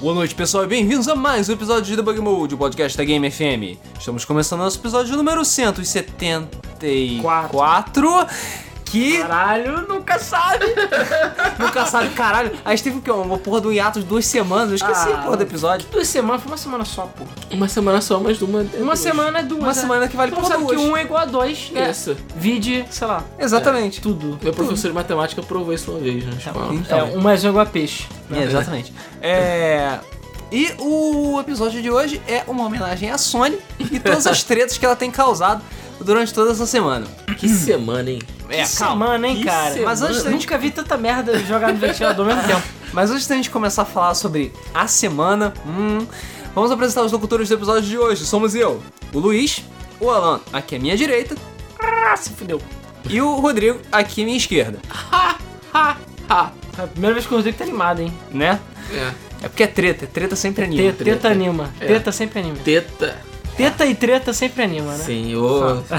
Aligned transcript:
Boa 0.00 0.14
noite, 0.14 0.34
pessoal, 0.34 0.64
e 0.64 0.66
bem-vindos 0.66 1.06
a 1.08 1.14
mais 1.14 1.48
um 1.48 1.54
episódio 1.54 1.84
de 1.84 1.96
Debug 1.96 2.20
Mode, 2.20 2.54
o 2.54 2.58
podcast 2.58 2.98
da 2.98 3.04
Game 3.04 3.30
FM. 3.30 3.78
Estamos 3.98 4.26
começando 4.26 4.60
nosso 4.60 4.78
episódio 4.78 5.16
número 5.16 5.42
174, 5.42 8.26
que 8.96 9.18
Caralho, 9.18 9.86
nunca 9.88 10.18
sabe. 10.18 10.64
nunca 11.58 11.86
sabe, 11.86 12.08
caralho. 12.10 12.52
A 12.64 12.70
gente 12.70 12.84
teve 12.84 12.98
o 12.98 13.02
quê? 13.02 13.10
Uma 13.10 13.38
porra 13.38 13.60
do 13.60 13.72
hiato 13.72 14.00
de 14.00 14.06
duas 14.06 14.24
semanas, 14.26 14.70
eu 14.70 14.76
esqueci 14.76 15.08
a 15.10 15.18
Ah. 15.18 15.22
porra 15.22 15.36
do 15.36 15.42
episódio. 15.42 15.88
Duas 15.90 16.08
semanas, 16.08 16.42
foi 16.42 16.50
uma 16.52 16.56
semana 16.58 16.84
só, 16.84 17.02
pô. 17.02 17.24
Uma 17.50 17.68
semana 17.68 18.00
só, 18.00 18.18
mas 18.20 18.40
uma. 18.40 18.64
Uma 18.74 18.96
semana 18.96 19.40
é 19.40 19.42
duas. 19.42 19.60
Uma 19.62 19.70
é. 19.70 19.74
semana 19.74 20.08
que 20.08 20.16
vale 20.16 20.30
Então 20.32 20.42
por 20.42 20.48
sabe 20.50 20.64
duas. 20.64 20.76
que 20.80 20.86
um 20.86 20.96
é 20.96 21.02
igual 21.02 21.20
a 21.22 21.24
dois, 21.24 21.70
né? 21.72 21.90
Isso. 21.90 22.16
Vide, 22.36 22.84
sei 22.90 23.06
lá, 23.06 23.22
Exatamente. 23.38 24.00
tudo. 24.00 24.38
Meu 24.42 24.52
professor 24.52 24.88
de 24.88 24.94
matemática 24.94 25.42
provou 25.42 25.72
isso 25.74 25.90
uma 25.90 26.00
vez, 26.00 26.24
né? 26.24 26.32
Escola. 26.38 26.74
Então. 26.74 26.98
É, 26.98 27.02
um 27.04 27.20
mais 27.20 27.44
um 27.44 27.48
é 27.48 27.50
igual 27.50 27.64
a 27.64 27.68
peixe. 27.68 28.06
É, 28.32 28.42
exatamente. 28.44 28.92
É. 29.20 29.98
E 30.50 30.72
o 30.78 31.40
episódio 31.40 31.82
de 31.82 31.90
hoje 31.90 32.22
é 32.28 32.44
uma 32.46 32.64
homenagem 32.66 33.10
à 33.10 33.18
Sony 33.18 33.58
e 33.80 33.98
todas 33.98 34.26
as 34.26 34.42
tretas 34.44 34.78
que 34.78 34.86
ela 34.86 34.94
tem 34.94 35.10
causado 35.10 35.60
durante 36.00 36.32
toda 36.32 36.52
essa 36.52 36.66
semana. 36.66 37.06
Que 37.36 37.48
semana, 37.48 38.10
hein? 38.10 38.20
É, 38.48 38.62
que 38.62 38.68
semana, 38.68 39.26
hein, 39.28 39.36
Que 39.36 39.44
cara? 39.44 39.70
semana. 39.72 39.86
Mas 39.86 40.02
antes 40.02 40.22
gente 40.22 40.30
Nunca 40.46 40.58
vi 40.58 40.70
tanta 40.70 40.96
merda 40.96 41.38
jogada 41.40 41.72
no 41.72 41.78
ventilador 41.78 42.28
ao 42.28 42.34
mesmo 42.34 42.46
tempo. 42.48 42.62
Mas 42.92 43.10
antes 43.10 43.26
da 43.26 43.34
gente 43.36 43.50
começar 43.50 43.82
a 43.82 43.84
falar 43.84 44.14
sobre 44.14 44.52
a 44.72 44.86
semana, 44.86 45.52
hum, 45.66 46.06
vamos 46.54 46.70
apresentar 46.70 47.02
os 47.02 47.12
locutores 47.12 47.48
do 47.48 47.54
episódio 47.54 47.82
de 47.88 47.98
hoje. 47.98 48.24
Somos 48.24 48.54
eu, 48.54 48.82
o 49.12 49.18
Luiz, 49.18 49.62
o 50.00 50.10
Alan, 50.10 50.40
aqui 50.52 50.76
à 50.76 50.78
minha 50.78 50.96
direita, 50.96 51.34
Ah, 51.78 52.16
se 52.16 52.30
fudeu. 52.30 52.60
e 53.08 53.20
o 53.20 53.34
Rodrigo, 53.40 53.80
aqui 53.92 54.22
à 54.22 54.24
minha 54.24 54.36
esquerda. 54.36 54.78
Ha! 55.72 55.96
Ha! 56.28 56.52
É 56.78 56.82
a 56.82 56.86
primeira 56.86 57.14
vez 57.14 57.26
que 57.26 57.32
o 57.34 57.36
Rodrigo 57.36 57.58
tá 57.58 57.64
animado, 57.64 58.00
hein? 58.00 58.12
Né? 58.30 58.58
É. 58.90 59.12
É 59.42 59.48
porque 59.48 59.62
é 59.62 59.66
treta, 59.66 60.06
treta 60.06 60.34
sempre 60.34 60.64
anima. 60.64 60.82
Teta, 60.82 60.92
teta 61.04 61.04
treta. 61.20 61.28
anima. 61.28 61.70
É. 61.80 61.86
Teta 61.86 62.10
sempre 62.12 62.40
anima. 62.40 62.56
Teta. 62.64 63.16
Teta 63.56 63.86
e 63.86 63.94
treta 63.94 64.32
sempre 64.32 64.62
anima, 64.62 64.92
né? 64.92 65.04
Senhor. 65.04 65.82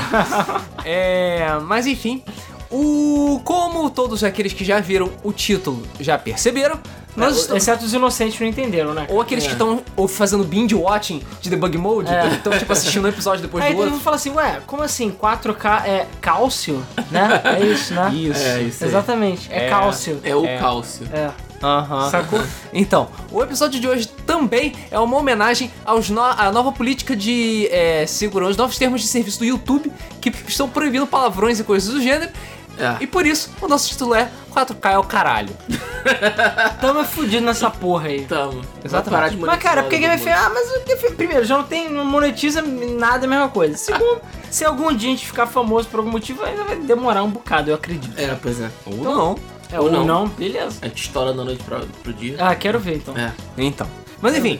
É, 0.89 1.45
mas 1.63 1.85
enfim, 1.85 2.23
o 2.71 3.41
como 3.43 3.89
todos 3.89 4.23
aqueles 4.23 4.53
que 4.53 4.63
já 4.63 4.79
viram 4.79 5.09
o 5.21 5.33
título 5.33 5.83
já 5.99 6.17
perceberam, 6.17 6.79
nós 7.13 7.35
É, 7.35 7.39
estamos 7.41 7.63
Exceto 7.63 7.83
os 7.85 7.93
inocentes 7.93 8.39
não 8.39 8.47
entenderam, 8.47 8.93
né? 8.93 9.05
ou 9.09 9.19
aqueles 9.19 9.43
É. 9.43 9.47
que 9.47 9.53
estão 9.53 9.81
ou 9.97 10.07
fazendo 10.07 10.45
binge 10.45 10.75
watching 10.75 11.21
de 11.41 11.49
debug 11.49 11.77
mode, 11.77 12.09
É. 12.13 12.27
estão 12.27 12.57
tipo 12.57 12.71
assistindo 12.71 13.03
um 13.03 13.09
episódio 13.09 13.41
depois 13.41 13.61
Aí 13.65 13.71
do 13.71 13.75
todo 13.75 13.79
outro. 13.81 13.95
mundo 13.95 14.03
fala 14.03 14.15
assim, 14.15 14.29
ué, 14.29 14.61
como 14.65 14.81
assim? 14.83 15.11
4K 15.11 15.83
é 15.85 16.05
cálcio? 16.21 16.81
Né? 17.11 17.41
É 17.43 17.59
isso, 17.65 17.93
né? 17.93 18.11
Isso. 18.13 18.39
É 18.45 18.61
isso 18.61 18.83
aí. 18.85 18.89
Exatamente, 18.89 19.49
é, 19.51 19.65
É. 19.65 19.69
cálcio. 19.69 20.21
É 20.23 20.33
o 20.35 20.45
É. 20.45 20.57
cálcio. 20.57 21.05
É. 21.11 21.29
Aham. 21.63 22.09
Sacou? 22.09 22.39
Então, 22.73 23.09
o 23.31 23.41
episódio 23.41 23.79
de 23.79 23.87
hoje 23.87 24.07
também 24.25 24.73
é 24.91 24.99
uma 24.99 25.17
homenagem 25.17 25.71
aos 25.85 26.09
no- 26.09 26.21
à 26.21 26.51
nova 26.51 26.71
política 26.71 27.15
de 27.15 27.67
é, 27.71 28.05
segurança, 28.05 28.51
os 28.51 28.57
novos 28.57 28.77
termos 28.77 29.01
de 29.01 29.07
serviço 29.07 29.39
do 29.39 29.45
YouTube 29.45 29.91
que 30.21 30.29
estão 30.47 30.69
proibindo 30.69 31.07
palavrões 31.07 31.59
e 31.59 31.63
coisas 31.63 31.93
do 31.93 32.01
gênero. 32.01 32.31
É. 32.79 32.97
E 33.01 33.07
por 33.07 33.25
isso, 33.25 33.49
o 33.59 33.67
nosso 33.67 33.89
título 33.89 34.13
é 34.13 34.29
4K 34.53 34.91
é 34.91 34.97
o 34.99 35.03
caralho. 35.03 35.49
Tamo 36.79 37.03
fudido 37.03 37.43
nessa 37.45 37.69
porra 37.71 38.07
aí. 38.07 38.25
Tamo. 38.25 38.61
Exatamente. 38.85 39.35
Mas, 39.37 39.59
cara, 39.59 39.81
porque 39.81 39.97
Game. 39.97 40.15
FM, 40.17 40.27
ah, 40.27 40.51
mas 40.53 40.69
o 40.69 40.85
Game 40.85 41.15
primeiro, 41.15 41.43
já 41.43 41.57
não 41.57 41.63
tem, 41.63 41.89
não 41.89 42.05
monetiza 42.05 42.61
nada, 42.61 43.25
é 43.25 43.27
a 43.27 43.29
mesma 43.29 43.49
coisa. 43.49 43.75
Segundo, 43.77 44.21
se 44.51 44.63
algum 44.63 44.93
dia 44.95 45.09
a 45.09 45.11
gente 45.15 45.25
ficar 45.25 45.47
famoso 45.47 45.87
por 45.87 45.99
algum 45.99 46.11
motivo, 46.11 46.43
ainda 46.43 46.63
vai 46.65 46.75
demorar 46.75 47.23
um 47.23 47.31
bocado, 47.31 47.71
eu 47.71 47.75
acredito. 47.75 48.13
É, 48.15 48.35
pois 48.39 48.61
é. 48.61 48.69
Ou 48.85 48.95
não. 48.97 49.35
É, 49.71 49.79
Ou 49.79 49.85
ou 49.87 49.91
não. 49.91 50.05
não. 50.05 50.27
beleza. 50.27 50.77
A 50.81 50.87
gente 50.87 51.03
estoura 51.03 51.33
da 51.33 51.43
noite 51.43 51.63
pra, 51.63 51.81
pro 52.03 52.13
dia. 52.13 52.35
Ah, 52.39 52.55
quero 52.55 52.79
ver 52.79 52.97
então. 52.97 53.15
É. 53.17 53.31
Então. 53.57 53.87
Mas 54.21 54.35
enfim, 54.35 54.59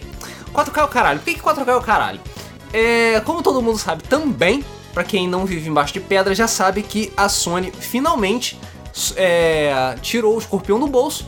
4K 0.53 0.77
é 0.79 0.83
o 0.83 0.87
caralho. 0.87 1.19
Por 1.19 1.25
que, 1.25 1.33
que 1.35 1.41
4K 1.41 1.67
é 1.67 1.75
o 1.75 1.81
caralho? 1.81 2.19
É, 2.73 3.19
como 3.21 3.41
todo 3.41 3.61
mundo 3.61 3.77
sabe 3.77 4.03
também, 4.03 4.63
pra 4.93 5.03
quem 5.03 5.27
não 5.27 5.45
vive 5.45 5.69
embaixo 5.69 5.93
de 5.93 5.99
pedra, 6.01 6.35
já 6.35 6.47
sabe 6.47 6.83
que 6.83 7.13
a 7.15 7.29
Sony 7.29 7.71
finalmente 7.71 8.59
é, 9.15 9.95
tirou 10.01 10.35
o 10.35 10.39
escorpião 10.39 10.79
do 10.79 10.87
bolso. 10.87 11.25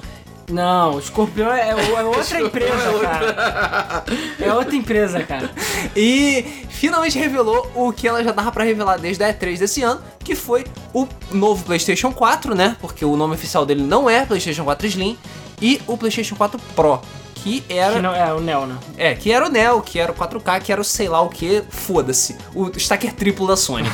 Não, 0.52 0.96
o 0.96 1.00
Escorpião 1.00 1.54
é, 1.54 1.75
o- 1.75 1.98
é 1.98 2.04
outra 2.04 2.42
empresa, 2.42 3.00
cara. 3.04 4.04
É 4.42 4.52
outra 4.52 4.75
empresa, 4.75 5.24
cara. 5.24 5.52
E 5.96 6.66
finalmente 6.70 7.20
revelou 7.20 7.70
o 7.75 7.94
que 7.94 8.08
ela 8.08 8.24
já 8.24 8.31
dava 8.31 8.52
pra 8.52 8.64
revelar 8.64 8.98
desde 8.98 9.24
a 9.24 9.31
E3 9.31 9.59
desse 9.59 9.84
ano, 9.84 10.02
que 10.30 10.36
foi 10.36 10.64
o 10.94 11.08
novo 11.32 11.66
PlayStation 11.66 12.12
4, 12.12 12.54
né? 12.54 12.78
Porque 12.80 13.04
o 13.04 13.18
nome 13.18 13.34
oficial 13.34 13.66
dele 13.66 13.82
não 13.82 14.08
é 14.08 14.24
PlayStation 14.28 14.64
4 14.64 14.86
Slim, 14.86 15.18
e 15.60 15.82
o 15.88 15.98
PlayStation 15.98 16.36
4 16.36 16.60
Pro, 16.76 17.02
que 17.34 17.64
era 17.68 17.94
Que 17.94 18.00
não, 18.00 18.14
é 18.14 18.32
o 18.32 18.40
Neo, 18.40 18.68
né? 18.68 18.78
É, 18.96 19.16
que 19.16 19.32
era 19.32 19.48
o 19.48 19.50
Neo, 19.50 19.82
que 19.82 19.98
era 19.98 20.12
o 20.12 20.16
4K, 20.16 20.62
que 20.62 20.72
era 20.72 20.80
o 20.80 20.84
sei 20.84 21.10
lá 21.10 21.20
o 21.20 21.30
que, 21.30 21.64
foda-se. 21.68 22.38
O 22.54 22.70
stacker 22.78 23.12
triplo 23.16 23.48
da 23.48 23.58
Sony. 23.58 23.90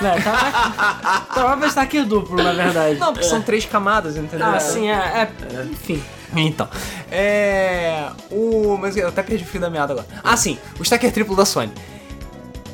Não, 0.00 0.20
tava, 0.22 1.20
tava 1.34 1.56
pra 1.56 1.66
estar 1.66 1.82
aqui 1.82 2.00
duplo, 2.02 2.40
na 2.40 2.52
verdade. 2.52 2.96
Não, 3.00 3.12
porque 3.12 3.26
são 3.26 3.42
três 3.42 3.64
camadas, 3.64 4.16
entendeu? 4.16 4.46
Ah, 4.46 4.60
sim, 4.60 4.88
é, 4.88 4.94
é. 4.94 5.64
Enfim. 5.64 6.00
Então, 6.36 6.68
é. 7.10 8.08
O. 8.30 8.76
Mas 8.76 8.96
eu 8.96 9.08
até 9.08 9.22
perdi 9.22 9.42
o 9.42 9.46
fio 9.46 9.60
da 9.60 9.70
meada 9.70 9.94
agora. 9.94 10.06
Ah, 10.22 10.36
sim, 10.36 10.58
o 10.78 10.82
stacker 10.82 11.12
triplo 11.12 11.34
da 11.34 11.44
Sony. 11.44 11.72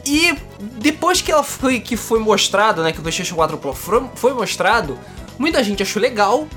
E 0.04 0.36
depois 0.78 1.20
que 1.20 1.30
ela 1.30 1.42
foi, 1.42 1.80
que 1.80 1.96
foi 1.96 2.18
mostrado, 2.18 2.82
né, 2.82 2.92
que 2.92 2.98
o 2.98 3.02
PlayStation 3.02 3.34
4 3.34 3.58
Pro 3.58 3.74
foi, 3.74 4.32
mostrado, 4.32 4.98
muita 5.38 5.62
gente 5.62 5.82
achou 5.82 6.00
legal 6.00 6.48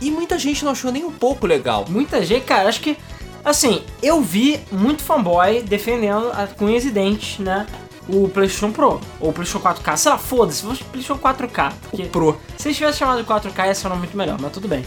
e 0.00 0.10
muita 0.10 0.38
gente 0.38 0.64
não 0.64 0.72
achou 0.72 0.90
nem 0.90 1.04
um 1.04 1.12
pouco 1.12 1.46
legal. 1.46 1.84
Muita 1.88 2.24
gente, 2.24 2.44
cara, 2.44 2.68
acho 2.68 2.80
que. 2.80 2.96
Assim, 3.42 3.82
eu 4.02 4.20
vi 4.20 4.60
muito 4.70 5.02
fanboy 5.02 5.62
defendendo 5.62 6.30
a, 6.32 6.46
com 6.46 6.66
unhas 6.66 6.84
e 6.84 6.90
dentes, 6.90 7.38
né? 7.38 7.66
O 8.06 8.28
PlayStation 8.28 8.70
Pro. 8.70 9.00
Ou 9.18 9.30
o 9.30 9.32
PlayStation 9.32 9.66
4K. 9.66 9.96
Sei 9.96 10.12
lá, 10.12 10.18
foda-se, 10.18 10.62
vou 10.62 10.74
PlayStation 10.74 11.18
4K. 11.18 11.72
Porque 11.82 12.04
Pro. 12.04 12.38
se 12.58 12.68
eles 12.68 12.76
tivessem 12.76 12.98
chamado 12.98 13.22
de 13.22 13.28
4K 13.28 13.66
ia 13.66 13.74
ser 13.74 13.86
um 13.86 13.90
nome 13.90 14.00
muito 14.00 14.16
melhor, 14.16 14.38
mas 14.38 14.52
tudo 14.52 14.68
bem. 14.68 14.84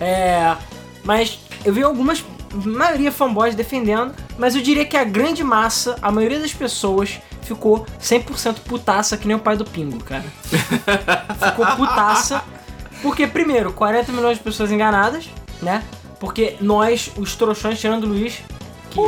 É. 0.00 0.56
Mas 1.04 1.38
eu 1.64 1.72
vi 1.72 1.82
algumas. 1.82 2.24
maioria 2.52 3.12
fanboys 3.12 3.54
defendendo, 3.54 4.14
mas 4.38 4.56
eu 4.56 4.62
diria 4.62 4.84
que 4.84 4.96
a 4.96 5.04
grande 5.04 5.44
massa, 5.44 5.96
a 6.02 6.10
maioria 6.10 6.40
das 6.40 6.52
pessoas, 6.52 7.20
ficou 7.44 7.86
100% 8.00 8.56
putaça 8.64 9.16
que 9.16 9.26
nem 9.26 9.36
o 9.36 9.40
pai 9.40 9.56
do 9.56 9.64
Pingo, 9.64 10.02
cara. 10.02 10.24
ficou 11.50 11.66
putaça. 11.76 12.42
Porque, 13.02 13.26
primeiro, 13.26 13.72
40 13.72 14.12
milhões 14.12 14.38
de 14.38 14.42
pessoas 14.44 14.70
enganadas, 14.72 15.28
né? 15.60 15.82
Porque 16.18 16.56
nós, 16.60 17.10
os 17.16 17.36
trouxões, 17.36 17.78
tirando 17.78 18.04
o 18.04 18.08
Luiz, 18.08 18.40
que. 18.90 19.00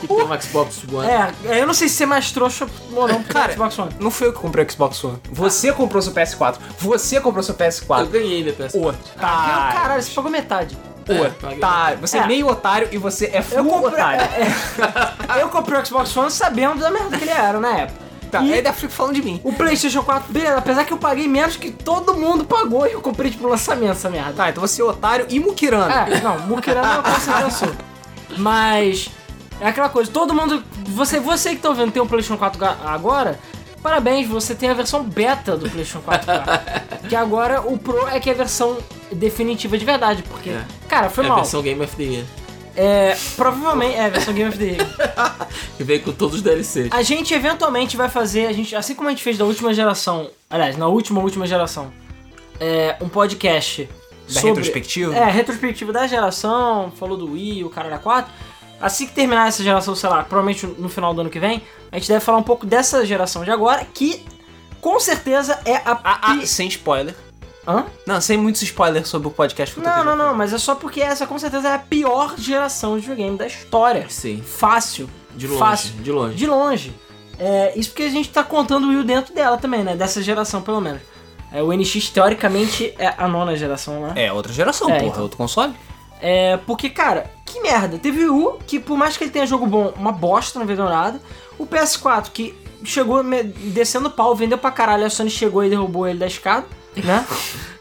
Que 0.00 0.06
tem 0.08 0.24
um 0.24 0.40
Xbox 0.40 0.82
One. 0.92 1.08
É, 1.08 1.60
eu 1.62 1.66
não 1.66 1.72
sei 1.74 1.88
se 1.88 1.94
ser 1.94 2.06
mais 2.06 2.30
trouxa 2.32 2.66
ou 2.92 3.08
não, 3.08 3.22
Cara, 3.22 3.52
Xbox 3.52 3.78
One. 3.78 3.90
Não 3.98 4.10
foi 4.10 4.28
eu 4.28 4.32
que 4.32 4.40
comprei 4.40 4.64
o 4.64 4.70
Xbox 4.70 5.02
One. 5.04 5.18
Você 5.30 5.72
comprou 5.72 6.02
seu 6.02 6.12
PS4. 6.12 6.56
Você 6.78 7.20
comprou 7.20 7.42
seu 7.42 7.54
Eu 7.54 7.58
PS4. 7.58 8.06
ganhei 8.08 8.42
minha 8.42 8.54
PS. 8.54 8.74
Otário. 8.74 8.98
Ah, 9.18 9.70
caralho, 9.72 10.02
você 10.02 10.10
pagou 10.10 10.30
metade. 10.30 10.76
É, 11.12 11.28
paguei. 11.30 11.58
Otário. 11.58 11.98
Você 11.98 12.18
é. 12.18 12.20
É. 12.22 12.26
meio 12.26 12.46
otário 12.48 12.88
e 12.92 12.98
você 12.98 13.26
é 13.26 13.38
Eu 13.38 13.42
full 13.44 13.64
comprei, 13.64 13.92
otário. 13.92 14.22
é, 15.36 15.42
eu 15.42 15.48
comprei 15.48 15.80
o 15.80 15.86
Xbox 15.86 16.16
One 16.16 16.30
sabendo 16.30 16.80
da 16.80 16.90
merda 16.90 17.16
que 17.16 17.24
ele 17.24 17.30
era 17.30 17.58
na 17.60 17.70
época. 17.76 18.08
Tá, 18.30 18.42
E 18.42 18.52
ainda 18.52 18.74
fico 18.74 18.92
falando 18.92 19.14
de 19.14 19.22
mim. 19.22 19.40
o 19.42 19.54
PlayStation 19.54 20.02
4, 20.02 20.30
beleza, 20.30 20.58
apesar 20.58 20.84
que 20.84 20.92
eu 20.92 20.98
paguei 20.98 21.26
menos 21.26 21.56
que 21.56 21.70
todo 21.70 22.12
mundo 22.14 22.44
pagou 22.44 22.86
e 22.86 22.92
eu 22.92 23.00
comprei 23.00 23.30
tipo 23.30 23.48
lançamento 23.48 23.92
essa 23.92 24.10
merda. 24.10 24.32
Tá, 24.34 24.50
então 24.50 24.60
você 24.60 24.82
é 24.82 24.84
otário 24.84 25.24
e 25.30 25.40
muquirano. 25.40 25.90
É, 25.90 26.20
não, 26.20 26.38
Mukirana 26.40 26.96
eu 26.96 27.02
com 27.02 27.20
certeza 27.20 27.50
sou. 27.50 27.68
Mas 28.36 29.08
é 29.60 29.68
aquela 29.68 29.88
coisa, 29.88 30.10
todo 30.10 30.34
mundo. 30.34 30.62
Você, 30.88 31.18
você 31.20 31.50
que 31.50 31.62
tá 31.62 31.70
ouvindo 31.70 31.90
tem 31.90 32.02
um 32.02 32.06
PlayStation 32.06 32.38
4 32.38 32.58
ga- 32.60 32.76
agora, 32.84 33.38
parabéns, 33.88 34.28
você 34.28 34.54
tem 34.54 34.68
a 34.68 34.74
versão 34.74 35.02
beta 35.02 35.56
do 35.56 35.68
PlayStation 35.70 36.00
4 36.00 36.26
que 37.08 37.16
agora 37.16 37.62
o 37.62 37.78
Pro 37.78 38.06
é 38.08 38.20
que 38.20 38.28
é 38.28 38.32
a 38.32 38.36
versão 38.36 38.76
definitiva 39.10 39.78
de 39.78 39.84
verdade, 39.84 40.22
porque, 40.24 40.50
É. 40.50 40.62
cara, 40.88 41.08
foi 41.08 41.24
É 41.24 41.26
a 41.26 41.30
mal. 41.30 41.38
versão 41.38 41.62
Game 41.62 41.82
of 41.82 41.96
the 41.96 42.02
Year. 42.02 42.24
É, 42.76 43.16
provavelmente, 43.34 43.94
é, 43.96 44.04
a 44.04 44.08
versão 44.10 44.34
Game 44.34 44.48
of 44.50 44.58
the 44.58 44.64
Year. 44.64 44.86
Que 45.78 45.82
veio 45.84 46.02
com 46.02 46.12
todos 46.12 46.36
os 46.36 46.42
DLCs. 46.42 46.88
A 46.92 47.02
gente 47.02 47.32
eventualmente 47.32 47.96
vai 47.96 48.08
fazer, 48.08 48.46
a 48.46 48.52
gente, 48.52 48.76
assim 48.76 48.94
como 48.94 49.08
a 49.08 49.10
gente 49.12 49.22
fez 49.22 49.38
da 49.38 49.44
última 49.44 49.72
geração, 49.72 50.30
aliás, 50.50 50.76
na 50.76 50.86
última 50.86 51.20
última 51.20 51.46
geração, 51.46 51.90
é, 52.60 52.96
um 53.00 53.08
podcast 53.08 53.88
Da 54.32 54.40
retrospectiva? 54.42 55.16
É, 55.16 55.30
retrospectiva 55.30 55.92
da 55.92 56.06
geração, 56.06 56.92
falou 56.98 57.16
do 57.16 57.32
Wii, 57.32 57.64
o 57.64 57.70
cara 57.70 57.88
da 57.88 57.98
4. 57.98 58.30
Assim 58.80 59.06
que 59.06 59.12
terminar 59.12 59.48
essa 59.48 59.62
geração, 59.62 59.94
sei 59.96 60.08
lá, 60.08 60.22
provavelmente 60.22 60.66
no 60.66 60.88
final 60.88 61.12
do 61.12 61.20
ano 61.22 61.30
que 61.30 61.38
vem, 61.40 61.62
a 61.90 61.98
gente 61.98 62.08
deve 62.08 62.20
falar 62.24 62.38
um 62.38 62.42
pouco 62.42 62.64
dessa 62.64 63.04
geração 63.04 63.42
de 63.44 63.50
agora, 63.50 63.84
que 63.92 64.24
com 64.80 65.00
certeza 65.00 65.58
é 65.64 65.76
a. 65.76 65.98
Ah, 66.04 66.18
ah, 66.22 66.34
pi- 66.36 66.46
sem 66.46 66.68
spoiler. 66.68 67.14
Hã? 67.66 67.84
Não, 68.06 68.20
sem 68.20 68.38
muitos 68.38 68.62
spoilers 68.62 69.08
sobre 69.08 69.28
o 69.28 69.30
podcast 69.30 69.74
futuro. 69.74 69.94
Não, 69.94 70.04
não, 70.04 70.16
não, 70.16 70.34
mas 70.34 70.52
é 70.54 70.58
só 70.58 70.74
porque 70.74 71.00
essa 71.02 71.26
com 71.26 71.38
certeza 71.38 71.68
é 71.68 71.74
a 71.74 71.78
pior 71.78 72.34
geração 72.38 72.94
de 72.94 73.02
videogame 73.02 73.36
da 73.36 73.46
história. 73.46 74.06
Sim. 74.08 74.40
Fácil. 74.42 75.08
De 75.34 75.46
longe. 75.46 75.58
Fácil. 75.58 75.90
De 75.96 76.10
longe. 76.10 76.34
De 76.36 76.46
longe. 76.46 76.94
É, 77.38 77.72
isso 77.76 77.90
porque 77.90 78.04
a 78.04 78.08
gente 78.10 78.30
tá 78.30 78.42
contando 78.42 78.84
o 78.86 78.88
Wii 78.88 78.98
U 79.00 79.04
dentro 79.04 79.34
dela 79.34 79.58
também, 79.58 79.84
né? 79.84 79.94
Dessa 79.94 80.22
geração, 80.22 80.62
pelo 80.62 80.80
menos. 80.80 81.02
É, 81.52 81.62
o 81.62 81.70
NX, 81.72 82.08
teoricamente, 82.10 82.94
é 82.98 83.12
a 83.18 83.28
nona 83.28 83.54
geração 83.56 84.00
lá. 84.02 84.12
É 84.16 84.32
outra 84.32 84.52
geração, 84.52 84.88
É, 84.88 84.94
porra. 84.94 85.06
então. 85.06 85.22
Outro 85.22 85.36
console. 85.36 85.74
É, 86.20 86.56
porque, 86.66 86.88
cara, 86.90 87.30
que 87.48 87.60
merda. 87.60 87.98
Teve 87.98 88.28
o 88.28 88.58
que 88.66 88.78
por 88.78 88.96
mais 88.96 89.16
que 89.16 89.24
ele 89.24 89.30
tenha 89.30 89.46
jogo 89.46 89.66
bom, 89.66 89.92
uma 89.96 90.12
bosta, 90.12 90.58
não 90.58 90.66
vendeu 90.66 90.84
nada. 90.84 91.20
O 91.58 91.66
PS4, 91.66 92.30
que 92.32 92.54
chegou 92.84 93.22
descendo 93.72 94.10
pau, 94.10 94.34
vendeu 94.34 94.58
pra 94.58 94.70
caralho, 94.70 95.04
a 95.04 95.10
Sony 95.10 95.30
chegou 95.30 95.64
e 95.64 95.70
derrubou 95.70 96.06
ele 96.06 96.18
da 96.18 96.26
escada, 96.26 96.66
né? 96.96 97.26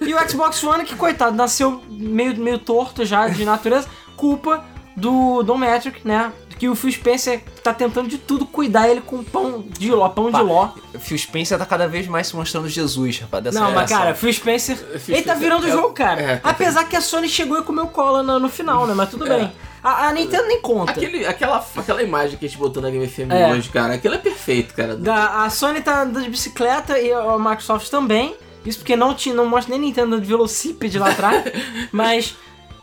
e 0.02 0.14
o 0.14 0.30
Xbox 0.30 0.64
One, 0.64 0.84
que 0.84 0.96
coitado, 0.96 1.36
nasceu 1.36 1.82
meio, 1.90 2.36
meio 2.38 2.60
torto 2.60 3.06
já 3.06 3.28
de 3.28 3.46
natureza, 3.46 3.88
culpa 4.16 4.66
do 4.96 5.44
Don 5.44 5.58
Metric, 5.58 6.02
né? 6.04 6.32
Que 6.58 6.68
o 6.68 6.76
Phil 6.76 6.92
Spencer 6.92 7.42
tá 7.64 7.74
tentando 7.74 8.08
de 8.10 8.18
tudo 8.18 8.46
cuidar 8.46 8.88
ele 8.90 9.02
com 9.02 9.24
pão 9.24 9.64
de 9.78 9.92
ló, 9.92 10.10
pão 10.10 10.26
de 10.26 10.32
Pá, 10.32 10.40
ló. 10.42 10.70
Phil 11.00 11.18
Spencer 11.18 11.58
tá 11.58 11.66
cada 11.66 11.88
vez 11.88 12.08
mais 12.08 12.28
se 12.28 12.36
mostrando 12.36 12.68
Jesus, 12.68 13.20
rapaz, 13.20 13.44
dessa 13.44 13.60
Não, 13.60 13.72
mas 13.72 13.90
cara, 13.90 14.16
Phil 14.16 14.34
Spencer, 14.34 14.76
Phil 15.00 15.16
ele 15.16 15.24
tá 15.24 15.36
virando 15.36 15.66
o 15.66 15.68
é- 15.68 15.72
jogo, 15.72 15.94
cara. 15.94 16.22
é, 16.22 16.42
Apesar 16.44 16.84
que 16.86 16.96
a 16.96 17.02
Sony 17.02 17.30
chegou 17.30 17.60
e 17.60 17.62
comeu 17.62 17.88
cola 17.88 18.24
no, 18.24 18.40
no 18.40 18.50
final, 18.50 18.88
né? 18.88 18.94
Mas 18.96 19.10
tudo 19.10 19.26
É. 19.32 19.38
bem. 19.38 19.52
A, 19.84 20.08
a 20.08 20.12
Nintendo 20.12 20.48
nem 20.48 20.60
conta. 20.60 20.92
Aquele, 20.92 21.26
aquela, 21.26 21.64
aquela 21.78 22.02
imagem 22.02 22.38
que 22.38 22.46
a 22.46 22.50
gente 22.50 22.58
botou 22.58 22.82
na 22.82 22.90
Game 22.90 23.08
FM 23.08 23.30
É. 23.32 23.52
hoje, 23.54 23.70
cara, 23.70 23.94
aquilo 23.94 24.16
é 24.16 24.18
perfeito, 24.18 24.74
cara. 24.74 24.96
Da- 24.98 25.44
a 25.44 25.50
Sony 25.52 25.80
tá 25.82 26.02
andando 26.02 26.24
de 26.24 26.30
bicicleta 26.32 26.98
e 27.00 27.14
a 27.14 27.38
Microsoft 27.38 27.88
também. 27.90 28.36
Isso 28.66 28.80
porque 28.80 28.96
não, 28.96 29.14
tinha, 29.14 29.34
não 29.36 29.46
mostra 29.46 29.72
nem 29.78 29.80
Nintendo 29.88 30.20
de 30.20 30.28
velocípede 30.28 30.98
lá 30.98 31.12
atrás. 31.12 31.44
mas. 31.94 32.36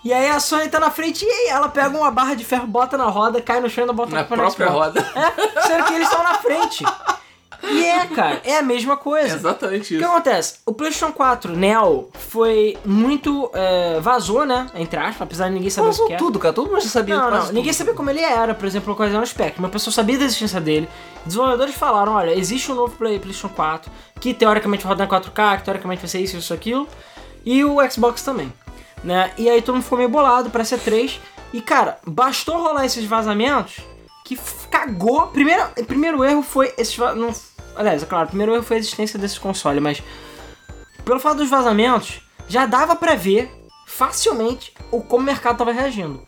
E 0.05 0.13
aí 0.13 0.29
a 0.29 0.39
Sony 0.39 0.69
tá 0.69 0.79
na 0.79 0.91
frente 0.91 1.25
e 1.27 1.49
ela 1.49 1.69
pega 1.69 1.97
uma 1.97 2.11
barra 2.11 2.35
de 2.35 2.45
ferro, 2.45 2.67
bota 2.67 2.97
na 2.99 3.07
roda, 3.07 3.41
cai 3.41 3.59
no 3.61 3.71
chão 3.71 3.83
e 3.83 3.85
ainda 3.85 3.93
bota 3.95 4.15
Na 4.15 4.25
própria 4.25 4.69
roda. 4.69 5.01
É, 5.01 5.63
sendo 5.63 5.85
que 5.85 5.95
eles 5.95 6.09
estão 6.09 6.23
na 6.23 6.35
frente. 6.35 6.85
E 7.63 7.83
é, 7.87 8.07
cara, 8.09 8.43
é 8.45 8.59
a 8.59 8.63
mesma 8.63 8.93
É 8.93 8.97
coisa. 8.97 9.35
exatamente 9.37 9.85
O 9.85 9.89
que 9.89 9.95
isso. 9.95 10.05
acontece? 10.05 10.55
O 10.67 10.75
PlayStation 10.75 11.11
4 11.15 11.57
Neo 11.57 12.11
foi 12.13 12.77
muito. 12.85 13.51
é, 13.55 13.99
vazou, 14.01 14.45
né? 14.45 14.67
Entre 14.75 14.99
aspas, 15.01 15.23
apesar 15.23 15.49
de 15.49 15.55
ninguém 15.55 15.71
saber 15.71 15.89
o 15.89 15.91
Vazou 15.93 16.07
que 16.07 16.13
é. 16.13 16.17
tudo, 16.19 16.39
cara. 16.39 16.53
Todo 16.53 16.69
mundo 16.71 16.83
já 16.83 16.91
sabia 16.91 17.17
Não, 17.17 17.31
não, 17.31 17.41
tudo. 17.41 17.55
ninguém 17.55 17.73
sabia 17.73 17.95
como 17.95 18.11
ele 18.11 18.21
era, 18.21 18.53
por 18.55 18.67
exemplo, 18.67 18.91
o 18.91 18.95
Ocasião 18.95 19.25
Spectrum. 19.25 19.63
Uma 19.65 19.71
pessoa 19.71 19.95
sabia 19.95 20.19
da 20.19 20.27
existência 20.27 20.61
dele. 20.61 20.87
Desenvolvedores 21.25 21.75
falaram: 21.75 22.13
olha, 22.13 22.39
existe 22.39 22.71
um 22.71 22.75
novo 22.75 22.95
Play, 22.97 23.19
PlayStation 23.19 23.49
4 23.55 23.91
que 24.21 24.35
teoricamente 24.35 24.85
vai 24.85 24.93
rodar 24.93 25.07
em 25.07 25.11
4K, 25.11 25.57
que 25.59 25.65
teoricamente 25.65 26.01
vai 26.03 26.09
ser 26.09 26.21
isso, 26.21 26.37
isso, 26.37 26.53
aquilo. 26.53 26.87
E 27.47 27.65
o 27.65 27.77
Xbox 27.91 28.23
também. 28.23 28.53
Né? 29.05 29.33
E 29.37 29.49
aí 29.51 29.61
todo 29.63 29.75
mundo 29.77 29.85
ficou 29.85 29.99
meio 29.99 30.09
bolado 30.11 30.49
pra 30.51 30.65
ser 30.65 30.81
3. 30.81 31.21
E 31.53 31.61
cara, 31.61 31.99
bastou 32.07 32.57
rolar 32.59 32.85
esses 32.87 33.05
vazamentos 33.05 33.77
que 34.25 34.37
cagou. 34.71 35.27
Primeiro, 35.29 35.63
primeiro 35.87 36.25
erro 36.25 36.43
foi 36.43 36.73
esses 36.79 36.97
va- 36.97 37.15
não, 37.15 37.31
Aliás, 37.77 38.03
é 38.03 38.07
claro, 38.07 38.25
o 38.27 38.29
primeiro 38.29 38.55
erro 38.55 38.63
foi 38.63 38.77
a 38.77 38.81
existência 38.81 39.19
desse 39.19 39.39
console, 39.39 39.81
mas 39.81 40.03
pelo 41.05 41.19
fato 41.21 41.39
dos 41.39 41.51
vazamentos, 41.51 42.21
já 42.49 42.67
dava 42.67 42.95
pra 42.97 43.15
ver 43.15 43.53
facilmente 43.87 44.73
o 44.91 45.01
como 45.03 45.23
o 45.23 45.27
mercado 45.27 45.59
tava 45.59 45.73
reagindo. 45.73 46.23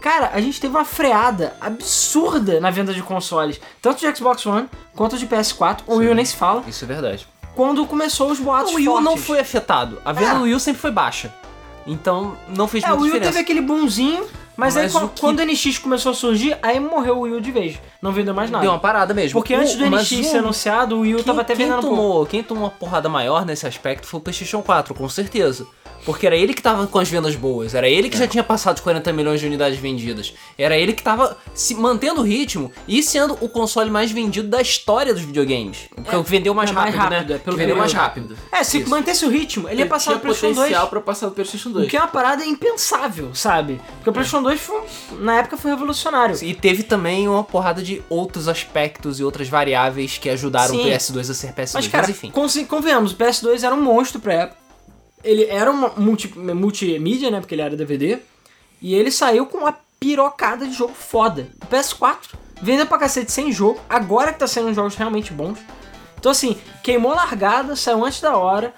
Cara, 0.00 0.30
a 0.32 0.40
gente 0.40 0.60
teve 0.60 0.74
uma 0.76 0.84
freada 0.84 1.56
absurda 1.60 2.60
na 2.60 2.70
venda 2.70 2.92
de 2.94 3.02
consoles, 3.02 3.60
tanto 3.82 3.98
de 4.00 4.16
Xbox 4.16 4.44
One 4.46 4.68
quanto 4.94 5.18
de 5.18 5.26
PS4. 5.26 5.80
O 5.86 5.96
Wii 5.96 6.10
U 6.10 6.14
nem 6.14 6.24
se 6.24 6.36
fala. 6.36 6.62
Isso 6.66 6.84
é 6.84 6.86
verdade. 6.88 7.26
Quando 7.54 7.84
começou 7.86 8.30
os 8.30 8.38
boatos 8.38 8.72
O 8.72 8.76
Wii 8.76 8.88
U 8.88 9.00
não 9.00 9.16
foi 9.16 9.40
afetado. 9.40 10.00
A 10.04 10.12
venda 10.12 10.32
É. 10.32 10.34
do 10.34 10.42
Wii 10.42 10.54
U 10.54 10.60
sempre 10.60 10.80
foi 10.80 10.90
baixa. 10.90 11.34
Então 11.86 12.36
não 12.48 12.66
fez 12.66 12.82
É, 12.84 12.88
o 12.88 12.90
muita 12.90 13.02
Wii 13.02 13.10
U 13.10 13.14
diferença. 13.14 13.30
teve 13.32 13.42
aquele 13.42 13.60
boomzinho, 13.60 14.24
mas, 14.56 14.76
aí 14.76 14.84
Mas 14.84 14.92
quan- 14.92 15.04
o 15.04 15.08
que- 15.08 15.20
quando 15.20 15.38
o 15.38 15.42
NX 15.42 15.78
começou 15.78 16.12
a 16.12 16.14
surgir, 16.14 16.58
aí 16.62 16.80
morreu 16.80 17.18
o 17.18 17.20
Wii 17.20 17.34
U 17.34 17.40
de 17.40 17.52
vez. 17.52 17.78
Não 18.02 18.12
vendeu 18.12 18.34
mais 18.34 18.50
nada. 18.50 18.62
Deu 18.62 18.72
uma 18.72 18.78
parada 18.80 19.14
mesmo. 19.14 19.38
Porque 19.38 19.54
antes 19.54 19.74
O- 19.74 19.78
do 19.78 19.90
mas 19.90 20.10
NX 20.10 20.26
o- 20.26 20.30
ser 20.30 20.38
anunciado, 20.38 20.96
o 20.96 21.00
Wii 21.00 21.14
U 21.14 21.16
quem, 21.18 21.24
tava 21.26 21.40
até 21.42 21.54
quem 21.54 21.66
vendendo 21.66 21.82
pouco. 21.82 21.96
tomou, 21.96 22.26
Quem 22.26 22.42
tomou 22.42 22.64
uma 22.64 22.70
porrada 22.70 23.08
maior 23.08 23.44
nesse 23.46 23.66
aspecto 23.66 24.06
foi 24.06 24.18
o 24.18 24.22
PlayStation 24.22 24.62
4, 24.62 24.94
com 24.94 25.08
certeza. 25.08 25.66
Porque 26.06 26.26
era 26.26 26.36
ele 26.36 26.54
que 26.54 26.62
tava 26.62 26.86
com 26.86 26.98
as 26.98 27.08
vendas 27.08 27.34
boas, 27.36 27.74
era 27.74 27.86
ele 27.88 28.06
É. 28.06 28.10
que 28.10 28.16
já 28.16 28.26
tinha 28.26 28.42
passado 28.44 28.76
os 28.76 28.80
40 28.80 29.12
milhões 29.12 29.40
de 29.40 29.46
unidades 29.46 29.78
vendidas. 29.78 30.32
Era 30.56 30.76
ele 30.78 30.92
que 30.94 31.02
tava 31.02 31.36
se 31.52 31.74
mantendo 31.74 32.20
o 32.20 32.24
ritmo 32.24 32.70
e 32.88 33.02
sendo 33.02 33.36
o 33.40 33.48
console 33.48 33.90
mais 33.90 34.10
vendido 34.12 34.46
da 34.48 34.62
história 34.62 35.12
dos 35.12 35.22
videogames. 35.24 35.88
O 35.96 36.02
que 36.22 36.30
vendeu 36.30 36.54
mais 36.54 36.70
é 36.70 36.72
mais 36.72 36.94
rápido, 36.94 37.12
rápido, 37.12 37.28
né? 37.30 37.34
é, 37.34 37.38
pelo 37.38 37.56
que 37.56 37.62
vendeu 37.62 37.76
mais 37.76 37.92
rápido. 37.92 38.36
É, 38.52 38.62
se 38.62 38.78
Isso. 38.80 38.88
mantesse 38.88 39.24
o 39.26 39.28
ritmo, 39.28 39.68
ele 39.68 39.80
ia 39.80 39.86
passar 39.86 40.12
no 40.14 40.20
PlayStation 40.20 40.54
2. 40.54 40.56
potencial 40.68 40.88
pra 40.88 41.00
passar 41.00 41.26
do 41.26 41.32
PlayStation 41.32 41.70
2. 41.70 41.86
O 41.86 41.90
que 41.90 41.96
é 41.96 42.00
uma 42.00 42.06
parada 42.06 42.44
impensável, 42.44 43.34
sabe? 43.34 43.80
Porque 43.96 44.10
o 44.10 44.12
PlayStation 44.12 44.42
2 44.44 44.60
foi, 44.60 44.80
na 45.20 45.38
época 45.38 45.56
foi 45.56 45.72
revolucionário. 45.72 46.36
E 46.42 46.54
teve 46.54 46.84
também 46.84 47.26
uma 47.26 47.42
porrada 47.42 47.82
de 47.82 48.00
outros 48.08 48.46
aspectos 48.46 49.18
e 49.18 49.24
outras 49.24 49.48
variáveis 49.48 50.18
que 50.18 50.28
ajudaram 50.30 50.74
Sim. 50.74 50.82
o 50.82 50.84
PS2 50.94 51.30
a 51.30 51.34
ser 51.34 51.52
PS2. 51.52 51.74
Mas, 51.74 51.88
cara, 51.88 52.10
enfim. 52.10 52.30
consi- 52.30 52.64
convenhamos, 52.64 53.10
o 53.12 53.16
PS2 53.16 53.64
era 53.64 53.74
um 53.74 53.80
monstro 53.82 54.20
pra 54.20 54.34
época. 54.34 54.65
Ele 55.26 55.44
era 55.44 55.70
uma 55.70 55.88
multi, 55.96 56.32
multimídia, 56.38 57.30
né? 57.30 57.40
Porque 57.40 57.54
ele 57.54 57.62
era 57.62 57.76
DVD. 57.76 58.18
E 58.80 58.94
ele 58.94 59.10
saiu 59.10 59.46
com 59.46 59.58
uma 59.58 59.74
pirocada 59.98 60.66
de 60.66 60.72
jogo 60.72 60.94
foda. 60.94 61.48
O 61.62 61.66
PS4 61.66 62.34
vendeu 62.62 62.86
pra 62.86 62.98
cacete 62.98 63.32
sem 63.32 63.50
jogo. 63.50 63.80
Agora 63.88 64.32
que 64.32 64.38
tá 64.38 64.46
saindo 64.46 64.72
jogos 64.72 64.94
realmente 64.94 65.32
bons. 65.32 65.58
Então, 66.18 66.30
assim, 66.32 66.56
queimou 66.82 67.14
largada, 67.14 67.74
saiu 67.76 68.04
antes 68.04 68.20
da 68.20 68.36
hora. 68.36 68.72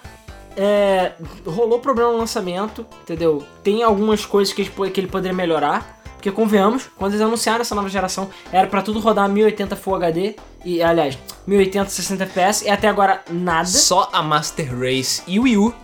é, 0.56 1.12
rolou 1.46 1.78
problema 1.78 2.10
no 2.10 2.18
lançamento, 2.18 2.84
entendeu? 3.02 3.44
Tem 3.62 3.82
algumas 3.84 4.26
coisas 4.26 4.52
que 4.52 4.62
ele, 4.62 4.90
que 4.90 5.00
ele 5.00 5.06
poderia 5.06 5.36
melhorar. 5.36 5.96
Porque, 6.14 6.32
convenhamos, 6.32 6.88
quando 6.96 7.12
eles 7.12 7.24
anunciaram 7.24 7.60
essa 7.60 7.76
nova 7.76 7.88
geração, 7.88 8.28
era 8.50 8.66
pra 8.66 8.82
tudo 8.82 8.98
rodar 8.98 9.28
1080 9.28 9.76
Full 9.76 9.94
HD. 9.94 10.34
E, 10.64 10.82
aliás, 10.82 11.16
1080 11.46 11.88
60 11.90 12.24
FPS. 12.24 12.64
E 12.64 12.70
até 12.70 12.88
agora, 12.88 13.22
nada. 13.30 13.68
Só 13.68 14.08
a 14.12 14.20
Master 14.20 14.76
Race 14.76 15.22
e 15.28 15.38
o 15.38 15.42
Wii 15.44 15.56
U 15.58 15.74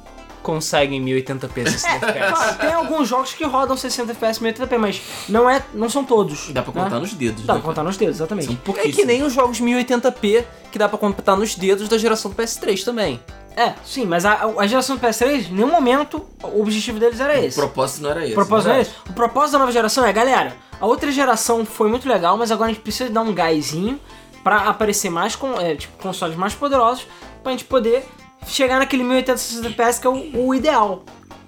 conseguem 0.45 1.03
1080p 1.03 1.69
60 1.69 2.07
É, 2.07 2.13
claro, 2.13 2.51
FPS. 2.51 2.59
tem 2.59 2.73
alguns 2.73 3.09
jogos 3.09 3.33
que 3.33 3.45
rodam 3.45 3.77
60 3.77 4.13
FPS 4.13 4.41
1080p, 4.41 4.79
mas 4.79 5.03
não, 5.29 5.49
é, 5.49 5.65
não 5.73 5.89
são 5.89 6.05
todos. 6.05 6.51
Dá 6.53 6.63
pra 6.63 6.73
né? 6.73 6.85
contar 6.85 7.01
nos 7.01 7.15
dedos. 7.15 7.45
Dá 7.45 7.55
né, 7.55 7.61
pra 7.61 7.69
contar 7.69 7.83
nos 7.83 7.97
dedos, 7.97 8.17
exatamente. 8.17 8.61
São 8.65 8.77
É 8.77 8.89
que 8.91 9.05
nem 9.05 9.23
os 9.23 9.33
jogos 9.33 9.61
1080p 9.61 10.45
que 10.71 10.79
dá 10.79 10.89
pra 10.89 10.99
contar 10.99 11.37
nos 11.37 11.55
dedos 11.55 11.89
da 11.89 11.97
geração 11.97 12.31
do 12.31 12.37
PS3 12.37 12.85
também. 12.85 13.21
É, 13.57 13.73
sim, 13.85 14.05
mas 14.05 14.25
a, 14.25 14.53
a 14.59 14.67
geração 14.67 14.97
do 14.97 15.07
PS3, 15.07 15.49
em 15.49 15.55
nenhum 15.55 15.71
momento, 15.71 16.25
o 16.43 16.61
objetivo 16.61 16.99
deles 16.99 17.21
era 17.21 17.39
esse. 17.39 17.57
O 17.59 17.63
propósito 17.63 18.03
não 18.03 18.11
era 18.11 18.25
esse. 18.25 18.33
O 18.33 18.35
propósito 18.35 18.67
não 18.67 18.75
é 18.75 18.79
verdade. 18.79 18.97
esse. 19.03 19.11
O 19.11 19.15
propósito 19.15 19.53
da 19.53 19.59
nova 19.61 19.73
geração 19.73 20.05
é, 20.05 20.13
galera, 20.13 20.57
a 20.81 20.87
outra 20.87 21.11
geração 21.13 21.65
foi 21.65 21.89
muito 21.89 22.09
legal, 22.09 22.37
mas 22.37 22.51
agora 22.51 22.71
a 22.71 22.73
gente 22.75 22.83
precisa 22.83 23.09
dar 23.11 23.21
um 23.21 23.33
gásinho 23.33 23.99
pra 24.43 24.69
aparecer 24.69 25.09
mais 25.09 25.37
com, 25.37 25.59
é, 25.59 25.77
tipo, 25.77 25.97
consoles 26.03 26.37
mais 26.37 26.55
poderosos 26.55 27.07
pra 27.43 27.53
gente 27.53 27.65
poder 27.65 28.05
chegar 28.47 28.79
naquele 28.79 29.03
1080 29.03 29.39
60 29.39 29.69
FPS 29.69 30.01
que 30.01 30.07
é 30.07 30.11
o, 30.11 30.47
o 30.47 30.55
ideal. 30.55 31.05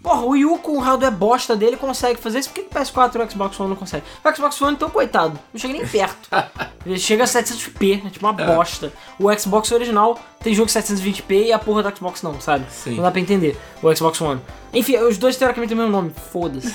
Porra, 0.07 0.21
o 0.21 0.29
Wii 0.29 0.45
U 0.45 0.59
com 0.59 0.77
o 0.77 0.79
hardware 0.79 1.11
bosta 1.11 1.57
dele 1.57 1.77
consegue 1.77 2.21
fazer 2.21 2.39
isso, 2.39 2.49
por 2.51 2.55
que 2.55 2.61
o 2.61 2.79
PS4 2.79 3.17
e 3.17 3.19
o 3.19 3.29
Xbox 3.29 3.59
One 3.59 3.71
não 3.71 3.77
consegue? 3.77 4.05
O 4.25 4.33
Xbox 4.37 4.63
One, 4.63 4.77
então, 4.77 4.89
coitado, 4.89 5.37
não 5.53 5.61
chega 5.61 5.75
nem 5.75 5.85
perto. 5.85 6.29
Ele 6.87 6.97
chega 6.97 7.25
a 7.25 7.27
700p, 7.27 8.07
é 8.07 8.11
tipo 8.11 8.25
uma 8.25 8.33
bosta. 8.33 8.93
O 9.19 9.37
Xbox 9.37 9.73
original 9.73 10.17
tem 10.41 10.55
jogo 10.55 10.71
720p 10.71 11.47
e 11.47 11.53
a 11.53 11.59
porra 11.59 11.83
do 11.83 11.97
Xbox 11.97 12.23
não, 12.23 12.41
sabe? 12.41 12.65
Sim. 12.71 12.95
Não 12.95 13.03
dá 13.03 13.11
pra 13.11 13.21
entender. 13.21 13.59
O 13.83 13.93
Xbox 13.93 14.21
One. 14.21 14.41
Enfim, 14.73 14.97
os 14.99 15.19
dois 15.19 15.37
teoricamente 15.37 15.71
têm 15.71 15.77
o 15.77 15.81
mesmo 15.81 15.97
nome, 15.97 16.13
foda-se. 16.31 16.73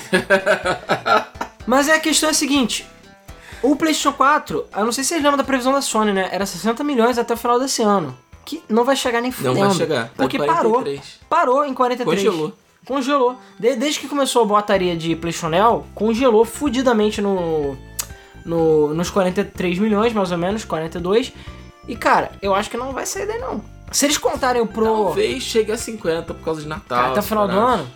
Mas 1.66 1.88
é 1.88 1.94
a 1.94 2.00
questão 2.00 2.28
é 2.28 2.32
a 2.32 2.34
seguinte. 2.34 2.86
O 3.62 3.76
PlayStation 3.76 4.12
4, 4.12 4.66
eu 4.76 4.84
não 4.84 4.92
sei 4.92 5.04
se 5.04 5.08
vocês 5.08 5.22
lembram 5.22 5.38
da 5.38 5.44
previsão 5.44 5.72
da 5.72 5.80
Sony, 5.80 6.12
né? 6.12 6.28
Era 6.30 6.44
60 6.44 6.84
milhões 6.84 7.16
até 7.16 7.32
o 7.32 7.36
final 7.38 7.58
desse 7.58 7.80
ano. 7.80 8.14
Que 8.44 8.62
não 8.68 8.84
vai 8.84 8.96
chegar 8.96 9.20
nem 9.20 9.30
Não 9.30 9.36
fudendo. 9.36 9.58
vai 9.60 9.70
chegar. 9.74 10.04
Tá 10.08 10.12
Porque 10.16 10.38
parou. 10.38 10.72
43. 10.72 11.20
Parou 11.28 11.64
em 11.64 11.72
43. 11.74 12.22
Congelou. 12.24 12.52
Congelou. 12.84 13.36
De- 13.58 13.76
desde 13.76 14.00
que 14.00 14.08
começou 14.08 14.42
a 14.42 14.44
boataria 14.44 14.96
de 14.96 15.14
PlayStation 15.14 15.84
congelou 15.94 16.44
fudidamente 16.44 17.20
no, 17.20 17.76
no, 18.44 18.92
nos 18.94 19.10
43 19.10 19.78
milhões, 19.78 20.12
mais 20.12 20.32
ou 20.32 20.38
menos, 20.38 20.64
42. 20.64 21.32
E, 21.86 21.94
cara, 21.96 22.32
eu 22.42 22.54
acho 22.54 22.68
que 22.70 22.76
não 22.76 22.92
vai 22.92 23.06
sair 23.06 23.26
daí, 23.26 23.38
não. 23.38 23.62
Se 23.92 24.06
eles 24.06 24.18
contarem 24.18 24.60
o 24.62 24.66
Pro 24.66 24.84
Talvez 24.84 25.42
chegue 25.42 25.70
a 25.70 25.76
50 25.76 26.34
por 26.34 26.42
causa 26.44 26.62
de 26.62 26.66
Natal. 26.68 26.98
cara, 26.98 27.10
até 27.10 27.20
o 27.20 27.22
final 27.22 27.46
do 27.46 27.58
ano, 27.58 27.86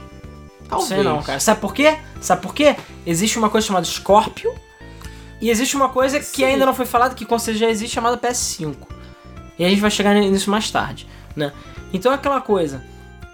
não 0.60 0.68
Talvez. 0.68 0.88
sei 0.88 1.02
não, 1.02 1.22
cara. 1.22 1.40
Sabe 1.40 1.60
por 1.60 1.72
quê? 1.74 1.96
Sabe 2.20 2.42
por 2.42 2.54
quê? 2.54 2.76
Existe 3.06 3.38
uma 3.38 3.48
coisa 3.48 3.66
chamada 3.66 3.86
Scorpio 3.86 4.52
e 5.40 5.48
existe 5.50 5.74
uma 5.74 5.88
coisa 5.88 6.18
que 6.18 6.24
Sim. 6.26 6.44
ainda 6.44 6.66
não 6.66 6.74
foi 6.74 6.84
falada, 6.86 7.14
que 7.14 7.24
com 7.24 7.38
certeza 7.38 7.64
já 7.66 7.70
existe, 7.70 7.94
chamada 7.94 8.16
PS5. 8.18 8.74
E 9.58 9.64
a 9.64 9.68
gente 9.68 9.80
vai 9.80 9.90
chegar 9.90 10.14
nisso 10.14 10.50
mais 10.50 10.70
tarde, 10.70 11.06
né? 11.34 11.52
Então 11.92 12.12
é 12.12 12.14
aquela 12.14 12.40
coisa. 12.40 12.82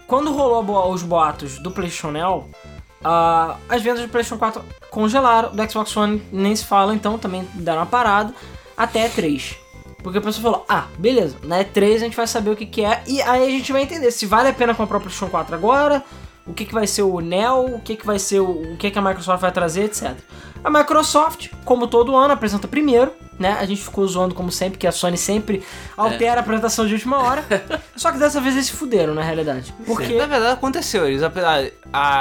Quando 0.07 0.31
rolou 0.31 0.91
os 0.91 1.03
boatos 1.03 1.59
do 1.59 1.71
PlayStation 1.71 2.11
Neo, 2.11 2.49
ah, 3.03 3.57
as 3.67 3.81
vendas 3.81 4.01
do 4.01 4.09
PlayStation 4.09 4.37
4 4.37 4.63
congelaram, 4.89 5.53
do 5.53 5.69
Xbox 5.69 5.95
One 5.97 6.21
nem 6.31 6.55
se 6.55 6.65
fala, 6.65 6.93
então 6.93 7.17
também 7.17 7.47
deram 7.55 7.79
uma 7.79 7.85
parada, 7.85 8.33
até 8.77 9.09
E3. 9.09 9.55
Porque 10.01 10.17
a 10.17 10.21
pessoa 10.21 10.43
falou, 10.43 10.65
ah, 10.67 10.87
beleza, 10.97 11.37
na 11.43 11.63
E3 11.63 11.95
a 11.95 11.99
gente 11.99 12.15
vai 12.15 12.27
saber 12.27 12.51
o 12.51 12.55
que, 12.55 12.65
que 12.65 12.83
é, 12.83 13.01
e 13.07 13.21
aí 13.21 13.47
a 13.47 13.49
gente 13.49 13.71
vai 13.71 13.81
entender 13.81 14.11
se 14.11 14.25
vale 14.25 14.49
a 14.49 14.53
pena 14.53 14.75
comprar 14.75 14.97
o 14.97 15.01
PlayStation 15.01 15.31
4 15.31 15.55
agora, 15.55 16.03
o 16.45 16.53
que, 16.53 16.65
que 16.65 16.73
vai 16.73 16.85
ser 16.85 17.03
o 17.03 17.19
Neo, 17.19 17.75
o 17.75 17.79
que, 17.79 17.95
que 17.95 18.05
vai 18.05 18.19
ser 18.19 18.41
o, 18.41 18.73
o 18.73 18.77
que, 18.77 18.91
que 18.91 18.99
a 18.99 19.01
Microsoft 19.01 19.41
vai 19.41 19.51
trazer, 19.51 19.85
etc. 19.85 20.17
A 20.63 20.69
Microsoft, 20.69 21.49
como 21.65 21.87
todo 21.87 22.15
ano, 22.15 22.33
apresenta 22.33 22.67
primeiro, 22.67 23.11
né? 23.37 23.57
A 23.59 23.65
gente 23.65 23.81
ficou 23.83 24.07
zoando 24.07 24.33
como 24.33 24.51
sempre, 24.51 24.77
que 24.77 24.87
a 24.87 24.91
Sony 24.91 25.17
sempre 25.17 25.61
altera 25.97 26.35
a 26.39 26.39
apresentação 26.39 26.85
de 26.87 26.93
última 26.93 27.17
hora. 27.21 27.43
Só 27.97 28.11
que 28.11 28.17
dessa 28.17 28.39
vez 28.39 28.55
eles 28.55 28.67
se 28.67 28.73
fuderam, 28.73 29.13
na 29.13 29.21
realidade. 29.21 29.73
Porque 29.85 30.13
Na 30.15 30.25
verdade, 30.25 30.53
aconteceu. 30.53 31.05
Eles, 31.07 31.21
a, 31.23 31.31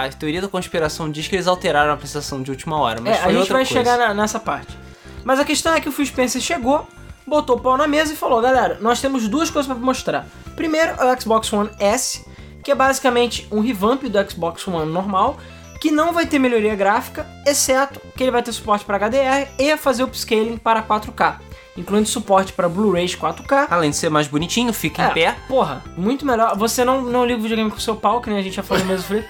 a 0.05 0.09
teoria 0.11 0.41
da 0.41 0.49
conspiração 0.49 1.11
diz 1.11 1.29
que 1.29 1.37
eles 1.37 1.47
alteraram 1.47 1.91
a 1.91 1.95
apresentação 1.95 2.43
de 2.43 2.51
última 2.51 2.77
hora, 2.79 3.01
mas 3.01 3.17
É, 3.17 3.21
foi 3.23 3.31
a 3.33 3.39
gente 3.39 3.53
vai 3.53 3.65
coisa. 3.65 3.79
chegar 3.79 3.99
na- 3.99 4.15
nessa 4.15 4.41
parte. 4.41 4.77
Mas 5.23 5.39
a 5.39 5.45
questão 5.45 5.73
é 5.75 5.81
que 5.81 5.89
o 5.89 5.93
Phil 5.93 6.07
Spencer 6.07 6.41
chegou, 6.41 6.89
botou 7.25 7.57
o 7.57 7.61
pau 7.61 7.77
na 7.77 7.87
mesa 7.87 8.13
e 8.13 8.17
falou: 8.17 8.41
galera, 8.41 8.79
nós 8.81 9.01
temos 9.01 9.29
duas 9.29 9.51
coisas 9.51 9.71
pra 9.71 9.81
mostrar. 9.81 10.27
Primeiro 10.57 10.93
é 11.01 11.15
o 11.15 11.21
Xbox 11.21 11.53
One 11.53 11.71
S, 11.79 12.25
que 12.65 12.73
é 12.73 12.75
basicamente 12.75 13.47
um 13.53 13.61
revamp 13.61 14.03
do 14.03 14.31
Xbox 14.31 14.67
One 14.67 14.91
normal, 14.91 15.39
que 15.83 15.91
não 15.91 16.13
vai 16.13 16.25
ter 16.25 16.39
melhoria 16.39 16.77
gráfica, 16.77 17.27
exceto 17.45 18.01
que 18.17 18.23
ele 18.23 18.31
vai 18.31 18.41
ter 18.41 18.53
suporte 18.53 18.85
para 18.85 19.01
HDR 19.01 19.51
e 19.59 19.77
fazer 19.77 20.05
upscaling 20.05 20.57
para 20.57 20.81
4K, 20.81 21.41
incluindo 21.77 22.07
suporte 22.09 22.53
para 22.53 22.69
Blu-rays 22.69 23.15
4K. 23.17 23.69
Além 23.71 23.91
de 23.91 23.97
ser 23.97 24.09
mais 24.11 24.27
bonitinho, 24.29 24.73
fica 24.73 25.05
É, 25.05 25.07
em 25.09 25.15
pé. 25.15 25.37
Porra, 25.49 25.83
muito 25.97 26.27
melhor. 26.27 26.57
Você 26.59 26.85
não, 26.85 27.01
não 27.03 27.25
liga 27.25 27.39
o 27.39 27.43
videogame 27.43 27.71
com 27.71 27.77
o 27.77 27.81
seu 27.81 27.97
pau, 27.97 28.21
que 28.21 28.29
nem 28.29 28.39
a 28.39 28.43
gente 28.43 28.55
já 28.57 28.63
falou 28.63 28.85
mesmo, 28.85 29.05
Felipe. 29.07 29.29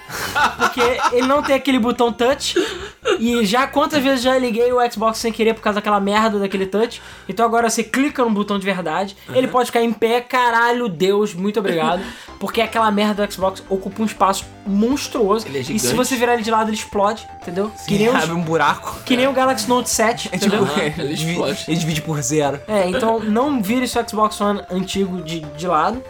Porque 0.59 0.81
ele 1.13 1.27
não 1.27 1.43
tem 1.43 1.55
aquele 1.55 1.79
botão 1.79 2.13
touch. 2.13 2.55
E 3.19 3.45
já 3.45 3.67
quantas 3.67 4.03
vezes 4.03 4.23
já 4.23 4.37
liguei 4.39 4.73
o 4.73 4.79
Xbox 4.91 5.19
sem 5.19 5.33
querer 5.33 5.55
por 5.55 5.61
causa 5.63 5.77
daquela 5.77 6.01
merda 6.01 6.39
daquele 6.39 6.67
touch. 6.67 7.01
Então 7.29 7.45
agora 7.47 7.69
você 7.71 7.85
clica 7.85 8.25
no 8.25 8.31
botão 8.31 8.59
de 8.59 8.65
verdade. 8.65 9.17
Ele 9.35 9.47
pode 9.49 9.67
ficar 9.67 9.83
em 9.83 9.93
pé, 9.93 10.21
caralho, 10.21 10.89
Deus, 10.89 11.35
muito 11.35 11.61
obrigado. 11.61 12.03
Porque 12.41 12.61
aquela 12.61 12.91
merda 12.91 13.25
do 13.25 13.33
Xbox 13.33 13.63
ocupa 13.69 14.03
um 14.03 14.05
espaço 14.07 14.45
monstruoso. 14.67 15.47
Ele 15.47 15.59
é 15.59 15.61
e 15.61 15.79
se 15.79 15.95
você 15.95 16.17
virar 16.17 16.35
ele 16.35 16.43
de 16.43 16.51
lado, 16.51 16.69
ele 16.71 16.77
explode, 16.77 17.27
entendeu? 17.41 17.71
Que 17.87 17.97
nem, 17.99 18.09
os- 18.11 18.15
abre 18.17 18.33
um 18.35 18.43
buraco. 18.43 18.97
que 19.05 19.17
nem 19.17 19.29
o 19.29 19.33
Galaxy 19.33 19.69
Note 19.69 19.89
7, 19.89 20.29
É 20.33 20.39
tipo, 20.39 20.57
entendeu? 20.57 20.73
Ele, 20.99 21.15
explode. 21.15 21.65
ele 21.69 21.77
divide 21.77 22.03
por 22.03 22.17
zero. 22.37 22.61
É, 22.67 22.89
então 22.89 23.21
não 23.21 23.63
vire 23.63 23.87
seu 23.87 24.07
Xbox 24.09 24.41
One 24.41 24.63
antigo 24.71 25.21
de, 25.23 25.41
de 25.41 25.67
lado. 25.67 26.03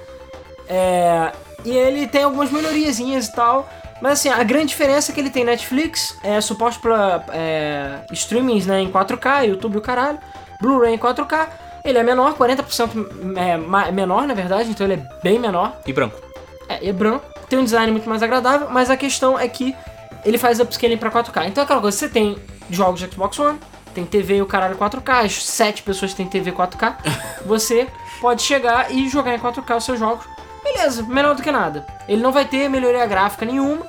É, 0.68 1.32
e 1.64 1.70
ele 1.70 2.06
tem 2.06 2.22
algumas 2.22 2.50
melhoriazinhas 2.50 3.26
e 3.26 3.34
tal. 3.34 3.68
Mas 4.00 4.14
assim, 4.14 4.28
a 4.28 4.42
grande 4.42 4.66
diferença 4.66 5.12
é 5.12 5.14
que 5.14 5.20
ele 5.20 5.30
tem 5.30 5.44
Netflix, 5.44 6.18
é, 6.24 6.40
suporte 6.40 6.78
pra 6.80 7.24
é, 7.32 8.00
streamings 8.10 8.66
né, 8.66 8.80
em 8.80 8.90
4K, 8.90 9.46
YouTube 9.46 9.74
e 9.74 9.78
o 9.78 9.80
caralho, 9.80 10.18
Blu-ray 10.60 10.94
em 10.94 10.98
4K. 10.98 11.48
Ele 11.84 11.98
é 11.98 12.02
menor, 12.02 12.34
40% 12.34 13.36
é, 13.36 13.92
menor 13.92 14.26
na 14.26 14.34
verdade, 14.34 14.70
então 14.70 14.84
ele 14.84 14.94
é 14.94 15.08
bem 15.22 15.38
menor. 15.38 15.76
E 15.86 15.92
branco. 15.92 16.20
É, 16.68 16.88
é 16.88 16.92
branco, 16.92 17.24
tem 17.48 17.58
um 17.60 17.64
design 17.64 17.92
muito 17.92 18.08
mais 18.08 18.22
agradável, 18.24 18.68
mas 18.70 18.90
a 18.90 18.96
questão 18.96 19.38
é 19.38 19.46
que 19.46 19.76
ele 20.24 20.36
faz 20.38 20.58
upscaling 20.58 20.96
pra 20.96 21.10
4K. 21.10 21.48
Então 21.48 21.62
é 21.62 21.64
aquela 21.64 21.80
coisa, 21.80 21.96
você 21.96 22.08
tem 22.08 22.36
jogos 22.70 22.98
de 22.98 23.06
Xbox 23.06 23.38
One, 23.38 23.58
tem 23.92 24.04
TV 24.04 24.36
e 24.36 24.42
o 24.42 24.46
caralho 24.46 24.76
4K, 24.76 25.24
as 25.24 25.44
7 25.44 25.82
pessoas 25.82 26.12
têm 26.14 26.26
TV 26.26 26.50
4K, 26.52 26.96
você 27.46 27.88
pode 28.20 28.42
chegar 28.42 28.90
e 28.92 29.08
jogar 29.08 29.34
em 29.34 29.38
4K 29.38 29.76
os 29.76 29.84
seus 29.84 29.98
jogos. 29.98 30.24
Beleza, 30.64 31.02
melhor 31.02 31.34
do 31.34 31.42
que 31.42 31.50
nada. 31.50 31.86
Ele 32.08 32.22
não 32.22 32.30
vai 32.32 32.44
ter 32.44 32.68
melhoria 32.68 33.04
gráfica 33.06 33.44
nenhuma. 33.44 33.84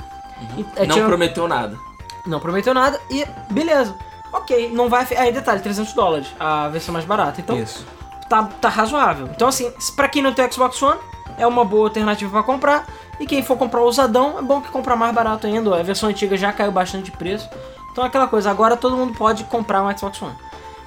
e- 0.57 0.65
é, 0.75 0.85
Não 0.85 1.05
prometeu 1.05 1.47
nada. 1.47 1.77
não 2.25 2.39
prometeu 2.39 2.73
nada 2.73 2.99
e 3.11 3.25
beleza. 3.51 3.95
Ok, 4.31 4.71
não 4.73 4.89
vai. 4.89 5.05
Aí, 5.15 5.31
detalhe, 5.31 5.61
300 5.61 5.93
dólares, 5.93 6.27
a 6.39 6.67
versão 6.69 6.91
mais 6.91 7.05
barata. 7.05 7.39
Então, 7.39 7.55
Isso. 7.57 7.85
tá, 8.27 8.43
tá 8.59 8.67
razoável. 8.69 9.27
Então, 9.27 9.47
assim, 9.47 9.71
pra 9.95 10.07
quem 10.07 10.23
não 10.23 10.33
tem 10.33 10.51
Xbox 10.51 10.81
One, 10.81 10.99
é 11.37 11.45
uma 11.45 11.63
boa 11.63 11.87
alternativa 11.87 12.31
pra 12.31 12.41
comprar. 12.41 12.87
E 13.19 13.27
quem 13.27 13.43
for 13.43 13.55
comprar 13.55 13.81
o 13.81 13.85
usadão, 13.87 14.39
é 14.39 14.41
bom 14.41 14.59
que 14.59 14.69
comprar 14.71 14.95
mais 14.95 15.13
barato 15.13 15.45
ainda. 15.45 15.79
A 15.79 15.83
versão 15.83 16.09
antiga 16.09 16.35
já 16.35 16.51
caiu 16.51 16.71
bastante 16.71 17.11
de 17.11 17.11
preço. 17.11 17.47
Então, 17.93 18.03
é 18.03 18.07
aquela 18.07 18.27
coisa, 18.27 18.49
agora 18.49 18.75
todo 18.75 18.97
mundo 18.97 19.13
pode 19.15 19.43
comprar 19.43 19.83
um 19.83 19.95
Xbox 19.95 20.19
One. 20.19 20.35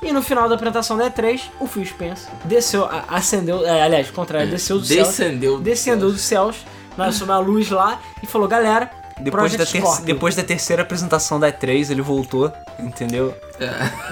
E 0.03 0.11
no 0.13 0.21
final 0.21 0.49
da 0.49 0.57
apresentação 0.57 0.97
da 0.97 1.09
E3, 1.09 1.41
o 1.61 1.67
Phil 1.69 1.87
Spencer 1.87 2.29
desceu, 2.45 2.89
acendeu, 3.09 3.65
é, 3.65 3.81
aliás, 3.81 4.09
ao 4.09 4.13
contrário, 4.13 4.51
desceu 4.51 4.81
do 4.81 4.85
céu. 4.85 5.05
Descendeu. 5.05 5.61
Descendeu 5.61 6.11
dos 6.11 6.21
céus, 6.21 6.67
na 6.97 7.13
sua 7.13 7.39
luz 7.39 7.71
lá, 7.71 8.01
e 8.21 8.27
falou, 8.27 8.49
galera, 8.49 8.91
Depois 9.19 9.53
da, 9.57 9.65
ter- 9.65 9.81
Scorpio. 9.81 10.05
depois 10.05 10.35
da 10.37 10.43
terceira 10.43 10.83
apresentação 10.83 11.41
da 11.41 11.51
E3, 11.51 11.91
ele 11.91 12.03
voltou, 12.03 12.53
entendeu? 12.79 13.35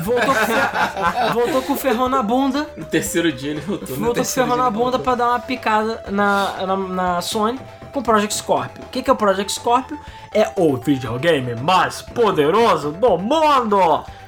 Voltou 0.02 0.24
com, 0.26 0.34
fer- 0.34 0.70
voltou 1.34 1.62
com 1.62 1.72
o 1.74 1.76
ferrão 1.76 2.08
na 2.08 2.22
bunda. 2.22 2.66
No 2.76 2.84
terceiro 2.86 3.30
dia 3.30 3.50
ele 3.50 3.60
voltou. 3.60 3.88
Voltou 3.96 4.14
com 4.14 4.20
o 4.22 4.24
ferrão 4.24 4.56
na 4.56 4.70
bunda 4.70 4.98
pra 4.98 5.14
dar 5.14 5.28
uma 5.28 5.40
picada 5.40 6.02
na, 6.10 6.66
na, 6.66 6.76
na 6.76 7.20
Sony 7.20 7.60
com 7.92 8.00
o 8.00 8.02
Project 8.02 8.34
Scorpio. 8.34 8.82
O 8.82 8.88
que, 8.88 9.02
que 9.02 9.10
é 9.10 9.12
o 9.12 9.16
Project 9.16 9.52
Scorpio? 9.52 9.98
É 10.32 10.50
o 10.56 10.76
videogame 10.78 11.54
mais 11.54 12.00
poderoso 12.02 12.90
do 12.92 13.18
mundo! 13.18 13.76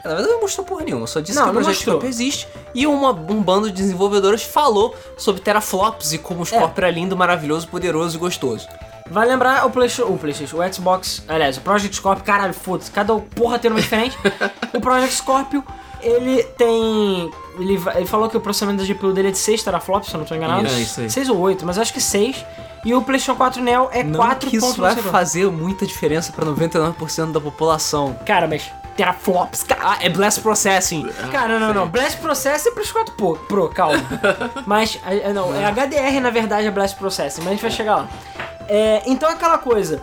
Na 0.04 0.14
verdade 0.14 0.28
não 0.34 0.40
mostrou 0.42 0.64
porra 0.64 0.84
nenhuma, 0.84 1.06
só 1.08 1.18
disse 1.18 1.36
Não, 1.36 1.46
que 1.46 1.50
o 1.50 1.54
Project. 1.54 1.82
Scorpio 1.82 2.08
existe 2.08 2.46
e 2.74 2.86
uma- 2.86 3.10
um 3.10 3.42
bando 3.42 3.66
de 3.68 3.72
desenvolvedores 3.82 4.42
falou 4.44 4.94
sobre 5.16 5.40
teraflops 5.40 6.12
e 6.12 6.18
como 6.18 6.42
o 6.42 6.46
Scorpio 6.46 6.84
era 6.84 6.90
lindo, 6.90 7.16
maravilhoso, 7.16 7.66
poderoso 7.66 8.16
e 8.16 8.20
gostoso. 8.20 8.68
Vai 9.10 9.26
lembrar 9.26 9.66
o 9.66 9.70
PlayStation, 9.70 10.12
o 10.12 10.18
PlayStation, 10.18 10.56
o 10.56 10.72
Xbox, 10.72 11.22
aliás, 11.28 11.56
o 11.56 11.60
Project 11.60 11.96
Scorpio, 11.96 12.24
caralho, 12.24 12.52
foda-se, 12.52 12.90
cada 12.90 13.14
porra 13.14 13.58
tem 13.58 13.70
uma 13.70 13.80
diferente. 13.80 14.18
o 14.74 14.80
Project 14.80 15.14
Scorpio, 15.14 15.64
ele 16.00 16.42
tem. 16.42 17.30
Ele, 17.58 17.80
ele 17.94 18.06
falou 18.06 18.28
que 18.28 18.36
o 18.36 18.40
processamento 18.40 18.84
da 18.84 18.92
GPU 18.92 19.12
dele 19.12 19.28
é 19.28 19.30
de 19.30 19.38
6 19.38 19.62
teraflops, 19.62 20.10
se 20.10 20.14
eu 20.14 20.18
não 20.18 20.26
tô 20.26 20.34
enganado. 20.34 20.66
Isso, 20.66 20.80
isso 20.80 21.00
aí. 21.00 21.10
6 21.10 21.28
ou 21.30 21.38
8, 21.38 21.64
mas 21.64 21.78
acho 21.78 21.92
que 21.92 22.00
6. 22.00 22.44
E 22.84 22.94
o 22.94 23.02
PlayStation 23.02 23.36
4 23.36 23.62
Neo 23.62 23.88
é 23.90 24.04
Não 24.04 24.20
4 24.20 24.48
que 24.48 24.58
isso 24.58 24.80
vai 24.80 24.94
fazer 24.94 25.50
muita 25.50 25.84
diferença 25.84 26.32
pra 26.32 26.44
99% 26.46 27.32
da 27.32 27.40
população. 27.40 28.16
Cara, 28.24 28.46
mas 28.46 28.70
teraflops, 28.96 29.62
cara. 29.64 29.80
Ah, 29.84 29.98
é 30.00 30.08
Blast 30.08 30.40
Processing. 30.40 31.08
Cara, 31.30 31.58
não, 31.58 31.68
não, 31.68 31.74
não. 31.74 31.88
Blast 31.88 32.18
Processing 32.18 32.68
é 32.68 32.72
PlayStation 32.72 33.04
4 33.04 33.14
Pro, 33.14 33.36
Pro 33.48 33.68
calma. 33.70 34.02
Mas, 34.66 34.98
é, 35.04 35.30
é, 35.30 35.32
não, 35.32 35.54
é 35.54 35.64
HDR 35.70 36.20
na 36.20 36.30
verdade 36.30 36.66
é 36.66 36.70
Blast 36.70 36.96
Processing, 36.96 37.40
mas 37.40 37.48
a 37.48 37.50
gente 37.50 37.62
vai 37.62 37.70
chegar 37.70 37.96
lá. 37.96 38.08
É, 38.68 39.02
então 39.06 39.28
é 39.28 39.32
aquela 39.32 39.58
coisa. 39.58 40.02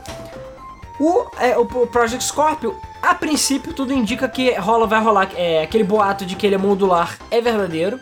O, 1.00 1.26
é, 1.40 1.58
o, 1.58 1.66
Project 1.88 2.24
Scorpio, 2.24 2.80
a 3.02 3.16
princípio, 3.16 3.74
tudo 3.74 3.94
indica 3.94 4.28
que 4.28 4.54
rola, 4.54 4.86
vai 4.88 5.02
rolar. 5.02 5.30
É, 5.36 5.62
aquele 5.62 5.84
boato 5.84 6.26
de 6.26 6.36
que 6.36 6.46
ele 6.46 6.56
é 6.56 6.58
modular 6.58 7.18
é 7.32 7.42
verdadeiro. 7.42 8.00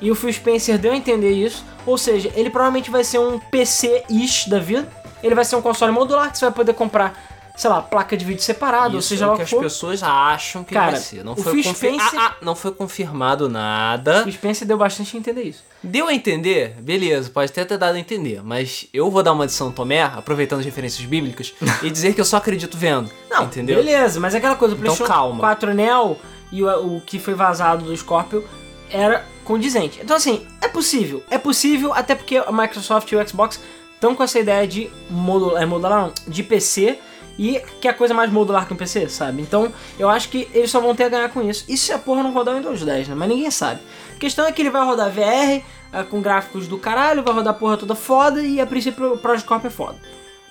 E 0.00 0.10
o 0.10 0.14
Phil 0.14 0.32
Spencer 0.32 0.78
deu 0.78 0.92
a 0.92 0.96
entender 0.96 1.30
isso. 1.30 1.64
Ou 1.84 1.98
seja, 1.98 2.30
ele 2.34 2.50
provavelmente 2.50 2.90
vai 2.90 3.02
ser 3.02 3.18
um 3.18 3.38
PC-ish 3.38 4.48
da 4.48 4.58
vida. 4.58 4.88
Ele 5.22 5.34
vai 5.34 5.44
ser 5.44 5.56
um 5.56 5.62
console 5.62 5.92
modular 5.92 6.30
que 6.30 6.38
você 6.38 6.44
vai 6.44 6.54
poder 6.54 6.74
comprar, 6.74 7.37
sei 7.58 7.68
lá, 7.68 7.82
placa 7.82 8.16
de 8.16 8.24
vídeo 8.24 8.40
separada, 8.40 8.94
ou 8.94 9.02
seja 9.02 9.24
é 9.24 9.28
o 9.28 9.34
que 9.34 9.42
as 9.42 9.50
for. 9.50 9.60
pessoas 9.60 10.00
acham 10.00 10.62
que 10.62 10.72
Cara, 10.72 10.92
vai 10.92 11.00
ser. 11.00 11.24
Não 11.24 11.32
o 11.32 11.36
foi, 11.36 11.56
confi- 11.62 11.74
Spencer- 11.74 12.20
ah, 12.20 12.26
ah, 12.28 12.36
não 12.40 12.54
foi 12.54 12.70
confirmado 12.70 13.48
nada. 13.48 14.24
O 14.24 14.30
Spencer 14.30 14.66
deu 14.66 14.78
bastante 14.78 15.16
a 15.16 15.18
entender 15.18 15.42
isso. 15.42 15.64
Deu 15.82 16.06
a 16.06 16.14
entender? 16.14 16.76
Beleza, 16.80 17.28
pode 17.30 17.50
até 17.50 17.64
ter 17.64 17.76
dado 17.76 17.96
a 17.96 17.98
entender. 17.98 18.42
Mas 18.44 18.86
eu 18.94 19.10
vou 19.10 19.24
dar 19.24 19.32
uma 19.32 19.44
de 19.44 19.52
São 19.52 19.72
Tomé, 19.72 20.02
aproveitando 20.02 20.60
as 20.60 20.64
referências 20.66 21.04
bíblicas, 21.04 21.52
e 21.82 21.90
dizer 21.90 22.14
que 22.14 22.20
eu 22.20 22.24
só 22.24 22.36
acredito 22.36 22.78
vendo. 22.78 23.10
Não, 23.28 23.44
entendeu? 23.44 23.74
beleza, 23.76 24.20
mas 24.20 24.34
é 24.34 24.38
aquela 24.38 24.54
coisa, 24.54 24.76
o 24.76 24.78
Então, 24.78 24.96
calma. 25.04 25.40
4 25.40 25.74
Neo 25.74 26.16
e 26.52 26.62
o, 26.62 26.96
o 26.96 27.00
que 27.00 27.18
foi 27.18 27.34
vazado 27.34 27.84
do 27.86 27.96
Scorpio 27.96 28.44
era 28.88 29.24
condizente. 29.44 29.98
Então 30.00 30.16
assim, 30.16 30.46
é 30.60 30.68
possível. 30.68 31.24
É 31.28 31.38
possível 31.38 31.92
até 31.92 32.14
porque 32.14 32.36
a 32.36 32.52
Microsoft 32.52 33.10
e 33.10 33.16
o 33.16 33.28
Xbox 33.28 33.60
estão 33.94 34.14
com 34.14 34.22
essa 34.22 34.38
ideia 34.38 34.66
de 34.66 34.88
modular, 35.10 35.60
é, 35.60 35.66
modular 35.66 36.02
não, 36.02 36.12
de 36.28 36.42
PC 36.44 36.98
e 37.38 37.62
que 37.80 37.86
é 37.86 37.90
a 37.92 37.94
coisa 37.94 38.12
mais 38.12 38.32
modular 38.32 38.66
que 38.66 38.74
um 38.74 38.76
PC, 38.76 39.08
sabe? 39.08 39.40
Então, 39.40 39.72
eu 39.96 40.08
acho 40.08 40.28
que 40.28 40.48
eles 40.52 40.70
só 40.70 40.80
vão 40.80 40.94
ter 40.94 41.04
a 41.04 41.08
ganhar 41.08 41.28
com 41.28 41.40
isso. 41.40 41.64
E 41.68 41.76
se 41.76 41.92
a 41.92 41.98
porra 41.98 42.22
não 42.24 42.32
rodar 42.32 42.54
o 42.54 42.58
Windows 42.58 42.82
10, 42.82 43.08
né? 43.08 43.14
Mas 43.14 43.28
ninguém 43.28 43.50
sabe. 43.50 43.80
A 44.16 44.18
questão 44.18 44.44
é 44.44 44.50
que 44.50 44.60
ele 44.60 44.70
vai 44.70 44.84
rodar 44.84 45.08
VR, 45.08 45.64
ah, 45.92 46.02
com 46.02 46.20
gráficos 46.20 46.66
do 46.66 46.76
caralho, 46.76 47.22
vai 47.22 47.32
rodar 47.32 47.54
a 47.54 47.56
porra 47.56 47.76
toda 47.76 47.94
foda 47.94 48.42
e 48.42 48.60
a 48.60 48.66
princípio 48.66 49.14
o 49.14 49.18
Project 49.18 49.46
Corp 49.46 49.64
é 49.64 49.70
foda. 49.70 49.96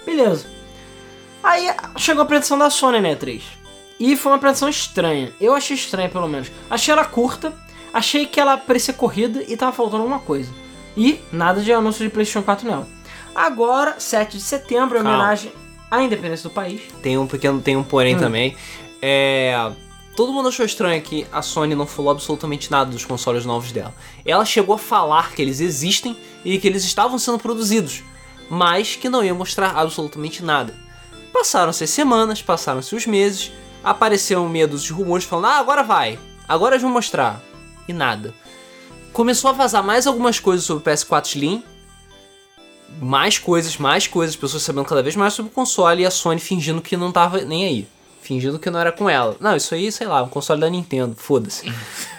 Beleza. 0.06 0.48
Aí 1.44 1.70
chegou 1.98 2.22
a 2.22 2.24
apresentação 2.24 2.58
da 2.58 2.70
Sony 2.70 3.02
na 3.02 3.10
E3. 3.10 3.44
E 4.00 4.16
foi 4.16 4.32
uma 4.32 4.38
apresentação 4.38 4.70
estranha. 4.70 5.34
Eu 5.42 5.54
achei 5.54 5.76
estranha, 5.76 6.08
pelo 6.08 6.28
menos. 6.28 6.50
Achei 6.70 6.94
ela 6.94 7.04
curta, 7.04 7.54
achei 7.94 8.26
que 8.26 8.40
ela 8.40 8.58
parecia 8.58 8.94
corrida 8.94 9.44
e 9.46 9.58
tava 9.58 9.74
faltando 9.74 10.04
alguma 10.04 10.20
coisa. 10.20 10.52
E 10.96 11.20
nada 11.32 11.62
de 11.62 11.74
anúncio 11.74 12.04
de 12.06 12.10
PlayStation 12.10 12.44
4 12.44 12.66
nela. 12.66 12.88
Agora, 13.36 14.00
7 14.00 14.38
de 14.38 14.44
setembro, 14.44 14.98
em 14.98 15.04
Calma. 15.04 15.18
homenagem 15.18 15.52
à 15.90 16.02
independência 16.04 16.50
do 16.50 16.54
país. 16.54 16.82
Tem 17.02 17.18
um 17.18 17.28
pequeno, 17.28 17.62
tem 17.62 17.76
um 17.78 17.84
porém 17.84 18.16
Hum. 18.16 18.20
também. 18.20 18.56
É. 19.02 19.72
Todo 20.16 20.34
mundo 20.34 20.50
achou 20.50 20.66
estranho 20.66 21.00
que 21.02 21.28
a 21.32 21.44
Sony 21.44 21.76
não 21.76 21.86
falou 21.86 22.10
absolutamente 22.12 22.72
nada 22.72 22.90
dos 22.90 23.06
consoles 23.06 23.46
novos 23.46 23.72
dela. 23.72 23.94
Ela 24.26 24.44
chegou 24.46 24.74
a 24.74 24.78
falar 24.80 25.32
que 25.34 25.42
eles 25.44 25.60
existem 25.60 26.18
e 26.44 26.58
que 26.58 26.68
eles 26.68 26.84
estavam 26.84 27.20
sendo 27.20 27.38
produzidos, 27.38 28.02
mas 28.50 28.96
que 28.96 29.10
não 29.10 29.24
ia 29.24 29.36
mostrar 29.36 29.78
absolutamente 29.78 30.44
nada. 30.44 30.74
Passaram-se 31.32 31.84
as 31.84 31.92
semanas, 31.92 32.42
passaram-se 32.42 32.96
os 32.96 33.06
meses, 33.06 33.52
apareceram 33.84 34.50
medos 34.50 34.82
de 34.84 34.92
rumores 34.92 35.24
falando: 35.24 35.46
ah, 35.54 35.60
agora 35.60 35.84
vai, 35.84 36.18
agora 36.48 36.74
eles 36.74 36.82
vão 36.82 36.92
mostrar. 36.92 37.40
E 37.88 37.94
nada. 37.94 38.34
Começou 39.14 39.52
a 39.52 39.54
vazar 39.54 39.84
mais 39.84 40.08
algumas 40.08 40.40
coisas 40.40 40.66
sobre 40.66 40.82
o 40.82 40.94
PS4 40.96 41.28
Slim, 41.28 41.64
mais 43.02 43.38
coisas, 43.38 43.78
mais 43.78 44.08
coisas, 44.08 44.36
pessoas 44.36 44.64
sabendo 44.64 44.86
cada 44.86 45.04
vez 45.04 45.16
mais 45.16 45.34
sobre 45.34 45.52
o 45.52 45.54
console 45.54 46.04
e 46.04 46.06
a 46.06 46.12
Sony 46.12 46.40
fingindo 46.40 46.82
que 46.82 46.98
não 46.98 47.12
tava 47.12 47.42
nem 47.42 47.66
aí. 47.66 47.88
fingindo 48.22 48.60
que 48.60 48.70
não 48.70 48.80
era 48.80 48.92
com 48.92 49.10
ela. 49.10 49.38
Não, 49.40 49.56
isso 49.56 49.74
aí, 49.74 49.92
sei 49.92 50.08
lá, 50.08 50.22
um 50.22 50.30
console 50.30 50.60
da 50.60 50.70
Nintendo, 50.70 51.16
foda-se. 51.16 51.72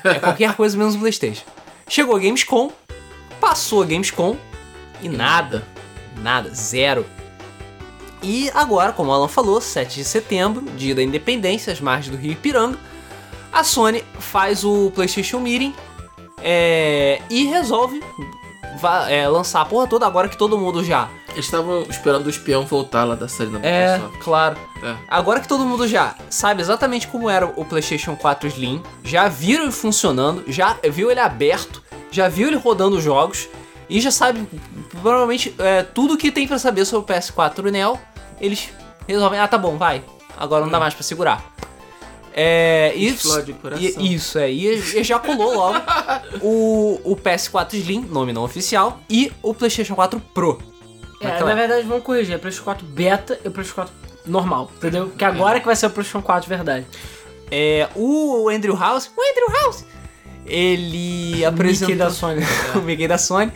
É 0.05 0.15
qualquer 0.15 0.55
coisa 0.55 0.77
menos 0.77 0.95
o 0.95 0.99
PlayStation. 0.99 1.45
Chegou 1.89 2.17
a 2.17 2.19
Gamescom, 2.19 2.71
passou 3.41 3.83
a 3.83 3.87
Gamescom 3.87 4.37
e 5.03 5.09
nada, 5.09 5.65
nada, 6.23 6.51
zero. 6.55 7.05
E 8.23 8.51
agora, 8.55 8.93
como 8.93 9.11
o 9.11 9.13
Alan 9.13 9.29
falou, 9.29 9.61
7 9.61 9.97
de 9.97 10.05
setembro, 10.05 10.63
dia 10.77 10.95
da 10.95 11.03
independência, 11.03 11.73
às 11.73 11.81
margens 11.81 12.15
do 12.15 12.21
Rio 12.21 12.33
Ipiranga, 12.33 12.79
a 13.53 13.63
Sony 13.63 14.03
faz 14.19 14.65
o 14.65 14.91
PlayStation 14.95 15.41
Meeting 15.41 15.75
é, 16.43 17.21
e 17.31 17.45
resolve 17.45 18.01
é, 19.11 19.27
lançar 19.29 19.61
a 19.61 19.65
porra 19.65 19.87
toda 19.87 20.07
agora 20.07 20.29
que 20.29 20.37
todo 20.37 20.57
mundo 20.59 20.83
já. 20.85 21.09
Eles 21.33 21.45
estavam 21.45 21.83
esperando 21.89 22.27
o 22.27 22.31
espião 22.31 22.65
voltar 22.67 23.05
lá 23.05 23.15
da 23.15 23.29
série 23.29 23.51
da 23.51 23.59
É, 23.67 23.95
Microsoft. 23.99 24.23
claro. 24.25 24.57
É. 24.83 24.95
Agora 25.09 25.41
que 25.41 25.49
todo 25.49 25.65
mundo 25.65 25.87
já 25.87 26.15
sabe 26.31 26.61
exatamente 26.63 27.07
como 27.07 27.29
era 27.31 27.47
o 27.47 27.65
PlayStation 27.65 28.17
4 28.17 28.49
Slim, 28.49 28.83
já 29.05 29.29
viram 29.29 29.65
ele 29.65 29.73
funcionando, 29.73 30.45
já 30.49 30.77
viu 30.91 31.11
ele 31.11 31.21
aberto, 31.21 31.83
já 32.11 32.29
viu 32.29 32.49
ele 32.49 32.57
rodando 32.57 33.01
jogos 33.01 33.49
e 33.89 34.01
já 34.01 34.11
sabe 34.11 34.47
provavelmente 34.91 35.55
é, 35.59 35.83
tudo 35.83 36.17
que 36.17 36.31
tem 36.31 36.47
pra 36.47 36.59
saber 36.59 36.85
sobre 36.85 37.13
o 37.13 37.17
PS4 37.17 37.71
Neo, 37.71 37.99
eles 38.41 38.71
resolvem, 39.07 39.39
ah, 39.41 39.49
tá 39.49 39.59
bom, 39.59 39.77
vai. 39.77 40.03
Agora 40.37 40.65
não 40.65 40.71
dá 40.71 40.79
mais 40.79 40.95
pra 40.95 41.03
segurar. 41.03 41.43
É, 42.41 42.93
isso, 42.95 43.27
Explode 43.27 43.51
o 43.51 43.55
coração. 43.57 43.85
e- 43.85 44.15
isso 44.15 44.39
é, 44.39 44.49
e 44.53 44.67
ejaculou 44.69 45.57
logo 45.57 45.79
o, 46.41 47.01
o 47.03 47.17
PS4 47.17 47.75
Slim, 47.75 48.03
nome 48.03 48.33
não 48.33 48.45
oficial, 48.45 49.01
e 49.11 49.33
o 49.43 49.53
PlayStation 49.53 49.97
4 49.97 50.21
Pro. 50.33 50.63
É, 51.21 51.27
Naquela 51.27 51.51
na 51.51 51.57
verdade, 51.57 51.85
vamos 51.85 52.05
corrigir. 52.05 52.35
É 52.37 52.39
PlayStation 52.39 52.65
4 52.65 52.87
beta 52.87 53.41
e 53.45 53.49
o 53.49 53.51
PlayStation 53.51 53.75
4 53.75 53.93
normal, 54.25 54.71
entendeu? 54.77 55.11
Que 55.11 55.25
agora 55.25 55.59
que 55.59 55.67
vai 55.67 55.75
ser 55.75 55.87
o 55.87 55.91
PlayStation 55.91 56.23
4 56.25 56.43
de 56.43 56.49
verdade. 56.49 56.87
É, 57.51 57.89
o 57.97 58.49
Andrew 58.49 58.77
House, 58.77 59.11
o 59.17 59.21
Andrew 59.21 59.61
House, 59.61 59.85
ele 60.47 61.45
apresentou 61.45 61.89
Mickey 61.89 61.99
da 61.99 62.11
Sony. 62.11 62.43
o 62.77 62.79
Mickey 62.83 63.09
da 63.09 63.19
Sony. 63.19 63.53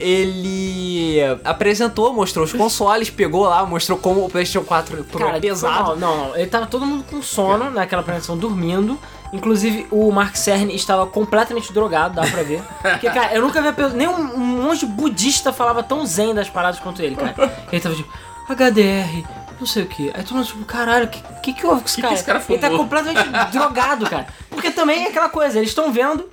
Ele 0.00 1.20
apresentou, 1.44 2.12
mostrou 2.12 2.44
os 2.44 2.52
consoles, 2.52 3.10
pegou 3.10 3.44
lá, 3.46 3.64
mostrou 3.64 3.98
como 3.98 4.24
o 4.24 4.28
PlayStation 4.30 4.64
4 4.66 5.04
Pro 5.04 5.22
é 5.22 5.26
Cara, 5.26 5.40
pesado. 5.40 5.96
Não, 5.96 5.96
não, 5.96 6.28
não. 6.28 6.36
Ele 6.36 6.46
tava 6.46 6.66
todo 6.66 6.84
mundo 6.86 7.04
com 7.10 7.20
sono 7.22 7.70
naquela 7.70 8.02
apresentação, 8.02 8.36
dormindo. 8.36 8.98
Inclusive, 9.32 9.86
o 9.90 10.10
Mark 10.10 10.36
Cerny 10.36 10.74
estava 10.74 11.06
completamente 11.06 11.70
drogado, 11.72 12.14
dá 12.14 12.26
pra 12.26 12.42
ver. 12.42 12.62
Porque, 12.80 13.10
cara, 13.10 13.34
eu 13.34 13.42
nunca 13.42 13.60
vi 13.60 13.72
pe- 13.72 13.88
nem 13.94 14.08
um, 14.08 14.34
um 14.34 14.38
monge 14.38 14.86
budista 14.86 15.52
falava 15.52 15.82
tão 15.82 16.06
zen 16.06 16.34
das 16.34 16.48
paradas 16.48 16.80
quanto 16.80 17.02
ele, 17.02 17.14
cara. 17.14 17.34
Ele 17.70 17.80
tava 17.80 17.94
tipo, 17.94 18.10
HDR, 18.48 19.24
não 19.60 19.66
sei 19.66 19.82
o 19.82 19.86
que. 19.86 20.10
Aí 20.14 20.22
todo 20.22 20.36
mundo 20.36 20.46
tipo, 20.46 20.64
caralho, 20.64 21.04
o 21.04 21.08
que, 21.08 21.22
que 21.42 21.52
que 21.52 21.66
houve 21.66 21.82
com 21.82 21.86
esse 21.86 21.96
Que 21.96 22.00
que 22.00 22.06
cara? 22.08 22.14
esse 22.14 22.24
cara 22.24 22.42
ele 22.48 22.58
tá 22.58 22.70
completamente 22.70 23.28
drogado, 23.52 24.08
cara. 24.08 24.26
Porque 24.48 24.70
também 24.70 25.04
é 25.04 25.08
aquela 25.08 25.28
coisa, 25.28 25.58
eles 25.58 25.68
estão 25.70 25.92
vendo 25.92 26.24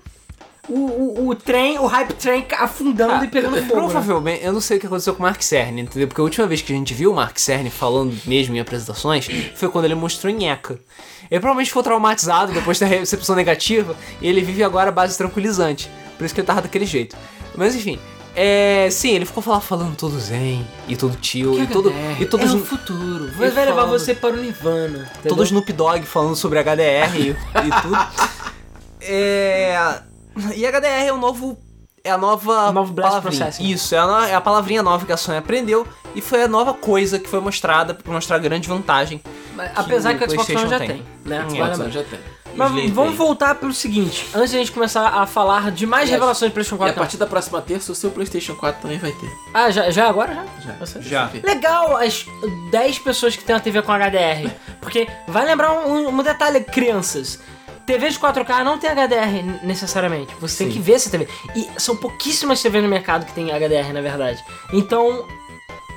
o, 0.70 0.80
o, 0.80 1.30
o 1.30 1.36
trem, 1.36 1.78
o 1.80 1.86
hype 1.86 2.14
train 2.14 2.46
afundando 2.58 3.26
e 3.26 3.28
pegando 3.28 3.56
fogo. 3.58 3.66
né? 3.66 3.72
Provavelmente, 3.72 4.44
eu 4.44 4.54
não 4.54 4.62
sei 4.62 4.78
o 4.78 4.80
que 4.80 4.88
aconteceu 4.88 5.14
com 5.14 5.20
o 5.20 5.24
Mark 5.24 5.42
Cerny, 5.42 5.82
entendeu? 5.82 6.08
Porque 6.08 6.22
a 6.22 6.24
última 6.24 6.48
vez 6.48 6.62
que 6.62 6.74
a 6.74 6.76
gente 6.76 6.94
viu 6.94 7.12
o 7.12 7.16
Mark 7.16 7.38
Cerny 7.38 7.70
falando 7.70 8.16
mesmo 8.26 8.56
em 8.56 8.60
apresentações 8.60 9.28
foi 9.56 9.70
quando 9.70 9.86
ele 9.86 9.96
mostrou 9.96 10.32
em 10.32 10.50
ECA. 10.50 10.80
Ele 11.30 11.40
provavelmente 11.40 11.68
ficou 11.68 11.84
traumatizado 11.84 12.52
depois 12.52 12.80
da 12.80 12.86
recepção 12.86 13.36
negativa 13.36 13.96
e 14.22 14.28
ele 14.28 14.42
vive 14.42 14.64
agora 14.64 14.90
a 14.90 14.92
base 14.92 15.18
tranquilizante. 15.18 15.90
Por 16.18 16.26
isso 16.26 16.34
que 16.34 16.42
ele 16.42 16.48
tava 16.48 16.62
daquele 16.62 16.86
jeito. 16.86 17.16
Mas 17.56 17.76
enfim, 17.76 18.00
é, 18.36 18.90
sim, 18.92 19.12
ele 19.12 19.26
ficou 19.26 19.44
lá 19.48 19.62
falando 19.62 19.96
todo 19.96 20.20
zen 20.20 20.68
e 20.88 20.96
todo 20.98 21.16
tio 21.16 21.58
e 21.62 21.66
todo 21.68 21.90
HDR 21.90 22.22
e 22.22 22.26
todos 22.26 22.52
é 22.52 22.56
o 22.56 22.66
futuro. 22.66 23.32
Vai, 23.32 23.50
vai 23.50 23.66
levar 23.66 23.86
você 23.86 24.14
para 24.14 24.36
o 24.36 24.38
Nirvana. 24.38 25.10
todo 25.24 25.26
entendeu? 25.26 25.44
Snoop 25.46 25.74
Dogg 25.74 26.04
falando 26.06 26.36
sobre 26.36 26.60
HDR 26.60 27.16
e, 27.18 27.30
e 27.30 27.82
tudo. 27.82 27.98
É, 29.08 30.02
e 30.56 30.66
HDR 30.66 31.08
é 31.08 31.14
o 31.14 31.18
novo 31.18 31.58
é 32.04 32.12
a 32.12 32.18
nova 32.20 32.70
O 32.70 32.72
novo 32.72 32.94
Blast. 32.94 33.22
Processing. 33.22 33.64
Isso, 33.68 33.96
é 33.96 33.98
a, 33.98 34.06
no- 34.06 34.20
é 34.26 34.36
a 34.36 34.42
palavrinha 34.42 34.84
nova 34.84 35.06
que 35.08 35.12
a 35.12 35.18
Sony 35.18 35.38
aprendeu 35.40 35.88
e 36.14 36.22
foi 36.22 36.44
a 36.44 36.48
nova 36.48 36.72
coisa 36.74 37.18
que 37.18 37.28
foi 37.28 37.40
mostrada 37.40 37.96
pra 37.96 38.14
mostrar 38.14 38.36
a 38.36 38.40
grande 38.40 38.68
vantagem. 38.68 39.20
Mas, 39.56 39.72
Apesar 39.76 40.14
que 40.14 40.20
que, 40.20 40.24
o 40.26 40.28
o 40.28 40.30
Xbox 40.32 40.50
One 40.50 40.70
já 40.70 40.78
PlayStation 40.78 41.04
tem, 41.04 41.30
né? 41.32 41.46
É, 41.50 41.52
lembrar. 41.52 41.90
já 41.90 42.04
tem. 42.04 42.20
Mas 42.58 42.72
vamos 42.92 43.10
tem. 43.10 43.18
voltar 43.18 43.56
pelo 43.56 43.74
seguinte, 43.74 44.28
antes 44.36 44.52
de 44.52 44.56
a 44.56 44.60
gente 44.60 44.72
começar 44.72 45.08
a 45.10 45.26
falar 45.26 45.72
de 45.72 45.86
mais 45.88 46.08
E 46.08 46.12
a- 46.12 46.16
revelações 46.16 46.52
do 46.52 46.54
PlayStation 46.54 46.76
E 46.76 46.86
a 46.88 46.94
4. 46.94 47.00
partir 47.00 47.18
da 47.18 47.26
próxima 47.26 47.60
terça, 47.62 47.92
o 47.92 47.96
seu 47.96 48.12
PlayStation 48.12 48.56
4 48.56 48.84
também 48.84 48.98
vai 49.00 49.12
ter. 49.12 49.30
Ah, 49.54 49.72
já, 49.72 49.90
já 49.90 50.08
agora? 50.08 50.36
Já? 50.36 50.46
Já. 50.62 50.74
Você? 50.80 51.02
Já. 51.02 51.30
Legal 51.44 51.98
as 51.98 52.26
10 52.72 53.00
pessoas 53.00 53.36
que 53.36 53.44
têm 53.44 53.56
uma 53.56 53.60
TV 53.62 53.82
com 53.82 53.92
HDR. 53.92 54.52
Porque 54.80 55.08
vai 55.28 55.44
lembrar 55.44 55.72
um, 55.74 56.08
um 56.10 56.24
detalhe, 56.24 56.62
crianças. 56.64 57.40
TV 57.86 58.10
de 58.10 58.20
4K 58.20 58.64
não 58.64 58.78
tem 58.78 58.90
HDR 58.90 59.64
necessariamente. 59.64 60.34
Você 60.40 60.64
tem 60.64 60.68
Sim. 60.68 60.74
que 60.74 60.80
ver 60.80 60.94
essa 60.94 61.10
TV. 61.10 61.28
E 61.56 61.70
são 61.78 61.96
pouquíssimas 61.96 62.62
TVs 62.62 62.84
no 62.84 62.90
mercado 62.90 63.26
que 63.26 63.34
tem 63.34 63.52
HDR, 63.52 63.94
na 63.94 64.02
verdade. 64.02 64.44
Então, 64.74 65.28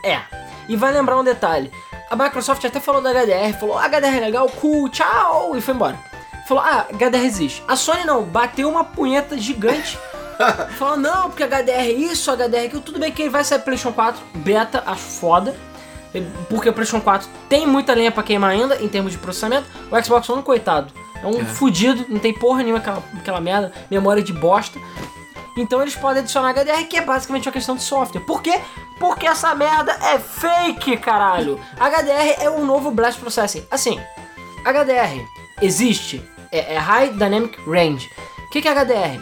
é. 0.05 0.21
E 0.69 0.77
vai 0.77 0.93
lembrar 0.93 1.19
um 1.19 1.25
detalhe. 1.25 1.71
A 2.11 2.17
Microsoft 2.17 2.65
até 2.65 2.81
falou 2.81 3.01
da 3.01 3.11
HDR, 3.11 3.59
falou, 3.59 3.79
ah, 3.79 3.87
HDR 3.89 4.17
é 4.17 4.21
legal, 4.21 4.49
cool, 4.61 4.89
tchau, 4.89 5.57
e 5.57 5.61
foi 5.61 5.75
embora. 5.75 5.99
Falou, 6.47 6.63
ah, 6.63 6.87
HDR 6.93 7.25
existe. 7.25 7.63
A 7.69 7.77
Sony 7.77 8.05
não, 8.05 8.23
bateu 8.23 8.69
uma 8.69 8.85
punheta 8.85 9.37
gigante. 9.37 9.99
falou, 10.79 10.97
não, 10.97 11.31
porque 11.31 11.45
HDR 11.45 11.71
é 11.71 11.91
isso, 11.91 12.31
HDR 12.31 12.57
é 12.57 12.65
aquilo. 12.67 12.83
Tudo 12.83 12.99
bem 12.99 13.13
que 13.13 13.23
ele 13.23 13.31
vai 13.31 13.45
sair 13.45 13.61
PlayStation 13.61 13.95
4 13.95 14.21
beta, 14.37 14.83
acho 14.87 15.03
foda. 15.03 15.55
Porque 16.49 16.71
o 16.71 16.73
PlayStation 16.73 17.03
4 17.03 17.29
tem 17.49 17.67
muita 17.67 17.93
lenha 17.95 18.11
pra 18.11 18.23
queimar 18.23 18.51
ainda 18.51 18.83
em 18.83 18.89
termos 18.89 19.13
de 19.13 19.19
processamento. 19.19 19.67
O 19.91 20.03
Xbox 20.03 20.29
One, 20.31 20.43
coitado, 20.43 20.93
é 21.23 21.27
um 21.27 21.41
É. 21.41 21.45
fudido, 21.45 22.07
não 22.09 22.19
tem 22.19 22.33
porra 22.33 22.63
nenhuma 22.63 22.79
aquela, 22.79 23.03
aquela 23.17 23.41
merda, 23.41 23.73
memória 23.91 24.23
de 24.23 24.33
bosta. 24.33 24.79
Então 25.57 25.83
eles 25.83 25.97
podem 25.97 26.23
adicionar 26.23 26.51
HDR, 26.51 26.85
que 26.89 26.97
é 26.97 27.01
basicamente 27.03 27.49
uma 27.49 27.53
questão 27.53 27.75
de 27.75 27.83
software. 27.83 28.21
Por 28.21 28.43
quê? 28.43 28.61
Porque 29.01 29.27
essa 29.27 29.55
merda 29.55 29.93
é 30.03 30.19
fake, 30.19 30.97
caralho. 30.99 31.59
HDR 31.79 32.43
é 32.43 32.49
o 32.51 32.65
novo 32.65 32.91
Blast 32.93 33.19
Processing. 33.21 33.67
Assim, 33.71 34.01
HDR 34.65 35.21
existe, 35.61 36.23
é, 36.53 36.75
é 36.75 36.79
High 36.79 37.11
Dynamic 37.11 37.59
Range. 37.69 38.09
O 38.47 38.51
que, 38.51 38.63
que 38.63 38.69
é 38.69 38.73
HDR? 38.73 39.21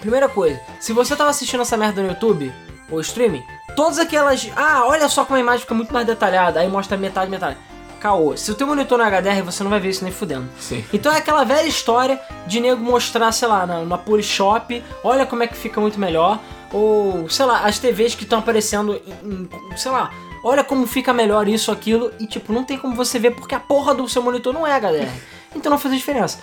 Primeira 0.00 0.28
coisa, 0.28 0.60
se 0.80 0.92
você 0.92 1.14
tava 1.14 1.30
assistindo 1.30 1.60
essa 1.62 1.76
merda 1.76 2.00
no 2.02 2.08
YouTube, 2.08 2.52
ou 2.90 3.00
streaming, 3.00 3.42
todas 3.76 3.98
aquelas. 3.98 4.48
Ah, 4.56 4.82
olha 4.86 5.08
só 5.08 5.24
como 5.24 5.36
a 5.36 5.40
imagem 5.40 5.60
fica 5.60 5.74
muito 5.74 5.92
mais 5.92 6.06
detalhada, 6.06 6.60
aí 6.60 6.68
mostra 6.68 6.96
metade, 6.96 7.30
metade. 7.30 7.58
Caô, 8.00 8.36
se 8.36 8.50
o 8.50 8.54
teu 8.54 8.66
monitor 8.66 8.96
no 8.96 9.04
HDR, 9.04 9.42
você 9.44 9.62
não 9.64 9.70
vai 9.70 9.80
ver 9.80 9.88
isso 9.90 10.04
nem 10.04 10.12
fudendo. 10.12 10.48
Sim. 10.60 10.84
Então 10.92 11.12
é 11.12 11.18
aquela 11.18 11.42
velha 11.44 11.66
história 11.66 12.20
de 12.46 12.60
nego 12.60 12.80
mostrar, 12.80 13.32
sei 13.32 13.48
lá, 13.48 13.66
na, 13.66 13.80
na 13.84 13.98
Polishop, 13.98 14.82
olha 15.02 15.26
como 15.26 15.42
é 15.42 15.46
que 15.48 15.56
fica 15.56 15.80
muito 15.80 15.98
melhor. 15.98 16.38
Ou, 16.72 17.28
sei 17.28 17.44
lá, 17.46 17.60
as 17.64 17.78
TVs 17.78 18.14
que 18.14 18.22
estão 18.24 18.38
aparecendo 18.38 19.00
em, 19.24 19.48
em- 19.72 19.76
sei 19.76 19.90
lá, 19.90 20.12
olha 20.44 20.62
como 20.62 20.86
fica 20.86 21.12
melhor 21.12 21.48
isso, 21.48 21.72
aquilo, 21.72 22.12
e 22.20 22.26
tipo, 22.26 22.52
não 22.52 22.62
tem 22.62 22.78
como 22.78 22.94
você 22.94 23.18
ver 23.18 23.32
porque 23.32 23.54
a 23.54 23.60
porra 23.60 23.94
do 23.94 24.08
seu 24.08 24.22
monitor 24.22 24.52
não 24.52 24.66
é 24.66 24.72
HDR. 24.78 25.08
Então 25.56 25.70
não 25.70 25.78
faz 25.78 25.94
diferença. 25.94 26.40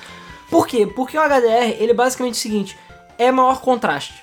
Por 0.50 0.66
quê? 0.68 0.86
Porque 0.88 1.16
o 1.16 1.22
HDR, 1.22 1.78
ele 1.80 1.92
é 1.92 1.94
basicamente 1.94 2.34
o 2.34 2.38
seguinte, 2.38 2.76
é 3.20 3.32
maior 3.32 3.62
contraste. 3.62 4.16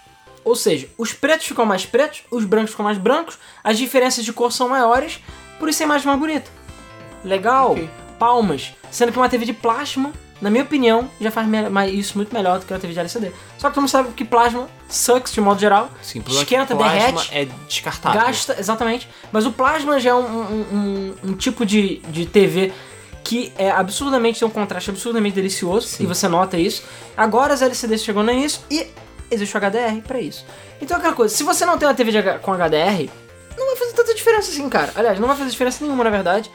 Ou 0.45 0.57
seja, 0.57 0.89
os 0.99 1.13
pretos 1.13 1.47
ficam 1.47 1.65
mais 1.65 1.87
pretos, 1.87 2.25
os 2.33 2.45
brancos 2.45 2.73
ficam 2.73 2.85
mais 2.85 2.99
brancos, 2.99 3.39
as 3.63 3.79
diferenças 3.79 4.25
de 4.25 4.33
cor 4.33 4.51
são 4.53 4.69
maiores, 4.69 5.21
por 5.61 5.69
isso 5.69 5.81
é 5.85 5.87
mais 5.87 6.05
bonita. 6.05 6.51
Legal, 7.25 7.73
Ok. 7.73 7.89
palmas. 8.19 8.73
Sendo 8.91 9.13
que 9.13 9.19
uma 9.19 9.29
TV 9.29 9.45
de 9.45 9.53
plasma, 9.53 10.13
na 10.41 10.51
minha 10.51 10.65
opinião, 10.65 11.09
já 11.21 11.31
faz 11.31 11.47
isso 11.93 12.17
muito 12.17 12.35
melhor 12.35 12.59
do 12.59 12.67
que 12.67 12.73
uma 12.73 12.79
TV 12.81 12.93
de 12.93 12.99
LCD. 13.01 13.33
Só 13.59 13.69
que 13.69 13.75
todo 13.75 13.83
mundo 13.83 13.91
sabe 13.91 14.13
que 14.13 14.25
plasma 14.25 14.69
sucks 14.89 15.33
de 15.33 15.41
modo 15.41 15.61
geral. 15.61 15.89
Sim, 16.03 16.23
esquenta, 16.29 16.75
plasma 16.77 16.99
derrete, 16.99 17.31
é 17.33 17.49
descartável. 17.69 18.21
gasta, 18.21 18.57
exatamente. 18.59 19.09
Mas 19.31 19.47
o 19.47 19.53
plasma 19.53 19.99
já 20.01 20.11
é 20.11 20.15
um, 20.15 20.19
um- 20.21 20.67
um- 20.73 21.15
um 21.31 21.35
tipo 21.35 21.65
de, 21.65 21.99
de 22.09 22.27
TV 22.27 22.73
que 23.25 23.53
é 23.57 23.71
absurdamente, 23.71 24.41
tem 24.41 24.49
um 24.49 24.51
contraste 24.51 24.91
absurdamente 24.91 25.37
delicioso, 25.37 25.87
Sim. 25.87 26.03
e 26.05 26.07
você 26.07 26.27
nota 26.27 26.59
isso. 26.59 26.83
Agora 27.17 27.55
as 27.55 27.63
LCDs 27.63 28.03
chegou 28.03 28.23
nisso 28.25 28.65
e 28.69 28.85
existe 29.31 29.57
o 29.57 29.61
HDR 29.61 30.03
pra 30.07 30.21
isso. 30.21 30.45
Então 30.81 30.97
aquela 30.97 31.15
coisa, 31.15 31.33
se 31.35 31.45
você 31.45 31.65
não 31.65 31.79
tem 31.79 31.87
uma 31.87 31.95
TV 31.95 32.19
H- 32.19 32.41
com 32.41 32.53
HDR, 32.53 33.09
não 33.57 33.67
vai 33.69 33.77
fazer 33.77 33.93
tanta 33.93 34.13
diferença 34.13 34.51
assim, 34.51 34.69
cara. 34.69 34.93
Aliás, 34.97 35.21
não 35.21 35.29
vai 35.29 35.37
fazer 35.37 35.51
diferença 35.51 35.85
nenhuma, 35.85 36.03
na 36.03 36.11
verdade. 36.11 36.51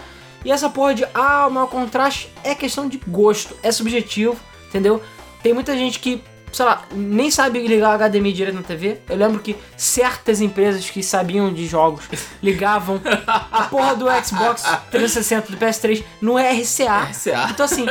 E 0.47 0.51
essa 0.51 0.69
porra 0.69 0.95
de, 0.95 1.05
ah, 1.13 1.45
o 1.45 1.51
maior 1.51 1.67
contraste 1.67 2.31
é 2.41 2.55
questão 2.55 2.87
de 2.87 2.97
gosto, 3.05 3.53
é 3.61 3.69
subjetivo, 3.69 4.39
entendeu? 4.69 5.03
Tem 5.43 5.53
muita 5.53 5.75
gente 5.75 5.99
que, 5.99 6.23
sei 6.53 6.63
lá, 6.63 6.83
nem 6.89 7.29
sabe 7.29 7.67
ligar 7.67 7.99
o 7.99 8.09
HDMI 8.09 8.31
direto 8.31 8.55
na 8.55 8.63
TV. 8.63 9.01
Eu 9.09 9.17
lembro 9.17 9.41
que 9.41 9.57
certas 9.75 10.39
empresas 10.39 10.89
que 10.89 11.03
sabiam 11.03 11.53
de 11.53 11.67
jogos 11.67 12.05
ligavam 12.41 13.01
a 13.27 13.63
porra 13.63 13.93
do 13.97 14.05
Xbox 14.23 14.63
360, 14.89 15.51
do 15.51 15.57
PS3 15.57 16.05
no 16.21 16.37
RCA. 16.37 17.09
RCA. 17.09 17.49
Então 17.51 17.65
assim, 17.65 17.85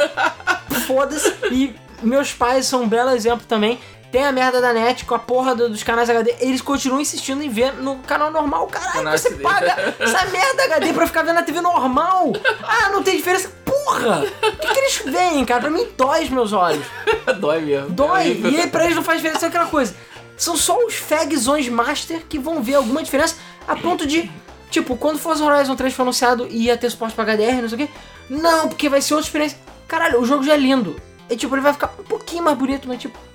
foda-se. 0.87 1.31
E 1.53 1.75
meus 2.03 2.33
pais 2.33 2.64
são 2.64 2.85
um 2.85 2.88
belo 2.88 3.11
exemplo 3.11 3.47
também. 3.47 3.79
Tem 4.16 4.24
a 4.24 4.33
merda 4.33 4.62
da 4.62 4.72
net 4.72 5.05
com 5.05 5.14
a 5.14 5.18
porra 5.18 5.55
do- 5.55 5.68
dos 5.68 5.83
canais 5.83 6.09
HD. 6.09 6.35
Eles 6.40 6.62
continuam 6.62 7.02
insistindo 7.02 7.42
em 7.42 7.50
ver 7.50 7.74
no 7.74 7.96
canal 7.96 8.31
normal. 8.31 8.66
Caralho, 8.66 8.92
Canal 8.94 9.18
você 9.18 9.29
HD. 9.29 9.42
paga 9.42 9.94
essa 9.98 10.24
merda 10.31 10.64
HD 10.64 10.94
pra 10.94 11.07
ficar 11.07 11.22
vendo 11.22 11.35
na 11.35 11.42
TV 11.42 11.61
normal. 11.61 12.33
Ah, 12.62 12.88
não 12.88 13.02
tem 13.02 13.14
diferença. 13.16 13.50
Porra! 13.62 14.20
O 14.24 14.57
que, 14.57 14.68
que 14.72 14.79
eles 14.79 15.02
veem, 15.05 15.44
cara? 15.44 15.61
Pra 15.61 15.68
mim 15.70 15.87
dói 15.98 16.24
os 16.24 16.31
meus 16.31 16.55
olhos. 16.55 16.83
Dói 17.38 17.61
mesmo. 17.61 17.90
Dói. 17.90 18.40
E 18.42 18.59
aí 18.59 18.66
pra 18.68 18.85
eles 18.85 18.96
não 18.96 19.02
faz 19.05 19.20
diferença 19.20 19.44
é 19.44 19.48
aquela 19.50 19.66
coisa. 19.66 19.94
São 20.35 20.57
só 20.57 20.79
os 20.87 20.94
fagzões 20.94 21.68
master 21.68 22.22
que 22.26 22.38
vão 22.38 22.62
ver 22.62 22.76
alguma 22.76 23.02
diferença 23.02 23.37
a 23.68 23.76
ponto 23.76 24.07
de. 24.07 24.31
Tipo, 24.70 24.96
quando 24.96 25.18
Forza 25.18 25.44
Horizon 25.44 25.76
3 25.76 25.92
foi 25.92 26.02
anunciado 26.05 26.46
e 26.48 26.64
ia 26.64 26.76
ter 26.79 26.88
suporte 26.88 27.14
pra 27.14 27.24
HDR, 27.24 27.61
não 27.61 27.68
sei 27.68 27.85
o 27.85 27.87
quê. 27.87 27.92
Não, 28.31 28.66
porque 28.68 28.88
vai 28.88 29.02
ser 29.02 29.12
outra 29.12 29.26
experiência. 29.29 29.59
Caralho, 29.87 30.22
o 30.22 30.24
jogo 30.24 30.42
já 30.42 30.55
é 30.55 30.57
lindo. 30.57 30.98
E 31.29 31.37
tipo, 31.37 31.55
ele 31.55 31.61
vai 31.61 31.74
ficar 31.74 31.92
um 31.98 32.05
pouquinho 32.05 32.42
mais 32.42 32.57
bonito, 32.57 32.88
mas 32.88 32.98
tipo. 32.98 33.25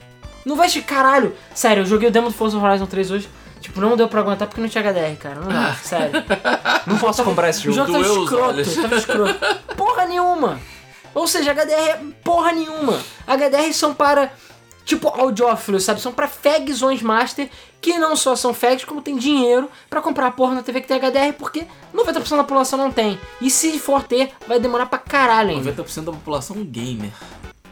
Não 0.45 0.55
vai 0.55 0.69
ser. 0.69 0.81
Caralho, 0.83 1.35
sério, 1.53 1.81
eu 1.81 1.85
joguei 1.85 2.09
o 2.09 2.11
demo 2.11 2.27
do 2.27 2.33
Forza 2.33 2.57
Horizon 2.57 2.85
3 2.85 3.11
hoje. 3.11 3.29
Tipo, 3.59 3.79
não 3.79 3.95
deu 3.95 4.07
pra 4.07 4.21
aguentar 4.21 4.47
porque 4.47 4.59
não 4.59 4.67
tinha 4.67 4.83
HDR, 4.83 5.15
cara. 5.19 5.35
Não 5.35 5.47
dá, 5.49 5.73
sério. 5.83 6.11
Não 6.87 6.97
posso 6.97 7.23
comprar 7.23 7.49
esse 7.49 7.67
O 7.69 7.71
jogo. 7.71 7.91
jogo 7.91 7.91
tava 7.91 8.03
doeu 8.03 8.21
os 8.55 8.67
escroto, 8.67 8.81
tava 8.81 8.95
escroto. 8.95 9.75
Porra 9.75 10.05
nenhuma. 10.05 10.59
Ou 11.13 11.27
seja, 11.27 11.51
HDR 11.53 11.73
é 11.73 11.99
porra 12.23 12.53
nenhuma. 12.53 12.99
HDR 13.27 13.71
são 13.73 13.93
para, 13.93 14.31
tipo, 14.83 15.07
audiófilos, 15.09 15.83
sabe? 15.83 16.01
São 16.01 16.11
para 16.11 16.27
fagzões 16.27 17.01
master 17.03 17.49
que 17.79 17.97
não 17.99 18.15
só 18.15 18.35
são 18.35 18.53
fags, 18.53 18.85
como 18.85 19.01
tem 19.01 19.15
dinheiro 19.17 19.69
pra 19.89 20.01
comprar 20.01 20.27
a 20.27 20.31
porra 20.31 20.55
na 20.55 20.63
TV 20.63 20.81
que 20.81 20.87
tem 20.87 20.97
HDR, 20.99 21.33
porque 21.37 21.65
90% 21.93 22.29
da 22.37 22.37
população 22.43 22.79
não 22.79 22.91
tem. 22.91 23.19
E 23.41 23.49
se 23.51 23.77
for 23.79 24.01
ter, 24.03 24.31
vai 24.47 24.59
demorar 24.59 24.85
pra 24.87 24.97
caralho 24.99 25.49
ainda. 25.51 25.71
90% 25.71 26.03
da 26.05 26.11
população 26.11 26.63
gamer. 26.63 27.11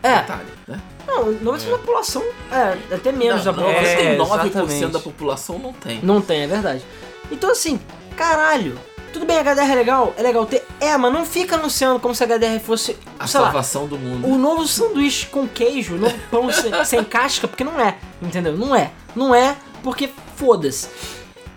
É, 0.03 0.17
Detalhe, 0.21 0.47
né? 0.67 0.79
Não, 1.09 1.33
90% 1.53 1.69
da 1.71 1.77
população, 1.77 2.23
é, 2.51 2.95
até 2.95 3.11
menos 3.11 3.43
da 3.43 3.51
Não, 3.51 3.63
população. 3.63 3.83
é, 3.99 4.17
99% 4.17 4.45
exatamente. 4.45 4.87
da 4.87 4.99
população 4.99 5.59
não 5.59 5.73
tem. 5.73 5.99
Não 6.03 6.21
tem, 6.21 6.41
é 6.43 6.47
verdade. 6.47 6.83
Então 7.31 7.51
assim, 7.51 7.79
caralho. 8.15 8.77
Tudo 9.11 9.25
bem, 9.25 9.37
HDR 9.39 9.71
é 9.71 9.75
legal, 9.75 10.13
é 10.17 10.21
legal 10.21 10.45
ter. 10.45 10.63
É, 10.79 10.95
mas 10.95 11.11
não 11.11 11.25
fica 11.25 11.55
anunciando 11.55 11.99
como 11.99 12.13
se 12.13 12.23
HDR 12.23 12.59
fosse, 12.59 12.95
A 13.17 13.25
sei 13.25 13.39
lá, 13.39 13.47
salvação 13.47 13.87
do 13.87 13.97
mundo. 13.97 14.27
o 14.27 14.37
novo 14.37 14.67
sanduíche 14.67 15.25
com 15.25 15.47
queijo, 15.47 15.95
o 15.95 15.97
novo 15.97 16.15
pão 16.29 16.49
sem, 16.53 16.71
sem 16.85 17.03
casca, 17.03 17.47
porque 17.47 17.63
não 17.63 17.79
é, 17.79 17.97
entendeu? 18.21 18.55
Não 18.55 18.75
é. 18.75 18.91
Não 19.15 19.33
é 19.33 19.55
porque 19.81 20.09
foda-se. 20.35 20.87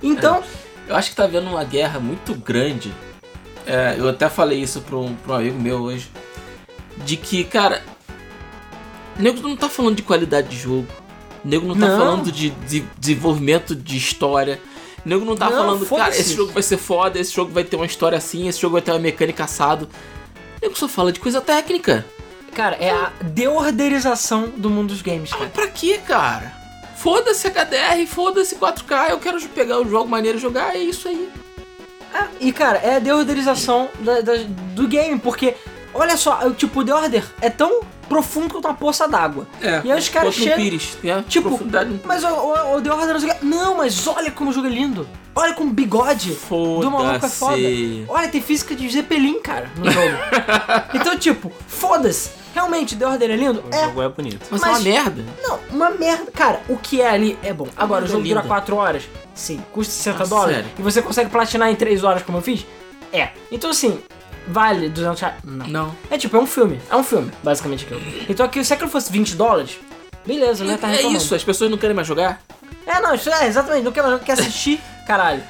Então, 0.03 0.43
Eu 0.89 0.97
acho 0.97 1.11
que 1.11 1.17
tá 1.17 1.25
havendo 1.25 1.49
uma 1.51 1.63
guerra 1.63 2.01
muito 2.01 2.35
grande. 2.35 2.91
É, 3.67 3.95
eu 3.99 4.09
até 4.09 4.29
falei 4.31 4.59
isso 4.61 4.81
pra 4.81 4.97
um, 4.97 5.15
pra 5.15 5.35
um 5.35 5.37
amigo 5.37 5.61
meu 5.61 5.83
hoje. 5.83 6.11
De 7.05 7.17
que, 7.17 7.45
cara. 7.45 7.83
O 9.19 9.23
nego 9.23 9.41
não 9.47 9.57
tá 9.57 9.69
falando 9.69 9.97
de 9.97 10.03
qualidade 10.03 10.49
de 10.49 10.57
jogo. 10.59 10.87
O 11.45 11.49
nego 11.49 11.67
não 11.67 11.75
tá 11.79 11.89
Não. 11.89 11.99
falando 11.99 12.31
de, 12.33 12.51
de 12.51 12.81
desenvolvimento 12.99 13.75
de 13.75 13.97
história. 13.97 14.61
O 15.05 15.09
nego 15.09 15.25
não 15.25 15.35
tá 15.37 15.51
Não, 15.51 15.57
falando, 15.57 15.77
cara, 15.87 15.87
foda-se. 16.05 16.21
esse 16.21 16.35
jogo 16.35 16.53
vai 16.53 16.63
ser 16.63 16.77
foda, 16.79 17.19
esse 17.19 17.33
jogo 17.35 17.51
vai 17.53 17.65
ter 17.65 17.75
uma 17.77 17.87
história 17.87 18.17
assim, 18.17 18.47
esse 18.49 18.61
jogo 18.61 18.75
vai 18.75 18.83
ter 18.83 18.93
uma 18.93 19.01
mecânica 19.01 19.45
assado. 19.45 19.87
O 19.87 20.65
nego 20.65 20.79
só 20.79 20.87
fala 20.89 21.11
de 21.13 21.19
coisa 21.21 21.41
técnica. 21.41 22.07
cara, 22.55 22.77
é 22.77 22.91
a 22.91 23.11
deorderização 23.23 24.49
do 24.57 24.69
mundo 24.71 24.89
dos 24.89 25.03
games, 25.03 25.31
Mas 25.31 25.39
cara. 25.39 25.51
pra 25.51 25.67
quê, 25.69 25.99
cara? 26.07 26.53
Foda-se 26.97 27.49
HDR, 27.49 28.07
foda-se 28.07 28.55
4K, 28.57 29.11
eu 29.11 29.19
quero 29.19 29.41
pegar 29.49 29.81
o 29.81 29.89
jogo 29.89 30.09
maneiro 30.09 30.39
e 30.39 30.41
jogar, 30.41 30.77
é 30.77 30.79
isso 30.79 31.09
aí. 31.09 31.29
É, 32.15 32.25
e 32.41 32.53
cara, 32.53 32.79
é 32.79 32.97
a 32.97 32.99
deorderização 33.01 33.89
da- 34.01 34.21
da- 34.21 34.37
do 34.75 34.87
game, 34.87 35.19
porque, 35.19 35.55
olha 35.95 36.17
só, 36.17 36.47
o 36.47 36.53
tipo, 36.55 36.81
o 36.81 36.85
The 36.85 36.95
Order 36.95 37.25
é 37.41 37.51
tão 37.51 37.81
profundo 38.13 38.53
quanto 38.55 38.67
uma 38.69 38.75
poça 38.75 39.09
d'água. 39.09 39.47
É, 39.61 39.81
E 39.85 39.93
aí 39.93 39.99
os 39.99 40.09
caras 40.09 40.35
chegam- 40.35 40.57
Pires, 40.57 40.97
né? 41.03 41.25
Tipo, 41.29 41.49
Profundidade 41.49 42.01
mas 42.05 42.23
o, 42.25 42.29
o, 42.29 42.77
o 42.77 42.81
The 42.83 42.93
Order 42.93 43.37
não 43.43 43.77
mas 43.77 44.07
olha 44.07 44.31
como 44.31 44.51
o 44.51 44.53
jogo 44.53 44.67
é 44.67 44.71
lindo. 44.71 45.09
Olha 45.35 45.55
como 45.55 45.71
o 45.71 45.73
bigode 45.73 46.37
do 46.51 46.91
maluco 46.91 47.25
é 47.25 47.29
foda. 47.29 47.53
Foda-se. 47.57 48.05
Olha, 48.09 48.29
tem 48.29 48.41
física 48.43 48.75
de 48.75 48.87
Zeppelin, 48.91 49.41
cara, 49.41 49.71
no 49.77 49.91
jogo. 49.91 50.17
então, 50.95 51.17
tipo, 51.19 51.51
foda-se. 51.67 52.31
Realmente, 52.55 52.95
The 52.97 53.07
Order 53.07 53.31
é 53.31 53.37
lindo? 53.37 53.65
O 53.67 53.75
É. 53.75 53.85
jogo 53.87 54.03
é 54.03 54.09
bonito. 54.11 54.47
Mas, 54.51 54.63
é 54.63 54.67
Mas- 54.67 54.77
uma 54.77 54.85
merda. 54.91 55.25
Não, 55.43 55.59
uma 55.71 55.91
merda. 55.91 56.31
Cara, 56.33 56.61
o 56.69 56.77
que 56.77 57.01
é 57.01 57.09
ali 57.09 57.39
é 57.43 57.51
bom. 57.51 57.67
Agora, 57.75 58.05
o 58.05 58.07
jogo 58.09 58.23
dura 58.23 58.41
linda. 58.41 58.47
4 58.47 58.77
horas? 58.77 59.05
Sim. 59.35 59.63
Custa 59.73 59.91
60 59.95 60.23
Ah, 60.23 60.27
dólares? 60.27 60.57
sério? 60.57 60.71
E 60.79 60.83
você 60.83 61.01
consegue 61.01 61.31
platinar 61.31 61.71
em 61.71 61.75
3 61.77 62.05
horas, 62.05 62.23
como 62.23 62.37
eu 62.37 62.43
fiz? 62.43 62.67
É. 63.11 63.31
Então, 63.51 63.71
assim, 63.71 63.99
vale 64.49 64.89
200 64.89 65.21
reais? 65.21 65.37
Não. 65.45 65.67
Não. 65.69 65.97
É 66.11 66.19
tipo, 66.19 66.37
é 66.37 66.41
um 66.41 66.47
filme. 66.47 66.81
É 66.91 66.97
um 66.97 67.05
filme, 67.05 67.31
basicamente 67.43 67.85
aquilo. 67.85 68.01
Então, 68.29 68.45
aqui, 68.47 68.65
se 68.65 68.73
aquilo 68.73 68.91
fosse 68.91 69.11
20 69.13 69.35
dólares, 69.35 69.79
beleza, 70.27 70.65
né? 70.65 70.77
Tá 70.77 70.91
é 70.91 71.03
isso, 71.03 71.35
as 71.35 71.45
pessoas 71.45 71.71
não 71.71 71.79
querem 71.79 71.95
mais 71.95 72.07
jogar? 72.09 72.43
É, 72.87 73.01
não, 73.01 73.15
isso 73.15 73.31
é 73.31 73.47
exatamente. 73.47 73.85
Não 73.85 73.93
quer, 73.93 74.03
não 74.03 74.19
quer 74.19 74.33
assistir, 74.33 74.81
caralho. 75.07 75.43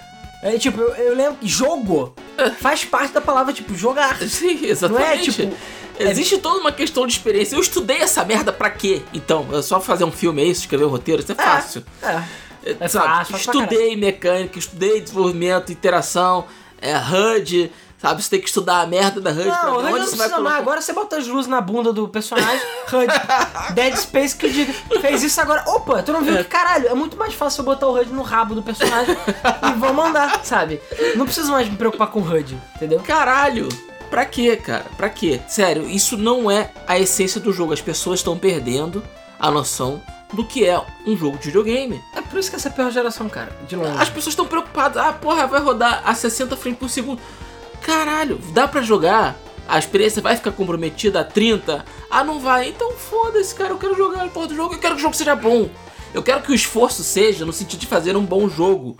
É 0.43 0.59
tipo, 0.59 0.81
eu, 0.81 0.89
eu 0.91 1.15
lembro. 1.15 1.39
Jogo 1.43 2.15
faz 2.59 2.85
parte 2.85 3.13
da 3.15 3.21
palavra, 3.21 3.53
tipo, 3.53 3.75
jogar. 3.75 4.17
Sim, 4.29 4.67
exatamente. 4.67 5.33
tipo, 5.33 5.57
Existe 5.99 6.39
toda 6.39 6.59
uma 6.59 6.73
questão 6.73 7.07
de 7.07 7.13
experiência. 7.13 7.55
Eu 7.55 7.61
estudei 7.61 7.99
essa 7.99 8.25
merda 8.25 8.53
pra 8.53 8.71
quê? 8.71 9.03
Então, 9.13 9.47
é 9.53 9.63
só 9.63 9.81
fazer 9.81 10.05
um 10.05 10.11
filme, 10.11 10.43
é 10.43 10.47
isso? 10.47 10.63
Escrever 10.63 10.85
um 10.85 10.89
roteiro, 10.89 11.23
isso 11.23 11.33
é 11.33 11.35
fácil. 11.35 11.85
É. 12.03 12.23
É, 12.65 12.77
É 12.81 12.89
sabe? 12.89 13.07
fácil, 13.07 13.37
estudei 13.37 13.97
mecânica, 13.97 14.59
estudei 14.59 15.01
desenvolvimento, 15.01 15.71
interação, 15.73 16.47
é, 16.81 16.97
HUD, 16.97 17.71
sabe? 18.03 18.21
Você 18.21 18.31
tem 18.31 18.41
que 18.41 18.49
estudar 18.49 18.81
a 18.81 18.87
merda 18.87 19.21
da 19.21 19.31
HUD 19.31 19.45
Não, 19.47 19.77
ver 19.81 19.83
não, 19.85 19.93
precisa 19.93 20.25
colocar. 20.25 20.41
mais. 20.41 20.59
Agora 20.59 20.81
você 20.81 20.93
bota 20.93 21.17
as 21.17 21.27
luzes 21.29 21.49
na 21.49 21.61
bunda 21.61 21.93
do 21.93 22.09
personagem, 22.09 22.61
HUD, 22.93 23.07
Dead 23.75 23.97
Space 23.97 24.37
que 24.37 24.51
diga. 24.51 24.73
Fez 25.01 25.23
isso 25.23 25.41
agora. 25.41 25.63
Opa, 25.69 26.03
tu 26.03 26.13
não 26.13 26.23
viu 26.23 26.37
que 26.39 26.45
caralho? 26.45 26.89
É 26.89 26.95
muito 26.95 27.17
mais 27.17 27.33
fácil 27.33 27.61
eu 27.61 27.65
botar 27.65 27.87
o 27.87 27.97
HUD 27.97 28.13
no 28.13 28.23
rabo 28.23 28.57
do 28.57 28.63
personagem 28.63 29.17
e 29.71 29.79
vou 29.79 29.95
mandar, 29.95 30.45
sabe? 30.45 30.83
Não 31.15 31.25
preciso 31.25 31.53
mais 31.53 31.69
me 31.69 31.77
preocupar 31.77 32.09
com 32.09 32.19
o 32.21 32.23
HUD, 32.29 32.59
entendeu? 32.75 33.01
Caralho! 33.01 33.69
Pra 34.11 34.27
quê, 34.27 34.57
cara? 34.57 34.85
Pra 34.97 35.09
quê? 35.09 35.41
Sério, 35.49 35.89
isso 35.89 36.19
não 36.19 36.51
é 36.51 36.71
a 36.87 36.99
essência 36.99 37.41
do 37.41 37.51
jogo. 37.51 37.73
As 37.73 37.81
pessoas 37.81 38.19
estão 38.19 38.37
perdendo 38.37 39.03
a 39.41 39.51
noção 39.51 40.03
do 40.35 40.45
que 40.45 40.67
é 40.67 40.79
um 41.07 41.17
jogo 41.17 41.39
de 41.39 41.47
videogame. 41.47 42.03
É 42.15 42.21
por 42.21 42.39
isso 42.39 42.51
que 42.51 42.57
essa 42.57 42.69
é 42.69 42.73
a 42.73 42.75
pior 42.75 42.91
geração, 42.91 43.29
cara, 43.29 43.53
de 43.67 43.77
longe. 43.77 43.97
As 43.97 44.09
pessoas 44.09 44.33
estão 44.33 44.47
preocupadas. 44.47 45.03
Ah, 45.03 45.13
porra, 45.13 45.47
vai 45.47 45.61
rodar 45.61 46.03
a 46.05 46.15
60 46.15 46.57
frames 46.57 46.79
por 46.79 46.91
segundo. 46.91 47.21
Caralho, 47.83 48.39
dá 48.53 48.67
pra 48.69 48.83
jogar? 48.83 49.37
A 49.69 49.79
experiência 49.79 50.21
vai 50.21 50.37
ficar 50.37 50.53
comprometida 50.53 51.21
a 51.21 51.25
30? 51.25 51.85
Ah, 52.11 52.25
não 52.25 52.41
vai? 52.41 52.69
Então 52.69 52.93
foda-se, 52.93 53.55
cara. 53.55 53.71
Eu 53.71 53.79
quero 53.79 53.97
jogar 53.97 54.25
a 54.25 54.29
porra 54.29 54.49
do 54.49 54.55
jogo. 54.55 54.75
Eu 54.75 54.79
quero 54.79 54.95
que 54.95 55.01
o 55.01 55.03
jogo 55.03 55.17
seja 55.17 55.35
bom. 55.35 55.69
Eu 56.13 56.23
quero 56.23 56.43
que 56.43 56.53
o 56.53 56.55
esforço 56.55 57.03
seja 57.03 57.45
no 57.45 57.53
sentido 57.53 57.81
de 57.81 57.87
fazer 57.87 58.17
um 58.17 58.25
bom 58.25 58.49
jogo. 58.49 58.97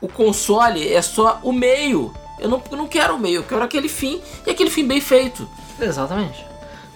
O 0.00 0.08
console 0.08 0.92
é 0.92 1.02
só 1.02 1.40
o 1.42 1.52
meio. 1.52 2.12
Eu 2.38 2.48
não, 2.48 2.62
eu 2.70 2.76
não 2.76 2.88
quero 2.88 3.14
o 3.14 3.18
meio, 3.18 3.36
eu 3.36 3.44
quero 3.44 3.62
aquele 3.62 3.88
fim 3.88 4.20
e 4.46 4.50
aquele 4.50 4.70
fim 4.70 4.86
bem 4.86 5.00
feito. 5.00 5.48
Exatamente. 5.80 6.44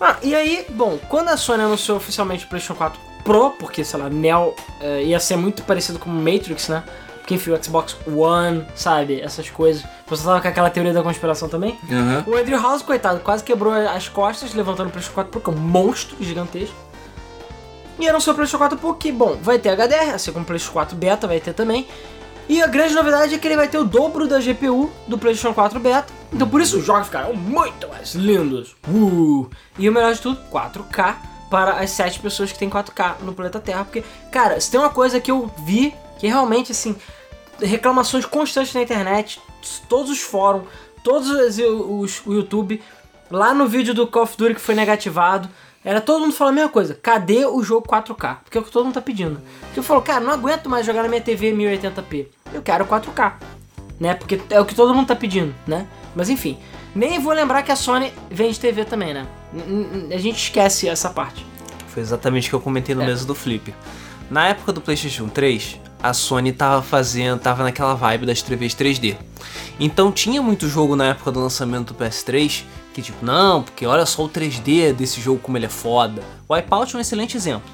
Ah, 0.01 0.17
e 0.23 0.35
aí, 0.35 0.67
bom, 0.71 0.99
quando 1.09 1.29
a 1.29 1.37
Sony 1.37 1.63
anunciou 1.63 1.97
oficialmente 1.97 2.45
o 2.45 2.49
PlayStation 2.49 2.77
4 2.77 3.01
Pro, 3.25 3.51
porque, 3.51 3.83
sei 3.85 3.99
lá, 3.99 4.09
Neo 4.09 4.55
eh, 4.81 5.05
ia 5.05 5.19
ser 5.19 5.37
muito 5.37 5.63
parecido 5.65 5.99
com 5.99 6.09
o 6.11 6.13
Matrix, 6.13 6.69
né? 6.69 6.85
Porque, 7.27 7.35
enfim, 7.35 7.51
o 7.51 7.61
Xbox 7.61 7.97
One, 8.07 8.65
sabe? 8.77 9.21
Essas 9.21 9.51
coisas. 9.51 9.85
Você 10.07 10.23
tava 10.23 10.41
com 10.41 10.47
aquela 10.47 10.71
teoria 10.71 10.93
da 10.93 11.03
conspiração 11.03 11.49
também? 11.49 11.77
O 12.25 12.37
Andrew 12.37 12.57
House, 12.57 12.83
coitado, 12.83 13.19
quase 13.19 13.43
quebrou 13.43 13.73
as 13.73 14.09
costas 14.09 14.55
levantando 14.55 14.87
o 14.87 14.91
PlayStation 14.93 15.15
4 15.17 15.33
Pro, 15.33 15.41
que 15.41 15.51
é 15.51 15.53
um 15.53 15.57
monstro 15.61 16.17
gigantesco. 16.21 16.77
E 17.99 18.09
anunciou 18.09 18.33
o 18.33 18.37
PlayStation 18.37 18.59
4 18.59 18.79
Pro 18.79 18.95
que, 18.95 19.11
bom, 19.11 19.37
vai 19.43 19.59
ter 19.59 19.71
HDR, 19.71 20.15
assim 20.15 20.31
como 20.31 20.45
o 20.45 20.47
PlayStation 20.47 20.73
4 20.73 20.97
Beta 20.97 21.27
vai 21.27 21.41
ter 21.41 21.53
também. 21.53 21.89
E 22.49 22.63
a 22.63 22.69
grande 22.69 22.95
novidade 22.95 23.35
é 23.35 23.39
que 23.39 23.49
ele 23.49 23.57
vai 23.57 23.67
ter 23.67 23.79
o 23.79 23.85
dobro 23.85 24.29
da 24.29 24.39
GPU 24.39 24.89
do 25.09 25.19
PlayStation 25.19 25.53
4 25.53 25.81
Beta. 25.81 26.13
Então 26.33 26.49
por 26.49 26.61
isso 26.61 26.79
os 26.79 26.85
jogos 26.85 27.07
ficarão 27.07 27.35
muito 27.35 27.89
mais 27.89 28.15
lindos. 28.15 28.77
Uh! 28.87 29.51
E 29.77 29.89
o 29.89 29.93
melhor 29.93 30.15
de 30.15 30.21
tudo, 30.21 30.39
4K 30.53 31.17
para 31.51 31.81
as 31.81 31.91
7 31.91 32.21
pessoas 32.21 32.53
que 32.53 32.59
têm 32.59 32.71
4K 32.71 33.17
no 33.23 33.33
planeta 33.33 33.59
Terra. 33.59 33.85
Porque, 33.85 34.05
cara, 34.31 34.61
se 34.61 34.71
tem 34.71 34.79
uma 34.79 34.91
coisa 34.91 35.19
que 35.19 35.29
eu 35.33 35.51
vi 35.65 35.93
que 36.19 36.27
realmente, 36.27 36.73
assim, 36.73 36.97
reclamações 37.61 38.25
constantes 38.25 38.73
na 38.75 38.83
internet, 38.83 39.41
todos 39.89 40.11
os 40.11 40.21
fóruns, 40.21 40.65
todos 41.03 41.29
os, 41.31 41.59
os- 41.59 42.23
o 42.27 42.33
YouTube, 42.35 42.83
lá 43.31 43.55
no 43.55 43.67
vídeo 43.67 43.95
do 43.95 44.07
Call 44.07 44.25
of 44.25 44.37
Duty 44.37 44.55
que 44.55 44.61
foi 44.61 44.75
negativado, 44.75 45.49
era 45.85 46.01
todo 46.01 46.21
mundo 46.21 46.33
falando 46.33 46.53
a 46.55 46.57
mesma 46.57 46.71
coisa. 46.71 46.95
Cadê 47.01 47.47
o 47.47 47.63
jogo 47.63 47.87
4K? 47.89 48.39
Porque 48.43 48.59
é 48.59 48.61
o 48.61 48.65
que 48.65 48.71
todo 48.73 48.85
mundo 48.85 48.95
tá 48.95 49.01
pedindo. 49.01 49.41
Eu 49.77 49.83
falo, 49.85 50.03
cara, 50.03 50.19
não 50.21 50.33
aguento 50.33 50.69
mais 50.69 50.85
jogar 50.85 51.03
na 51.05 51.09
minha 51.09 51.21
TV 51.21 51.53
1080p. 51.53 52.27
Eu 52.53 52.61
quero 52.61 52.85
4K. 52.85 53.35
Né? 54.01 54.13
Porque 54.15 54.41
é 54.51 54.61
o 54.61 54.65
que 54.67 54.75
todo 54.75 54.93
mundo 54.95 55.07
tá 55.07 55.17
pedindo, 55.17 55.55
né? 55.67 55.87
Mas 56.15 56.29
enfim, 56.29 56.59
nem 56.95 57.19
vou 57.21 57.33
lembrar 57.33 57.63
que 57.63 57.73
a 57.73 57.77
Sony 57.77 58.13
vende 58.31 58.59
TV 58.61 58.85
também, 58.85 59.15
né? 59.15 59.27
A 60.13 60.19
gente 60.19 60.37
esquece 60.37 60.87
essa 60.89 61.09
parte. 61.09 61.47
Foi 61.89 62.03
exatamente 62.03 62.49
o 62.49 62.51
que 62.51 62.55
eu 62.57 62.61
comentei 62.61 62.95
no 62.95 63.03
É. 63.03 63.07
mesa 63.07 63.25
do 63.25 63.35
Flip. 63.35 63.73
Na 64.31 64.49
época 64.49 64.71
do 64.73 64.81
PlayStation 64.83 65.29
3, 65.29 65.81
a 66.03 66.13
Sony 66.13 66.53
tava 66.53 66.83
fazendo, 66.83 67.41
tava 67.41 67.63
naquela 67.63 67.95
vibe 67.95 68.27
das 68.27 68.43
TVs 68.43 68.75
3D. 68.75 69.17
Então 69.79 70.11
tinha 70.13 70.41
muito 70.41 70.69
jogo 70.69 70.97
na 70.97 71.07
época 71.07 71.31
do 71.33 71.41
lançamento 71.41 71.93
do 71.93 72.05
PS3 72.05 72.65
que 72.97 73.03
tipo, 73.03 73.25
não, 73.25 73.63
porque 73.63 73.85
olha 73.85 74.07
só 74.07 74.25
o 74.25 74.29
3D 74.29 74.95
desse 74.95 75.21
jogo 75.21 75.39
como 75.39 75.59
ele 75.59 75.67
é 75.67 75.69
foda. 75.69 76.23
O 76.49 76.55
Wipeout 76.55 76.95
é 76.95 76.99
um 76.99 77.01
excelente 77.01 77.37
exemplo. 77.37 77.69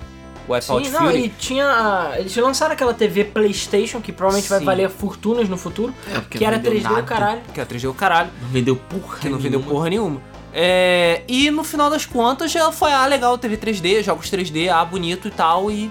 O 0.49 0.53
Wipeout 0.53 0.85
Sim, 0.85 0.93
não, 0.93 1.01
Fury 1.03 1.27
e 1.27 1.29
tinha. 1.29 2.15
Eles 2.17 2.35
lançaram 2.35 2.73
aquela 2.73 2.93
TV 2.93 3.23
PlayStation, 3.23 4.01
que 4.01 4.11
provavelmente 4.11 4.49
vai 4.49 4.59
Sim. 4.59 4.65
valer 4.65 4.91
fortunas 4.91 5.49
no 5.49 5.57
futuro. 5.57 5.95
É, 6.13 6.21
que 6.23 6.41
não 6.41 6.47
era 6.49 6.57
vendeu 6.57 6.73
3D 6.73 6.83
do 6.89 6.95
nada. 6.95 7.03
caralho. 7.05 7.41
que 7.55 7.61
é 7.61 7.65
3D 7.65 7.89
o 7.89 7.95
caralho, 7.95 8.31
Não 8.43 8.49
vendeu 8.49 8.75
porra 8.75 9.19
que 9.21 9.29
não 9.29 9.39
vendeu 9.39 9.61
nenhuma. 9.61 9.73
porra 9.75 9.91
nenhuma. 9.91 10.21
É, 10.53 11.23
e 11.29 11.53
no 11.53 11.63
final 11.63 11.89
das 11.89 12.05
contas, 12.05 12.55
ela 12.57 12.73
foi, 12.73 12.93
ah, 12.93 13.07
legal, 13.07 13.39
teve 13.39 13.57
3D, 13.57 14.03
jogos 14.03 14.29
3D, 14.29 14.69
ah, 14.69 14.85
bonito 14.85 15.29
e 15.29 15.31
tal, 15.31 15.71
e 15.71 15.89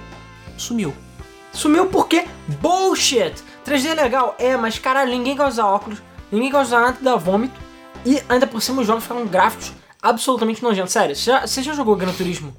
sumiu. 0.58 0.94
Sumiu 1.54 1.88
porque 1.88 2.26
bullshit! 2.62 3.34
3D 3.66 3.88
é 3.88 3.94
legal, 3.94 4.36
é, 4.40 4.56
mas 4.58 4.80
caralho, 4.80 5.12
ninguém 5.12 5.36
quer 5.36 5.46
usar 5.48 5.66
óculos, 5.68 6.02
ninguém 6.32 6.50
quer 6.50 6.62
usar 6.62 6.80
nada 6.82 6.98
dá 7.02 7.16
vômito, 7.16 7.54
e 8.06 8.22
ainda 8.28 8.48
por 8.48 8.62
cima 8.62 8.82
os 8.82 8.88
jogos 8.88 9.04
ficaram 9.04 9.26
gráficos 9.28 9.72
absolutamente 10.02 10.64
nojentos. 10.64 10.92
Sério, 10.94 11.16
você 11.16 11.32
já, 11.32 11.46
você 11.46 11.62
já 11.62 11.74
jogou 11.74 11.96
Gran 11.96 12.12
Turismo 12.14 12.56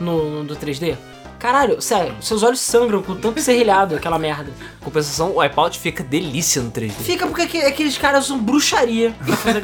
no, 0.00 0.42
no 0.42 0.44
do 0.44 0.56
3D? 0.56 0.96
Caralho, 1.38 1.80
sério, 1.80 2.14
seus 2.20 2.42
olhos 2.42 2.60
sangram 2.60 3.00
com 3.02 3.14
tanto 3.14 3.40
serrilhado 3.40 3.94
aquela 3.94 4.18
merda. 4.18 4.50
Compensação, 4.80 5.30
o 5.30 5.38
Wipeout 5.40 5.78
fica 5.78 6.02
delícia 6.02 6.60
no 6.60 6.70
3D. 6.70 6.90
Fica 6.90 7.26
porque 7.26 7.42
aqu- 7.42 7.66
aqueles 7.66 7.96
caras 7.96 8.24
usam 8.26 8.38
bruxaria 8.38 9.14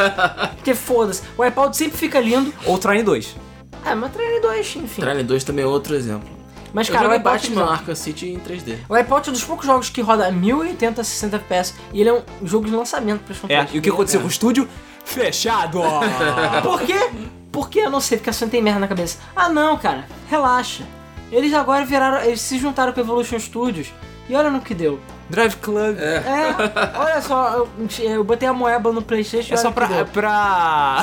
porque 0.57 0.75
foda-se, 0.75 1.23
o 1.37 1.43
Wipeout 1.43 1.77
sempre 1.77 1.99
fica 1.99 2.19
lindo. 2.21 2.53
Ou 2.65 2.79
Trine 2.79 3.03
2. 3.03 3.37
É, 3.85 3.95
mas 3.95 4.11
Train 4.12 4.41
2, 4.41 4.77
enfim. 4.77 5.01
Trailer 5.03 5.25
2 5.25 5.45
também 5.45 5.65
é 5.65 5.69
outro 5.69 5.95
exemplo. 5.95 6.29
Mas 6.77 6.91
cara, 6.91 7.09
o 7.09 7.12
é 7.12 7.19
bizarro. 7.19 7.71
Arkham 7.71 7.95
City 7.95 8.27
em 8.29 8.39
3D. 8.39 8.77
O 8.87 8.95
iPod 8.95 9.27
é 9.27 9.31
um 9.31 9.33
dos 9.33 9.43
poucos 9.43 9.65
jogos 9.65 9.89
que 9.89 10.03
roda 10.03 10.31
1080 10.31 11.03
60 11.03 11.37
FPS 11.37 11.75
e 11.91 12.03
ele 12.03 12.11
é 12.11 12.12
um 12.12 12.47
jogo 12.47 12.67
de 12.67 12.73
lançamento 12.77 13.21
pra 13.21 13.35
PlayStation 13.35 13.53
É, 13.55 13.65
3. 13.65 13.75
e 13.75 13.79
o 13.79 13.83
que 13.83 13.89
aconteceu 13.89 14.21
com 14.21 14.27
o 14.27 14.31
estúdio? 14.31 14.69
Fechado! 15.03 15.81
Por 16.62 16.83
quê? 16.83 17.11
Porque 17.51 17.81
eu 17.81 17.89
não 17.91 17.99
sei, 18.01 18.19
porque 18.19 18.29
a 18.29 18.33
Sony 18.35 18.51
tem 18.51 18.61
merda 18.62 18.81
na 18.81 18.89
cabeça. 18.89 19.17
Ah 19.35 19.49
não, 19.49 19.79
cara, 19.79 20.05
relaxa. 20.29 20.85
Eles 21.33 21.55
agora 21.55 21.85
viraram. 21.87 22.23
Eles 22.23 22.43
se 22.43 22.59
juntaram 22.59 22.93
com 22.93 23.01
o 23.01 23.03
Evolution 23.03 23.39
Studios 23.39 23.89
e 24.29 24.35
olha 24.35 24.51
no 24.51 24.61
que 24.61 24.75
deu. 24.75 24.99
Drive 25.29 25.57
Club. 25.57 25.99
É, 25.99 26.17
É, 26.17 26.99
olha 26.99 27.21
só, 27.21 27.51
eu, 27.57 27.69
eu 28.01 28.25
botei 28.25 28.49
a 28.49 28.53
moeba 28.53 28.93
no 28.93 29.03
Playstation 29.03 29.55
e 29.55 29.59
só 29.59 29.73
pra. 29.73 29.93
É 29.93 30.05
pra. 30.05 31.03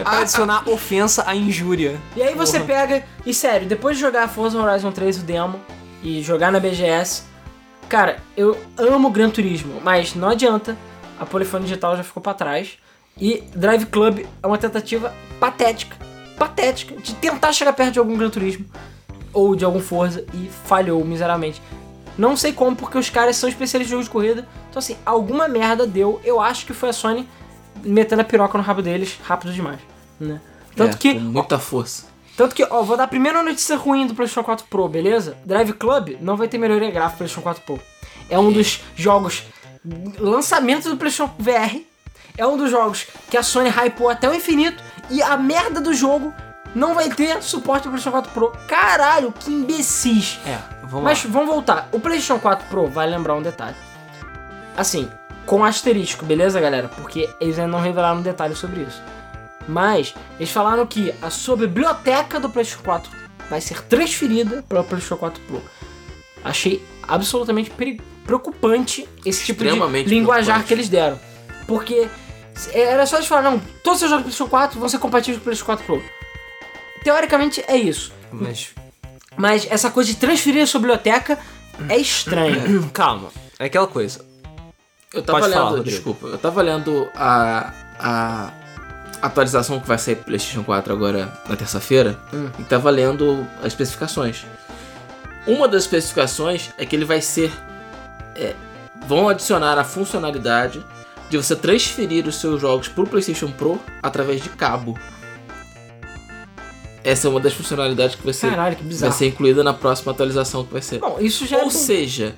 é 0.00 0.02
pra 0.02 0.18
adicionar 0.20 0.68
ofensa 0.68 1.24
à 1.26 1.34
injúria. 1.34 2.00
E 2.16 2.22
aí 2.22 2.34
você 2.34 2.60
pega, 2.60 3.04
e 3.26 3.34
sério, 3.34 3.66
depois 3.66 3.96
de 3.96 4.00
jogar 4.02 4.28
Forza 4.28 4.58
Horizon 4.58 4.90
3 4.90 5.18
o 5.18 5.22
demo 5.22 5.60
e 6.02 6.22
jogar 6.22 6.50
na 6.50 6.58
BGS, 6.58 7.24
cara, 7.88 8.18
eu 8.36 8.56
amo 8.76 9.10
Gran 9.10 9.28
Turismo, 9.28 9.80
mas 9.82 10.14
não 10.14 10.30
adianta, 10.30 10.76
a 11.20 11.26
Polifone 11.26 11.64
Digital 11.64 11.96
já 11.96 12.02
ficou 12.02 12.22
pra 12.22 12.34
trás. 12.34 12.78
E 13.20 13.44
Drive 13.54 13.86
Club 13.86 14.26
é 14.42 14.46
uma 14.46 14.58
tentativa 14.58 15.14
patética, 15.38 15.96
patética, 16.36 16.96
de 16.96 17.14
tentar 17.14 17.52
chegar 17.52 17.72
perto 17.72 17.92
de 17.92 17.98
algum 17.98 18.16
Gran 18.16 18.30
Turismo 18.30 18.64
ou 19.32 19.54
de 19.54 19.64
algum 19.64 19.80
Forza 19.80 20.24
e 20.34 20.50
falhou 20.64 21.04
miseravelmente. 21.04 21.60
Não 22.16 22.36
sei 22.36 22.52
como, 22.52 22.76
porque 22.76 22.96
os 22.98 23.10
caras 23.10 23.36
são 23.36 23.48
especialistas 23.48 23.88
em 23.88 23.90
jogos 23.90 24.06
de 24.06 24.10
corrida. 24.12 24.48
Então, 24.70 24.78
assim, 24.78 24.96
alguma 25.04 25.48
merda 25.48 25.86
deu. 25.86 26.20
Eu 26.24 26.40
acho 26.40 26.64
que 26.66 26.72
foi 26.72 26.88
a 26.90 26.92
Sony 26.92 27.28
metendo 27.82 28.22
a 28.22 28.24
piroca 28.24 28.56
no 28.56 28.62
rabo 28.64 28.80
deles 28.82 29.18
rápido 29.24 29.52
demais, 29.52 29.80
né? 30.20 30.40
Tanto 30.76 30.94
É, 30.94 30.98
que, 30.98 31.14
Com 31.14 31.20
muita 31.20 31.58
força. 31.58 32.06
tanto 32.36 32.54
que, 32.54 32.64
ó, 32.70 32.82
vou 32.82 32.96
dar 32.96 33.04
a 33.04 33.08
primeira 33.08 33.42
notícia 33.42 33.76
ruim 33.76 34.06
do 34.06 34.14
PlayStation 34.14 34.44
4 34.44 34.66
Pro, 34.70 34.88
beleza? 34.88 35.36
Drive 35.44 35.72
Club 35.74 36.16
não 36.20 36.36
vai 36.36 36.48
ter 36.48 36.58
melhoria 36.58 36.90
gráfica 36.90 37.18
PlayStation 37.18 37.42
4 37.42 37.62
Pro. 37.64 37.80
É 38.30 38.38
um 38.38 38.50
dos 38.52 38.80
jogos 38.96 39.42
lançamentos 40.18 40.90
do 40.90 40.96
PlayStation 40.96 41.30
VR. 41.38 41.78
É 42.36 42.46
um 42.46 42.56
dos 42.56 42.70
jogos 42.70 43.06
que 43.30 43.36
a 43.36 43.42
Sony 43.42 43.68
hypou 43.70 44.08
até 44.08 44.28
o 44.28 44.34
infinito 44.34 44.82
e 45.10 45.22
a 45.22 45.36
merda 45.36 45.80
do 45.80 45.94
jogo 45.94 46.32
não 46.74 46.94
vai 46.94 47.08
ter 47.08 47.40
suporte 47.42 47.82
pro 47.82 47.90
PlayStation 47.92 48.10
4 48.10 48.32
Pro. 48.32 48.52
Caralho, 48.66 49.32
que 49.32 49.50
imbecis. 49.52 50.38
É, 50.46 50.58
vamos 50.86 51.04
Mas 51.04 51.24
lá. 51.24 51.30
vamos 51.30 51.48
voltar. 51.48 51.88
O 51.92 52.00
PlayStation 52.00 52.38
4 52.38 52.68
Pro 52.68 52.86
vai 52.88 53.08
lembrar 53.08 53.34
um 53.34 53.42
detalhe. 53.42 53.76
Assim, 54.76 55.08
com 55.46 55.64
asterisco, 55.64 56.24
beleza, 56.24 56.60
galera? 56.60 56.88
Porque 56.88 57.28
eles 57.40 57.58
ainda 57.58 57.70
não 57.70 57.80
revelaram 57.80 58.22
detalhes 58.22 58.58
sobre 58.58 58.82
isso. 58.82 59.00
Mas 59.68 60.14
eles 60.38 60.50
falaram 60.50 60.86
que 60.86 61.14
a 61.22 61.30
sua 61.30 61.56
biblioteca 61.56 62.38
do 62.38 62.50
PlayStation 62.50 62.82
4 62.84 63.10
vai 63.48 63.60
ser 63.60 63.82
transferida 63.82 64.64
para 64.68 64.80
o 64.80 64.84
PlayStation 64.84 65.16
4 65.16 65.40
Pro. 65.42 65.62
Achei 66.42 66.84
absolutamente 67.06 67.72
preocupante 68.26 69.08
esse 69.24 69.44
tipo 69.44 69.64
de 69.64 69.70
linguajar 70.04 70.64
que 70.64 70.74
eles 70.74 70.88
deram. 70.88 71.18
Porque 71.66 72.08
era 72.72 73.06
só 73.06 73.16
eles 73.16 73.26
falar, 73.26 73.42
não, 73.42 73.58
todos 73.82 73.94
os 73.94 73.98
seus 74.00 74.10
jogos 74.10 74.24
do 74.24 74.26
PlayStation 74.26 74.50
4 74.50 74.78
vão 74.78 74.88
ser 74.88 74.98
compatíveis 74.98 75.38
com 75.38 75.42
o 75.42 75.44
PlayStation 75.44 75.66
4 75.66 75.86
Pro. 75.86 76.02
Teoricamente 77.02 77.64
é 77.66 77.76
isso. 77.76 78.12
Mas. 78.30 78.74
Mas 79.36 79.66
essa 79.70 79.90
coisa 79.90 80.10
de 80.10 80.16
transferir 80.16 80.62
a 80.62 80.66
sua 80.66 80.80
biblioteca 80.80 81.38
é 81.88 81.96
estranha. 81.98 82.62
Calma. 82.92 83.28
É 83.58 83.66
aquela 83.66 83.86
coisa. 83.86 84.24
Eu 85.12 85.22
tava 85.22 85.40
Pode 85.40 85.50
lendo, 85.54 85.64
falar, 85.64 85.82
desculpa, 85.82 86.26
eu 86.26 86.38
tava 86.38 86.60
lendo 86.62 87.08
a, 87.14 87.72
a 88.00 88.52
atualização 89.22 89.78
que 89.80 89.86
vai 89.86 89.96
sair 89.98 90.16
pro 90.16 90.24
PlayStation 90.24 90.64
4 90.64 90.92
agora 90.92 91.32
na 91.48 91.54
terça-feira 91.56 92.18
Hum. 92.32 92.50
e 92.58 92.62
tava 92.64 92.90
lendo 92.90 93.46
as 93.60 93.66
especificações. 93.68 94.44
Uma 95.46 95.68
das 95.68 95.82
especificações 95.82 96.70
é 96.78 96.84
que 96.86 96.96
ele 96.96 97.04
vai 97.04 97.20
ser. 97.20 97.52
é, 98.34 98.54
vão 99.06 99.28
adicionar 99.28 99.78
a 99.78 99.84
funcionalidade 99.84 100.84
de 101.30 101.36
você 101.36 101.54
transferir 101.54 102.26
os 102.26 102.36
seus 102.40 102.60
jogos 102.60 102.88
pro 102.88 103.06
PlayStation 103.06 103.50
Pro 103.52 103.80
através 104.02 104.42
de 104.42 104.48
cabo. 104.48 104.98
Essa 107.04 107.28
é 107.28 107.30
uma 107.30 107.38
das 107.38 107.52
funcionalidades 107.52 108.16
que 108.16 108.24
vai 108.24 108.32
ser, 108.32 108.48
Caralho, 108.50 108.76
que 108.76 108.82
vai 108.82 109.12
ser 109.12 109.26
incluída 109.26 109.62
na 109.62 109.74
próxima 109.74 110.10
atualização 110.10 110.64
que 110.64 110.72
vai 110.72 110.80
ser. 110.80 110.98
Bom, 111.00 111.18
isso 111.20 111.46
já 111.46 111.56
é 111.58 111.60
Ou 111.60 111.64
bom. 111.66 111.70
seja, 111.70 112.34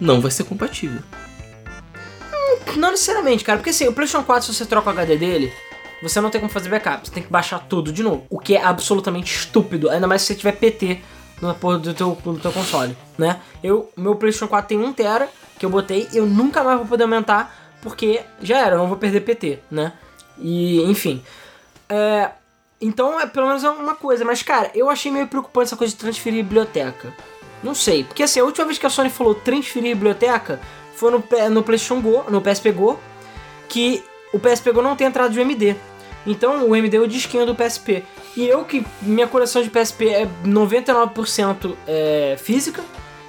não 0.00 0.20
vai 0.20 0.30
ser 0.30 0.44
compatível. 0.44 1.02
Não 2.76 2.90
necessariamente, 2.90 3.44
cara, 3.44 3.58
porque 3.58 3.70
assim, 3.70 3.86
o 3.86 3.92
PlayStation 3.92 4.24
4, 4.24 4.46
se 4.46 4.54
você 4.54 4.66
troca 4.66 4.88
o 4.88 4.92
HD 4.92 5.16
dele, 5.16 5.52
você 6.02 6.20
não 6.20 6.30
tem 6.30 6.40
como 6.40 6.52
fazer 6.52 6.68
backup, 6.68 7.06
você 7.06 7.12
tem 7.12 7.22
que 7.22 7.30
baixar 7.30 7.58
tudo 7.60 7.92
de 7.92 8.02
novo. 8.02 8.26
O 8.30 8.38
que 8.38 8.56
é 8.56 8.62
absolutamente 8.62 9.34
estúpido, 9.34 9.90
ainda 9.90 10.06
mais 10.06 10.22
se 10.22 10.28
você 10.28 10.34
tiver 10.34 10.52
PT 10.52 11.00
na 11.40 11.52
porra 11.52 11.78
do 11.78 11.92
teu, 11.92 12.16
do 12.24 12.38
teu 12.38 12.52
console, 12.52 12.96
né? 13.18 13.40
Eu, 13.62 13.90
meu 13.96 14.14
PlayStation 14.14 14.48
4 14.48 14.68
tem 14.68 14.78
1TB 14.78 15.28
que 15.58 15.66
eu 15.66 15.70
botei, 15.70 16.08
eu 16.12 16.26
nunca 16.26 16.62
mais 16.64 16.78
vou 16.78 16.86
poder 16.86 17.04
aumentar, 17.04 17.74
porque 17.82 18.20
já 18.42 18.58
era, 18.58 18.74
eu 18.74 18.78
não 18.78 18.88
vou 18.88 18.96
perder 18.96 19.20
PT, 19.20 19.58
né? 19.70 19.92
E, 20.38 20.82
enfim. 20.82 21.22
É, 21.88 22.30
então, 22.80 23.18
é, 23.18 23.26
pelo 23.26 23.46
menos 23.46 23.64
é 23.64 23.70
uma 23.70 23.94
coisa, 23.94 24.24
mas 24.24 24.42
cara, 24.42 24.70
eu 24.74 24.90
achei 24.90 25.10
meio 25.10 25.26
preocupante 25.26 25.68
essa 25.68 25.76
coisa 25.76 25.92
de 25.92 25.98
transferir 25.98 26.44
biblioteca. 26.44 27.14
Não 27.62 27.74
sei, 27.74 28.04
porque 28.04 28.22
assim, 28.22 28.40
a 28.40 28.44
última 28.44 28.66
vez 28.66 28.78
que 28.78 28.86
a 28.86 28.90
Sony 28.90 29.08
falou 29.08 29.34
transferir 29.34 29.94
biblioteca 29.94 30.60
foi 30.94 31.10
no, 31.10 31.24
no 31.50 31.62
PlayStation 31.62 32.00
Go, 32.00 32.24
no 32.28 32.40
PSP 32.40 32.72
Go, 32.72 32.98
que 33.68 34.04
o 34.32 34.38
PSP 34.38 34.72
Go 34.72 34.82
não 34.82 34.94
tem 34.94 35.06
entrada 35.06 35.30
de 35.30 35.40
UMD. 35.40 35.76
Então 36.26 36.64
o 36.64 36.72
UMD 36.72 36.96
é 36.96 37.00
o 37.00 37.08
disquinho 37.08 37.46
do 37.46 37.54
PSP. 37.54 38.04
E 38.36 38.46
eu 38.46 38.64
que 38.64 38.86
minha 39.00 39.26
coleção 39.26 39.62
de 39.62 39.70
PSP 39.70 40.08
é 40.08 40.28
99% 40.44 41.74
é, 41.86 42.36
física, 42.38 42.84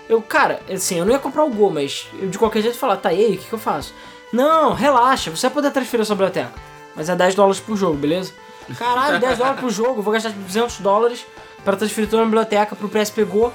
eu, 0.10 0.22
cara, 0.22 0.62
assim, 0.70 1.00
eu 1.00 1.06
não 1.06 1.14
ia 1.14 1.20
comprar 1.20 1.44
o 1.44 1.50
Go, 1.50 1.70
mas 1.70 2.08
eu 2.20 2.28
de 2.28 2.38
qualquer 2.38 2.62
jeito 2.62 2.78
falar, 2.78 2.98
tá 2.98 3.14
e 3.14 3.24
aí, 3.24 3.36
o 3.36 3.38
que, 3.38 3.48
que 3.48 3.54
eu 3.54 3.60
faço? 3.60 3.94
Não, 4.32 4.74
relaxa, 4.74 5.32
você 5.32 5.48
vai 5.48 5.54
poder 5.54 5.72
transferir 5.72 6.02
a 6.02 6.06
sua 6.06 6.16
biblioteca. 6.16 6.52
Mas 6.96 7.10
é 7.10 7.16
10 7.16 7.36
dólares 7.36 7.60
por 7.60 7.78
jogo, 7.78 7.96
beleza? 7.96 8.34
Caralho, 8.76 9.20
10 9.20 9.38
dólares 9.38 9.60
por 9.60 9.70
jogo, 9.72 10.02
vou 10.02 10.14
gastar 10.14 10.30
200 10.32 10.80
dólares 10.80 11.26
para 11.64 11.76
transferir 11.76 12.10
toda 12.10 12.22
a 12.24 12.26
biblioteca 12.26 12.76
pro 12.76 12.90
PSP 12.90 13.24
Go, 13.26 13.54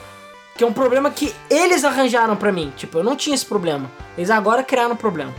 que 0.56 0.64
é 0.64 0.66
um 0.66 0.72
problema 0.72 1.10
que 1.10 1.34
eles 1.50 1.84
arranjaram 1.84 2.36
pra 2.36 2.52
mim. 2.52 2.72
Tipo, 2.76 2.98
eu 2.98 3.04
não 3.04 3.16
tinha 3.16 3.34
esse 3.34 3.46
problema. 3.46 3.90
Eles 4.16 4.30
agora 4.30 4.62
criaram 4.62 4.92
o 4.92 4.96
problema. 4.96 5.34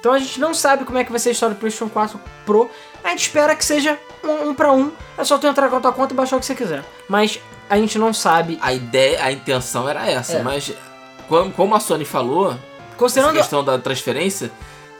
Então 0.00 0.12
a 0.12 0.18
gente 0.18 0.38
não 0.38 0.54
sabe 0.54 0.84
como 0.84 0.98
é 0.98 1.04
que 1.04 1.10
vai 1.10 1.18
ser 1.18 1.30
a 1.30 1.32
história 1.32 1.54
do 1.54 1.58
PlayStation 1.58 1.88
4 1.90 2.20
Pro. 2.44 2.70
A 3.02 3.08
gente 3.10 3.22
espera 3.22 3.54
que 3.56 3.64
seja 3.64 3.98
um, 4.22 4.50
um 4.50 4.54
para 4.54 4.72
um. 4.72 4.92
É 5.18 5.24
só 5.24 5.38
tu 5.38 5.46
entrar 5.46 5.68
com 5.68 5.76
a 5.76 5.80
tua 5.80 5.92
conta 5.92 6.12
e 6.12 6.16
baixar 6.16 6.36
o 6.36 6.40
que 6.40 6.46
você 6.46 6.54
quiser. 6.54 6.84
Mas 7.08 7.40
a 7.68 7.76
gente 7.76 7.98
não 7.98 8.12
sabe. 8.12 8.58
A 8.60 8.72
ideia, 8.72 9.22
a 9.24 9.32
intenção 9.32 9.88
era 9.88 10.08
essa, 10.08 10.34
É. 10.38 10.42
mas 10.42 10.72
como, 11.28 11.50
como 11.52 11.74
a 11.74 11.80
Sony 11.80 12.04
falou, 12.04 12.56
Considerando 12.96 13.34
questão 13.36 13.62
da 13.64 13.78
transferência, 13.78 14.50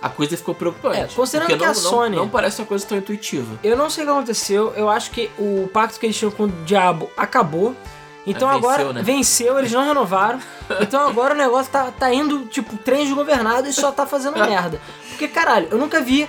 a 0.00 0.08
coisa 0.08 0.36
ficou 0.36 0.54
preocupante. 0.54 0.98
É, 0.98 1.06
considerando 1.14 1.48
que 1.48 1.54
a 1.54 1.58
não, 1.58 1.66
não- 1.66 1.74
Sony- 1.74 2.16
Não, 2.16 2.28
parece 2.28 2.60
uma 2.60 2.66
coisa 2.66 2.86
tão 2.86 2.98
intuitiva. 2.98 3.58
Eu 3.64 3.76
não 3.76 3.88
sei 3.90 4.04
o 4.04 4.06
que 4.06 4.12
aconteceu, 4.12 4.72
eu 4.76 4.88
acho 4.90 5.10
que 5.10 5.30
o 5.38 5.68
pacto 5.72 5.98
que 5.98 6.06
eles 6.06 6.16
tinham 6.16 6.30
com 6.30 6.44
o 6.44 6.48
diabo 6.64 7.10
acabou. 7.16 7.74
Então 8.26 8.50
É, 8.50 8.54
venceu, 8.54 8.70
agora 8.70 8.92
né? 8.92 9.02
venceu, 9.02 9.58
eles 9.58 9.72
não 9.72 9.84
renovaram. 9.86 10.40
Então 10.80 11.06
agora 11.08 11.32
o 11.32 11.36
negócio 11.36 11.70
tá, 11.70 11.92
tá 11.96 12.12
indo, 12.12 12.44
tipo, 12.46 12.76
trem 12.78 13.04
desgovernado 13.04 13.68
e 13.68 13.72
só 13.72 13.92
tá 13.92 14.04
fazendo 14.04 14.36
merda. 14.44 14.80
Porque, 15.10 15.28
caralho, 15.28 15.68
eu 15.70 15.78
nunca 15.78 16.00
vi 16.00 16.28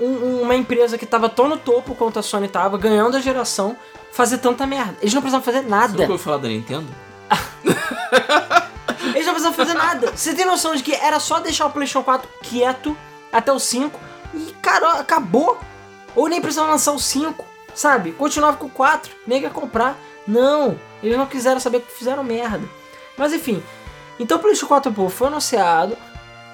um- 0.00 0.40
uma 0.42 0.54
empresa 0.56 0.98
que 0.98 1.06
tava 1.06 1.28
tão 1.28 1.48
no 1.48 1.56
topo 1.56 1.94
quanto 1.94 2.18
a 2.18 2.22
Sony 2.22 2.48
tava, 2.48 2.76
ganhando 2.76 3.16
a 3.16 3.20
geração, 3.20 3.76
fazer 4.12 4.38
tanta 4.38 4.66
merda. 4.66 4.96
Eles 5.00 5.14
não 5.14 5.22
precisavam 5.22 5.44
fazer 5.44 5.62
Você 5.62 5.68
nada. 5.68 5.88
nunca 5.92 6.02
ouviu 6.02 6.18
falar 6.18 6.38
da 6.38 6.48
Nintendo? 6.48 6.88
Eles 9.14 9.26
não 9.26 9.34
precisavam 9.34 9.52
fazer 9.52 9.74
nada. 9.74 10.12
Você 10.16 10.34
tem 10.34 10.44
noção 10.44 10.74
de 10.74 10.82
que 10.82 10.94
era 10.94 11.18
só 11.20 11.40
deixar 11.40 11.66
o 11.66 11.70
PlayStation 11.70 12.02
4 12.04 12.28
quieto 12.42 12.96
até 13.32 13.52
o 13.52 13.58
5 13.58 13.98
e, 14.34 14.54
cara, 14.60 15.00
acabou. 15.00 15.58
Ou 16.14 16.28
nem 16.28 16.40
precisavam 16.40 16.72
lançar 16.72 16.92
o 16.92 16.98
5, 16.98 17.44
sabe? 17.74 18.12
Continuava 18.12 18.56
com 18.56 18.66
o 18.66 18.70
4, 18.70 19.12
nem 19.26 19.42
ia 19.42 19.50
comprar. 19.50 19.96
Não, 20.26 20.78
eles 21.02 21.16
não 21.16 21.26
quiseram 21.26 21.60
saber 21.60 21.80
que 21.80 21.92
fizeram 21.92 22.24
merda. 22.24 22.68
Mas 23.16 23.32
enfim, 23.32 23.62
então 24.18 24.38
o 24.38 24.40
PlayStation 24.40 24.66
4 24.66 24.92
Pro 24.92 25.08
foi 25.08 25.28
anunciado. 25.28 25.96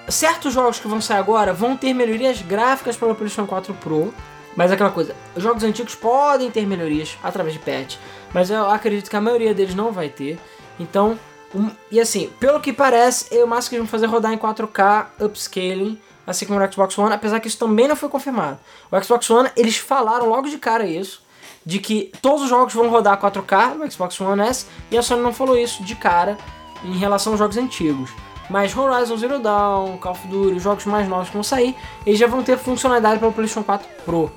certos 0.08 0.52
jogos 0.52 0.78
que 0.78 0.86
vão 0.86 1.00
sair 1.00 1.18
agora 1.18 1.52
vão 1.52 1.76
ter 1.76 1.92
melhorias 1.94 2.42
gráficas 2.42 2.96
para 2.96 3.08
o 3.08 3.14
PlayStation 3.14 3.46
4 3.46 3.74
Pro. 3.74 4.14
Mas 4.54 4.70
é 4.70 4.74
aquela 4.74 4.90
coisa, 4.90 5.14
os 5.34 5.42
jogos 5.42 5.62
antigos 5.62 5.94
podem 5.94 6.50
ter 6.50 6.66
melhorias 6.66 7.18
através 7.22 7.52
de 7.52 7.58
patch, 7.58 7.96
mas 8.32 8.50
eu 8.50 8.70
acredito 8.70 9.10
que 9.10 9.16
a 9.16 9.20
maioria 9.20 9.52
deles 9.52 9.74
não 9.74 9.92
vai 9.92 10.08
ter. 10.08 10.38
Então, 10.80 11.18
um- 11.54 11.70
e 11.90 12.00
assim, 12.00 12.30
pelo 12.40 12.60
que 12.60 12.72
parece, 12.72 13.36
é 13.36 13.42
o 13.42 13.46
máximo 13.46 13.70
que 13.70 13.78
vão 13.78 13.86
fazer 13.86 14.06
rodar 14.06 14.32
em 14.32 14.38
4K 14.38 15.10
upscaling, 15.20 15.98
assim 16.26 16.46
como 16.46 16.58
no 16.58 16.72
Xbox 16.72 16.98
One, 16.98 17.14
apesar 17.14 17.40
que 17.40 17.48
isso 17.48 17.58
também 17.58 17.86
não 17.88 17.96
foi 17.96 18.08
confirmado. 18.08 18.58
O 18.90 19.02
Xbox 19.02 19.30
One, 19.30 19.50
eles 19.56 19.76
falaram 19.76 20.28
logo 20.28 20.48
de 20.48 20.58
cara 20.58 20.84
isso, 20.84 21.22
de 21.64 21.78
que 21.78 22.12
todos 22.20 22.42
os 22.42 22.48
jogos 22.48 22.74
vão 22.74 22.88
rodar 22.88 23.18
4K 23.18 23.74
no 23.74 23.90
Xbox 23.90 24.20
One 24.20 24.42
S, 24.42 24.66
e 24.90 24.98
a 24.98 25.02
Sony 25.02 25.22
não 25.22 25.32
falou 25.32 25.56
isso 25.56 25.82
de 25.82 25.94
cara 25.94 26.36
em 26.84 26.96
relação 26.96 27.32
aos 27.32 27.38
jogos 27.38 27.56
antigos. 27.56 28.10
Mas 28.48 28.76
Horizon 28.76 29.16
Zero 29.16 29.38
Dawn, 29.40 29.96
Call 29.98 30.12
of 30.12 30.28
Duty, 30.28 30.56
os 30.56 30.62
jogos 30.62 30.84
mais 30.84 31.08
novos 31.08 31.28
que 31.28 31.34
vão 31.34 31.42
sair, 31.42 31.74
eles 32.06 32.18
já 32.18 32.28
vão 32.28 32.42
ter 32.44 32.56
funcionalidade 32.56 33.18
para 33.18 33.28
o 33.28 33.32
PlayStation 33.32 33.64
4 33.64 33.88
Pro. 34.04 34.30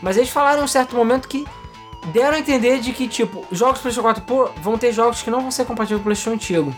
Mas 0.00 0.16
eles 0.16 0.30
falaram 0.30 0.60
em 0.60 0.64
um 0.64 0.68
certo 0.68 0.94
momento 0.94 1.26
que 1.26 1.44
deram 2.06 2.36
a 2.36 2.38
entender 2.38 2.80
de 2.80 2.92
que, 2.92 3.08
tipo, 3.08 3.46
jogos 3.52 3.80
PlayStation 3.80 4.02
4 4.02 4.22
Pro 4.24 4.50
vão 4.62 4.78
ter 4.78 4.92
jogos 4.92 5.22
que 5.22 5.30
não 5.30 5.40
vão 5.40 5.50
ser 5.50 5.64
compatíveis 5.64 6.00
com 6.00 6.02
o 6.02 6.04
PlayStation 6.04 6.34
antigo. 6.34 6.74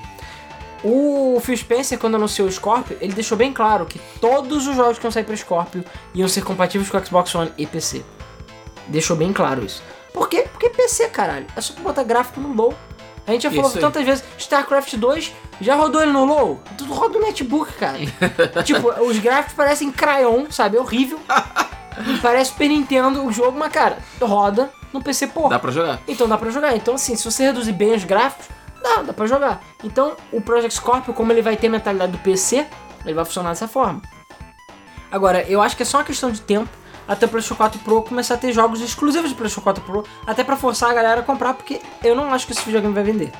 O 0.82 1.38
Phil 1.40 1.56
Spencer, 1.56 1.98
quando 1.98 2.14
anunciou 2.14 2.48
o 2.48 2.52
Scorpio, 2.52 2.96
ele 3.00 3.12
deixou 3.12 3.36
bem 3.36 3.52
claro 3.52 3.84
que 3.84 4.00
todos 4.20 4.66
os 4.66 4.74
jogos 4.74 4.98
que 4.98 5.04
iam 5.04 5.10
sair 5.10 5.24
para 5.24 5.36
Scorpio 5.36 5.84
iam 6.14 6.28
ser 6.28 6.42
compatíveis 6.42 6.88
com 6.88 6.96
o 6.96 7.04
Xbox 7.04 7.34
One 7.34 7.52
e 7.58 7.66
PC. 7.66 8.02
Deixou 8.86 9.14
bem 9.14 9.32
claro 9.32 9.64
isso. 9.64 9.82
Por 10.12 10.28
quê? 10.28 10.46
Porque 10.50 10.70
PC, 10.70 11.08
caralho. 11.10 11.46
É 11.54 11.60
só 11.60 11.74
botar 11.80 12.02
gráfico 12.02 12.40
no 12.40 12.54
low. 12.54 12.74
A 13.26 13.32
gente 13.32 13.42
já 13.42 13.50
falou 13.50 13.70
tantas 13.70 14.04
vezes, 14.04 14.24
StarCraft 14.38 14.94
2 14.94 15.32
já 15.60 15.74
rodou 15.76 16.02
ele 16.02 16.10
no 16.10 16.24
low? 16.24 16.60
Tudo 16.76 16.94
roda 16.94 17.18
no 17.18 17.26
netbook, 17.26 17.72
cara. 17.74 17.98
tipo, 18.64 18.88
os 19.02 19.18
gráficos 19.18 19.54
parecem 19.54 19.92
crayon, 19.92 20.46
sabe? 20.50 20.78
É 20.78 20.80
horrível. 20.80 21.20
Parece 22.22 22.52
Super 22.52 22.68
Nintendo 22.68 23.24
o 23.26 23.32
jogo, 23.32 23.58
mas 23.58 23.70
cara, 23.70 23.98
roda 24.20 24.70
no 24.92 25.02
PC, 25.02 25.28
porra. 25.28 25.50
Dá 25.50 25.58
pra 25.58 25.70
jogar. 25.70 26.00
Então 26.06 26.28
dá 26.28 26.36
pra 26.36 26.50
jogar. 26.50 26.76
Então, 26.76 26.94
assim, 26.94 27.16
se 27.16 27.24
você 27.24 27.44
reduzir 27.44 27.72
bem 27.72 27.94
os 27.94 28.04
gráficos, 28.04 28.46
dá, 28.82 29.02
dá 29.02 29.12
pra 29.12 29.26
jogar. 29.26 29.62
Então, 29.84 30.16
o 30.32 30.40
Project 30.40 30.74
Scorpio, 30.74 31.14
como 31.14 31.32
ele 31.32 31.42
vai 31.42 31.56
ter 31.56 31.68
a 31.68 31.70
mentalidade 31.70 32.12
do 32.12 32.18
PC, 32.18 32.66
ele 33.04 33.14
vai 33.14 33.24
funcionar 33.24 33.50
dessa 33.50 33.68
forma. 33.68 34.02
Agora, 35.10 35.42
eu 35.48 35.60
acho 35.60 35.76
que 35.76 35.82
é 35.82 35.86
só 35.86 35.98
uma 35.98 36.04
questão 36.04 36.30
de 36.30 36.40
tempo 36.40 36.70
até 37.08 37.26
o 37.26 37.28
PlayStation 37.28 37.56
4 37.56 37.80
Pro 37.80 38.02
começar 38.02 38.34
a 38.34 38.36
ter 38.36 38.52
jogos 38.52 38.80
exclusivos 38.80 39.30
do 39.30 39.36
PlayStation 39.36 39.62
4 39.62 39.82
Pro, 39.82 40.04
até 40.24 40.44
pra 40.44 40.56
forçar 40.56 40.90
a 40.90 40.94
galera 40.94 41.20
a 41.20 41.24
comprar, 41.24 41.54
porque 41.54 41.80
eu 42.04 42.14
não 42.14 42.32
acho 42.32 42.46
que 42.46 42.52
esse 42.52 42.64
videogame 42.64 42.94
vai 42.94 43.02
vender. 43.02 43.32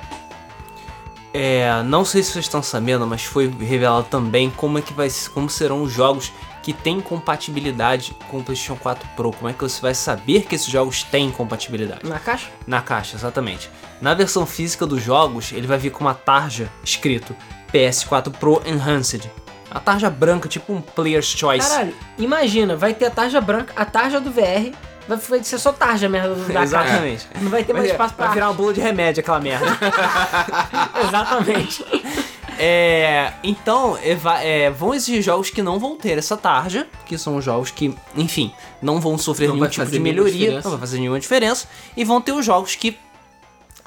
É, 1.33 1.81
não 1.83 2.03
sei 2.03 2.21
se 2.21 2.33
vocês 2.33 2.43
estão 2.43 2.61
sabendo, 2.61 3.07
mas 3.07 3.23
foi 3.23 3.47
revelado 3.47 4.07
também 4.09 4.49
como 4.49 4.77
é 4.77 4.81
que 4.81 4.93
vai, 4.93 5.07
como 5.33 5.49
serão 5.49 5.81
os 5.83 5.91
jogos 5.91 6.33
que 6.61 6.73
têm 6.73 7.01
compatibilidade 7.01 8.15
com 8.29 8.37
o 8.39 8.43
PlayStation 8.43 8.75
4 8.75 9.07
Pro. 9.15 9.31
Como 9.31 9.49
é 9.49 9.53
que 9.53 9.61
você 9.63 9.81
vai 9.81 9.93
saber 9.95 10.43
que 10.43 10.55
esses 10.55 10.67
jogos 10.67 11.03
têm 11.03 11.31
compatibilidade? 11.31 12.07
Na 12.07 12.19
caixa? 12.19 12.47
Na 12.67 12.81
caixa, 12.81 13.15
exatamente. 13.15 13.69
Na 13.99 14.13
versão 14.13 14.45
física 14.45 14.85
dos 14.85 15.01
jogos, 15.01 15.51
ele 15.51 15.65
vai 15.67 15.77
vir 15.77 15.89
com 15.91 16.01
uma 16.03 16.13
tarja 16.13 16.69
escrito 16.83 17.35
PS4 17.73 18.31
Pro 18.31 18.61
Enhanced. 18.65 19.29
A 19.69 19.79
tarja 19.79 20.09
branca, 20.09 20.49
tipo 20.49 20.73
um 20.73 20.81
Player's 20.81 21.27
Choice. 21.27 21.67
Caralho, 21.67 21.95
imagina, 22.17 22.75
vai 22.75 22.93
ter 22.93 23.05
a 23.05 23.09
tarja 23.11 23.39
branca, 23.39 23.71
a 23.75 23.85
tarja 23.85 24.19
do 24.19 24.29
VR, 24.29 24.75
vai 25.07 25.43
ser 25.43 25.57
só 25.57 25.71
tarja 25.71 26.09
merda 26.09 26.35
do- 26.35 26.41
da 26.51 26.53
caixa. 26.53 26.63
Exatamente. 26.65 27.27
Não 27.39 27.49
vai 27.49 27.63
ter 27.63 27.71
mais 27.71 27.85
Vai, 27.85 27.91
espaço 27.93 28.13
pra 28.15 28.25
vai 28.25 28.33
virar 28.35 28.45
uma 28.47 28.51
arte. 28.51 28.57
bula 28.61 28.73
de 28.73 28.81
remédio 28.81 29.21
aquela 29.21 29.39
merda. 29.39 29.65
Exatamente. 31.07 31.85
É, 32.63 33.33
então, 33.43 33.97
é, 34.03 34.69
vão 34.69 34.93
exigir 34.93 35.19
jogos 35.23 35.49
que 35.49 35.63
não 35.63 35.79
vão 35.79 35.95
ter 35.95 36.19
essa 36.19 36.37
tarja, 36.37 36.87
que 37.07 37.17
são 37.17 37.41
jogos 37.41 37.71
que, 37.71 37.91
enfim, 38.15 38.53
não 38.79 39.01
vão 39.01 39.17
sofrer 39.17 39.47
Não 39.47 39.55
nenhum 39.55 39.67
tipo 39.67 39.83
de 39.89 39.99
melhoria, 39.99 40.61
não 40.61 40.69
vai 40.69 40.79
fazer 40.79 40.99
nenhuma 40.99 41.19
diferença, 41.19 41.67
e 41.97 42.03
vão 42.03 42.21
ter 42.21 42.33
os 42.33 42.45
jogos 42.45 42.75
que 42.75 42.95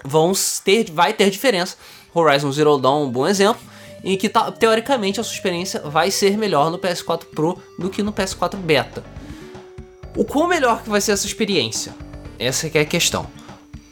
vão 0.04 0.32
ter, 0.64 0.90
vai 0.90 1.12
ter 1.12 1.30
diferença. 1.30 1.76
Horizon 2.12 2.50
Zero 2.50 2.76
Dawn 2.76 3.02
é 3.02 3.06
um 3.06 3.10
bom 3.10 3.28
exemplo, 3.28 3.62
em 4.02 4.16
que 4.16 4.28
ta- 4.28 4.50
teoricamente 4.50 5.20
a 5.20 5.22
sua 5.22 5.34
experiência 5.34 5.80
vai 5.80 6.10
ser 6.10 6.36
melhor 6.36 6.68
no 6.68 6.78
PS4 6.78 7.26
Pro 7.32 7.56
do 7.78 7.88
que 7.88 8.02
no 8.02 8.12
PS4 8.12 8.56
Beta. 8.56 9.04
O 10.16 10.24
quão 10.24 10.48
melhor 10.48 10.82
que 10.82 10.90
vai 10.90 11.00
ser 11.00 11.12
essa 11.12 11.26
experiência? 11.26 11.94
Essa 12.40 12.68
que 12.68 12.76
é 12.76 12.80
a 12.80 12.84
questão. 12.84 13.26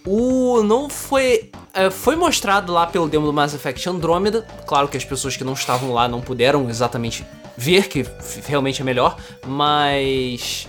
O 0.06 0.62
não 0.62 0.88
foi 0.88 1.50
é, 1.74 1.90
foi 1.90 2.16
mostrado 2.16 2.72
lá 2.72 2.86
pelo 2.86 3.08
demo 3.08 3.26
do 3.26 3.32
Mass 3.32 3.54
Effect 3.54 3.88
Andromeda. 3.88 4.46
Claro 4.66 4.88
que 4.88 4.96
as 4.96 5.04
pessoas 5.04 5.36
que 5.36 5.44
não 5.44 5.54
estavam 5.54 5.92
lá 5.92 6.08
não 6.08 6.20
puderam 6.20 6.68
exatamente 6.68 7.24
ver 7.56 7.88
que 7.88 8.04
realmente 8.46 8.82
é 8.82 8.84
melhor, 8.84 9.16
mas 9.46 10.68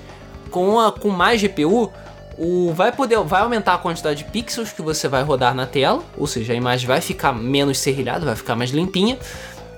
com 0.51 0.79
a, 0.79 0.91
com 0.91 1.09
mais 1.09 1.41
GPU, 1.41 1.91
o 2.37 2.71
vai 2.73 2.91
poder 2.91 3.19
vai 3.19 3.41
aumentar 3.41 3.73
a 3.73 3.77
quantidade 3.77 4.23
de 4.23 4.29
pixels 4.29 4.71
que 4.71 4.81
você 4.81 5.07
vai 5.07 5.23
rodar 5.23 5.53
na 5.53 5.65
tela, 5.65 6.03
ou 6.17 6.27
seja, 6.27 6.53
a 6.53 6.55
imagem 6.55 6.87
vai 6.87 7.01
ficar 7.01 7.33
menos 7.33 7.79
serrilhada, 7.79 8.25
vai 8.25 8.35
ficar 8.35 8.55
mais 8.55 8.71
limpinha. 8.71 9.17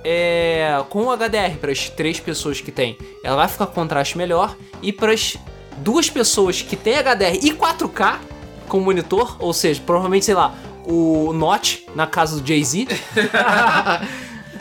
É, 0.07 0.83
com 0.89 1.05
o 1.05 1.17
HDR 1.17 1.57
para 1.59 1.71
as 1.71 1.89
três 1.89 2.19
pessoas 2.19 2.61
que 2.61 2.71
tem, 2.71 2.95
ela 3.23 3.37
vai 3.37 3.47
ficar 3.47 3.65
com 3.65 3.73
contraste 3.73 4.15
melhor 4.15 4.55
e 4.79 4.93
para 4.93 5.11
as 5.11 5.35
duas 5.77 6.07
pessoas 6.11 6.61
que 6.61 6.75
tem 6.75 6.93
HDR 6.95 7.39
e 7.41 7.51
4K 7.51 8.19
com 8.67 8.80
monitor, 8.80 9.36
ou 9.39 9.54
seja, 9.54 9.82
provavelmente 9.86 10.25
sei 10.25 10.36
lá, 10.36 10.54
o 10.86 11.32
Notch 11.34 11.80
na 11.95 12.06
casa 12.08 12.39
do 12.39 12.47
Jay-Z, 12.47 12.88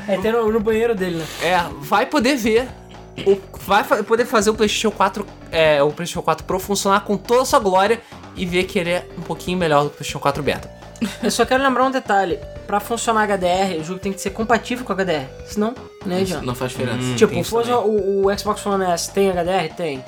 É, 0.06 0.18
tem 0.18 0.32
no, 0.32 0.52
no 0.52 0.60
banheiro 0.60 0.94
dele, 0.94 1.16
né? 1.16 1.26
é, 1.42 1.60
vai 1.80 2.04
poder 2.04 2.36
ver 2.36 2.68
o, 3.26 3.38
vai 3.60 3.82
fa- 3.84 4.02
poder 4.02 4.26
fazer 4.26 4.50
o 4.50 4.54
PlayStation 4.54 4.90
4 4.90 5.24
é, 5.50 5.82
o 5.82 5.90
PlayStation 5.90 6.20
4 6.20 6.44
Pro 6.44 6.58
funcionar 6.58 7.00
com 7.04 7.16
toda 7.16 7.42
a 7.42 7.44
sua 7.46 7.58
glória 7.58 8.00
e 8.36 8.44
ver 8.44 8.64
que 8.64 8.78
ele 8.78 8.90
é 8.90 9.06
um 9.16 9.22
pouquinho 9.22 9.56
melhor 9.56 9.84
do 9.84 9.88
que 9.90 9.94
o 9.94 9.98
PlayStation 9.98 10.18
4 10.18 10.42
Beta. 10.42 10.70
Eu 11.22 11.30
só 11.30 11.44
quero 11.46 11.62
lembrar 11.62 11.84
um 11.84 11.90
detalhe. 11.90 12.38
Pra 12.66 12.80
funcionar 12.80 13.24
HDR, 13.28 13.78
o 13.80 13.84
jogo 13.84 14.00
tem 14.00 14.10
que 14.12 14.20
ser 14.20 14.30
compatível 14.30 14.84
com 14.86 14.92
HDR. 14.94 15.26
Senão, 15.46 15.74
nem 16.06 16.22
adianta. 16.22 16.44
Não 16.46 16.54
faz 16.54 16.70
diferença. 16.72 16.98
Hum, 16.98 17.14
tipo, 17.14 17.38
o, 17.38 17.44
Forza- 17.44 17.76
também. 17.76 17.90
o, 18.00 18.26
o 18.26 18.38
Xbox 18.38 18.64
One 18.66 18.84
S 18.86 19.10
tem 19.12 19.28
HDR? 19.30 19.74
Tem. 19.76 20.04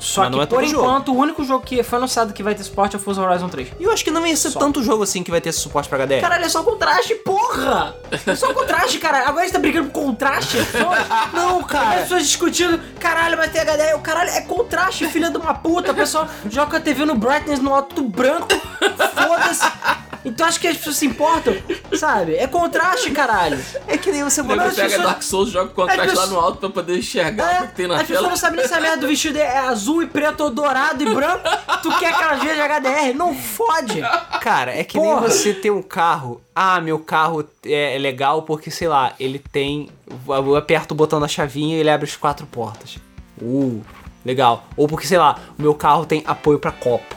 Só 0.00 0.22
Mas 0.22 0.30
que, 0.30 0.36
não 0.36 0.42
é 0.42 0.46
por 0.46 0.56
todo 0.58 0.68
jogo. 0.68 0.82
enquanto, 0.84 1.12
o 1.12 1.16
único 1.16 1.44
jogo 1.44 1.64
que 1.64 1.82
foi 1.82 1.98
anunciado 1.98 2.32
que 2.32 2.42
vai 2.42 2.54
ter 2.54 2.64
suporte 2.64 2.96
é 2.96 2.98
o 2.98 3.02
Forza 3.02 3.20
Horizon 3.22 3.48
3. 3.48 3.68
E 3.78 3.84
eu 3.84 3.92
acho 3.92 4.02
que 4.02 4.10
não 4.10 4.26
ia 4.26 4.34
ser 4.36 4.50
Só. 4.50 4.58
tanto 4.58 4.82
jogo 4.82 5.02
assim 5.02 5.22
que 5.22 5.30
vai 5.30 5.40
ter 5.40 5.50
esse 5.50 5.60
suporte 5.60 5.88
pra 5.88 5.98
HDR. 5.98 6.20
Caralho, 6.20 6.44
é 6.44 6.48
só 6.48 6.62
contraste, 6.62 7.14
porra! 7.16 7.94
É 8.26 8.34
só 8.34 8.52
contraste, 8.54 8.98
caralho. 8.98 9.28
Agora 9.28 9.42
a 9.42 9.44
gente 9.44 9.52
tá 9.52 9.58
brigando 9.58 9.90
por 9.90 10.02
contraste? 10.02 10.56
Não, 11.32 11.62
cara. 11.62 11.96
As 11.96 12.00
pessoas 12.02 12.22
discutindo, 12.22 12.80
caralho, 12.98 13.36
vai 13.36 13.48
ter 13.48 13.60
HDR. 13.60 13.94
O 13.96 14.00
caralho 14.00 14.30
é 14.30 14.40
contraste, 14.40 15.06
filha 15.08 15.30
de 15.30 15.36
uma 15.36 15.54
puta. 15.54 15.92
O 15.92 15.94
pessoal 15.94 16.26
joga 16.48 16.78
a 16.78 16.80
TV 16.80 17.04
no 17.04 17.14
brightness 17.14 17.60
no 17.60 17.74
alto 17.74 18.02
branco. 18.02 18.48
Foda-se. 18.48 20.09
Então 20.24 20.46
acho 20.46 20.60
que 20.60 20.68
as 20.68 20.76
pessoas 20.76 20.96
se 20.96 21.06
importam, 21.06 21.54
sabe? 21.96 22.34
É 22.36 22.46
contraste, 22.46 23.10
caralho. 23.10 23.58
É 23.86 23.96
que 23.96 24.12
nem 24.12 24.22
você 24.22 24.40
as 24.42 24.46
pega 24.46 24.64
pessoas- 24.70 25.02
Dark 25.02 25.22
Souls, 25.22 25.50
joga 25.50 25.70
o 25.70 25.74
contraste 25.74 26.00
As 26.02 26.06
lá 26.08 26.12
pessoas- 26.12 26.30
no 26.30 26.38
alto 26.38 26.58
pra 26.58 26.68
poder 26.70 26.98
enxergar 26.98 27.64
o 27.64 27.68
que 27.68 27.74
tem 27.74 27.86
na 27.86 27.94
as 27.94 28.00
pessoas 28.02 28.18
tela. 28.18 28.28
não 28.30 28.36
sabem 28.36 28.58
nem 28.60 28.68
se 28.68 28.74
a 28.74 28.80
merda 28.80 28.96
do 28.98 29.06
vestido 29.06 29.38
é 29.38 29.58
azul 29.58 30.02
e 30.02 30.06
preto 30.06 30.42
ou 30.44 30.50
dourado 30.50 31.02
e 31.02 31.14
branco. 31.14 31.42
Tu 31.82 31.98
quer 31.98 32.12
aquelas 32.12 32.40
veias 32.42 32.56
de 32.56 32.62
HDR? 32.62 33.14
Não 33.16 33.34
fode. 33.34 34.00
Cara, 34.40 34.76
é 34.78 34.84
que 34.84 34.98
Porra. 34.98 35.20
nem 35.22 35.30
você 35.30 35.54
ter 35.54 35.70
um 35.70 35.82
carro. 35.82 36.40
Ah, 36.54 36.80
meu 36.80 36.98
carro 36.98 37.48
é 37.64 37.94
é 37.96 37.98
legal 37.98 38.42
porque, 38.42 38.70
sei 38.70 38.88
lá, 38.88 39.14
ele 39.18 39.38
tem. 39.38 39.88
Eu 40.28 40.54
aperto 40.56 40.92
o 40.92 40.96
botão 40.96 41.18
da 41.20 41.28
chavinha 41.28 41.76
e 41.76 41.80
ele 41.80 41.88
abre 41.90 42.06
as 42.06 42.16
quatro 42.16 42.46
portas. 42.46 42.98
Uh, 43.40 43.80
legal. 44.24 44.64
Ou 44.76 44.86
porque, 44.86 45.06
sei 45.06 45.16
lá, 45.18 45.38
o 45.58 45.62
meu 45.62 45.74
carro 45.74 46.04
tem 46.04 46.22
apoio 46.26 46.58
pra 46.58 46.70
copo. 46.72 47.16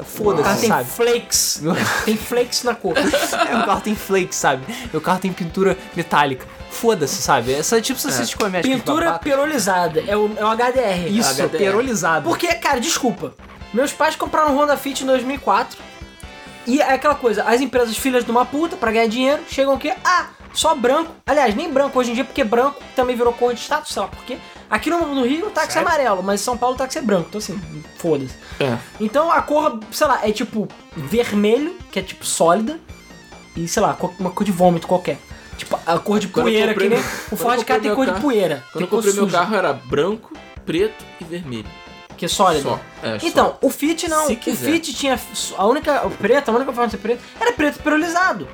O 0.00 0.04
carro 0.04 0.36
Foda-se, 0.36 0.60
tem 0.60 0.68
sabe? 0.68 0.88
flakes. 0.90 1.58
Meu- 1.62 1.74
Tem 2.04 2.16
flakes 2.16 2.62
na 2.64 2.74
cor. 2.74 2.94
É, 2.96 3.56
o 3.56 3.64
carro 3.66 3.80
tem 3.80 3.94
flake, 3.94 4.34
sabe? 4.34 4.64
Meu 4.92 5.00
carro 5.00 5.18
tem 5.20 5.32
pintura 5.32 5.76
metálica. 5.94 6.46
Foda-se, 6.70 7.20
sabe? 7.20 7.52
Essa 7.52 7.80
tipo 7.80 7.98
essas 7.98 8.32
é. 8.32 8.36
cosméticas 8.36 8.76
Pintura 8.78 9.06
babaca. 9.06 9.24
perolizada. 9.24 10.02
É 10.06 10.16
o, 10.16 10.30
é 10.36 10.44
o 10.44 10.48
HDR. 10.48 11.08
Isso, 11.10 11.34
HDR. 11.42 11.58
perolizado. 11.58 12.28
Porque, 12.28 12.48
cara, 12.54 12.80
desculpa. 12.80 13.34
Meus 13.74 13.92
pais 13.92 14.16
compraram 14.16 14.52
um 14.54 14.58
Honda 14.58 14.76
Fit 14.76 15.02
em 15.02 15.06
2004. 15.06 15.78
E 16.66 16.80
é 16.80 16.92
aquela 16.94 17.14
coisa, 17.16 17.42
as 17.44 17.60
empresas 17.60 17.96
filhas 17.96 18.24
de 18.24 18.30
uma 18.30 18.44
puta 18.46 18.76
pra 18.76 18.92
ganhar 18.92 19.08
dinheiro 19.08 19.42
chegam 19.50 19.74
aqui, 19.74 19.92
ah, 20.04 20.26
só 20.54 20.74
branco. 20.76 21.10
Aliás, 21.26 21.54
nem 21.56 21.68
branco 21.72 21.98
hoje 21.98 22.12
em 22.12 22.14
dia, 22.14 22.24
porque 22.24 22.44
branco 22.44 22.80
também 22.94 23.16
virou 23.16 23.32
cor 23.32 23.52
de 23.52 23.58
status, 23.60 23.92
sei 23.92 24.00
lá 24.02 24.06
por 24.08 24.22
quê. 24.24 24.38
Aqui 24.72 24.88
no, 24.88 25.14
no 25.14 25.24
Rio 25.26 25.48
o 25.48 25.50
táxi 25.50 25.76
é 25.76 25.82
amarelo, 25.82 26.22
mas 26.22 26.40
em 26.40 26.44
São 26.44 26.56
Paulo 26.56 26.74
o 26.74 26.78
táxi 26.78 26.98
é 26.98 27.02
branco. 27.02 27.26
Então 27.28 27.38
assim, 27.38 27.60
foda-se. 27.98 28.34
É. 28.58 28.78
Então 28.98 29.30
a 29.30 29.42
cor, 29.42 29.78
sei 29.92 30.06
lá, 30.06 30.26
é 30.26 30.32
tipo 30.32 30.66
vermelho, 30.96 31.76
que 31.90 31.98
é 31.98 32.02
tipo 32.02 32.24
sólida, 32.24 32.80
e 33.54 33.68
sei 33.68 33.82
lá, 33.82 33.96
uma 34.18 34.30
cor 34.30 34.44
de 34.44 34.50
vômito 34.50 34.86
qualquer. 34.86 35.18
Tipo, 35.58 35.78
a 35.86 35.98
cor 35.98 36.18
de 36.18 36.28
Quando 36.28 36.46
poeira, 36.46 36.72
que 36.72 36.80
nem 36.80 36.88
meu- 36.98 37.08
o 37.30 37.36
Ford 37.36 37.62
Ka 37.64 37.74
tem 37.74 37.82
meu 37.82 37.94
cor 37.94 38.06
de 38.06 38.12
carro- 38.12 38.22
poeira. 38.22 38.64
Quando 38.72 38.84
eu 38.84 38.88
comprei 38.88 39.12
meu 39.12 39.24
suja, 39.24 39.38
carro 39.38 39.54
era 39.54 39.72
branco, 39.74 40.32
preto 40.64 41.04
e 41.20 41.24
vermelho. 41.24 41.68
Que 42.16 42.24
é 42.24 42.28
sólido. 42.28 42.62
Só. 42.62 42.80
É, 43.02 43.18
só. 43.18 43.26
Então, 43.26 43.56
o 43.60 43.68
Fit 43.68 44.08
não. 44.08 44.24
O. 44.26 44.36
Fit 44.36 44.94
tinha. 44.94 45.20
A 45.58 45.66
única. 45.66 46.06
O 46.06 46.10
preto, 46.10 46.50
a 46.50 46.54
única 46.54 46.72
forma 46.72 46.86
de 46.86 46.92
ser 46.92 46.98
preto 46.98 47.22
era 47.38 47.52
preto 47.52 47.78
perolizado. 47.80 48.48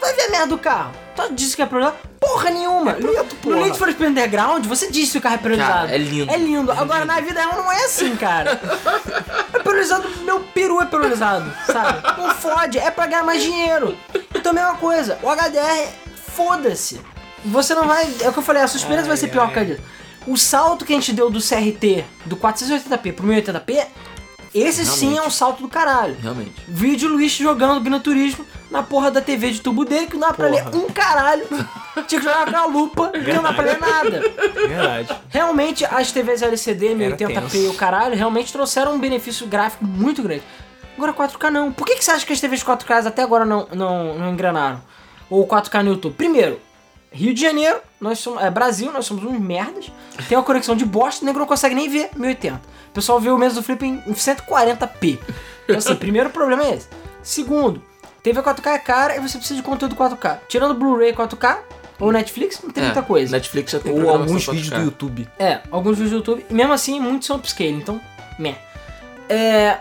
Vai 0.00 0.14
ver 0.14 0.22
a 0.22 0.30
merda 0.30 0.46
do 0.48 0.58
carro. 0.58 0.92
Tu 1.16 1.34
disse 1.34 1.56
que 1.56 1.62
é? 1.62 1.66
Pô, 1.66 1.92
porra 2.20 2.50
nenhuma. 2.50 2.92
No, 2.92 3.08
preto, 3.08 3.34
no 3.34 3.40
porra. 3.40 3.56
Need 3.56 3.78
for 3.78 3.90
Speed 3.90 4.10
Underground, 4.10 4.66
você 4.66 4.90
disse 4.90 5.12
que 5.12 5.18
o 5.18 5.20
carro 5.20 5.34
é 5.34 5.38
priorizado. 5.38 5.72
Cara, 5.72 5.94
é 5.94 5.98
lindo. 5.98 6.32
É 6.32 6.36
lindo. 6.36 6.72
Agora, 6.72 7.04
na 7.04 7.20
vida 7.20 7.40
real, 7.40 7.56
não 7.56 7.72
é 7.72 7.84
assim, 7.84 8.16
cara. 8.16 8.60
É 9.50 9.60
priorizado, 9.60 10.08
meu 10.24 10.40
peru 10.40 10.80
é 10.80 10.84
priorizado, 10.84 11.50
sabe? 11.66 12.02
Não 12.20 12.34
fode, 12.34 12.78
é 12.78 12.90
pra 12.90 13.06
ganhar 13.06 13.24
mais 13.24 13.42
dinheiro. 13.42 13.96
Então, 14.34 14.52
mesma 14.52 14.74
coisa, 14.74 15.18
o 15.22 15.28
HDR, 15.28 15.88
foda-se. 16.14 17.00
Você 17.44 17.74
não 17.74 17.84
vai. 17.84 18.04
É 18.20 18.28
o 18.28 18.32
que 18.32 18.38
eu 18.38 18.42
falei, 18.42 18.62
a 18.62 18.68
sua 18.68 18.78
experiência 18.78 19.08
vai 19.08 19.16
ser 19.16 19.28
pior 19.28 19.50
causa 19.50 19.74
disso. 19.74 19.82
O 20.26 20.36
salto 20.36 20.84
que 20.84 20.92
a 20.92 20.96
gente 20.96 21.12
deu 21.12 21.30
do 21.30 21.40
CRT 21.40 22.04
do 22.26 22.36
480p 22.36 23.14
pro 23.14 23.26
1080p, 23.26 23.86
esse 24.60 24.84
sim 24.86 25.16
é 25.16 25.22
um 25.22 25.30
salto 25.30 25.62
do 25.62 25.68
caralho. 25.68 26.16
Realmente. 26.20 26.52
Vídeo 26.66 27.08
Luiz 27.08 27.32
jogando 27.32 27.80
Gran 27.80 28.00
Turismo 28.00 28.44
na 28.70 28.82
porra 28.82 29.10
da 29.10 29.20
TV 29.20 29.50
de 29.50 29.60
tubo 29.60 29.84
dele, 29.84 30.06
que 30.06 30.16
não 30.16 30.28
dá 30.28 30.34
pra 30.34 30.48
ler 30.48 30.64
Porra. 30.64 30.76
um 30.84 30.90
caralho. 30.90 31.46
Tinha 32.06 32.20
que 32.20 32.26
jogar 32.26 32.50
com 32.50 32.56
a 32.56 32.66
lupa, 32.66 33.08
que 33.08 33.32
não 33.32 33.42
dá 33.42 33.52
pra 33.52 33.64
ler 33.64 33.78
nada. 33.80 34.22
Verdade. 34.54 35.16
Realmente, 35.30 35.84
as 35.84 36.12
TVs 36.12 36.42
LCD, 36.42 36.94
1080p 36.94 37.54
e 37.54 37.66
o 37.68 37.74
caralho, 37.74 38.14
realmente 38.14 38.52
trouxeram 38.52 38.94
um 38.94 38.98
benefício 38.98 39.46
gráfico 39.46 39.84
muito 39.84 40.22
grande. 40.22 40.42
Agora 40.96 41.12
4K 41.12 41.50
não. 41.50 41.72
Por 41.72 41.86
que, 41.86 41.96
que 41.96 42.04
você 42.04 42.10
acha 42.10 42.26
que 42.26 42.32
as 42.32 42.40
TVs 42.40 42.62
4K 42.62 43.06
até 43.06 43.22
agora 43.22 43.44
não, 43.44 43.68
não, 43.72 44.18
não 44.18 44.32
engranaram? 44.32 44.80
Ou 45.30 45.46
4K 45.46 45.82
no 45.82 45.90
YouTube? 45.92 46.14
Primeiro, 46.14 46.60
Rio 47.10 47.32
de 47.32 47.40
Janeiro, 47.40 47.80
nós 48.00 48.18
somos, 48.18 48.42
é, 48.42 48.50
Brasil, 48.50 48.92
nós 48.92 49.06
somos 49.06 49.24
uns 49.24 49.38
merdas. 49.38 49.90
Tem 50.28 50.36
uma 50.36 50.44
conexão 50.44 50.76
de 50.76 50.84
bosta, 50.84 51.22
o 51.22 51.26
nego 51.26 51.38
não 51.38 51.46
consegue 51.46 51.74
nem 51.74 51.88
ver 51.88 52.10
1080. 52.14 52.56
O 52.90 52.92
pessoal 52.92 53.20
vê 53.20 53.30
o 53.30 53.38
mesmo 53.38 53.60
do 53.60 53.64
Flip 53.64 53.84
em 53.84 54.02
em 54.06 54.12
140p. 54.12 55.18
Então 55.64 55.78
assim, 55.78 55.94
primeiro 55.96 56.30
problema 56.30 56.64
é 56.64 56.74
esse. 56.74 56.88
Segundo, 57.22 57.82
TV 58.22 58.42
4K 58.42 58.66
é 58.66 58.78
cara 58.78 59.16
e 59.16 59.20
você 59.20 59.38
precisa 59.38 59.60
de 59.60 59.62
conteúdo 59.66 59.94
4K. 59.96 60.40
Tirando 60.48 60.74
Blu-ray 60.74 61.12
4K 61.12 61.58
ou 61.98 62.12
Netflix, 62.12 62.60
não 62.62 62.70
tem 62.70 62.84
muita 62.84 63.02
coisa. 63.02 63.32
Netflix 63.32 63.72
já 63.72 63.80
tem 63.80 63.92
Ou 63.92 64.08
alguns 64.08 64.46
4K. 64.46 64.52
vídeos 64.52 64.70
do 64.70 64.84
YouTube. 64.84 65.28
É, 65.38 65.60
alguns 65.70 65.98
vídeos 65.98 66.10
do 66.10 66.16
YouTube. 66.18 66.46
E 66.48 66.54
mesmo 66.54 66.72
assim, 66.72 67.00
muitos 67.00 67.26
são 67.26 67.36
upscale, 67.36 67.72
então, 67.72 68.00
meh. 68.38 68.56
É. 69.28 69.78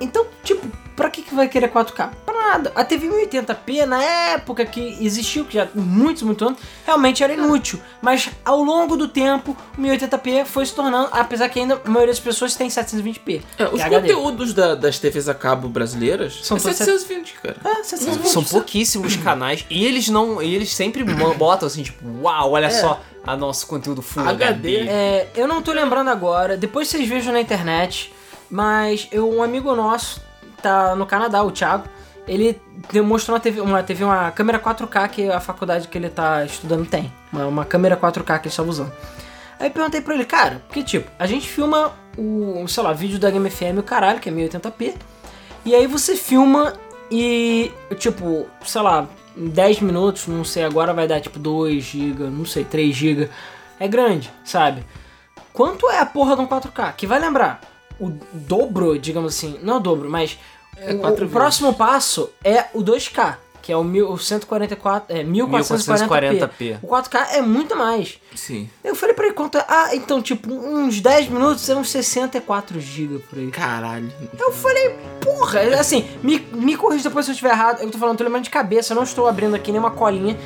Então, 0.00 0.26
tipo, 0.42 0.66
pra 0.96 1.10
que, 1.10 1.22
que 1.22 1.34
vai 1.34 1.48
querer 1.48 1.70
4K? 1.70 2.10
Nada. 2.40 2.72
A 2.74 2.84
TV 2.84 3.06
1080p, 3.06 3.84
na 3.84 4.02
época 4.02 4.64
que 4.64 4.96
existiu, 5.04 5.44
que 5.44 5.54
já 5.54 5.68
muitos, 5.74 6.22
muitos 6.22 6.46
anos, 6.48 6.58
realmente 6.86 7.22
era 7.22 7.32
inútil. 7.34 7.78
Mas 8.00 8.30
ao 8.44 8.62
longo 8.62 8.96
do 8.96 9.06
tempo, 9.06 9.56
o 9.76 9.80
1080p 9.80 10.46
foi 10.46 10.64
se 10.64 10.74
tornando, 10.74 11.08
apesar 11.12 11.48
que 11.48 11.60
ainda 11.60 11.80
a 11.84 11.88
maioria 11.88 12.12
das 12.12 12.20
pessoas 12.20 12.54
tem 12.54 12.68
720p. 12.68 13.42
É, 13.58 13.68
os 13.68 13.80
é 13.80 13.88
conteúdos 13.88 14.54
da- 14.54 14.74
das 14.74 14.98
TVs 14.98 15.28
a 15.28 15.34
cabo 15.34 15.68
brasileiras 15.68 16.40
São 16.42 16.56
é 16.56 16.60
todos 16.60 16.76
720, 16.78 17.34
cara. 17.34 17.56
É, 17.64 17.84
720. 17.84 18.28
São 18.32 18.42
pouquíssimos 18.42 19.16
canais 19.16 19.64
e 19.68 19.84
eles 19.84 20.08
não. 20.08 20.42
E 20.42 20.54
eles 20.54 20.74
sempre 20.74 21.04
botam 21.04 21.66
assim, 21.66 21.82
tipo, 21.82 22.02
uau, 22.22 22.52
olha 22.52 22.70
só 22.70 23.00
a 23.24 23.36
nosso 23.36 23.66
conteúdo 23.66 24.00
Full 24.00 24.22
HD. 24.22 24.44
HD. 24.44 24.76
É, 24.88 25.28
eu 25.36 25.46
não 25.46 25.60
tô 25.60 25.72
lembrando 25.72 26.08
agora, 26.08 26.56
depois 26.56 26.88
vocês 26.88 27.06
vejam 27.06 27.32
na 27.32 27.40
internet, 27.40 28.12
mas 28.48 29.06
eu, 29.12 29.30
um 29.30 29.42
amigo 29.42 29.74
nosso 29.74 30.22
tá 30.62 30.94
no 30.96 31.06
Canadá, 31.06 31.42
o 31.42 31.50
Thiago, 31.50 31.84
ele 32.26 32.60
demonstrou 32.92 33.34
uma 33.34 33.40
TV, 33.40 33.60
uma, 33.60 33.82
TV, 33.82 34.04
uma 34.04 34.30
câmera 34.30 34.58
4K 34.58 35.08
que 35.08 35.28
a 35.30 35.40
faculdade 35.40 35.88
que 35.88 35.98
ele 35.98 36.08
tá 36.08 36.44
estudando 36.44 36.86
tem. 36.86 37.12
Uma, 37.32 37.46
uma 37.46 37.64
câmera 37.64 37.96
4K 37.96 38.24
que 38.24 38.46
ele 38.46 38.48
estava 38.48 38.68
usando. 38.68 38.92
Aí 39.58 39.68
perguntei 39.68 40.00
pra 40.00 40.14
ele, 40.14 40.24
cara, 40.24 40.62
porque 40.66 40.82
tipo, 40.82 41.10
a 41.18 41.26
gente 41.26 41.46
filma 41.48 41.92
o, 42.16 42.66
sei 42.66 42.82
lá, 42.82 42.92
vídeo 42.92 43.18
da 43.18 43.30
Game 43.30 43.50
FM, 43.50 43.78
o 43.78 43.82
caralho, 43.82 44.18
que 44.18 44.28
é 44.28 44.32
1080p, 44.32 44.94
e 45.64 45.74
aí 45.74 45.86
você 45.86 46.16
filma 46.16 46.72
e, 47.10 47.70
tipo, 47.98 48.46
sei 48.64 48.80
lá, 48.80 49.06
em 49.36 49.48
10 49.48 49.80
minutos, 49.80 50.26
não 50.26 50.44
sei, 50.44 50.64
agora 50.64 50.94
vai 50.94 51.06
dar 51.06 51.20
tipo 51.20 51.38
2 51.38 51.82
GB, 51.82 52.24
não 52.24 52.44
sei, 52.44 52.64
3 52.64 52.94
GB. 52.94 53.28
É 53.78 53.88
grande, 53.88 54.30
sabe? 54.44 54.84
Quanto 55.52 55.90
é 55.90 55.98
a 55.98 56.06
porra 56.06 56.36
de 56.36 56.42
um 56.42 56.46
4K? 56.46 56.94
Que 56.94 57.06
vai 57.06 57.18
lembrar, 57.18 57.60
o 57.98 58.10
dobro, 58.32 58.98
digamos 58.98 59.34
assim, 59.34 59.58
não 59.62 59.76
o 59.76 59.80
dobro, 59.80 60.08
mas 60.08 60.38
É, 60.80 60.92
o- 60.94 61.06
o, 61.06 61.14
vezes. 61.16 61.30
próximo 61.32 61.74
passo 61.74 62.30
é 62.42 62.64
o 62.74 62.82
2K, 62.82 63.36
que 63.62 63.70
é 63.72 63.76
o 63.76 63.84
1144, 63.84 65.14
é 65.14 65.22
1440p. 65.22 66.48
1440p. 66.58 66.78
O 66.82 66.86
4K 66.88 67.26
é 67.36 67.42
muito 67.42 67.76
mais. 67.76 68.18
Sim. 68.34 68.68
Eu 68.82 68.94
falei 68.94 69.14
pra 69.14 69.26
ele 69.26 69.34
quanto 69.34 69.58
é. 69.58 69.64
Ah, 69.68 69.90
então, 69.94 70.22
tipo, 70.22 70.52
uns 70.52 71.00
10 71.00 71.28
minutos 71.28 71.68
é 71.68 71.74
uns 71.76 71.90
64 71.90 72.80
GB 72.80 73.18
por 73.28 73.38
aí. 73.38 73.48
Caralho. 73.50 74.10
Eu 74.38 74.52
falei, 74.52 74.94
porra, 75.20 75.60
assim, 75.78 76.06
me, 76.22 76.38
me 76.52 76.76
corrija 76.76 77.04
depois 77.08 77.26
se 77.26 77.30
eu 77.30 77.34
estiver 77.34 77.50
errado. 77.52 77.82
Eu 77.82 77.90
tô 77.90 77.98
falando, 77.98 78.16
tô 78.18 78.24
lembrando 78.24 78.44
de 78.44 78.50
cabeça, 78.50 78.92
eu 78.92 78.96
não 78.96 79.04
estou 79.04 79.28
abrindo 79.28 79.54
aqui 79.54 79.70
nenhuma 79.70 79.90
colinha, 79.90 80.36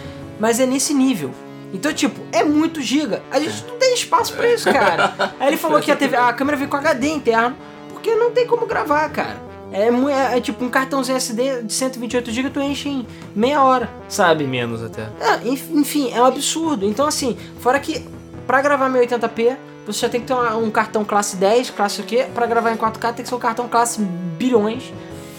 mas 0.41 0.59
é 0.59 0.67
nesse 0.67 0.93
nível. 0.93 1.31
Então, 1.73 1.93
tipo, 1.93 2.21
é 2.33 2.45
muito 2.45 2.81
giga. 2.81 3.23
A 3.31 3.39
gente 3.41 3.65
não 3.67 3.77
tem 3.79 3.95
espaço 3.95 4.33
pra 4.35 4.49
isso, 4.49 4.73
cara. 4.73 5.15
Aí 5.41 5.49
ele 5.49 5.57
falou 5.57 5.81
que 5.81 5.91
a, 5.91 5.97
TV, 5.97 6.17
a 6.17 6.33
câmera 6.33 6.57
veio 6.57 6.69
com 6.71 6.77
HD 6.77 7.09
interno, 7.09 7.57
porque 7.91 8.15
não 8.15 8.31
tem 8.31 8.47
como 8.47 8.65
gravar, 8.67 9.09
cara. 9.11 9.37
É, 9.75 9.89
é, 9.89 10.39
é 10.39 10.41
tipo 10.41 10.65
um 10.65 10.69
cartãozinho 10.71 11.17
SD 11.17 11.63
de 11.65 11.73
128 11.73 12.31
GB, 12.31 12.51
tu 12.51 12.61
enche 12.61 12.89
em 12.89 13.07
meia 13.35 13.61
hora, 13.63 13.91
sabe? 14.09 14.45
Menos 14.45 14.83
até. 14.83 15.09
É, 15.21 15.49
enf- 15.49 15.71
enfim, 15.73 16.13
é 16.15 16.23
um 16.23 16.27
absurdo. 16.27 16.87
Então, 16.87 17.07
assim, 17.09 17.37
fora 17.59 17.81
que 17.81 18.07
pra 18.47 18.63
gravar 18.63 18.89
1080p, 18.89 19.57
você 19.87 19.99
já 20.01 20.09
tem 20.09 20.21
que 20.21 20.29
ter 20.29 20.33
uma- 20.33 20.57
um 20.57 20.71
cartão 20.71 21.05
classe 21.05 21.37
10, 21.37 21.71
classe 21.71 22.01
o 22.01 22.05
quê? 22.05 22.27
Pra 22.33 22.47
gravar 22.47 22.71
em 22.73 22.77
4K 22.77 23.13
tem 23.13 23.23
que 23.25 23.29
ser 23.29 23.35
um 23.35 23.39
cartão 23.41 23.67
classe 23.69 24.01
bilhões. 24.01 24.85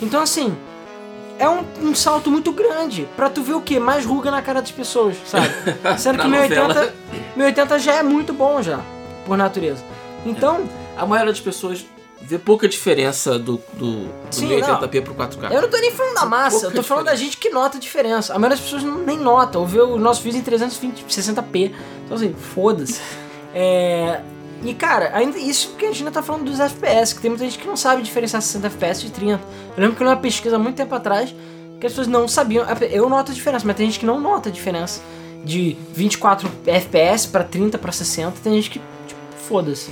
Então, 0.01 0.21
assim, 0.21 0.53
é 1.39 1.47
um, 1.49 1.63
um 1.81 1.95
salto 1.95 2.29
muito 2.29 2.51
grande 2.51 3.07
pra 3.15 3.29
tu 3.29 3.41
ver 3.41 3.53
o 3.53 3.61
quê? 3.61 3.79
Mais 3.79 4.05
ruga 4.05 4.29
na 4.31 4.41
cara 4.41 4.59
das 4.61 4.71
pessoas, 4.71 5.15
sabe? 5.25 5.47
Sendo 5.97 6.19
que 6.19 6.27
Na 6.27 6.37
1080, 6.37 6.67
novela. 6.67 6.93
1080 7.37 7.79
já 7.79 7.93
é 7.93 8.03
muito 8.03 8.33
bom 8.33 8.61
já, 8.61 8.81
por 9.25 9.37
natureza. 9.37 9.81
Então, 10.25 10.63
A 10.97 11.05
maioria 11.05 11.31
das 11.33 11.41
pessoas 11.41 11.85
vê 12.27 12.39
pouca 12.39 12.67
diferença 12.67 13.37
do, 13.37 13.61
do, 13.73 14.05
do 14.05 14.11
Sim, 14.31 14.49
1080p 14.49 15.01
pro 15.03 15.13
4K. 15.13 15.51
eu 15.51 15.61
não 15.61 15.69
tô 15.69 15.77
nem 15.77 15.91
falando 15.91 16.15
da 16.15 16.25
massa, 16.25 16.65
eu 16.67 16.71
tô 16.71 16.81
falando 16.81 17.05
da 17.05 17.11
diferença. 17.11 17.33
gente 17.33 17.37
que 17.37 17.49
nota 17.49 17.77
a 17.77 17.79
diferença. 17.79 18.33
A 18.33 18.39
maioria 18.39 18.57
das 18.57 18.65
pessoas 18.65 18.83
não, 18.83 18.97
nem 18.99 19.17
nota, 19.17 19.59
ou 19.59 19.65
vê 19.65 19.79
os 19.79 19.99
nossos 19.99 20.23
vídeos 20.23 20.41
em 20.41 20.45
320, 20.45 21.05
60p. 21.05 21.71
Então 22.05 22.17
assim, 22.17 22.33
foda-se. 22.33 22.99
É... 23.57 24.19
E 24.65 24.73
cara, 24.73 25.11
ainda 25.13 25.37
isso 25.37 25.75
que 25.77 25.85
a 25.85 25.87
gente 25.87 25.99
ainda 25.99 26.11
tá 26.11 26.21
falando 26.21 26.43
dos 26.43 26.59
FPS, 26.59 27.15
que 27.15 27.21
tem 27.21 27.29
muita 27.29 27.45
gente 27.45 27.57
que 27.57 27.65
não 27.65 27.77
sabe 27.77 28.01
diferenciar 28.01 28.41
60 28.41 28.67
FPS 28.67 29.01
de 29.01 29.11
30. 29.11 29.33
Eu 29.77 29.81
lembro 29.81 29.95
que 29.95 30.03
eu 30.03 30.07
li 30.07 30.11
uma 30.11 30.19
pesquisa 30.19 30.57
há 30.57 30.59
muito 30.59 30.75
tempo 30.75 30.93
atrás 30.93 31.33
que 31.79 31.85
as 31.85 31.93
pessoas 31.93 32.07
não 32.07 32.27
sabiam. 32.27 32.65
Eu 32.91 33.07
noto 33.07 33.31
a 33.31 33.35
diferença, 33.35 33.65
mas 33.65 33.77
tem 33.77 33.85
gente 33.85 33.99
que 33.99 34.05
não 34.05 34.19
nota 34.19 34.49
a 34.49 34.51
diferença 34.51 35.01
de 35.45 35.77
24 35.93 36.51
FPS 36.65 37.27
pra 37.27 37.43
30 37.43 37.77
pra 37.77 37.91
60. 37.91 38.33
Tem 38.43 38.53
gente 38.53 38.71
que, 38.71 38.79
tipo, 39.07 39.21
foda-se. 39.47 39.89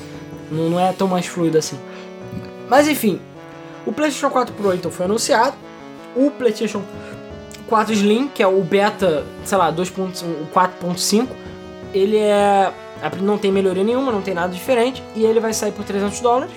Não, 0.51 0.71
não 0.71 0.79
é 0.79 0.91
tão 0.91 1.07
mais 1.07 1.25
fluido 1.25 1.57
assim. 1.57 1.79
Mas 2.73 2.87
enfim, 2.87 3.21
o 3.85 3.93
PlayStation 3.93 4.31
4 4.31 4.55
Pro 4.55 4.73
então 4.73 4.89
foi 4.89 5.05
anunciado. 5.05 5.55
O 6.15 6.31
PlayStation 6.31 6.81
4 7.67 7.93
Slim, 7.93 8.27
que 8.27 8.41
é 8.41 8.47
o 8.47 8.63
beta, 8.63 9.23
sei 9.45 9.59
lá, 9.59 9.71
2.1, 9.71 10.23
o 10.23 10.47
4.5, 10.51 11.27
ele 11.93 12.17
é 12.17 12.73
não 13.21 13.37
tem 13.37 13.51
melhoria 13.51 13.83
nenhuma, 13.83 14.11
não 14.11 14.23
tem 14.23 14.33
nada 14.33 14.51
diferente 14.51 15.03
e 15.15 15.23
ele 15.23 15.39
vai 15.39 15.53
sair 15.53 15.71
por 15.71 15.85
300 15.85 16.19
dólares. 16.19 16.51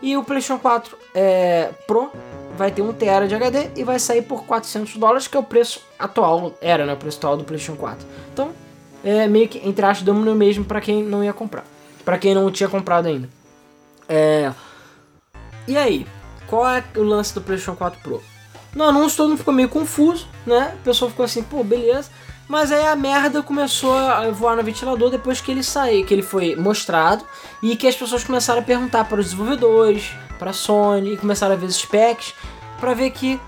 E 0.00 0.16
o 0.16 0.24
PlayStation 0.24 0.58
4 0.58 0.96
é, 1.14 1.68
Pro 1.86 2.10
vai 2.56 2.70
ter 2.70 2.80
1 2.80 2.90
TB 2.94 3.28
de 3.28 3.34
HD 3.34 3.70
e 3.76 3.84
vai 3.84 3.98
sair 3.98 4.22
por 4.22 4.44
400 4.44 4.96
dólares, 4.96 5.28
que 5.28 5.36
é 5.36 5.40
o 5.40 5.42
preço 5.42 5.82
atual, 5.98 6.54
era, 6.62 6.86
né, 6.86 6.94
o 6.94 6.96
preço 6.96 7.18
atual 7.18 7.36
do 7.36 7.44
PlayStation 7.44 7.78
4. 7.78 8.06
Então, 8.32 8.52
é 9.04 9.28
meio 9.28 9.46
que 9.46 9.58
entre 9.68 9.84
aspas 9.84 10.02
damos 10.02 10.24
no 10.24 10.34
mesmo 10.34 10.64
para 10.64 10.80
quem 10.80 11.02
não 11.02 11.22
ia 11.22 11.34
comprar, 11.34 11.64
para 12.06 12.16
quem 12.16 12.34
não 12.34 12.50
tinha 12.50 12.70
comprado 12.70 13.06
ainda. 13.06 13.28
É, 14.08 14.50
e 15.68 15.76
aí, 15.76 16.06
qual 16.46 16.66
é 16.66 16.82
o 16.96 17.02
lance 17.02 17.34
do 17.34 17.40
PlayStation 17.40 17.76
4 17.76 18.00
Pro? 18.02 18.22
No 18.74 18.84
anúncio 18.84 19.16
todo 19.16 19.28
mundo 19.28 19.38
ficou 19.38 19.54
meio 19.54 19.68
confuso, 19.68 20.26
né? 20.46 20.74
O 20.80 20.84
pessoal 20.84 21.10
ficou 21.10 21.24
assim, 21.24 21.42
pô, 21.42 21.62
beleza. 21.62 22.10
Mas 22.48 22.72
aí 22.72 22.86
a 22.86 22.96
merda 22.96 23.42
começou 23.42 23.92
a 23.92 24.30
voar 24.30 24.56
no 24.56 24.62
ventilador 24.62 25.10
depois 25.10 25.40
que 25.40 25.50
ele 25.50 25.62
saiu, 25.62 26.06
que 26.06 26.14
ele 26.14 26.22
foi 26.22 26.56
mostrado 26.56 27.22
e 27.62 27.76
que 27.76 27.86
as 27.86 27.94
pessoas 27.94 28.24
começaram 28.24 28.60
a 28.60 28.64
perguntar 28.64 29.04
para 29.04 29.20
os 29.20 29.26
desenvolvedores, 29.26 30.12
para 30.38 30.50
a 30.50 30.54
Sony, 30.54 31.12
e 31.12 31.16
começaram 31.18 31.54
a 31.54 31.58
ver 31.58 31.66
os 31.66 31.76
specs, 31.76 32.34
para 32.80 32.94
ver 32.94 33.10
que 33.10 33.38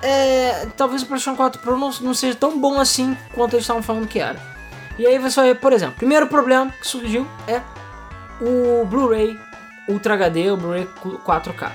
é, 0.00 0.68
talvez 0.76 1.02
o 1.02 1.06
PlayStation 1.06 1.36
4 1.36 1.60
Pro 1.60 1.76
não, 1.76 1.90
não 2.00 2.14
seja 2.14 2.36
tão 2.36 2.60
bom 2.60 2.78
assim 2.78 3.16
quanto 3.34 3.54
eles 3.54 3.64
estavam 3.64 3.82
falando 3.82 4.06
que 4.06 4.20
era. 4.20 4.40
E 4.96 5.04
aí 5.04 5.18
você 5.18 5.40
vai 5.40 5.48
ver, 5.48 5.60
por 5.60 5.72
exemplo, 5.72 5.96
primeiro 5.96 6.28
problema 6.28 6.70
que 6.80 6.86
surgiu 6.86 7.26
é 7.48 7.60
o 8.40 8.84
Blu-ray 8.84 9.36
Ultra 9.88 10.14
HD, 10.14 10.50
o 10.50 10.56
Blu-ray 10.56 10.88
4K. 11.26 11.70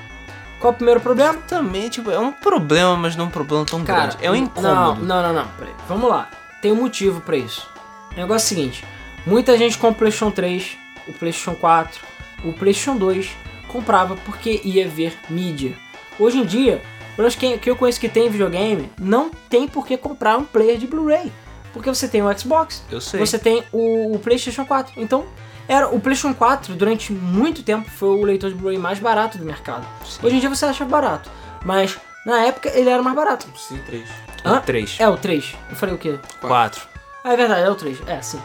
Qual 0.59 0.71
é 0.71 0.73
o 0.73 0.77
primeiro 0.77 0.99
problema? 0.99 1.35
Também, 1.47 1.87
tipo, 1.89 2.11
é 2.11 2.19
um 2.19 2.31
problema, 2.31 2.95
mas 2.97 3.15
não 3.15 3.25
é 3.25 3.27
um 3.27 3.31
problema 3.31 3.65
tão 3.65 3.83
grande. 3.83 4.17
É 4.21 4.29
um 4.29 4.33
Não, 4.35 4.41
incômodo. 4.43 5.05
não, 5.05 5.21
não, 5.23 5.33
não. 5.33 5.47
Peraí. 5.57 5.73
Vamos 5.87 6.09
lá. 6.09 6.29
Tem 6.61 6.71
um 6.71 6.75
motivo 6.75 7.21
pra 7.21 7.37
isso. 7.37 7.67
O 8.11 8.15
negócio 8.15 8.45
é 8.45 8.45
o 8.45 8.49
seguinte: 8.59 8.85
muita 9.25 9.57
gente 9.57 9.77
com 9.77 9.89
o 9.89 9.95
PlayStation 9.95 10.31
3, 10.31 10.77
o 11.07 11.13
PlayStation 11.13 11.55
4, 11.55 12.01
o 12.43 12.51
PlayStation 12.53 12.97
2 12.97 13.29
comprava 13.69 14.15
porque 14.25 14.59
ia 14.63 14.87
ver 14.87 15.17
mídia. 15.29 15.73
Hoje 16.19 16.39
em 16.39 16.45
dia, 16.45 16.81
pelo 17.15 17.29
quem 17.31 17.57
que 17.57 17.69
eu 17.69 17.75
conheço 17.77 17.99
que 17.99 18.09
tem 18.09 18.29
videogame, 18.29 18.91
não 18.99 19.29
tem 19.49 19.65
por 19.67 19.87
que 19.87 19.95
comprar 19.97 20.37
um 20.37 20.43
player 20.43 20.77
de 20.77 20.87
Blu-ray. 20.87 21.31
Porque 21.71 21.87
você 21.87 22.07
tem 22.07 22.21
o 22.21 22.37
Xbox, 22.37 22.83
Eu 22.91 22.99
sei. 22.99 23.19
você 23.19 23.37
tem 23.39 23.63
o, 23.71 24.15
o 24.15 24.19
PlayStation 24.19 24.65
4. 24.65 24.93
Então, 24.97 25.23
era 25.69 25.87
o 25.87 25.99
PlayStation 25.99 26.33
4 26.33 26.73
durante 26.73 27.13
muito 27.13 27.61
tempo 27.61 27.89
foi 27.89 28.09
o 28.09 28.23
leitor 28.23 28.49
de 28.49 28.55
Blu-ray 28.55 28.79
mais 28.79 28.97
barato 28.97 29.37
do 29.37 29.45
mercado. 29.45 29.87
Sim. 30.03 30.19
Hoje 30.23 30.35
em 30.35 30.39
dia 30.39 30.49
você 30.49 30.65
acha 30.65 30.83
barato, 30.83 31.29
mas 31.63 31.95
na 32.25 32.41
época 32.41 32.69
ele 32.73 32.89
era 32.89 33.03
mais 33.03 33.15
barato. 33.15 33.47
Sim, 33.55 33.77
três. 33.85 34.09
Hã? 34.43 34.59
3. 34.59 34.97
É 34.99 35.07
o 35.07 35.15
3. 35.15 35.55
Eu 35.69 35.75
falei 35.75 35.93
o 35.93 35.97
quê? 35.97 36.17
4. 36.41 36.81
Ah, 37.23 37.33
é 37.33 37.37
verdade, 37.37 37.61
é 37.61 37.69
o 37.69 37.75
3. 37.75 38.01
É, 38.07 38.21
sim. 38.21 38.41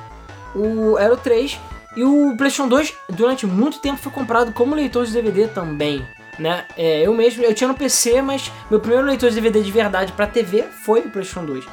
O, 0.54 0.98
era 0.98 1.14
o 1.14 1.16
3. 1.16 1.58
E 1.96 2.04
o 2.04 2.36
PlayStation 2.36 2.68
2, 2.68 2.92
durante 3.10 3.46
muito 3.46 3.78
tempo, 3.78 3.98
foi 3.98 4.12
comprado 4.12 4.52
como 4.52 4.74
leitor 4.74 5.06
de 5.06 5.12
DVD 5.12 5.46
também. 5.46 6.06
Né? 6.38 6.64
É, 6.76 7.02
eu 7.02 7.14
mesmo, 7.14 7.44
eu 7.44 7.54
tinha 7.54 7.68
no 7.68 7.74
PC, 7.74 8.20
mas 8.20 8.50
meu 8.68 8.80
primeiro 8.80 9.06
leitor 9.06 9.30
de 9.30 9.36
DVD 9.36 9.62
de 9.62 9.70
verdade 9.70 10.12
pra 10.12 10.26
TV 10.26 10.64
foi 10.84 11.00
o 11.00 11.10
PlayStation 11.10 11.46
2. 11.46 11.64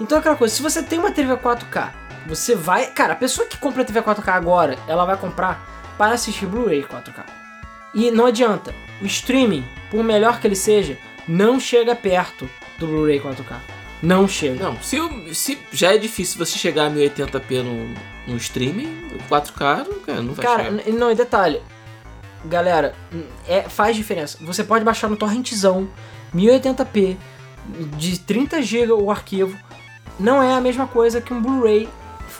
Então 0.00 0.18
é 0.18 0.20
aquela 0.20 0.36
coisa, 0.36 0.52
se 0.52 0.60
você 0.60 0.82
tem 0.82 0.98
uma 0.98 1.12
TV 1.12 1.36
4K, 1.36 1.90
você 2.30 2.54
vai. 2.54 2.86
Cara, 2.86 3.12
a 3.14 3.16
pessoa 3.16 3.46
que 3.46 3.58
compra 3.58 3.82
a 3.82 3.84
TV 3.84 4.00
4K 4.00 4.28
agora, 4.28 4.78
ela 4.86 5.04
vai 5.04 5.16
comprar 5.16 5.66
para 5.98 6.14
assistir 6.14 6.46
Blu-ray 6.46 6.82
4K. 6.84 7.24
E 7.92 8.10
não 8.10 8.26
adianta, 8.26 8.72
o 9.02 9.06
streaming, 9.06 9.64
por 9.90 10.04
melhor 10.04 10.40
que 10.40 10.46
ele 10.46 10.54
seja, 10.54 10.96
não 11.26 11.58
chega 11.58 11.94
perto 11.94 12.48
do 12.78 12.86
Blu-ray 12.86 13.20
4K. 13.20 13.56
Não 14.02 14.26
chega. 14.26 14.64
Não, 14.64 14.80
se, 14.80 14.96
se 15.34 15.58
já 15.72 15.92
é 15.92 15.98
difícil 15.98 16.38
você 16.38 16.56
chegar 16.56 16.86
a 16.86 16.90
1080p 16.90 17.62
no, 17.62 17.94
no 18.32 18.36
streaming, 18.36 19.10
o 19.12 19.18
4K, 19.28 19.86
cara, 20.06 20.22
não 20.22 20.32
vai 20.32 20.46
Cara, 20.46 20.64
chegar. 20.64 20.92
não, 20.92 21.10
e 21.10 21.14
detalhe. 21.14 21.60
Galera, 22.44 22.94
é, 23.46 23.62
faz 23.62 23.94
diferença. 23.96 24.38
Você 24.40 24.64
pode 24.64 24.84
baixar 24.84 25.10
no 25.10 25.16
torrentzão, 25.16 25.88
1080p, 26.34 27.16
de 27.98 28.20
30 28.20 28.62
GB 28.62 28.92
o 28.92 29.10
arquivo. 29.10 29.58
Não 30.18 30.42
é 30.42 30.54
a 30.54 30.60
mesma 30.60 30.86
coisa 30.86 31.20
que 31.20 31.34
um 31.34 31.42
Blu-ray 31.42 31.86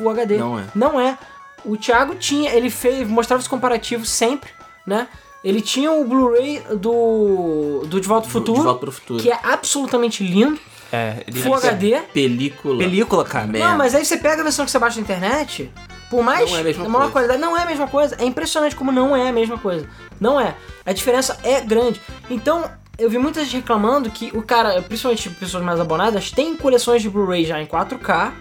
Full 0.01 0.11
HD. 0.11 0.39
Não 0.39 0.59
é. 0.59 0.65
Não 0.75 1.01
é. 1.01 1.19
O 1.65 1.77
Thiago 1.77 2.15
tinha, 2.15 2.51
ele 2.55 2.71
fez, 2.71 3.07
mostrava 3.07 3.41
os 3.41 3.47
comparativos 3.49 4.09
sempre, 4.09 4.51
né? 4.87 5.07
Ele 5.45 5.61
tinha 5.61 5.91
o 5.93 6.05
Blu-ray 6.05 6.63
do, 6.77 7.83
do 7.87 8.01
De 8.01 8.07
Volta 8.09 8.27
ao 8.27 8.31
Futuro, 8.31 8.59
De 8.59 8.65
volta 8.65 8.81
pro 8.81 8.93
futuro. 8.93 9.23
que 9.23 9.31
é 9.31 9.39
absolutamente 9.43 10.23
lindo, 10.23 10.59
É, 10.93 11.23
ele 11.27 11.41
Full 11.41 11.55
HD. 11.55 11.99
Película. 12.13 12.79
Película, 12.79 13.25
cara. 13.25 13.47
Merda. 13.47 13.69
Não, 13.71 13.79
mas 13.79 13.95
aí 13.95 14.05
você 14.05 14.17
pega 14.17 14.41
a 14.41 14.45
versão 14.45 14.65
que 14.65 14.71
você 14.71 14.79
baixa 14.79 14.97
na 14.97 15.03
internet, 15.03 15.71
por 16.11 16.23
mais 16.23 16.51
Não 16.51 16.57
é 16.57 16.61
a 16.61 16.65
mesma 16.65 16.85
maior 16.85 16.99
coisa. 16.99 17.13
qualidade, 17.13 17.41
não 17.41 17.57
é 17.57 17.63
a 17.63 17.67
mesma 17.67 17.87
coisa. 17.89 18.17
É 18.19 18.25
impressionante 18.25 18.75
como 18.77 18.91
não 18.93 19.15
é 19.17 19.29
a 19.29 19.33
mesma 19.33 19.57
coisa. 19.57 19.89
Não 20.21 20.39
é. 20.41 20.55
A 20.85 20.93
diferença 20.93 21.39
é 21.43 21.61
grande. 21.61 22.01
Então, 22.29 22.69
eu 22.99 23.09
vi 23.09 23.17
muita 23.19 23.43
gente 23.45 23.57
reclamando 23.57 24.11
que 24.11 24.31
o 24.35 24.43
cara, 24.43 24.83
principalmente 24.83 25.31
pessoas 25.31 25.63
mais 25.63 25.79
abonadas, 25.81 26.31
tem 26.31 26.55
coleções 26.57 27.01
de 27.01 27.09
Blu-ray 27.09 27.45
já 27.47 27.61
em 27.63 27.67
4K 27.67 28.33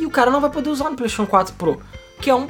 e 0.00 0.06
o 0.06 0.10
cara 0.10 0.30
não 0.30 0.40
vai 0.40 0.50
poder 0.50 0.70
usar 0.70 0.90
no 0.90 0.96
PlayStation 0.96 1.26
4 1.26 1.54
Pro, 1.54 1.80
que 2.20 2.30
é 2.30 2.34
um, 2.34 2.48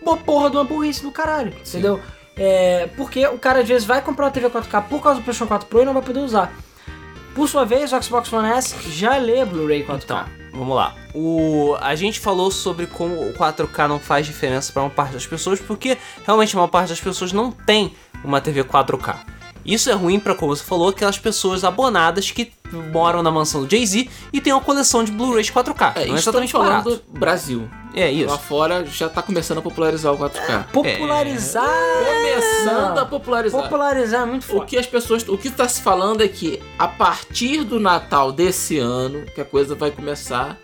uma 0.00 0.16
porra 0.16 0.48
de 0.48 0.56
uma 0.56 0.64
burrice 0.64 1.02
do 1.02 1.10
caralho, 1.10 1.52
entendeu? 1.52 2.00
É, 2.36 2.88
porque 2.96 3.26
o 3.26 3.38
cara 3.38 3.60
às 3.60 3.68
vezes 3.68 3.84
vai 3.84 4.00
comprar 4.00 4.26
uma 4.26 4.30
TV 4.30 4.48
4K 4.48 4.84
por 4.84 5.02
causa 5.02 5.20
do 5.20 5.24
PlayStation 5.24 5.48
4 5.48 5.68
Pro 5.68 5.82
e 5.82 5.84
não 5.84 5.92
vai 5.92 6.02
poder 6.02 6.20
usar. 6.20 6.52
Por 7.34 7.48
sua 7.48 7.64
vez, 7.64 7.92
o 7.92 8.02
Xbox 8.02 8.32
One 8.32 8.48
S 8.48 8.76
já 8.90 9.16
lê 9.16 9.44
Blu-ray 9.44 9.84
4K. 9.84 10.02
Então, 10.04 10.24
vamos 10.52 10.76
lá. 10.76 10.94
O, 11.14 11.76
a 11.80 11.94
gente 11.96 12.20
falou 12.20 12.50
sobre 12.50 12.86
como 12.86 13.14
o 13.14 13.32
4K 13.34 13.88
não 13.88 13.98
faz 13.98 14.26
diferença 14.26 14.72
para 14.72 14.82
uma 14.82 14.90
parte 14.90 15.14
das 15.14 15.26
pessoas, 15.26 15.60
porque 15.60 15.98
realmente 16.24 16.54
uma 16.56 16.68
parte 16.68 16.90
das 16.90 17.00
pessoas 17.00 17.32
não 17.32 17.50
tem 17.50 17.94
uma 18.24 18.40
TV 18.40 18.62
4K. 18.64 19.16
Isso 19.64 19.90
é 19.90 19.92
ruim 19.92 20.18
para, 20.18 20.34
como 20.34 20.54
você 20.54 20.64
falou, 20.64 20.88
aquelas 20.88 21.18
pessoas 21.18 21.62
abonadas 21.64 22.30
que 22.30 22.52
moram 22.92 23.22
na 23.22 23.30
mansão 23.30 23.64
do 23.64 23.70
Jay-Z 23.70 24.08
e 24.32 24.40
tem 24.40 24.52
uma 24.52 24.62
coleção 24.62 25.04
de 25.04 25.12
Blu-rays 25.12 25.50
4K. 25.50 25.92
É, 25.96 26.06
não 26.06 26.14
é 26.14 26.18
exatamente 26.18 26.52
falando 26.52 26.68
barato. 26.84 26.90
do 26.90 27.18
Brasil. 27.18 27.68
É 27.94 28.10
isso. 28.10 28.30
Lá 28.30 28.38
fora 28.38 28.84
já 28.86 29.08
tá 29.08 29.22
começando 29.22 29.58
a 29.58 29.62
popularizar 29.62 30.12
o 30.12 30.18
4K. 30.18 30.64
Popularizar. 30.72 31.64
Começando 32.04 32.98
a 32.98 33.06
popularizar. 33.06 33.62
Popularizar 33.62 34.22
é 34.22 34.26
muito 34.26 34.44
O 34.44 34.46
forte. 34.46 34.70
que 34.70 34.76
as 34.78 34.86
pessoas. 34.86 35.26
O 35.28 35.36
que 35.38 35.50
tá 35.50 35.68
se 35.68 35.80
falando 35.82 36.22
é 36.22 36.28
que 36.28 36.62
a 36.78 36.86
partir 36.88 37.64
do 37.64 37.80
Natal 37.80 38.30
desse 38.32 38.78
ano 38.78 39.24
que 39.34 39.40
a 39.40 39.44
coisa 39.44 39.74
vai 39.74 39.90
começar 39.90 40.56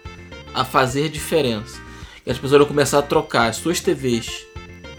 a 0.54 0.64
fazer 0.64 1.08
diferença. 1.08 1.78
E 2.26 2.30
as 2.30 2.38
pessoas 2.38 2.58
vão 2.60 2.68
começar 2.68 2.98
a 3.00 3.02
trocar 3.02 3.48
as 3.48 3.56
suas 3.56 3.80
TVs 3.80 4.46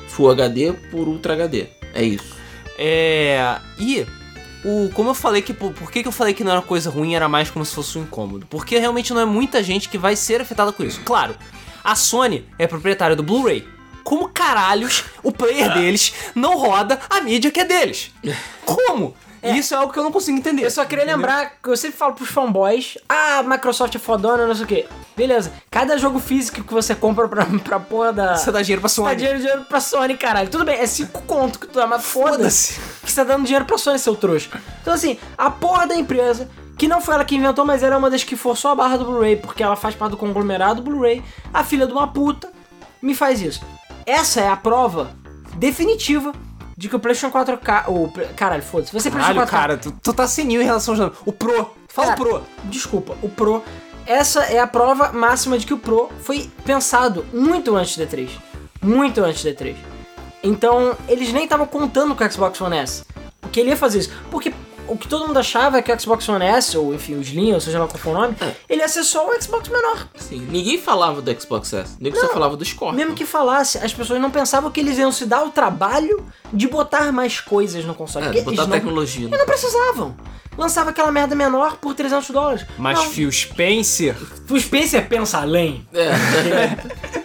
Full 0.09 0.29
HD 0.31 0.73
por 0.91 1.07
Ultra 1.07 1.33
HD. 1.33 1.67
É 1.93 2.03
isso. 2.03 2.34
É. 2.77 3.57
E. 3.77 4.05
O, 4.63 4.89
como 4.93 5.09
eu 5.11 5.13
falei 5.13 5.41
que. 5.41 5.53
Por, 5.53 5.71
por 5.73 5.91
que, 5.91 6.01
que 6.01 6.07
eu 6.07 6.11
falei 6.11 6.33
que 6.33 6.43
não 6.43 6.51
era 6.51 6.61
coisa 6.61 6.89
ruim, 6.89 7.15
era 7.15 7.29
mais 7.29 7.49
como 7.49 7.63
se 7.63 7.73
fosse 7.73 7.97
um 7.97 8.03
incômodo? 8.03 8.45
Porque 8.47 8.77
realmente 8.77 9.13
não 9.13 9.21
é 9.21 9.25
muita 9.25 9.61
gente 9.61 9.89
que 9.89 9.97
vai 9.97 10.15
ser 10.15 10.41
afetada 10.41 10.71
com 10.71 10.83
isso. 10.83 11.01
Claro, 11.05 11.35
a 11.83 11.95
Sony 11.95 12.45
é 12.57 12.65
proprietária 12.65 13.15
do 13.15 13.23
Blu-ray. 13.23 13.67
Como 14.03 14.29
caralhos 14.29 15.03
o 15.23 15.31
player 15.31 15.73
deles 15.75 16.13
não 16.33 16.57
roda 16.57 16.99
a 17.09 17.21
mídia 17.21 17.51
que 17.51 17.59
é 17.59 17.65
deles? 17.65 18.11
Como? 18.65 19.15
Isso 19.51 19.73
é 19.73 19.77
algo 19.77 19.91
que 19.91 19.99
eu 19.99 20.03
não 20.03 20.11
consigo 20.11 20.37
entender. 20.37 20.63
Eu 20.65 20.71
só 20.71 20.85
queria 20.85 21.05
lembrar 21.05 21.53
que 21.61 21.69
eu 21.69 21.77
sempre 21.77 21.97
falo 21.97 22.13
pros 22.13 22.29
fanboys: 22.29 22.97
ah, 23.07 23.39
a 23.39 23.43
Microsoft 23.43 23.93
é 23.95 23.99
fodona, 23.99 24.47
não 24.47 24.55
sei 24.55 24.63
o 24.63 24.67
quê. 24.67 24.85
Beleza, 25.15 25.53
cada 25.69 25.97
jogo 25.97 26.19
físico 26.19 26.63
que 26.63 26.73
você 26.73 26.93
compra 26.95 27.27
pra, 27.27 27.45
pra 27.63 27.79
porra 27.79 28.11
da. 28.13 28.35
Você 28.35 28.51
dá 28.51 28.61
dinheiro 28.61 28.81
pra 28.81 28.89
Você 28.89 29.01
dá 29.01 29.07
Sony. 29.07 29.15
dinheiro, 29.17 29.39
dinheiro 29.39 29.65
pra 29.65 29.79
Sony, 29.79 30.17
caralho. 30.17 30.49
Tudo 30.49 30.65
bem, 30.65 30.75
é 30.75 30.85
5 30.85 31.21
conto 31.23 31.59
que 31.59 31.67
tu 31.67 31.75
dá, 31.79 31.87
mas 31.87 32.03
foda-se. 32.05 32.73
Foda-se. 32.73 33.01
Que 33.05 33.11
você 33.11 33.15
tá 33.15 33.23
dando 33.23 33.43
dinheiro 33.45 33.65
pra 33.65 33.77
Sony, 33.77 33.99
seu 33.99 34.15
trouxa. 34.15 34.49
Então, 34.81 34.93
assim, 34.93 35.17
a 35.37 35.49
porra 35.49 35.87
da 35.87 35.95
empresa, 35.95 36.49
que 36.77 36.87
não 36.87 36.99
foi 37.01 37.15
ela 37.15 37.23
que 37.25 37.35
inventou, 37.35 37.63
mas 37.65 37.83
ela 37.83 37.95
é 37.95 37.97
uma 37.97 38.09
das 38.09 38.23
que 38.23 38.35
forçou 38.35 38.71
a 38.71 38.75
barra 38.75 38.97
do 38.97 39.05
Blu-ray, 39.05 39.37
porque 39.37 39.63
ela 39.63 39.75
faz 39.75 39.95
parte 39.95 40.11
do 40.11 40.17
conglomerado 40.17 40.81
Blu-ray, 40.81 41.23
a 41.53 41.63
filha 41.63 41.85
de 41.87 41.93
uma 41.93 42.07
puta, 42.07 42.51
me 43.01 43.13
faz 43.15 43.41
isso. 43.41 43.61
Essa 44.05 44.41
é 44.41 44.47
a 44.49 44.55
prova 44.57 45.11
definitiva 45.55 46.33
de 46.77 46.89
que 46.89 46.95
o 46.95 46.99
PlayStation 46.99 47.37
4K. 47.37 47.85
O, 47.87 48.11
caralho, 48.35 48.63
foda-se. 48.63 48.91
Você 48.91 49.09
PlayStation 49.09 49.39
Caralho, 49.39 49.47
4K. 49.47 49.49
cara, 49.49 49.77
tu, 49.77 49.91
tu 49.91 50.13
tá 50.13 50.27
senil 50.27 50.61
em 50.61 50.65
relação 50.65 51.01
aos. 51.01 51.17
O 51.25 51.31
Pro. 51.31 51.71
Fala 51.87 52.09
Cara, 52.09 52.21
o 52.21 52.25
Pro. 52.25 52.43
Desculpa, 52.65 53.15
o 53.21 53.29
Pro. 53.29 53.63
Essa 54.05 54.43
é 54.43 54.59
a 54.59 54.67
prova 54.67 55.11
máxima 55.11 55.57
de 55.57 55.65
que 55.65 55.73
o 55.73 55.77
Pro 55.77 56.09
foi 56.21 56.49
pensado 56.63 57.25
muito 57.33 57.75
antes 57.75 57.97
do 57.97 58.05
E3. 58.05 58.29
Muito 58.81 59.23
antes 59.23 59.43
do 59.43 59.49
E3. 59.49 59.75
Então, 60.43 60.95
eles 61.07 61.33
nem 61.33 61.45
estavam 61.45 61.65
contando 61.65 62.13
com 62.13 62.23
o 62.23 62.31
Xbox 62.31 62.61
One 62.61 62.77
S. 62.77 63.03
Porque 63.41 63.59
ele 63.59 63.69
ia 63.69 63.77
fazer 63.77 63.99
isso. 63.99 64.11
Porque 64.29 64.53
o 64.87 64.97
que 64.97 65.07
todo 65.07 65.27
mundo 65.27 65.37
achava 65.37 65.77
é 65.77 65.81
que 65.81 65.91
o 65.91 65.99
Xbox 65.99 66.27
One 66.29 66.45
S, 66.45 66.77
ou 66.77 66.93
enfim, 66.93 67.15
o 67.15 67.21
Slim, 67.21 67.53
ou 67.53 67.59
seja 67.59 67.79
lá 67.79 67.87
qual 67.87 67.97
for 67.97 68.11
o 68.11 68.13
nome, 68.13 68.35
ele 68.69 68.81
ia 68.81 68.87
ser 68.87 69.03
só 69.03 69.27
o 69.29 69.41
Xbox 69.41 69.69
menor. 69.69 70.07
Sim, 70.15 70.47
ninguém 70.49 70.77
falava 70.77 71.21
do 71.21 71.41
Xbox 71.41 71.73
S. 71.73 71.95
Ninguém 71.99 72.19
só 72.19 72.29
falava 72.29 72.55
do 72.55 72.63
Scorpio. 72.65 72.95
Mesmo 72.97 73.13
que 73.15 73.25
falasse, 73.25 73.77
as 73.77 73.93
pessoas 73.93 74.19
não 74.21 74.31
pensavam 74.31 74.69
que 74.71 74.79
eles 74.79 74.97
iam 74.97 75.11
se 75.11 75.25
dar 75.25 75.43
o 75.43 75.49
trabalho 75.49 76.25
de 76.53 76.67
botar 76.67 77.11
mais 77.11 77.39
coisas 77.39 77.83
no 77.85 77.93
console. 77.95 78.25
É, 78.25 78.27
porque 78.29 78.41
botar 78.41 78.51
eles 78.63 78.67
não- 78.67 78.75
tecnologia. 78.77 79.27
Eles 79.27 79.37
não 79.39 79.45
precisavam. 79.45 80.15
Lançava 80.57 80.91
aquela 80.91 81.11
merda 81.11 81.35
menor 81.35 81.77
por 81.77 81.93
300 81.93 82.29
dólares. 82.29 82.65
Mas 82.77 82.97
não, 82.97 83.09
Phil 83.09 83.29
Spencer. 83.31 84.15
O 84.49 84.57
Spencer 84.57 85.07
pensa 85.07 85.39
além. 85.39 85.85
É. 85.93 86.11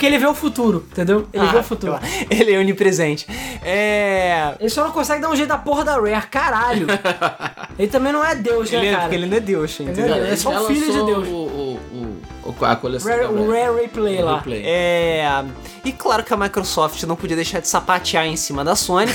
Porque 0.00 0.06
ele 0.06 0.16
vê 0.18 0.26
o 0.26 0.32
futuro, 0.32 0.86
entendeu? 0.90 1.28
Ele 1.30 1.46
vê 1.48 1.58
o 1.58 1.62
futuro. 1.62 1.92
claro. 1.98 2.06
Ele 2.30 2.54
é 2.54 2.58
onipresente. 2.58 3.26
É. 3.62 4.54
Ele 4.58 4.70
só 4.70 4.82
não 4.82 4.92
consegue 4.92 5.20
dar 5.20 5.28
um 5.28 5.36
jeito 5.36 5.50
da 5.50 5.58
porra 5.58 5.84
da 5.84 6.00
Rare, 6.00 6.26
caralho. 6.30 6.86
ele 7.78 7.88
também 7.88 8.10
não 8.10 8.24
é 8.24 8.34
Deus, 8.34 8.72
Ele 8.72 8.80
né, 8.80 8.88
é, 8.88 8.90
cara? 8.92 9.02
porque 9.02 9.16
ele 9.16 9.26
não 9.26 9.36
é 9.36 9.40
Deus, 9.40 9.78
entendeu? 9.78 10.16
Ele 10.16 10.30
é 10.30 10.36
só 10.36 10.50
um 10.62 10.66
filho 10.68 10.86
de 10.86 11.04
Deus. 11.04 11.28
O, 11.28 11.30
o, 11.32 11.80
o, 11.92 12.50
o- 12.50 12.64
a 12.64 12.76
coleção 12.76 13.10
Rare, 13.10 13.24
da 13.24 13.30
o 13.30 13.50
Rare. 13.50 13.60
Rare 13.66 13.80
Replay 13.82 14.22
lá. 14.22 14.36
Replay. 14.36 14.62
É. 14.64 15.44
E 15.84 15.92
claro 15.92 16.24
que 16.24 16.32
a 16.32 16.36
Microsoft 16.38 17.02
não 17.02 17.14
podia 17.14 17.36
deixar 17.36 17.60
de 17.60 17.68
sapatear 17.68 18.24
em 18.24 18.36
cima 18.36 18.64
da 18.64 18.74
Sony 18.74 19.12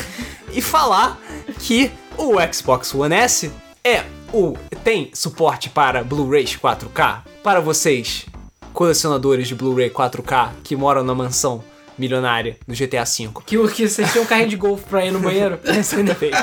e 0.53 0.61
falar 0.61 1.17
que 1.61 1.91
o 2.15 2.33
Xbox 2.53 2.93
One 2.93 3.15
S 3.15 3.51
é 3.83 4.03
o. 4.31 4.55
tem 4.83 5.09
suporte 5.15 5.67
para 5.67 6.03
Blu-rays 6.03 6.55
4K 6.55 7.21
para 7.41 7.59
vocês, 7.59 8.27
colecionadores 8.75 9.47
de 9.47 9.55
Blu-ray 9.55 9.89
4K 9.89 10.49
que 10.63 10.75
moram 10.75 11.03
na 11.03 11.15
mansão 11.15 11.63
milionária 11.97 12.57
do 12.67 12.75
GTA 12.75 13.03
V. 13.05 13.29
Que, 13.45 13.57
o- 13.57 13.67
que 13.69 13.87
vocês 13.87 14.11
tinham 14.11 14.25
um 14.25 14.27
carrinho 14.27 14.49
de 14.49 14.57
golfe 14.57 14.83
pra 14.83 15.05
ir 15.05 15.11
no 15.11 15.19
banheiro. 15.19 15.57
Esse 15.63 15.95
ainda 15.95 16.13
fez. 16.13 16.35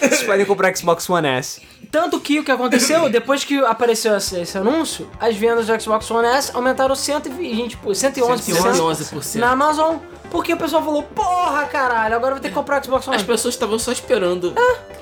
Vocês 0.00 0.22
podem 0.24 0.44
comprar 0.46 0.74
Xbox 0.76 1.08
One 1.08 1.28
S. 1.28 1.60
Tanto 1.90 2.18
que 2.18 2.40
o 2.40 2.44
que 2.44 2.50
aconteceu, 2.50 3.08
depois 3.08 3.44
que 3.44 3.56
apareceu 3.58 4.16
esse, 4.16 4.40
esse 4.40 4.58
anúncio, 4.58 5.08
as 5.20 5.36
vendas 5.36 5.66
do 5.66 5.80
Xbox 5.80 6.10
One 6.10 6.26
S 6.26 6.50
aumentaram 6.54 6.94
120, 6.96 7.76
111%, 7.76 8.22
111%. 8.52 9.34
na 9.38 9.50
Amazon. 9.52 9.96
Porque 10.30 10.52
o 10.52 10.56
pessoal 10.56 10.82
falou, 10.82 11.02
porra, 11.04 11.64
caralho, 11.66 12.16
agora 12.16 12.32
eu 12.32 12.36
vou 12.36 12.42
ter 12.42 12.48
que 12.48 12.54
comprar 12.54 12.80
o 12.80 12.84
Xbox 12.84 13.06
One. 13.06 13.16
As 13.16 13.22
pessoas 13.22 13.54
estavam 13.54 13.78
só 13.78 13.92
esperando, 13.92 14.52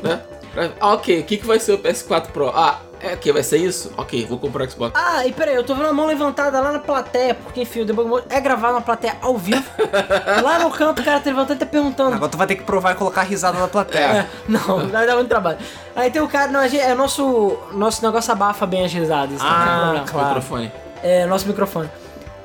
né? 0.03 0.21
Pra- 0.53 0.73
Ah, 0.79 0.93
ok, 0.95 1.21
o 1.21 1.25
que, 1.25 1.39
que 1.39 1.47
vai 1.47 1.59
ser 1.59 1.73
o 1.73 1.79
PS4 1.79 2.27
Pro? 2.33 2.49
Ah, 2.51 2.79
É 3.03 3.17
que 3.17 3.33
vai 3.33 3.43
ser 3.43 3.57
isso? 3.59 3.93
Ok, 3.97 4.25
vou 4.27 4.39
comprar 4.39 4.65
o 4.67 4.71
Xbox. 4.71 4.93
Ah, 4.95 5.27
e 5.27 5.33
peraí, 5.33 5.57
eu 5.57 5.65
tô 5.65 5.75
vendo 5.75 5.89
a 5.89 5.93
mão 5.93 6.07
levantada 6.07 6.61
lá 6.61 6.71
na 6.71 6.79
plateia, 6.79 7.35
porque 7.35 7.63
enfim, 7.63 7.81
o 7.81 7.85
Debug 7.85 8.09
Mode 8.09 8.27
é 8.31 8.41
gravado 8.41 8.75
na 8.75 8.81
plateia 8.81 9.17
ao 9.21 9.37
vivo. 9.37 9.65
lá 10.43 10.59
no 10.61 10.71
canto 10.71 11.03
o 11.03 11.05
cara 11.05 11.19
tá 11.19 11.29
levantando 11.31 11.57
e 11.57 11.59
tá 11.59 11.67
perguntando. 11.67 12.15
Agora 12.15 12.31
tu 12.31 12.39
vai 12.39 12.47
ter 12.47 12.55
que 12.57 12.63
provar 12.63 12.93
e 12.93 12.95
colocar 12.95 13.23
risada 13.23 13.59
na 13.59 13.67
plateia. 13.67 14.03
É, 14.05 14.27
não, 14.49 14.87
vai 14.89 15.05
dar 15.07 15.17
muito 15.17 15.29
trabalho. 15.29 15.59
Aí 15.97 16.11
tem 16.11 16.23
o 16.23 16.29
cara, 16.29 16.51
não, 16.53 16.63
gente, 16.69 16.81
é 16.81 16.95
nosso, 16.95 17.59
nosso 17.73 18.05
negócio 18.05 18.31
abafa 18.33 18.65
bem 18.67 18.85
as 18.85 18.93
risadas, 18.93 19.39
tem 19.41 19.49
Ah, 19.51 19.81
problema. 19.83 20.07
claro. 20.09 20.27
Microfone. 20.29 20.73
É, 21.03 21.27
nosso 21.27 21.49
microfone. 21.49 21.91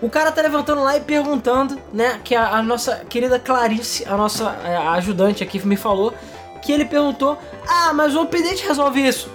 O 0.02 0.10
cara 0.10 0.32
tá 0.32 0.42
levantando 0.42 0.82
lá 0.84 0.98
e 0.98 1.02
perguntando, 1.02 1.78
né, 1.94 2.20
que 2.24 2.36
a, 2.36 2.50
a 2.58 2.64
nossa 2.64 2.98
querida 3.10 3.38
Clarice, 3.40 4.06
a 4.08 4.16
nossa 4.18 4.56
é, 4.64 4.76
a 4.76 4.92
ajudante 4.94 5.44
aqui, 5.44 5.64
me 5.66 5.76
falou, 5.76 6.14
que 6.62 6.72
ele 6.72 6.86
perguntou, 6.86 7.38
ah, 7.68 7.94
mas 7.94 8.16
o 8.16 8.22
update 8.22 8.66
resolve 8.68 9.08
isso? 9.08 9.30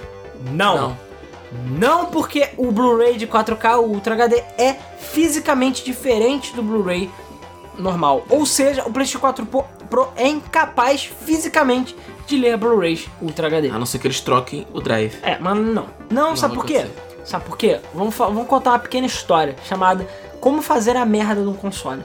Não. 0.50 0.76
Não. 0.76 1.11
Não 1.78 2.06
porque 2.06 2.48
o 2.56 2.72
Blu-ray 2.72 3.16
de 3.16 3.26
4K, 3.26 3.78
o 3.78 3.82
Ultra 3.82 4.14
HD, 4.14 4.36
é 4.56 4.76
fisicamente 4.98 5.84
diferente 5.84 6.54
do 6.54 6.62
Blu-ray 6.62 7.10
normal. 7.78 8.24
Ou 8.28 8.46
seja, 8.46 8.82
o 8.86 8.92
PlayStation 8.92 9.20
4 9.20 9.46
Pro, 9.46 10.08
é 10.16 10.26
incapaz 10.26 11.04
fisicamente 11.04 11.94
de 12.26 12.38
ler 12.38 12.56
Blu-rays 12.56 13.08
Ultra 13.20 13.48
HD. 13.48 13.68
A 13.68 13.78
não 13.78 13.86
ser 13.86 13.98
que 13.98 14.06
eles 14.06 14.20
troquem 14.20 14.66
o 14.72 14.80
drive. 14.80 15.18
É, 15.22 15.38
mas 15.38 15.56
não. 15.56 15.86
Não, 16.10 16.36
sabe 16.36 16.54
vai 16.54 16.62
por 16.62 16.66
quê? 16.66 16.78
acontecer. 16.78 17.12
Sabe 17.24 17.44
por 17.44 17.56
quê? 17.56 17.80
Vamos, 17.94 18.14
vamos 18.14 18.46
contar 18.46 18.70
uma 18.70 18.78
pequena 18.78 19.06
história 19.06 19.54
chamada 19.68 20.06
Como 20.40 20.60
fazer 20.60 20.96
a 20.96 21.04
merda 21.04 21.42
de 21.42 21.48
um 21.48 21.54
console. 21.54 22.02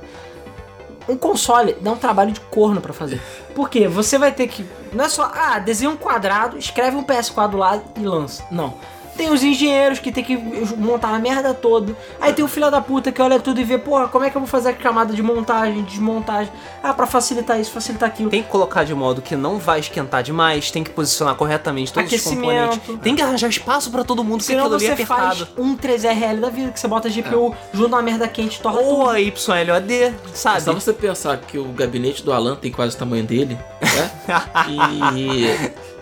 Um 1.10 1.16
console 1.16 1.74
dá 1.82 1.92
um 1.92 1.98
trabalho 1.98 2.32
de 2.32 2.40
corno 2.42 2.82
pra 2.82 2.94
fazer. 2.94 3.22
Por 3.56 3.70
quê? 3.70 3.88
Você 3.88 4.18
vai 4.18 4.32
ter 4.32 4.48
que. 4.48 4.66
Não 4.92 5.06
é 5.06 5.10
só, 5.10 5.32
ah, 5.34 5.58
desenha 5.58 5.90
um 5.90 5.96
quadrado, 5.96 6.58
escreve 6.58 6.98
um 6.98 7.04
PS4 7.04 7.50
do 7.50 7.58
lado 7.58 7.84
e 7.96 8.02
lança. 8.02 8.44
Não. 8.52 8.76
Tem 9.18 9.30
os 9.32 9.44
engenheiros 9.44 10.00
que 10.00 10.12
tem 10.12 10.24
que 10.24 10.38
montar 10.78 11.10
a 11.10 11.20
merda 11.20 11.54
toda. 11.54 11.96
Aí 12.22 12.32
tem 12.34 12.46
o 12.46 12.48
filho 12.48 12.70
da 12.70 12.80
puta 12.80 13.12
que 13.12 13.22
olha 13.22 13.40
tudo 13.40 13.60
e 13.60 13.64
vê, 13.64 13.78
porra, 13.78 14.08
como 14.08 14.24
é 14.24 14.30
que 14.30 14.38
eu 14.38 14.42
vou 14.42 14.48
fazer 14.48 14.70
a 14.70 14.74
camada 14.74 15.14
de 15.14 15.24
montagem, 15.24 15.82
desmontagem? 15.84 16.52
Ah, 16.84 16.94
pra 16.94 17.08
facilitar 17.08 17.60
isso, 17.60 17.72
facilitar 17.72 18.08
aquilo. 18.10 18.30
Tem 18.30 18.44
que 18.44 18.50
colocar 18.50 18.84
de 18.84 18.94
modo 18.94 19.22
que 19.22 19.36
não 19.36 19.58
vai 19.58 19.80
esquentar 19.80 20.22
demais, 20.24 20.70
tem 20.72 20.84
que 20.84 20.92
posicionar 20.92 21.36
corretamente 21.36 21.92
todos 21.92 22.12
os 22.12 22.22
componentes. 22.22 22.80
Tem 23.02 23.16
que 23.16 23.22
arranjar 23.22 23.50
espaço 23.50 23.90
pra 23.92 24.04
todo 24.04 24.24
mundo, 24.24 24.40
porque 24.40 24.54
Senão 24.54 24.66
aquilo 24.66 24.76
ali 24.76 24.86
é 24.88 24.94
apertado. 24.94 25.46
faz 25.46 25.48
um 25.58 25.76
3RL 25.76 26.40
da 26.40 26.50
vida, 26.50 26.72
que 26.72 26.80
você 26.80 26.88
bota 26.88 27.08
a 27.08 27.12
GPU, 27.12 27.56
junta 27.74 27.96
uma 27.96 28.02
merda 28.02 28.28
quente, 28.28 28.62
torra 28.62 28.80
Ou 28.80 29.00
tudo. 29.06 29.10
a 29.10 29.20
YLOD, 29.20 29.94
É 29.94 30.14
sabe? 30.34 30.62
só 30.62 30.74
você 30.74 30.94
pensar 30.94 31.38
que 31.38 31.58
o 31.58 31.66
gabinete 31.66 32.24
do 32.24 32.32
Alan 32.32 32.56
tem 32.56 32.72
quase 32.72 32.96
o 32.96 33.00
tamanho 33.00 33.24
dele, 33.24 33.58
né? 33.82 34.12
e, 35.16 35.97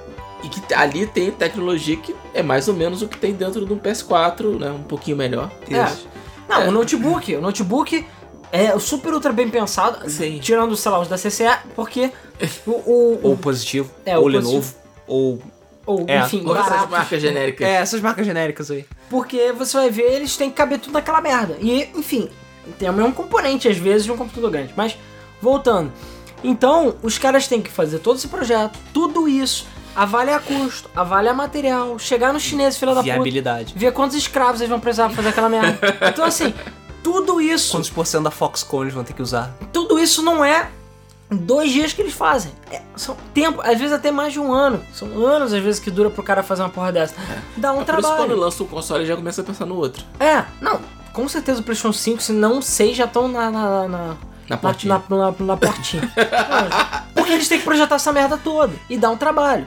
e 0.45 0.49
que 0.49 0.73
ali 0.73 1.05
tem 1.07 1.31
tecnologia 1.31 1.97
que 1.97 2.15
é 2.33 2.43
mais 2.43 2.67
ou 2.67 2.73
menos 2.73 3.01
o 3.01 3.07
que 3.07 3.17
tem 3.17 3.33
dentro 3.33 3.65
de 3.65 3.73
um 3.73 3.79
PS4, 3.79 4.59
né? 4.59 4.71
Um 4.71 4.83
pouquinho 4.83 5.17
melhor. 5.17 5.51
É. 5.69 5.91
Não, 6.47 6.61
É. 6.61 6.67
o 6.69 6.71
notebook, 6.71 7.35
o 7.35 7.41
notebook 7.41 8.05
é 8.51 8.77
super 8.79 9.13
ultra 9.13 9.33
bem 9.33 9.49
pensado, 9.49 10.07
Sim. 10.09 10.39
tirando, 10.39 10.75
sei 10.77 10.91
lá, 10.91 10.99
os 11.01 11.07
da 11.07 11.17
CCE, 11.17 11.45
porque 11.75 12.11
o... 12.65 12.71
o, 12.71 13.19
Ou 13.23 13.33
o 13.33 13.37
positivo, 13.37 13.89
É, 14.05 14.17
ou 14.17 14.27
Lenovo, 14.27 14.51
positivo. 14.57 14.75
ou... 15.07 15.41
ou, 15.85 16.05
é, 16.07 16.19
enfim, 16.19 16.43
Ou 16.45 16.55
essas 16.55 16.89
marcas 16.89 17.21
genéricas. 17.21 17.67
É, 17.67 17.73
essas 17.73 18.01
marcas 18.01 18.25
genéricas 18.25 18.69
aí. 18.71 18.85
porque 19.09 19.51
você 19.51 19.75
vai 19.77 19.89
ver, 19.89 20.13
eles 20.13 20.37
têm 20.37 20.49
que 20.51 20.55
caber 20.55 20.79
tudo 20.79 20.93
naquela 20.93 21.19
merda. 21.21 21.57
E, 21.59 21.89
enfim, 21.95 22.29
tem 22.77 22.87
o 22.89 22.93
mesmo 22.93 23.11
componente, 23.13 23.67
às 23.67 23.77
vezes, 23.77 24.03
de 24.05 24.11
um 24.11 24.17
computador 24.17 24.51
grande. 24.51 24.73
Mas, 24.77 24.95
voltando. 25.41 25.91
Então, 26.43 26.95
os 27.01 27.17
caras 27.17 27.47
têm 27.47 27.61
que 27.61 27.71
fazer 27.71 27.97
todo 27.99 28.17
esse 28.17 28.27
projeto, 28.27 28.77
tudo 28.93 29.27
isso, 29.27 29.65
avaliar 29.95 30.41
custo, 30.41 30.89
avaliar 30.95 31.33
material, 31.35 31.97
chegar 31.97 32.33
no 32.33 32.39
chinês, 32.39 32.77
filha 32.77 32.93
da 32.93 33.01
puta, 33.01 33.13
Viabilidade. 33.13 33.73
ver 33.75 33.91
quantos 33.93 34.15
escravos 34.17 34.61
eles 34.61 34.69
vão 34.69 34.79
precisar 34.79 35.07
pra 35.07 35.15
fazer 35.15 35.29
aquela 35.29 35.49
merda. 35.49 35.79
Então, 36.09 36.25
assim, 36.25 36.53
tudo 37.03 37.39
isso, 37.39 37.71
Quantos 37.77 37.89
por 37.89 38.05
cento 38.05 38.23
da 38.23 38.31
Foxconn 38.31 38.81
eles 38.83 38.93
vão 38.93 39.03
ter 39.03 39.13
que 39.13 39.21
usar? 39.21 39.51
tudo 39.71 39.97
isso 39.99 40.21
não 40.21 40.43
é 40.43 40.69
dois 41.29 41.71
dias 41.71 41.93
que 41.93 42.01
eles 42.01 42.13
fazem. 42.13 42.51
É, 42.71 42.81
são 42.95 43.15
tempo, 43.33 43.61
às 43.61 43.77
vezes 43.79 43.91
até 43.93 44.11
mais 44.11 44.33
de 44.33 44.39
um 44.39 44.51
ano. 44.53 44.81
São 44.93 45.07
anos, 45.25 45.53
às 45.53 45.61
vezes, 45.63 45.79
que 45.79 45.89
dura 45.89 46.09
pro 46.09 46.21
cara 46.23 46.43
fazer 46.43 46.61
uma 46.63 46.69
porra 46.69 46.91
dessa. 46.91 47.15
Dá 47.57 47.71
um 47.73 47.81
É 47.81 47.83
por 47.85 47.93
isso 47.99 48.01
que 48.01 48.01
quando 48.07 48.15
trabalho. 48.17 48.39
lança 48.39 48.63
um 48.63 48.67
console 48.67 49.05
já 49.05 49.15
começa 49.15 49.41
a 49.41 49.43
pensar 49.43 49.65
no 49.65 49.75
outro. 49.75 50.03
É, 50.19 50.43
não, 50.61 50.79
com 51.13 51.27
certeza 51.27 51.61
o 51.61 51.63
PlayStation 51.63 51.93
5, 51.93 52.21
se 52.21 52.31
não 52.33 52.61
6, 52.61 52.95
já 52.97 53.05
estão 53.05 53.27
na, 53.27 53.49
na, 53.49 53.87
na, 53.87 54.15
Na 54.49 54.57
portinha. 54.57 55.01
Na, 55.09 55.17
na, 55.17 55.33
na 55.39 55.57
portinha. 55.57 56.03
Não, 56.15 57.05
Porque 57.15 57.31
eles 57.33 57.47
têm 57.47 57.57
que 57.57 57.63
projetar 57.65 57.95
essa 57.95 58.11
merda 58.13 58.37
toda 58.37 58.73
e 58.89 58.95
dá 58.97 59.09
um 59.09 59.17
trabalho. 59.17 59.65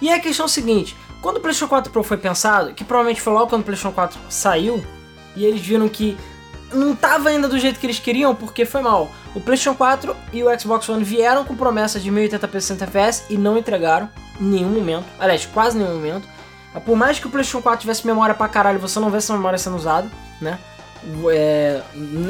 E 0.00 0.10
a 0.10 0.18
questão 0.18 0.44
é 0.44 0.48
a 0.48 0.48
seguinte: 0.48 0.96
quando 1.20 1.36
o 1.36 1.40
PlayStation 1.40 1.68
4 1.68 1.92
Pro 1.92 2.02
foi 2.02 2.16
pensado, 2.16 2.72
que 2.72 2.84
provavelmente 2.84 3.20
foi 3.20 3.32
logo 3.32 3.48
quando 3.48 3.62
o 3.62 3.64
PlayStation 3.64 3.94
4 3.94 4.18
saiu, 4.28 4.84
e 5.36 5.44
eles 5.44 5.60
viram 5.60 5.88
que 5.88 6.16
não 6.72 6.94
tava 6.94 7.28
ainda 7.28 7.48
do 7.48 7.58
jeito 7.58 7.78
que 7.78 7.86
eles 7.86 7.98
queriam, 7.98 8.34
porque 8.34 8.64
foi 8.64 8.80
mal. 8.80 9.10
O 9.34 9.40
PlayStation 9.40 9.76
4 9.76 10.16
e 10.32 10.42
o 10.42 10.60
Xbox 10.60 10.88
One 10.88 11.04
vieram 11.04 11.44
com 11.44 11.56
promessa 11.56 12.00
de 12.00 12.10
1080p 12.10 12.52
60 12.52 12.84
FPS 12.84 13.24
e 13.28 13.36
não 13.36 13.58
entregaram 13.58 14.08
em 14.40 14.44
nenhum 14.44 14.70
momento. 14.70 15.06
Aliás, 15.18 15.46
quase 15.46 15.76
nenhum 15.76 15.94
momento. 15.94 16.28
Por 16.84 16.96
mais 16.96 17.18
que 17.18 17.26
o 17.26 17.30
PlayStation 17.30 17.62
4 17.62 17.80
tivesse 17.80 18.06
memória 18.06 18.34
pra 18.34 18.48
caralho, 18.48 18.78
você 18.78 19.00
não 19.00 19.10
vê 19.10 19.18
essa 19.18 19.32
memória 19.32 19.58
sendo 19.58 19.76
usada, 19.76 20.08
né? 20.40 20.58
É, 21.30 21.82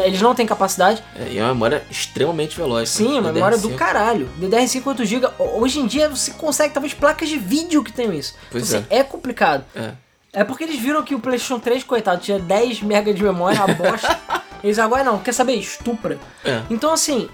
eles 0.04 0.20
não 0.20 0.34
têm 0.34 0.46
capacidade. 0.46 1.02
É, 1.16 1.32
e 1.32 1.38
é 1.38 1.42
uma 1.42 1.54
memória 1.54 1.82
extremamente 1.90 2.56
veloz. 2.56 2.88
Sim, 2.88 3.18
a 3.18 3.22
né? 3.22 3.32
memória 3.32 3.58
do 3.58 3.70
DDR5. 3.70 3.76
caralho. 3.76 4.28
DDR5 4.40 4.82
8GB. 4.82 5.32
Hoje 5.38 5.80
em 5.80 5.86
dia 5.86 6.08
você 6.08 6.30
consegue 6.32 6.72
talvez 6.72 6.94
placas 6.94 7.28
de 7.28 7.38
vídeo 7.38 7.82
que 7.82 7.92
tenham 7.92 8.12
isso. 8.12 8.34
Pois 8.50 8.68
Então, 8.68 8.80
assim, 8.80 8.86
é. 8.90 9.02
complicado. 9.02 9.64
É. 9.74 9.92
É 10.32 10.44
porque 10.44 10.64
eles 10.64 10.78
viram 10.78 11.02
que 11.02 11.14
o 11.14 11.18
PlayStation 11.18 11.58
3, 11.58 11.82
coitado, 11.82 12.20
tinha 12.20 12.38
10 12.38 12.82
MB 12.82 13.14
de 13.14 13.22
memória, 13.22 13.64
uma 13.64 13.74
bosta. 13.74 14.18
eles 14.62 14.78
agora 14.78 15.02
não, 15.02 15.18
quer 15.18 15.32
saber? 15.32 15.54
Estupra. 15.54 16.18
É. 16.44 16.62
Então 16.70 16.92
assim, 16.92 17.28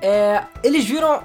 é, 0.00 0.42
eles 0.62 0.84
viram. 0.84 1.22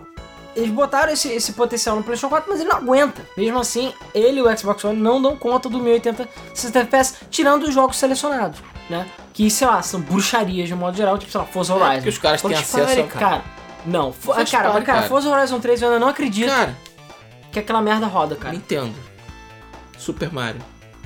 Eles 0.55 0.69
botaram 0.69 1.11
esse, 1.11 1.27
esse 1.27 1.51
potencial 1.51 1.97
no 1.97 2.03
PlayStation 2.03 2.29
4, 2.29 2.49
mas 2.49 2.61
ele 2.61 2.69
não 2.69 2.77
aguenta. 2.77 3.21
Mesmo 3.35 3.59
assim, 3.59 3.93
ele 4.13 4.39
e 4.39 4.41
o 4.41 4.57
Xbox 4.57 4.85
One 4.85 4.97
não 4.97 5.21
dão 5.21 5.35
conta 5.35 5.67
do 5.67 5.79
1080 5.79 6.29
60 6.53 6.79
FPS, 6.79 7.15
tirando 7.29 7.63
os 7.63 7.73
jogos 7.73 7.97
selecionados, 7.97 8.61
né? 8.89 9.05
Que, 9.33 9.49
sei 9.49 9.67
lá, 9.67 9.81
são 9.81 9.99
bruxarias 10.01 10.67
de 10.67 10.73
um 10.73 10.77
modo 10.77 10.95
geral, 10.95 11.17
tipo, 11.17 11.31
sei 11.31 11.41
lá, 11.41 11.47
Forza 11.47 11.73
Horizon. 11.73 11.93
porque 11.95 12.09
os 12.09 12.17
caras 12.17 12.41
têm 12.41 12.51
Forza 12.51 12.63
acesso 12.63 12.79
a- 12.79 12.91
Horizon, 13.03 13.07
cara. 13.19 13.41
Não, 13.85 14.11
fo- 14.13 14.31
cara, 14.33 14.45
cara, 14.45 14.81
cara. 14.81 15.01
Forza 15.03 15.29
Horizon 15.29 15.59
3 15.59 15.81
eu 15.81 15.87
ainda 15.89 15.99
não 15.99 16.07
acredito 16.07 16.49
Cara, 16.49 16.75
que 17.51 17.59
aquela 17.59 17.81
merda 17.81 18.07
roda, 18.07 18.35
cara. 18.35 18.53
Nintendo. 18.53 18.93
Super 19.97 20.31
Mario. 20.31 20.61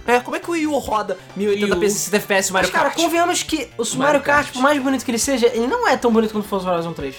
É, 0.08 0.20
como 0.20 0.36
é 0.36 0.40
que 0.40 0.50
o 0.50 0.54
Wii 0.54 0.68
U 0.68 0.78
roda 0.80 1.18
Wii 1.38 1.48
1080p 1.68 1.86
U. 1.86 1.90
60 1.90 2.18
FPS 2.18 2.52
Mario 2.52 2.68
Mas, 2.70 2.76
cara, 2.76 2.90
Kart? 2.90 3.02
convenhamos 3.02 3.44
que 3.44 3.70
o 3.78 3.82
Mario 3.84 3.98
Mario 4.00 4.22
Kart, 4.22 4.46
Kart. 4.46 4.54
por 4.54 4.62
mais 4.62 4.82
bonito 4.82 5.06
que 5.06 5.12
ele 5.12 5.20
seja, 5.20 5.48
ele 5.48 5.68
não 5.68 5.88
é 5.88 5.98
tão 5.98 6.12
bonito 6.12 6.32
quanto 6.32 6.46
o 6.46 6.48
Forza 6.48 6.72
Horizon 6.72 6.94
3. 6.94 7.16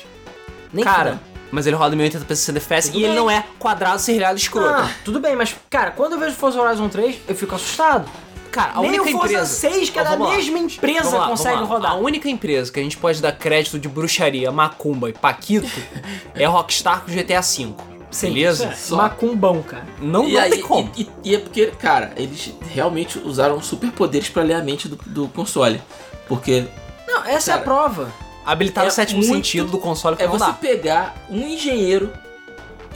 Nem 0.73 0.85
Cara, 0.85 1.13
fudendo. 1.13 1.21
mas 1.53 1.67
ele 1.67 1.77
roda 1.77 1.95
1080p 1.95 2.35
60 2.35 2.59
FPS 2.59 2.89
Tudo 2.89 2.99
e 2.99 3.05
ele 3.05 3.13
bem. 3.13 3.17
não 3.21 3.31
é 3.31 3.45
quadrado, 3.59 3.99
serrilhado, 4.01 4.37
escroto. 4.39 4.69
Ah, 4.69 4.91
tudo 5.05 5.21
bem, 5.21 5.37
mas, 5.37 5.55
cara, 5.69 5.91
quando 5.93 6.15
eu 6.15 6.19
vejo 6.19 6.35
Forza 6.35 6.61
Horizon 6.61 6.89
3, 6.89 7.17
eu 7.29 7.35
fico 7.37 7.55
assustado. 7.55 8.09
Cara, 8.51 8.73
a 8.75 8.81
Nem 8.81 8.91
única 8.91 9.05
o 9.05 9.11
Forza 9.13 9.27
empresa... 9.35 9.47
6, 9.47 9.91
que 9.91 9.99
é 9.99 10.05
da 10.05 10.17
mesma 10.17 10.59
empresa, 10.59 11.19
lá, 11.19 11.29
consegue 11.29 11.63
rodar. 11.63 11.93
A 11.93 11.95
única 11.95 12.29
empresa 12.29 12.73
que 12.73 12.81
a 12.81 12.83
gente 12.83 12.97
pode 12.97 13.23
dar 13.23 13.33
crédito 13.33 13.79
de 13.79 13.89
bruxaria, 13.89 14.51
macumba 14.51 15.09
e 15.09 15.13
paquito 15.13 15.69
é 16.35 16.45
Rockstar 16.47 17.03
com 17.05 17.13
GTA 17.13 17.41
V. 17.41 17.75
Sim, 18.11 18.33
beleza? 18.33 18.67
é 18.67 18.73
Só. 18.75 18.97
Macumbão, 18.97 19.63
cara. 19.63 19.87
Não, 20.01 20.29
e 20.29 20.33
não 20.33 20.41
aí, 20.41 20.51
tem 20.51 20.61
como. 20.63 20.91
E, 20.97 21.03
e- 21.03 21.11
e 21.31 21.35
é 21.37 21.39
porque, 21.39 21.67
cara, 21.67 22.13
eles 22.17 22.53
realmente 22.75 23.21
usaram 23.21 23.63
superpoderes 23.63 24.29
pra 24.29 24.43
ler 24.43 24.55
a 24.55 24.63
mente 24.65 24.89
do, 24.89 24.97
do 25.07 25.29
console. 25.29 25.81
Porque 26.27 26.65
Não, 27.07 27.25
essa 27.25 27.53
é 27.53 27.55
a 27.55 27.59
Cara, 27.59 27.65
prova. 27.65 28.13
Habilitar 28.45 28.85
é 28.85 28.89
o 28.89 28.91
sétimo 28.91 29.21
muito- 29.21 29.33
sentido 29.33 29.71
do 29.71 29.79
console 29.79 30.17
que 30.17 30.23
é 30.25 30.27
você 30.27 30.45
dá. 30.47 30.53
pegar 30.55 31.15
um 31.31 31.41
engenheiro 31.47 32.13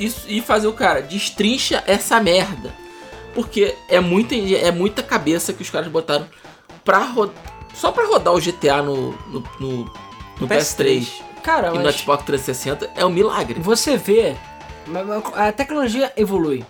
e, 0.01 0.13
e 0.27 0.41
fazer 0.41 0.67
o 0.67 0.73
cara, 0.73 1.01
destrincha 1.01 1.85
essa 1.87 2.19
merda. 2.19 2.75
Porque 3.35 3.75
é 3.89 3.99
muita, 4.01 4.35
é 4.35 4.71
muita 4.71 5.03
cabeça 5.03 5.53
que 5.53 5.63
os 5.63 5.71
caras 5.71 5.89
botaram 5.89 6.27
pra 6.85 6.99
rodar. 6.99 7.35
Só 7.75 7.91
pra 7.91 8.07
rodar 8.07 8.33
o 8.35 8.41
GTA 8.41 8.83
no, 8.83 9.11
no, 9.29 9.43
no- 9.59 9.93
no 10.41 10.49
PS3 10.49 11.09
Cara, 11.43 11.75
e 11.75 11.79
no 11.79 11.93
Xbox 11.93 12.25
360 12.25 12.91
é 12.97 13.05
um 13.05 13.11
milagre. 13.11 13.59
você 13.61 13.97
vê, 13.97 14.35
a 15.35 15.53
tecnologia 15.53 16.13
evolui. 16.17 16.65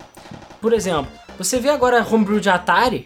Por 0.59 0.73
exemplo, 0.73 1.07
você 1.37 1.59
vê 1.59 1.69
agora 1.69 2.05
homebrew 2.09 2.39
de 2.39 2.49
Atari 2.49 3.05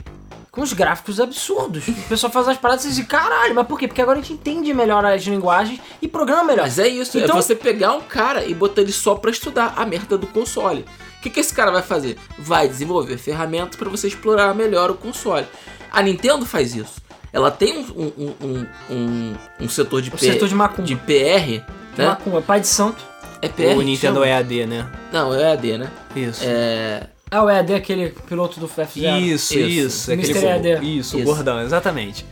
com 0.52 0.62
os 0.62 0.72
gráficos 0.74 1.20
absurdos. 1.20 1.88
O 1.88 1.94
pessoal 2.08 2.32
faz 2.32 2.48
as 2.48 2.58
paradas 2.58 2.86
e 2.86 2.90
diz, 2.92 3.06
caralho, 3.06 3.54
mas 3.54 3.68
por 3.68 3.78
quê? 3.78 3.88
Porque 3.88 4.02
agora 4.02 4.18
a 4.18 4.22
gente 4.22 4.34
entende 4.34 4.74
melhor 4.74 5.06
as 5.06 5.22
linguagens 5.24 5.80
e 6.02 6.08
programa 6.08 6.44
melhor. 6.44 6.64
Mas 6.64 6.80
é 6.80 6.88
isso, 6.88 7.18
Então- 7.20 7.38
é 7.38 7.42
você 7.42 7.56
pegar 7.56 7.94
um 7.94 8.02
cara 8.02 8.46
e 8.46 8.54
botar 8.54 8.82
ele 8.82 8.92
só 8.94 9.14
pra 9.16 9.30
estudar 9.30 9.74
a 9.76 9.86
merda 9.86 10.18
do 10.18 10.26
console. 10.28 10.86
O 11.20 11.22
que, 11.22 11.30
que 11.30 11.40
esse 11.42 11.54
cara 11.54 11.70
vai 11.72 11.82
fazer? 11.82 12.18
Vai 12.38 12.68
desenvolver 12.68 13.18
ferramentas 13.18 13.76
pra 13.76 13.90
você 13.90 14.08
explorar 14.08 14.56
melhor 14.56 14.90
o 14.90 14.96
console. 14.96 15.46
A 15.92 16.02
Nintendo 16.02 16.46
faz 16.46 16.74
isso. 16.74 17.02
Ela 17.34 17.52
tem 17.52 17.80
um, 17.96 18.12
um, 18.42 18.66
um, 18.90 19.36
um, 19.60 19.70
setor 19.70 20.02
de, 20.02 20.10
O 20.14 20.18
setor 20.18 20.48
de 20.48 20.56
macumba. 20.56 20.88
de 20.88 20.96
PR, 20.96 21.46
De 21.46 21.64
né? 21.98 22.08
Macumba, 22.08 22.42
pai 22.42 22.62
de 22.62 22.68
santo. 22.68 23.04
É 23.42 23.48
PR. 23.48 23.78
O 23.78 23.82
Nintendo 23.82 24.16
chama? 24.22 24.28
EAD, 24.28 24.66
né? 24.66 24.90
Não, 25.12 25.34
é 25.34 25.52
AD, 25.52 25.78
né? 25.78 25.92
Isso. 26.16 26.42
É, 26.44 27.08
Ah, 27.30 27.44
o 27.44 27.50
EAD 27.50 27.74
é 27.74 27.76
aquele 27.76 28.10
piloto 28.28 28.60
do 28.60 28.68
F0. 28.68 29.20
Isso, 29.22 29.54
Isso. 29.54 29.60
isso. 29.60 30.12
Mr. 30.14 30.32
aquele- 30.32 30.70
EAD. 30.70 30.98
Isso, 31.00 31.18
o 31.18 31.20
Isso. 31.20 31.26
gordão, 31.32 31.62
exatamente. 31.62 32.26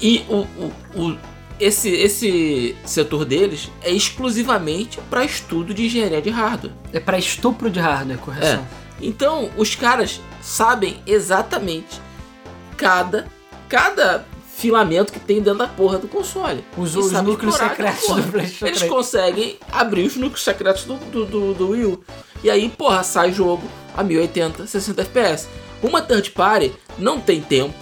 E 0.00 0.24
o, 0.28 0.36
o, 0.36 0.72
o- 0.94 1.18
esse, 1.60 1.88
esse 1.90 2.76
setor 2.84 3.24
deles 3.24 3.70
é 3.82 3.90
exclusivamente 3.90 4.98
para 5.10 5.24
estudo 5.24 5.72
de 5.74 5.86
engenharia 5.86 6.22
de 6.22 6.30
hardware. 6.30 6.72
É 6.92 7.00
pra 7.00 7.18
estupro 7.18 7.68
de 7.70 7.80
hardware, 7.80 8.18
correção. 8.18 8.66
Então, 9.00 9.50
os 9.56 9.74
caras 9.74 10.20
sabem 10.42 11.00
exatamente 11.06 12.00
cada, 12.76 13.26
cada 13.68 14.24
filamento 14.56 15.12
que 15.12 15.20
tem 15.20 15.40
dentro 15.40 15.58
da 15.60 15.68
porra 15.68 15.98
do 15.98 16.08
console. 16.08 16.64
Os- 16.76 16.96
os 16.96 17.12
núcleos 17.12 17.54
secretos 17.54 18.06
do 18.08 18.22
PlayStation 18.32 18.66
Eles 18.66 18.78
3. 18.78 18.90
conseguem 18.92 19.56
abrir 19.70 20.04
os 20.06 20.16
núcleos 20.16 20.42
secretos 20.42 20.84
do, 20.84 20.94
do, 20.96 21.24
do, 21.26 21.54
do 21.54 21.68
Wii 21.70 21.84
U. 21.86 22.02
E 22.42 22.50
aí, 22.50 22.68
porra, 22.68 23.02
sai 23.04 23.32
jogo 23.32 23.62
a 23.96 24.02
1080, 24.02 24.66
60 24.66 25.02
FPS. 25.02 25.46
Uma 25.82 26.02
third 26.02 26.30
party 26.32 26.72
não 26.98 27.20
tem 27.20 27.40
tempo, 27.40 27.74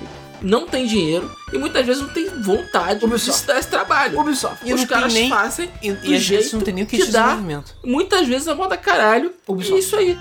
não 0.43 0.67
tem 0.67 0.87
dinheiro 0.87 1.31
e 1.53 1.59
muitas 1.59 1.85
vezes 1.87 2.03
não 2.03 2.09
tem 2.09 2.29
vontade 2.43 3.01
de 3.01 3.05
Ubisoft. 3.07 3.41
se 3.41 3.47
dar 3.47 3.59
esse 3.59 3.69
trabalho. 3.69 4.19
Ubisoft. 4.21 4.59
E 4.65 4.73
Os 4.75 4.85
caras 4.85 5.13
nem- 5.13 5.29
fazem 5.29 5.71
E, 5.83 5.93
do 5.93 6.07
e 6.07 6.15
às 6.17 6.23
jeito 6.23 6.41
vezes 6.41 6.53
não 6.53 6.61
tem 6.61 6.75
nem 6.75 6.85
o 6.85 6.87
kit 6.87 7.01
que 7.01 7.07
de 7.07 7.13
dá. 7.13 7.23
desenvolvimento. 7.23 7.75
Muitas 7.85 8.27
vezes 8.27 8.49
a 8.49 8.55
moda 8.55 8.77
caralho. 8.77 9.33
Ubisoft. 9.47 9.77
E 9.77 9.79
isso 9.81 9.97
aí. 9.97 10.19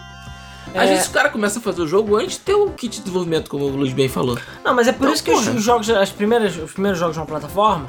Às 0.74 0.84
É. 0.89 0.93
vezes 0.93 1.07
o 1.07 1.11
cara 1.11 1.30
começa 1.30 1.59
a 1.59 1.61
fazer 1.61 1.82
o 1.82 1.88
jogo 1.88 2.16
antes 2.18 2.34
de 2.34 2.39
ter 2.39 2.53
o 2.53 2.70
kit 2.72 2.95
de 2.97 3.01
desenvolvimento, 3.03 3.49
como 3.49 3.66
o 3.66 3.70
Luiz 3.70 3.93
bem 3.93 4.09
falou. 4.09 4.38
Não, 4.63 4.74
mas 4.74 4.88
é 4.88 4.91
por 4.91 5.03
Então, 5.03 5.13
isso 5.13 5.24
que 5.24 5.32
os, 5.32 5.39
porra. 5.45 5.55
os 5.55 5.63
jogos, 5.63 5.89
as 5.89 6.09
primeiras, 6.09 6.57
os 6.57 6.72
primeiros 6.72 6.99
jogos 6.99 7.13
de 7.16 7.20
uma 7.20 7.26
plataforma. 7.26 7.86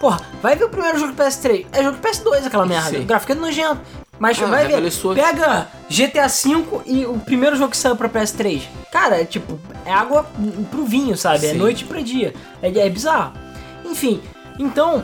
Porra, 0.00 0.20
vai 0.40 0.56
ver 0.56 0.64
o 0.64 0.68
primeiro 0.70 0.98
jogo 0.98 1.12
do 1.12 1.22
PS3. 1.22 1.66
É 1.72 1.82
jogo 1.82 1.96
do 1.98 2.00
PS2 2.02 2.46
aquela 2.46 2.64
merda. 2.64 2.88
Sim. 2.90 3.02
O 3.02 3.04
gráfico 3.04 3.32
é 3.32 3.34
nojento. 3.34 3.80
Mas 4.20 4.40
Ah, 4.40 4.46
vai 4.46 4.66
ver. 4.68 4.82
Pega 5.14 5.66
GTA 5.88 6.28
V 6.28 6.82
e 6.86 7.06
o 7.06 7.18
primeiro 7.18 7.56
jogo 7.56 7.70
que 7.70 7.76
saiu 7.76 7.96
pra 7.96 8.08
PS3. 8.08 8.62
Cara, 8.92 9.20
é 9.20 9.24
tipo, 9.24 9.58
é 9.86 9.92
água 9.92 10.26
pro 10.70 10.84
vinho, 10.84 11.16
sabe? 11.16 11.46
É 11.46 11.52
Sim. 11.52 11.56
noite 11.58 11.84
pra 11.84 12.00
dia. 12.02 12.34
É, 12.62 12.68
é 12.68 12.88
bizarro. 12.90 13.32
Enfim, 13.84 14.20
então. 14.58 15.02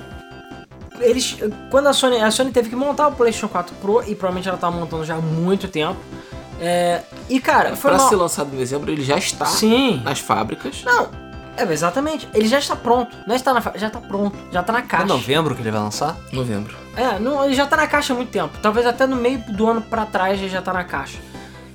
Eles. 1.01 1.37
Quando 1.71 1.87
a 1.89 1.93
Sony. 1.95 2.21
A 2.21 2.31
Sony 2.31 2.51
teve 2.53 2.69
que 2.69 2.77
montar 2.77 3.09
o 3.09 3.13
PlayStation 3.13 3.49
4 3.49 3.75
Pro 3.77 4.03
e 4.03 4.15
provavelmente 4.15 4.49
ela 4.49 4.59
tava 4.59 4.77
montando 4.77 5.05
já 5.05 5.15
há 5.17 5.21
muito 5.21 5.67
tempo. 5.69 5.97
É, 6.61 7.03
e 7.29 7.39
cara, 7.41 7.75
foi 7.77 7.91
Pra 7.91 7.99
mal. 8.01 8.09
ser 8.09 8.17
lançado 8.17 8.55
em 8.55 8.59
dezembro, 8.59 8.91
ele 8.91 9.03
já 9.05 9.17
está 9.19 9.45
Sim. 9.45 10.01
nas 10.05 10.21
fábricas. 10.21 10.83
Não, 10.85 11.09
é 11.57 11.73
exatamente. 11.73 12.29
Ele 12.35 12.47
já 12.49 12.59
está 12.59 12.77
pronto. 12.77 13.17
Não 13.27 13.35
está 13.35 13.53
na 13.55 13.61
fa- 13.61 13.73
já 13.77 13.87
está 13.89 13.99
pronto. 14.01 14.37
Já 14.53 14.61
está 14.61 14.73
na 14.73 14.79
É 14.81 14.83
caixa. 14.83 15.07
novembro 15.07 15.55
que 15.55 15.63
ele 15.63 15.71
vai 15.71 15.81
lançar? 15.81 16.17
Novembro. 16.33 16.77
É, 16.97 17.19
não, 17.19 17.45
ele 17.45 17.55
já 17.55 17.65
está 17.65 17.77
na 17.77 17.87
caixa 17.87 18.13
há 18.13 18.17
muito 18.17 18.31
tempo. 18.31 18.57
Talvez 18.63 18.87
até 18.87 19.07
no 19.07 19.17
meio 19.17 19.39
do 19.49 19.67
ano 19.69 19.83
pra 19.83 20.07
trás 20.07 20.39
ele 20.41 20.49
já 20.49 20.63
tá 20.63 20.73
na 20.73 20.85
caixa. 20.85 21.19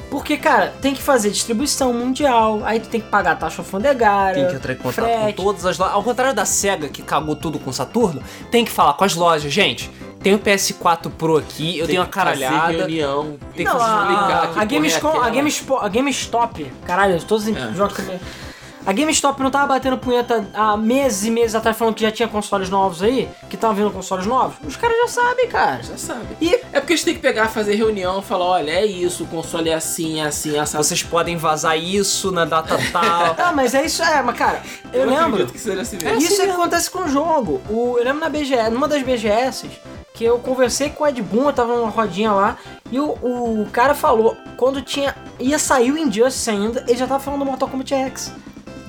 Porque, 0.10 0.36
cara, 0.36 0.74
tem 0.82 0.94
que 0.94 1.02
fazer 1.02 1.30
distribuição 1.30 1.94
mundial, 1.94 2.60
aí 2.66 2.82
tu 2.82 2.90
tem 2.90 3.00
que 3.00 3.08
pagar 3.08 3.40
taxa 3.40 3.62
alfandegária, 3.62 4.42
Tem 4.42 4.48
que 4.50 4.56
entrar 4.58 4.74
em 4.74 4.76
contato 4.76 5.06
frete. 5.06 5.38
com 5.38 5.44
todas 5.44 5.66
as 5.66 5.78
lojas. 5.78 5.96
Ao 5.96 6.04
contrário 6.04 6.36
da 6.36 6.44
SEGA, 6.44 6.90
que 6.90 7.02
cagou 7.02 7.34
tudo 7.34 7.58
com 7.58 7.70
o 7.70 7.74
Saturno, 7.74 8.22
tem 8.52 8.66
que 8.66 8.72
falar 8.72 8.94
com 8.96 9.06
as 9.06 9.16
lojas. 9.16 9.54
Gente, 9.54 9.90
tem 10.22 10.36
o 10.36 10.40
PS4 10.40 11.10
Pro 11.12 11.38
aqui, 11.38 11.78
eu 11.80 11.86
Tem 11.88 11.96
tenho 11.96 12.02
uma 12.02 12.12
fazer 12.12 12.40
caralhada. 12.42 12.74
reunião. 12.74 13.38
Tem 13.56 13.66
Não, 13.66 13.78
que 13.78 13.82
a, 13.82 13.86
que 13.86 13.88
a, 13.88 13.96
é 13.96 14.34
a, 14.34 14.44
aquela. 14.44 14.66
Gamespo, 15.30 15.78
a 15.78 15.88
GameStop, 15.88 16.72
caralho, 16.86 17.24
todos 17.24 17.48
os 17.48 17.56
É. 17.56 17.72
jogos 17.74 17.96
também. 17.96 18.20
A 18.86 18.92
GameStop 18.94 19.42
não 19.42 19.52
tava 19.52 19.68
batendo 19.68 19.98
punheta 19.98 20.46
há 20.54 20.76
meses 20.76 21.26
e 21.26 21.32
meses 21.32 21.54
atrás 21.56 21.78
falando 21.78 21.96
que 21.96 22.02
já 22.02 22.12
tinha 22.12 22.28
consoles 22.28 22.70
novos 22.70 23.04
aí, 23.04 23.30
que 23.50 23.56
estavam 23.56 23.76
vindo 23.76 23.92
consoles 23.92 24.26
novos. 24.26 24.56
Os 24.66 24.76
caras 24.76 24.98
já 25.02 25.08
sabem, 25.08 25.48
cara. 25.48 25.84
Já 25.84 25.98
sabe. 25.98 26.36
E 26.42 26.56
É 26.74 26.80
porque 26.80 26.94
eles 26.94 27.04
têm 27.04 27.14
que 27.14 27.20
pegar, 27.20 27.48
fazer 27.48 27.76
reunião, 27.76 28.22
falar, 28.22 28.46
olha, 28.46 28.72
é 28.72 28.86
isso, 28.86 29.24
o 29.24 29.28
console 29.28 29.70
é 29.70 29.76
assim, 29.76 30.20
é 30.20 30.26
assim, 30.26 30.56
é 30.56 30.60
assim. 30.60 30.78
Vocês 30.78 31.04
podem 31.04 31.38
vazar 31.38 31.78
isso 31.78 32.32
na 32.32 32.46
data 32.46 32.78
tal. 32.92 33.36
Ah, 33.42 33.52
mas 33.54 33.74
é 33.74 33.86
isso, 33.86 34.04
é, 34.04 34.22
mas 34.22 34.38
cara, 34.38 34.62
eu, 34.94 35.06
lembro. 35.06 35.26
acredito 35.26 35.54
que 35.54 35.60
seja 35.60 35.82
assim 35.82 35.98
mesmo. 35.98 36.20
isso 36.20 36.42
é 36.42 36.46
que 36.46 36.52
acontece 36.52 36.90
com 36.90 37.00
o 37.00 37.08
jogo. 37.08 37.62
O, 37.70 37.98
eu 37.98 38.04
lembro 38.04 38.20
na 38.20 38.30
BGS, 38.30 38.70
numa 38.70 38.88
das 38.88 39.02
BGS, 39.02 39.70
que 40.14 40.24
eu 40.24 40.38
conversei 40.40 40.90
com 40.90 41.04
o 41.04 41.08
Ed 41.08 41.22
Boon, 41.22 41.48
eu 41.48 41.54
tava 41.54 41.76
numa 41.76 41.90
rodinha 41.90 42.32
lá, 42.32 42.58
e 42.92 43.00
o, 43.00 43.10
o 43.12 43.68
cara 43.72 43.94
falou, 43.94 44.38
quando 44.58 44.82
tinha. 44.82 45.16
ia 45.40 45.58
sair 45.58 45.92
o 45.92 45.98
Injustice 45.98 46.50
ainda, 46.50 46.84
ele 46.88 46.98
já 46.98 47.08
tava 47.08 47.20
falando 47.20 47.40
do 47.40 47.46
Mortal 47.46 47.68
Kombat 47.68 47.94
X. 47.94 48.34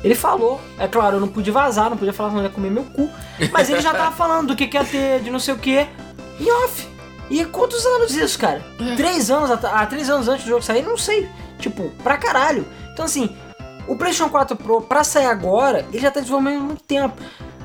Ele 0.03 0.15
falou, 0.15 0.61
é 0.79 0.89
claro, 0.89 1.17
eu 1.17 1.21
não 1.21 1.29
pude 1.29 1.51
vazar, 1.51 1.89
não 1.89 1.97
podia 1.97 2.13
falar, 2.13 2.33
ele 2.35 2.43
ia 2.43 2.49
comer 2.51 2.71
meu 2.71 2.85
cu. 2.85 3.09
Mas 3.53 3.71
ele 3.71 3.81
já 3.81 3.93
tava 3.93 4.11
falando 4.17 4.49
do 4.49 4.57
que, 4.57 4.67
que 4.67 4.77
ia 4.77 4.85
ter, 4.85 5.21
de 5.21 5.31
não 5.31 5.39
sei 5.39 5.55
o 5.55 5.59
que, 5.59 5.87
em 6.41 6.51
off. 6.65 6.89
E 7.31 7.45
quantos 7.47 7.87
anos 7.87 8.15
isso, 8.15 8.39
cara? 8.39 8.63
Três 8.97 9.31
anos, 9.31 9.51
at- 9.51 9.65
ah, 9.65 9.87
três 9.87 10.11
anos 10.11 10.29
antes 10.29 10.45
do 10.45 10.49
jogo 10.49 10.63
sair, 10.63 10.83
não 10.83 10.97
sei. 10.99 11.29
Tipo, 11.59 11.89
pra 12.03 12.17
caralho. 12.19 12.67
Então 12.93 13.05
assim, 13.05 13.35
o 13.87 13.97
PlayStation 13.97 14.29
4 14.29 14.57
Pro, 14.57 14.83
pra 14.83 15.05
sair 15.05 15.27
agora, 15.27 15.87
ele 15.93 16.01
já 16.01 16.11
tá 16.11 16.21
desenvolvendo 16.21 16.59
há 16.59 16.65
muito 16.65 16.83
tempo. 16.83 17.17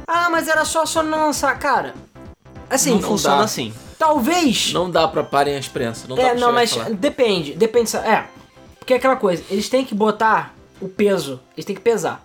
Ah, 0.07 0.29
mas 0.29 0.47
era 0.47 0.63
só 0.63 0.83
a 0.83 0.85
Sony 0.85 1.09
não 1.09 1.25
lançar, 1.25 1.57
cara. 1.57 1.93
Assim, 2.69 2.91
não 2.91 3.01
funciona 3.01 3.37
dá. 3.37 3.43
assim. 3.43 3.73
talvez. 3.97 4.71
Não 4.73 4.89
dá 4.89 5.07
pra 5.07 5.23
parem 5.23 5.57
as 5.57 5.67
prensas. 5.67 6.07
Não 6.07 6.15
dá 6.15 6.21
é, 6.21 6.35
não, 6.35 6.51
mas 6.53 6.73
e 6.75 6.93
depende, 6.93 7.53
depende. 7.53 7.95
É, 7.97 8.25
porque 8.77 8.93
é 8.93 8.97
aquela 8.97 9.15
coisa, 9.15 9.43
eles 9.49 9.67
têm 9.67 9.83
que 9.83 9.95
botar 9.95 10.53
o 10.79 10.87
peso, 10.87 11.41
eles 11.55 11.65
têm 11.65 11.75
que 11.75 11.81
pesar. 11.81 12.23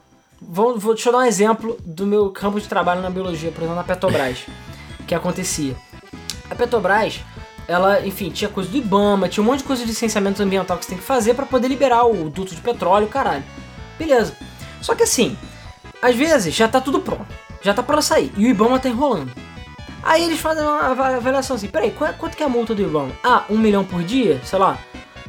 Vou, 0.49 0.78
vou, 0.78 0.95
deixa 0.95 1.09
eu 1.09 1.12
dar 1.12 1.20
um 1.20 1.24
exemplo 1.24 1.76
do 1.84 2.07
meu 2.07 2.30
campo 2.30 2.61
de 2.61 2.68
trabalho 2.68 3.01
na 3.01 3.11
biologia, 3.11 3.51
por 3.51 3.61
exemplo, 3.61 3.76
na 3.76 3.84
Petrobras, 3.84 4.45
que 5.07 5.14
acontecia. 5.14 5.74
A 6.51 6.55
Petrobras, 6.55 7.20
ela, 7.66 8.07
enfim, 8.07 8.28
tinha 8.30 8.51
coisa 8.51 8.68
do 8.68 8.76
Ibama, 8.76 9.28
tinha 9.28 9.43
um 9.43 9.47
monte 9.47 9.59
de 9.59 9.64
coisa 9.64 9.82
de 9.82 9.88
licenciamento 9.88 10.43
ambiental 10.43 10.76
que 10.76 10.84
você 10.84 10.90
tem 10.90 10.99
que 10.99 11.05
fazer 11.05 11.34
pra 11.34 11.47
poder 11.47 11.68
liberar 11.68 12.05
o 12.05 12.28
duto 12.28 12.55
de 12.55 12.61
petróleo, 12.61 13.07
caralho. 13.09 13.45
Beleza. 13.99 14.36
Só 14.82 14.95
que 14.95 15.05
assim, 15.05 15.36
às 16.03 16.14
vezes 16.14 16.55
já 16.55 16.68
tá 16.68 16.80
tudo 16.80 17.01
pronto, 17.01 17.26
já 17.62 17.72
tá 17.72 17.82
pra 17.82 18.03
sair, 18.03 18.32
e 18.36 18.45
o 18.47 18.49
Ibama 18.49 18.78
tá 18.78 18.88
enrolando. 18.88 19.32
Aí 20.03 20.24
eles 20.24 20.40
fazem 20.40 20.64
uma 20.64 20.80
ava- 20.90 21.16
avaliação 21.16 21.55
assim, 21.57 21.68
peraí, 21.68 21.93
qu- 21.93 22.12
quanto 22.18 22.36
que 22.36 22.43
é 22.43 22.47
a 22.47 22.49
multa 22.49 22.74
do 22.74 22.82
Ibama? 22.82 23.12
Ah, 23.22 23.45
um 23.49 23.57
milhão 23.57 23.84
por 23.84 24.03
dia? 24.03 24.40
Sei 24.45 24.59
lá. 24.59 24.76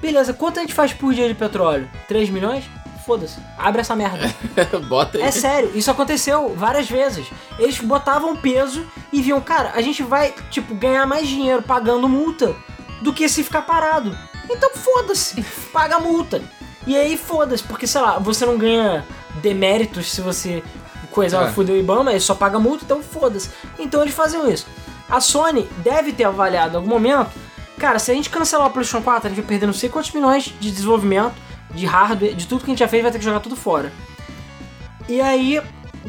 Beleza, 0.02 0.34
quanto 0.34 0.58
a 0.58 0.62
gente 0.64 0.74
faz 0.74 0.92
por 0.92 1.14
dia 1.14 1.28
de 1.28 1.36
petróleo? 1.36 1.88
3 2.10 2.30
milhões? 2.30 2.66
Foda-se, 3.06 3.38
abre 3.58 3.82
essa 3.82 3.96
merda. 3.96 4.34
Bota 4.88 5.18
aí. 5.18 5.24
É 5.24 5.32
sério, 5.32 5.72
isso 5.76 5.92
aconteceu 5.92 6.54
várias 6.56 6.90
vezes. 6.90 7.28
Eles 7.60 7.78
botavam 7.80 8.36
peso 8.36 8.86
e 9.12 9.22
viam, 9.22 9.42
cara, 9.42 9.72
a 9.76 9.82
gente 9.82 10.02
vai, 10.04 10.34
tipo, 10.50 10.74
ganhar 10.74 11.06
mais 11.06 11.28
dinheiro 11.28 11.62
pagando 11.62 12.08
multa 12.08 12.56
do 13.02 13.12
que 13.12 13.28
se 13.28 13.44
ficar 13.44 13.64
parado. 13.64 14.18
Então 14.50 14.72
foda-se, 14.76 15.42
paga 15.74 15.98
a 15.98 16.00
multa. 16.00 16.42
E 16.88 16.96
aí 16.96 17.18
foda-se, 17.18 17.64
porque 17.64 17.88
sei 17.88 18.02
lá, 18.02 18.20
você 18.20 18.46
não 18.46 18.58
ganha 18.58 19.06
deméritos 19.42 20.12
se 20.12 20.22
você 20.22 20.64
coisa 21.12 21.38
É. 21.44 21.52
fudeu 21.52 21.76
o 21.76 21.78
Ibama, 21.78 22.12
ele 22.12 22.20
só 22.20 22.34
paga 22.34 22.60
multa, 22.60 22.84
então 22.86 23.02
foda-se. 23.04 23.50
Então 23.78 24.02
eles 24.02 24.14
faziam 24.14 24.50
isso. 24.50 24.66
A 25.10 25.20
Sony 25.20 25.70
deve 25.78 26.12
ter 26.14 26.24
avaliado 26.24 26.74
em 26.74 26.78
algum 26.78 26.90
momento, 26.90 27.30
cara, 27.78 28.00
se 28.00 28.12
a 28.12 28.14
gente 28.14 28.30
cancelar 28.30 28.68
o 28.68 28.72
PlayStation 28.72 29.04
4, 29.04 29.28
a 29.28 29.30
gente 29.30 29.42
vai 29.42 29.48
perder 29.48 29.66
não 29.66 29.74
sei 29.74 29.90
quantos 29.90 30.12
milhões 30.12 30.46
de 30.46 30.72
desenvolvimento, 30.72 31.34
de 31.74 31.86
hardware, 31.86 32.36
de 32.36 32.48
tudo 32.48 32.64
que 32.64 32.72
a 32.72 32.74
gente 32.74 32.80
já 32.80 32.88
fez, 32.88 33.02
vai 33.02 33.12
ter 33.12 33.18
que 33.18 33.26
jogar 33.26 33.40
tudo 33.40 33.56
fora. 33.56 33.92
E 35.08 35.20
aí, 35.20 35.62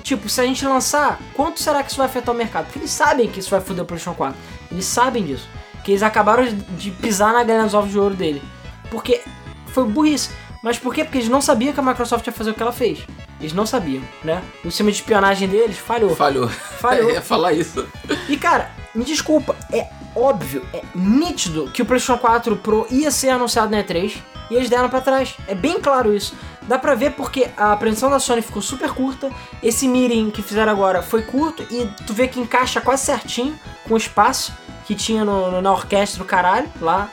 tipo, 0.02 0.28
se 0.28 0.40
a 0.40 0.44
gente 0.44 0.64
lançar, 0.66 1.18
quanto 1.34 1.60
será 1.60 1.82
que 1.82 1.90
isso 1.90 1.98
vai 1.98 2.06
afetar 2.06 2.34
o 2.34 2.38
mercado? 2.38 2.66
Porque 2.66 2.78
eles 2.78 2.90
sabem 2.90 3.28
que 3.28 3.40
isso 3.40 3.50
vai 3.50 3.60
foder 3.60 3.82
o 3.82 3.86
PlayStation 3.86 4.16
4. 4.16 4.36
Eles 4.70 4.84
sabem 4.84 5.24
disso. 5.24 5.48
Que 5.82 5.92
eles 5.92 6.02
acabaram 6.02 6.46
de 6.46 6.90
pisar 6.90 7.32
na 7.32 7.42
galinha 7.42 7.64
dos 7.64 7.74
ovos 7.74 7.90
de 7.90 7.98
ouro 7.98 8.14
dele. 8.14 8.42
Porque 8.90 9.22
foi 9.66 9.84
burrice. 9.84 10.30
Mas 10.62 10.78
por 10.78 10.94
quê? 10.94 11.04
Porque 11.04 11.18
eles 11.18 11.28
não 11.28 11.42
sabiam 11.42 11.74
que 11.74 11.80
a 11.80 11.82
Microsoft 11.82 12.26
ia 12.26 12.32
fazer 12.32 12.52
o 12.52 12.54
que 12.54 12.62
ela 12.62 12.72
fez. 12.72 13.00
Eles 13.38 13.52
não 13.52 13.66
sabiam, 13.66 14.02
né? 14.22 14.42
O 14.64 14.70
sistema 14.70 14.90
de 14.90 14.96
espionagem 14.96 15.46
deles 15.46 15.76
falhou. 15.76 16.16
Falhou. 16.16 16.48
Falhou. 16.48 17.10
Eu 17.10 17.14
ia 17.14 17.20
falar 17.20 17.52
isso. 17.52 17.86
E 18.28 18.36
cara, 18.38 18.70
me 18.94 19.04
desculpa, 19.04 19.54
é 19.70 19.88
óbvio, 20.16 20.64
é 20.72 20.82
nítido 20.94 21.68
que 21.70 21.82
o 21.82 21.84
PlayStation 21.84 22.18
4 22.18 22.56
Pro 22.56 22.86
ia 22.90 23.10
ser 23.10 23.30
anunciado 23.30 23.70
na 23.70 23.82
E3 23.82 24.16
e 24.50 24.54
eles 24.54 24.68
deram 24.68 24.88
pra 24.88 25.00
trás. 25.00 25.34
É 25.46 25.54
bem 25.54 25.80
claro 25.80 26.14
isso. 26.14 26.34
Dá 26.62 26.78
pra 26.78 26.94
ver 26.94 27.10
porque 27.12 27.50
a 27.56 27.72
apreensão 27.72 28.08
da 28.10 28.18
Sony 28.18 28.40
ficou 28.40 28.62
super 28.62 28.90
curta, 28.92 29.30
esse 29.62 29.86
meeting 29.86 30.30
que 30.30 30.40
fizeram 30.42 30.72
agora 30.72 31.02
foi 31.02 31.22
curto 31.22 31.62
e 31.70 31.86
tu 32.06 32.14
vê 32.14 32.26
que 32.26 32.40
encaixa 32.40 32.80
quase 32.80 33.04
certinho 33.04 33.58
com 33.86 33.94
o 33.94 33.96
espaço 33.98 34.52
que 34.86 34.94
tinha 34.94 35.24
no, 35.24 35.50
no- 35.50 35.60
na 35.62 35.70
orquestra 35.72 36.18
do 36.18 36.24
caralho 36.24 36.70
lá. 36.80 37.08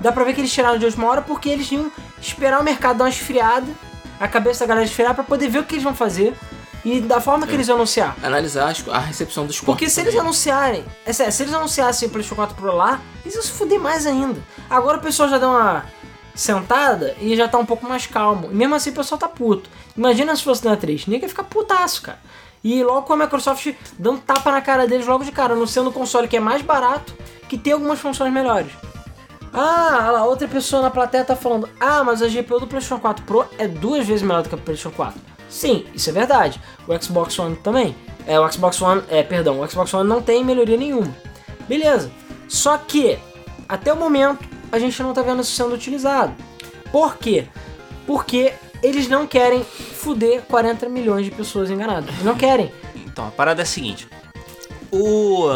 Dá 0.00 0.10
pra 0.12 0.24
ver 0.24 0.34
que 0.34 0.40
eles 0.40 0.52
tiraram 0.52 0.78
de 0.78 0.84
última 0.86 1.06
hora 1.08 1.20
porque 1.22 1.48
eles 1.48 1.70
iam 1.70 1.90
esperar 2.20 2.58
o 2.60 2.64
mercado 2.64 2.96
dar 2.98 3.04
uma 3.04 3.10
esfriada, 3.10 3.66
a 4.18 4.26
cabeça 4.26 4.60
da 4.60 4.66
galera 4.66 4.86
esfriar 4.86 5.14
pra 5.14 5.24
poder 5.24 5.48
ver 5.48 5.58
o 5.58 5.64
que 5.64 5.74
eles 5.74 5.84
vão 5.84 5.94
fazer 5.94 6.34
e 6.84 7.00
da 7.00 7.20
forma 7.20 7.46
que 7.46 7.52
eles 7.52 7.68
ião 7.68 7.76
anunciar. 7.76 8.16
Analisar 8.22 8.72
a 8.92 8.98
recepção 9.00 9.44
dos 9.46 9.56
Porque 9.60 9.84
corpos 9.84 9.92
se 9.92 10.00
eles 10.00 10.12
também. 10.14 10.20
anunciarem, 10.26 10.84
é 11.04 11.12
sério, 11.12 11.32
se 11.32 11.42
eles 11.42 11.52
anunciassem 11.54 12.08
o 12.08 12.10
PlayStation 12.10 12.36
4 12.36 12.54
Pro 12.56 12.74
lá, 12.74 13.00
eles 13.24 13.34
iam 13.34 13.42
se 13.42 13.50
fuder 13.52 13.78
mais 13.80 14.06
ainda. 14.06 14.40
Agora 14.70 14.96
o 14.98 15.00
pessoal 15.00 15.28
já 15.28 15.36
deu 15.38 15.48
uma 15.50 15.84
sentada 16.36 17.16
e 17.20 17.34
já 17.34 17.48
tá 17.48 17.58
um 17.58 17.66
pouco 17.66 17.88
mais 17.88 18.06
calmo. 18.06 18.48
E 18.52 18.54
mesmo 18.54 18.74
assim 18.74 18.90
o 18.90 18.94
pessoal 18.94 19.18
tá 19.18 19.26
puto. 19.26 19.68
Imagina 19.96 20.36
se 20.36 20.44
fosse 20.44 20.64
na 20.64 20.76
3, 20.76 21.06
ninguém 21.06 21.22
ia 21.22 21.28
ficar 21.28 21.44
putaço, 21.44 22.02
cara. 22.02 22.18
E 22.62 22.82
logo 22.84 23.02
com 23.02 23.14
a 23.14 23.16
Microsoft 23.16 23.74
dando 23.98 24.20
tapa 24.20 24.50
na 24.50 24.60
cara 24.60 24.86
deles 24.86 25.06
logo 25.06 25.24
de 25.24 25.32
cara, 25.32 25.54
anunciando 25.54 25.90
um 25.90 25.92
console 25.92 26.28
que 26.28 26.36
é 26.36 26.40
mais 26.40 26.62
barato, 26.62 27.14
que 27.48 27.56
tem 27.56 27.72
algumas 27.72 27.98
funções 27.98 28.32
melhores. 28.32 28.70
Ah, 29.52 30.10
lá, 30.12 30.24
outra 30.24 30.46
pessoa 30.46 30.82
na 30.82 30.90
plateia 30.90 31.24
tá 31.24 31.34
falando: 31.34 31.68
Ah, 31.80 32.04
mas 32.04 32.20
a 32.20 32.28
GPU 32.28 32.60
do 32.60 32.66
PlayStation 32.66 33.00
4 33.00 33.24
Pro 33.24 33.46
é 33.56 33.66
duas 33.66 34.06
vezes 34.06 34.22
melhor 34.22 34.42
do 34.42 34.48
que 34.48 34.54
a 34.54 34.58
do 34.58 34.64
PlayStation 34.64 34.94
4. 34.94 35.18
Sim, 35.48 35.86
isso 35.94 36.10
é 36.10 36.12
verdade. 36.12 36.60
O 36.86 37.02
Xbox 37.02 37.38
One 37.38 37.56
também. 37.56 37.96
É, 38.26 38.38
o 38.38 38.52
Xbox 38.52 38.82
One, 38.82 39.02
é, 39.08 39.22
perdão, 39.22 39.60
o 39.60 39.68
Xbox 39.68 39.94
One 39.94 40.08
não 40.08 40.20
tem 40.20 40.44
melhoria 40.44 40.76
nenhuma. 40.76 41.14
Beleza. 41.68 42.10
Só 42.48 42.76
que, 42.76 43.18
até 43.68 43.92
o 43.92 43.96
momento, 43.96 44.46
a 44.70 44.78
gente 44.78 45.02
não 45.02 45.12
tá 45.12 45.22
vendo 45.22 45.42
isso 45.42 45.52
sendo 45.52 45.74
utilizado. 45.74 46.34
Por 46.90 47.16
quê? 47.16 47.46
Porque 48.06 48.52
eles 48.82 49.08
não 49.08 49.26
querem 49.26 49.64
fuder 49.64 50.42
40 50.42 50.88
milhões 50.88 51.24
de 51.24 51.30
pessoas 51.30 51.70
enganadas. 51.70 52.08
Eles 52.08 52.24
não 52.24 52.36
querem. 52.36 52.72
Então, 52.94 53.26
a 53.26 53.30
parada 53.30 53.62
é 53.62 53.64
a 53.64 53.66
seguinte. 53.66 54.06
O. 54.90 55.48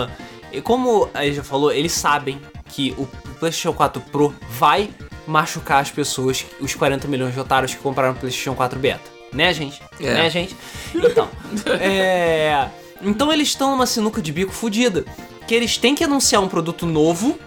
e 0.53 0.61
Como 0.61 1.09
a 1.15 1.25
gente 1.25 1.37
já 1.37 1.45
falou, 1.45 1.73
eles 1.73 1.93
sabem 1.93 2.41
que 2.67 2.95
o 2.99 3.07
PlayStation 3.39 3.73
4 3.73 4.03
Pro 4.11 4.35
vai 4.51 4.91
machucar 5.27 5.81
as 5.81 5.91
pessoas, 5.91 6.45
os 6.61 6.75
40 6.75 7.07
milhões 7.07 7.35
de 7.35 7.41
otários 7.41 7.75
que 7.75 7.81
compraram 7.81 8.13
o 8.13 8.17
PlayStation 8.17 8.55
4 8.55 8.79
Beta. 8.79 9.11
Né, 9.33 9.53
gente? 9.53 9.81
É. 10.01 10.15
Né, 10.15 10.31
gente? 10.31 10.57
Então. 10.95 11.29
é. 11.81 12.69
Então 13.03 13.33
eles 13.33 13.49
estão 13.49 13.71
numa 13.71 13.87
sinuca 13.87 14.21
de 14.21 14.33
bico 14.33 14.53
fodida. 14.53 15.05
Que 15.47 15.55
eles 15.55 15.77
têm 15.77 15.95
que 15.95 16.05
anunciar 16.05 16.43
um 16.43 16.49
produto 16.49 16.87
novo 16.87 17.39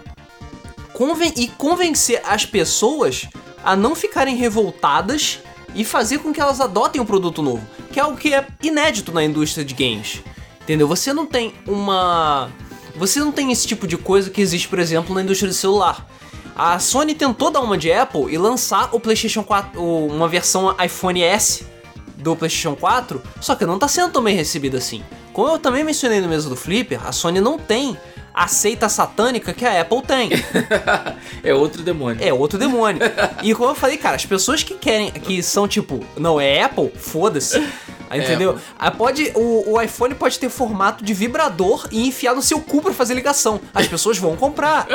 conven- 0.94 1.34
e 1.36 1.48
convencer 1.48 2.22
as 2.24 2.46
pessoas 2.46 3.26
a 3.62 3.76
não 3.76 3.94
ficarem 3.94 4.36
revoltadas 4.36 5.40
e 5.74 5.84
fazer 5.84 6.18
com 6.18 6.32
que 6.32 6.40
elas 6.40 6.60
adotem 6.60 7.00
um 7.00 7.04
produto 7.06 7.42
novo, 7.42 7.66
que 7.92 7.98
é 7.98 8.02
algo 8.02 8.16
que 8.16 8.32
é 8.32 8.46
inédito 8.62 9.12
na 9.12 9.22
indústria 9.24 9.64
de 9.64 9.74
games. 9.74 10.22
Entendeu? 10.62 10.88
Você 10.88 11.12
não 11.12 11.26
tem 11.26 11.52
uma 11.66 12.50
você 12.96 13.18
não 13.18 13.32
tem 13.32 13.50
esse 13.50 13.66
tipo 13.66 13.88
de 13.88 13.96
coisa 13.98 14.30
que 14.30 14.40
existe, 14.40 14.68
por 14.68 14.78
exemplo, 14.78 15.12
na 15.14 15.20
indústria 15.20 15.50
de 15.50 15.56
celular. 15.56 16.06
A 16.54 16.78
Sony 16.78 17.12
tentou 17.12 17.50
dar 17.50 17.60
uma 17.60 17.76
de 17.76 17.92
Apple 17.92 18.32
e 18.32 18.38
lançar 18.38 18.88
o 18.94 19.00
PlayStation 19.00 19.42
4, 19.42 19.80
o- 19.82 20.06
uma 20.06 20.28
versão 20.28 20.72
iPhone 20.82 21.20
S 21.20 21.66
do 22.16 22.36
PlayStation 22.36 22.76
4, 22.76 23.20
só 23.40 23.56
que 23.56 23.66
não 23.66 23.80
tá 23.80 23.88
sendo 23.88 24.12
tão 24.12 24.22
bem 24.22 24.36
recebida 24.36 24.78
assim. 24.78 25.02
Como 25.32 25.48
eu 25.48 25.58
também 25.58 25.82
mencionei 25.82 26.20
no 26.20 26.28
mesa 26.28 26.48
do 26.48 26.54
Flipper, 26.54 27.04
a 27.04 27.10
Sony 27.10 27.40
não 27.40 27.58
tem 27.58 27.98
a 28.34 28.48
seita 28.48 28.88
satânica 28.88 29.52
que 29.54 29.64
a 29.64 29.80
Apple 29.80 30.02
tem. 30.02 30.30
é 31.44 31.54
outro 31.54 31.82
demônio. 31.82 32.22
É 32.22 32.32
outro 32.32 32.58
demônio. 32.58 33.00
E 33.42 33.54
como 33.54 33.70
eu 33.70 33.74
falei, 33.76 33.96
cara, 33.96 34.16
as 34.16 34.26
pessoas 34.26 34.64
que 34.64 34.74
querem, 34.74 35.12
que 35.12 35.40
são 35.42 35.68
tipo, 35.68 36.04
não 36.16 36.40
é 36.40 36.62
Apple, 36.62 36.90
foda-se. 36.96 37.64
Aí, 38.10 38.20
Entendeu? 38.20 38.58
Aí 38.78 38.90
pode, 38.90 39.32
o, 39.34 39.72
o 39.72 39.80
iPhone 39.80 40.14
pode 40.14 40.38
ter 40.38 40.48
formato 40.48 41.04
de 41.04 41.14
vibrador 41.14 41.86
e 41.90 42.06
enfiar 42.06 42.34
no 42.34 42.42
seu 42.42 42.60
cu 42.60 42.82
pra 42.82 42.92
fazer 42.92 43.14
ligação. 43.14 43.60
As 43.72 43.86
pessoas 43.86 44.18
vão 44.18 44.36
comprar. 44.36 44.86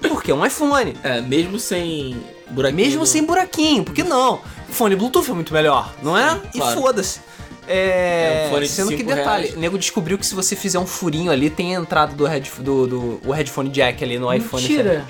Porque 0.00 0.30
é 0.30 0.34
um 0.34 0.44
iPhone. 0.44 0.96
É, 1.02 1.20
mesmo 1.20 1.58
sem 1.58 2.16
buraquinho. 2.50 2.76
Mesmo 2.76 3.06
sem 3.06 3.24
buraquinho, 3.24 3.84
porque 3.84 4.02
não? 4.02 4.40
Fone 4.68 4.96
Bluetooth 4.96 5.30
é 5.30 5.34
muito 5.34 5.52
melhor, 5.52 5.92
não 6.02 6.16
é? 6.16 6.30
Sim, 6.30 6.40
e 6.54 6.58
claro. 6.58 6.80
foda-se. 6.80 7.20
É, 7.68 8.44
É 8.44 8.46
um 8.46 8.50
fone 8.50 8.66
de 8.66 8.68
sendo 8.72 8.88
que 8.96 9.02
detalhe, 9.02 9.44
reais. 9.44 9.54
o 9.56 9.60
nego 9.60 9.78
descobriu 9.78 10.16
que 10.18 10.24
se 10.26 10.34
você 10.34 10.54
fizer 10.54 10.78
um 10.78 10.86
furinho 10.86 11.30
ali, 11.32 11.50
tem 11.50 11.76
a 11.76 11.80
entrada 11.80 12.14
do, 12.14 12.24
head, 12.26 12.50
do, 12.60 12.86
do 12.86 13.20
o 13.24 13.32
headphone 13.32 13.68
jack 13.70 14.02
ali 14.04 14.18
no 14.18 14.32
iPhone. 14.32 14.62
Mentira. 14.62 15.04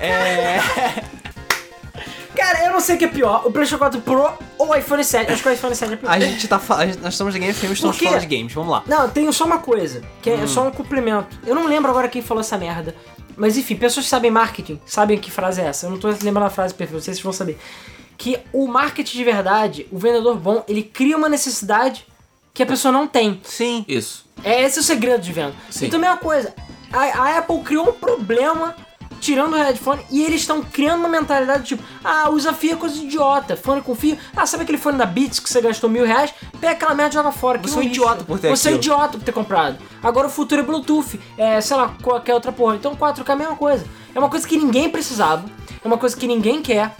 É. 0.00 0.58
Cara, 2.34 2.64
eu 2.64 2.72
não 2.72 2.80
sei 2.80 2.96
o 2.96 2.98
que 2.98 3.04
é 3.04 3.08
pior, 3.08 3.42
o 3.44 3.52
PlayStation 3.52 3.78
4 3.78 4.00
Pro 4.00 4.32
ou 4.58 4.70
o 4.70 4.74
iPhone 4.74 5.04
7. 5.04 5.30
Acho 5.30 5.42
que 5.42 5.48
o 5.50 5.52
iPhone 5.52 5.74
7 5.74 5.92
é 5.92 5.96
pior. 5.96 6.10
A 6.10 6.18
gente 6.18 6.48
tá 6.48 6.58
fa- 6.58 6.76
a 6.76 6.86
gente- 6.86 6.98
Nós 7.00 7.12
estamos 7.12 7.34
de 7.34 7.38
Game 7.40 7.52
FM, 7.52 7.72
estamos 7.72 7.98
falando 7.98 8.20
de 8.20 8.26
games, 8.36 8.52
vamos 8.54 8.70
lá. 8.72 8.82
Não, 8.86 9.08
tenho 9.10 9.30
só 9.34 9.44
uma 9.44 9.58
coisa, 9.58 10.00
que 10.22 10.30
Hum. 10.30 10.42
é 10.42 10.46
só 10.46 10.66
um 10.66 10.70
complemento. 10.70 11.36
Eu 11.46 11.54
não 11.54 11.66
lembro 11.66 11.90
agora 11.90 12.08
quem 12.08 12.22
falou 12.22 12.40
essa 12.40 12.56
merda. 12.56 12.94
Mas 13.36 13.56
enfim, 13.58 13.76
pessoas 13.76 14.06
que 14.06 14.10
sabem 14.10 14.30
marketing 14.30 14.80
sabem 14.86 15.18
que 15.18 15.30
frase 15.30 15.60
é 15.60 15.64
essa. 15.66 15.86
Eu 15.86 15.90
não 15.90 15.98
tô 15.98 16.08
lembrando 16.08 16.46
a 16.46 16.50
frase 16.50 16.72
perfeita, 16.74 17.02
vocês 17.04 17.20
vão 17.20 17.32
saber. 17.34 17.58
Que 18.22 18.38
o 18.52 18.68
marketing 18.68 19.18
de 19.18 19.24
verdade, 19.24 19.86
o 19.90 19.98
vendedor 19.98 20.36
bom, 20.36 20.62
ele 20.68 20.84
cria 20.84 21.16
uma 21.16 21.28
necessidade 21.28 22.06
que 22.54 22.62
a 22.62 22.66
pessoa 22.66 22.92
não 22.92 23.04
tem. 23.04 23.40
Sim. 23.42 23.84
Isso. 23.88 24.24
É 24.44 24.62
esse 24.62 24.78
o 24.78 24.82
segredo 24.84 25.20
de 25.20 25.32
venda. 25.32 25.56
Sim. 25.68 25.86
Então, 25.86 25.98
mesma 25.98 26.18
coisa. 26.18 26.54
A, 26.92 27.00
a 27.00 27.38
Apple 27.38 27.58
criou 27.64 27.88
um 27.88 27.92
problema 27.92 28.76
tirando 29.20 29.54
o 29.54 29.56
headphone 29.56 30.06
e 30.08 30.22
eles 30.22 30.42
estão 30.42 30.62
criando 30.62 31.00
uma 31.00 31.08
mentalidade 31.08 31.64
tipo: 31.64 31.82
ah, 32.04 32.30
usa 32.30 32.52
fio 32.52 32.74
é 32.74 32.76
coisa 32.76 32.96
idiota. 32.96 33.56
Fone 33.56 33.82
com 33.82 33.92
fio. 33.92 34.16
Ah, 34.36 34.46
sabe 34.46 34.62
aquele 34.62 34.78
fone 34.78 34.98
da 34.98 35.04
Beats 35.04 35.40
que 35.40 35.50
você 35.50 35.60
gastou 35.60 35.90
mil 35.90 36.06
reais? 36.06 36.32
Pega 36.60 36.74
aquela 36.74 36.94
merda 36.94 37.14
e 37.14 37.14
joga 37.14 37.32
fora. 37.32 37.58
Você 37.58 37.74
que 37.74 37.74
é 37.74 37.82
um 37.82 37.82
idiota 37.82 38.22
por 38.22 38.38
ter 38.38 38.50
Você 38.50 38.68
é 38.68 38.70
um 38.70 38.76
aquilo. 38.76 38.94
idiota 38.94 39.18
por 39.18 39.24
ter 39.24 39.32
comprado. 39.32 39.78
Agora 40.00 40.28
o 40.28 40.30
futuro 40.30 40.60
é 40.60 40.64
Bluetooth. 40.64 41.18
É, 41.36 41.60
sei 41.60 41.76
lá, 41.76 41.96
qualquer 42.00 42.34
outra 42.34 42.52
porra. 42.52 42.76
Então 42.76 42.94
4K 42.94 43.28
é 43.28 43.32
a 43.32 43.36
mesma 43.36 43.56
coisa. 43.56 43.84
É 44.14 44.18
uma 44.20 44.28
coisa 44.30 44.46
que 44.46 44.56
ninguém 44.56 44.88
precisava. 44.88 45.44
É 45.82 45.88
uma 45.88 45.98
coisa 45.98 46.16
que 46.16 46.28
ninguém 46.28 46.62
quer. 46.62 46.94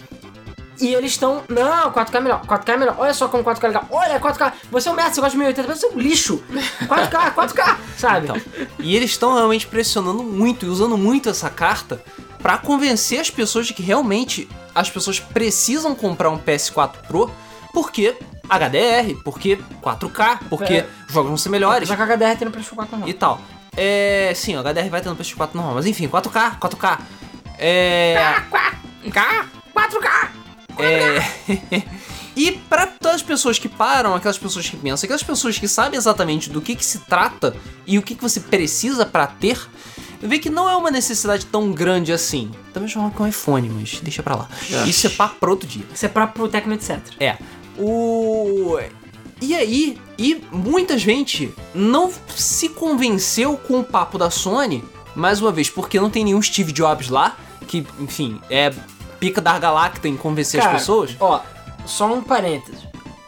E 0.83 0.93
eles 0.93 1.11
estão. 1.11 1.43
Não, 1.47 1.91
4K 1.91 2.15
é 2.15 2.19
melhor, 2.19 2.41
4K 2.45 2.69
é 2.73 2.77
melhor. 2.77 2.95
Olha 2.99 3.13
só 3.13 3.27
como 3.29 3.43
4K 3.43 3.63
é 3.63 3.67
legal. 3.67 3.87
Olha, 3.89 4.19
4K. 4.19 4.53
Você 4.69 4.89
é 4.89 4.91
um 4.91 4.95
merda, 4.95 5.13
você 5.13 5.21
gosta 5.21 5.31
de 5.31 5.37
1080, 5.37 5.75
você 5.75 5.85
é 5.85 5.89
um 5.89 5.97
lixo. 5.99 6.43
4K, 6.87 7.33
4K, 7.33 7.77
sabe? 7.97 8.25
Então, 8.27 8.41
e 8.79 8.95
eles 8.95 9.11
estão 9.11 9.33
realmente 9.35 9.65
pressionando 9.67 10.21
muito 10.23 10.65
e 10.65 10.69
usando 10.69 10.97
muito 10.97 11.29
essa 11.29 11.49
carta 11.49 12.03
pra 12.41 12.57
convencer 12.57 13.19
as 13.21 13.29
pessoas 13.29 13.67
de 13.67 13.73
que 13.73 13.81
realmente 13.81 14.49
as 14.75 14.89
pessoas 14.89 15.19
precisam 15.19 15.95
comprar 15.95 16.29
um 16.29 16.37
PS4 16.37 16.91
Pro 17.07 17.31
porque 17.73 18.15
HDR, 18.49 19.15
porque 19.23 19.57
4K, 19.81 20.39
porque 20.49 20.73
É. 20.73 20.87
os 21.07 21.13
jogos 21.13 21.29
vão 21.29 21.37
ser 21.37 21.49
melhores 21.49 21.87
Já 21.87 21.95
que 21.95 22.01
a 22.01 22.05
HDR 22.05 22.37
tem 22.37 22.45
no 22.45 22.51
PlayStation 22.51 22.75
4 22.75 22.91
normal. 22.91 23.09
e 23.09 23.13
tal. 23.13 23.39
É, 23.75 24.33
sim, 24.35 24.55
o 24.57 24.59
HDR 24.61 24.89
vai 24.89 25.01
ter 25.01 25.07
no 25.09 25.15
PS4 25.15 25.49
normal, 25.53 25.75
mas 25.75 25.85
enfim, 25.85 26.07
4K, 26.09 26.59
4K. 26.59 26.99
É, 27.57 28.15
4K, 28.51 29.45
4K. 29.73 30.42
É... 30.79 31.83
e 32.35 32.51
para 32.51 32.87
todas 32.87 33.15
as 33.17 33.23
pessoas 33.23 33.59
que 33.59 33.69
param, 33.69 34.15
aquelas 34.15 34.37
pessoas 34.37 34.69
que 34.69 34.77
pensam, 34.77 35.05
aquelas 35.05 35.23
pessoas 35.23 35.57
que 35.57 35.67
sabem 35.67 35.97
exatamente 35.97 36.49
do 36.49 36.61
que, 36.61 36.75
que 36.75 36.85
se 36.85 36.99
trata 36.99 37.55
e 37.85 37.97
o 37.97 38.01
que, 38.01 38.15
que 38.15 38.21
você 38.21 38.39
precisa 38.39 39.05
pra 39.05 39.27
ter, 39.27 39.59
vê 40.21 40.39
que 40.39 40.49
não 40.49 40.69
é 40.69 40.75
uma 40.75 40.89
necessidade 40.89 41.45
tão 41.45 41.71
grande 41.71 42.11
assim. 42.11 42.51
Também 42.73 42.89
chamam 42.89 43.11
com 43.11 43.27
iPhone, 43.27 43.69
mas 43.69 43.99
deixa 44.01 44.23
pra 44.23 44.35
lá. 44.35 44.49
Isso 44.87 45.07
é 45.07 45.09
papo 45.09 45.35
pra 45.39 45.49
outro 45.49 45.67
dia. 45.67 45.85
Isso 45.93 46.05
é 46.05 46.09
pra 46.09 46.27
pro 46.27 46.47
Tecno, 46.47 46.73
etc. 46.73 46.99
É. 47.19 47.37
O. 47.77 48.79
E 49.41 49.53
aí, 49.55 49.97
e 50.17 50.41
muita 50.51 50.97
gente 50.97 51.53
não 51.75 52.11
se 52.33 52.69
convenceu 52.69 53.57
com 53.57 53.81
o 53.81 53.83
papo 53.83 54.17
da 54.17 54.29
Sony, 54.29 54.83
mais 55.15 55.41
uma 55.41 55.51
vez, 55.51 55.69
porque 55.69 55.99
não 55.99 56.09
tem 56.09 56.23
nenhum 56.23 56.41
Steve 56.41 56.71
Jobs 56.71 57.09
lá, 57.09 57.35
que, 57.67 57.85
enfim, 57.99 58.39
é 58.49 58.71
pica 59.23 59.39
da 59.39 59.57
galacta 59.57 60.05
em 60.09 60.17
convencer 60.17 60.59
Cara, 60.59 60.73
as 60.73 60.81
pessoas. 60.81 61.15
Ó, 61.17 61.39
só 61.85 62.13
um 62.13 62.21
parênteses. 62.21 62.81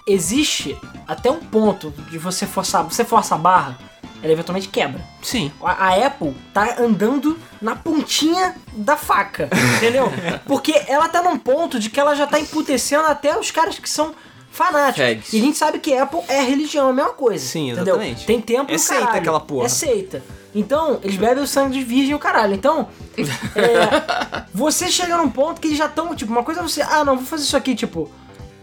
Existe 0.05 0.77
até 1.07 1.31
um 1.31 1.39
ponto 1.39 1.89
de 2.11 2.17
você 2.17 2.45
forçar. 2.45 2.83
Você 2.83 3.05
força 3.05 3.35
a 3.35 3.37
barra, 3.37 3.77
ela 4.21 4.33
eventualmente 4.33 4.67
quebra. 4.67 5.01
Sim. 5.23 5.53
A, 5.63 5.71
a 5.71 6.05
Apple 6.05 6.35
tá 6.53 6.81
andando 6.81 7.39
na 7.61 7.77
pontinha 7.77 8.55
da 8.73 8.97
faca, 8.97 9.49
entendeu? 9.77 10.11
Porque 10.45 10.83
ela 10.85 11.07
tá 11.07 11.23
num 11.23 11.39
ponto 11.39 11.79
de 11.79 11.89
que 11.89 11.97
ela 11.97 12.13
já 12.13 12.27
tá 12.27 12.41
emputecendo 12.41 13.07
até 13.07 13.39
os 13.39 13.49
caras 13.49 13.79
que 13.79 13.89
são 13.89 14.13
fanáticos. 14.55 14.97
Fags. 15.05 15.33
E 15.33 15.37
a 15.37 15.41
gente 15.41 15.57
sabe 15.57 15.79
que 15.79 15.95
Apple 15.95 16.21
é 16.27 16.41
religião, 16.41 16.87
é 16.87 16.89
a 16.91 16.93
mesma 16.93 17.13
coisa. 17.13 17.45
Sim, 17.45 17.71
entendeu? 17.71 17.95
exatamente. 17.95 18.25
Tem 18.25 18.41
tempo 18.41 18.71
É 18.71 18.77
seita 18.77 19.01
caralho. 19.03 19.19
aquela 19.21 19.39
porra. 19.39 19.65
É 19.65 19.69
seita. 19.69 20.23
Então, 20.53 20.99
eles 21.03 21.17
bebem 21.17 21.43
o 21.43 21.47
sangue 21.47 21.77
de 21.77 21.83
virgem 21.83 22.11
e 22.11 22.15
o 22.15 22.19
caralho. 22.19 22.53
Então, 22.53 22.87
é, 23.17 24.43
você 24.53 24.87
chega 24.89 25.17
num 25.17 25.29
ponto 25.29 25.59
que 25.59 25.67
eles 25.67 25.77
já 25.77 25.85
estão, 25.87 26.15
tipo, 26.15 26.31
uma 26.31 26.43
coisa 26.43 26.61
é 26.61 26.63
você, 26.63 26.81
ah, 26.81 27.03
não, 27.03 27.17
vou 27.17 27.25
fazer 27.25 27.43
isso 27.43 27.57
aqui, 27.57 27.75
tipo. 27.75 28.09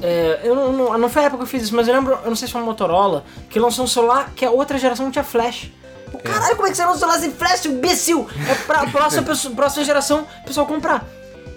é, 0.03 0.41
eu 0.43 0.55
não, 0.55 0.73
não, 0.73 0.99
não 0.99 1.09
foi 1.11 1.23
a 1.23 1.27
época 1.27 1.39
que 1.39 1.43
eu 1.45 1.49
fiz 1.49 1.65
isso, 1.65 1.77
mas 1.77 1.87
eu 1.89 1.95
lembro, 1.95 2.19
eu 2.25 2.29
não 2.31 2.37
sei 2.37 2.49
se 2.49 2.53
foi 2.53 2.61
uma 2.63 2.67
Motorola, 2.69 3.25
que 3.51 3.59
lançou 3.61 3.85
um 3.85 3.89
celular 3.89 4.31
que 4.35 4.45
a 4.45 4.51
outra 4.51 4.79
geração 4.79 5.05
não 5.05 5.13
tinha 5.13 5.23
flash. 5.25 5.71
Pô, 6.11 6.19
Caralho, 6.19 6.57
como 6.57 6.67
é 6.67 6.71
que 6.71 6.77
você 6.77 6.83
lança 6.85 6.97
um 6.97 7.01
celular 7.01 7.19
sem 7.21 7.31
flash, 7.31 7.65
imbecil? 7.67 8.27
É 8.51 8.55
pra 8.55 8.87
próxima, 8.91 9.23
próxima 9.55 9.85
geração 9.85 10.27
o 10.43 10.45
pessoal 10.47 10.67
comprar. 10.67 11.05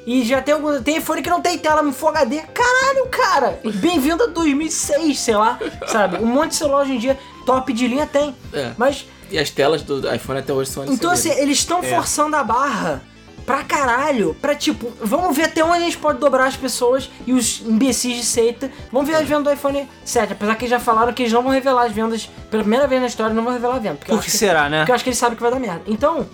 E 0.05 0.23
já 0.23 0.39
tem 0.39 0.53
algum, 0.53 0.79
tem 0.81 0.97
iPhone 0.97 1.21
que 1.21 1.29
não 1.29 1.41
tem 1.41 1.57
tela 1.57 1.91
Full 1.91 2.09
HD. 2.09 2.41
Caralho, 2.53 3.07
cara! 3.09 3.59
Bem-vindo 3.75 4.23
a 4.23 4.27
2006, 4.27 5.19
sei 5.19 5.35
lá, 5.35 5.57
sabe? 5.87 6.17
Um 6.17 6.27
monte 6.27 6.49
de 6.49 6.57
celular 6.57 6.81
hoje 6.81 6.93
em 6.93 6.99
dia, 6.99 7.17
top 7.45 7.73
de 7.73 7.87
linha 7.87 8.05
tem. 8.05 8.35
É. 8.53 8.71
Mas 8.77 9.07
E 9.31 9.39
as 9.39 9.49
telas 9.49 9.81
do 9.81 10.13
iPhone 10.13 10.39
até 10.39 10.53
hoje 10.53 10.69
são 10.69 10.85
então, 10.85 11.09
assim, 11.09 11.31
eles 11.31 11.57
estão 11.57 11.81
forçando 11.81 12.35
a 12.35 12.43
barra 12.43 13.01
pra 13.47 13.63
caralho. 13.63 14.35
Pra 14.39 14.53
tipo, 14.53 14.91
vamos 15.01 15.35
ver 15.35 15.45
até 15.45 15.63
onde 15.63 15.77
a 15.77 15.79
gente 15.79 15.97
pode 15.97 16.19
dobrar 16.19 16.45
as 16.45 16.55
pessoas 16.55 17.09
e 17.25 17.33
os 17.33 17.61
imbecis 17.61 18.15
de 18.17 18.25
seita. 18.25 18.71
Vamos 18.91 19.09
ver 19.09 19.15
as 19.15 19.27
vendas 19.27 19.43
do 19.43 19.53
iPhone 19.53 19.89
7. 20.03 20.33
Apesar 20.33 20.55
que 20.55 20.65
eles 20.65 20.71
já 20.71 20.79
falaram 20.79 21.13
que 21.13 21.23
eles 21.23 21.33
não 21.33 21.41
vão 21.41 21.51
revelar 21.51 21.85
as 21.85 21.91
vendas 21.91 22.29
pela 22.51 22.61
primeira 22.61 22.85
vez 22.87 23.01
na 23.01 23.07
história, 23.07 23.33
não 23.33 23.43
vão 23.43 23.53
revelar 23.53 23.75
a 23.75 23.79
venda. 23.79 23.97
Por 24.05 24.21
que 24.21 24.29
será, 24.29 24.69
né? 24.69 24.79
Porque 24.79 24.91
eu 24.91 24.95
acho 24.95 25.03
que 25.03 25.09
eles 25.09 25.17
sabem 25.19 25.35
que 25.35 25.41
vai 25.41 25.51
dar 25.51 25.59
merda. 25.59 25.81
Então, 25.87 26.27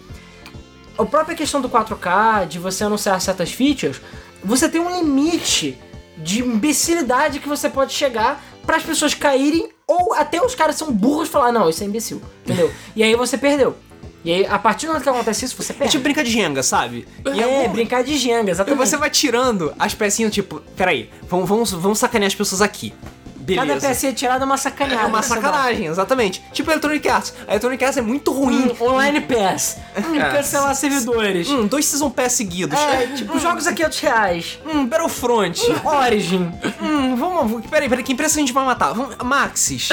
a 0.97 1.05
própria 1.05 1.35
questão 1.35 1.61
do 1.61 1.69
4K, 1.69 2.47
de 2.47 2.59
você 2.59 2.83
anunciar 2.83 3.19
certas 3.21 3.51
features, 3.51 4.01
você 4.43 4.67
tem 4.69 4.79
um 4.81 4.95
limite 4.99 5.77
de 6.17 6.41
imbecilidade 6.41 7.39
que 7.39 7.47
você 7.47 7.69
pode 7.69 7.93
chegar 7.93 8.43
para 8.65 8.77
as 8.77 8.83
pessoas 8.83 9.13
caírem 9.13 9.69
ou 9.87 10.13
até 10.13 10.41
os 10.43 10.53
caras 10.55 10.75
são 10.75 10.91
burros 10.91 11.27
e 11.27 11.31
falar, 11.31 11.51
não, 11.51 11.69
isso 11.69 11.83
é 11.83 11.87
imbecil, 11.87 12.21
entendeu? 12.45 12.71
e 12.95 13.03
aí 13.03 13.15
você 13.15 13.37
perdeu. 13.37 13.75
E 14.23 14.31
aí, 14.31 14.45
a 14.45 14.59
partir 14.59 14.85
do 14.85 14.89
momento 14.89 15.03
que 15.03 15.09
acontece 15.09 15.45
isso, 15.45 15.55
você 15.57 15.71
É 15.73 15.75
perde. 15.75 15.91
tipo 15.93 16.03
brincar 16.03 16.23
de 16.23 16.29
Jenga, 16.29 16.61
sabe? 16.61 17.07
E 17.33 17.39
é, 17.41 17.43
algum- 17.43 17.73
brincar 17.73 18.03
de 18.03 18.15
Jenga, 18.17 18.51
exatamente. 18.51 18.77
você 18.87 18.95
vai 18.95 19.09
tirando 19.09 19.73
as 19.79 19.95
pecinhas, 19.95 20.31
tipo, 20.31 20.61
peraí, 20.77 21.09
vamos, 21.27 21.49
vamos, 21.49 21.71
vamos 21.71 21.97
sacanear 21.97 22.27
as 22.27 22.35
pessoas 22.35 22.61
aqui. 22.61 22.93
Beleza. 23.41 23.67
Cada 23.67 23.87
pecinha 23.87 24.13
tirada 24.13 24.43
é 24.43 24.45
uma 24.45 24.57
sacaneada. 24.57 25.03
É 25.03 25.07
uma 25.07 25.21
sacanagem, 25.21 25.85
exatamente. 25.87 26.43
Tipo 26.53 26.71
Electronic 26.71 27.07
Arts. 27.09 27.33
A 27.47 27.51
Electronic 27.51 27.83
Arts 27.83 27.97
é 27.97 28.01
muito 28.01 28.31
ruim. 28.31 28.71
Hum, 28.79 28.85
online 28.85 29.21
Pass. 29.21 29.77
Hum, 29.97 30.15
É. 30.21 30.31
cancelar 30.31 30.75
servidores. 30.75 31.49
Hum, 31.49 31.65
dois 31.67 31.85
Season 31.85 32.09
Pass 32.09 32.33
seguidos. 32.33 32.77
É, 32.79 33.07
tipo, 33.07 33.37
jogos 33.39 33.65
a 33.67 33.73
500 33.73 33.99
reais. 33.99 34.59
Hum, 34.65 34.85
Battlefront. 34.85 35.61
Origin. 35.83 36.51
hum, 36.81 37.15
vamos. 37.15 37.65
Peraí, 37.67 37.89
peraí, 37.89 38.03
que 38.03 38.13
empresa 38.13 38.35
a 38.35 38.39
gente 38.39 38.53
vai 38.53 38.65
matar? 38.65 38.93
Vamos, 38.93 39.15
Maxis. 39.23 39.89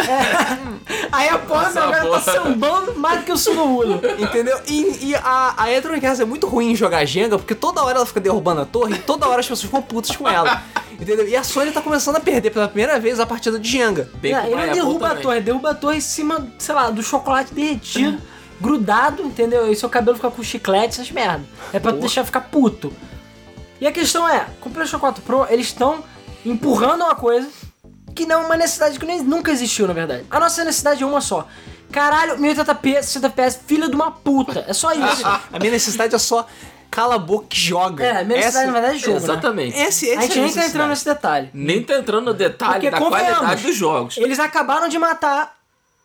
Aí 1.13 1.29
a 1.29 1.39
porra 1.39 1.67
Essa 1.69 1.81
agora 1.83 2.01
tá 2.01 2.07
porra. 2.07 2.21
sambando 2.21 2.95
mais 2.99 3.21
do 3.21 3.25
que 3.25 3.33
o 3.33 3.37
Sululo. 3.37 4.01
Entendeu? 4.19 4.59
E, 4.67 5.09
e 5.09 5.15
a, 5.15 5.55
a 5.57 5.71
Electronic 5.71 6.05
Arts 6.07 6.21
é 6.21 6.25
muito 6.25 6.47
ruim 6.47 6.73
em 6.73 6.77
jogar 6.77 7.05
Jenga, 7.05 7.39
porque 7.39 7.55
toda 7.55 7.83
hora 7.83 7.97
ela 7.97 8.07
fica 8.07 8.21
derrubando 8.21 8.61
a 8.63 8.65
torre 8.67 8.95
e 8.95 8.99
toda 8.99 9.27
hora 9.29 9.41
as 9.41 9.47
pessoas 9.47 9.63
ficam 9.63 9.83
putas 9.83 10.15
com 10.17 10.29
ela. 10.29 10.63
Entendeu? 11.01 11.29
E 11.29 11.37
a 11.37 11.45
Sony 11.45 11.71
tá 11.71 11.81
começando 11.81 12.17
a 12.17 12.21
perder 12.21 12.51
pela 12.51 12.67
primeira 12.67 12.99
vez 12.99 13.21
a 13.21 13.27
partida 13.27 13.59
de 13.59 13.69
Jenga. 13.71 14.11
Bem 14.15 14.33
Não, 14.33 14.41
com 14.41 14.47
ele 14.49 14.55
Apple 14.57 14.67
não 14.69 14.75
derruba 14.75 15.07
a 15.07 15.09
também. 15.11 15.23
torre, 15.23 15.41
derruba 15.41 15.71
a 15.71 15.75
torre 15.75 15.97
em 15.99 16.01
cima, 16.01 16.47
sei 16.59 16.75
lá, 16.75 16.91
do 16.91 17.03
chocolate 17.03 17.55
derretido, 17.55 18.21
grudado, 18.61 19.23
entendeu? 19.23 19.71
E 19.71 19.77
seu 19.77 19.89
cabelo 19.89 20.17
fica 20.17 20.31
com 20.31 20.43
chiclete, 20.43 20.95
essas 21.01 21.11
merda. 21.13 21.45
É 21.73 21.79
pra 21.79 21.93
deixar 21.93 22.25
ficar 22.25 22.41
puto. 22.43 22.93
E 23.81 23.87
a 23.87 23.93
questão 23.93 24.29
é, 24.29 24.47
com 24.61 24.69
o 24.69 24.73
PlayStation 24.73 24.99
4 24.99 25.23
Pro, 25.23 25.47
eles 25.49 25.67
estão 25.67 26.03
empurrando 26.45 27.03
uma 27.05 27.15
coisa 27.15 27.49
que 28.15 28.27
não 28.27 28.43
é 28.43 28.47
uma 28.47 28.57
necessidade 28.57 28.99
que 28.99 29.07
nem- 29.07 29.23
nunca 29.23 29.53
existiu, 29.53 29.87
na 29.87 29.93
verdade. 29.95 30.25
A 30.29 30.41
nossa 30.41 30.65
necessidade 30.65 31.01
é 31.03 31.07
uma 31.07 31.21
só. 31.21 31.47
Caralho, 31.93 32.37
1080p, 32.39 32.95
60 33.03 33.29
FPS, 33.29 33.61
filha 33.65 33.89
de 33.89 33.95
uma 33.95 34.11
puta. 34.11 34.65
É 34.67 34.73
só 34.73 34.93
isso. 34.93 35.23
A 35.53 35.59
minha 35.61 35.71
necessidade 35.71 36.13
é 36.15 36.19
só 36.19 36.45
cala 36.91 37.17
a 37.17 37.19
boca 37.19 37.49
e 37.53 37.57
joga. 37.57 38.05
É, 38.05 38.25
necessidade, 38.25 38.67
na 38.67 38.73
verdade, 38.73 38.97
é 38.97 38.99
jogo, 38.99 39.13
né? 39.13 39.25
Exatamente. 39.25 39.79
Esse, 39.79 40.07
esse 40.07 40.19
A 40.19 40.21
gente 40.23 40.39
é 40.39 40.43
nem 40.43 40.53
tá 40.53 40.67
entrando 40.67 40.89
nesse 40.89 41.05
detalhe. 41.05 41.51
Nem 41.53 41.83
tá 41.83 41.95
entrando 41.99 42.25
no 42.27 42.35
detalhe 42.35 42.73
Porque, 42.75 42.91
da 42.91 42.99
qualidade 42.99 43.63
dos 43.63 43.77
jogos. 43.77 44.17
Eles 44.17 44.39
acabaram 44.39 44.89
de 44.89 44.99
matar 44.99 45.58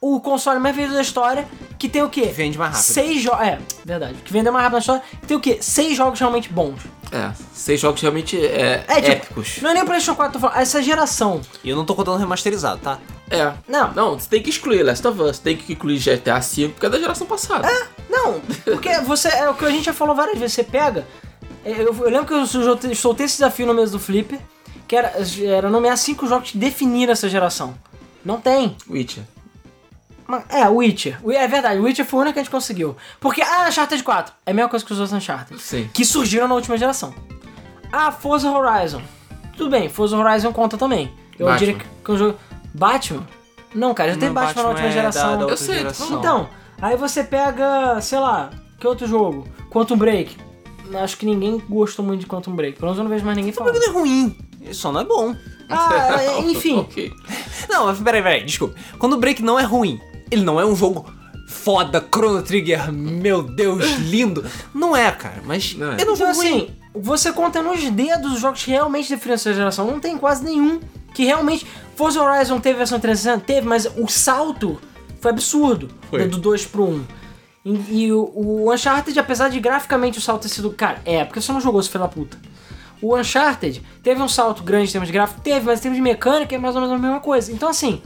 o 0.06 0.20
console 0.20 0.60
mais 0.60 0.76
vendido 0.76 0.96
da 0.96 1.02
história, 1.02 1.48
que 1.80 1.88
tem 1.88 2.02
o 2.04 2.10
quê? 2.10 2.24
Vende 2.26 2.58
mais 2.58 2.72
rápido. 2.74 2.86
Seis 2.86 3.22
jogos. 3.22 3.42
É, 3.42 3.60
verdade. 3.86 4.16
Que 4.26 4.34
vendeu 4.34 4.52
mais 4.52 4.64
rápido 4.64 4.74
na 4.74 4.80
história, 4.80 5.04
que 5.22 5.28
tem 5.28 5.38
o 5.38 5.40
quê? 5.40 5.58
Seis 5.62 5.96
jogos 5.96 6.20
realmente 6.20 6.50
bons. 6.52 6.82
É, 7.12 7.32
seis 7.54 7.80
jogos 7.80 8.02
realmente 8.02 8.38
é, 8.44 8.84
É, 8.88 8.96
tipo, 8.96 9.08
épicos. 9.12 9.60
não 9.62 9.70
é 9.70 9.74
nem 9.76 9.84
o 9.84 9.86
PlayStation 9.86 10.16
4, 10.16 10.34
tô 10.34 10.40
falando, 10.40 10.58
essa 10.60 10.82
geração. 10.84 11.40
E 11.64 11.70
eu 11.70 11.76
não 11.76 11.86
tô 11.86 11.96
contando 11.96 12.18
remasterizado, 12.18 12.82
tá? 12.82 13.00
É. 13.30 13.54
Não. 13.68 13.94
Não, 13.94 14.20
você 14.20 14.28
tem 14.30 14.42
que 14.44 14.50
excluir 14.50 14.84
Last 14.84 15.08
of 15.08 15.22
Us, 15.22 15.40
tem 15.40 15.56
que 15.56 15.72
incluir 15.74 16.00
GTA 16.00 16.40
V, 16.40 16.70
porque 16.70 16.86
é 16.86 16.90
da 16.90 17.00
geração 17.00 17.26
passada. 17.26 17.68
Não, 18.10 18.42
porque 18.66 19.00
você. 19.02 19.28
É 19.30 19.50
o 19.50 19.54
que 19.54 19.64
a 19.66 19.70
gente 19.70 19.86
já 19.86 19.94
falou 19.94 20.16
várias 20.16 20.38
vezes, 20.38 20.54
você 20.56 20.64
pega. 20.64 21.08
é, 21.64 21.72
Eu, 21.72 21.96
eu 21.96 22.10
lembro 22.10 22.26
que 22.26 22.34
eu 22.34 22.46
soltei, 22.46 23.26
esse 23.26 23.38
desafio 23.38 23.66
no 23.66 23.74
mês 23.74 23.92
do 23.92 24.00
Flipper, 24.00 24.40
que 24.88 24.96
era, 24.96 25.14
era 25.46 25.70
nomear 25.70 25.98
cinco 25.98 26.28
jogos 26.28 26.52
que 26.52 26.58
definiram 26.58 27.14
essa 27.14 27.30
geração. 27.30 27.74
Não 28.26 28.40
tem. 28.42 28.76
Witcher. 28.90 29.24
É, 30.50 30.68
Witcher. 30.70 31.20
É 31.32 31.48
verdade, 31.48 31.80
Witcher 31.80 32.06
foi 32.06 32.20
o 32.20 32.22
único 32.22 32.34
que 32.34 32.40
a 32.40 32.44
gente 32.44 32.52
conseguiu. 32.52 32.96
Porque, 33.20 33.42
ah, 33.42 33.68
Uncharted 33.68 34.04
4. 34.04 34.34
É 34.46 34.52
a 34.52 34.54
mesma 34.54 34.70
coisa 34.70 34.86
que 34.86 34.92
os 34.92 35.00
outros 35.00 35.16
Uncharted. 35.18 35.62
Sim. 35.62 35.90
Que 35.94 36.06
surgiram 36.06 36.48
na 36.48 36.56
última 36.56 36.78
geração. 36.78 37.14
Ah, 37.92 38.12
Forza 38.12 38.50
Horizon. 38.50 39.02
Tudo 39.58 39.70
bem, 39.70 39.90
Forza 39.90 40.18
Horizon 40.18 40.52
conta 40.52 40.78
também. 40.78 41.12
Eu 41.38 41.46
Batman. 41.48 41.60
diria 41.60 41.76
que, 41.76 41.86
que 42.04 42.12
o 42.12 42.18
jogo... 42.18 42.40
Batman? 42.74 43.28
Não, 43.74 43.94
cara, 43.94 44.14
já 44.14 44.20
tem 44.20 44.30
Não, 44.30 44.36
Batman, 44.36 44.64
na 44.64 44.70
última 44.70 44.88
é 44.88 44.92
geração. 44.92 45.32
Da, 45.32 45.36
da 45.36 45.42
outra 45.42 45.54
Eu 45.54 45.58
sei, 45.58 45.76
geração. 45.76 46.20
Então, 46.20 46.50
aí 46.82 46.96
você 46.96 47.24
pega, 47.24 48.00
sei 48.02 48.20
lá, 48.20 48.50
que 48.80 48.88
outro 48.88 49.08
jogo? 49.08 49.48
Quantum 49.70 49.98
Break. 49.98 50.38
Acho 51.02 51.18
que 51.18 51.26
ninguém 51.26 51.62
gostou 51.70 52.06
muito 52.06 52.22
de 52.22 52.28
Quantum 52.28 52.56
Break. 52.56 52.78
Pelo 52.78 52.88
menos 52.88 52.98
eu 52.98 53.04
não 53.04 53.12
vejo 53.12 53.26
mais 53.26 53.38
ninguém 53.38 53.54
falando. 53.54 53.76
Ele 53.76 53.86
é 53.86 53.90
ruim. 53.90 54.38
Ele 54.62 54.74
só 54.74 54.92
não 54.92 55.02
é 55.02 55.06
bom. 55.06 55.36
Ah, 55.70 56.22
é, 56.22 56.40
enfim. 56.42 56.80
ok. 56.82 57.12
Não, 57.70 57.96
peraí, 57.96 58.22
peraí, 58.22 58.44
desculpa. 58.44 58.76
Quando 58.98 59.14
o 59.14 59.18
Break 59.18 59.42
não 59.42 59.60
é 59.60 59.64
ruim, 59.64 60.00
ele 60.32 60.44
não 60.44 60.60
é 60.60 60.66
um 60.66 60.76
jogo 60.76 61.06
foda, 61.48 62.04
Chrono 62.14 62.42
Trigger, 62.42 62.92
meu 62.92 63.44
Deus, 63.44 63.86
lindo. 64.00 64.44
Não 64.74 64.96
é, 64.96 65.12
cara, 65.12 65.42
mas 65.46 65.76
Não 65.76 65.92
é. 65.94 65.96
ele 65.96 66.04
é 66.04 66.12
um 66.12 66.14
Então 66.14 66.34
ruim. 66.34 66.48
assim, 66.48 66.70
você 66.96 67.32
conta 67.32 67.62
nos 67.62 67.84
dedos 67.90 68.34
os 68.34 68.40
jogos 68.40 68.64
que 68.64 68.72
realmente 68.72 69.10
definiram 69.10 69.36
essa 69.36 69.54
geração. 69.54 69.86
Não 69.86 70.00
tem 70.00 70.18
quase 70.18 70.44
nenhum 70.44 70.80
que 71.14 71.26
realmente... 71.26 71.66
Forza 71.96 72.22
Horizon 72.22 72.60
teve 72.60 72.78
versão 72.80 73.00
360? 73.00 73.46
Teve, 73.46 73.68
mas 73.68 73.86
o 73.98 74.08
salto 74.08 74.80
foi 75.22 75.30
absurdo. 75.32 75.90
Foi. 76.10 76.28
Do 76.28 76.38
2 76.40 76.66
pro 76.66 76.86
1. 76.86 77.04
E, 77.66 78.06
e 78.06 78.12
o, 78.12 78.32
o 78.34 78.74
Uncharted, 78.74 79.18
apesar 79.20 79.50
de 79.50 79.60
graficamente 79.60 80.18
o 80.18 80.22
salto 80.22 80.42
ter 80.44 80.50
sido... 80.50 80.72
Cara, 80.72 81.02
é, 81.06 81.24
porque 81.24 81.40
você 81.40 81.52
não 81.52 81.62
jogou, 81.62 81.80
esse 81.80 81.90
filho 81.90 82.04
da 82.04 82.08
puta. 82.10 82.38
O 83.00 83.16
Uncharted 83.16 83.84
teve 84.02 84.22
um 84.22 84.28
salto 84.28 84.64
grande 84.64 84.90
em 84.90 84.92
termos 84.92 85.08
de 85.08 85.14
gráfico? 85.14 85.40
Teve, 85.42 85.66
mas 85.66 85.80
em 85.80 85.84
termos 85.84 85.98
de 85.98 86.02
mecânica 86.02 86.56
é 86.56 86.58
mais 86.58 86.74
ou 86.76 86.82
menos 86.82 86.96
a 86.96 87.00
mesma 87.00 87.20
coisa. 87.20 87.52
Então 87.52 87.70
assim, 87.70 88.02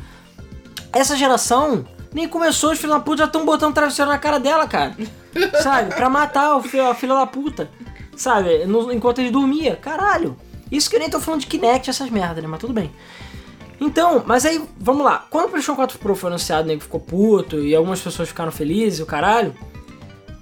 essa 0.92 1.16
geração 1.16 1.86
nem 2.14 2.28
começou, 2.28 2.72
os 2.72 2.80
filhos 2.80 2.96
da 2.96 3.02
puta 3.02 3.18
já 3.20 3.26
estão 3.26 3.46
botando 3.46 3.74
travesseiro 3.74 4.10
na 4.12 4.18
cara 4.18 4.40
dela, 4.40 4.68
cara. 4.68 4.96
Sabe? 5.62 5.94
Pra 5.94 6.10
matar 6.10 6.56
o 6.56 6.64
filho, 6.64 6.88
a 6.88 6.96
filha 6.96 7.14
da 7.16 7.26
puta. 7.26 7.70
Sabe? 8.16 8.66
No- 8.66 8.92
enquanto 8.92 9.20
ele 9.20 9.30
dormia. 9.32 9.76
Caralho. 9.76 10.38
Isso 10.72 10.90
que 10.90 10.96
eu 10.96 11.00
nem 11.00 11.10
tô 11.10 11.20
falando 11.20 11.42
de 11.42 11.48
Kinect, 11.48 11.90
essas 11.90 12.10
merdas, 12.10 12.44
né? 12.44 12.50
Mas 12.50 12.60
tudo 12.60 12.74
bem. 12.74 12.92
Então, 13.80 14.24
mas 14.26 14.46
aí, 14.46 14.62
vamos 14.80 15.04
lá. 15.06 15.26
Quando 15.30 15.46
o 15.46 15.50
PlayStation 15.50 15.76
4 15.76 16.00
Pro 16.00 16.16
foi 16.16 16.30
anunciado, 16.30 16.68
nego 16.68 16.82
ficou 16.82 17.00
puto 17.00 17.60
e 17.60 17.76
algumas 17.76 18.02
pessoas 18.02 18.28
ficaram 18.28 18.52
felizes, 18.52 19.00
o 19.00 19.06
caralho. 19.06 19.56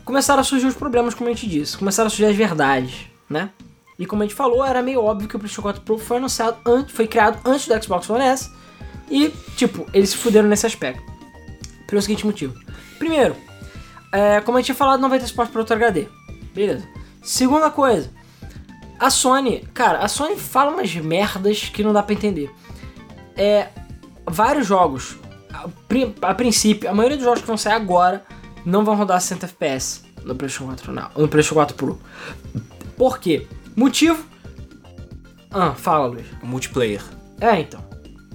Começaram 0.06 0.40
a 0.42 0.44
surgir 0.44 0.68
os 0.68 0.76
problemas, 0.76 1.14
como 1.14 1.30
a 1.30 1.34
gente 1.34 1.48
disse. 1.50 1.78
Começaram 1.78 2.08
a 2.08 2.10
surgir 2.10 2.26
as 2.26 2.36
verdades, 2.36 3.08
né? 3.30 3.50
E 4.00 4.06
como 4.06 4.24
a 4.24 4.26
gente 4.26 4.36
falou, 4.36 4.64
era 4.66 4.82
meio 4.82 5.02
óbvio 5.04 5.28
que 5.28 5.36
o 5.36 5.40
PlayStation 5.40 5.62
4 5.64 5.82
Pro 5.82 5.98
foi 5.98 6.18
anunciado 6.18 6.58
antes, 6.66 6.96
foi 6.96 7.08
criado 7.08 7.40
antes 7.46 7.68
do 7.68 7.84
Xbox 7.84 8.10
One 8.10 8.24
S. 8.24 8.50
E, 9.10 9.30
tipo, 9.58 9.86
eles 9.94 10.10
se 10.10 10.18
fuderam 10.18 10.48
nesse 10.48 10.66
aspecto. 10.66 11.04
Pelo 11.88 12.02
seguinte 12.02 12.26
motivo. 12.26 12.56
Primeiro, 12.98 13.36
é, 14.12 14.42
como 14.42 14.58
a 14.58 14.62
gente 14.62 14.68
tinha 14.68 14.76
falado, 14.76 15.00
não 15.00 15.10
vai 15.10 15.20
ter 15.20 15.28
suporte 15.28 15.52
para 15.52 15.62
outro 15.62 15.76
HD. 15.76 16.08
Beleza. 16.54 16.88
Segunda 17.22 17.70
coisa, 17.70 18.12
a 19.00 19.10
Sony, 19.10 19.68
cara, 19.74 20.00
a 20.00 20.08
Sony 20.08 20.38
fala 20.38 20.72
umas 20.72 20.94
merdas 20.96 21.64
que 21.64 21.84
não 21.84 21.92
dá 21.92 22.02
pra 22.02 22.14
entender. 22.14 22.50
É, 23.36 23.70
vários 24.26 24.68
jogos, 24.68 25.18
a, 25.52 25.68
a 26.22 26.34
princípio, 26.34 26.90
a 26.90 26.94
maioria 26.94 27.18
dos 27.18 27.26
jogos 27.26 27.42
que 27.42 27.48
vão 27.48 27.58
sair 27.58 27.74
agora 27.74 28.24
não 28.66 28.86
vão 28.86 28.96
rodar 28.96 29.20
60 29.20 29.46
FPS 29.46 30.04
no 30.24 30.36
PlayStation 30.36 30.66
4 30.66 30.92
não, 30.92 31.10
no 31.16 31.28
PlayStation 31.28 31.56
4 31.56 31.76
Pro. 31.76 32.00
Por 32.98 33.20
quê? 33.20 33.48
Motivo? 33.76 34.26
Ah, 35.52 35.74
fala, 35.74 36.08
Luiz. 36.08 36.26
Multiplayer. 36.42 37.02
É, 37.40 37.60
então. 37.60 37.84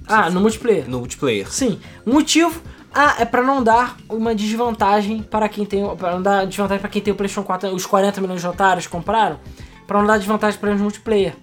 Ah, 0.07 0.29
no 0.29 0.41
multiplayer. 0.41 0.89
No 0.89 0.99
multiplayer. 0.99 1.51
Sim. 1.51 1.79
Motivo 2.05 2.61
ah, 2.93 3.15
é 3.19 3.25
pra 3.25 3.41
não 3.41 3.63
dar 3.63 3.97
uma 4.09 4.35
desvantagem 4.35 5.23
para 5.23 5.47
quem 5.47 5.65
tem, 5.65 5.83
para 5.95 6.13
não 6.13 6.21
dar 6.21 6.45
desvantagem 6.45 6.81
para 6.81 6.89
quem 6.89 7.01
tem 7.01 7.13
o 7.13 7.15
PlayStation 7.15 7.45
4, 7.45 7.73
os 7.73 7.85
40 7.85 8.19
milhões 8.19 8.41
de 8.41 8.47
otários 8.47 8.87
compraram, 8.87 9.39
para 9.87 9.99
não 9.99 10.07
dar 10.07 10.17
desvantagem 10.17 10.59
para 10.59 10.73
no 10.73 10.79
multiplayer. 10.79 11.35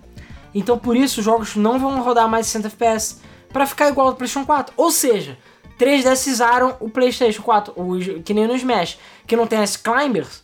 Então 0.54 0.78
por 0.78 0.96
isso 0.96 1.20
os 1.20 1.24
jogos 1.24 1.56
não 1.56 1.78
vão 1.78 2.02
rodar 2.02 2.28
mais 2.28 2.46
60 2.46 2.68
FPS 2.68 3.20
para 3.52 3.66
ficar 3.66 3.88
igual 3.88 4.08
ao 4.08 4.14
PlayStation 4.14 4.46
4. 4.46 4.74
Ou 4.76 4.90
seja, 4.90 5.38
3DSizaram 5.78 6.76
o 6.80 6.90
PlayStation 6.90 7.42
4, 7.42 7.72
o, 7.76 8.22
que 8.22 8.34
nem 8.34 8.46
no 8.46 8.54
Smash, 8.54 8.98
que 9.26 9.36
não 9.36 9.46
tem 9.46 9.60
as 9.60 9.76
climbers, 9.76 10.42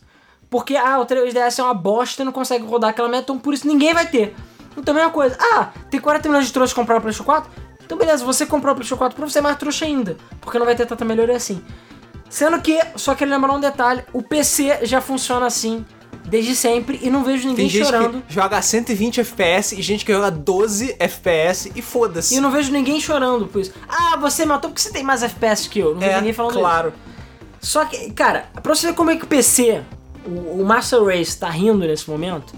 porque 0.49 0.75
ah, 0.75 0.99
o 0.99 1.05
3DS 1.05 1.59
é 1.59 1.63
uma 1.63 1.73
bosta 1.73 2.21
e 2.21 2.25
não 2.25 2.31
consegue 2.31 2.65
rodar 2.65 2.91
aquela 2.91 3.09
meta, 3.09 3.23
então 3.23 3.37
por 3.37 3.53
isso 3.53 3.67
ninguém 3.67 3.93
vai 3.93 4.07
ter. 4.07 4.35
Então 4.77 4.93
mesma 4.93 5.11
coisa. 5.11 5.37
Ah, 5.39 5.69
tem 5.89 5.99
40 5.99 6.29
milhões 6.29 6.47
de 6.47 6.53
trouxas 6.53 6.73
que 6.73 6.79
compraram 6.79 6.99
o 6.99 7.01
PlayStation 7.01 7.23
4? 7.25 7.64
Então 7.85 7.97
beleza, 7.97 8.25
você 8.25 8.45
comprou 8.45 8.73
o 8.73 8.75
PlayStation 8.75 8.97
4 8.97 9.15
Pro, 9.15 9.29
você 9.29 9.39
é 9.39 9.41
mais 9.41 9.57
trouxa 9.57 9.85
ainda, 9.85 10.17
porque 10.41 10.57
não 10.57 10.65
vai 10.65 10.75
ter 10.75 10.85
tanta 10.85 11.05
melhoria 11.05 11.35
assim. 11.35 11.61
Sendo 12.29 12.59
que, 12.59 12.79
só 12.95 13.13
queria 13.15 13.35
lembrar 13.35 13.53
um 13.53 13.59
detalhe, 13.59 14.03
o 14.11 14.21
PC 14.21 14.79
já 14.83 14.99
funciona 14.99 15.45
assim 15.45 15.85
desde 16.25 16.55
sempre 16.55 16.99
e 17.01 17.09
não 17.09 17.23
vejo 17.23 17.47
ninguém 17.47 17.67
Tem 17.67 17.69
gente 17.69 17.85
chorando. 17.85 18.21
que 18.23 18.33
joga 18.33 18.61
120 18.61 19.21
FPS 19.21 19.75
e 19.77 19.81
gente 19.81 20.03
que 20.03 20.11
joga 20.11 20.31
12 20.31 20.95
FPS 20.99 21.71
e 21.75 21.81
foda-se. 21.81 22.35
E 22.35 22.39
não 22.39 22.51
vejo 22.51 22.71
ninguém 22.71 22.99
chorando 22.99 23.47
por 23.47 23.61
isso. 23.61 23.73
Ah, 23.87 24.17
você 24.17 24.45
matou 24.45 24.69
porque 24.69 24.81
você 24.81 24.91
tem 24.91 25.03
mais 25.03 25.23
FPS 25.23 25.69
que 25.69 25.79
eu. 25.79 25.93
Não 25.93 25.99
vejo 25.99 26.11
é, 26.11 26.17
ninguém 26.17 26.33
falando 26.33 26.59
claro. 26.59 26.89
isso. 26.89 27.71
Só 27.71 27.85
que, 27.85 28.11
cara, 28.11 28.47
pra 28.61 28.75
você 28.75 28.87
ver 28.87 28.93
como 28.93 29.11
é 29.11 29.15
que 29.15 29.23
o 29.23 29.27
PC, 29.27 29.81
o, 30.25 30.61
o 30.61 30.65
Master 30.65 31.03
Race, 31.03 31.37
tá 31.37 31.49
rindo 31.49 31.79
nesse 31.79 32.09
momento. 32.09 32.53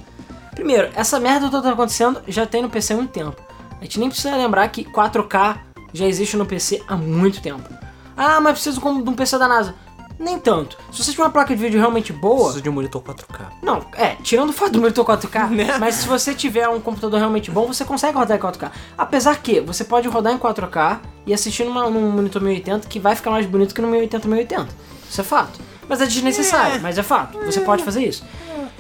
Primeiro, 0.52 0.90
essa 0.96 1.20
merda 1.20 1.50
toda 1.50 1.64
tá 1.64 1.74
acontecendo 1.74 2.22
já 2.28 2.46
tem 2.46 2.62
no 2.62 2.70
PC 2.70 2.94
há 2.94 2.96
muito 2.96 3.12
tempo. 3.12 3.47
A 3.80 3.84
gente 3.84 4.00
nem 4.00 4.10
precisa 4.10 4.36
lembrar 4.36 4.68
que 4.70 4.84
4K 4.84 5.58
já 5.94 6.06
existe 6.06 6.36
no 6.38 6.46
PC 6.46 6.82
há 6.88 6.96
muito 6.96 7.42
tempo. 7.42 7.68
Ah, 8.16 8.40
mas 8.42 8.54
preciso 8.54 8.80
de 8.82 9.10
um 9.10 9.14
PC 9.14 9.38
da 9.38 9.48
NASA. 9.48 9.76
Nem 10.20 10.40
tanto. 10.40 10.78
Se 10.92 11.04
você 11.04 11.12
tiver 11.12 11.24
uma 11.24 11.30
placa 11.30 11.56
de 11.56 11.62
vídeo 11.62 11.80
realmente 11.80 12.12
boa, 12.12 12.38
Preciso 12.46 12.62
de 12.64 12.70
um 12.70 12.74
monitor 12.74 13.04
4K. 13.04 13.46
não, 13.62 13.86
é, 13.94 14.16
tirando 14.24 14.50
o 14.50 14.54
fato 14.54 14.72
do 14.72 14.82
monitor 14.82 15.06
4K, 15.06 15.50
Né? 15.54 15.78
mas 15.78 15.94
se 15.96 16.08
você 16.08 16.34
tiver 16.34 16.68
um 16.68 16.80
computador 16.82 17.20
realmente 17.20 17.52
bom, 17.52 17.68
você 17.68 17.86
consegue 17.86 18.18
rodar 18.18 18.36
em 18.36 18.42
4K. 18.42 18.72
Apesar 18.98 19.36
que 19.38 19.60
você 19.62 19.84
pode 19.84 20.08
rodar 20.08 20.34
em 20.34 20.40
4K 20.40 21.00
e 21.28 21.34
assistir 21.36 21.66
numa, 21.66 21.88
num 21.88 22.10
monitor 22.10 22.42
1080 22.42 22.88
que 22.88 23.00
vai 23.00 23.16
ficar 23.16 23.30
mais 23.30 23.46
bonito 23.46 23.76
que 23.76 23.82
no 23.82 23.88
1080 23.90 24.28
1080. 24.28 24.68
Isso 25.08 25.22
é 25.22 25.24
fato. 25.24 25.60
Mas 25.88 26.02
é 26.02 26.06
desnecessário, 26.08 26.78
É. 26.78 26.80
mas 26.80 26.98
é 26.98 27.04
fato. 27.04 27.38
Você 27.46 27.62
pode 27.62 27.84
fazer 27.84 28.04
isso. 28.04 28.26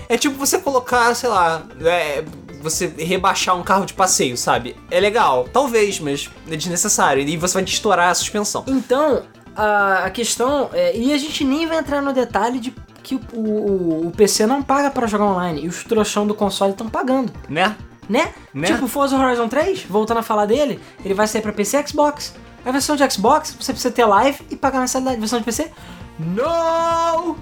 É 0.09 0.17
tipo 0.17 0.35
você 0.37 0.57
colocar, 0.59 1.13
sei 1.13 1.29
lá, 1.29 1.61
é, 1.81 2.25
você 2.70 2.88
rebaixar 2.88 3.55
um 3.55 3.63
carro 3.63 3.86
de 3.86 3.93
passeio, 3.93 4.38
sabe? 4.38 4.76
É 4.89 4.99
legal, 4.99 5.47
talvez, 5.51 5.99
mas 5.99 6.30
é 6.49 6.55
desnecessário. 6.55 7.24
E 7.28 7.38
você 7.38 7.55
vai 7.55 7.63
estourar 7.63 8.09
a 8.09 8.15
suspensão. 8.15 8.63
Então, 8.68 9.24
a, 9.55 10.05
a 10.05 10.09
questão 10.09 10.70
é. 10.74 10.95
E 10.95 11.13
a 11.13 11.18
gente 11.18 11.43
nem 11.43 11.65
vai 11.65 11.80
entrar 11.80 12.01
no 12.01 12.13
detalhe 12.13 12.59
de 12.59 12.74
que 13.03 13.15
o, 13.15 13.22
o, 13.34 14.07
o 14.07 14.11
PC 14.11 14.45
não 14.45 14.61
paga 14.61 14.91
pra 14.91 15.07
jogar 15.07 15.26
online. 15.26 15.63
E 15.63 15.68
os 15.68 15.84
trouxão 15.84 16.28
do 16.28 16.36
console 16.36 16.72
estão 16.72 16.89
pagando. 16.89 17.32
Né? 17.49 17.76
Né? 18.09 18.34
Né? 18.53 18.68
Tipo, 18.68 18.88
Forza 18.88 19.18
Horizon 19.18 19.47
3, 19.47 19.84
voltando 19.84 20.20
a 20.20 20.24
falar 20.24 20.45
dele, 20.45 20.80
ele 21.03 21.13
vai 21.13 21.28
sair 21.28 21.41
pra 21.41 21.51
PC 21.51 21.78
e 21.78 21.88
Xbox. 21.88 22.36
A 22.65 22.72
versão 22.72 22.95
de 22.95 23.09
Xbox, 23.11 23.55
você 23.59 23.72
precisa 23.72 23.93
ter 23.93 24.05
live 24.05 24.45
e 24.49 24.55
pagar 24.55 24.80
mensalidade. 24.80 25.18
A 25.18 25.20
versão 25.20 25.39
de 25.39 25.45
PC, 25.45 25.72
no! 26.20 27.38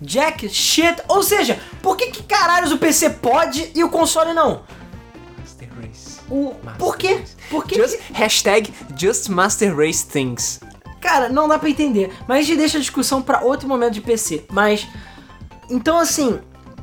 Jack 0.00 0.48
shit. 0.48 1.02
Ou 1.08 1.22
seja, 1.22 1.58
por 1.82 1.96
que 1.96 2.10
que 2.10 2.22
caralhos 2.22 2.72
o 2.72 2.78
PC 2.78 3.10
pode 3.10 3.70
e 3.74 3.84
o 3.84 3.90
console 3.90 4.32
não? 4.32 4.62
Master 5.38 5.68
Race. 5.80 6.20
O, 6.30 6.54
por 6.78 6.96
quê? 6.96 7.22
Por 7.50 7.64
quê? 7.64 7.76
Just, 7.76 8.00
hashtag 8.12 8.72
Just 8.96 9.28
Master 9.28 9.76
Race 9.76 10.06
Things. 10.06 10.60
Cara, 11.00 11.28
não 11.28 11.48
dá 11.48 11.58
pra 11.58 11.68
entender. 11.68 12.12
Mas 12.28 12.38
a 12.38 12.42
gente 12.42 12.58
deixa 12.58 12.78
a 12.78 12.80
discussão 12.80 13.22
pra 13.22 13.40
outro 13.40 13.68
momento 13.68 13.94
de 13.94 14.00
PC. 14.00 14.44
Mas. 14.50 14.86
Então, 15.68 15.98
assim. 15.98 16.40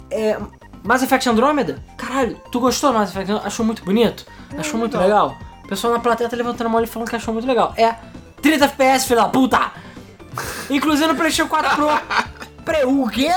É, 0.10 0.38
Mass 0.84 1.04
Effect 1.04 1.28
Andromeda? 1.28 1.84
Caralho, 1.98 2.40
tu 2.52 2.60
gostou 2.60 2.92
do 2.92 2.98
Mass 2.98 3.10
Effect? 3.10 3.30
Andromeda? 3.32 3.48
Achou 3.48 3.66
muito 3.66 3.84
bonito? 3.84 4.26
Achou 4.58 4.80
muito 4.80 4.98
legal? 4.98 5.38
O 5.64 5.68
pessoal 5.68 5.94
na 5.94 6.00
plateia 6.00 6.30
tá 6.30 6.38
levantando 6.38 6.68
a 6.68 6.70
mão 6.70 6.82
e 6.82 6.88
falando 6.88 7.10
que 7.10 7.16
achou 7.16 7.34
muito 7.34 7.46
legal. 7.46 7.74
É 7.76 7.94
30 8.42 8.66
FPS, 8.66 9.06
filho 9.06 9.20
da 9.20 9.28
puta! 9.28 9.72
Inclusive 10.70 11.08
no 11.08 11.16
PlayStation 11.16 11.50
4 11.50 11.76
Pro. 11.76 11.88
Pre, 12.68 12.84
o 12.84 13.08
quê? 13.08 13.30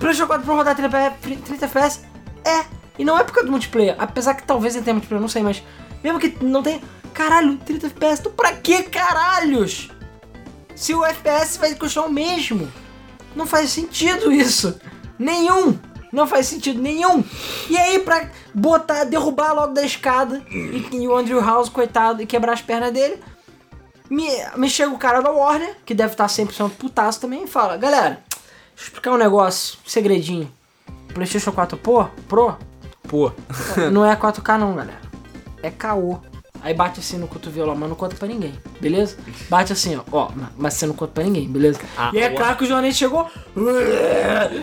PlayStation 0.00 0.26
4 0.26 0.44
Pro 0.44 0.56
rodar 0.56 0.74
30 0.74 0.96
FPS? 0.96 1.42
30 1.44 1.64
FPS? 1.66 2.00
É. 2.44 2.64
E 2.98 3.04
não 3.04 3.16
é 3.16 3.22
por 3.22 3.32
causa 3.32 3.46
do 3.46 3.52
multiplayer. 3.52 3.94
Apesar 3.96 4.34
que 4.34 4.42
talvez 4.42 4.74
ele 4.74 4.82
tenha 4.82 4.94
multiplayer, 4.94 5.20
não 5.20 5.28
sei, 5.28 5.44
mas. 5.44 5.62
Mesmo 6.02 6.18
que 6.18 6.36
não 6.44 6.60
tenha. 6.60 6.80
Caralho, 7.14 7.56
30 7.58 7.86
FPS. 7.86 8.20
Tu 8.24 8.30
pra 8.30 8.54
que 8.54 8.82
caralhos? 8.82 9.90
Se 10.74 10.92
o 10.92 11.04
FPS 11.04 11.56
vai 11.56 11.76
continuar 11.76 12.08
o 12.08 12.12
mesmo. 12.12 12.68
Não 13.36 13.46
faz 13.46 13.70
sentido 13.70 14.32
isso. 14.32 14.76
Nenhum. 15.16 15.78
Não 16.12 16.26
faz 16.26 16.46
sentido 16.46 16.82
nenhum. 16.82 17.22
E 17.70 17.78
aí, 17.78 18.00
pra 18.00 18.28
botar, 18.52 19.04
derrubar 19.04 19.52
logo 19.52 19.72
da 19.72 19.84
escada 19.84 20.42
e, 20.50 20.96
e 20.96 21.06
o 21.06 21.16
Andrew 21.16 21.40
House, 21.40 21.68
coitado, 21.68 22.22
e 22.22 22.26
quebrar 22.26 22.54
as 22.54 22.62
pernas 22.62 22.92
dele, 22.92 23.22
me, 24.10 24.26
me 24.56 24.68
chega 24.68 24.90
o 24.90 24.98
cara 24.98 25.20
da 25.20 25.30
Warner, 25.30 25.76
que 25.86 25.94
deve 25.94 26.14
estar 26.14 26.26
100% 26.26 26.72
putaço 26.72 27.20
também, 27.20 27.44
e 27.44 27.46
fala: 27.46 27.76
Galera, 27.76 28.26
explicar 28.80 29.12
um 29.12 29.16
negócio, 29.16 29.78
um 29.84 29.88
segredinho. 29.88 30.50
PlayStation 31.14 31.52
4 31.52 31.76
Pro, 31.78 32.08
Pro 32.28 32.56
Pô. 33.08 33.32
não 33.92 34.04
é 34.04 34.14
4K, 34.14 34.58
não, 34.58 34.74
galera. 34.76 35.00
É 35.62 35.70
caô. 35.70 36.18
Aí 36.60 36.74
bate 36.74 36.98
assim 37.00 37.16
no 37.18 37.28
cotovelo, 37.28 37.70
ó, 37.70 37.74
mas 37.74 37.88
não 37.88 37.94
conta 37.96 38.16
pra 38.16 38.26
ninguém, 38.26 38.52
beleza? 38.80 39.16
Bate 39.48 39.72
assim, 39.72 39.94
ó, 39.96 40.02
ó, 40.10 40.30
mas 40.56 40.74
você 40.74 40.86
não 40.86 40.94
conta 40.94 41.12
pra 41.12 41.22
ninguém, 41.24 41.48
beleza? 41.48 41.78
Ah, 41.96 42.10
e 42.12 42.18
é 42.18 42.30
o- 42.30 42.34
claro 42.34 42.56
que 42.56 42.64
o 42.64 42.66
jornalista 42.66 42.98
chegou 42.98 43.30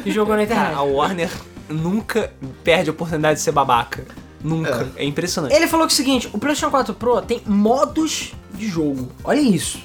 e 0.06 0.12
jogou 0.12 0.36
na 0.36 0.44
internet. 0.44 0.66
Cara, 0.68 0.78
a 0.78 0.84
Warner 0.84 1.32
nunca 1.70 2.32
perde 2.64 2.90
a 2.90 2.94
oportunidade 2.94 3.36
de 3.40 3.44
ser 3.44 3.52
babaca. 3.54 4.06
Nunca. 4.44 4.92
É, 4.98 5.06
impressionante. 5.06 5.56
Ele 5.56 5.68
falou 5.68 5.88
que 5.88 5.94
é 5.94 5.96
o 5.96 5.98
seguinte, 5.98 6.30
o 6.34 6.38
PlayStation 6.38 6.70
4 6.70 6.94
Pro 6.94 7.22
tem 7.22 7.42
modos 7.46 8.34
de 8.54 8.68
jogo. 8.68 9.10
Olha 9.24 9.40
isso. 9.40 9.80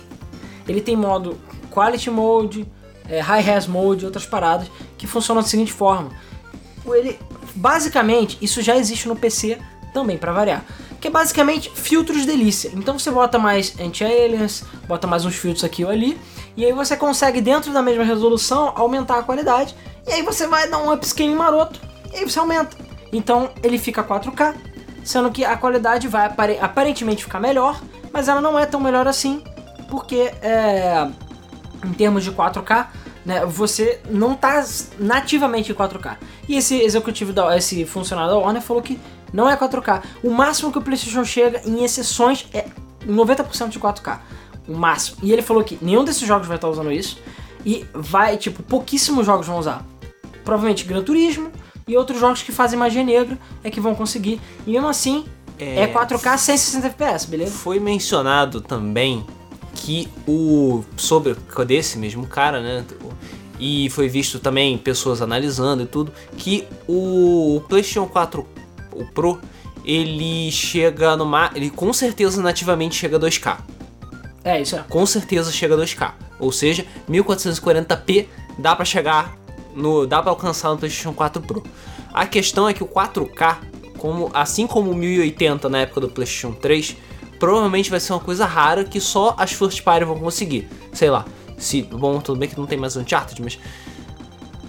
Ele 0.69 0.81
tem 0.81 0.97
modo 0.97 1.39
Quality 1.71 2.11
Mode, 2.11 2.67
é, 3.11 3.21
High 3.21 3.43
Res 3.43 3.67
Mode, 3.67 4.05
outras 4.07 4.25
paradas 4.25 4.71
que 4.97 5.07
funcionam 5.07 5.43
da 5.43 5.49
seguinte 5.49 5.73
forma. 5.73 6.11
Ele, 6.87 7.19
basicamente, 7.55 8.39
isso 8.41 8.63
já 8.63 8.77
existe 8.77 9.07
no 9.09 9.17
PC 9.17 9.59
também, 9.93 10.17
pra 10.17 10.33
variar. 10.33 10.65
Que 11.01 11.09
é 11.09 11.11
basicamente 11.11 11.71
filtros 11.75 12.25
delícia. 12.27 12.71
Então 12.75 12.99
você 12.99 13.11
bota 13.11 13.39
mais 13.39 13.79
anti-aliens, 13.81 14.65
bota 14.87 15.07
mais 15.07 15.25
uns 15.25 15.35
filtros 15.35 15.65
aqui 15.65 15.85
ou 15.85 15.91
ali, 15.91 16.19
e 16.57 16.65
aí 16.65 16.73
você 16.73 16.97
consegue, 16.97 17.41
dentro 17.41 17.73
da 17.73 17.83
mesma 17.83 18.05
resolução, 18.05 18.73
aumentar 18.77 19.19
a 19.19 19.23
qualidade, 19.23 19.75
e 20.07 20.13
aí 20.13 20.23
você 20.23 20.47
vai 20.47 20.69
dar 20.69 20.79
um 20.79 20.93
upscaling 20.93 21.35
maroto, 21.35 21.81
e 22.13 22.19
aí 22.19 22.25
você 22.25 22.39
aumenta. 22.39 22.77
Então 23.13 23.51
ele 23.63 23.79
fica 23.79 24.03
4K, 24.05 24.55
sendo 25.03 25.31
que 25.31 25.45
a 25.45 25.57
qualidade 25.57 26.07
vai 26.07 26.27
apare- 26.27 26.59
aparentemente 26.61 27.25
ficar 27.25 27.41
melhor, 27.41 27.81
mas 28.13 28.29
ela 28.29 28.41
não 28.41 28.59
é 28.59 28.67
tão 28.67 28.81
melhor 28.81 29.09
assim, 29.09 29.43
porque 29.89 30.31
é, 30.43 31.09
em 31.85 31.93
termos 31.93 32.25
de 32.25 32.33
4K, 32.33 32.87
né, 33.25 33.45
você 33.45 34.01
não 34.11 34.35
tá 34.35 34.65
nativamente 34.99 35.73
em 35.73 35.75
4K. 35.75 36.17
E 36.49 36.57
esse 36.57 36.81
executivo, 36.81 37.33
da, 37.33 37.57
esse 37.57 37.85
funcionário 37.85 38.33
da 38.33 38.39
Warner 38.39 38.63
falou 38.63 38.83
que 38.83 38.99
não 39.33 39.49
é 39.49 39.57
4K. 39.57 40.03
O 40.23 40.31
máximo 40.31 40.73
que 40.73 40.79
o 40.79 40.83
PlayStation 40.83 41.25
chega 41.25 41.63
em 41.65 41.85
exceções 41.85 42.47
é 42.53 42.67
90% 43.07 43.69
de 43.69 43.79
4K. 43.79 44.19
O 44.69 44.75
máximo. 44.75 45.19
E 45.23 45.33
ele 45.33 45.43
falou 45.43 45.63
que 45.63 45.79
nenhum 45.81 46.05
desses 46.05 46.27
jogos 46.27 46.47
vai 46.47 46.57
estar 46.57 46.69
usando 46.69 46.93
isso. 46.93 47.19
E 47.65 47.87
vai, 47.93 48.37
tipo, 48.37 48.63
pouquíssimos 48.63 49.27
jogos 49.27 49.47
vão 49.47 49.59
usar. 49.59 49.85
Provavelmente 50.45 50.85
Gran 50.85 51.03
Turismo 51.03 51.51
e 51.87 51.97
outros 51.97 52.19
jogos 52.19 52.43
que 52.43 52.53
fazem 52.53 52.79
magia 52.79 53.05
negra 53.05 53.39
é 53.63 53.71
que 53.71 53.81
vão 53.81 53.95
conseguir. 53.95 54.41
E 54.67 54.73
mesmo 54.73 54.89
assim, 54.89 55.27
é, 55.59 55.83
É. 55.83 55.93
4K 55.93 56.39
160 56.39 56.87
FPS, 56.87 57.27
beleza? 57.27 57.53
Foi 57.53 57.79
mencionado 57.79 58.61
também 58.61 59.27
que 59.75 60.09
o. 60.27 60.83
sobre 60.97 61.37
desse 61.67 61.99
mesmo 61.99 62.27
cara, 62.27 62.61
né? 62.61 62.85
E 63.59 63.91
foi 63.91 64.09
visto 64.09 64.39
também 64.39 64.79
pessoas 64.79 65.21
analisando 65.21 65.83
e 65.83 65.87
tudo, 65.87 66.13
que 66.37 66.67
o 66.89 67.63
PlayStation 67.69 68.07
4 68.07 68.47
o 68.93 69.05
Pro 69.05 69.39
ele 69.85 70.51
chega 70.51 71.17
no 71.17 71.27
mar. 71.27 71.53
Ele 71.55 71.71
com 71.71 71.93
certeza 71.93 72.43
nativamente 72.43 72.95
chega 72.95 73.17
a 73.17 73.21
2K. 73.21 73.59
É, 74.43 74.61
isso 74.61 74.77
é. 74.77 74.85
Com 74.89 75.05
certeza 75.05 75.53
chega 75.53 75.75
a 75.75 75.79
2K. 75.79 76.13
Ou 76.39 76.51
seja, 76.51 76.87
1440p 77.09 78.27
dá 78.59 78.75
pra 78.75 78.85
chegar 78.85 79.37
no. 79.75 80.07
dá 80.07 80.23
pra 80.23 80.31
alcançar 80.31 80.71
no 80.71 80.79
PlayStation 80.79 81.13
4 81.13 81.43
Pro. 81.43 81.63
A 82.13 82.27
questão 82.27 82.69
é 82.69 82.75
que 82.75 82.83
o 82.83 82.89
4K, 82.89 83.59
como, 83.99 84.31
assim 84.35 84.67
como 84.67 84.91
o 84.91 84.95
1080 84.95 85.69
na 85.69 85.81
época 85.81 86.01
do 86.01 86.09
PlayStation 86.09 86.53
3, 86.53 86.97
provavelmente 87.41 87.91
vai 87.91 87.99
ser 87.99 88.13
uma 88.13 88.21
coisa 88.21 88.45
rara 88.45 88.85
que 88.85 89.01
só 89.01 89.35
as 89.37 89.51
first 89.53 89.83
party 89.83 90.05
vão 90.05 90.19
conseguir. 90.21 90.69
Sei 90.93 91.11
lá. 91.11 91.25
Se, 91.59 91.83
bom, 91.83 92.21
tudo 92.21 92.39
bem 92.39 92.49
que 92.49 92.57
não 92.57 92.67
tem 92.67 92.79
mais 92.79 92.97
Uncharted, 92.97 93.43
mas 93.43 93.59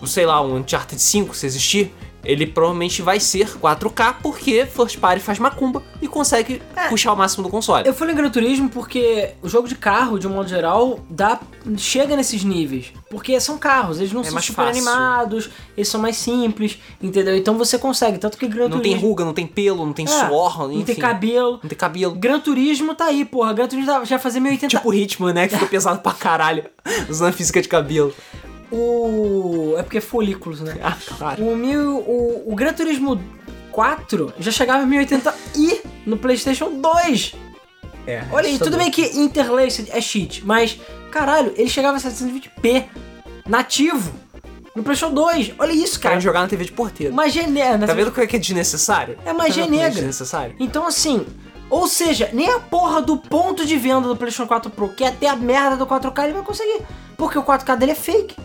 sei 0.05 0.26
lá, 0.26 0.41
um 0.41 0.55
Uncharted 0.55 0.99
5 0.99 1.36
se 1.36 1.45
existir, 1.45 1.93
ele 2.24 2.45
provavelmente 2.45 3.01
vai 3.01 3.19
ser 3.19 3.47
4K 3.57 4.15
porque 4.22 4.65
First 4.65 4.97
Party 4.99 5.19
faz 5.22 5.39
macumba 5.39 5.82
e 6.01 6.07
consegue 6.07 6.61
puxar 6.89 7.13
o 7.13 7.15
máximo 7.15 7.43
do 7.43 7.49
console. 7.49 7.88
Eu 7.88 7.93
falei 7.93 8.13
em 8.13 8.17
Gran 8.17 8.30
Turismo 8.30 8.69
porque 8.69 9.32
o 9.41 9.49
jogo 9.49 9.67
de 9.67 9.76
carro, 9.76 10.19
de 10.19 10.28
um 10.28 10.32
modo 10.32 10.47
geral, 10.49 10.99
dá, 11.09 11.39
chega 11.78 12.15
nesses 12.15 12.43
níveis. 12.43 12.91
Porque 13.09 13.39
são 13.39 13.57
carros, 13.57 13.99
eles 13.99 14.11
não 14.13 14.22
É 14.22 14.26
são 14.26 14.39
super 14.41 14.53
fácil. 14.65 14.69
animados, 14.69 15.49
eles 15.76 15.88
são 15.89 15.99
mais 15.99 16.15
simples, 16.15 16.78
entendeu? 17.01 17.36
Então 17.36 17.57
você 17.57 17.78
consegue, 17.78 18.17
tanto 18.17 18.38
que 18.38 18.47
Gran 18.47 18.69
Não 18.69 18.80
tem 18.80 18.91
Turismo... 18.93 19.07
ruga, 19.09 19.26
não 19.26 19.34
tem 19.34 19.45
pelo, 19.47 19.86
não 19.86 19.93
tem 19.93 20.05
É, 20.05 20.07
suor, 20.07 20.59
não 20.59 20.72
enfim. 20.72 20.86
tem 20.86 20.95
cabelo. 20.95 21.59
Não 21.61 21.69
tem 21.69 21.78
cabelo. 21.78 22.15
Gran 22.15 22.39
Turismo 22.39 22.95
tá 22.95 23.05
aí, 23.05 23.26
porra. 23.26 23.51
Gran 23.53 23.67
Turismo 23.67 23.91
já 23.91 23.99
vai 24.05 24.19
fazer 24.19 24.39
1080... 24.39 24.78
Tipo 24.78 24.89
o 24.89 24.93
Hitman, 24.93 25.34
né? 25.34 25.47
Que 25.47 25.55
fica 25.55 25.65
pesado 25.72 25.99
pra 25.99 26.13
caralho. 26.13 26.63
Usando 27.09 27.30
a 27.30 27.32
física 27.34 27.61
de 27.61 27.67
cabelo. 27.67 28.13
O... 28.72 29.76
É 29.78 29.84
porque 29.84 29.97
é 29.97 30.01
folículos, 30.01 30.61
né? 30.61 30.78
Ah, 30.82 30.97
claro. 31.17 31.43
O, 31.43 31.55
mil, 31.55 31.97
o, 31.97 32.43
o 32.51 32.55
Gran 32.55 32.74
Turismo 32.74 33.22
4 33.72 34.34
já 34.39 34.51
chegava 34.51 34.84
em 34.84 34.89
1080i 35.05 35.82
no 36.05 36.17
PlayStation 36.17 36.72
2. 36.80 37.36
É, 38.07 38.24
Olha 38.32 38.47
aí, 38.47 38.57
tudo 38.57 38.78
bem 38.78 38.89
que 38.89 39.03
Interlaced 39.19 39.89
é 39.91 40.01
cheat, 40.01 40.43
mas 40.45 40.80
caralho, 41.11 41.53
ele 41.55 41.69
chegava 41.69 41.97
a 41.97 41.99
720p 41.99 42.86
nativo 43.47 44.12
no 44.75 44.83
PlayStation 44.83 45.13
2. 45.13 45.54
Olha 45.59 45.71
isso, 45.71 46.00
cara. 46.00 46.13
Querem 46.13 46.21
jogar 46.21 46.41
na 46.41 46.47
TV 46.47 46.66
de 46.66 46.71
porteiro. 46.71 47.13
Magia 47.13 47.45
negra. 47.45 47.86
Tá 47.86 47.93
vendo 47.93 48.12
como 48.12 48.24
é 48.24 48.28
que 48.28 48.36
é 48.37 48.39
desnecessário? 48.39 49.17
É 49.25 49.33
magia 49.33 49.63
Tá 49.63 49.70
vendo 49.70 49.70
como 49.70 49.75
negra. 49.78 49.91
desnecessário? 49.95 50.55
Então 50.59 50.87
assim, 50.87 51.25
ou 51.70 51.87
seja, 51.87 52.29
nem 52.33 52.50
a 52.50 52.59
porra 52.59 53.01
do 53.01 53.17
ponto 53.17 53.66
de 53.66 53.78
venda 53.78 54.08
do 54.08 54.16
PlayStation 54.16 54.47
4 54.47 54.71
Pro, 54.71 54.89
que 54.89 55.04
é 55.04 55.08
até 55.08 55.28
a 55.28 55.36
merda 55.36 55.78
do 55.78 55.86
4K, 55.86 56.24
ele 56.24 56.33
vai 56.33 56.43
conseguir. 56.43 56.82
Porque 57.16 57.37
o 57.37 57.43
4K 57.43 57.78
dele 57.78 57.91
é 57.91 57.95
fake. 57.95 58.36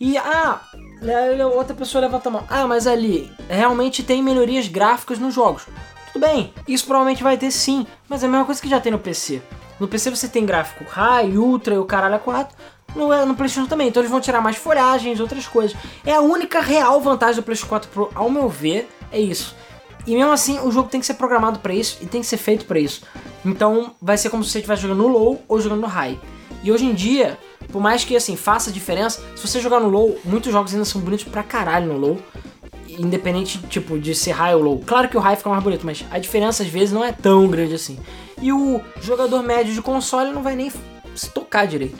E 0.00 0.16
ah, 0.16 0.60
aí 1.02 1.42
outra 1.42 1.74
pessoa 1.74 2.02
levanta 2.02 2.28
a 2.28 2.32
mão. 2.32 2.44
Ah, 2.48 2.66
mas 2.66 2.86
ali 2.86 3.30
realmente 3.48 4.02
tem 4.02 4.22
melhorias 4.22 4.68
gráficas 4.68 5.18
nos 5.18 5.34
jogos. 5.34 5.66
Tudo 6.12 6.24
bem, 6.24 6.52
isso 6.66 6.86
provavelmente 6.86 7.22
vai 7.22 7.36
ter 7.36 7.50
sim, 7.50 7.86
mas 8.08 8.22
é 8.22 8.26
a 8.26 8.28
mesma 8.28 8.44
coisa 8.44 8.60
que 8.60 8.68
já 8.68 8.80
tem 8.80 8.92
no 8.92 8.98
PC. 8.98 9.42
No 9.78 9.86
PC 9.86 10.10
você 10.10 10.28
tem 10.28 10.46
gráfico 10.46 10.84
high, 10.88 11.36
ultra 11.36 11.74
e 11.74 11.78
o 11.78 11.84
caralho 11.84 12.14
a 12.14 12.18
4. 12.18 12.56
No, 12.94 13.26
no 13.26 13.34
PlayStation 13.34 13.68
também, 13.68 13.88
então 13.88 14.00
eles 14.00 14.10
vão 14.10 14.20
tirar 14.20 14.40
mais 14.40 14.56
folhagens, 14.56 15.20
outras 15.20 15.46
coisas. 15.46 15.76
É 16.06 16.14
a 16.14 16.20
única 16.20 16.60
real 16.60 17.00
vantagem 17.00 17.36
do 17.36 17.42
PlayStation 17.42 17.68
4 17.68 17.90
Pro, 17.90 18.10
ao 18.14 18.30
meu 18.30 18.48
ver, 18.48 18.88
é 19.12 19.20
isso. 19.20 19.54
E 20.06 20.16
mesmo 20.16 20.32
assim, 20.32 20.58
o 20.60 20.70
jogo 20.70 20.88
tem 20.88 21.00
que 21.00 21.06
ser 21.06 21.14
programado 21.14 21.58
pra 21.58 21.74
isso 21.74 21.98
e 22.00 22.06
tem 22.06 22.22
que 22.22 22.26
ser 22.26 22.38
feito 22.38 22.64
pra 22.64 22.78
isso. 22.80 23.02
Então, 23.44 23.94
vai 24.00 24.16
ser 24.16 24.30
como 24.30 24.42
se 24.42 24.50
você 24.50 24.58
estivesse 24.58 24.82
jogando 24.82 25.02
no 25.02 25.08
low 25.08 25.42
ou 25.46 25.60
jogando 25.60 25.82
no 25.82 25.86
high. 25.86 26.18
E 26.62 26.72
hoje 26.72 26.86
em 26.86 26.94
dia, 26.94 27.38
Por 27.70 27.80
mais 27.82 28.04
que, 28.04 28.16
assim, 28.16 28.34
faça 28.36 28.70
diferença, 28.72 29.20
se 29.36 29.46
você 29.46 29.60
jogar 29.60 29.78
no 29.80 29.88
low, 29.88 30.18
muitos 30.24 30.50
jogos 30.52 30.72
ainda 30.72 30.84
são 30.84 31.00
bonitos 31.00 31.24
pra 31.26 31.42
caralho 31.42 31.86
no 31.92 31.98
low. 31.98 32.18
Independente, 32.88 33.58
tipo, 33.68 33.98
de 33.98 34.14
ser 34.14 34.32
high 34.32 34.54
ou 34.54 34.62
low. 34.62 34.82
Claro 34.86 35.08
que 35.08 35.16
o 35.16 35.20
high 35.20 35.36
fica 35.36 35.50
mais 35.50 35.62
bonito, 35.62 35.84
mas 35.84 36.04
a 36.10 36.18
diferença 36.18 36.62
às 36.62 36.68
vezes 36.68 36.92
não 36.92 37.04
é 37.04 37.12
tão 37.12 37.46
grande 37.48 37.74
assim. 37.74 37.98
E 38.40 38.52
o 38.52 38.80
jogador 39.00 39.42
médio 39.42 39.74
de 39.74 39.82
console 39.82 40.32
não 40.32 40.42
vai 40.42 40.56
nem 40.56 40.72
se 41.14 41.28
tocar 41.30 41.66
direito. 41.66 41.98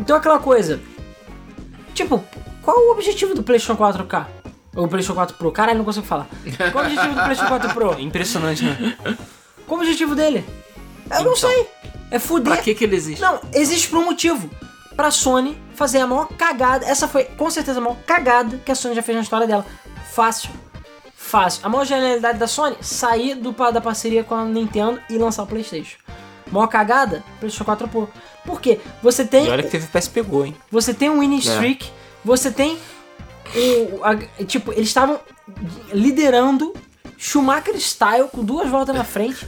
Então 0.00 0.16
aquela 0.16 0.38
coisa. 0.38 0.80
Tipo, 1.94 2.22
qual 2.62 2.76
o 2.76 2.90
objetivo 2.92 3.34
do 3.34 3.42
PlayStation 3.42 3.76
4K? 3.80 4.26
Ou 4.74 4.88
PlayStation 4.88 5.14
4 5.14 5.36
Pro? 5.36 5.52
Caralho, 5.52 5.78
não 5.78 5.84
consigo 5.84 6.06
falar. 6.06 6.26
Qual 6.72 6.84
o 6.84 6.86
objetivo 6.86 7.14
do 7.14 7.22
PlayStation 7.22 7.48
4 7.48 7.74
Pro? 7.74 7.96
Impressionante, 8.00 8.64
né? 8.64 8.96
Qual 9.66 9.78
o 9.78 9.82
objetivo 9.82 10.14
dele? 10.14 10.44
Eu 11.10 11.24
não 11.24 11.32
Então. 11.32 11.36
sei. 11.36 11.66
É 12.10 12.18
fuder. 12.18 12.52
Pra 12.54 12.62
que 12.62 12.74
que 12.74 12.84
ele 12.84 12.94
existe? 12.96 13.20
Não, 13.20 13.40
existe 13.54 13.88
por 13.88 13.98
um 13.98 14.04
motivo. 14.04 14.48
Pra 14.96 15.10
Sony 15.10 15.60
fazer 15.74 15.98
a 16.00 16.06
maior 16.06 16.26
cagada. 16.28 16.86
Essa 16.86 17.06
foi 17.06 17.24
com 17.24 17.50
certeza 17.50 17.78
a 17.78 17.82
maior 17.82 17.96
cagada 18.06 18.56
que 18.64 18.72
a 18.72 18.74
Sony 18.74 18.94
já 18.94 19.02
fez 19.02 19.16
na 19.16 19.22
história 19.22 19.46
dela. 19.46 19.64
Fácil. 20.12 20.50
Fácil. 21.14 21.60
A 21.64 21.68
maior 21.68 21.84
genialidade 21.84 22.38
da 22.38 22.46
Sony, 22.46 22.76
sair 22.80 23.34
do, 23.34 23.52
da 23.52 23.80
parceria 23.80 24.24
com 24.24 24.34
a 24.34 24.44
Nintendo 24.44 25.00
e 25.10 25.18
lançar 25.18 25.42
o 25.42 25.46
Playstation. 25.46 25.98
Maior 26.50 26.68
cagada, 26.68 27.22
PlayStation 27.40 27.64
4 27.64 27.88
Pro. 27.88 28.08
Por 28.44 28.60
quê? 28.60 28.80
Você 29.02 29.24
tem 29.24 29.46
E 29.46 29.50
olha 29.50 29.62
que 29.64 29.68
teve 29.70 29.86
PSP 29.88 30.22
Go, 30.22 30.44
hein? 30.44 30.56
você 30.70 30.94
tem 30.94 31.10
um 31.10 31.18
winning 31.18 31.38
streak, 31.38 31.90
você 32.24 32.50
tem 32.50 32.78
o. 33.54 34.04
a- 34.04 34.44
tipo, 34.44 34.72
eles 34.72 34.86
estavam 34.88 35.18
liderando 35.92 36.72
Schumacher 37.18 37.74
Style 37.80 38.28
com 38.28 38.44
duas 38.44 38.68
voltas 38.68 38.94
na 38.94 39.04
frente. 39.04 39.46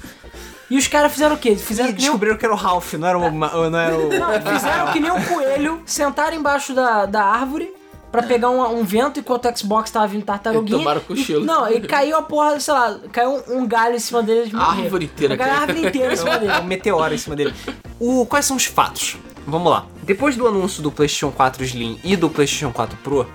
E 0.70 0.76
os 0.76 0.86
caras 0.86 1.12
fizeram 1.12 1.34
o 1.34 1.38
quê? 1.38 1.56
Fizeram 1.56 1.90
E 1.90 1.92
que 1.92 1.98
nem 2.00 2.08
descobriram 2.10 2.36
que 2.36 2.44
era 2.44 2.52
o 2.54 2.56
Ralph, 2.56 2.92
não 2.94 3.08
era 3.08 3.18
o... 3.18 3.30
Não 3.30 3.78
era 3.78 3.96
o... 3.96 4.08
não, 4.18 4.52
fizeram 4.54 4.92
que 4.92 5.00
nem 5.00 5.10
um 5.10 5.22
coelho, 5.24 5.82
sentaram 5.86 6.36
embaixo 6.36 6.74
da, 6.74 7.06
da 7.06 7.24
árvore 7.24 7.72
pra 8.12 8.22
pegar 8.22 8.50
um, 8.50 8.78
um 8.78 8.84
vento 8.84 9.18
enquanto 9.20 9.46
o 9.48 9.58
Xbox 9.58 9.90
tava 9.90 10.06
vindo 10.06 10.24
tartaruguinha. 10.24 10.76
E 10.76 10.80
tomaram 10.80 11.00
cochilo. 11.00 11.42
E- 11.42 11.46
Não, 11.46 11.70
e 11.70 11.80
caiu 11.80 12.16
a 12.18 12.22
porra, 12.22 12.58
sei 12.60 12.74
lá, 12.74 12.98
caiu 13.12 13.42
um, 13.48 13.58
um 13.60 13.66
galho 13.66 13.96
em 13.96 13.98
cima 13.98 14.22
deles. 14.22 14.54
A 14.54 14.70
árvore 14.72 15.04
inteira 15.06 15.36
Caiu 15.36 15.52
a 15.52 15.56
árvore 15.58 15.86
inteira 15.86 16.12
em 16.12 16.16
cima 16.16 16.36
dele. 16.38 16.52
um 16.52 16.64
meteoro 16.64 17.14
em 17.14 17.18
cima 17.18 17.34
dele. 17.36 17.54
O, 17.98 18.26
quais 18.26 18.44
são 18.44 18.56
os 18.56 18.64
fatos? 18.66 19.16
Vamos 19.46 19.70
lá. 19.70 19.86
Depois 20.02 20.36
do 20.36 20.46
anúncio 20.46 20.82
do 20.82 20.90
PlayStation 20.92 21.30
4 21.30 21.64
Slim 21.64 21.98
e 22.04 22.14
do 22.16 22.28
PlayStation 22.28 22.70
4 22.72 22.96
Pro, 23.02 23.26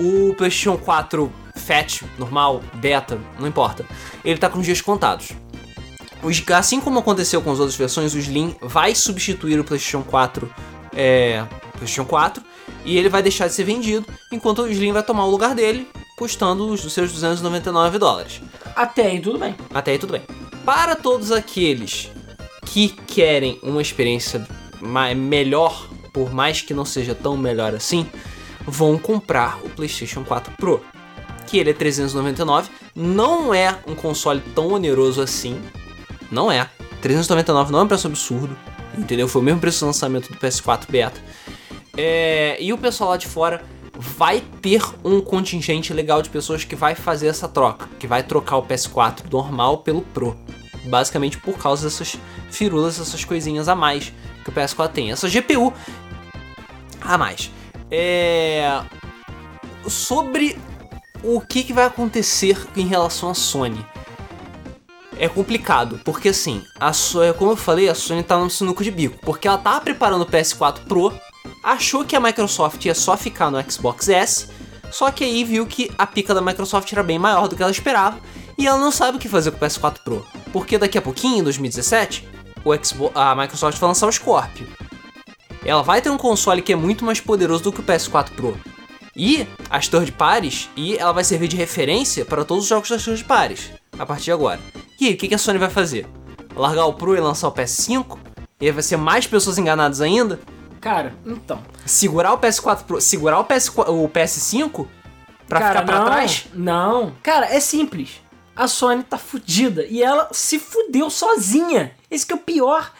o 0.00 0.34
PlayStation 0.34 0.76
4 0.76 1.32
Fat, 1.56 2.02
normal, 2.18 2.62
beta, 2.74 3.18
não 3.38 3.46
importa, 3.46 3.84
ele 4.24 4.38
tá 4.38 4.48
com 4.48 4.58
os 4.58 4.64
dias 4.64 4.80
contados. 4.80 5.30
Os- 6.22 6.42
assim 6.50 6.80
como 6.80 6.98
aconteceu 6.98 7.40
com 7.40 7.50
as 7.52 7.58
outras 7.58 7.76
versões, 7.76 8.14
o 8.14 8.18
Slim 8.18 8.54
vai 8.60 8.94
substituir 8.94 9.58
o 9.58 9.64
PlayStation 9.64 10.02
4, 10.02 10.52
é, 10.94 11.44
PlayStation 11.72 12.04
4 12.04 12.42
e 12.84 12.96
ele 12.98 13.08
vai 13.08 13.22
deixar 13.22 13.46
de 13.48 13.54
ser 13.54 13.64
vendido, 13.64 14.06
enquanto 14.30 14.62
o 14.62 14.70
Slim 14.70 14.92
vai 14.92 15.02
tomar 15.02 15.24
o 15.24 15.30
lugar 15.30 15.54
dele, 15.54 15.88
custando 16.16 16.66
os 16.68 16.80
seus 16.92 17.12
299 17.12 17.98
dólares. 17.98 18.40
Até 18.76 19.06
aí, 19.06 19.20
tudo 19.20 19.38
bem. 19.38 19.54
Até 19.72 19.92
aí 19.92 19.98
tudo 19.98 20.12
bem. 20.12 20.22
Para 20.64 20.94
todos 20.94 21.32
aqueles 21.32 22.10
que 22.66 22.88
querem 22.88 23.58
uma 23.62 23.80
experiência 23.80 24.46
melhor, 25.16 25.88
por 26.12 26.32
mais 26.32 26.60
que 26.60 26.74
não 26.74 26.84
seja 26.84 27.14
tão 27.14 27.36
melhor 27.36 27.74
assim, 27.74 28.06
vão 28.66 28.98
comprar 28.98 29.58
o 29.64 29.70
PlayStation 29.70 30.22
4 30.22 30.52
Pro, 30.58 30.82
que 31.46 31.58
ele 31.58 31.70
é 31.70 31.74
399, 31.74 32.70
não 32.94 33.52
é 33.54 33.76
um 33.86 33.94
console 33.94 34.40
tão 34.54 34.72
oneroso 34.74 35.20
assim, 35.22 35.60
não 36.30 36.50
é. 36.50 36.68
399 37.00 37.72
não 37.72 37.80
é 37.80 37.82
um 37.82 37.88
preço 37.88 38.06
absurdo, 38.06 38.56
entendeu? 38.96 39.26
Foi 39.26 39.40
o 39.40 39.44
mesmo 39.44 39.60
preço 39.60 39.80
do 39.80 39.86
lançamento 39.86 40.30
do 40.32 40.38
PS4 40.38 40.84
Beta. 40.88 41.20
É, 41.96 42.56
e 42.60 42.72
o 42.72 42.78
pessoal 42.78 43.10
lá 43.10 43.16
de 43.16 43.26
fora 43.26 43.62
vai 44.00 44.42
ter 44.62 44.82
um 45.04 45.20
contingente 45.20 45.92
legal 45.92 46.22
de 46.22 46.30
pessoas 46.30 46.64
que 46.64 46.74
vai 46.74 46.94
fazer 46.94 47.26
essa 47.26 47.48
troca, 47.48 47.88
que 47.98 48.06
vai 48.06 48.22
trocar 48.22 48.56
o 48.56 48.62
PS4 48.62 49.30
normal 49.30 49.78
pelo 49.78 50.02
Pro. 50.02 50.36
Basicamente 50.84 51.36
por 51.36 51.58
causa 51.58 51.84
dessas 51.84 52.16
firulas, 52.50 52.98
essas 52.98 53.24
coisinhas 53.24 53.68
a 53.68 53.74
mais 53.74 54.12
que 54.42 54.48
o 54.48 54.52
PS4 54.52 54.88
tem. 54.88 55.12
Essa 55.12 55.28
GPU 55.28 55.72
a 57.00 57.18
mais. 57.18 57.50
É... 57.90 58.80
Sobre 59.86 60.58
o 61.22 61.40
que, 61.40 61.62
que 61.62 61.72
vai 61.72 61.84
acontecer 61.84 62.56
em 62.76 62.86
relação 62.86 63.30
à 63.30 63.34
Sony. 63.34 63.84
É 65.20 65.28
complicado, 65.28 66.00
porque 66.02 66.30
assim, 66.30 66.64
a 66.80 66.94
Sony, 66.94 67.34
como 67.34 67.50
eu 67.50 67.56
falei, 67.56 67.90
a 67.90 67.94
Sony 67.94 68.22
tá 68.22 68.38
no 68.38 68.48
sinuco 68.48 68.82
de 68.82 68.90
bico, 68.90 69.18
porque 69.20 69.46
ela 69.46 69.58
tá 69.58 69.78
preparando 69.78 70.22
o 70.22 70.26
PS4 70.26 70.86
Pro, 70.88 71.12
achou 71.62 72.06
que 72.06 72.16
a 72.16 72.20
Microsoft 72.20 72.82
ia 72.86 72.94
só 72.94 73.18
ficar 73.18 73.50
no 73.50 73.70
Xbox 73.70 74.08
S, 74.08 74.48
só 74.90 75.10
que 75.10 75.22
aí 75.22 75.44
viu 75.44 75.66
que 75.66 75.92
a 75.98 76.06
pica 76.06 76.34
da 76.34 76.40
Microsoft 76.40 76.90
era 76.90 77.02
bem 77.02 77.18
maior 77.18 77.48
do 77.48 77.54
que 77.54 77.62
ela 77.62 77.70
esperava, 77.70 78.18
e 78.56 78.66
ela 78.66 78.78
não 78.78 78.90
sabe 78.90 79.18
o 79.18 79.20
que 79.20 79.28
fazer 79.28 79.50
com 79.50 79.58
o 79.58 79.60
PS4 79.60 79.98
Pro, 80.02 80.26
porque 80.54 80.78
daqui 80.78 80.96
a 80.96 81.02
pouquinho, 81.02 81.40
em 81.40 81.42
2017, 81.42 82.26
o 82.64 82.74
Xbox, 82.82 83.14
a 83.14 83.34
Microsoft 83.34 83.78
vai 83.78 83.88
lançar 83.88 84.06
o 84.06 84.12
Scorpio. 84.12 84.66
Ela 85.62 85.82
vai 85.82 86.00
ter 86.00 86.08
um 86.08 86.16
console 86.16 86.62
que 86.62 86.72
é 86.72 86.76
muito 86.76 87.04
mais 87.04 87.20
poderoso 87.20 87.64
do 87.64 87.72
que 87.74 87.80
o 87.80 87.84
PS4 87.84 88.30
Pro. 88.30 88.58
E 89.14 89.46
as 89.68 89.86
third 89.86 90.12
parties, 90.12 90.70
e 90.74 90.96
ela 90.96 91.12
vai 91.12 91.24
servir 91.24 91.48
de 91.48 91.56
referência 91.56 92.24
para 92.24 92.42
todos 92.42 92.64
os 92.64 92.70
jogos 92.70 92.88
das 92.88 93.04
third 93.04 93.22
parties, 93.24 93.70
a 93.98 94.06
partir 94.06 94.24
de 94.24 94.32
agora. 94.32 94.58
E 95.00 95.06
aí, 95.08 95.14
o 95.14 95.16
que 95.16 95.28
que 95.28 95.34
a 95.34 95.38
Sony 95.38 95.58
vai 95.58 95.70
fazer? 95.70 96.06
Largar 96.54 96.84
o 96.86 96.92
Pro 96.92 97.16
e 97.16 97.20
lançar 97.20 97.48
o 97.48 97.52
PS5? 97.52 98.18
E 98.60 98.66
aí 98.66 98.72
vai 98.72 98.82
ser 98.82 98.96
mais 98.98 99.26
pessoas 99.26 99.56
enganadas 99.58 100.00
ainda? 100.00 100.38
Cara, 100.80 101.14
então. 101.24 101.62
Segurar 101.86 102.32
o 102.34 102.38
PS4 102.38 102.84
Pro, 102.84 103.00
segurar 103.00 103.38
o, 103.40 103.44
PS4, 103.44 103.88
o 103.88 104.08
PS5 104.08 104.86
pra 105.48 105.58
Cara, 105.60 105.72
ficar 105.80 105.86
pra 105.86 105.98
não, 106.00 106.04
trás? 106.06 106.46
Não. 106.52 107.12
Cara, 107.22 107.46
é 107.46 107.60
simples. 107.60 108.20
A 108.54 108.68
Sony 108.68 109.02
tá 109.02 109.16
fudida 109.16 109.86
e 109.86 110.02
ela 110.02 110.28
se 110.32 110.58
fudeu 110.58 111.08
sozinha. 111.08 111.92
Esse 112.10 112.26
que 112.26 112.32
é 112.32 112.36
o 112.36 112.38
pior. 112.38 112.92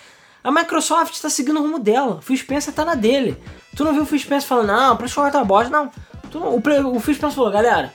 A 0.42 0.50
Microsoft 0.50 1.20
tá 1.20 1.28
seguindo 1.28 1.58
o 1.58 1.62
rumo 1.62 1.78
dela. 1.78 2.16
O 2.16 2.22
Phil 2.22 2.36
Spencer 2.36 2.72
tá 2.72 2.82
na 2.84 2.94
dele. 2.94 3.36
Tu 3.76 3.84
não 3.84 3.92
viu 3.92 4.02
o 4.04 4.06
Phil 4.06 4.18
Spencer 4.18 4.48
falando, 4.48 4.68
não, 4.68 4.96
pra 4.96 5.06
jogar 5.06 5.30
tá 5.30 5.44
bosta, 5.44 5.68
não. 5.70 5.90
Tu 6.30 6.38
não- 6.40 6.54
o, 6.54 6.96
o 6.96 7.00
Phil 7.00 7.14
Spencer 7.14 7.36
falou, 7.36 7.50
galera, 7.50 7.92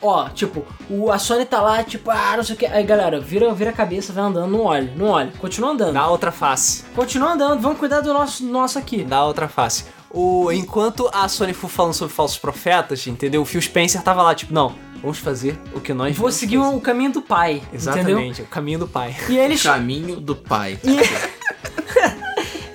ó, 0.00 0.28
tipo, 0.28 0.64
o, 0.90 1.10
a 1.10 1.18
Sony 1.18 1.44
tá 1.44 1.60
lá, 1.60 1.82
tipo, 1.82 2.10
ah, 2.10 2.34
não 2.36 2.44
sei 2.44 2.54
o 2.54 2.58
que. 2.58 2.66
Aí, 2.66 2.84
galera, 2.84 3.20
vira, 3.20 3.52
vira 3.54 3.70
a 3.70 3.72
cabeça, 3.72 4.12
vai 4.12 4.24
andando, 4.24 4.50
não 4.50 4.64
olha, 4.64 4.92
não 4.96 5.06
olha. 5.08 5.32
Continua 5.38 5.70
andando. 5.70 5.94
Dá 5.94 6.08
outra 6.08 6.30
face. 6.32 6.84
Continua 6.94 7.32
andando, 7.32 7.60
vamos 7.60 7.78
cuidar 7.78 8.00
do 8.00 8.12
nosso, 8.12 8.44
nosso 8.44 8.78
aqui. 8.78 9.04
Dá 9.04 9.24
outra 9.24 9.48
face. 9.48 9.84
O, 10.10 10.50
enquanto 10.52 11.10
a 11.12 11.28
Sony 11.28 11.52
for 11.52 11.68
falando 11.68 11.94
sobre 11.94 12.14
falsos 12.14 12.38
profetas, 12.38 13.06
entendeu? 13.06 13.42
O 13.42 13.44
Phil 13.44 13.60
Spencer 13.60 14.02
tava 14.02 14.22
lá, 14.22 14.34
tipo, 14.34 14.52
não, 14.54 14.74
vamos 15.02 15.18
fazer 15.18 15.58
o 15.74 15.80
que 15.80 15.92
nós 15.92 16.16
Vou 16.16 16.30
seguir 16.32 16.58
fazer. 16.58 16.76
o 16.76 16.80
caminho 16.80 17.12
do 17.12 17.20
pai, 17.22 17.56
entendeu? 17.56 17.74
Exatamente, 17.74 18.42
o 18.42 18.46
caminho 18.46 18.78
do 18.78 18.88
pai. 18.88 19.14
E 19.28 19.36
ele, 19.36 19.58
Caminho 19.58 20.20
do 20.20 20.34
pai. 20.36 20.78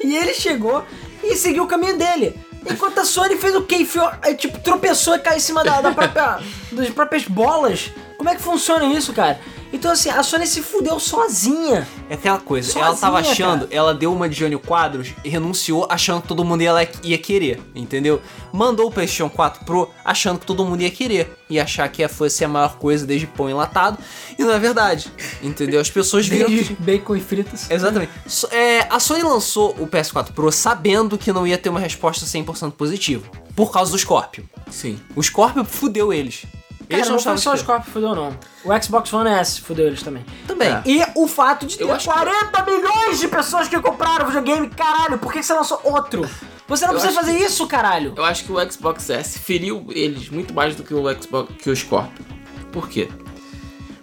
E 0.03 0.15
ele 0.17 0.33
chegou 0.33 0.83
e 1.23 1.35
seguiu 1.35 1.63
o 1.63 1.67
caminho 1.67 1.97
dele. 1.97 2.37
Enquanto 2.69 2.99
a 2.99 3.05
Sony 3.05 3.37
fez 3.37 3.55
o 3.55 3.63
quê? 3.63 3.87
Aí, 4.21 4.35
tipo, 4.35 4.59
tropeçou 4.59 5.15
e 5.15 5.19
caiu 5.19 5.37
em 5.37 5.39
cima 5.39 5.63
da, 5.63 5.81
da 5.81 5.91
própria, 5.91 6.39
das 6.71 6.89
próprias 6.89 7.23
bolas. 7.25 7.91
Como 8.17 8.29
é 8.29 8.35
que 8.35 8.41
funciona 8.41 8.85
isso, 8.85 9.13
cara? 9.13 9.39
Então, 9.73 9.91
assim, 9.91 10.09
a 10.09 10.21
Sony 10.21 10.45
se 10.45 10.61
fudeu 10.61 10.99
sozinha. 10.99 11.87
É 12.09 12.15
aquela 12.15 12.39
coisa, 12.39 12.67
Sozinha, 12.67 12.85
ela 12.85 12.95
tava 12.95 13.19
achando, 13.19 13.67
cara. 13.67 13.75
ela 13.75 13.93
deu 13.93 14.13
uma 14.13 14.27
de 14.27 14.35
Jânio 14.35 14.59
Quadros 14.59 15.13
e 15.23 15.29
renunciou 15.29 15.87
achando 15.89 16.21
que 16.21 16.27
todo 16.27 16.43
mundo 16.43 16.61
ia, 16.61 16.89
ia 17.03 17.17
querer, 17.17 17.61
entendeu? 17.73 18.21
Mandou 18.51 18.87
o 18.87 18.91
PlayStation 18.91 19.29
4 19.29 19.65
Pro 19.65 19.89
achando 20.03 20.39
que 20.39 20.45
todo 20.45 20.65
mundo 20.65 20.81
ia 20.81 20.91
querer 20.91 21.37
e 21.49 21.59
achar 21.59 21.87
que 21.89 22.01
ia 22.01 22.09
fosse 22.09 22.43
a 22.43 22.47
maior 22.47 22.77
coisa 22.77 23.05
desde 23.05 23.27
pão 23.27 23.49
enlatado 23.49 23.97
e 24.37 24.43
não 24.43 24.51
é 24.53 24.59
verdade, 24.59 25.11
entendeu? 25.41 25.79
As 25.79 25.89
pessoas 25.89 26.27
viram 26.27 26.49
Desde 26.49 26.75
que... 26.75 26.81
bacon 26.81 27.15
e 27.15 27.21
fritas. 27.21 27.69
Exatamente. 27.69 28.11
É, 28.51 28.87
a 28.89 28.99
Sony 28.99 29.23
lançou 29.23 29.71
o 29.79 29.87
PS4 29.87 30.31
Pro 30.33 30.51
sabendo 30.51 31.17
que 31.17 31.31
não 31.31 31.47
ia 31.47 31.57
ter 31.57 31.69
uma 31.69 31.79
resposta 31.79 32.25
100% 32.25 32.73
positiva, 32.73 33.25
por 33.55 33.71
causa 33.71 33.91
do 33.91 33.97
Scorpio. 33.97 34.47
Sim. 34.69 34.99
O 35.15 35.23
Scorpio 35.23 35.63
fudeu 35.63 36.11
eles. 36.13 36.45
Cara, 36.91 37.01
Eles 37.01 37.09
não 37.09 37.19
foi 37.19 37.37
só 37.37 37.53
o. 37.53 37.57
Scorpio 37.57 37.91
fudeu, 37.91 38.13
não. 38.15 38.37
O 38.65 38.81
Xbox 38.83 39.13
One 39.13 39.29
S 39.29 39.61
fudeu 39.61 39.87
eles 39.87 40.03
também. 40.03 40.25
Também. 40.45 40.69
É. 40.69 40.81
E 40.85 41.03
o 41.15 41.27
fato 41.27 41.65
de 41.65 41.77
ter 41.77 41.83
Eu 41.83 41.93
acho 41.93 42.07
que- 42.07 42.13
40 42.13 42.63
milhões 42.65 43.19
de 43.19 43.27
pessoas 43.27 43.67
que 43.67 43.79
compraram 43.79 44.25
o 44.25 44.27
videogame, 44.27 44.69
caralho, 44.69 45.17
por 45.17 45.31
que 45.31 45.41
você 45.41 45.53
lançou 45.53 45.79
outro? 45.83 46.29
Você 46.67 46.85
não 46.85 46.93
Eu 46.93 46.99
precisa 46.99 47.19
fazer 47.19 47.37
isso, 47.37 47.65
caralho. 47.67 48.13
Eu 48.15 48.23
acho 48.25 48.43
que 48.45 48.51
o 48.51 48.71
Xbox 48.71 49.09
S 49.09 49.39
feriu 49.39 49.85
eles 49.89 50.29
muito 50.29 50.53
mais 50.53 50.75
do 50.75 50.83
que 50.83 50.93
o 50.93 51.03
Xbox 51.21 51.53
que 51.61 51.69
o 51.69 51.75
Scorpio. 51.75 52.25
Por 52.71 52.87
quê? 52.87 53.09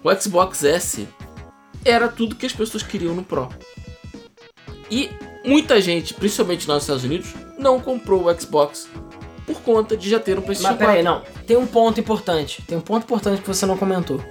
O 0.02 0.14
Xbox 0.14 0.64
S 0.64 1.08
era 1.84 2.08
tudo 2.08 2.36
que 2.36 2.46
as 2.46 2.52
pessoas 2.52 2.82
queriam 2.82 3.14
no 3.14 3.22
Pro. 3.22 3.48
E 4.90 5.10
muita 5.44 5.80
gente, 5.80 6.14
principalmente 6.14 6.66
nos 6.68 6.82
Estados 6.82 7.04
Unidos, 7.04 7.28
não 7.58 7.80
comprou 7.80 8.26
o 8.28 8.40
Xbox 8.40 8.88
por 9.48 9.62
conta 9.62 9.96
de 9.96 10.10
já 10.10 10.20
ter 10.20 10.38
um 10.38 10.42
PlayStation 10.42 10.76
Mas 10.76 10.78
peraí, 10.78 11.02
4. 11.02 11.04
não. 11.04 11.44
Tem 11.46 11.56
um 11.56 11.66
ponto 11.66 11.98
importante. 11.98 12.62
Tem 12.66 12.76
um 12.76 12.82
ponto 12.82 13.04
importante 13.04 13.40
que 13.40 13.48
você 13.48 13.64
não 13.64 13.76
comentou. 13.76 14.22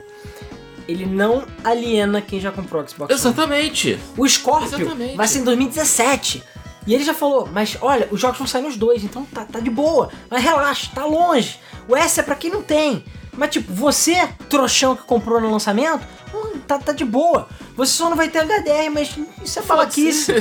Ele 0.87 1.05
não 1.05 1.43
aliena 1.63 2.21
quem 2.21 2.39
já 2.39 2.51
comprou 2.51 2.83
o 2.83 2.87
Xbox 2.87 3.09
One. 3.11 3.19
Exatamente. 3.19 3.99
O 4.15 4.27
Scorpio 4.27 4.67
Exatamente. 4.67 5.17
vai 5.17 5.27
ser 5.27 5.39
em 5.39 5.43
2017. 5.43 6.43
E 6.85 6.93
ele 6.93 7.03
já 7.03 7.13
falou, 7.13 7.49
mas 7.51 7.77
olha, 7.81 8.07
os 8.11 8.21
jogos 8.21 8.37
vão 8.37 8.47
sair 8.47 8.61
nos 8.61 8.77
dois, 8.77 9.03
então 9.03 9.25
tá, 9.25 9.43
tá 9.43 9.59
de 9.59 9.69
boa. 9.69 10.09
Mas 10.29 10.41
relaxa, 10.41 10.89
tá 10.93 11.03
longe. 11.03 11.59
O 11.87 11.95
S 11.95 12.19
é 12.19 12.23
pra 12.23 12.35
quem 12.35 12.49
não 12.49 12.61
tem. 12.61 13.03
Mas 13.35 13.49
tipo, 13.49 13.73
você, 13.73 14.29
trouxão 14.49 14.95
que 14.95 15.03
comprou 15.03 15.41
no 15.41 15.51
lançamento, 15.51 16.07
hum, 16.33 16.46
tá, 16.67 16.77
tá 16.79 16.91
de 16.93 17.05
boa. 17.05 17.47
Você 17.75 17.93
só 17.93 18.09
não 18.09 18.17
vai 18.17 18.29
ter 18.29 18.39
HDR, 18.39 18.89
mas 18.91 19.15
isso 19.43 19.59
é 19.59 19.61
falaquice. 19.61 20.33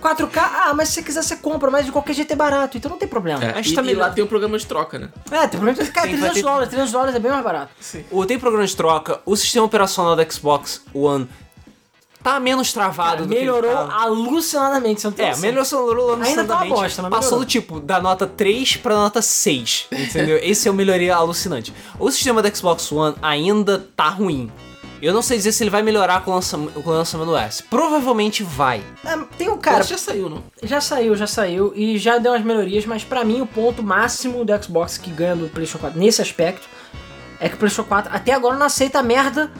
4K, 0.00 0.36
ah, 0.38 0.72
mas 0.74 0.88
se 0.88 0.94
você 0.96 1.02
quiser 1.02 1.22
você 1.22 1.36
compra, 1.36 1.70
mas 1.70 1.86
de 1.86 1.92
qualquer 1.92 2.12
jeito 2.14 2.32
é 2.32 2.36
barato, 2.36 2.76
então 2.76 2.90
não 2.90 2.98
tem 2.98 3.08
problema. 3.08 3.42
É, 3.44 3.54
Mas 3.54 3.66
e, 3.68 3.74
também 3.74 3.92
e 3.92 3.96
lá 3.96 4.10
tem 4.10 4.22
o 4.22 4.26
programa 4.26 4.58
de 4.58 4.66
troca, 4.66 4.98
né? 4.98 5.08
É, 5.30 5.40
tem 5.46 5.60
problema 5.60 5.74
que 5.78 5.86
cara, 5.90 6.06
Tem- 6.08 6.16
vai 6.16 6.30
300 6.30 6.34
ter- 6.34 6.42
dólares, 6.42 6.68
300 6.68 6.92
dólares 6.92 7.14
é 7.14 7.18
bem 7.18 7.30
mais 7.30 7.44
barato. 7.44 7.70
O, 8.10 8.26
tem 8.26 8.38
programa 8.38 8.66
de 8.66 8.76
troca, 8.76 9.20
o 9.24 9.36
sistema 9.36 9.64
operacional 9.66 10.16
do 10.16 10.32
Xbox 10.32 10.82
One 10.92 11.28
tá 12.22 12.40
menos 12.40 12.72
travado 12.72 13.10
Cara, 13.10 13.22
do 13.22 13.28
que 13.28 13.34
ele 13.34 13.40
melhorou 13.44 13.76
alucinadamente, 13.78 15.00
você 15.00 15.06
não 15.06 15.14
tem 15.14 15.26
É, 15.26 15.28
noção. 15.52 15.86
melhorou 15.86 16.14
Ainda 16.14 16.18
tá 16.18 16.24
uma 16.24 16.26
alucinadamente. 16.26 16.74
bosta, 16.74 17.02
mas 17.02 17.10
Passou 17.10 17.24
melhorou. 17.38 17.44
do 17.44 17.48
tipo, 17.48 17.80
da 17.80 18.00
nota 18.00 18.26
3 18.26 18.76
pra 18.76 18.94
nota 18.96 19.22
6, 19.22 19.86
entendeu? 19.92 20.38
Esse 20.42 20.66
é 20.68 20.70
o 20.70 20.74
melhoria 20.74 21.14
alucinante. 21.14 21.72
O 21.98 22.10
sistema 22.10 22.42
do 22.42 22.56
Xbox 22.56 22.90
One 22.90 23.14
ainda 23.22 23.86
tá 23.96 24.08
ruim. 24.08 24.50
Eu 25.00 25.14
não 25.14 25.22
sei 25.22 25.36
dizer 25.36 25.52
se 25.52 25.62
ele 25.62 25.70
vai 25.70 25.82
melhorar 25.82 26.22
com 26.24 26.30
o 26.30 26.34
lançam- 26.34 26.66
com 26.66 26.90
o 26.90 26.92
lançamento 26.92 27.26
do 27.28 27.36
S. 27.36 27.62
Provavelmente 27.62 28.42
vai. 28.42 28.82
É, 29.04 29.16
tem 29.36 29.48
um 29.48 29.56
Cara, 29.58 29.82
já 29.84 29.96
saiu, 29.98 30.28
não? 30.28 30.42
já 30.62 30.80
saiu, 30.80 31.14
já 31.16 31.26
saiu 31.26 31.72
e 31.76 31.96
já 31.98 32.18
deu 32.18 32.32
umas 32.32 32.44
melhorias, 32.44 32.84
mas 32.84 33.04
pra 33.04 33.24
mim 33.24 33.40
o 33.40 33.46
ponto 33.46 33.82
máximo 33.82 34.44
do 34.44 34.62
Xbox 34.64 34.98
que 34.98 35.10
ganha 35.10 35.36
do 35.36 35.48
PlayStation 35.48 35.78
4 35.78 35.98
nesse 35.98 36.20
aspecto 36.20 36.68
é 37.40 37.48
que 37.48 37.54
o 37.54 37.58
PlayStation 37.58 37.88
4 37.88 38.10
até 38.14 38.32
agora 38.32 38.56
não 38.56 38.66
aceita 38.66 38.98
a 38.98 39.02
merda 39.02 39.50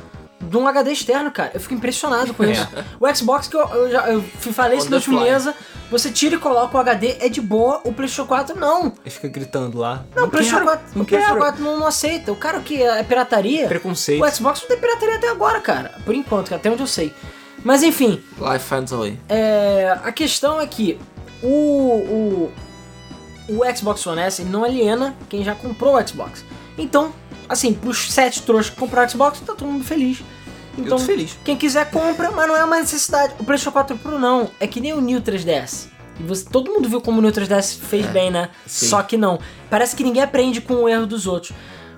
de 0.40 0.56
um 0.56 0.66
HD 0.68 0.92
externo, 0.92 1.30
cara. 1.30 1.50
Eu 1.54 1.60
fico 1.60 1.74
impressionado 1.74 2.32
com 2.32 2.44
isso. 2.44 2.66
O 3.00 3.14
Xbox 3.14 3.48
que 3.48 3.56
eu, 3.56 3.68
eu 3.68 3.90
já 3.90 4.08
eu 4.08 4.22
falei 4.52 4.78
isso 4.78 4.92
último 4.94 5.18
fly. 5.18 5.30
mesa, 5.30 5.54
você 5.90 6.10
tira 6.10 6.36
e 6.36 6.38
coloca 6.38 6.76
o 6.76 6.80
HD, 6.80 7.16
é 7.20 7.28
de 7.28 7.40
boa, 7.40 7.80
o 7.84 7.92
PlayStation 7.92 8.26
4 8.26 8.58
não. 8.58 8.86
Ele 9.04 9.10
fica 9.10 9.28
gritando 9.28 9.78
lá. 9.78 10.04
Não, 10.14 10.24
o 10.26 10.30
PlayStation 10.30 10.64
quero, 10.64 10.78
4, 10.78 10.86
não 10.94 11.02
o 11.02 11.06
PlayStation 11.06 11.34
quero. 11.34 11.44
4 11.44 11.62
não, 11.64 11.78
não 11.80 11.86
aceita. 11.86 12.32
O 12.32 12.36
cara 12.36 12.60
que 12.60 12.82
é 12.82 13.02
pirataria, 13.02 13.66
Preconceito. 13.68 14.22
o 14.24 14.30
Xbox 14.30 14.60
não 14.62 14.68
tem 14.68 14.78
pirataria 14.78 15.16
até 15.16 15.28
agora, 15.28 15.60
cara. 15.60 15.94
Por 16.04 16.14
enquanto, 16.14 16.54
até 16.54 16.70
onde 16.70 16.82
eu 16.82 16.86
sei. 16.86 17.12
Mas 17.64 17.82
enfim, 17.82 18.22
Life 18.38 18.64
finds 18.64 18.92
a 18.92 18.96
way. 18.96 19.18
é, 19.28 19.98
a 20.04 20.12
questão 20.12 20.60
é 20.60 20.66
que 20.66 20.96
o, 21.42 21.48
o, 21.48 22.52
o 23.48 23.76
Xbox 23.76 24.06
One 24.06 24.20
S 24.20 24.40
ele 24.42 24.50
não 24.50 24.62
aliena 24.64 25.16
quem 25.28 25.42
já 25.42 25.54
comprou 25.54 25.96
o 25.96 26.06
Xbox. 26.08 26.44
Então, 26.76 27.12
assim, 27.48 27.72
pros 27.72 28.12
sete 28.12 28.42
trouxas 28.42 28.70
que 28.70 28.76
compraram 28.76 29.06
o 29.08 29.10
Xbox, 29.10 29.40
tá 29.40 29.54
todo 29.54 29.68
mundo 29.68 29.84
feliz. 29.84 30.22
Então, 30.76 30.96
tô 30.96 31.04
feliz. 31.04 31.36
quem 31.44 31.56
quiser 31.56 31.90
compra, 31.90 32.30
mas 32.30 32.46
não 32.46 32.56
é 32.56 32.64
uma 32.64 32.78
necessidade. 32.78 33.34
O 33.38 33.44
PlayStation 33.44 33.72
4 33.72 33.98
Pro 33.98 34.18
não, 34.18 34.50
é 34.60 34.66
que 34.66 34.80
nem 34.80 34.92
o 34.92 35.00
New 35.00 35.20
3DS. 35.20 35.88
E 36.20 36.22
você, 36.22 36.44
todo 36.44 36.70
mundo 36.70 36.88
viu 36.88 37.00
como 37.00 37.18
o 37.18 37.22
New 37.22 37.32
3DS 37.32 37.78
fez 37.78 38.06
bem, 38.06 38.30
né? 38.30 38.50
sim. 38.66 38.86
Só 38.86 39.02
que 39.02 39.16
não. 39.16 39.38
Parece 39.68 39.96
que 39.96 40.04
ninguém 40.04 40.22
aprende 40.22 40.60
com 40.60 40.74
o 40.74 40.88
erro 40.88 41.06
dos 41.06 41.26
outros. 41.26 41.52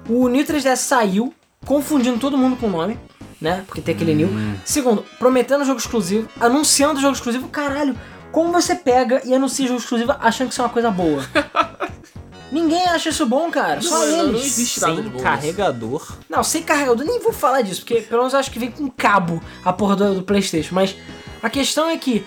O 0.09 0.28
New 0.28 0.44
3DS 0.44 0.77
saiu, 0.77 1.35
confundindo 1.66 2.18
todo 2.18 2.39
mundo 2.39 2.56
com 2.56 2.66
o 2.66 2.70
nome, 2.70 2.98
né? 3.40 3.64
Porque 3.66 3.81
tem 3.81 3.94
aquele 3.94 4.14
New. 4.14 4.31
Segundo, 4.64 5.05
prometendo 5.18 5.64
jogo 5.64 5.78
exclusivo, 5.78 6.28
anunciando 6.40 7.01
jogo 7.01 7.14
exclusivo. 7.14 7.48
Caralho, 7.48 7.94
como 8.32 8.52
você 8.52 8.74
pega 8.74 9.22
e 9.24 9.35
anuncia 9.35 9.66
jogo 9.66 9.81
exclusivo 9.81 10.14
achando 10.20 10.48
que 10.48 10.55
isso 10.55 10.62
é 10.62 10.64
uma 10.64 10.70
coisa 10.70 10.90
boa? 10.90 11.22
Ninguém 12.52 12.85
acha 12.86 13.09
isso 13.10 13.27
bom, 13.27 13.51
cara. 13.51 13.81
Só 13.81 13.90
Não, 13.98 14.06
não, 14.06 14.16
não 14.18 14.28
eles. 14.31 14.47
existe 14.47 14.81
nada 14.81 14.94
Sem 14.94 15.05
bom 15.09 15.20
carregador. 15.20 16.12
Não, 16.28 16.43
sem 16.43 16.62
carregador, 16.62 17.05
nem 17.06 17.20
vou 17.20 17.32
falar 17.32 17.62
disso, 17.62 17.81
porque 17.82 18.01
pelo 18.02 18.20
menos 18.22 18.32
eu 18.32 18.40
acho 18.40 18.51
que 18.51 18.59
vem 18.59 18.70
com 18.70 18.90
cabo 18.90 19.40
a 19.64 19.72
porra 19.72 19.97
do, 19.97 20.14
do 20.16 20.22
Playstation. 20.22 20.74
Mas 20.74 20.94
a 21.43 21.48
questão 21.48 21.89
é 21.89 21.97
que 21.97 22.24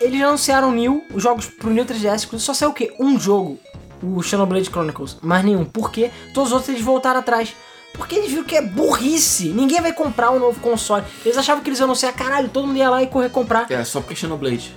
eles 0.00 0.18
já 0.18 0.28
anunciaram 0.28 0.68
o 0.70 0.72
New, 0.72 1.04
os 1.12 1.22
jogos 1.22 1.46
pro 1.46 1.70
New 1.70 1.84
3DS, 1.84 2.24
inclusive 2.24 2.40
só 2.46 2.54
saiu 2.54 2.70
o 2.70 2.74
quê? 2.74 2.94
Um 2.98 3.18
jogo, 3.18 3.58
o 4.02 4.22
Xenoblade 4.22 4.68
Chronicles, 4.70 5.16
mas 5.22 5.44
nenhum. 5.44 5.64
Por 5.64 5.90
quê? 5.90 6.10
Todos 6.34 6.48
os 6.50 6.52
outros 6.52 6.68
eles 6.70 6.82
voltaram 6.82 7.20
atrás. 7.20 7.54
Porque 7.94 8.14
eles 8.14 8.28
viram 8.30 8.44
que 8.44 8.54
é 8.54 8.60
burrice. 8.60 9.48
Ninguém 9.48 9.80
vai 9.80 9.90
comprar 9.90 10.30
um 10.30 10.38
novo 10.38 10.60
console. 10.60 11.02
Eles 11.24 11.38
achavam 11.38 11.62
que 11.64 11.70
eles 11.70 11.78
iam 11.78 11.86
anunciar, 11.86 12.12
caralho, 12.12 12.50
todo 12.50 12.66
mundo 12.66 12.76
ia 12.76 12.90
lá 12.90 13.02
e 13.02 13.06
correr 13.06 13.30
comprar. 13.30 13.70
É, 13.70 13.82
só 13.84 14.00
porque 14.00 14.12
é 14.12 14.16
Xenoblade. 14.16 14.74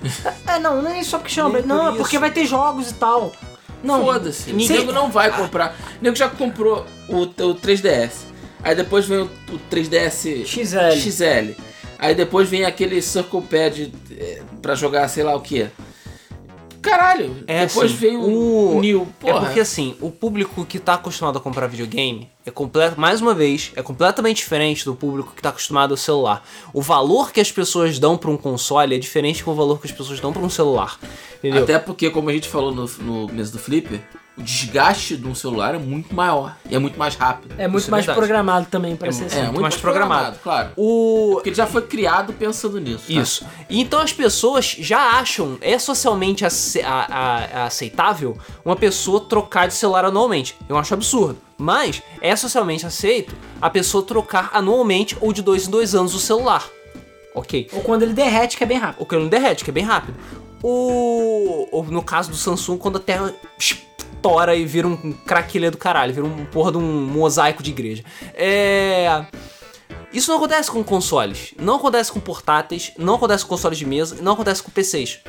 É, 0.47 0.57
não, 0.57 0.81
não 0.81 0.89
é 0.89 1.03
só 1.03 1.17
porque 1.17 1.33
Xenoblade, 1.33 1.67
Nem 1.67 1.75
por 1.77 1.83
não, 1.83 1.87
é 1.89 1.91
isso. 1.91 1.99
porque 1.99 2.17
vai 2.17 2.31
ter 2.31 2.45
jogos 2.45 2.89
e 2.91 2.93
tal. 2.93 3.33
Não, 3.83 4.03
Foda-se. 4.03 4.51
O 4.51 4.55
Ninguém- 4.55 4.79
nego 4.79 4.91
não 4.91 5.09
vai 5.11 5.31
comprar. 5.35 5.75
O 5.99 6.03
nego 6.03 6.15
já 6.15 6.27
comprou 6.29 6.85
o, 7.07 7.21
o 7.21 7.55
3DS. 7.55 8.11
Aí 8.63 8.75
depois 8.75 9.05
vem 9.05 9.19
o, 9.19 9.23
o 9.25 9.59
3DS 9.71 10.45
XL. 10.45 10.91
XL. 10.99 11.51
Aí 11.97 12.13
depois 12.15 12.49
vem 12.49 12.65
aquele 12.65 13.01
Circle 13.01 13.41
Pad 13.41 13.93
é, 14.17 14.41
pra 14.61 14.75
jogar 14.75 15.07
sei 15.07 15.23
lá 15.23 15.35
o 15.35 15.41
que. 15.41 15.67
Caralho. 16.81 17.43
É 17.47 17.65
depois 17.65 17.91
assim, 17.91 17.99
vem 17.99 18.17
o, 18.17 18.77
o- 18.77 18.79
New. 18.81 19.07
É 19.23 19.31
Porra. 19.31 19.45
porque 19.45 19.59
assim, 19.59 19.95
o 20.01 20.09
público 20.09 20.65
que 20.65 20.79
tá 20.79 20.93
acostumado 20.95 21.37
a 21.37 21.41
comprar 21.41 21.67
videogame 21.67 22.29
é 22.45 22.51
completo, 22.51 22.99
mais 22.99 23.21
uma 23.21 23.33
vez, 23.33 23.71
é 23.75 23.81
completamente 23.83 24.37
diferente 24.37 24.85
do 24.85 24.95
público 24.95 25.33
que 25.35 25.41
tá 25.41 25.49
acostumado 25.49 25.91
ao 25.91 25.97
celular. 25.97 26.43
O 26.73 26.81
valor 26.81 27.31
que 27.31 27.39
as 27.39 27.51
pessoas 27.51 27.99
dão 27.99 28.17
pra 28.17 28.29
um 28.31 28.37
console 28.37 28.95
é 28.95 28.97
diferente 28.97 29.43
do 29.43 29.53
valor 29.53 29.79
que 29.79 29.87
as 29.87 29.93
pessoas 29.93 30.19
dão 30.19 30.31
pra 30.33 30.41
um 30.41 30.49
celular. 30.49 30.97
Entendeu? 31.37 31.63
Até 31.63 31.77
porque, 31.79 32.09
como 32.09 32.29
a 32.29 32.33
gente 32.33 32.47
falou 32.49 32.73
no, 32.73 32.85
no 32.99 33.27
mês 33.33 33.51
do 33.51 33.59
Flipper, 33.59 33.99
o 34.39 34.43
desgaste 34.43 35.17
de 35.17 35.27
um 35.27 35.35
celular 35.35 35.75
é 35.75 35.77
muito 35.77 36.15
maior. 36.15 36.55
E 36.69 36.75
é 36.75 36.79
muito 36.79 36.97
mais 36.97 37.15
rápido. 37.15 37.53
é 37.57 37.67
muito 37.67 37.87
é 37.87 37.91
mais 37.91 38.05
verdade. 38.05 38.19
programado 38.25 38.67
também 38.67 38.95
pra 38.95 39.11
ser 39.11 39.23
É, 39.23 39.25
assim. 39.27 39.35
muito, 39.41 39.51
mais 39.53 39.61
mais 39.61 39.75
programado. 39.77 40.37
programado, 40.37 40.39
claro. 40.41 40.71
O 40.77 41.31
Porque 41.33 41.49
ele 41.49 41.55
já 41.55 41.67
foi 41.67 41.81
criado 41.81 42.33
pensando 42.33 42.79
nisso. 42.79 43.05
tá? 43.07 43.13
Isso. 43.21 43.45
E 43.69 43.81
então 43.81 43.99
as 43.99 44.13
pessoas 44.13 44.65
já 44.79 45.19
acham, 45.19 45.57
é 45.61 45.77
socialmente 45.77 46.45
ace- 46.45 46.81
a- 46.81 47.07
a- 47.09 47.65
aceitável 47.65 48.37
uma 48.63 48.75
pessoa 48.75 49.19
trocar 49.21 49.67
de 49.67 49.73
celular 49.73 50.05
anualmente. 50.05 50.55
Eu 50.67 50.77
acho 50.77 50.93
absurdo. 50.93 51.37
Mas 51.57 52.01
é 52.21 52.33
socialmente 52.35 52.85
aceito 52.85 53.35
a 53.61 53.69
pessoa 53.69 54.01
trocar 54.01 54.49
anualmente 54.53 55.17
ou 55.19 55.33
de 55.33 55.41
dois 55.41 55.67
em 55.67 55.69
dois 55.71 55.93
anos 55.93 56.15
o 56.15 56.19
celular. 56.19 56.65
Ok. 57.35 57.67
Ou 57.73 57.81
quando 57.81 58.03
ele 58.03 58.13
derrete, 58.13 58.57
que 58.57 58.63
é 58.63 58.67
bem 58.67 58.77
rápido. 58.77 59.01
O 59.01 59.05
que 59.05 59.15
não 59.15 59.27
derrete, 59.27 59.63
que 59.65 59.69
é 59.69 59.73
bem 59.73 59.83
rápido. 59.83 60.15
O. 60.63 61.67
ou 61.71 61.83
no 61.85 62.01
caso 62.01 62.29
do 62.31 62.35
Samsung, 62.35 62.77
quando 62.77 62.97
a 62.97 62.99
tela 62.99 63.33
estoura 64.13 64.55
e 64.55 64.65
vira 64.65 64.87
um 64.87 65.11
craquilha 65.11 65.71
do 65.71 65.77
caralho, 65.77 66.13
vira 66.13 66.25
um 66.25 66.45
porra 66.45 66.71
de 66.71 66.77
um 66.77 67.05
mosaico 67.07 67.63
de 67.63 67.71
igreja. 67.71 68.03
É. 68.33 69.25
Isso 70.11 70.29
não 70.29 70.37
acontece 70.37 70.71
com 70.71 70.83
consoles, 70.83 71.53
não 71.59 71.75
acontece 71.75 72.11
com 72.11 72.19
portáteis, 72.19 72.91
não 72.97 73.15
acontece 73.15 73.43
com 73.43 73.49
consoles 73.49 73.77
de 73.77 73.85
mesa, 73.85 74.17
não 74.21 74.33
acontece 74.33 74.63
com 74.63 74.71
PCs. 74.71 75.19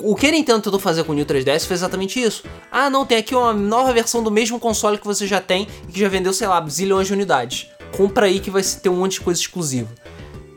O 0.00 0.16
que 0.16 0.26
a 0.26 0.30
Nintendo 0.32 0.60
tentou 0.60 0.80
fazer 0.80 1.04
com 1.04 1.12
o 1.12 1.14
New 1.14 1.24
3DS 1.24 1.64
foi 1.64 1.74
exatamente 1.74 2.20
isso. 2.20 2.42
Ah, 2.72 2.90
não, 2.90 3.06
tem 3.06 3.18
aqui 3.18 3.36
uma 3.36 3.52
nova 3.52 3.92
versão 3.92 4.20
do 4.20 4.32
mesmo 4.32 4.58
console 4.58 4.98
que 4.98 5.06
você 5.06 5.28
já 5.28 5.40
tem 5.40 5.68
e 5.88 5.92
que 5.92 6.00
já 6.00 6.08
vendeu, 6.08 6.32
sei 6.32 6.48
lá, 6.48 6.64
zilhões 6.68 7.06
de 7.06 7.12
unidades. 7.12 7.68
Compra 7.96 8.26
aí 8.26 8.40
que 8.40 8.50
vai 8.50 8.62
ter 8.62 8.88
um 8.88 8.96
monte 8.96 9.12
de 9.12 9.20
coisa 9.20 9.40
exclusiva. 9.40 9.88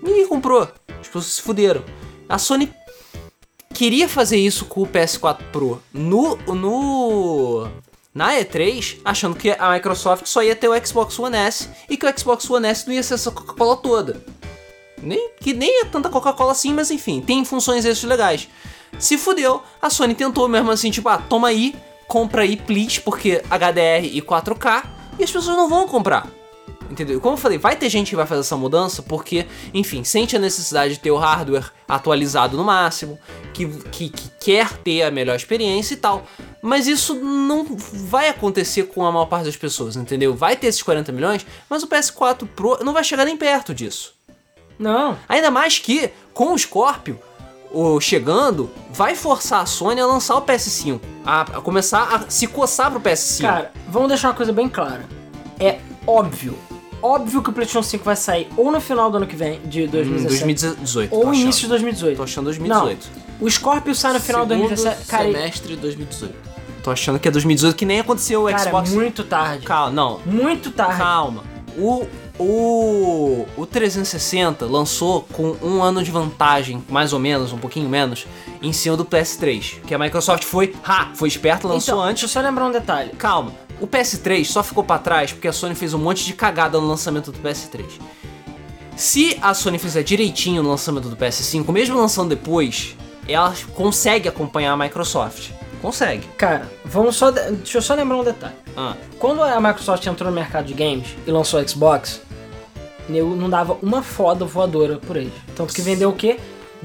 Ninguém 0.02 0.28
comprou. 0.28 0.68
As 1.00 1.06
pessoas 1.06 1.26
se 1.26 1.42
fuderam. 1.44 1.84
A 2.28 2.40
Sony 2.40 2.74
queria 3.76 4.08
fazer 4.08 4.38
isso 4.38 4.66
com 4.66 4.82
o 4.82 4.88
PS4 4.88 5.38
Pro 5.52 5.82
no, 5.94 6.38
no 6.48 7.68
na 8.14 8.34
E3, 8.36 9.00
achando 9.04 9.36
que 9.36 9.52
a 9.52 9.74
Microsoft 9.74 10.26
só 10.26 10.42
ia 10.42 10.56
ter 10.56 10.70
o 10.70 10.86
Xbox 10.88 11.20
One 11.20 11.36
S 11.36 11.70
e 11.90 11.98
que 11.98 12.08
o 12.08 12.18
Xbox 12.18 12.50
One 12.50 12.66
S 12.66 12.88
não 12.88 12.94
ia 12.94 13.04
ser 13.04 13.16
essa 13.16 13.30
Coca-Cola 13.30 13.76
toda. 13.76 14.24
Nem, 15.04 15.30
que 15.42 15.54
nem 15.54 15.82
é 15.82 15.86
tanta 15.86 16.10
Coca-Cola 16.10 16.54
assim, 16.54 16.74
mas 16.74 16.90
enfim, 16.90 17.20
tem 17.20 17.44
funções 17.44 17.84
extras 17.84 18.10
legais. 18.10 18.48
Se 18.98 19.18
fudeu, 19.18 19.62
a 19.82 19.90
Sony 19.90 20.16
tentou 20.16 20.48
mesmo 20.48 20.72
assim, 20.72 20.90
tipo, 20.90 21.10
ah, 21.10 21.18
toma 21.18 21.50
aí, 21.50 21.76
compra 22.08 22.44
aí, 22.44 22.56
please, 22.56 23.02
porque 23.02 23.44
HDR 23.50 24.06
e 24.06 24.22
4K, 24.22 24.86
e 25.20 25.24
as 25.26 25.30
pessoas 25.30 25.58
não 25.58 25.68
vão 25.68 25.86
comprar. 25.86 26.30
Entendeu? 26.90 27.20
Como 27.20 27.34
eu 27.34 27.38
falei, 27.38 27.58
vai 27.58 27.76
ter 27.76 27.90
gente 27.90 28.10
que 28.10 28.16
vai 28.16 28.26
fazer 28.26 28.42
essa 28.42 28.56
mudança 28.56 29.02
porque, 29.02 29.46
enfim, 29.74 30.04
sente 30.04 30.36
a 30.36 30.40
necessidade 30.40 30.94
de 30.94 31.00
ter 31.00 31.12
o 31.12 31.18
hardware 31.18 31.72
atualizado 31.88 32.56
no 32.56 32.64
máximo, 32.64 33.18
que, 33.54 33.68
que, 33.90 34.10
que 34.10 34.30
quer 34.40 34.72
ter 34.80 35.04
a 35.04 35.12
melhor 35.12 35.36
experiência 35.36 35.94
e 35.94 35.98
tal. 35.98 36.26
Mas 36.62 36.88
isso 36.88 37.16
não 37.16 37.66
vai 37.76 38.30
acontecer 38.30 38.84
com 38.84 39.06
a 39.06 39.12
maior 39.12 39.26
parte 39.26 39.46
das 39.46 39.58
pessoas, 39.58 39.96
entendeu? 39.96 40.36
Vai 40.36 40.56
ter 40.56 40.68
esses 40.68 40.82
40 40.82 41.12
milhões, 41.12 41.46
mas 41.70 41.84
o 41.84 41.88
PS4 41.88 42.48
Pro 42.48 42.78
não 42.84 42.94
vai 42.94 43.04
chegar 43.04 43.26
nem 43.26 43.38
perto 43.38 43.74
disso. 43.74 44.14
Não. 44.78 45.18
Ainda 45.28 45.50
mais 45.50 45.80
que, 45.80 46.12
com 46.34 46.54
o 46.54 46.58
Scorpio 46.58 47.20
o, 47.72 48.00
chegando, 48.00 48.72
vai 48.90 49.16
forçar 49.16 49.62
a 49.62 49.66
Sony 49.66 50.00
a 50.00 50.06
lançar 50.06 50.38
o 50.38 50.42
PS5. 50.42 51.00
A, 51.26 51.42
a 51.42 51.62
começar 51.62 52.16
a 52.16 52.30
se 52.30 52.48
coçar 52.48 52.90
pro 52.90 53.02
PS5. 53.02 53.42
Cara, 53.42 53.72
vamos 53.90 54.08
deixar 54.08 54.30
uma 54.30 54.34
coisa 54.34 54.54
bem 54.54 54.70
clara. 54.70 55.06
É 55.60 55.80
óbvio, 56.08 56.58
óbvio 57.06 57.42
que 57.42 57.50
o 57.50 57.54
PlayStation 57.54 57.84
5 57.84 58.04
vai 58.04 58.16
sair 58.16 58.48
ou 58.58 58.72
no 58.72 58.82
final 58.82 59.12
do 59.12 59.18
ano 59.18 59.28
que 59.28 59.36
vem, 59.36 59.60
de 59.66 59.84
Em 59.84 59.88
2017, 59.88 60.46
2018. 60.78 61.16
ou 61.16 61.34
início 61.34 61.62
de 61.62 61.68
2018. 61.70 62.18
Tô 62.18 62.24
achando 62.24 62.46
2018. 62.46 63.10
Não, 63.40 63.46
o 63.48 63.50
Scorpio 63.52 63.94
sai 63.94 64.14
no 64.14 64.20
final 64.20 64.46
de 64.46 64.54
Segundo 64.54 64.68
2017. 64.70 65.08
Cara, 65.10 65.24
semestre 65.26 65.68
de 65.68 65.76
2018. 65.78 66.36
Tô 66.84 66.92
achando 66.92 67.20
que 67.20 67.28
é 67.28 67.32
2018 67.32 67.76
que 67.76 67.86
nem 67.86 68.00
aconteceu 68.00 68.44
o 68.44 68.50
cara, 68.50 68.60
Xbox. 68.60 68.92
muito 68.92 69.24
tarde. 69.24 69.66
Calma, 69.66 69.92
não. 69.92 70.20
Muito 70.26 70.72
tarde. 70.72 70.98
Calma. 70.98 71.44
O 71.78 72.06
O, 72.38 73.46
o 73.56 73.66
360 73.66 74.66
lançou 74.66 75.26
com 75.32 75.56
um 75.64 75.82
ano 75.82 76.04
de 76.04 76.12
vantagem, 76.12 76.84
mais 76.90 77.14
ou 77.14 77.20
menos, 77.20 77.54
um 77.54 77.58
pouquinho 77.58 77.88
menos, 77.88 78.28
em 78.62 78.74
cima 78.74 78.98
do 78.98 79.06
PS3. 79.06 79.80
Que 79.88 79.96
a 79.96 79.98
Microsoft 79.98 80.44
foi, 80.44 80.76
ha, 80.84 81.12
foi 81.16 81.30
esperta, 81.30 81.66
lançou 81.66 81.96
então, 81.96 82.04
antes. 82.04 82.24
Deixa 82.24 82.38
eu 82.38 82.44
só 82.44 82.48
lembrar 82.48 82.66
um 82.66 82.72
detalhe. 82.74 83.12
Calma, 83.12 83.54
o 83.82 83.88
PS3 83.88 84.46
só 84.46 84.64
ficou 84.64 84.84
pra 84.84 84.98
trás 84.98 85.32
porque 85.34 85.48
a 85.48 85.54
Sony 85.54 85.76
fez 85.76 85.94
um 85.94 85.98
monte 86.00 86.26
de 86.26 86.34
cagada 86.34 86.80
no 86.80 86.88
lançamento 86.88 87.32
do 87.32 87.40
PS3. 87.40 87.84
Se 88.96 89.38
a 89.42 89.54
Sony 89.54 89.78
fizer 89.78 90.04
direitinho 90.04 90.64
no 90.64 90.70
lançamento 90.70 91.10
do 91.10 91.16
PS5, 91.18 91.70
mesmo 91.72 91.98
lançando 91.98 92.30
depois, 92.30 92.96
ela 93.28 93.54
consegue 93.74 94.30
acompanhar 94.30 94.72
a 94.74 94.78
Microsoft. 94.78 95.50
Consegue. 95.82 96.26
Cara, 96.38 96.72
vamos 96.86 97.16
só. 97.18 97.30
de- 97.30 97.52
Deixa 97.52 97.78
eu 97.78 97.82
só 97.82 97.94
lembrar 97.94 98.18
um 98.18 98.24
detalhe. 98.24 98.56
Ah, 98.78 98.96
Quando 99.20 99.44
a 99.44 99.60
Microsoft 99.60 100.06
entrou 100.08 100.30
no 100.30 100.36
mercado 100.36 100.66
de 100.66 100.74
games 100.74 101.08
e 101.28 101.32
lançou 101.32 101.60
o 101.62 101.68
Xbox, 101.68 102.22
nego 103.10 103.36
não 103.36 103.50
dava 103.50 103.78
uma 103.84 104.02
foda 104.02 104.46
voadora 104.46 104.98
por 104.98 105.18
eles. 105.18 105.34
Tanto 105.56 105.74
que 105.74 105.82
vendeu 105.82 106.10
o 106.10 106.14
quê? 106.14 106.40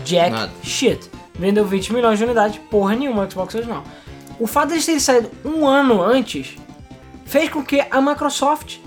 Jack 0.05 0.33
Nada. 0.33 0.53
shit. 0.63 1.09
Vendeu 1.39 1.65
20 1.65 1.93
milhões 1.95 2.19
de 2.19 2.25
unidades, 2.25 2.61
porra 2.71 2.95
nenhuma 2.97 3.25
o 3.25 3.31
Xbox 3.31 3.55
original. 3.55 3.85
O 4.39 4.47
fato 4.47 4.69
de 4.69 4.75
eles 4.75 4.85
terem 4.87 5.01
saído 5.01 5.31
um 5.45 5.67
ano 5.67 6.03
antes 6.03 6.57
fez 7.31 7.49
com 7.49 7.65
que 7.65 7.81
a 7.81 8.01
Microsoft 8.01 8.79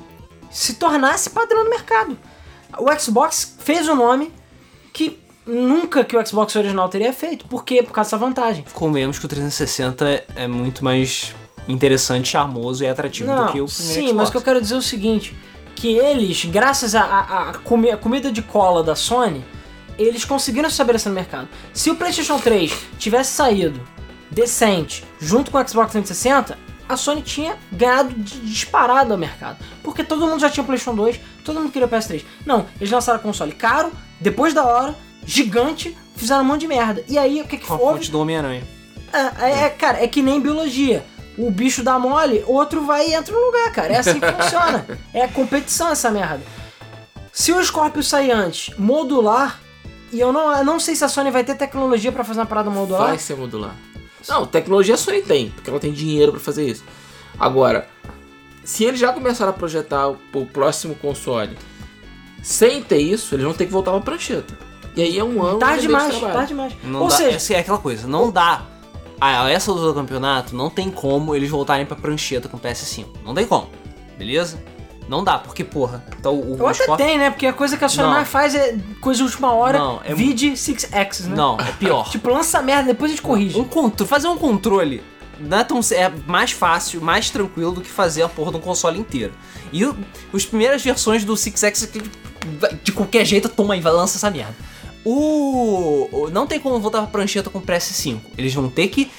se 0.51 0.73
tornasse 0.75 1.29
padrão 1.29 1.63
do 1.63 1.69
mercado. 1.69 2.17
O 2.77 2.91
Xbox 2.99 3.55
fez 3.59 3.87
um 3.87 3.95
nome 3.95 4.31
que 4.91 5.17
nunca 5.47 6.03
que 6.03 6.15
o 6.15 6.25
Xbox 6.25 6.55
original 6.55 6.89
teria 6.89 7.13
feito. 7.13 7.45
Por 7.47 7.63
quê? 7.63 7.81
Por 7.81 7.91
causa 7.93 8.09
dessa 8.11 8.17
vantagem. 8.17 8.65
convenhamos 8.73 9.17
que 9.17 9.25
o 9.25 9.27
360 9.29 10.25
é- 10.35 10.47
muito 10.47 10.83
mais 10.83 11.33
interessante, 11.67 12.27
charmoso 12.29 12.83
e 12.83 12.87
atrativo 12.87 13.29
do 13.33 13.45
que 13.51 13.61
o 13.61 13.65
primeiro 13.65 13.67
sim, 13.69 13.93
Xbox. 14.01 14.13
mas 14.13 14.27
o 14.29 14.31
que 14.31 14.37
eu 14.37 14.41
quero 14.41 14.61
dizer 14.61 14.75
é 14.75 14.77
o 14.77 14.81
seguinte, 14.81 15.35
que 15.75 15.95
eles, 15.97 16.45
graças 16.45 16.93
à 16.95 17.53
comi- 17.63 17.95
comida 17.97 18.31
de 18.31 18.41
cola 18.41 18.83
da 18.83 18.95
Sony, 18.95 19.43
eles 19.97 20.25
conseguiram 20.25 20.69
se 20.69 20.73
estabelecer 20.73 21.09
no 21.09 21.15
mercado. 21.15 21.47
Se 21.73 21.89
o 21.89 21.95
PlayStation 21.95 22.37
3 22.39 22.73
tivesse 22.99 23.31
saído 23.33 23.79
decente 24.29 25.05
junto 25.19 25.51
com 25.51 25.57
o 25.57 25.67
Xbox 25.67 25.91
360, 25.91 26.57
a 26.93 26.97
Sony 26.97 27.21
tinha 27.21 27.57
ganhado 27.71 28.13
de- 28.13 28.39
disparado 28.41 29.11
ao 29.13 29.19
mercado. 29.19 29.57
Porque 29.83 30.03
todo 30.03 30.25
mundo 30.27 30.39
já 30.39 30.49
tinha 30.49 30.63
PlayStation 30.63 30.95
2, 30.95 31.19
todo 31.43 31.59
mundo 31.59 31.71
queria 31.71 31.87
o 31.87 31.89
PS3. 31.89 32.23
Não, 32.45 32.65
eles 32.79 32.91
lançaram 32.91 33.19
console 33.19 33.51
caro, 33.51 33.91
depois 34.19 34.53
da 34.53 34.63
hora, 34.65 34.95
gigante, 35.25 35.97
fizeram 36.15 36.41
um 36.41 36.45
monte 36.45 36.61
de 36.61 36.67
merda. 36.67 37.03
E 37.07 37.17
aí, 37.17 37.41
o 37.41 37.47
que 37.47 37.57
que 37.57 37.65
Com 37.67 37.73
a 37.75 37.77
fonte 37.77 38.09
do 38.11 38.19
Homem-Aranha. 38.19 38.63
É, 39.39 39.65
é, 39.65 39.69
cara, 39.69 40.03
é 40.03 40.07
que 40.07 40.21
nem 40.21 40.39
biologia. 40.41 41.05
O 41.37 41.49
bicho 41.49 41.83
dá 41.83 41.97
mole, 41.97 42.43
outro 42.47 42.85
vai 42.85 43.09
e 43.09 43.13
entra 43.13 43.33
no 43.33 43.45
lugar, 43.45 43.71
cara. 43.71 43.93
É 43.93 43.97
assim 43.97 44.19
que 44.19 44.31
funciona. 44.31 44.85
É 45.13 45.27
competição 45.27 45.89
essa 45.89 46.09
merda. 46.11 46.41
Se 47.31 47.51
o 47.51 47.63
Scorpio 47.63 48.03
sair 48.03 48.31
antes, 48.31 48.75
modular, 48.77 49.59
e 50.11 50.19
eu 50.19 50.31
não, 50.31 50.55
eu 50.55 50.63
não 50.63 50.79
sei 50.79 50.95
se 50.95 51.03
a 51.03 51.07
Sony 51.09 51.31
vai 51.31 51.43
ter 51.43 51.55
tecnologia 51.55 52.11
pra 52.11 52.23
fazer 52.23 52.39
uma 52.41 52.45
parada 52.45 52.69
modular. 52.69 53.07
Vai 53.07 53.17
ser 53.17 53.35
modular. 53.35 53.75
Não, 54.27 54.45
tecnologia 54.45 54.95
a 54.95 54.97
Sony 54.97 55.21
tem, 55.21 55.49
porque 55.49 55.69
ela 55.69 55.79
tem 55.79 55.91
dinheiro 55.91 56.31
pra 56.31 56.41
fazer 56.41 56.65
isso. 56.65 56.83
Agora, 57.39 57.87
se 58.63 58.83
eles 58.83 58.99
já 58.99 59.11
começaram 59.11 59.51
a 59.51 59.53
projetar 59.53 60.09
o, 60.09 60.17
o 60.33 60.45
próximo 60.45 60.95
console 60.95 61.57
sem 62.41 62.81
ter 62.83 62.99
isso, 62.99 63.35
eles 63.35 63.45
vão 63.45 63.53
ter 63.53 63.65
que 63.65 63.71
voltar 63.71 63.91
pra 63.91 63.99
prancheta. 64.01 64.57
E 64.95 65.01
aí 65.01 65.17
é 65.17 65.23
um 65.23 65.41
ano 65.43 65.59
de 65.59 65.81
demais, 65.81 66.11
trabalho. 66.11 66.33
tarde 66.33 66.47
demais. 66.49 66.73
Não 66.83 67.01
Ou 67.01 67.07
dá, 67.07 67.15
seja, 67.15 67.37
essa 67.37 67.53
é 67.53 67.59
aquela 67.59 67.79
coisa, 67.79 68.07
não 68.07 68.31
dá. 68.31 68.65
A 69.19 69.49
essa 69.49 69.71
altura 69.71 69.87
do 69.87 69.93
campeonato, 69.93 70.53
não 70.55 70.69
tem 70.69 70.91
como 70.91 71.33
eles 71.33 71.49
voltarem 71.49 71.85
pra 71.85 71.95
prancheta 71.95 72.49
com 72.49 72.57
o 72.57 72.59
PS5. 72.59 73.05
Não 73.23 73.33
tem 73.33 73.47
como, 73.47 73.69
beleza? 74.17 74.61
Não 75.09 75.23
dá, 75.23 75.37
porque, 75.37 75.63
porra, 75.63 76.03
então 76.17 76.33
o, 76.39 76.55
eu 76.57 76.63
o 76.63 76.67
até 76.67 76.83
Scorpio- 76.83 77.05
tem, 77.05 77.17
né? 77.17 77.29
Porque 77.29 77.45
a 77.45 77.53
coisa 77.53 77.75
que 77.77 77.83
a 77.83 77.89
Sony 77.89 78.13
Não. 78.19 78.25
faz 78.25 78.55
é 78.55 78.77
coisa 79.01 79.17
de 79.19 79.23
última 79.23 79.51
hora, 79.53 79.77
Não, 79.77 80.01
é- 80.03 80.13
vide 80.13 80.51
6X, 80.53 81.25
né? 81.25 81.35
Não, 81.35 81.59
é 81.59 81.71
pior. 81.73 82.07
Tipo, 82.11 82.29
lança 82.29 82.61
merda, 82.61 82.85
depois 82.87 83.11
a 83.11 83.15
gente 83.15 83.21
corrige. 83.23 83.59
Um 83.59 83.63
contro- 83.65 84.05
fazer 84.07 84.27
um 84.27 84.37
controle 84.37 85.03
não 85.39 85.57
é, 85.57 85.63
tão, 85.63 85.79
é 85.91 86.09
mais 86.27 86.51
fácil, 86.51 87.01
mais 87.01 87.29
tranquilo 87.29 87.71
do 87.73 87.81
que 87.81 87.89
fazer 87.89 88.21
a 88.21 88.29
porra 88.29 88.51
de 88.51 88.57
um 88.57 88.61
console 88.61 88.97
inteiro. 88.99 89.33
E 89.73 89.83
as 90.33 90.45
primeiras 90.45 90.81
versões 90.81 91.25
do 91.25 91.35
Six 91.35 91.63
X 91.63 91.89
de 92.83 92.91
qualquer 92.91 93.25
jeito, 93.25 93.49
toma 93.49 93.73
aí, 93.73 93.81
lança 93.81 94.17
essa 94.17 94.29
merda. 94.31 94.55
O, 95.03 96.07
o- 96.11 96.29
não 96.29 96.47
tem 96.47 96.59
como 96.59 96.79
voltar 96.79 96.99
pra 96.99 97.07
prancheta 97.07 97.49
com 97.49 97.59
o 97.59 97.61
PS5. 97.61 98.19
Eles 98.37 98.53
vão 98.53 98.69
ter 98.69 98.87
que 98.87 99.11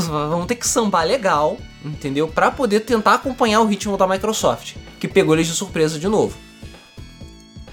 vão 0.00 0.46
ter 0.46 0.54
que 0.56 0.66
sambar 0.66 1.06
legal, 1.06 1.58
entendeu? 1.84 2.28
Pra 2.28 2.50
poder 2.50 2.80
tentar 2.80 3.14
acompanhar 3.14 3.60
o 3.60 3.66
ritmo 3.66 3.96
da 3.96 4.06
Microsoft, 4.06 4.74
que 5.00 5.06
pegou 5.08 5.34
eles 5.34 5.46
de 5.46 5.54
surpresa 5.54 5.98
de 5.98 6.08
novo. 6.08 6.36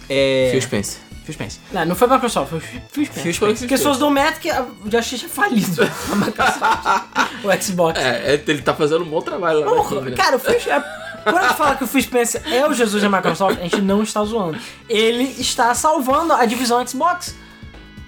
É, 0.10 0.50
Phil 0.52 0.62
Spencer. 0.62 1.00
Phil 1.24 1.34
Spencer. 1.34 1.62
Não, 1.72 1.86
não 1.86 1.96
foi 1.96 2.08
a 2.08 2.14
Microsoft, 2.14 2.50
foi 2.50 2.58
o 2.58 2.62
Phil 2.62 2.80
Spencer. 3.06 3.24
Phil 3.24 3.34
Spencer. 3.34 3.58
Porque 3.60 3.78
se 3.78 3.84
fosse 3.84 4.00
do 4.00 4.10
Mac, 4.10 4.46
a- 4.48 4.66
já 4.90 5.00
achei 5.00 5.18
já 5.18 5.28
falido 5.30 5.82
a 6.12 6.16
Microsoft. 6.16 7.44
o 7.44 7.62
Xbox. 7.64 8.00
É, 8.00 8.34
é, 8.36 8.44
ele 8.48 8.62
tá 8.62 8.74
fazendo 8.74 9.04
um 9.04 9.10
bom 9.10 9.22
trabalho 9.22 9.60
lá 9.60 9.66
na 9.66 9.72
Porra, 9.72 9.98
King, 9.98 10.10
né? 10.12 10.16
cara, 10.18 10.36
o 10.36 10.40
Phil 10.40 10.60
Spencer... 10.60 10.84
Quando 11.24 11.38
a 11.38 11.42
gente 11.50 11.56
fala 11.58 11.76
que 11.76 11.84
o 11.84 11.88
Phil 11.88 12.02
Spencer 12.02 12.42
é 12.52 12.68
o 12.68 12.74
Jesus 12.74 13.04
da 13.04 13.08
Microsoft, 13.08 13.60
a 13.60 13.62
gente 13.62 13.80
não 13.80 14.02
está 14.02 14.24
zoando. 14.26 14.58
Ele 14.90 15.24
está 15.24 15.72
salvando 15.76 16.34
a 16.34 16.44
divisão 16.46 16.86
Xbox. 16.86 17.36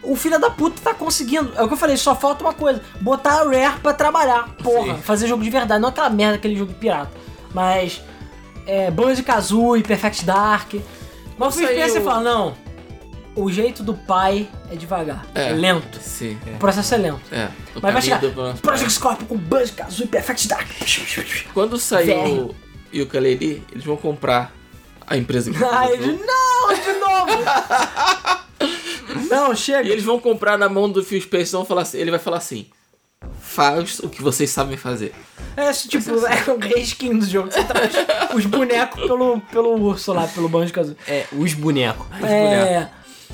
O 0.03 0.15
filho 0.15 0.37
da 0.39 0.49
puta 0.49 0.81
tá 0.83 0.93
conseguindo. 0.93 1.51
É 1.55 1.63
o 1.63 1.67
que 1.67 1.73
eu 1.73 1.77
falei, 1.77 1.95
só 1.97 2.13
falta 2.15 2.43
uma 2.43 2.53
coisa: 2.53 2.81
botar 2.99 3.41
a 3.41 3.43
Rare 3.43 3.79
pra 3.81 3.93
trabalhar. 3.93 4.49
Porra, 4.61 4.95
Sim. 4.95 5.01
fazer 5.01 5.27
jogo 5.27 5.43
de 5.43 5.49
verdade, 5.49 5.81
não 5.81 5.89
aquela 5.89 6.09
merda, 6.09 6.35
aquele 6.35 6.55
jogo 6.55 6.73
de 6.73 6.79
pirata. 6.79 7.11
Mas. 7.53 8.01
É, 8.65 8.89
Banjo 8.91 9.23
Kazooie, 9.23 9.83
Perfect 9.83 10.23
Dark. 10.25 10.73
Mas 11.37 11.55
Phil 11.55 11.67
Saiu- 11.67 11.79
Spencer 11.79 12.01
fala: 12.01 12.21
não. 12.21 12.63
O 13.35 13.51
jeito 13.51 13.81
do 13.81 13.95
pai 13.95 14.47
é 14.71 14.75
devagar. 14.75 15.25
É, 15.33 15.49
É. 15.49 15.53
lento. 15.53 15.99
Sim. 15.99 16.37
O 16.55 16.57
processo 16.59 16.93
é 16.93 16.97
lento. 16.97 17.21
É. 17.31 17.47
Mas 17.81 17.93
vai 17.93 18.01
chegar. 18.01 18.21
Project. 18.61 18.91
Scorpio 18.93 19.25
com 19.25 19.35
Banjo 19.35 19.73
Kazooie, 19.73 20.07
Perfect 20.07 20.47
Dark. 20.47 20.67
Quando 21.53 21.77
sair 21.79 22.11
o 22.39 22.53
Yooka-Laylee, 22.93 23.63
eles 23.71 23.83
vão 23.83 23.97
comprar 23.97 24.53
a 25.07 25.17
empresa 25.17 25.51
que 25.51 25.57
Ai, 25.63 25.93
o 25.93 25.97
de 25.97 26.11
não, 26.13 26.73
de 26.73 26.99
novo! 26.99 27.43
não, 29.29 29.53
E 29.53 29.55
chega. 29.57 29.89
eles 29.89 30.03
vão 30.03 30.19
comprar 30.19 30.57
na 30.57 30.69
mão 30.69 30.89
do 30.89 31.03
Phil 31.03 31.21
Spencer 31.21 31.49
e 31.49 31.57
vão 31.57 31.65
falar 31.65 31.81
assim, 31.83 31.97
ele 31.97 32.11
vai 32.11 32.19
falar 32.19 32.37
assim, 32.37 32.67
faz 33.39 33.99
o 33.99 34.09
que 34.09 34.21
vocês 34.21 34.49
sabem 34.49 34.77
fazer. 34.77 35.13
É, 35.55 35.71
tipo, 35.71 36.09
é 36.25 36.51
um 36.51 36.57
reskin 36.57 37.17
do 37.19 37.25
jogo. 37.25 37.51
Você 37.51 37.63
traz 37.63 37.93
os 38.33 38.45
bonecos 38.45 39.01
pelo, 39.01 39.39
pelo 39.41 39.79
urso 39.81 40.11
lá, 40.13 40.27
pelo 40.27 40.49
Banjo 40.49 40.73
Kazooie. 40.73 40.97
É, 41.07 41.25
os 41.31 41.53
bonecos. 41.53 42.05
É, 42.23 42.89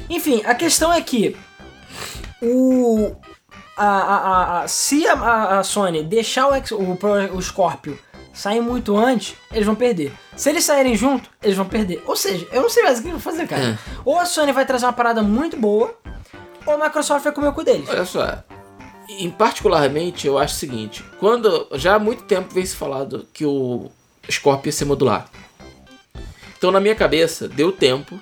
enfim, 0.10 0.42
a 0.46 0.54
questão 0.56 0.92
é 0.92 1.02
que 1.02 1.36
o 2.42 3.16
a, 3.78 3.86
a, 3.86 4.62
a- 4.64 4.68
se 4.68 5.08
a, 5.08 5.60
a- 5.60 5.64
Sony 5.64 6.04
deixar 6.04 6.48
o, 6.48 6.54
X- 6.56 6.72
o, 6.72 6.98
o 7.34 7.42
Scorpio 7.42 7.98
sair 8.34 8.60
muito 8.62 8.98
antes, 8.98 9.36
eles 9.52 9.66
vão 9.66 9.76
perder. 9.76 10.12
Se 10.40 10.50
eles 10.50 10.64
saírem 10.64 10.96
junto, 10.96 11.30
eles 11.44 11.58
vão 11.58 11.68
perder. 11.68 12.02
Ou 12.08 12.16
seja, 12.16 12.48
eu 12.54 12.62
não 12.62 12.70
sei 12.70 12.82
mais 12.82 13.00
o 13.00 13.04
que 13.04 13.10
vão 13.10 13.20
fazer, 13.20 13.46
cara. 13.46 13.72
É. 13.72 13.78
Ou 14.06 14.18
a 14.18 14.26
Sony 14.26 14.54
vai 14.54 14.66
trazer 14.66 14.86
uma 14.86 14.94
parada 14.94 15.22
muito 15.22 15.58
boa, 15.58 15.94
ou 16.66 16.76
a 16.76 16.78
Microsoft 16.78 17.26
vai 17.26 17.34
comer 17.34 17.50
o 17.50 17.54
cu 17.54 17.62
deles. 17.62 17.90
Olha 17.90 18.06
só, 18.06 18.42
em 19.10 19.30
particularmente 19.30 20.26
eu 20.26 20.38
acho 20.38 20.56
o 20.56 20.58
seguinte, 20.58 21.04
quando 21.20 21.68
já 21.74 21.96
há 21.96 22.00
muito 22.00 22.24
tempo 22.24 22.54
vem 22.54 22.66
se 22.66 22.74
falado 22.74 23.28
que 23.34 23.46
o 23.46 23.92
Scorpio 24.32 24.70
ia 24.70 24.72
ser 24.72 24.86
modular. 24.86 25.30
Então 26.58 26.72
na 26.72 26.80
minha 26.80 26.96
cabeça 26.96 27.50
deu 27.50 27.74
tempo 27.74 28.18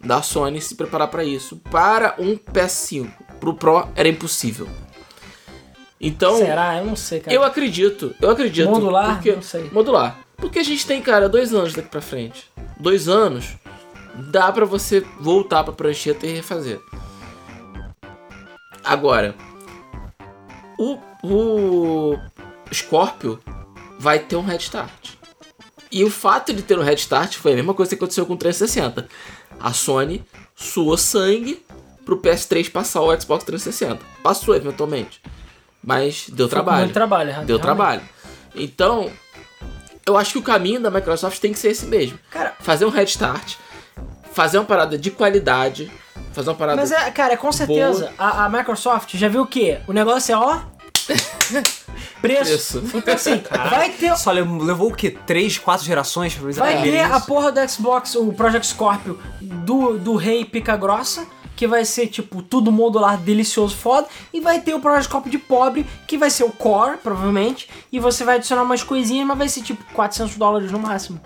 da 0.00 0.22
Sony 0.22 0.60
se 0.60 0.74
preparar 0.74 1.06
para 1.06 1.22
isso. 1.22 1.56
Para 1.70 2.16
um 2.18 2.36
PS5, 2.36 3.08
pro 3.38 3.54
Pro 3.54 3.88
era 3.94 4.08
impossível. 4.08 4.68
Então, 6.00 6.36
Será? 6.36 6.78
Eu 6.78 6.84
não 6.84 6.96
sei, 6.96 7.20
cara. 7.20 7.32
eu 7.32 7.44
acredito, 7.44 8.12
eu 8.20 8.28
acredito. 8.28 8.68
Modular? 8.68 9.14
Porque, 9.14 9.36
Não 9.36 9.40
sei. 9.40 9.70
Modular. 9.70 10.23
Porque 10.36 10.58
a 10.58 10.62
gente 10.62 10.86
tem, 10.86 11.00
cara, 11.00 11.28
dois 11.28 11.52
anos 11.54 11.72
daqui 11.74 11.88
pra 11.88 12.00
frente. 12.00 12.50
Dois 12.78 13.08
anos, 13.08 13.56
dá 14.14 14.50
pra 14.52 14.64
você 14.64 15.00
voltar 15.20 15.64
pra 15.64 15.72
prancheta 15.72 16.26
e 16.26 16.32
refazer. 16.34 16.80
Agora, 18.84 19.34
o, 20.78 20.98
o 21.22 22.18
Scorpio 22.72 23.40
vai 23.98 24.18
ter 24.18 24.36
um 24.36 24.42
head 24.44 24.62
start. 24.62 25.10
E 25.90 26.04
o 26.04 26.10
fato 26.10 26.52
de 26.52 26.62
ter 26.62 26.78
um 26.78 26.82
head 26.82 27.00
start 27.00 27.36
foi 27.36 27.52
a 27.52 27.56
mesma 27.56 27.72
coisa 27.72 27.90
que 27.90 27.94
aconteceu 27.94 28.26
com 28.26 28.34
o 28.34 28.36
360. 28.36 29.08
A 29.60 29.72
Sony 29.72 30.24
suou 30.54 30.96
sangue 30.96 31.64
pro 32.04 32.20
PS3 32.20 32.70
passar 32.70 33.00
o 33.00 33.18
Xbox 33.18 33.44
360. 33.44 34.04
Passou 34.22 34.54
eventualmente. 34.54 35.22
Mas 35.82 36.26
deu 36.28 36.48
Foi 36.48 36.56
trabalho. 36.56 36.80
Muito 36.80 36.94
trabalho, 36.94 37.26
Deu 37.28 37.36
realmente. 37.36 37.60
trabalho. 37.62 38.02
Então, 38.54 39.10
eu 40.06 40.16
acho 40.16 40.32
que 40.32 40.38
o 40.38 40.42
caminho 40.42 40.80
da 40.80 40.90
Microsoft 40.90 41.38
tem 41.38 41.52
que 41.52 41.58
ser 41.58 41.68
esse 41.70 41.86
mesmo. 41.86 42.18
Cara, 42.30 42.54
Fazer 42.60 42.84
um 42.84 42.90
head 42.90 43.10
start, 43.10 43.54
fazer 44.32 44.58
uma 44.58 44.64
parada 44.64 44.96
de 44.98 45.10
qualidade, 45.10 45.90
fazer 46.32 46.50
uma 46.50 46.56
parada. 46.56 46.76
Mas 46.80 46.92
é, 46.92 47.10
cara, 47.10 47.36
com 47.36 47.50
certeza, 47.52 48.12
a, 48.18 48.44
a 48.44 48.48
Microsoft 48.48 49.14
já 49.16 49.28
viu 49.28 49.42
o 49.42 49.46
quê? 49.46 49.80
O 49.86 49.92
negócio 49.92 50.32
é 50.32 50.36
ó. 50.36 50.60
preço. 52.20 52.82
Então 52.94 53.14
assim, 53.14 53.42
vai 53.70 53.90
ter 53.90 54.16
Só 54.16 54.32
le- 54.32 54.40
levou 54.42 54.90
o 54.90 54.94
quê? 54.94 55.16
3, 55.26 55.58
4 55.58 55.84
gerações 55.86 56.34
pra 56.34 56.50
Vai 56.52 56.82
ter 56.82 57.00
a 57.00 57.20
porra 57.20 57.52
do 57.52 57.68
Xbox, 57.68 58.14
o 58.14 58.32
Project 58.32 58.66
Scorpio 58.68 59.18
do, 59.40 59.98
do 59.98 60.16
Rei 60.16 60.44
Pica 60.44 60.76
Grossa, 60.76 61.26
que 61.56 61.66
vai 61.66 61.84
ser 61.84 62.08
tipo 62.08 62.42
tudo 62.42 62.72
modular, 62.72 63.18
delicioso, 63.18 63.76
foda. 63.76 64.06
E 64.32 64.40
vai 64.40 64.60
ter 64.60 64.74
o 64.74 64.80
Project 64.80 65.30
de 65.30 65.38
pobre, 65.38 65.86
que 66.06 66.18
vai 66.18 66.30
ser 66.30 66.44
o 66.44 66.50
Core, 66.50 66.98
provavelmente. 66.98 67.68
E 67.92 67.98
você 67.98 68.24
vai 68.24 68.36
adicionar 68.36 68.62
umas 68.62 68.82
coisinhas, 68.82 69.26
mas 69.26 69.38
vai 69.38 69.48
ser 69.48 69.62
tipo 69.62 69.84
400 69.94 70.36
dólares 70.36 70.70
no 70.70 70.78
máximo. 70.78 71.20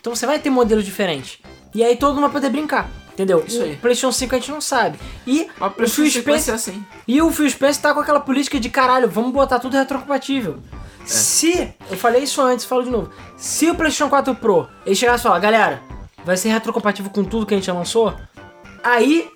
Então 0.00 0.14
você 0.14 0.26
vai 0.26 0.38
ter 0.38 0.50
modelos 0.50 0.84
diferentes. 0.84 1.38
E 1.74 1.82
aí 1.82 1.96
todo 1.96 2.14
mundo 2.14 2.22
vai 2.22 2.32
poder 2.32 2.50
brincar. 2.50 2.90
Entendeu? 3.14 3.44
Isso 3.46 3.62
aí. 3.62 3.74
O 3.74 3.78
PlayStation 3.78 4.10
5 4.10 4.34
a 4.34 4.38
gente 4.38 4.50
não 4.50 4.60
sabe. 4.60 4.98
E 5.24 5.48
o 5.60 5.88
Phil 5.88 6.10
Spencer, 6.10 6.54
assim. 6.54 6.84
e 7.06 7.22
o 7.22 7.30
Phil 7.30 7.48
Spencer 7.48 7.80
tá 7.80 7.94
com 7.94 8.00
aquela 8.00 8.18
política 8.18 8.58
de 8.58 8.68
caralho, 8.68 9.08
vamos 9.08 9.32
botar 9.32 9.60
tudo 9.60 9.76
retrocompatível. 9.76 10.58
Se, 11.04 11.72
eu 11.88 11.96
falei 11.96 12.24
isso 12.24 12.40
antes, 12.42 12.64
falo 12.64 12.82
de 12.82 12.90
novo. 12.90 13.10
Se 13.36 13.70
o 13.70 13.74
PlayStation 13.74 14.08
4 14.08 14.34
Pro 14.34 14.68
ele 14.84 14.96
chegasse 14.96 15.20
e 15.20 15.22
falar, 15.22 15.38
galera, 15.38 15.80
vai 16.24 16.36
ser 16.36 16.48
retrocompatível 16.48 17.10
com 17.10 17.22
tudo 17.22 17.46
que 17.46 17.54
a 17.54 17.56
gente 17.56 17.66
já 17.66 17.72
lançou, 17.72 18.14
aí 18.82 19.30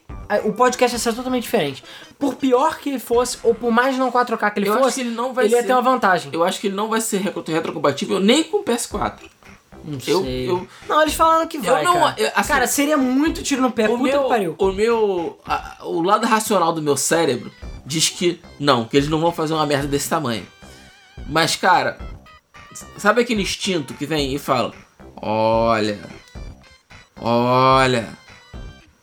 o 0.45 0.53
podcast 0.53 0.95
ia 0.95 0.99
ser 0.99 1.15
totalmente 1.15 1.45
diferente. 1.45 1.83
Por 2.19 2.35
pior 2.35 2.79
que 2.79 2.91
ele 2.91 2.99
fosse, 2.99 3.39
ou 3.43 3.55
por 3.55 3.71
mais 3.71 3.97
não 3.97 4.11
4K 4.13 4.51
que 4.53 4.61
ele 4.61 4.69
Eu 4.69 4.75
fosse, 4.75 4.87
acho 4.87 4.95
que 4.97 5.01
ele 5.03 5.11
não 5.11 5.33
vai 5.33 5.47
ele 5.47 5.55
ia 5.55 5.61
ser. 5.63 5.67
ter 5.69 5.73
uma 5.73 5.83
vantagem. 5.83 6.31
Eu 6.35 6.45
acho 6.45 6.61
que 6.61 6.67
ele 6.67 6.77
não 6.77 6.89
vai 6.89 7.01
ser 7.01 7.19
retro- 7.19 7.43
retrocompatível 7.47 8.21
nem 8.21 8.45
com 8.45 8.59
o 8.59 8.63
PS4. 8.65 9.21
não 9.85 9.99
eu- 10.07 10.23
sei. 10.23 10.51
eu- 10.51 10.69
Não, 10.89 11.01
eles 11.03 11.15
falaram 11.15 11.47
que 11.47 11.57
vai, 11.59 11.83
não- 11.85 11.95
cara. 11.95 12.15
eu- 12.19 12.31
assim, 12.35 12.49
cara, 12.53 12.67
seria 12.67 12.97
muito 12.97 13.43
tiro 13.43 13.63
no 13.63 13.71
pé, 13.71 13.89
o 13.89 13.97
puta 13.97 14.03
meu, 14.03 14.23
que 14.25 14.29
pariu. 14.29 14.55
o 14.59 14.73
meu, 14.73 15.39
a- 15.47 15.79
o 15.85 16.03
lado 16.03 16.27
racional 16.27 16.73
do 16.73 16.83
meu 16.83 16.97
cérebro 16.97 17.51
diz 17.87 18.09
que 18.11 18.41
não, 18.61 18.85
que 18.85 18.97
eles 18.97 19.09
não 19.09 19.21
vão 19.21 19.33
fazer 19.33 19.55
uma 19.55 19.65
merda 19.65 19.87
desse 19.87 20.11
tamanho. 20.11 20.47
Mas 21.29 21.57
cara, 21.57 21.97
sabe 22.99 23.23
aquele 23.23 23.41
instinto 23.43 23.95
que 23.95 24.05
vem 24.05 24.35
e 24.35 24.39
fala: 24.39 24.75
"Olha, 25.23 25.99
olha, 27.21 28.09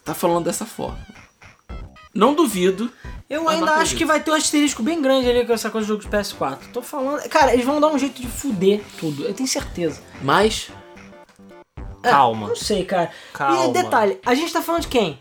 tá 0.03 0.14
falando 0.14 0.45
dessa 0.45 0.65
forma". 0.65 1.05
Não 2.15 2.33
duvido. 2.33 2.89
Eu 3.29 3.49
ainda 3.49 3.65
acho 3.65 3.73
acredito. 3.73 3.97
que 3.97 4.05
vai 4.05 4.19
ter 4.21 4.31
um 4.31 4.35
asterisco 4.35 4.81
bem 4.81 5.01
grande 5.01 5.29
ali 5.29 5.45
com 5.45 5.51
essa 5.51 5.69
coisa 5.69 5.85
do 5.85 5.93
jogo 5.93 6.03
de 6.03 6.09
PS4. 6.09 6.59
Tô 6.71 6.81
falando. 6.81 7.27
Cara, 7.27 7.53
eles 7.53 7.65
vão 7.65 7.81
dar 7.81 7.87
um 7.87 7.99
jeito 7.99 8.21
de 8.21 8.27
fuder 8.27 8.81
tudo, 8.99 9.25
eu 9.25 9.33
tenho 9.33 9.49
certeza. 9.49 10.01
Mas 10.21 10.69
É, 12.01 12.09
Calma. 12.09 12.47
Não 12.49 12.55
sei, 12.55 12.85
cara. 12.85 13.11
Calma. 13.33 13.65
E 13.65 13.73
detalhe, 13.73 14.19
a 14.25 14.33
gente 14.33 14.53
tá 14.53 14.61
falando 14.61 14.83
de 14.83 14.87
quem? 14.87 15.19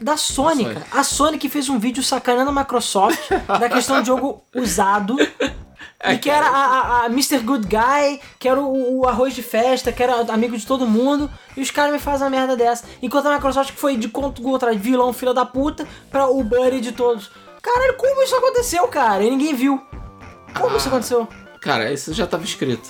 Da 0.00 0.16
Sony, 0.16 0.64
cara. 0.64 0.86
A 0.92 1.02
Sony 1.02 1.36
que 1.36 1.48
fez 1.48 1.68
um 1.68 1.78
vídeo 1.78 2.02
sacaneando 2.02 2.50
a 2.50 2.54
Microsoft 2.54 3.30
da 3.58 3.68
questão 3.68 4.00
de 4.00 4.06
jogo 4.06 4.42
usado. 4.54 5.16
É, 6.02 6.14
e 6.14 6.18
que 6.18 6.30
era 6.30 6.46
a, 6.46 6.64
a- 6.64 7.02
a 7.02 7.06
Mr. 7.06 7.38
Good 7.40 7.66
Guy, 7.68 8.20
que 8.38 8.48
era 8.48 8.58
o, 8.58 9.00
o 9.00 9.06
arroz 9.06 9.34
de 9.34 9.42
festa, 9.42 9.92
que 9.92 10.02
era 10.02 10.20
amigo 10.32 10.56
de 10.56 10.64
todo 10.66 10.86
mundo. 10.86 11.30
E 11.56 11.60
os 11.60 11.70
caras 11.70 11.92
me 11.92 11.98
fazem 11.98 12.24
uma 12.24 12.30
merda 12.30 12.56
dessa. 12.56 12.84
Enquanto 13.02 13.26
a 13.26 13.34
Microsoft 13.34 13.72
foi 13.74 13.96
de 13.96 14.08
conto 14.08 14.40
contra 14.40 14.72
vilão, 14.74 15.12
filha 15.12 15.34
da 15.34 15.44
puta, 15.44 15.86
pra 16.10 16.26
o 16.26 16.42
buddy 16.42 16.80
de 16.80 16.92
todos. 16.92 17.30
Caralho, 17.62 17.94
como 17.98 18.22
isso 18.22 18.34
aconteceu, 18.34 18.88
cara? 18.88 19.22
E 19.22 19.30
ninguém 19.30 19.54
viu. 19.54 19.78
Como 20.58 20.74
Ah. 20.74 20.76
isso 20.78 20.88
aconteceu? 20.88 21.28
cara, 21.60 21.92
isso 21.92 22.14
já 22.14 22.26
tava 22.26 22.44
escrito. 22.44 22.88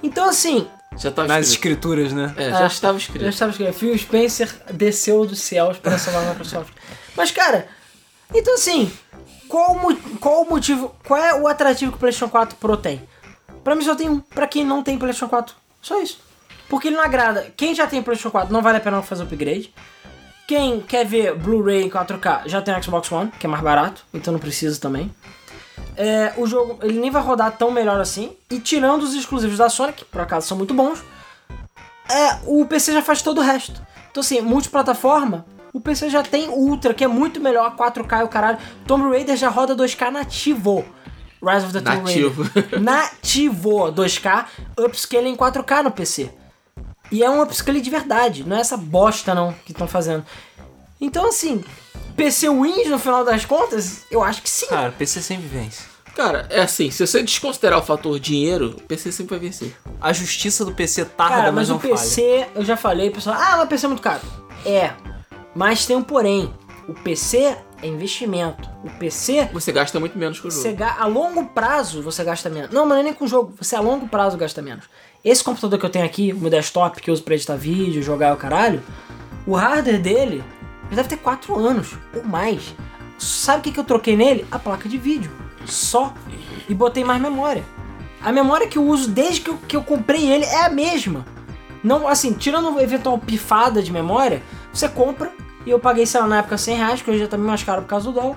Então, 0.00 0.28
assim, 0.28 0.68
Já 0.96 1.10
tava 1.10 1.26
Nas 1.26 1.48
escrito. 1.48 1.78
escrituras, 1.80 2.12
né? 2.12 2.32
É, 2.36 2.50
já 2.50 2.60
É. 2.64 2.66
estava 2.66 2.98
Já 2.98 3.04
escrito. 3.06 3.26
estava 3.28 3.50
escrito. 3.50 3.72
Phil 3.72 3.98
Spencer 3.98 4.54
desceu 4.72 5.24
dos 5.26 5.40
céus 5.40 5.78
para 5.78 5.98
salvar 5.98 6.22
a 6.22 6.28
Microsoft. 6.30 6.72
Mas, 7.16 7.30
cara, 7.32 7.66
então 8.32 8.54
assim, 8.54 8.92
qual, 9.52 9.76
o 9.76 10.18
qual 10.18 10.42
o 10.42 10.48
motivo, 10.48 10.94
qual 11.06 11.22
é 11.22 11.38
o 11.38 11.46
atrativo 11.46 11.92
que 11.92 11.96
o 11.98 12.00
PlayStation 12.00 12.30
4 12.30 12.56
Pro 12.56 12.74
tem? 12.74 13.06
Pra 13.62 13.74
mim 13.74 13.84
só 13.84 13.94
tem 13.94 14.08
um, 14.08 14.18
pra 14.18 14.46
quem 14.46 14.64
não 14.64 14.82
tem 14.82 14.96
PlayStation 14.96 15.28
4. 15.28 15.54
Só 15.82 16.00
isso. 16.00 16.20
Porque 16.70 16.88
ele 16.88 16.96
não 16.96 17.04
agrada. 17.04 17.52
Quem 17.54 17.74
já 17.74 17.86
tem 17.86 18.02
PlayStation 18.02 18.30
4 18.30 18.50
não 18.50 18.62
vale 18.62 18.78
a 18.78 18.80
pena 18.80 19.02
fazer 19.02 19.24
upgrade. 19.24 19.74
Quem 20.48 20.80
quer 20.80 21.04
ver 21.04 21.34
Blu-ray 21.36 21.82
em 21.82 21.90
4K 21.90 22.44
já 22.46 22.62
tem 22.62 22.82
Xbox 22.82 23.12
One, 23.12 23.30
que 23.38 23.44
é 23.44 23.48
mais 23.48 23.62
barato, 23.62 24.02
então 24.14 24.32
não 24.32 24.40
precisa 24.40 24.80
também. 24.80 25.14
É, 25.98 26.32
o 26.38 26.46
jogo 26.46 26.78
ele 26.82 26.98
nem 26.98 27.10
vai 27.10 27.22
rodar 27.22 27.52
tão 27.52 27.70
melhor 27.70 28.00
assim. 28.00 28.34
E 28.50 28.58
tirando 28.58 29.02
os 29.02 29.14
exclusivos 29.14 29.58
da 29.58 29.68
Sony, 29.68 29.92
que 29.92 30.04
por 30.06 30.22
acaso 30.22 30.48
são 30.48 30.56
muito 30.56 30.72
bons, 30.72 31.04
é, 32.08 32.38
o 32.46 32.64
PC 32.64 32.94
já 32.94 33.02
faz 33.02 33.20
todo 33.20 33.38
o 33.38 33.44
resto. 33.44 33.82
Então, 34.10 34.22
assim, 34.22 34.40
multiplataforma, 34.40 35.44
o 35.72 35.80
PC 35.80 36.10
já 36.10 36.22
tem 36.22 36.48
Ultra, 36.48 36.92
que 36.92 37.02
é 37.02 37.08
muito 37.08 37.40
melhor, 37.40 37.74
4K 37.76 38.20
e 38.20 38.24
o 38.24 38.28
caralho. 38.28 38.58
Tomb 38.86 39.08
Raider 39.08 39.36
já 39.36 39.48
roda 39.48 39.74
2K 39.74 40.10
nativo. 40.10 40.84
Rise 41.42 41.64
of 41.66 41.72
the 41.72 41.80
Tomb 41.80 42.02
Nativo. 42.02 42.42
Raider. 42.54 42.80
Nativo 42.80 43.70
2K, 43.92 44.44
upscale 44.78 45.28
em 45.28 45.36
4K 45.36 45.82
no 45.82 45.90
PC. 45.90 46.30
E 47.10 47.22
é 47.22 47.28
um 47.28 47.42
upscale 47.42 47.80
de 47.80 47.90
verdade, 47.90 48.44
não 48.44 48.56
é 48.56 48.60
essa 48.60 48.76
bosta 48.76 49.34
não 49.34 49.52
que 49.66 49.72
estão 49.72 49.88
fazendo. 49.88 50.24
Então, 51.00 51.26
assim, 51.28 51.64
PC 52.16 52.48
wins 52.48 52.88
no 52.88 52.98
final 52.98 53.24
das 53.24 53.44
contas, 53.44 54.04
eu 54.10 54.22
acho 54.22 54.40
que 54.40 54.48
sim. 54.48 54.66
Cara, 54.68 54.92
PC 54.92 55.20
sempre 55.20 55.46
vence. 55.48 55.82
Cara, 56.14 56.46
é 56.50 56.60
assim, 56.60 56.90
se 56.90 57.04
você 57.04 57.22
desconsiderar 57.22 57.78
o 57.78 57.82
fator 57.82 58.20
dinheiro, 58.20 58.76
o 58.78 58.82
PC 58.82 59.10
sempre 59.10 59.38
vai 59.38 59.48
vencer. 59.48 59.74
A 60.00 60.12
justiça 60.12 60.64
do 60.64 60.72
PC 60.72 61.06
tarda, 61.06 61.36
Cara, 61.36 61.52
mas, 61.52 61.68
mas 61.68 61.70
o 61.70 61.72
não 61.72 61.80
falha. 61.80 61.94
PC, 61.94 62.46
eu 62.54 62.64
já 62.64 62.76
falei, 62.76 63.10
pessoal, 63.10 63.36
ah, 63.38 63.56
mas 63.56 63.64
o 63.64 63.66
PC 63.66 63.86
é 63.86 63.88
muito 63.88 64.02
caro. 64.02 64.20
É, 64.64 64.92
mas 65.54 65.86
tem 65.86 65.96
um 65.96 66.02
porém. 66.02 66.52
O 66.88 66.94
PC 66.94 67.56
é 67.82 67.86
investimento. 67.86 68.68
O 68.84 68.90
PC, 68.90 69.48
Você 69.52 69.70
gasta 69.72 69.98
muito 70.00 70.18
menos 70.18 70.40
que 70.40 70.48
o 70.48 70.50
jogo. 70.50 70.74
ga- 70.74 70.96
a 70.98 71.06
longo 71.06 71.44
prazo, 71.46 72.02
você 72.02 72.24
gasta 72.24 72.50
menos. 72.50 72.70
Não, 72.70 72.82
mas 72.84 72.94
não 72.94 73.00
é 73.00 73.02
nem 73.04 73.14
com 73.14 73.24
o 73.24 73.28
jogo, 73.28 73.54
você 73.60 73.76
a 73.76 73.80
longo 73.80 74.08
prazo 74.08 74.36
gasta 74.36 74.60
menos. 74.60 74.84
Esse 75.24 75.44
computador 75.44 75.78
que 75.78 75.86
eu 75.86 75.90
tenho 75.90 76.04
aqui, 76.04 76.32
o 76.32 76.36
meu 76.38 76.50
desktop, 76.50 77.00
que 77.00 77.08
eu 77.08 77.14
uso 77.14 77.22
pra 77.22 77.34
editar 77.34 77.54
vídeo, 77.56 78.02
jogar 78.02 78.34
o 78.34 78.36
caralho, 78.36 78.82
o 79.46 79.54
hardware 79.54 80.00
dele 80.02 80.42
já 80.90 80.96
deve 80.96 81.08
ter 81.10 81.16
4 81.18 81.56
anos 81.58 81.94
ou 82.14 82.24
mais. 82.24 82.74
Sabe 83.18 83.60
o 83.60 83.62
que, 83.62 83.72
que 83.72 83.78
eu 83.80 83.84
troquei 83.84 84.16
nele? 84.16 84.44
A 84.50 84.58
placa 84.58 84.88
de 84.88 84.98
vídeo. 84.98 85.30
Só. 85.64 86.12
E 86.68 86.74
botei 86.74 87.04
mais 87.04 87.22
memória. 87.22 87.62
A 88.20 88.32
memória 88.32 88.66
que 88.66 88.76
eu 88.78 88.84
uso 88.84 89.08
desde 89.08 89.40
que 89.40 89.50
eu, 89.50 89.56
que 89.58 89.76
eu 89.76 89.82
comprei 89.84 90.28
ele 90.30 90.44
é 90.44 90.64
a 90.64 90.68
mesma. 90.68 91.24
Não, 91.84 92.06
assim, 92.08 92.32
tirando 92.32 92.80
eventual 92.80 93.16
pifada 93.18 93.80
de 93.82 93.92
memória, 93.92 94.42
você 94.72 94.88
compra, 94.88 95.30
e 95.66 95.70
eu 95.70 95.78
paguei, 95.78 96.06
sei 96.06 96.20
lá, 96.20 96.26
na 96.26 96.38
época 96.38 96.56
100 96.58 96.76
reais, 96.76 97.02
que 97.02 97.10
hoje 97.10 97.20
já 97.20 97.28
tá 97.28 97.38
mais 97.38 97.62
caro 97.62 97.82
por 97.82 97.88
causa 97.88 98.06
do 98.10 98.12
dólar. 98.20 98.36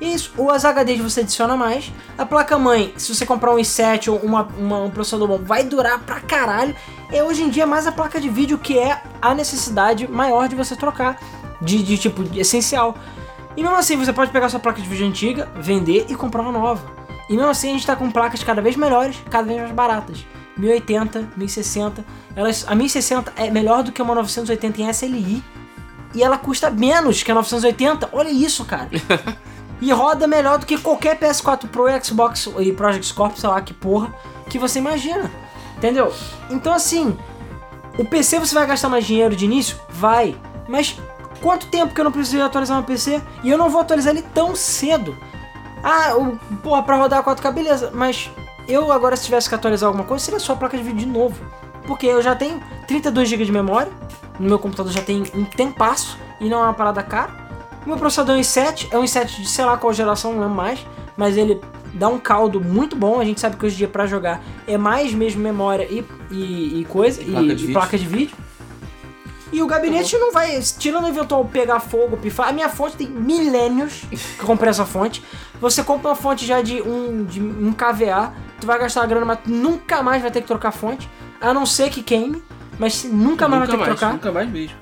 E 0.00 0.12
isso, 0.12 0.30
os 0.36 0.64
HDs 0.64 1.00
você 1.00 1.20
adiciona 1.20 1.56
mais. 1.56 1.90
A 2.18 2.26
placa-mãe, 2.26 2.92
se 2.98 3.14
você 3.14 3.24
comprar 3.24 3.52
um 3.52 3.56
i7 3.56 4.12
ou 4.12 4.18
uma, 4.18 4.42
uma- 4.58 4.82
um 4.82 4.90
processador 4.90 5.26
bom, 5.26 5.38
vai 5.38 5.64
durar 5.64 5.98
pra 6.00 6.20
caralho. 6.20 6.76
E 7.10 7.20
hoje 7.22 7.42
em 7.42 7.48
dia 7.48 7.62
é 7.62 7.66
mais 7.66 7.86
a 7.86 7.92
placa 7.92 8.20
de 8.20 8.28
vídeo 8.28 8.58
que 8.58 8.78
é 8.78 9.00
a 9.22 9.34
necessidade 9.34 10.06
maior 10.06 10.48
de 10.48 10.54
você 10.54 10.76
trocar, 10.76 11.18
de, 11.62 11.82
de 11.82 11.96
tipo, 11.96 12.22
de 12.24 12.40
essencial. 12.40 12.94
E 13.56 13.62
mesmo 13.62 13.76
assim, 13.76 13.96
você 13.96 14.12
pode 14.12 14.30
pegar 14.30 14.50
sua 14.50 14.60
placa 14.60 14.82
de 14.82 14.86
vídeo 14.86 15.06
antiga, 15.06 15.48
vender 15.56 16.04
e 16.10 16.14
comprar 16.14 16.42
uma 16.42 16.52
nova. 16.52 16.82
E 17.30 17.34
mesmo 17.34 17.48
assim, 17.50 17.70
a 17.70 17.72
gente 17.72 17.86
tá 17.86 17.96
com 17.96 18.10
placas 18.10 18.44
cada 18.44 18.60
vez 18.60 18.76
melhores, 18.76 19.16
cada 19.30 19.44
vez 19.46 19.58
mais 19.60 19.72
baratas. 19.72 20.26
1080, 20.56 21.28
1060. 21.36 22.04
Elas, 22.34 22.64
a 22.66 22.74
1060 22.74 23.32
é 23.36 23.50
melhor 23.50 23.82
do 23.82 23.92
que 23.92 24.00
uma 24.00 24.14
980 24.14 24.82
em 24.82 24.88
SLI. 24.90 25.44
E 26.14 26.22
ela 26.22 26.38
custa 26.38 26.70
menos 26.70 27.22
que 27.22 27.30
a 27.30 27.34
980. 27.34 28.08
Olha 28.12 28.30
isso, 28.30 28.64
cara. 28.64 28.88
e 29.80 29.92
roda 29.92 30.26
melhor 30.26 30.58
do 30.58 30.66
que 30.66 30.78
qualquer 30.78 31.18
PS4 31.18 31.68
Pro 31.68 31.86
Xbox 32.02 32.48
e 32.58 32.72
Project 32.72 33.06
Scorpio, 33.06 33.40
sei 33.40 33.50
lá 33.50 33.60
que 33.60 33.74
porra, 33.74 34.14
que 34.48 34.58
você 34.58 34.78
imagina. 34.78 35.30
Entendeu? 35.76 36.12
Então 36.50 36.72
assim, 36.72 37.16
o 37.98 38.04
PC 38.04 38.38
você 38.38 38.54
vai 38.54 38.66
gastar 38.66 38.88
mais 38.88 39.04
dinheiro 39.04 39.36
de 39.36 39.44
início? 39.44 39.76
Vai. 39.90 40.36
Mas 40.68 40.98
quanto 41.42 41.66
tempo 41.66 41.94
que 41.94 42.00
eu 42.00 42.04
não 42.04 42.12
preciso 42.12 42.42
atualizar 42.42 42.76
meu 42.76 42.86
PC? 42.86 43.20
E 43.42 43.50
eu 43.50 43.58
não 43.58 43.68
vou 43.68 43.80
atualizar 43.80 44.14
ele 44.14 44.24
tão 44.34 44.56
cedo. 44.56 45.16
Ah, 45.82 46.16
o, 46.16 46.36
porra, 46.62 46.82
pra 46.82 46.96
rodar 46.96 47.22
4K, 47.22 47.52
beleza. 47.52 47.90
Mas 47.94 48.30
eu 48.68 48.90
agora, 48.92 49.16
se 49.16 49.24
tivesse 49.24 49.48
que 49.48 49.54
atualizar 49.54 49.86
alguma 49.86 50.04
coisa, 50.04 50.24
seria 50.24 50.40
só 50.40 50.52
a 50.52 50.56
placa 50.56 50.76
de 50.76 50.82
vídeo 50.82 50.98
de 50.98 51.06
novo. 51.06 51.36
Porque 51.86 52.06
eu 52.06 52.20
já 52.20 52.34
tenho 52.34 52.60
32 52.86 53.28
GB 53.28 53.44
de 53.44 53.52
memória. 53.52 53.92
No 54.38 54.48
meu 54.48 54.58
computador 54.58 54.92
já 54.92 55.02
tem 55.02 55.22
um 55.34 55.44
tempasso. 55.44 56.18
E 56.40 56.48
não 56.48 56.58
é 56.58 56.64
uma 56.64 56.74
parada 56.74 57.02
cara. 57.02 57.30
O 57.84 57.88
meu 57.88 57.96
processador 57.96 58.34
é 58.34 58.38
um 58.38 58.40
i7. 58.40 58.88
É 58.90 58.98
um 58.98 59.04
i7 59.04 59.40
de 59.42 59.48
sei 59.48 59.64
lá 59.64 59.76
qual 59.76 59.92
geração, 59.92 60.32
não 60.32 60.40
lembro 60.40 60.56
mais. 60.56 60.84
Mas 61.16 61.36
ele 61.36 61.60
dá 61.94 62.08
um 62.08 62.18
caldo 62.18 62.60
muito 62.60 62.96
bom. 62.96 63.20
A 63.20 63.24
gente 63.24 63.40
sabe 63.40 63.56
que 63.56 63.64
hoje 63.64 63.76
em 63.76 63.78
dia 63.78 63.88
pra 63.88 64.06
jogar 64.06 64.42
é 64.66 64.76
mais 64.76 65.14
mesmo 65.14 65.40
memória 65.40 65.84
e, 65.84 66.04
e, 66.30 66.80
e 66.80 66.84
coisa. 66.86 67.22
E, 67.22 67.30
placa 67.30 67.54
de 67.54 67.64
e 67.64 67.72
placa 67.72 67.98
de 67.98 68.06
vídeo. 68.06 68.36
E 69.52 69.62
o 69.62 69.66
gabinete 69.66 70.16
não 70.18 70.32
vai, 70.32 70.60
tirando 70.60 71.04
o 71.04 71.08
eventual 71.08 71.44
pegar 71.44 71.78
fogo, 71.80 72.16
pifar. 72.16 72.48
A 72.48 72.52
minha 72.52 72.68
fonte 72.68 72.96
tem 72.96 73.08
milênios 73.08 74.02
que 74.10 74.40
eu 74.40 74.46
comprei 74.46 74.70
essa 74.70 74.84
fonte. 74.84 75.22
Você 75.60 75.84
compra 75.84 76.10
uma 76.10 76.16
fonte 76.16 76.44
já 76.44 76.60
de 76.60 76.82
um, 76.82 77.24
de 77.24 77.40
um 77.40 77.72
KVA, 77.72 78.32
tu 78.60 78.66
vai 78.66 78.78
gastar 78.78 79.02
uma 79.02 79.06
grana, 79.06 79.24
mas 79.24 79.38
nunca 79.46 80.02
mais 80.02 80.20
vai 80.20 80.30
ter 80.30 80.40
que 80.40 80.46
trocar 80.46 80.70
a 80.70 80.72
fonte. 80.72 81.08
A 81.40 81.54
não 81.54 81.64
ser 81.64 81.90
que 81.90 82.02
queime, 82.02 82.42
mas 82.78 83.04
nunca 83.04 83.46
mais 83.46 83.60
vai 83.60 83.68
ter 83.68 83.78
que 83.78 83.84
trocar. 83.84 84.12
Nunca 84.14 84.32
mais 84.32 84.50
mesmo. 84.50 84.76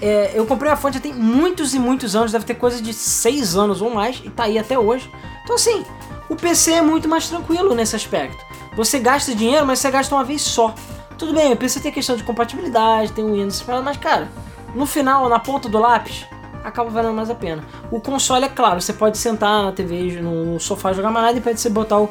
É, 0.00 0.32
eu 0.34 0.44
comprei 0.46 0.70
a 0.70 0.76
fonte 0.76 0.94
já 0.94 1.00
tem 1.00 1.14
muitos 1.14 1.74
e 1.74 1.78
muitos 1.78 2.16
anos, 2.16 2.32
deve 2.32 2.44
ter 2.44 2.54
coisa 2.54 2.82
de 2.82 2.92
6 2.92 3.56
anos 3.56 3.80
ou 3.80 3.90
mais, 3.90 4.20
e 4.24 4.30
tá 4.30 4.44
aí 4.44 4.58
até 4.58 4.78
hoje. 4.78 5.10
Então 5.42 5.56
assim, 5.56 5.84
O 6.28 6.34
PC 6.34 6.72
é 6.72 6.82
muito 6.82 7.08
mais 7.08 7.28
tranquilo 7.28 7.74
nesse 7.74 7.94
aspecto. 7.94 8.44
Você 8.76 8.98
gasta 8.98 9.34
dinheiro, 9.34 9.64
mas 9.64 9.78
você 9.78 9.90
gasta 9.90 10.14
uma 10.14 10.24
vez 10.24 10.42
só. 10.42 10.74
Tudo 11.18 11.32
bem, 11.32 11.52
o 11.52 11.56
PC 11.56 11.80
tem 11.80 11.90
questão 11.90 12.14
de 12.14 12.22
compatibilidade, 12.22 13.12
tem 13.12 13.24
o 13.24 13.32
Windows, 13.32 13.64
mas 13.82 13.96
cara, 13.96 14.28
no 14.74 14.84
final, 14.84 15.28
na 15.28 15.38
ponta 15.38 15.68
do 15.68 15.78
lápis, 15.78 16.26
acaba 16.62 16.90
valendo 16.90 17.14
mais 17.14 17.30
a 17.30 17.34
pena. 17.34 17.64
O 17.90 18.00
console, 18.00 18.44
é 18.44 18.48
claro, 18.48 18.80
você 18.80 18.92
pode 18.92 19.16
sentar 19.16 19.62
na 19.62 19.72
TV, 19.72 20.20
no 20.20 20.60
sofá 20.60 20.92
jogar 20.92 21.10
mais 21.10 21.26
nada 21.26 21.38
e 21.38 21.40
pode 21.40 21.58
você 21.58 21.70
botar 21.70 22.00
o, 22.00 22.10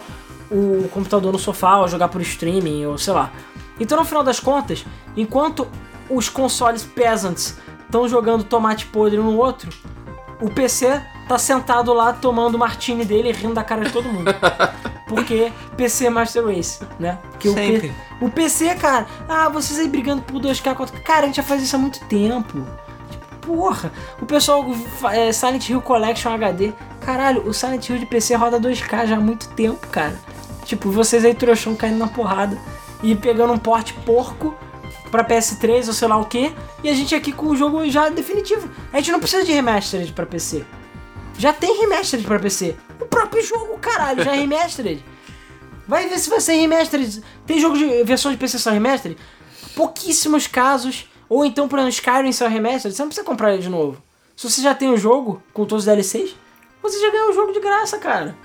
o 0.50 0.90
computador 0.92 1.32
no 1.32 1.38
sofá 1.38 1.78
ou 1.80 1.88
jogar 1.88 2.08
por 2.08 2.22
streaming 2.22 2.86
ou 2.86 2.98
sei 2.98 3.14
lá. 3.14 3.32
Então, 3.80 3.98
no 3.98 4.06
final 4.06 4.24
das 4.24 4.40
contas, 4.40 4.86
enquanto 5.16 5.68
os 6.10 6.30
consoles 6.30 6.84
peasants 6.84 7.58
estão 7.84 8.08
jogando 8.08 8.44
tomate 8.44 8.88
podre 8.88 9.20
um 9.20 9.32
no 9.32 9.38
outro, 9.38 9.70
o 10.42 10.50
PC 10.50 11.02
tá 11.28 11.38
sentado 11.38 11.94
lá 11.94 12.14
tomando 12.14 12.56
o 12.56 12.60
martini 12.60 13.04
dele 13.06 13.30
e 13.30 13.32
rindo 13.32 13.54
da 13.54 13.64
cara 13.64 13.84
de 13.86 13.92
todo 13.92 14.08
mundo. 14.10 14.26
Porque 15.08 15.52
PC 15.78 16.08
é 16.08 16.10
Master 16.10 16.46
Race, 16.46 16.80
né? 17.00 17.20
Porque 17.32 17.50
Sempre. 17.52 17.94
O, 18.20 18.20
P- 18.20 18.26
o 18.26 18.30
PC, 18.30 18.74
cara, 18.76 19.06
ah, 19.30 19.50
vocês 19.50 19.80
aí 19.80 19.88
brigando 19.88 20.22
por 20.24 20.42
2K, 20.42 20.76
4K. 20.76 21.02
Cara, 21.04 21.22
a 21.22 21.26
gente 21.28 21.36
já 21.36 21.44
faz 21.44 21.62
isso 21.62 21.76
há 21.76 21.80
muito 21.80 22.00
tempo. 22.06 22.66
Tipo, 23.12 23.26
porra, 23.46 23.92
o 24.22 24.26
pessoal 24.26 24.66
é, 25.12 25.32
Silent 25.32 25.70
Hill 25.70 25.82
Collection 25.82 26.32
HD. 26.34 26.74
Caralho, 27.02 27.48
o 27.48 27.54
Silent 27.54 27.88
Hill 27.88 28.00
de 28.00 28.06
PC 28.08 28.34
roda 28.36 28.60
2K 28.60 29.06
já 29.06 29.18
há 29.18 29.20
muito 29.20 29.48
tempo, 29.50 29.86
cara. 29.88 30.16
Tipo, 30.66 30.90
vocês 30.90 31.24
aí 31.24 31.36
trouxão 31.36 31.76
caindo 31.76 32.00
na 32.00 32.08
porrada 32.08 32.58
e 33.04 33.16
pegando 33.16 33.54
um 33.54 33.60
porte 33.60 33.94
porco 33.94 34.56
pra 35.12 35.24
PS3 35.24 35.88
ou 35.88 35.94
sei 35.94 36.08
lá 36.08 36.18
o 36.18 36.26
que, 36.26 36.52
e 36.84 36.90
a 36.90 36.94
gente 36.96 37.14
aqui 37.14 37.32
com 37.32 37.46
o 37.46 37.56
jogo 37.56 37.88
já 37.88 38.10
definitivo. 38.10 38.68
A 38.92 38.98
gente 38.98 39.12
não 39.12 39.20
precisa 39.20 39.44
de 39.46 39.52
remastered 39.52 40.12
pra 40.14 40.26
PC. 40.26 40.66
Já 41.38 41.52
tem 41.54 41.80
remastered 41.80 42.26
pra 42.26 42.40
PC. 42.40 42.76
O 43.00 43.06
próprio 43.06 43.44
jogo, 43.44 43.78
caralho, 43.78 44.24
já 44.24 44.34
é 44.34 44.40
remastered. 44.40 45.04
Vai 45.88 46.08
ver 46.08 46.18
se 46.18 46.30
vai 46.30 46.40
ser 46.40 46.54
remastered. 46.54 47.22
Tem 47.46 47.60
jogo 47.60 47.78
de 47.78 48.04
versão 48.04 48.32
de 48.32 48.38
PC 48.38 48.58
só 48.58 48.72
remastered? 48.72 49.18
Pouquíssimos 49.76 50.48
casos. 50.48 51.10
Ou 51.28 51.46
então, 51.46 51.68
por 51.68 51.80
exemplo, 51.80 51.94
Skyrim 51.94 52.32
só 52.32 52.48
remastered. 52.48 52.96
Você 52.96 53.02
não 53.02 53.10
precisa 53.10 53.26
comprar 53.26 53.54
ele 53.54 53.62
de 53.62 53.70
novo. 53.70 54.02
Se 54.36 54.50
você 54.50 54.62
já 54.62 54.74
tem 54.74 54.90
o 54.90 54.98
jogo 54.98 55.42
com 55.54 55.66
todos 55.66 55.84
os 55.84 55.86
DLCs, 55.86 56.36
você 56.82 57.00
já 57.00 57.12
ganhou 57.12 57.30
o 57.30 57.34
jogo 57.34 57.52
de 57.52 57.60
graça, 57.60 57.98
cara. 57.98 58.36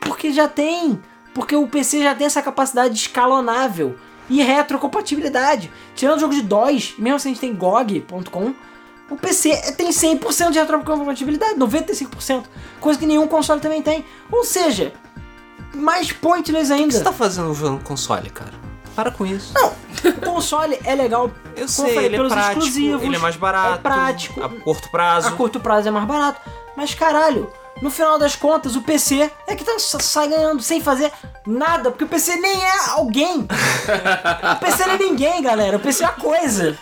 Porque 0.00 0.32
já 0.32 0.48
tem. 0.48 1.00
Porque 1.32 1.56
o 1.56 1.66
PC 1.66 2.02
já 2.02 2.14
tem 2.14 2.26
essa 2.26 2.42
capacidade 2.42 2.94
escalonável 2.94 3.96
e 4.28 4.42
retrocompatibilidade. 4.42 5.70
Tirando 5.94 6.18
o 6.18 6.20
jogo 6.20 6.34
de 6.34 6.42
DOS, 6.42 6.94
mesmo 6.98 7.18
se 7.18 7.28
a 7.28 7.30
gente 7.30 7.40
tem 7.40 7.54
GOG.com, 7.54 8.54
o 9.10 9.16
PC 9.16 9.72
tem 9.72 9.90
100% 9.90 10.50
de 10.50 10.58
retrocompatibilidade, 10.58 11.58
95%, 11.58 12.44
coisa 12.80 12.98
que 12.98 13.06
nenhum 13.06 13.26
console 13.26 13.60
também 13.60 13.82
tem. 13.82 14.04
Ou 14.30 14.44
seja, 14.44 14.92
mais 15.74 16.12
pointless 16.12 16.72
O 16.72 16.76
que 16.76 16.82
ainda. 16.82 16.94
você 16.96 17.04
tá 17.04 17.12
fazendo 17.12 17.52
jogando 17.54 17.82
console, 17.82 18.30
cara? 18.30 18.52
Para 18.94 19.10
com 19.10 19.26
isso. 19.26 19.52
O 20.04 20.20
console 20.20 20.78
é 20.84 20.94
legal, 20.94 21.30
Eu 21.56 21.68
sei, 21.68 21.94
falei, 21.94 22.06
ele 22.06 22.16
é 22.16 22.28
prático, 22.28 22.58
exclusivos, 22.58 23.02
ele 23.02 23.16
é 23.16 23.18
mais 23.18 23.36
barato, 23.36 23.74
é 23.74 23.78
prático, 23.78 24.42
a 24.42 24.48
curto 24.48 24.90
prazo. 24.90 25.28
a 25.28 25.32
curto 25.32 25.60
prazo 25.60 25.88
é 25.88 25.90
mais 25.90 26.06
barato, 26.06 26.40
mas 26.76 26.94
caralho, 26.94 27.50
no 27.82 27.90
final 27.90 28.18
das 28.18 28.36
contas, 28.36 28.76
o 28.76 28.82
PC 28.82 29.30
é 29.46 29.56
que 29.56 29.64
tá, 29.64 29.78
sai 29.78 30.28
ganhando 30.28 30.62
sem 30.62 30.80
fazer 30.80 31.12
nada, 31.46 31.90
porque 31.90 32.04
o 32.04 32.08
PC 32.08 32.36
nem 32.36 32.62
é 32.62 32.78
alguém. 32.90 33.40
o 34.56 34.60
PC 34.60 34.86
não 34.86 34.94
é 34.94 34.98
ninguém, 34.98 35.42
galera. 35.42 35.76
O 35.76 35.80
PC 35.80 36.04
é 36.04 36.06
a 36.06 36.10
coisa. 36.10 36.78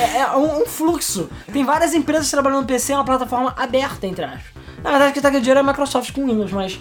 É, 0.00 0.18
é 0.18 0.30
um, 0.36 0.62
um 0.62 0.66
fluxo. 0.66 1.28
Tem 1.52 1.64
várias 1.64 1.94
empresas 1.94 2.30
trabalhando 2.30 2.62
no 2.62 2.66
PC, 2.66 2.92
é 2.92 2.96
uma 2.96 3.04
plataforma 3.04 3.54
aberta, 3.56 4.06
entre 4.06 4.24
aspas. 4.24 4.42
Na 4.82 4.90
verdade, 4.90 5.12
quem 5.12 5.22
tá 5.22 5.28
ganhando 5.30 5.42
dinheiro 5.44 5.60
é 5.60 5.62
a 5.62 5.66
Microsoft 5.66 6.12
com 6.12 6.26
Windows, 6.26 6.50
mas. 6.52 6.78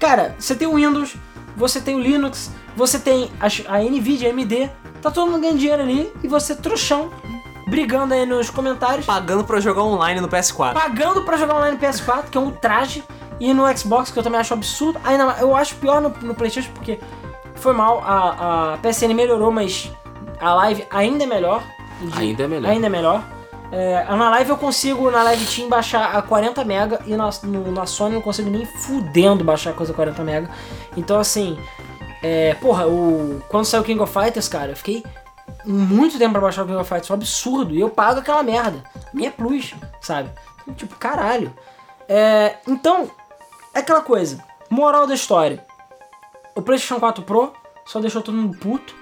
Cara, 0.00 0.34
você 0.38 0.54
tem 0.54 0.66
o 0.68 0.74
Windows, 0.76 1.14
você 1.56 1.80
tem 1.80 1.94
o 1.96 2.00
Linux, 2.00 2.50
você 2.76 2.98
tem 2.98 3.30
as- 3.40 3.62
a 3.68 3.78
Nvidia, 3.78 4.28
a 4.28 4.30
AMD, 4.32 4.70
tá 5.02 5.10
todo 5.10 5.30
mundo 5.30 5.40
ganhando 5.40 5.58
dinheiro 5.58 5.82
ali 5.82 6.12
e 6.22 6.28
você 6.28 6.54
trouxão, 6.54 7.10
brigando 7.66 8.14
aí 8.14 8.24
nos 8.24 8.48
comentários 8.48 9.04
Pagando 9.04 9.44
pra 9.44 9.58
jogar 9.60 9.82
online 9.82 10.20
no 10.20 10.28
PS4. 10.28 10.72
pagando 10.74 11.22
pra 11.24 11.36
jogar 11.36 11.56
online 11.56 11.76
no 11.76 11.80
PS4, 11.82 12.30
que 12.30 12.38
é 12.38 12.40
um 12.40 12.50
traje, 12.52 13.02
e 13.40 13.52
no 13.52 13.64
Xbox, 13.76 14.10
que 14.10 14.18
eu 14.18 14.22
também 14.22 14.40
acho 14.40 14.54
absurdo. 14.54 15.00
Ainda 15.04 15.26
mais- 15.26 15.40
eu 15.40 15.54
acho 15.54 15.74
pior 15.76 16.00
no, 16.00 16.08
no 16.22 16.34
PlayStation, 16.34 16.70
porque 16.72 16.98
foi 17.56 17.72
mal, 17.72 18.02
a, 18.06 18.74
a 18.74 18.78
PSN 18.78 19.12
melhorou, 19.14 19.50
mas 19.50 19.90
a 20.40 20.54
live 20.54 20.86
ainda 20.90 21.24
é 21.24 21.26
melhor. 21.26 21.62
De- 22.00 22.18
Ainda 22.18 22.44
é 22.44 22.46
melhor. 22.48 22.70
Ainda 22.70 22.86
é 22.86 22.90
melhor. 22.90 23.22
É, 23.70 24.04
na 24.04 24.30
live 24.30 24.50
eu 24.50 24.56
consigo, 24.56 25.10
na 25.10 25.22
live 25.24 25.44
Team, 25.44 25.68
baixar 25.68 26.16
a 26.16 26.22
40 26.22 26.64
mega 26.64 27.00
e 27.06 27.14
na, 27.16 27.28
no- 27.42 27.70
na 27.72 27.84
Sony 27.86 28.12
eu 28.12 28.16
não 28.16 28.22
consigo 28.22 28.48
nem 28.48 28.64
fudendo 28.64 29.44
baixar 29.44 29.74
coisa 29.74 29.92
a 29.92 29.94
40 29.96 30.22
mega. 30.24 30.50
Então 30.96 31.18
assim, 31.18 31.58
é, 32.22 32.54
porra, 32.54 32.86
o, 32.86 33.42
quando 33.48 33.66
saiu 33.66 33.82
o 33.82 33.84
King 33.84 34.00
of 34.00 34.12
Fighters, 34.12 34.48
cara, 34.48 34.72
eu 34.72 34.76
fiquei 34.76 35.04
muito 35.66 36.16
tempo 36.18 36.32
pra 36.32 36.40
baixar 36.40 36.62
o 36.62 36.66
King 36.66 36.78
of 36.78 36.88
Fighters, 36.88 37.10
um 37.10 37.14
absurdo. 37.14 37.74
E 37.74 37.80
eu 37.80 37.90
pago 37.90 38.20
aquela 38.20 38.42
merda. 38.42 38.82
Minha 39.12 39.30
plus, 39.30 39.74
sabe? 40.00 40.30
Então, 40.62 40.72
tipo, 40.74 40.94
caralho. 40.96 41.52
É, 42.08 42.56
então, 42.66 43.10
é 43.74 43.80
aquela 43.80 44.00
coisa. 44.00 44.42
Moral 44.70 45.06
da 45.06 45.14
história. 45.14 45.64
O 46.54 46.62
PlayStation 46.62 46.98
4 46.98 47.22
Pro 47.22 47.52
só 47.84 48.00
deixou 48.00 48.22
todo 48.22 48.34
mundo 48.36 48.56
puto. 48.58 48.94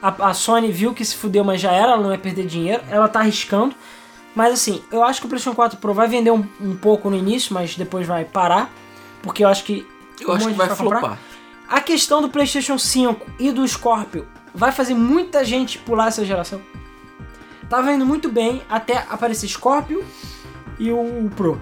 A, 0.00 0.30
a 0.30 0.34
Sony 0.34 0.70
viu 0.70 0.94
que 0.94 1.04
se 1.04 1.16
fudeu, 1.16 1.44
mas 1.44 1.60
já 1.60 1.72
era, 1.72 1.92
ela 1.92 2.02
não 2.02 2.12
ia 2.12 2.18
perder 2.18 2.46
dinheiro. 2.46 2.82
Ela 2.88 3.08
tá 3.08 3.20
arriscando. 3.20 3.74
Mas 4.34 4.52
assim, 4.52 4.82
eu 4.90 5.02
acho 5.02 5.20
que 5.20 5.26
o 5.26 5.28
PlayStation 5.28 5.56
4 5.56 5.78
Pro 5.78 5.92
vai 5.92 6.06
vender 6.06 6.30
um, 6.30 6.46
um 6.60 6.76
pouco 6.76 7.10
no 7.10 7.16
início, 7.16 7.52
mas 7.52 7.74
depois 7.76 8.06
vai 8.06 8.24
parar. 8.24 8.70
Porque 9.22 9.44
eu 9.44 9.48
acho 9.48 9.64
que. 9.64 9.86
Eu 10.20 10.30
um 10.30 10.32
acho 10.32 10.46
que 10.46 10.52
de 10.52 10.58
vai 10.58 10.68
gente 10.68 10.78
comprar. 10.78 11.00
flopar. 11.00 11.18
A 11.68 11.80
questão 11.80 12.22
do 12.22 12.28
PlayStation 12.28 12.78
5 12.78 13.26
e 13.38 13.52
do 13.52 13.66
Scorpio 13.66 14.26
vai 14.54 14.72
fazer 14.72 14.94
muita 14.94 15.44
gente 15.44 15.78
pular 15.78 16.08
essa 16.08 16.24
geração. 16.24 16.62
Tava 17.68 17.92
indo 17.92 18.06
muito 18.06 18.30
bem 18.30 18.62
até 18.70 19.04
aparecer 19.10 19.46
Scorpio 19.48 20.04
e 20.78 20.90
o 20.90 21.30
Pro. 21.36 21.60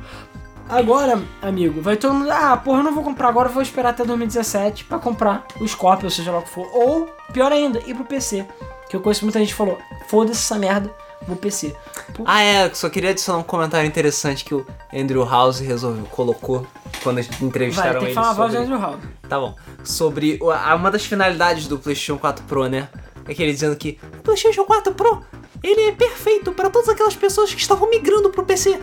Agora, 0.68 1.22
amigo, 1.40 1.80
vai 1.80 1.96
todo 1.96 2.14
mundo. 2.14 2.30
Ah, 2.30 2.56
porra, 2.56 2.80
eu 2.80 2.84
não 2.84 2.94
vou 2.94 3.04
comprar 3.04 3.28
agora, 3.28 3.48
eu 3.48 3.52
vou 3.52 3.62
esperar 3.62 3.90
até 3.90 4.04
2017 4.04 4.84
pra 4.84 4.98
comprar 4.98 5.46
o 5.60 5.66
Scorpio, 5.66 6.06
ou 6.06 6.10
seja 6.10 6.32
lá 6.32 6.38
o 6.38 6.42
que 6.42 6.50
for. 6.50 6.68
Ou, 6.72 7.06
pior 7.32 7.52
ainda, 7.52 7.80
ir 7.86 7.94
pro 7.94 8.04
PC. 8.04 8.46
Que 8.88 8.96
eu 8.96 9.00
conheço 9.00 9.24
muita 9.24 9.38
gente 9.38 9.48
que 9.48 9.54
falou: 9.54 9.78
foda-se 10.08 10.40
essa 10.40 10.58
merda, 10.58 10.92
vou 11.26 11.36
PC. 11.36 11.74
Pô, 12.14 12.24
Ah, 12.26 12.42
é, 12.42 12.70
só 12.74 12.88
queria 12.88 13.10
adicionar 13.10 13.38
um 13.38 13.44
comentário 13.44 13.86
interessante 13.86 14.44
que 14.44 14.54
o 14.54 14.66
Andrew 14.92 15.24
House 15.24 15.60
resolveu, 15.60 16.04
colocou 16.06 16.66
quando 17.02 17.22
vai, 17.22 17.28
entrevistaram 17.42 17.92
tem 17.92 18.00
que 18.00 18.06
ele 18.06 18.14
falar 18.14 18.30
a 18.30 18.34
voz 18.34 18.52
do 18.52 18.58
sobre... 18.58 18.74
Andrew 18.74 18.88
Hall. 18.88 18.98
Tá 19.28 19.38
bom. 19.38 19.54
Sobre 19.84 20.38
uma 20.74 20.90
das 20.90 21.04
finalidades 21.04 21.68
do 21.68 21.78
PlayStation 21.78 22.18
4 22.18 22.44
Pro, 22.44 22.66
né? 22.66 22.88
É 23.28 23.34
que 23.34 23.42
ele 23.42 23.52
dizendo 23.52 23.74
que 23.76 23.98
o 24.18 24.22
PlayStation 24.22 24.64
4 24.64 24.94
Pro, 24.94 25.22
ele 25.62 25.88
é 25.88 25.92
perfeito 25.92 26.52
para 26.52 26.70
todas 26.70 26.88
aquelas 26.88 27.16
pessoas 27.16 27.52
que 27.52 27.60
estavam 27.60 27.88
migrando 27.90 28.30
pro 28.30 28.44
PC. 28.44 28.80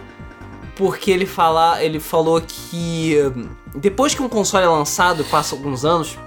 Porque 0.75 1.11
ele 1.11 1.25
fala, 1.25 1.83
ele 1.83 1.99
falou 1.99 2.41
que 2.41 3.17
depois 3.75 4.15
que 4.15 4.21
um 4.21 4.29
console 4.29 4.65
é 4.65 4.67
lançado, 4.69 5.23
passa 5.25 5.55
alguns 5.55 5.85
anos, 5.85 6.17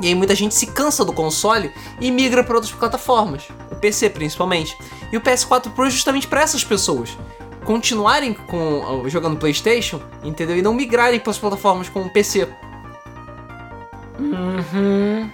e 0.00 0.08
aí 0.08 0.14
muita 0.14 0.34
gente 0.34 0.54
se 0.54 0.66
cansa 0.66 1.04
do 1.04 1.12
console 1.12 1.72
e 2.00 2.10
migra 2.10 2.44
para 2.44 2.54
outras 2.54 2.72
plataformas, 2.72 3.48
o 3.70 3.76
PC 3.76 4.10
principalmente. 4.10 4.76
E 5.12 5.16
o 5.16 5.20
PS4 5.20 5.70
Pro 5.70 5.86
é 5.86 5.90
justamente 5.90 6.26
para 6.26 6.42
essas 6.42 6.64
pessoas 6.64 7.16
continuarem 7.64 8.34
com 8.34 9.08
jogando 9.08 9.36
PlayStation, 9.36 10.00
entendeu? 10.22 10.56
E 10.56 10.62
não 10.62 10.74
migrarem 10.74 11.20
para 11.20 11.30
as 11.30 11.38
plataformas 11.38 11.88
como 11.88 12.06
o 12.06 12.10
PC. 12.10 12.48
Uhum. 14.18 15.30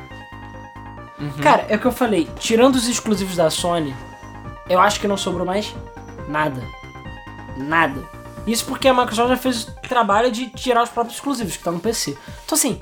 Cara, 1.42 1.66
é 1.68 1.76
o 1.76 1.78
que 1.78 1.86
eu 1.86 1.92
falei. 1.92 2.28
Tirando 2.38 2.76
os 2.76 2.86
exclusivos 2.88 3.36
da 3.36 3.50
Sony, 3.50 3.94
eu 4.68 4.80
acho 4.80 5.00
que 5.00 5.08
não 5.08 5.16
sobrou 5.16 5.46
mais 5.46 5.74
nada. 6.28 6.62
Nada. 7.56 8.17
Isso 8.50 8.64
porque 8.64 8.88
a 8.88 8.94
Microsoft 8.94 9.28
já 9.28 9.36
fez 9.36 9.64
o 9.68 9.72
trabalho 9.82 10.30
de 10.32 10.48
tirar 10.50 10.82
os 10.82 10.88
próprios 10.88 11.16
exclusivos 11.16 11.52
que 11.52 11.58
estão 11.58 11.72
no 11.74 11.80
PC. 11.80 12.16
Então 12.44 12.56
assim, 12.56 12.80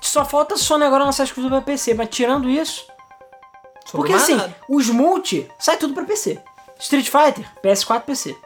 só 0.00 0.24
falta 0.24 0.54
a 0.54 0.56
Sony 0.58 0.84
agora 0.84 1.04
lançar 1.04 1.24
exclusivo 1.24 1.54
pra 1.54 1.62
PC, 1.62 1.94
mas 1.94 2.08
tirando 2.08 2.48
isso. 2.48 2.86
Sobrou 3.84 4.02
porque 4.06 4.12
assim, 4.14 4.34
nada. 4.34 4.56
os 4.68 4.88
multi 4.88 5.48
sai 5.58 5.76
tudo 5.76 5.92
pra 5.94 6.04
PC. 6.04 6.40
Street 6.78 7.06
Fighter, 7.08 7.46
PS4, 7.62 8.00
PC. 8.02 8.36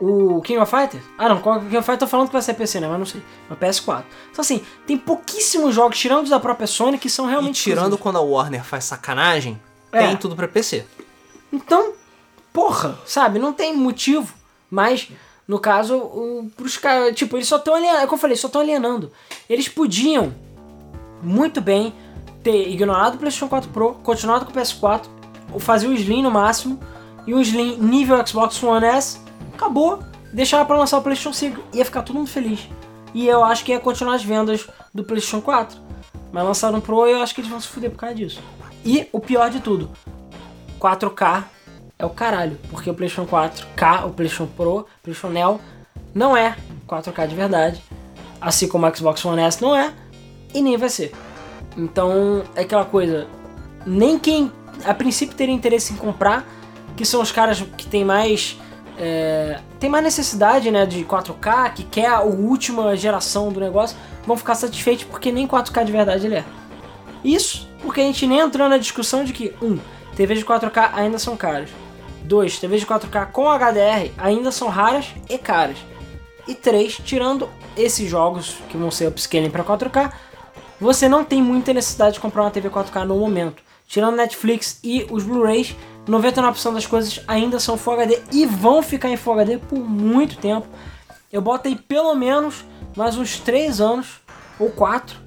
O 0.00 0.40
King 0.42 0.58
of 0.58 0.70
Fighters? 0.70 1.04
Ah 1.16 1.28
não, 1.28 1.36
o 1.36 1.40
King 1.60 1.76
of 1.76 1.86
Fighters 1.86 1.98
tô 2.00 2.06
falando 2.08 2.26
que 2.26 2.32
vai 2.32 2.42
ser 2.42 2.54
PC, 2.54 2.80
né? 2.80 2.88
Mas 2.88 2.98
não 2.98 3.06
sei. 3.06 3.22
É 3.48 3.52
o 3.52 3.56
PS4. 3.56 4.04
Então 4.30 4.42
assim, 4.42 4.64
tem 4.86 4.98
pouquíssimos 4.98 5.74
jogos, 5.74 5.98
tirando 5.98 6.24
os 6.24 6.30
da 6.30 6.40
própria 6.40 6.66
Sony, 6.66 6.98
que 6.98 7.08
são 7.08 7.26
E 7.26 7.30
realmente 7.30 7.62
tirando 7.62 7.78
exclusivos. 7.94 8.02
quando 8.02 8.16
a 8.18 8.20
Warner 8.20 8.64
faz 8.64 8.84
sacanagem, 8.84 9.60
É. 9.92 10.06
tem 10.08 10.16
tudo 10.16 10.34
pra 10.34 10.48
PC. 10.48 10.84
Então, 11.52 11.92
porra, 12.52 12.98
sabe? 13.06 13.38
Não 13.38 13.52
tem 13.52 13.76
motivo. 13.76 14.34
Mas, 14.72 15.10
no 15.46 15.58
caso, 15.58 15.98
o, 15.98 16.50
pros 16.56 16.78
caras, 16.78 17.14
tipo, 17.14 17.36
eles 17.36 17.46
só 17.46 17.56
estão 17.56 17.74
alienando. 17.74 17.98
É 17.98 18.06
como 18.06 18.14
eu 18.14 18.20
falei, 18.20 18.36
só 18.38 18.46
estão 18.46 18.62
alienando. 18.62 19.12
Eles 19.46 19.68
podiam, 19.68 20.34
muito 21.22 21.60
bem, 21.60 21.92
ter 22.42 22.70
ignorado 22.70 23.16
o 23.16 23.18
PlayStation 23.18 23.48
4 23.48 23.68
Pro, 23.68 23.92
continuado 24.02 24.46
com 24.46 24.50
o 24.50 24.54
PS4, 24.54 25.04
ou 25.52 25.60
fazer 25.60 25.88
o 25.88 25.92
Slim 25.92 26.22
no 26.22 26.30
máximo, 26.30 26.80
e 27.26 27.34
um 27.34 27.40
Slim 27.42 27.76
nível 27.76 28.26
Xbox 28.26 28.62
One 28.62 28.86
S, 28.86 29.20
acabou. 29.52 29.98
Deixava 30.32 30.64
pra 30.64 30.78
lançar 30.78 30.96
o 30.96 31.02
PlayStation 31.02 31.34
5. 31.34 31.62
Ia 31.74 31.84
ficar 31.84 32.00
todo 32.00 32.16
mundo 32.16 32.30
feliz. 32.30 32.66
E 33.12 33.28
eu 33.28 33.44
acho 33.44 33.62
que 33.62 33.72
ia 33.72 33.78
continuar 33.78 34.14
as 34.14 34.24
vendas 34.24 34.66
do 34.94 35.04
PlayStation 35.04 35.42
4. 35.42 35.78
Mas 36.32 36.44
lançaram 36.44 36.78
um 36.78 36.80
Pro 36.80 37.06
e 37.06 37.10
eu 37.10 37.22
acho 37.22 37.34
que 37.34 37.42
eles 37.42 37.50
vão 37.50 37.60
se 37.60 37.68
fuder 37.68 37.90
por 37.90 37.98
causa 37.98 38.14
disso. 38.14 38.40
E 38.82 39.06
o 39.12 39.20
pior 39.20 39.50
de 39.50 39.60
tudo, 39.60 39.90
4K 40.80 41.44
é 42.02 42.06
o 42.06 42.10
caralho, 42.10 42.58
porque 42.68 42.90
o 42.90 42.94
PlayStation 42.94 43.30
4K, 43.30 44.06
o 44.06 44.10
PlayStation 44.10 44.46
Pro, 44.46 44.78
o 44.78 44.86
PlayStation 45.02 45.32
Neo 45.32 45.60
não 46.12 46.36
é 46.36 46.56
4K 46.88 47.28
de 47.28 47.34
verdade, 47.36 47.82
assim 48.40 48.66
como 48.66 48.86
o 48.86 48.96
Xbox 48.96 49.24
One 49.24 49.40
S 49.40 49.62
não 49.62 49.74
é 49.74 49.92
e 50.52 50.60
nem 50.60 50.76
vai 50.76 50.88
ser. 50.88 51.12
Então 51.76 52.42
é 52.56 52.62
aquela 52.62 52.84
coisa, 52.84 53.28
nem 53.86 54.18
quem 54.18 54.50
a 54.84 54.92
princípio 54.92 55.36
teria 55.36 55.54
interesse 55.54 55.92
em 55.92 55.96
comprar, 55.96 56.44
que 56.96 57.04
são 57.04 57.22
os 57.22 57.30
caras 57.30 57.62
que 57.78 57.86
tem 57.86 58.04
mais 58.04 58.58
é, 58.98 59.60
tem 59.78 59.88
mais 59.88 60.02
necessidade 60.02 60.70
né, 60.72 60.84
de 60.84 61.04
4K, 61.04 61.72
que 61.72 61.84
quer 61.84 62.08
a 62.08 62.20
última 62.20 62.96
geração 62.96 63.52
do 63.52 63.60
negócio, 63.60 63.96
vão 64.26 64.36
ficar 64.36 64.56
satisfeitos 64.56 65.04
porque 65.04 65.30
nem 65.30 65.46
4K 65.46 65.84
de 65.84 65.92
verdade 65.92 66.26
ele 66.26 66.34
é. 66.34 66.44
Isso 67.24 67.68
porque 67.80 68.00
a 68.00 68.04
gente 68.04 68.26
nem 68.26 68.40
entrou 68.40 68.68
na 68.68 68.76
discussão 68.76 69.22
de 69.22 69.32
que, 69.32 69.54
um, 69.62 69.78
TVs 70.16 70.40
de 70.40 70.44
4K 70.44 70.90
ainda 70.94 71.18
são 71.18 71.36
caras. 71.36 71.70
2. 72.24 72.58
TVs 72.58 72.80
de 72.80 72.86
4K 72.86 73.26
com 73.32 73.48
HDR 73.48 74.10
ainda 74.18 74.50
são 74.50 74.68
raras 74.68 75.06
e 75.28 75.38
caras. 75.38 75.78
E 76.46 76.54
3. 76.54 76.98
Tirando 77.04 77.48
esses 77.76 78.08
jogos 78.08 78.56
que 78.68 78.76
vão 78.76 78.90
ser 78.90 79.08
upscaling 79.08 79.50
para 79.50 79.64
4K, 79.64 80.12
você 80.80 81.08
não 81.08 81.24
tem 81.24 81.42
muita 81.42 81.72
necessidade 81.72 82.14
de 82.14 82.20
comprar 82.20 82.42
uma 82.42 82.50
TV 82.50 82.68
4K 82.68 83.04
no 83.04 83.16
momento. 83.16 83.62
Tirando 83.86 84.16
Netflix 84.16 84.80
e 84.82 85.06
os 85.10 85.22
Blu-rays, 85.22 85.76
99% 86.08 86.72
das 86.72 86.86
coisas 86.86 87.20
ainda 87.28 87.60
são 87.60 87.76
Full 87.76 87.92
HD 87.92 88.20
e 88.32 88.46
vão 88.46 88.82
ficar 88.82 89.10
em 89.10 89.16
Full 89.16 89.34
HD 89.34 89.58
por 89.58 89.78
muito 89.78 90.36
tempo. 90.38 90.66
Eu 91.32 91.40
boto 91.40 91.68
aí 91.68 91.76
pelo 91.76 92.14
menos 92.14 92.64
mais 92.96 93.16
uns 93.16 93.38
3 93.38 93.80
anos 93.80 94.20
ou 94.58 94.70
4 94.70 95.21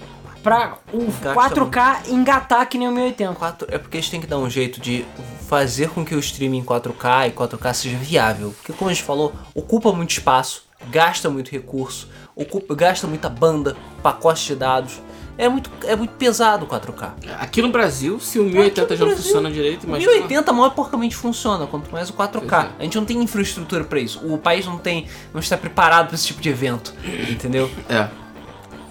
para 0.46 0.78
o 0.94 1.06
Gasta 1.22 1.34
4K 1.34 2.10
engatar 2.10 2.70
que 2.70 2.78
nem 2.78 2.88
o 2.88 2.92
1080. 2.92 3.34
4 3.34 3.68
é 3.72 3.80
porque 3.80 3.98
eles 3.98 4.10
têm 4.10 4.22
que 4.22 4.28
dar 4.28 4.38
um 4.38 4.48
jeito 4.48 4.80
de 4.80 5.04
fazer 5.48 5.90
com 5.90 6.06
que 6.06 6.14
o 6.14 6.20
streaming 6.20 6.60
em 6.60 6.64
4K 6.64 7.30
e 7.30 7.32
4K 7.32 7.74
seja 7.74 7.98
viável. 7.98 8.54
Porque 8.56 8.72
como 8.72 8.92
a 8.92 8.94
gente 8.94 9.04
falou, 9.04 9.34
ocupa 9.56 9.92
muito 9.92 10.12
espaço, 10.12 10.66
gasta 10.92 11.32
muito 11.32 11.50
recurso, 11.50 12.08
ocupa, 12.36 12.76
gasta 12.76 13.08
muita 13.08 13.28
banda, 13.28 13.76
pacote 14.04 14.46
de 14.46 14.56
dados. 14.56 15.02
É 15.38 15.50
muito, 15.50 15.70
é 15.84 15.96
muito 15.96 16.14
pesado 16.14 16.64
o 16.64 16.68
4K. 16.68 17.12
Aqui 17.40 17.62
no 17.62 17.70
Brasil, 17.70 18.20
se 18.22 18.40
o 18.40 18.44
1080 18.44 18.82
Aqui 18.82 18.94
no 18.94 18.98
já 18.98 19.04
não 19.04 19.08
Brasil, 19.08 19.24
funciona 19.24 19.52
direito, 19.52 19.84
O 19.84 19.88
imagina. 19.88 20.12
1080 20.12 20.54
mal 20.54 20.72
porcamente 20.72 21.16
funciona, 21.16 21.68
quanto 21.68 21.92
mais 21.92 22.10
o 22.10 22.14
4K. 22.14 22.40
Pois 22.40 22.54
é. 22.54 22.70
A 22.80 22.84
gente 22.84 22.96
não 22.96 23.04
tem 23.04 23.22
infraestrutura 23.22 23.84
pra 23.84 24.00
isso. 24.00 24.22
O 24.26 24.38
país 24.38 24.66
não 24.66 24.78
tem, 24.78 25.08
não 25.34 25.42
está 25.42 25.58
preparado 25.58 26.08
pra 26.08 26.16
esse 26.16 26.28
tipo 26.28 26.40
de 26.40 26.50
evento, 26.50 26.94
entendeu? 27.30 27.70
É. 27.90 28.08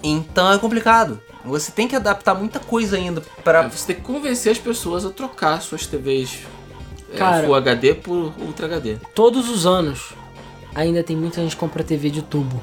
Então 0.03 0.51
é 0.51 0.59
complicado. 0.59 1.19
Você 1.45 1.71
tem 1.71 1.87
que 1.87 1.95
adaptar 1.95 2.33
muita 2.35 2.59
coisa 2.59 2.97
ainda 2.97 3.21
para 3.43 3.67
Você 3.67 3.87
tem 3.87 3.95
que 3.97 4.01
convencer 4.01 4.51
as 4.51 4.57
pessoas 4.57 5.05
a 5.05 5.09
trocar 5.09 5.61
suas 5.61 5.85
TVs 5.85 6.39
é, 7.13 7.17
Cara. 7.17 7.45
Full 7.45 7.55
HD 7.55 7.93
por 7.95 8.33
Ultra 8.39 8.65
HD. 8.65 8.97
Todos 9.13 9.49
os 9.49 9.65
anos 9.65 10.13
ainda 10.73 11.03
tem 11.03 11.15
muita 11.15 11.41
gente 11.41 11.51
que 11.55 11.59
compra 11.59 11.83
TV 11.83 12.09
de 12.09 12.21
tubo. 12.21 12.61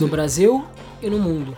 No 0.00 0.08
Brasil 0.08 0.64
e 1.02 1.08
no 1.10 1.18
mundo. 1.18 1.56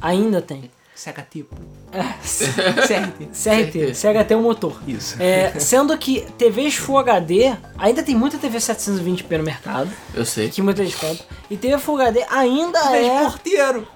Ainda 0.00 0.40
tem. 0.42 0.70
Sega 0.94 1.26
tipo. 1.28 1.54
É, 1.92 2.02
CRT. 2.22 3.26
CRT, 3.32 3.94
CHT 3.94 4.32
é 4.32 4.36
o 4.36 4.42
motor. 4.42 4.80
Isso. 4.86 5.20
É, 5.20 5.58
sendo 5.58 5.96
que 5.98 6.20
TVs 6.38 6.76
Full 6.76 6.98
HD, 6.98 7.56
ainda 7.76 8.02
tem 8.02 8.14
muita 8.14 8.38
TV 8.38 8.58
720p 8.58 9.36
no 9.38 9.44
mercado, 9.44 9.90
Eu 10.14 10.24
sei. 10.24 10.48
que 10.48 10.62
muita 10.62 10.84
gente 10.84 10.96
compra. 10.96 11.24
E 11.50 11.56
TV 11.56 11.78
Full 11.78 12.00
HD 12.00 12.24
ainda 12.30 12.78
É 12.96 13.06
é. 13.06 13.20
porteiro. 13.22 13.86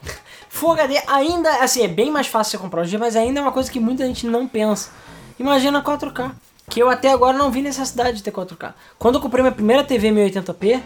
Full 0.48 0.72
HD 0.72 1.00
ainda, 1.06 1.50
assim, 1.62 1.82
é 1.82 1.88
bem 1.88 2.10
mais 2.10 2.26
fácil 2.26 2.52
você 2.52 2.58
comprar 2.58 2.82
hoje, 2.82 2.96
mas 2.98 3.16
ainda 3.16 3.40
é 3.40 3.42
uma 3.42 3.52
coisa 3.52 3.70
que 3.70 3.78
muita 3.78 4.06
gente 4.06 4.26
não 4.26 4.48
pensa. 4.48 4.90
Imagina 5.38 5.82
4K. 5.82 6.32
Que 6.68 6.80
eu 6.80 6.90
até 6.90 7.10
agora 7.10 7.36
não 7.36 7.50
vi 7.50 7.62
necessidade 7.62 8.18
de 8.18 8.22
ter 8.22 8.30
4K. 8.30 8.74
Quando 8.98 9.14
eu 9.14 9.20
comprei 9.20 9.42
minha 9.42 9.54
primeira 9.54 9.82
TV 9.82 10.10
1080p, 10.10 10.82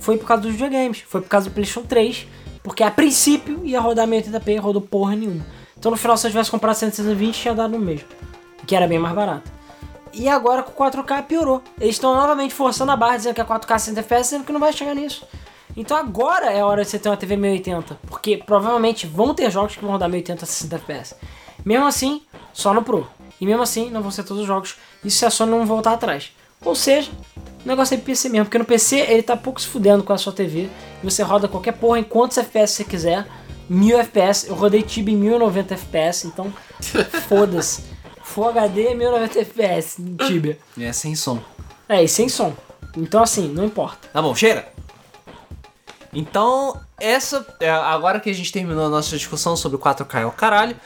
foi 0.00 0.18
por 0.18 0.26
causa 0.26 0.42
dos 0.42 0.52
videogames. 0.52 1.04
Foi 1.06 1.20
por 1.20 1.28
causa 1.28 1.48
do 1.48 1.52
PlayStation 1.52 1.86
3. 1.86 2.26
Porque 2.62 2.82
a 2.82 2.90
princípio 2.90 3.60
ia 3.64 3.80
rodar 3.80 4.06
1080p 4.06 4.48
e 4.48 4.56
rodou 4.56 4.82
porra 4.82 5.14
nenhuma. 5.14 5.44
Então 5.78 5.90
no 5.90 5.96
final, 5.96 6.16
se 6.16 6.26
eu 6.26 6.30
tivesse 6.30 6.50
comprado 6.50 6.74
120, 6.74 7.34
tinha 7.34 7.54
dado 7.54 7.72
no 7.72 7.78
mesmo. 7.78 8.08
Que 8.66 8.74
era 8.74 8.86
bem 8.86 8.98
mais 8.98 9.14
barato. 9.14 9.50
E 10.12 10.28
agora 10.28 10.62
com 10.62 10.72
4K 10.72 11.22
piorou. 11.24 11.62
Eles 11.80 11.94
estão 11.94 12.14
novamente 12.14 12.52
forçando 12.52 12.90
a 12.92 12.96
barra, 12.96 13.16
dizendo 13.16 13.34
que 13.34 13.40
é 13.40 13.44
4K 13.44 13.78
60 13.78 14.00
FPS, 14.00 14.28
sendo 14.28 14.44
que 14.44 14.52
não 14.52 14.60
vai 14.60 14.72
chegar 14.72 14.94
nisso. 14.94 15.26
Então 15.76 15.96
agora 15.96 16.52
é 16.52 16.60
a 16.60 16.66
hora 16.66 16.82
de 16.82 16.90
você 16.90 16.98
ter 16.98 17.08
uma 17.08 17.16
TV 17.16 17.36
1080. 17.36 17.98
Porque 18.06 18.36
provavelmente 18.36 19.06
vão 19.06 19.34
ter 19.34 19.50
jogos 19.50 19.74
que 19.74 19.82
vão 19.82 19.92
rodar 19.92 20.08
1080 20.08 20.44
a 20.44 20.46
60 20.46 20.76
FPS. 20.76 21.16
Mesmo 21.64 21.86
assim, 21.86 22.22
só 22.52 22.74
no 22.74 22.82
Pro. 22.82 23.06
E 23.40 23.46
mesmo 23.46 23.62
assim, 23.62 23.90
não 23.90 24.02
vão 24.02 24.10
ser 24.10 24.24
todos 24.24 24.42
os 24.42 24.46
jogos. 24.46 24.76
Isso 25.04 25.18
se 25.18 25.26
a 25.26 25.30
Sony 25.30 25.50
não 25.50 25.66
voltar 25.66 25.92
atrás. 25.92 26.32
Ou 26.64 26.74
seja, 26.74 27.10
o 27.64 27.68
negócio 27.68 27.94
é 27.94 27.98
PC 27.98 28.28
mesmo. 28.28 28.46
Porque 28.46 28.58
no 28.58 28.64
PC 28.64 29.00
ele 29.00 29.22
tá 29.22 29.36
pouco 29.36 29.60
se 29.60 29.66
fudendo 29.66 30.04
com 30.04 30.12
a 30.12 30.18
sua 30.18 30.32
TV. 30.32 30.68
E 31.02 31.04
você 31.04 31.22
roda 31.22 31.48
qualquer 31.48 31.72
porra 31.72 31.98
em 31.98 32.04
quantos 32.04 32.38
FPS 32.38 32.74
você 32.74 32.84
quiser. 32.84 33.26
1000 33.68 33.98
FPS. 33.98 34.48
Eu 34.48 34.54
rodei 34.54 34.82
Tibia 34.82 35.14
em 35.14 35.18
1090 35.18 35.74
FPS. 35.74 36.26
Então, 36.26 36.52
foda-se. 37.28 37.82
Full 38.22 38.48
HD 38.48 38.94
1090 38.94 39.40
FPS 39.40 39.96
Tibia. 40.26 40.58
É 40.78 40.92
sem 40.92 41.14
som. 41.14 41.38
É, 41.88 42.02
e 42.02 42.08
sem 42.08 42.28
som. 42.28 42.54
Então 42.96 43.22
assim, 43.22 43.48
não 43.48 43.64
importa. 43.64 44.08
Tá 44.12 44.22
bom, 44.22 44.34
chega. 44.34 44.71
Então, 46.12 46.80
essa. 47.00 47.46
é, 47.60 47.70
Agora 47.70 48.20
que 48.20 48.28
a 48.28 48.34
gente 48.34 48.52
terminou 48.52 48.86
a 48.86 48.88
nossa 48.88 49.16
discussão 49.16 49.56
sobre 49.56 49.76
o 49.76 49.78
4K 49.80 50.20
é 50.20 50.26
o 50.26 50.30
caralho. 50.30 50.76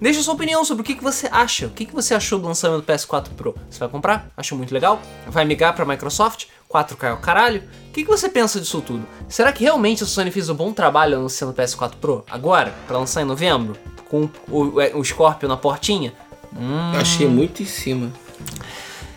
Deixa 0.00 0.22
sua 0.22 0.34
opinião 0.34 0.64
sobre 0.64 0.82
o 0.82 0.84
que, 0.84 0.94
que 0.94 1.02
você 1.02 1.28
acha. 1.30 1.66
O 1.66 1.70
que, 1.70 1.86
que 1.86 1.94
você 1.94 2.14
achou 2.14 2.38
do 2.38 2.46
lançamento 2.46 2.84
do 2.84 2.92
PS4 2.92 3.28
Pro? 3.36 3.54
Você 3.70 3.78
vai 3.78 3.88
comprar? 3.88 4.28
Achou 4.36 4.58
muito 4.58 4.74
legal? 4.74 5.00
Vai 5.28 5.44
migrar 5.44 5.74
pra 5.74 5.86
Microsoft? 5.86 6.46
4K 6.70 7.04
é 7.08 7.12
o 7.12 7.16
caralho? 7.18 7.62
O 7.88 7.92
que, 7.92 8.02
que 8.04 8.10
você 8.10 8.28
pensa 8.28 8.60
disso 8.60 8.82
tudo? 8.82 9.06
Será 9.28 9.52
que 9.52 9.62
realmente 9.62 10.02
a 10.02 10.06
Sony 10.06 10.30
fez 10.30 10.48
um 10.50 10.54
bom 10.54 10.72
trabalho 10.72 11.16
anunciando 11.16 11.52
o 11.52 11.56
PS4 11.56 11.92
Pro? 12.00 12.24
Agora? 12.28 12.74
Pra 12.86 12.98
lançar 12.98 13.22
em 13.22 13.24
novembro? 13.24 13.76
Com 14.10 14.28
o, 14.50 14.80
é, 14.80 14.94
o 14.94 15.02
Scorpio 15.02 15.48
na 15.48 15.56
portinha? 15.56 16.12
Hum. 16.54 16.92
Achei 17.00 17.26
muito 17.26 17.62
em 17.62 17.66
cima. 17.66 18.12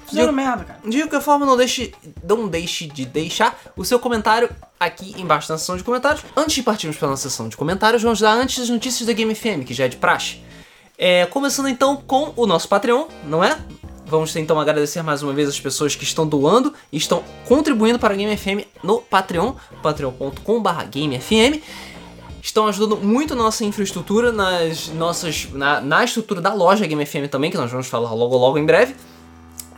Fizeram 0.07 0.31
merda, 0.31 0.63
cara. 0.63 0.79
De 0.85 0.99
qualquer 1.01 1.21
forma, 1.21 1.45
não 1.45 1.57
deixe, 1.57 1.93
não 2.23 2.47
deixe 2.47 2.87
de 2.87 3.05
deixar 3.05 3.59
o 3.75 3.83
seu 3.83 3.99
comentário 3.99 4.49
aqui 4.79 5.19
embaixo 5.19 5.51
na 5.51 5.57
seção 5.57 5.77
de 5.77 5.83
comentários. 5.83 6.23
Antes 6.35 6.55
de 6.55 6.63
partirmos 6.63 6.97
para 6.97 7.07
a 7.07 7.11
nossa 7.11 7.29
sessão 7.29 7.49
de 7.49 7.57
comentários, 7.57 8.01
vamos 8.01 8.19
dar 8.19 8.33
antes 8.33 8.59
as 8.61 8.69
notícias 8.69 9.07
da 9.07 9.13
Game 9.13 9.33
FM, 9.33 9.65
que 9.65 9.73
já 9.73 9.85
é 9.85 9.87
de 9.87 9.97
praxe. 9.97 10.41
É, 10.97 11.25
começando 11.27 11.67
então 11.67 11.95
com 11.95 12.33
o 12.35 12.47
nosso 12.47 12.67
Patreon, 12.67 13.07
não 13.25 13.43
é? 13.43 13.57
Vamos 14.05 14.33
então 14.37 14.59
agradecer 14.59 15.01
mais 15.03 15.21
uma 15.21 15.33
vez 15.33 15.49
as 15.49 15.59
pessoas 15.59 15.93
que 15.93 16.03
estão 16.03 16.25
doando 16.25 16.73
e 16.91 16.97
estão 16.97 17.21
contribuindo 17.45 17.99
para 17.99 18.13
a 18.13 18.17
Game 18.17 18.35
FM 18.37 18.65
no 18.81 18.99
Patreon, 18.99 19.53
patreon.com.br 19.83 20.69
GameFM. 20.89 21.61
Estão 22.41 22.67
ajudando 22.67 22.95
muito 22.95 23.33
a 23.33 23.35
nossa 23.35 23.65
infraestrutura 23.65 24.31
nas 24.31 24.87
nossas, 24.87 25.49
na, 25.51 25.81
na 25.81 26.05
estrutura 26.05 26.39
da 26.39 26.53
loja 26.53 26.87
Game 26.87 27.05
FM 27.05 27.29
também, 27.29 27.51
que 27.51 27.57
nós 27.57 27.69
vamos 27.69 27.87
falar 27.87 28.13
logo 28.13 28.37
logo 28.37 28.57
em 28.57 28.65
breve. 28.65 28.95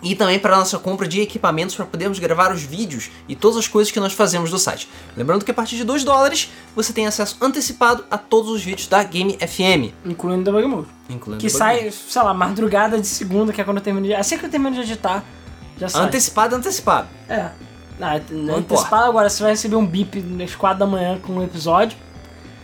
E 0.02 0.16
também 0.16 0.40
para 0.40 0.56
a 0.56 0.60
nossa 0.60 0.80
compra 0.80 1.08
de 1.08 1.20
equipamentos 1.22 1.76
para 1.76 1.86
podermos 1.86 2.20
gravar 2.20 2.54
os 2.54 2.64
vídeos 2.64 3.10
e 3.28 3.36
todas 3.36 3.58
as 3.58 3.68
coisas 3.68 3.92
que 3.92 4.00
nós 4.00 4.14
fazemos 4.14 4.50
do 4.50 4.58
site. 4.58 4.90
Lembrando 5.16 5.44
que 5.44 5.52
a 5.52 5.54
partir 5.54 5.76
de 5.76 5.84
2 5.84 6.04
dólares 6.04 6.50
você 6.76 6.94
tem 6.94 7.06
acesso 7.06 7.38
antecipado 7.42 8.06
a 8.10 8.18
todos 8.18 8.52
os 8.52 8.64
vídeos 8.64 8.88
da 8.88 9.04
Game 9.04 9.38
FM. 9.38 9.94
Incluindo 10.06 10.44
Debug 10.44 10.68
Mode. 10.68 10.88
Incluindo 11.10 11.42
Que 11.42 11.50
sai, 11.50 11.92
sei 11.92 12.22
lá, 12.22 12.34
madrugada 12.34 13.00
de 13.00 13.08
segunda, 13.08 13.52
que 13.52 13.60
é 13.60 13.64
quando 13.64 13.78
eu 13.78 13.84
termino 13.84 14.06
de. 14.06 14.14
Assim 14.14 14.38
que 14.38 14.46
eu 14.46 14.50
termino 14.50 14.76
de 14.76 14.82
editar, 14.82 15.24
já 15.78 15.90
sai. 15.90 16.04
Antecipado, 16.04 16.56
antecipado. 16.56 17.08
É. 17.28 17.50
Não, 18.00 18.22
Não 18.32 18.56
antecipado 18.58 19.10
agora, 19.10 19.30
você 19.30 19.44
vai 19.44 19.52
receber 19.52 19.76
um 19.76 19.86
bip 19.86 20.24
às 20.42 20.56
4 20.56 20.80
da 20.80 20.86
manhã 20.86 21.20
com 21.20 21.34
um 21.34 21.44
episódio. 21.44 21.98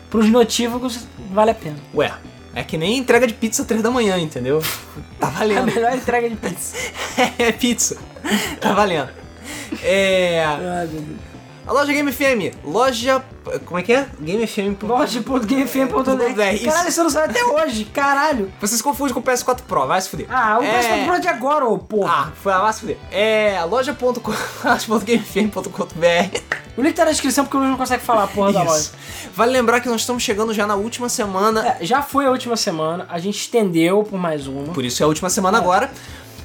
Pros 0.10 0.30
notívagos, 0.30 1.00
vale 1.32 1.52
a 1.52 1.56
pena. 1.56 1.76
Ué, 1.94 2.14
é 2.56 2.64
que 2.64 2.78
nem 2.78 2.98
entrega 2.98 3.28
de 3.28 3.34
pizza 3.34 3.64
3 3.66 3.84
da 3.84 3.92
manhã, 3.92 4.18
entendeu? 4.18 4.62
Tá 5.20 5.28
É 5.28 5.30
a 5.30 5.30
valendo. 5.30 5.66
melhor 5.74 5.94
entrega 5.96 6.30
de 6.30 6.36
pizza. 6.36 6.76
é 7.38 7.52
pizza. 7.52 7.98
Tá 8.62 8.74
valendo. 8.74 9.10
É. 9.84 10.44
Ai, 10.46 10.88
meu 10.88 11.02
Deus. 11.02 11.35
A 11.68 11.72
loja 11.74 11.92
Game 11.94 12.12
FM. 12.12 12.54
Loja. 12.64 13.24
Como 13.66 13.80
é 13.80 13.84
que 13.84 13.92
é? 13.94 14.08
GameFM. 14.20 14.78
Loja.gamefm.net. 14.84 16.56
Isso. 16.56 16.66
Caralho, 16.66 16.92
você 16.92 17.04
não 17.04 17.10
sabe 17.10 17.32
até 17.32 17.44
hoje, 17.44 17.86
caralho. 17.86 18.52
Você 18.62 18.78
se 18.78 18.84
confunde 18.84 19.14
com 19.14 19.20
o 19.20 19.24
PS4 19.24 19.62
Pro, 19.68 19.88
vai 19.88 20.00
se 20.02 20.10
fuder. 20.10 20.28
Ah, 20.30 20.58
o 20.60 20.64
É. 20.64 20.80
PS4 20.80 21.06
Pro 21.08 21.20
de 21.22 21.28
agora, 21.28 21.66
ô 21.66 21.78
porra. 21.80 22.28
Ah, 22.28 22.32
foi 22.42 22.52
lá, 22.52 22.62
vai 22.62 22.74
se 22.74 22.80
fuder. 22.82 22.98
É 23.12 23.64
loja.gamefm.com.br. 23.66 26.40
O 26.78 26.82
link 26.82 26.94
tá 26.94 27.06
na 27.06 27.12
descrição 27.12 27.46
porque 27.46 27.56
o 27.56 27.60
Luiz 27.62 27.72
não 27.72 27.78
consegue 27.78 28.04
falar 28.04 28.26
a 28.26 28.28
porra 28.28 28.52
da 28.52 28.62
loja. 28.64 28.78
Isso. 28.82 28.92
Vale 29.34 29.54
lembrar 29.54 29.80
que 29.80 29.88
nós 29.88 30.02
estamos 30.02 30.22
chegando 30.22 30.54
já 30.54 30.68
na 30.68 30.76
última 30.76 31.08
semana. 31.08 31.78
É, 31.80 31.86
já 31.86 32.02
foi 32.02 32.26
a 32.26 32.30
última 32.30 32.58
semana, 32.58 33.06
a 33.10 33.18
gente 33.18 33.40
estendeu 33.40 34.04
por 34.04 34.20
mais 34.20 34.46
uma. 34.46 34.74
Por 34.74 34.84
isso 34.84 35.02
é 35.02 35.06
a 35.06 35.08
última 35.08 35.30
semana 35.30 35.58
agora. 35.58 35.90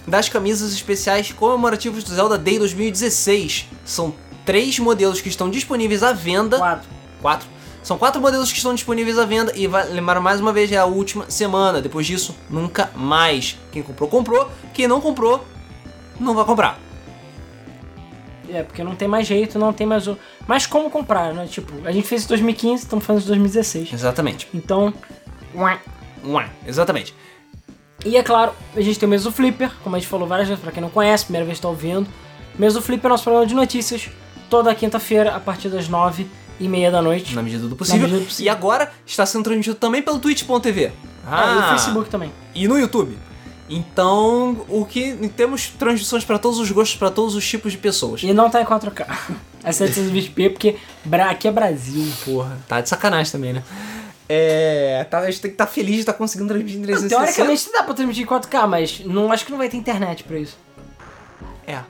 Das 0.07 0.29
camisas 0.29 0.73
especiais 0.73 1.33
comemorativas 1.33 2.05
do 2.05 2.15
Zelda 2.15 2.39
Day 2.39 2.61
2016. 2.61 3.67
São 3.85 4.15
três 4.51 4.81
modelos 4.81 5.21
que 5.21 5.29
estão 5.29 5.49
disponíveis 5.49 6.03
à 6.03 6.13
venda. 6.13 6.59
Quatro. 6.59 6.89
Quatro. 7.23 7.49
São 7.85 7.97
quatro 7.97 8.21
modelos 8.21 8.51
que 8.51 8.57
estão 8.57 8.75
disponíveis 8.75 9.17
à 9.17 9.25
venda 9.25 9.53
e 9.55 9.69
vai 9.69 9.89
lembrar 9.89 10.19
mais 10.19 10.41
uma 10.41 10.53
vez 10.53 10.73
é 10.73 10.77
a 10.77 10.85
última 10.85 11.31
semana. 11.31 11.81
Depois 11.81 12.05
disso, 12.05 12.35
nunca 12.51 12.91
mais. 12.97 13.57
Quem 13.71 13.81
comprou, 13.81 14.09
comprou. 14.09 14.51
Quem 14.75 14.89
não 14.89 15.01
comprou, 15.01 15.47
não 16.19 16.35
vai 16.35 16.45
comprar. 16.45 16.81
É, 18.53 18.65
porque 18.65 18.83
não 18.83 18.97
tem 18.97 19.07
mais 19.07 19.25
jeito, 19.25 19.57
não 19.57 19.73
tem 19.73 19.87
mais 19.87 20.09
o. 20.09 20.19
Mas 20.49 20.67
como 20.67 20.91
comprar, 20.91 21.33
né? 21.33 21.47
Tipo, 21.47 21.73
a 21.87 21.93
gente 21.93 22.09
fez 22.09 22.25
em 22.25 22.27
2015, 22.27 22.83
estamos 22.83 23.05
fazendo 23.05 23.23
em 23.23 23.29
2016. 23.29 23.93
Exatamente. 23.93 24.49
Então. 24.53 24.93
ué. 25.55 25.79
Ué, 26.25 26.51
exatamente. 26.67 27.15
E 28.05 28.17
é 28.17 28.23
claro, 28.25 28.53
a 28.75 28.81
gente 28.81 28.99
tem 28.99 29.07
o 29.07 29.11
Meso 29.11 29.31
Flipper, 29.31 29.71
como 29.85 29.95
a 29.95 29.99
gente 30.01 30.09
falou 30.09 30.27
várias 30.27 30.49
vezes, 30.49 30.61
pra 30.61 30.73
quem 30.73 30.83
não 30.83 30.91
conhece, 30.91 31.27
primeira 31.27 31.47
vez 31.47 31.59
que 31.59 31.63
tá 31.63 31.69
ouvindo. 31.69 32.09
Meso 32.59 32.83
Flipper 32.83 33.07
é 33.07 33.11
nosso 33.11 33.23
programa 33.23 33.47
de 33.47 33.55
notícias, 33.55 34.11
toda 34.51 34.75
quinta-feira, 34.75 35.35
a 35.35 35.41
partir 35.41 35.69
das 35.69 35.89
nove 35.89 36.27
e 36.59 36.69
meia 36.69 36.91
da 36.91 37.01
noite. 37.01 37.35
Na 37.35 37.43
medida 37.43 37.67
do 37.67 37.77
possível. 37.77 38.03
medida 38.03 38.19
do 38.19 38.27
possível. 38.27 38.47
E 38.47 38.49
agora 38.51 38.93
está 39.07 39.25
sendo 39.25 39.45
transmitido 39.45 39.77
também 39.77 40.03
pelo 40.03 40.19
twitch.tv. 40.19 40.93
Ah, 41.27 41.55
e 41.55 41.59
o 41.59 41.71
Facebook 41.71 42.11
também. 42.11 42.31
E 42.55 42.69
no 42.69 42.79
YouTube. 42.79 43.17
Então, 43.71 44.67
o 44.69 44.85
que 44.85 45.13
temos 45.37 45.69
transmissões 45.69 46.25
para 46.25 46.39
todos 46.41 46.59
os 46.59 46.69
gostos, 46.73 46.99
para 46.99 47.11
todos 47.11 47.37
os 47.37 47.49
tipos 47.49 47.71
de 47.71 47.79
pessoas. 47.79 48.23
E 48.23 48.33
não 48.33 48.51
tá 48.51 48.61
em 48.61 48.65
4K. 48.65 49.07
É 49.63 49.73
720p, 49.73 50.53
porque 50.53 50.77
aqui 51.29 51.47
é 51.47 51.53
Brasil, 51.53 52.11
porra. 52.25 52.57
Tá 52.67 52.81
de 52.81 52.89
sacanagem 52.89 53.31
também, 53.31 53.53
né? 53.53 53.63
É. 54.27 55.05
Tá, 55.11 55.19
a 55.19 55.27
gente 55.31 55.43
tem 55.43 55.51
que 55.51 55.55
estar 55.55 55.67
feliz 55.67 55.97
de 55.97 56.01
estar 56.01 56.15
conseguindo 56.15 56.49
transmitir 56.49 56.79
em 56.79 56.83
360. 56.83 57.27
Teoricamente 57.27 57.71
dá 57.71 57.83
pra 57.83 57.93
transmitir 57.93 58.23
em 58.23 58.27
4K, 58.27 58.67
mas 58.67 59.01
não, 59.05 59.31
acho 59.31 59.45
que 59.45 59.51
não 59.51 59.59
vai 59.59 59.69
ter 59.69 59.77
internet 59.77 60.25
pra 60.25 60.39
isso. 60.39 60.57
É. 61.67 61.81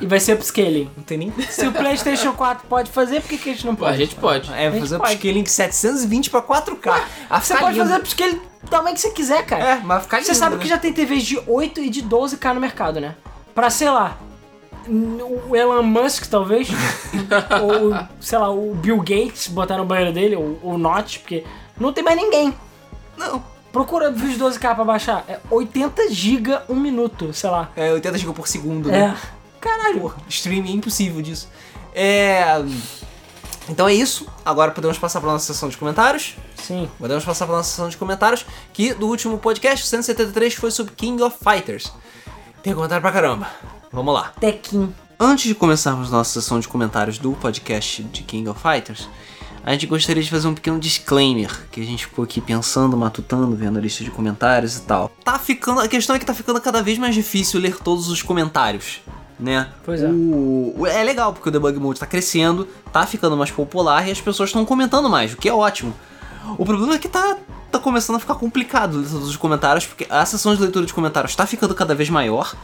E 0.00 0.06
vai 0.06 0.18
ser 0.20 0.32
upscaling. 0.34 0.90
Não 0.96 1.04
tem 1.04 1.18
nem. 1.18 1.32
Se 1.50 1.66
o 1.66 1.72
PlayStation 1.72 2.32
4 2.32 2.66
pode 2.68 2.90
fazer, 2.90 3.20
por 3.20 3.28
que, 3.28 3.38
que 3.38 3.50
a 3.50 3.52
gente 3.52 3.66
não 3.66 3.74
pode? 3.74 3.94
a 3.94 3.96
gente 3.96 4.14
pode. 4.16 4.52
É, 4.52 4.70
gente 4.70 4.80
fazer 4.80 4.98
pode. 4.98 5.12
upscaling 5.14 5.42
de 5.42 5.50
720 5.50 6.30
pra 6.30 6.42
4K. 6.42 7.02
Ah, 7.30 7.40
Você 7.40 7.54
pode 7.56 7.76
lindo. 7.78 7.88
fazer 7.88 8.00
upscaling 8.00 8.40
do 8.62 8.70
tamanho 8.70 8.94
que 8.94 9.00
você 9.00 9.10
quiser, 9.10 9.44
cara. 9.44 9.64
É, 9.64 9.80
mas 9.82 10.02
ficar 10.04 10.18
Você 10.22 10.28
lindo, 10.32 10.38
sabe 10.38 10.56
né? 10.56 10.62
que 10.62 10.68
já 10.68 10.78
tem 10.78 10.92
TVs 10.92 11.22
de 11.24 11.40
8 11.46 11.80
e 11.80 11.90
de 11.90 12.02
12K 12.02 12.54
no 12.54 12.60
mercado, 12.60 13.00
né? 13.00 13.14
Pra, 13.54 13.68
sei 13.70 13.88
lá, 13.90 14.16
o 14.88 15.54
Elon 15.56 15.82
Musk, 15.82 16.26
talvez, 16.26 16.68
ou, 17.62 17.94
sei 18.20 18.38
lá, 18.38 18.50
o 18.50 18.74
Bill 18.74 18.98
Gates 18.98 19.48
botar 19.48 19.76
no 19.78 19.84
banheiro 19.84 20.12
dele, 20.12 20.36
ou 20.36 20.58
o 20.62 20.78
Notch, 20.78 21.18
porque 21.18 21.44
não 21.78 21.92
tem 21.92 22.02
mais 22.04 22.16
ninguém. 22.16 22.54
Não. 23.16 23.42
Procura 23.72 24.08
vídeo 24.10 24.36
de 24.38 24.44
12K 24.58 24.74
pra 24.74 24.84
baixar. 24.84 25.24
É 25.28 25.40
80 25.50 26.08
GB 26.10 26.58
um 26.68 26.76
minuto, 26.76 27.32
sei 27.32 27.50
lá. 27.50 27.70
É 27.74 27.92
80 27.92 28.18
GB 28.18 28.32
por 28.32 28.46
segundo, 28.46 28.88
É. 28.90 29.14
Caralho. 29.64 30.00
Porra, 30.00 30.16
streaming 30.28 30.72
é 30.72 30.74
impossível 30.74 31.22
disso. 31.22 31.48
É. 31.94 32.44
Então 33.66 33.88
é 33.88 33.94
isso. 33.94 34.26
Agora 34.44 34.70
podemos 34.72 34.98
passar 34.98 35.22
para 35.22 35.32
nossa 35.32 35.46
sessão 35.52 35.70
de 35.70 35.76
comentários. 35.78 36.36
Sim. 36.54 36.90
Podemos 36.98 37.24
passar 37.24 37.46
para 37.46 37.56
nossa 37.56 37.70
sessão 37.70 37.88
de 37.88 37.96
comentários. 37.96 38.44
Que 38.74 38.92
do 38.92 39.06
último 39.06 39.38
podcast, 39.38 39.86
173, 39.86 40.54
foi 40.54 40.70
sobre 40.70 40.94
King 40.94 41.22
of 41.22 41.38
Fighters. 41.42 41.90
Tem 42.62 42.74
comentário 42.74 43.00
pra 43.00 43.10
caramba. 43.10 43.48
Vamos 43.90 44.12
lá. 44.12 44.34
Tekken. 44.38 44.94
Antes 45.18 45.46
de 45.46 45.54
começarmos 45.54 46.10
nossa 46.10 46.40
sessão 46.40 46.60
de 46.60 46.68
comentários 46.68 47.16
do 47.16 47.32
podcast 47.32 48.02
de 48.02 48.22
King 48.22 48.48
of 48.48 48.60
Fighters, 48.60 49.08
a 49.64 49.72
gente 49.72 49.86
gostaria 49.86 50.22
de 50.22 50.28
fazer 50.28 50.46
um 50.46 50.54
pequeno 50.54 50.78
disclaimer, 50.78 51.68
que 51.70 51.80
a 51.80 51.84
gente 51.84 52.04
ficou 52.04 52.24
aqui 52.24 52.40
pensando, 52.40 52.96
matutando, 52.96 53.56
vendo 53.56 53.78
a 53.78 53.80
lista 53.80 54.04
de 54.04 54.10
comentários 54.10 54.76
e 54.76 54.82
tal. 54.82 55.10
Tá 55.24 55.38
ficando, 55.38 55.80
a 55.80 55.88
questão 55.88 56.14
é 56.14 56.18
que 56.18 56.26
tá 56.26 56.34
ficando 56.34 56.60
cada 56.60 56.82
vez 56.82 56.98
mais 56.98 57.14
difícil 57.14 57.60
ler 57.60 57.78
todos 57.78 58.08
os 58.08 58.20
comentários, 58.20 59.00
né? 59.38 59.68
Pois 59.84 60.02
é. 60.02 60.08
O, 60.08 60.86
é 60.86 61.02
legal 61.02 61.32
porque 61.32 61.48
o 61.48 61.52
debug 61.52 61.78
mode 61.78 62.00
tá 62.00 62.06
crescendo, 62.06 62.66
tá 62.92 63.06
ficando 63.06 63.36
mais 63.36 63.50
popular 63.50 64.06
e 64.06 64.10
as 64.10 64.20
pessoas 64.20 64.50
estão 64.50 64.64
comentando 64.64 65.08
mais, 65.08 65.32
o 65.32 65.36
que 65.36 65.48
é 65.48 65.52
ótimo. 65.52 65.94
O 66.58 66.64
problema 66.64 66.94
é 66.94 66.98
que 66.98 67.08
tá 67.08 67.36
tá 67.74 67.78
começando 67.80 68.16
a 68.16 68.20
ficar 68.20 68.36
complicado 68.36 68.98
ler 68.98 69.08
todos 69.08 69.28
os 69.28 69.36
comentários, 69.36 69.84
porque 69.84 70.06
a 70.08 70.24
sessão 70.24 70.54
de 70.54 70.60
leitura 70.60 70.86
de 70.86 70.94
comentários 70.94 71.34
tá 71.34 71.44
ficando 71.44 71.74
cada 71.74 71.92
vez 71.92 72.08
maior 72.08 72.54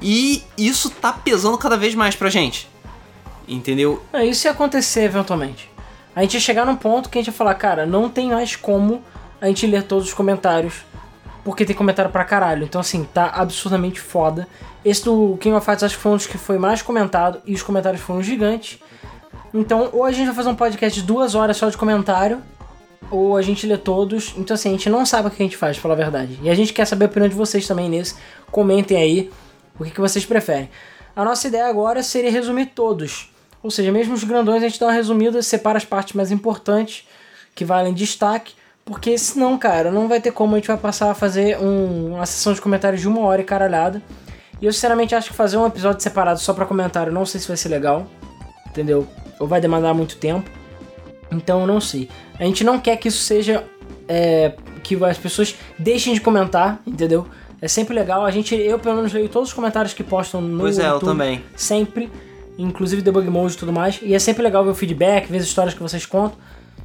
e 0.00 0.44
isso 0.56 0.90
tá 0.90 1.12
pesando 1.12 1.58
cada 1.58 1.76
vez 1.76 1.94
mais 1.94 2.14
pra 2.14 2.30
gente. 2.30 2.68
Entendeu? 3.48 4.00
Não, 4.12 4.22
isso 4.22 4.46
ia 4.46 4.52
acontecer 4.52 5.02
eventualmente. 5.02 5.68
A 6.14 6.22
gente 6.22 6.34
ia 6.34 6.40
chegar 6.40 6.64
num 6.64 6.76
ponto 6.76 7.08
que 7.08 7.18
a 7.18 7.20
gente 7.20 7.28
ia 7.28 7.32
falar, 7.32 7.54
cara, 7.54 7.84
não 7.84 8.08
tem 8.08 8.30
mais 8.30 8.54
como 8.54 9.02
a 9.40 9.46
gente 9.46 9.66
ler 9.66 9.82
todos 9.82 10.06
os 10.06 10.14
comentários, 10.14 10.84
porque 11.44 11.64
tem 11.64 11.74
comentário 11.74 12.10
pra 12.10 12.24
caralho. 12.24 12.64
Então, 12.64 12.80
assim, 12.80 13.04
tá 13.12 13.26
absurdamente 13.34 14.00
foda. 14.00 14.46
Esse 14.84 15.04
do 15.04 15.36
King 15.40 15.54
of 15.56 15.64
Fighters 15.64 15.84
acho 15.84 15.96
que 15.96 16.02
foi 16.02 16.12
um 16.12 16.16
dos 16.16 16.26
que 16.26 16.38
foi 16.38 16.58
mais 16.58 16.82
comentado 16.82 17.40
e 17.44 17.54
os 17.54 17.62
comentários 17.62 18.02
foram 18.02 18.22
gigantes. 18.22 18.78
Então, 19.52 19.90
ou 19.92 20.04
a 20.04 20.12
gente 20.12 20.26
vai 20.26 20.34
fazer 20.34 20.48
um 20.48 20.54
podcast 20.54 21.00
de 21.00 21.06
duas 21.06 21.34
horas 21.34 21.56
só 21.56 21.68
de 21.68 21.76
comentário, 21.76 22.40
ou 23.10 23.36
a 23.36 23.42
gente 23.42 23.66
lê 23.66 23.76
todos. 23.76 24.34
Então, 24.36 24.54
assim, 24.54 24.68
a 24.68 24.72
gente 24.72 24.88
não 24.88 25.04
sabe 25.04 25.28
o 25.28 25.30
que 25.30 25.42
a 25.42 25.44
gente 25.44 25.56
faz, 25.56 25.76
pra 25.76 25.82
falar 25.82 25.94
a 25.94 25.96
verdade. 25.96 26.38
E 26.42 26.48
a 26.48 26.54
gente 26.54 26.72
quer 26.72 26.84
saber 26.84 27.06
a 27.06 27.08
opinião 27.08 27.28
de 27.28 27.34
vocês 27.34 27.66
também 27.66 27.88
nesse. 27.88 28.14
Comentem 28.50 28.96
aí 28.96 29.30
o 29.78 29.84
que, 29.84 29.90
que 29.90 30.00
vocês 30.00 30.24
preferem. 30.24 30.70
A 31.16 31.24
nossa 31.24 31.48
ideia 31.48 31.66
agora 31.66 32.02
seria 32.02 32.30
resumir 32.30 32.66
todos. 32.66 33.30
Ou 33.62 33.70
seja, 33.70 33.90
mesmo 33.90 34.14
os 34.14 34.24
grandões 34.24 34.62
a 34.62 34.68
gente 34.68 34.78
dá 34.78 34.86
uma 34.86 34.92
resumida, 34.92 35.42
separa 35.42 35.76
as 35.76 35.84
partes 35.84 36.14
mais 36.14 36.30
importantes, 36.30 37.06
que 37.54 37.64
valem 37.64 37.92
destaque, 37.92 38.54
porque 38.90 39.16
senão, 39.16 39.56
cara, 39.56 39.90
não 39.92 40.08
vai 40.08 40.20
ter 40.20 40.32
como 40.32 40.54
a 40.56 40.58
gente 40.58 40.66
vai 40.66 40.76
passar 40.76 41.10
a 41.12 41.14
fazer 41.14 41.56
um- 41.58 42.14
uma 42.16 42.26
sessão 42.26 42.52
de 42.52 42.60
comentários 42.60 43.00
de 43.00 43.06
uma 43.06 43.20
hora 43.20 43.40
e 43.40 43.44
caralhada. 43.44 44.02
E 44.60 44.66
eu 44.66 44.72
sinceramente 44.72 45.14
acho 45.14 45.30
que 45.30 45.36
fazer 45.36 45.56
um 45.56 45.66
episódio 45.66 46.02
separado 46.02 46.40
só 46.40 46.52
pra 46.52 46.66
comentário, 46.66 47.12
não 47.12 47.24
sei 47.24 47.40
se 47.40 47.46
vai 47.46 47.56
ser 47.56 47.68
legal, 47.68 48.06
entendeu? 48.68 49.06
Ou 49.38 49.46
vai 49.46 49.60
demandar 49.60 49.94
muito 49.94 50.16
tempo. 50.16 50.50
Então 51.30 51.60
eu 51.60 51.66
não 51.68 51.80
sei. 51.80 52.08
A 52.38 52.44
gente 52.44 52.64
não 52.64 52.78
quer 52.80 52.96
que 52.96 53.06
isso 53.08 53.22
seja. 53.22 53.64
é, 54.12 54.54
que 54.82 54.96
as 55.04 55.16
pessoas 55.18 55.54
deixem 55.78 56.12
de 56.14 56.20
comentar, 56.20 56.80
entendeu? 56.84 57.26
É 57.62 57.68
sempre 57.68 57.94
legal. 57.94 58.24
A 58.24 58.30
gente, 58.32 58.56
eu 58.56 58.76
pelo 58.76 58.96
menos 58.96 59.12
leio 59.12 59.28
todos 59.28 59.50
os 59.50 59.54
comentários 59.54 59.94
que 59.94 60.02
postam 60.02 60.40
no 60.40 60.58
Pois 60.58 60.80
é, 60.80 60.82
eu 60.88 60.94
YouTube. 60.94 61.08
também. 61.10 61.44
Sempre. 61.54 62.10
Inclusive 62.58 63.02
debug 63.02 63.30
mode 63.30 63.54
e 63.54 63.56
tudo 63.56 63.72
mais. 63.72 64.00
E 64.02 64.12
é 64.14 64.18
sempre 64.18 64.42
legal 64.42 64.64
ver 64.64 64.70
o 64.70 64.74
feedback, 64.74 65.28
ver 65.30 65.38
as 65.38 65.44
histórias 65.44 65.74
que 65.74 65.80
vocês 65.82 66.04
contam. 66.06 66.36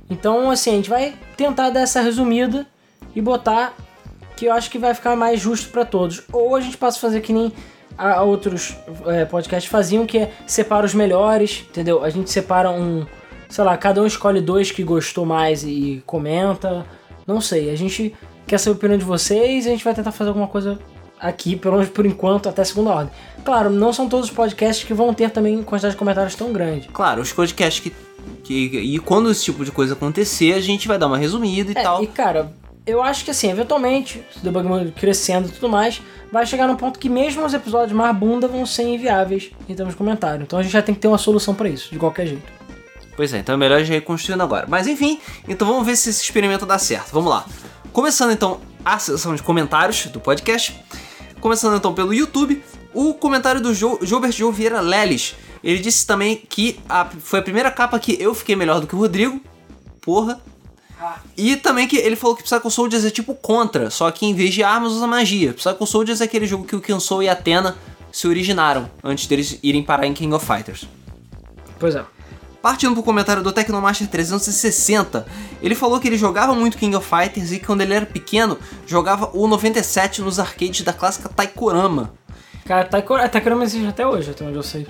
Então, 0.09 0.51
assim, 0.51 0.71
a 0.71 0.75
gente 0.75 0.89
vai 0.89 1.15
tentar 1.35 1.69
dar 1.69 1.81
essa 1.81 2.01
resumida 2.01 2.65
e 3.15 3.21
botar 3.21 3.73
que 4.35 4.45
eu 4.45 4.53
acho 4.53 4.69
que 4.69 4.77
vai 4.77 4.93
ficar 4.93 5.15
mais 5.15 5.39
justo 5.39 5.69
pra 5.69 5.85
todos. 5.85 6.23
Ou 6.31 6.55
a 6.55 6.61
gente 6.61 6.77
passa 6.77 6.97
a 6.97 7.01
fazer 7.01 7.21
que 7.21 7.33
nem 7.33 7.51
a 7.97 8.21
outros 8.21 8.75
é, 9.05 9.25
podcasts 9.25 9.71
faziam, 9.71 10.05
que 10.05 10.17
é 10.17 10.31
separa 10.45 10.85
os 10.85 10.93
melhores, 10.93 11.65
entendeu? 11.69 12.03
A 12.03 12.09
gente 12.09 12.29
separa 12.29 12.69
um, 12.69 13.05
sei 13.49 13.63
lá, 13.63 13.77
cada 13.77 14.01
um 14.01 14.05
escolhe 14.05 14.41
dois 14.41 14.71
que 14.71 14.83
gostou 14.83 15.25
mais 15.25 15.63
e 15.63 16.03
comenta. 16.05 16.85
Não 17.25 17.39
sei, 17.39 17.69
a 17.69 17.75
gente 17.75 18.13
quer 18.45 18.57
saber 18.57 18.75
a 18.75 18.77
opinião 18.77 18.97
de 18.97 19.05
vocês 19.05 19.65
e 19.65 19.69
a 19.69 19.71
gente 19.71 19.83
vai 19.83 19.93
tentar 19.93 20.11
fazer 20.11 20.29
alguma 20.29 20.47
coisa 20.47 20.77
aqui, 21.19 21.55
pelo 21.55 21.77
menos 21.77 21.89
por 21.89 22.05
enquanto, 22.05 22.49
até 22.49 22.63
segunda 22.63 22.91
ordem. 22.91 23.13
Claro, 23.43 23.69
não 23.69 23.93
são 23.93 24.07
todos 24.09 24.27
os 24.27 24.35
podcasts 24.35 24.85
que 24.85 24.93
vão 24.93 25.13
ter 25.13 25.31
também 25.31 25.63
quantidade 25.63 25.93
de 25.93 25.97
comentários 25.97 26.35
tão 26.35 26.51
grande. 26.51 26.89
Claro, 26.89 27.21
os 27.21 27.31
podcasts 27.31 27.81
que, 27.81 27.95
que. 28.43 28.53
E 28.77 28.99
quando 28.99 29.29
esse 29.31 29.43
tipo 29.43 29.63
de 29.65 29.71
coisa 29.71 29.93
acontecer, 29.93 30.53
a 30.53 30.59
gente 30.61 30.87
vai 30.87 30.97
dar 30.97 31.07
uma 31.07 31.17
resumida 31.17 31.71
e 31.71 31.77
É, 31.77 31.81
tal. 31.83 32.03
e 32.03 32.07
cara, 32.07 32.51
eu 32.85 33.01
acho 33.01 33.25
que 33.25 33.31
assim, 33.31 33.49
eventualmente, 33.49 34.23
se 34.31 34.39
o 34.39 34.41
debug 34.43 34.67
mode 34.67 34.91
crescendo 34.91 35.47
e 35.47 35.51
tudo 35.51 35.67
mais, 35.69 36.01
vai 36.31 36.45
chegar 36.45 36.67
num 36.67 36.75
ponto 36.75 36.99
que 36.99 37.09
mesmo 37.09 37.43
os 37.45 37.53
episódios 37.53 37.91
mais 37.93 38.15
bunda 38.15 38.47
vão 38.47 38.65
ser 38.65 38.83
inviáveis 38.83 39.49
em 39.67 39.73
termos 39.73 39.93
de 39.93 39.97
comentário. 39.97 40.43
Então 40.43 40.59
a 40.59 40.63
gente 40.63 40.71
já 40.73 40.81
tem 40.81 40.93
que 40.93 41.01
ter 41.01 41.07
uma 41.07 41.17
solução 41.17 41.53
pra 41.55 41.67
isso, 41.69 41.91
de 41.91 41.97
qualquer 41.97 42.27
jeito. 42.27 42.43
Pois 43.15 43.33
é, 43.33 43.37
então 43.39 43.55
é 43.55 43.57
melhor 43.57 43.81
já 43.83 43.95
ir 43.95 44.01
construindo 44.01 44.41
agora. 44.41 44.65
Mas 44.67 44.87
enfim, 44.87 45.19
então 45.47 45.67
vamos 45.67 45.85
ver 45.85 45.95
se 45.95 46.09
esse 46.09 46.21
experimento 46.21 46.65
dá 46.65 46.77
certo. 46.77 47.11
Vamos 47.13 47.29
lá. 47.31 47.45
Começando 47.93 48.31
então 48.31 48.59
a 48.83 48.99
sessão 48.99 49.33
de 49.33 49.41
comentários 49.41 50.05
do 50.07 50.19
podcast. 50.19 50.75
Começando 51.39 51.77
então 51.77 51.93
pelo 51.93 52.13
YouTube, 52.13 52.61
o 52.93 53.13
comentário 53.13 53.61
do 53.61 53.73
jo 53.73 53.97
Gilbert 54.01 54.31
Joe 54.33 54.51
Vieira 54.51 54.81
Leles. 54.81 55.33
Ele 55.65 55.79
disse 55.79 56.05
também 56.07 56.37
que 56.47 56.79
a- 56.87 57.09
foi 57.19 57.39
a 57.39 57.41
primeira 57.41 57.71
capa 57.71 57.99
que 57.99 58.15
eu 58.21 58.33
fiquei 58.35 58.55
melhor 58.55 58.79
do 58.79 58.85
que 58.87 58.95
o 58.95 58.99
Rodrigo. 58.99 59.41
Porra. 59.99 60.39
E 61.35 61.55
também 61.57 61.87
que 61.87 61.97
ele 61.97 62.15
falou 62.15 62.35
que 62.35 62.43
Psycho 62.43 62.69
Soldiers 62.71 63.03
é 63.03 63.09
tipo 63.09 63.33
Contra, 63.35 63.89
só 63.89 64.09
que 64.11 64.25
em 64.25 64.33
vez 64.33 64.53
de 64.53 64.63
armas 64.63 64.93
usa 64.93 65.05
magia. 65.07 65.53
Psycho 65.53 65.85
Soldiers 65.85 66.21
é 66.21 66.23
aquele 66.25 66.45
jogo 66.47 66.65
que 66.65 66.75
o 66.75 66.79
Kensou 66.81 67.21
e 67.21 67.27
a 67.27 67.33
Athena 67.33 67.75
se 68.11 68.27
originaram 68.27 68.89
antes 69.03 69.27
deles 69.27 69.59
irem 69.61 69.83
parar 69.83 70.05
em 70.07 70.13
King 70.13 70.33
of 70.33 70.45
Fighters. 70.45 70.87
Pois 71.79 71.95
é. 71.95 72.05
Partindo 72.61 72.93
pro 72.93 73.03
comentário 73.03 73.43
do 73.43 73.51
Tecnomaster 73.51 74.07
360, 74.07 75.25
ele 75.61 75.75
falou 75.75 75.99
que 75.99 76.07
ele 76.07 76.17
jogava 76.17 76.53
muito 76.55 76.77
King 76.77 76.95
of 76.95 77.07
Fighters 77.07 77.51
e 77.51 77.59
que 77.59 77.65
quando 77.65 77.81
ele 77.81 77.93
era 77.93 78.05
pequeno 78.05 78.57
jogava 78.87 79.29
o 79.33 79.47
97 79.47 80.21
nos 80.21 80.39
arcades 80.39 80.81
da 80.81 80.93
clássica 80.93 81.27
Taikorama. 81.29 82.13
Cara, 82.65 82.85
Taiko- 82.85 83.13
a 83.13 83.29
Takurama 83.29 83.63
existe 83.63 83.85
até 83.85 84.07
hoje, 84.07 84.31
até 84.31 84.43
onde 84.43 84.55
eu 84.55 84.63
sei. 84.63 84.87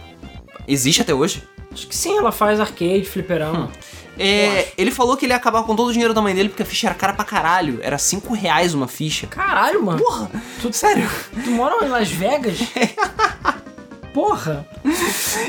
Existe 0.68 1.02
até 1.02 1.14
hoje? 1.14 1.44
Acho 1.72 1.88
que 1.88 1.96
sim, 1.96 2.18
ela 2.18 2.32
faz 2.32 2.60
arcade, 2.60 3.04
fliperama. 3.06 3.70
É, 4.18 4.70
ele 4.78 4.92
falou 4.92 5.18
que 5.18 5.26
ele 5.26 5.34
ia 5.34 5.38
acabar 5.38 5.64
com 5.64 5.76
todo 5.76 5.90
o 5.90 5.92
dinheiro 5.92 6.14
da 6.14 6.22
mãe 6.22 6.34
dele 6.34 6.48
porque 6.48 6.64
a 6.64 6.66
ficha 6.66 6.88
era 6.88 6.96
cara 6.96 7.14
pra 7.14 7.26
caralho. 7.26 7.80
Era 7.82 7.98
5 7.98 8.34
reais 8.34 8.74
uma 8.74 8.88
ficha. 8.88 9.28
Caralho, 9.28 9.84
mano. 9.84 10.00
Porra! 10.02 10.32
Sério? 10.72 11.10
Tu 11.44 11.52
mora 11.52 11.86
em 11.86 11.90
Las 11.90 12.10
Vegas? 12.10 12.58
Porra! 14.14 14.66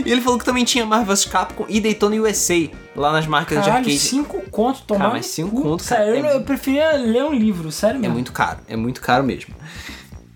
E 0.05 0.10
ele 0.10 0.20
falou 0.20 0.36
que 0.40 0.44
também 0.44 0.64
tinha 0.64 0.84
Marvel's 0.84 1.24
Capcom 1.24 1.64
e 1.68 1.80
Daytona 1.80 2.16
USA. 2.16 2.68
lá 2.97 3.12
nas 3.12 3.24
marcas 3.24 3.59
de 3.59 3.64
Caralho, 3.66 3.84
arcade. 3.86 3.98
5 4.01 4.51
conto, 4.51 4.82
tomar 4.82 5.01
Cara, 5.05 5.12
mas 5.14 5.26
cinco 5.26 5.51
cu. 5.55 5.62
conto, 5.62 5.84
cara, 5.84 6.05
Sério, 6.06 6.20
eu, 6.20 6.26
é 6.26 6.34
eu 6.36 6.40
preferia 6.40 6.93
ler 6.97 7.22
um 7.24 7.32
livro, 7.32 7.70
sério 7.70 7.98
É 7.98 8.01
mesmo. 8.01 8.14
muito 8.14 8.32
caro, 8.32 8.59
é 8.66 8.74
muito 8.74 9.01
caro 9.01 9.22
mesmo. 9.22 9.55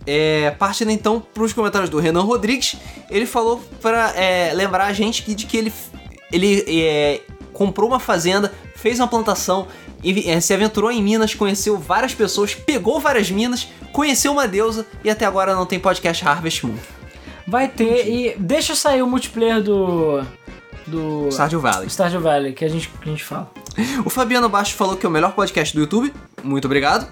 É, 0.06 0.51
partindo 0.52 0.90
então 0.90 1.20
pros 1.20 1.52
comentários 1.52 1.90
do 1.90 1.98
Renan 1.98 2.22
Rodrigues, 2.22 2.77
ele 3.10 3.27
falou 3.27 3.62
pra 3.82 4.12
é, 4.16 4.52
lembrar 4.55 4.86
a 4.86 4.93
gente 4.93 5.22
que, 5.22 5.35
de 5.35 5.47
que 5.47 5.56
ele, 5.56 5.72
ele 6.32 6.64
é, 6.82 7.20
comprou 7.52 7.89
uma 7.89 8.01
fazenda, 8.01 8.52
fez 8.74 8.98
uma 8.98 9.06
plantação, 9.06 9.68
e, 10.02 10.31
é, 10.31 10.40
se 10.40 10.52
aventurou 10.55 10.90
em 10.90 11.02
Minas, 11.02 11.35
conheceu 11.35 11.78
várias 11.78 12.14
pessoas, 12.14 12.55
pegou 12.55 12.98
várias 13.01 13.31
minas, 13.31 13.68
conheceu 13.93 14.32
uma 14.32 14.48
deusa 14.48 14.86
e 15.05 15.10
até 15.10 15.24
agora 15.24 15.55
não 15.55 15.66
tem 15.66 15.78
podcast 15.78 16.27
Harvest 16.27 16.66
Moon. 16.66 16.77
Vai 17.47 17.68
ter 17.68 18.09
e 18.09 18.36
deixa 18.39 18.74
sair 18.74 19.02
o 19.02 19.06
multiplayer 19.06 19.62
do 19.62 20.22
do 20.86 21.28
Stardew 21.31 21.60
Valley. 21.60 21.89
Stardew 21.89 22.20
Valley 22.20 22.52
que 22.52 22.64
a 22.64 22.68
gente 22.68 22.89
que 22.89 23.09
a 23.09 23.12
gente 23.12 23.24
fala. 23.24 23.51
O 24.05 24.10
Fabiano 24.10 24.48
Baixo 24.48 24.74
falou 24.74 24.97
que 24.97 25.06
é 25.06 25.09
o 25.09 25.12
melhor 25.12 25.32
podcast 25.32 25.74
do 25.74 25.81
YouTube. 25.81 26.12
Muito 26.43 26.64
obrigado. 26.64 27.06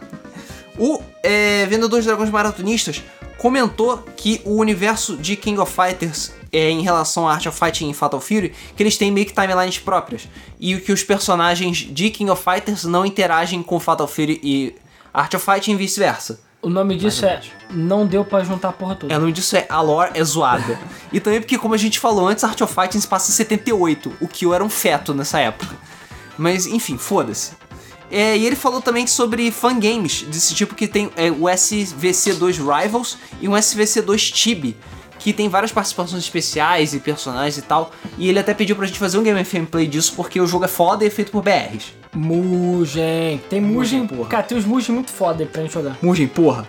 O 0.79 1.03
é, 1.23 1.67
Vendedor 1.67 2.01
de 2.01 2.07
Dragões 2.07 2.31
Maratonistas 2.31 3.03
comentou 3.37 3.99
que 4.17 4.41
o 4.45 4.57
universo 4.57 5.17
de 5.17 5.37
King 5.37 5.59
of 5.61 5.73
Fighters 5.73 6.33
é, 6.53 6.71
em 6.71 6.83
relação 6.83 7.29
a 7.29 7.33
Art 7.33 7.47
of 7.47 7.59
Fighting 7.59 7.91
e 7.91 7.95
Fatal 7.95 8.21
Fury, 8.21 8.55
que 8.77 8.83
eles 8.83 8.97
têm 8.97 9.11
meio 9.11 9.27
que 9.27 9.33
timelines 9.33 9.79
próprias. 9.79 10.29
E 10.59 10.77
que 10.79 10.93
os 10.93 11.03
personagens 11.03 11.79
de 11.79 12.11
King 12.11 12.31
of 12.31 12.43
Fighters 12.43 12.85
não 12.85 13.05
interagem 13.05 13.63
com 13.63 13.79
Fatal 13.79 14.09
Fury 14.09 14.41
e 14.43 14.75
Art 15.13 15.35
of 15.35 15.45
Fighting 15.45 15.73
e 15.73 15.77
vice-versa. 15.77 16.41
O 16.61 16.69
nome 16.69 16.97
disso 16.97 17.25
é 17.25 17.41
não 17.71 18.05
deu 18.05 18.25
pra 18.25 18.43
juntar 18.43 18.71
a 18.71 18.73
porra 18.73 18.97
toda. 18.97 19.13
É, 19.13 19.17
o 19.17 19.21
nome 19.21 19.33
disso 19.33 19.57
é 19.57 19.67
A 19.69 19.81
Lore 19.81 20.11
é 20.15 20.25
Zoada. 20.25 20.79
e 21.13 21.21
também 21.21 21.41
porque, 21.41 21.57
como 21.57 21.75
a 21.75 21.79
gente 21.79 22.01
falou 22.01 22.27
antes, 22.27 22.43
Art 22.43 22.61
of 22.61 22.75
Fighting 22.75 23.01
se 23.01 23.07
passa 23.07 23.31
em 23.31 23.35
78, 23.35 24.13
o 24.21 24.27
que 24.27 24.45
eu 24.45 24.53
era 24.53 24.65
um 24.65 24.71
feto 24.71 25.15
nessa 25.15 25.39
época. 25.39 25.77
Mas, 26.37 26.67
enfim, 26.67 26.99
foda-se. 26.99 27.53
É, 28.11 28.37
e 28.37 28.47
ele 28.47 28.57
falou 28.57 28.81
também 28.81 29.07
sobre 29.07 29.51
fangames 29.51 30.23
desse 30.23 30.55
tipo 30.55 30.75
que 30.75 30.87
tem 30.87 31.11
é, 31.17 31.31
o 31.31 31.43
SVC2 31.43 32.57
Rivals 32.57 33.19
e 33.41 33.49
um 33.49 33.53
SVC2 33.53 34.33
Tibi, 34.33 34.77
que 35.19 35.33
tem 35.33 35.49
várias 35.49 35.73
participações 35.73 36.23
especiais 36.23 36.95
e 36.95 37.01
personagens 37.01 37.59
e 37.59 37.63
tal. 37.63 37.91
E 38.17 38.29
ele 38.29 38.39
até 38.39 38.55
pediu 38.55 38.77
pra 38.77 38.87
gente 38.87 38.99
fazer 38.99 39.19
um 39.19 39.23
Game 39.23 39.45
FM 39.45 39.69
Play 39.71 39.87
disso 39.87 40.15
porque 40.17 40.41
o 40.41 40.47
jogo 40.47 40.65
é 40.65 40.69
foda 40.69 41.05
e 41.05 41.09
é 41.09 41.11
feito 41.11 41.31
por 41.31 41.43
BRs. 41.43 41.93
Mugen. 42.15 43.39
Tem 43.51 43.61
Mugen, 43.61 44.01
Mugen, 44.01 44.07
porra. 44.07 44.29
Cara, 44.31 44.43
tem 44.43 44.57
uns 44.57 44.65
Mugen 44.65 44.95
muito 44.95 45.11
foda 45.11 45.43
aí 45.43 45.49
pra 45.49 45.63
gente 45.63 45.75
jogar. 45.75 45.99
Mugen, 46.01 46.29
porra. 46.29 46.67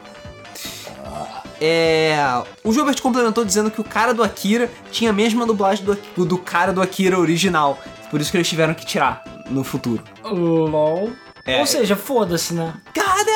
É. 1.62 2.18
O 2.64 2.72
Gilbert 2.72 3.02
complementou 3.02 3.44
dizendo 3.44 3.70
que 3.70 3.82
o 3.82 3.84
cara 3.84 4.14
do 4.14 4.24
Akira 4.24 4.70
tinha 4.92 5.10
a 5.10 5.14
mesma 5.14 5.46
dublagem 5.46 5.86
do, 5.86 6.26
do 6.26 6.38
cara 6.38 6.72
do 6.72 6.82
Akira 6.82 7.20
original. 7.20 7.78
Por 8.10 8.22
isso 8.22 8.32
que 8.32 8.38
eles 8.38 8.48
tiveram 8.48 8.74
que 8.74 8.86
tirar 8.86 9.24
no 9.50 9.64
futuro. 9.64 10.04
LOL. 10.24 11.12
É. 11.50 11.60
Ou 11.60 11.66
seja, 11.66 11.96
foda-se, 11.96 12.54
né? 12.54 12.74
Cadê 12.94 13.32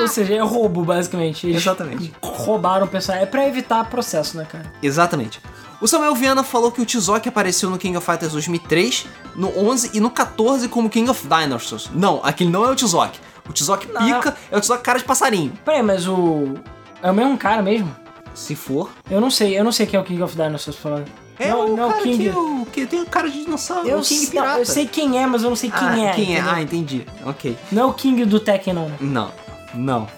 Ou 0.00 0.08
seja, 0.08 0.34
é 0.34 0.40
roubo, 0.40 0.84
basicamente. 0.84 1.46
Eles 1.46 1.62
Exatamente. 1.62 2.12
roubaram 2.22 2.86
o 2.86 2.88
personagem. 2.88 3.26
É 3.26 3.30
pra 3.30 3.46
evitar 3.46 3.88
processo, 3.88 4.36
né, 4.36 4.46
cara? 4.50 4.72
Exatamente. 4.82 5.40
O 5.80 5.86
Samuel 5.86 6.14
Viana 6.14 6.42
falou 6.42 6.72
que 6.72 6.80
o 6.80 6.86
Tizoki 6.86 7.28
apareceu 7.28 7.68
no 7.68 7.78
King 7.78 7.96
of 7.96 8.04
Fighters 8.04 8.32
2003, 8.32 9.06
no 9.34 9.56
11 9.58 9.90
e 9.94 10.00
no 10.00 10.10
14 10.10 10.68
como 10.68 10.88
King 10.88 11.08
of 11.10 11.22
Dinosaurs. 11.26 11.90
Não, 11.92 12.20
aquele 12.22 12.50
não 12.50 12.64
é 12.64 12.70
o 12.70 12.74
Tizoki. 12.74 13.20
O 13.48 13.52
Não. 13.92 14.04
pica 14.04 14.36
é 14.50 14.56
o 14.56 14.60
Tizoki 14.60 14.82
cara 14.82 14.98
de 14.98 15.04
passarinho. 15.04 15.52
Peraí, 15.64 15.82
mas 15.82 16.08
o. 16.08 16.54
É 17.02 17.10
o 17.10 17.14
mesmo 17.14 17.36
cara 17.38 17.62
mesmo? 17.62 17.94
Se 18.34 18.56
for. 18.56 18.90
Eu 19.10 19.20
não 19.20 19.30
sei, 19.30 19.58
eu 19.58 19.62
não 19.62 19.70
sei 19.70 19.86
quem 19.86 19.98
é 19.98 20.00
o 20.00 20.04
King 20.04 20.22
of 20.22 20.34
Dinosaurs 20.34 20.76
falando. 20.78 21.06
É 21.38 21.48
não, 21.50 21.66
o 21.72 21.76
não, 21.76 21.88
cara 21.90 22.02
King. 22.02 22.30
que, 22.30 22.30
o, 22.30 22.66
que 22.72 22.86
tem 22.86 23.04
cara 23.04 23.30
de 23.30 23.44
dinossauro. 23.44 23.86
Eu, 23.88 23.98
o 23.98 24.02
King 24.02 24.20
sei- 24.20 24.30
Pirata. 24.30 24.52
não, 24.52 24.58
eu 24.58 24.64
sei 24.66 24.86
quem 24.86 25.22
é, 25.22 25.26
mas 25.26 25.42
eu 25.42 25.50
não 25.50 25.56
sei 25.56 25.70
quem 25.70 25.88
ah, 25.88 25.98
é. 26.06 26.12
Quem 26.12 26.36
é? 26.36 26.40
Ah, 26.40 26.62
entendi. 26.62 27.06
Ok. 27.24 27.56
Não 27.70 27.82
é 27.82 27.86
o 27.86 27.92
King 27.92 28.24
do 28.24 28.40
Tekken, 28.40 28.72
não. 28.74 28.88
né? 28.88 28.96
Não, 29.00 29.32
não. 29.74 30.08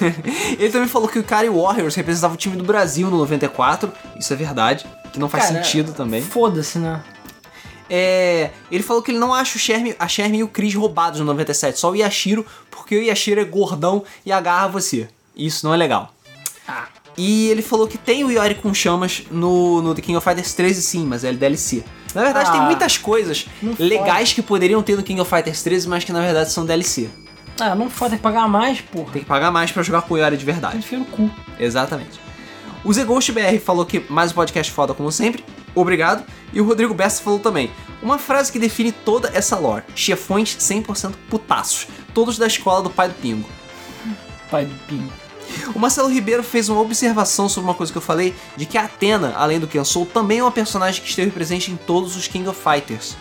Ele 0.58 0.70
também 0.70 0.88
falou 0.88 1.08
que 1.08 1.18
o 1.18 1.24
Kari 1.24 1.48
Warriors 1.48 1.94
representava 1.94 2.34
o 2.34 2.36
time 2.36 2.56
do 2.56 2.64
Brasil 2.64 3.10
no 3.10 3.18
94. 3.18 3.92
Isso 4.18 4.32
é 4.32 4.36
verdade. 4.36 4.86
Que 5.12 5.18
não 5.18 5.28
faz 5.28 5.46
Cara, 5.46 5.62
sentido 5.62 5.92
também. 5.92 6.22
Foda-se, 6.22 6.78
né? 6.78 7.02
É, 7.90 8.50
ele 8.70 8.82
falou 8.82 9.02
que 9.02 9.10
ele 9.10 9.18
não 9.18 9.34
acha 9.34 9.56
o 9.56 9.58
Sherm, 9.58 9.92
a 9.98 10.08
Sherm 10.08 10.34
e 10.34 10.42
o 10.42 10.48
Chris 10.48 10.74
roubados 10.74 11.20
no 11.20 11.26
97, 11.26 11.78
só 11.78 11.90
o 11.90 11.94
Yashiro, 11.94 12.46
porque 12.70 12.96
o 12.96 13.02
Yashiro 13.02 13.38
é 13.38 13.44
gordão 13.44 14.02
e 14.24 14.32
agarra 14.32 14.68
você. 14.68 15.08
Isso 15.36 15.66
não 15.66 15.74
é 15.74 15.76
legal. 15.76 16.14
Ah. 16.66 16.86
E 17.16 17.48
ele 17.48 17.60
falou 17.62 17.86
que 17.86 17.98
tem 17.98 18.24
o 18.24 18.30
Yori 18.30 18.54
com 18.54 18.72
chamas 18.72 19.22
no, 19.30 19.82
no 19.82 19.94
The 19.94 20.00
King 20.02 20.16
of 20.16 20.24
Fighters 20.24 20.54
13 20.54 20.82
sim, 20.82 21.04
mas 21.06 21.24
é 21.24 21.32
DLC. 21.32 21.84
Na 22.14 22.22
verdade, 22.24 22.50
tem 22.50 22.60
Ah, 22.60 22.64
muitas 22.64 22.96
coisas 22.98 23.46
legais 23.78 24.32
que 24.32 24.42
poderiam 24.42 24.82
ter 24.82 24.96
no 24.96 25.02
King 25.02 25.20
of 25.20 25.28
Fighters 25.30 25.62
13, 25.62 25.88
mas 25.88 26.04
que 26.04 26.12
na 26.12 26.20
verdade 26.20 26.50
são 26.52 26.64
DLC. 26.64 27.08
Ah, 27.60 27.74
não 27.74 27.90
foda, 27.90 28.10
tem 28.10 28.18
que 28.18 28.22
pagar 28.22 28.48
mais, 28.48 28.80
porra. 28.80 29.12
Tem 29.12 29.22
que 29.22 29.28
pagar 29.28 29.50
mais 29.50 29.70
pra 29.70 29.82
jogar 29.82 30.02
com 30.02 30.14
o 30.14 30.18
Yori 30.18 30.36
de 30.36 30.44
verdade. 30.44 30.78
Enfia 30.78 30.98
no 30.98 31.04
cu. 31.04 31.30
Exatamente. 31.58 32.18
O 32.84 32.92
Zé 32.92 33.04
Ghost 33.04 33.30
BR 33.30 33.58
falou 33.64 33.84
que 33.86 34.04
mais 34.08 34.32
um 34.32 34.34
podcast 34.34 34.72
foda 34.72 34.92
como 34.94 35.12
sempre. 35.12 35.44
Obrigado. 35.74 36.24
E 36.52 36.60
o 36.60 36.64
Rodrigo 36.66 36.92
Bessa 36.92 37.22
falou 37.22 37.38
também. 37.38 37.70
Uma 38.02 38.18
frase 38.18 38.50
que 38.50 38.58
define 38.58 38.90
toda 38.90 39.30
essa 39.32 39.56
lore. 39.56 39.84
Chefões 39.94 40.56
100% 40.56 41.12
putaços. 41.30 41.86
Todos 42.12 42.36
da 42.36 42.46
escola 42.46 42.82
do 42.82 42.90
pai 42.90 43.08
do 43.08 43.14
Pingo. 43.14 43.48
Pai 44.50 44.64
do 44.66 44.74
pingo. 44.86 45.10
O 45.74 45.78
Marcelo 45.78 46.08
Ribeiro 46.08 46.42
fez 46.42 46.68
uma 46.68 46.80
observação 46.80 47.48
sobre 47.48 47.68
uma 47.68 47.74
coisa 47.74 47.92
que 47.92 47.98
eu 47.98 48.02
falei, 48.02 48.34
de 48.56 48.66
que 48.66 48.78
a 48.78 48.84
Atena, 48.84 49.34
além 49.36 49.58
do 49.58 49.66
Kensou, 49.66 50.06
também 50.06 50.38
é 50.38 50.42
uma 50.42 50.52
personagem 50.52 51.02
que 51.02 51.08
esteve 51.08 51.30
presente 51.30 51.70
em 51.70 51.76
todos 51.76 52.16
os 52.16 52.28
King 52.28 52.48
of 52.48 52.60
Fighters. 52.60 53.16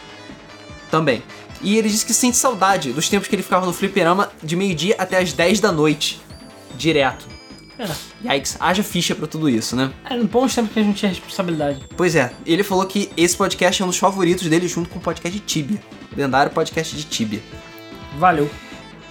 Também. 0.89 1.23
E 1.61 1.77
ele 1.77 1.89
disse 1.89 2.05
que 2.05 2.13
sente 2.13 2.37
saudade 2.37 2.91
dos 2.91 3.07
tempos 3.07 3.27
que 3.27 3.35
ele 3.35 3.43
ficava 3.43 3.65
no 3.65 3.73
fliperama 3.73 4.31
de 4.41 4.55
meio-dia 4.55 4.95
até 4.97 5.19
as 5.19 5.31
10 5.31 5.59
da 5.59 5.71
noite. 5.71 6.19
Direto. 6.75 7.25
É. 7.77 8.33
Yikes, 8.33 8.57
haja 8.59 8.83
ficha 8.83 9.15
pra 9.15 9.25
tudo 9.27 9.49
isso, 9.49 9.75
né? 9.75 9.91
É 10.07 10.15
no 10.15 10.25
bons 10.27 10.53
tempos 10.53 10.71
que 10.73 10.79
a 10.79 10.83
gente 10.83 10.97
tinha 10.97 11.09
responsabilidade. 11.09 11.83
Pois 11.95 12.15
é, 12.15 12.31
ele 12.45 12.63
falou 12.63 12.85
que 12.85 13.09
esse 13.17 13.35
podcast 13.35 13.81
é 13.81 13.85
um 13.85 13.87
dos 13.87 13.97
favoritos 13.97 14.47
dele 14.47 14.67
junto 14.67 14.89
com 14.89 14.99
o 14.99 15.01
podcast 15.01 15.39
de 15.39 15.43
Tibia. 15.45 15.81
O 16.11 16.19
lendário 16.19 16.51
podcast 16.51 16.95
de 16.95 17.03
Tibia. 17.03 17.41
Valeu. 18.17 18.49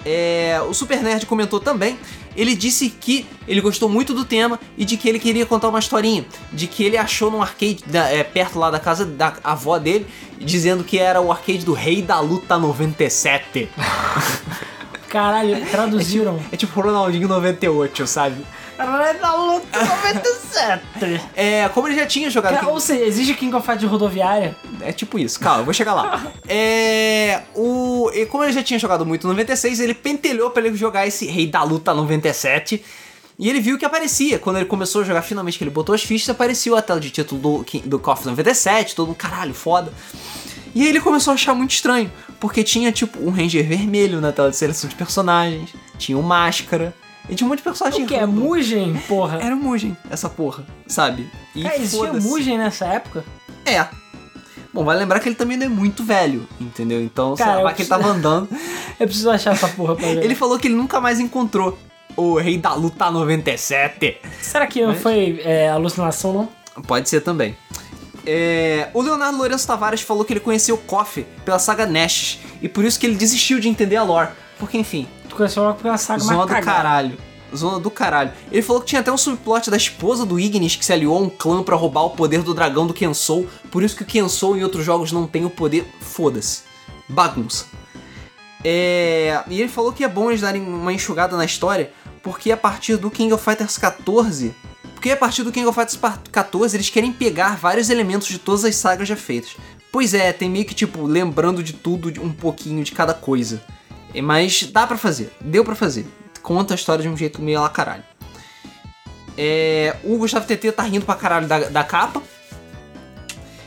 É, 0.05 0.61
o 0.69 0.73
Super 0.75 1.03
Nerd 1.03 1.27
comentou 1.27 1.61
também. 1.61 1.99
Ele 2.37 2.55
disse 2.55 2.89
que 2.89 3.27
ele 3.47 3.61
gostou 3.61 3.89
muito 3.89 4.15
do 4.15 4.25
tema 4.25 4.59
e 4.79 4.85
de 4.85 4.97
que 4.97 5.09
ele 5.09 5.19
queria 5.19 5.45
contar 5.45 5.69
uma 5.69 5.79
historinha. 5.81 6.25
De 6.53 6.67
que 6.67 6.85
ele 6.85 6.97
achou 6.97 7.31
num 7.31 7.43
arcade 7.43 7.83
da- 7.87 8.09
é, 8.09 8.23
perto 8.23 8.59
lá 8.59 8.71
da 8.71 8.79
casa 8.79 9.05
da 9.05 9.35
avó 9.43 9.79
dele, 9.79 10.07
dizendo 10.39 10.85
que 10.85 10.97
era 10.99 11.21
o 11.21 11.31
arcade 11.33 11.65
do 11.65 11.73
Rei 11.73 12.01
da 12.03 12.21
Luta 12.21 12.57
97. 12.57 13.69
Caralho, 15.09 15.67
traduziram. 15.71 16.41
É 16.53 16.57
tipo 16.57 16.81
Ronaldinho 16.81 17.27
98, 17.27 18.07
sabe? 18.07 18.37
Da 19.21 19.35
luta 19.35 19.85
97. 19.85 20.83
É, 21.37 21.69
como 21.71 21.89
ele 21.89 21.97
já 21.97 22.07
tinha 22.07 22.31
jogado. 22.31 22.55
Cara, 22.55 22.69
ou 22.69 22.81
seja, 22.81 23.05
existe 23.05 23.35
King 23.35 23.55
of 23.55 23.67
Fighters 23.67 23.91
rodoviária? 23.91 24.57
É 24.81 24.93
tipo 24.93 25.19
isso, 25.19 25.39
calma, 25.39 25.61
eu 25.61 25.65
vou 25.65 25.75
chegar 25.75 25.95
lá. 25.95 26.21
É. 26.53 27.43
O. 27.55 28.11
E 28.13 28.27
como 28.27 28.43
ele 28.43 28.53
já 28.53 28.63
tinha 28.63 28.79
jogado 28.79 29.07
muito 29.07 29.25
no 29.27 29.33
96, 29.35 29.79
ele 29.79 29.95
pentelhou 29.95 30.51
pra 30.51 30.67
ele 30.67 30.77
jogar 30.77 31.07
esse 31.07 31.27
Rei 31.27 31.47
da 31.47 31.63
Luta 31.63 31.95
97. 31.95 32.83
E 33.39 33.49
ele 33.49 33.61
viu 33.61 33.79
que 33.79 33.85
aparecia. 33.85 34.39
Quando 34.39 34.57
ele 34.57 34.67
começou 34.67 35.03
a 35.03 35.05
jogar, 35.05 35.23
finalmente 35.23 35.57
que 35.57 35.65
ele 35.65 35.71
botou 35.71 35.95
as 35.95 36.03
fichas, 36.03 36.29
apareceu 36.29 36.77
a 36.77 36.83
tela 36.83 36.99
de 36.99 37.11
título 37.11 37.41
do, 37.41 37.81
do 37.85 37.99
KOF 37.99 38.27
97, 38.27 38.97
todo 38.97 39.13
um 39.13 39.15
caralho, 39.15 39.55
foda. 39.55 39.93
E 40.75 40.83
aí 40.83 40.89
ele 40.89 41.01
começou 41.01 41.33
a 41.33 41.35
achar 41.35 41.55
muito 41.55 41.71
estranho, 41.73 42.11
porque 42.39 42.63
tinha 42.63 42.93
tipo 42.93 43.19
um 43.21 43.31
Ranger 43.31 43.67
vermelho 43.67 44.21
na 44.21 44.33
tela 44.33 44.51
de 44.51 44.57
seleção 44.57 44.89
de 44.89 44.95
personagens, 44.95 45.71
tinha 45.99 46.17
um 46.19 46.23
Máscara, 46.23 46.95
e 47.31 47.35
tinha 47.35 47.47
um 47.47 47.49
monte 47.51 47.59
de 47.59 47.65
personagem 47.65 48.05
O 48.05 48.07
que? 48.07 48.15
É. 48.15 48.27
Mugen, 48.27 48.95
porra? 49.09 49.39
Era 49.41 49.55
Mugen, 49.57 49.97
essa 50.11 50.29
porra, 50.29 50.65
sabe? 50.87 51.31
E 51.55 51.63
Cara, 51.63 51.77
existia. 51.77 52.13
Mugen 52.13 52.59
nessa 52.59 52.87
época? 52.87 53.25
É. 53.65 53.87
Bom, 54.73 54.85
vale 54.85 55.01
lembrar 55.01 55.19
que 55.21 55.29
ele 55.29 55.37
também 55.37 55.57
não 55.57 55.67
é 55.67 55.69
muito 55.69 56.05
velho, 56.05 56.47
entendeu? 56.61 57.01
Então, 57.01 57.37
sei 57.37 57.45
Cara, 57.45 57.57
lá, 57.57 57.61
eu 57.63 57.65
vai 57.67 57.75
que 57.75 57.83
ele 57.83 57.89
tava 57.89 58.09
andando. 58.09 58.49
Eu 59.01 59.07
preciso 59.07 59.31
achar 59.31 59.53
essa 59.55 59.67
porra 59.67 59.97
pra 59.97 60.07
ver. 60.09 60.23
Ele 60.23 60.35
falou 60.35 60.59
que 60.59 60.69
ele 60.69 60.75
nunca 60.75 61.01
mais 61.01 61.19
encontrou 61.19 61.79
o 62.15 62.37
Rei 62.39 62.59
da 62.59 62.75
Luta 62.75 63.11
97. 63.11 64.19
Será 64.43 64.67
que 64.67 64.85
Mas- 64.85 65.01
foi 65.01 65.41
é, 65.43 65.71
alucinação, 65.71 66.33
não? 66.35 66.83
Pode 66.83 67.09
ser 67.09 67.23
também. 67.23 67.57
É, 68.27 68.89
o 68.93 69.01
Leonardo 69.01 69.39
Lourenço 69.39 69.67
Tavares 69.67 70.03
falou 70.03 70.25
que 70.25 70.33
ele 70.35 70.41
conheceu 70.41 70.75
o 70.75 70.79
KOF 70.79 71.25
pela 71.45 71.59
saga 71.59 71.87
Nash 71.87 72.39
e 72.61 72.69
por 72.69 72.85
isso 72.85 73.01
que 73.01 73.07
ele 73.07 73.17
desistiu 73.17 73.59
de 73.59 73.69
entender 73.69 73.97
a 73.97 74.03
lore. 74.03 74.29
Porque, 74.59 74.77
enfim, 74.77 75.09
conheceu 75.41 75.63
logo 75.63 75.81
pela 75.81 75.97
saga 75.97 76.21
zona 76.23 76.43
do 76.43 76.49
cagada. 76.49 76.67
caralho. 76.67 77.19
Zona 77.57 77.81
do 77.81 77.91
caralho. 77.91 78.33
Ele 78.53 78.63
falou 78.63 78.81
que 78.81 78.87
tinha 78.89 79.01
até 79.01 79.11
um 79.11 79.17
subplot 79.17 79.71
da 79.71 79.77
esposa 79.77 80.25
do 80.25 80.39
Ignis 80.39 80.77
que 80.77 80.85
se 80.85 80.93
aliou 80.93 81.17
a 81.17 81.21
um 81.21 81.29
clã 81.29 81.63
pra 81.63 81.75
roubar 81.75 82.03
o 82.05 82.11
poder 82.11 82.43
do 82.43 82.55
dragão 82.55 82.87
do 82.87 82.95
Kensou. 82.95 83.47
Por 83.71 83.83
isso 83.83 83.97
que 83.97 84.03
o 84.03 84.07
Kensou 84.07 84.57
em 84.57 84.63
outros 84.63 84.85
jogos 84.85 85.11
não 85.11 85.27
tem 85.27 85.45
o 85.45 85.51
poder. 85.51 85.85
Foda-se. 86.01 86.63
Bagunça. 87.09 87.65
É... 88.65 89.43
E 89.49 89.61
ele 89.61 89.69
falou 89.69 89.93
que 89.93 90.05
é 90.05 90.09
bom 90.09 90.31
eles 90.31 90.41
darem 90.43 90.63
uma 90.63 90.93
enxugada 90.93 91.37
na 91.37 91.45
história, 91.45 91.93
porque 92.23 92.53
a 92.53 92.57
partir 92.57 92.97
do 92.97 93.11
King 93.11 93.33
of 93.33 93.43
Fighters 93.43 93.77
14. 93.79 94.55
Porque 94.95 95.11
a 95.11 95.17
partir 95.17 95.43
do 95.43 95.51
King 95.51 95.67
of 95.67 95.75
Fighters 95.75 95.97
par- 95.97 96.21
14 96.31 96.77
eles 96.77 96.91
querem 96.91 97.11
pegar 97.13 97.57
vários 97.57 97.89
elementos 97.89 98.29
de 98.29 98.39
todas 98.39 98.65
as 98.65 98.77
sagas 98.77 99.09
já 99.09 99.17
feitas. 99.17 99.57
Pois 99.91 100.15
é, 100.15 100.33
tem 100.33 100.49
meio 100.49 100.65
que 100.67 100.75
tipo 100.75 101.05
lembrando 101.05 101.63
de 101.63 101.73
tudo 101.73 102.13
um 102.23 102.31
pouquinho 102.31 102.85
de 102.85 102.93
cada 102.93 103.15
coisa. 103.15 103.61
Mas 104.23 104.63
dá 104.65 104.87
pra 104.87 104.97
fazer, 104.97 105.33
deu 105.41 105.65
pra 105.65 105.75
fazer. 105.75 106.07
Conta 106.43 106.75
a 106.75 106.77
história 106.77 107.03
de 107.03 107.09
um 107.09 107.17
jeito 107.17 107.41
meio 107.43 107.61
lá 107.61 107.69
caralho. 107.69 108.03
É, 109.37 109.97
o 110.05 110.17
Gustavo 110.19 110.47
TT 110.47 110.73
tá 110.73 110.83
rindo 110.83 111.05
pra 111.05 111.15
caralho 111.15 111.47
da, 111.47 111.59
da 111.69 111.85
capa. 111.85 112.23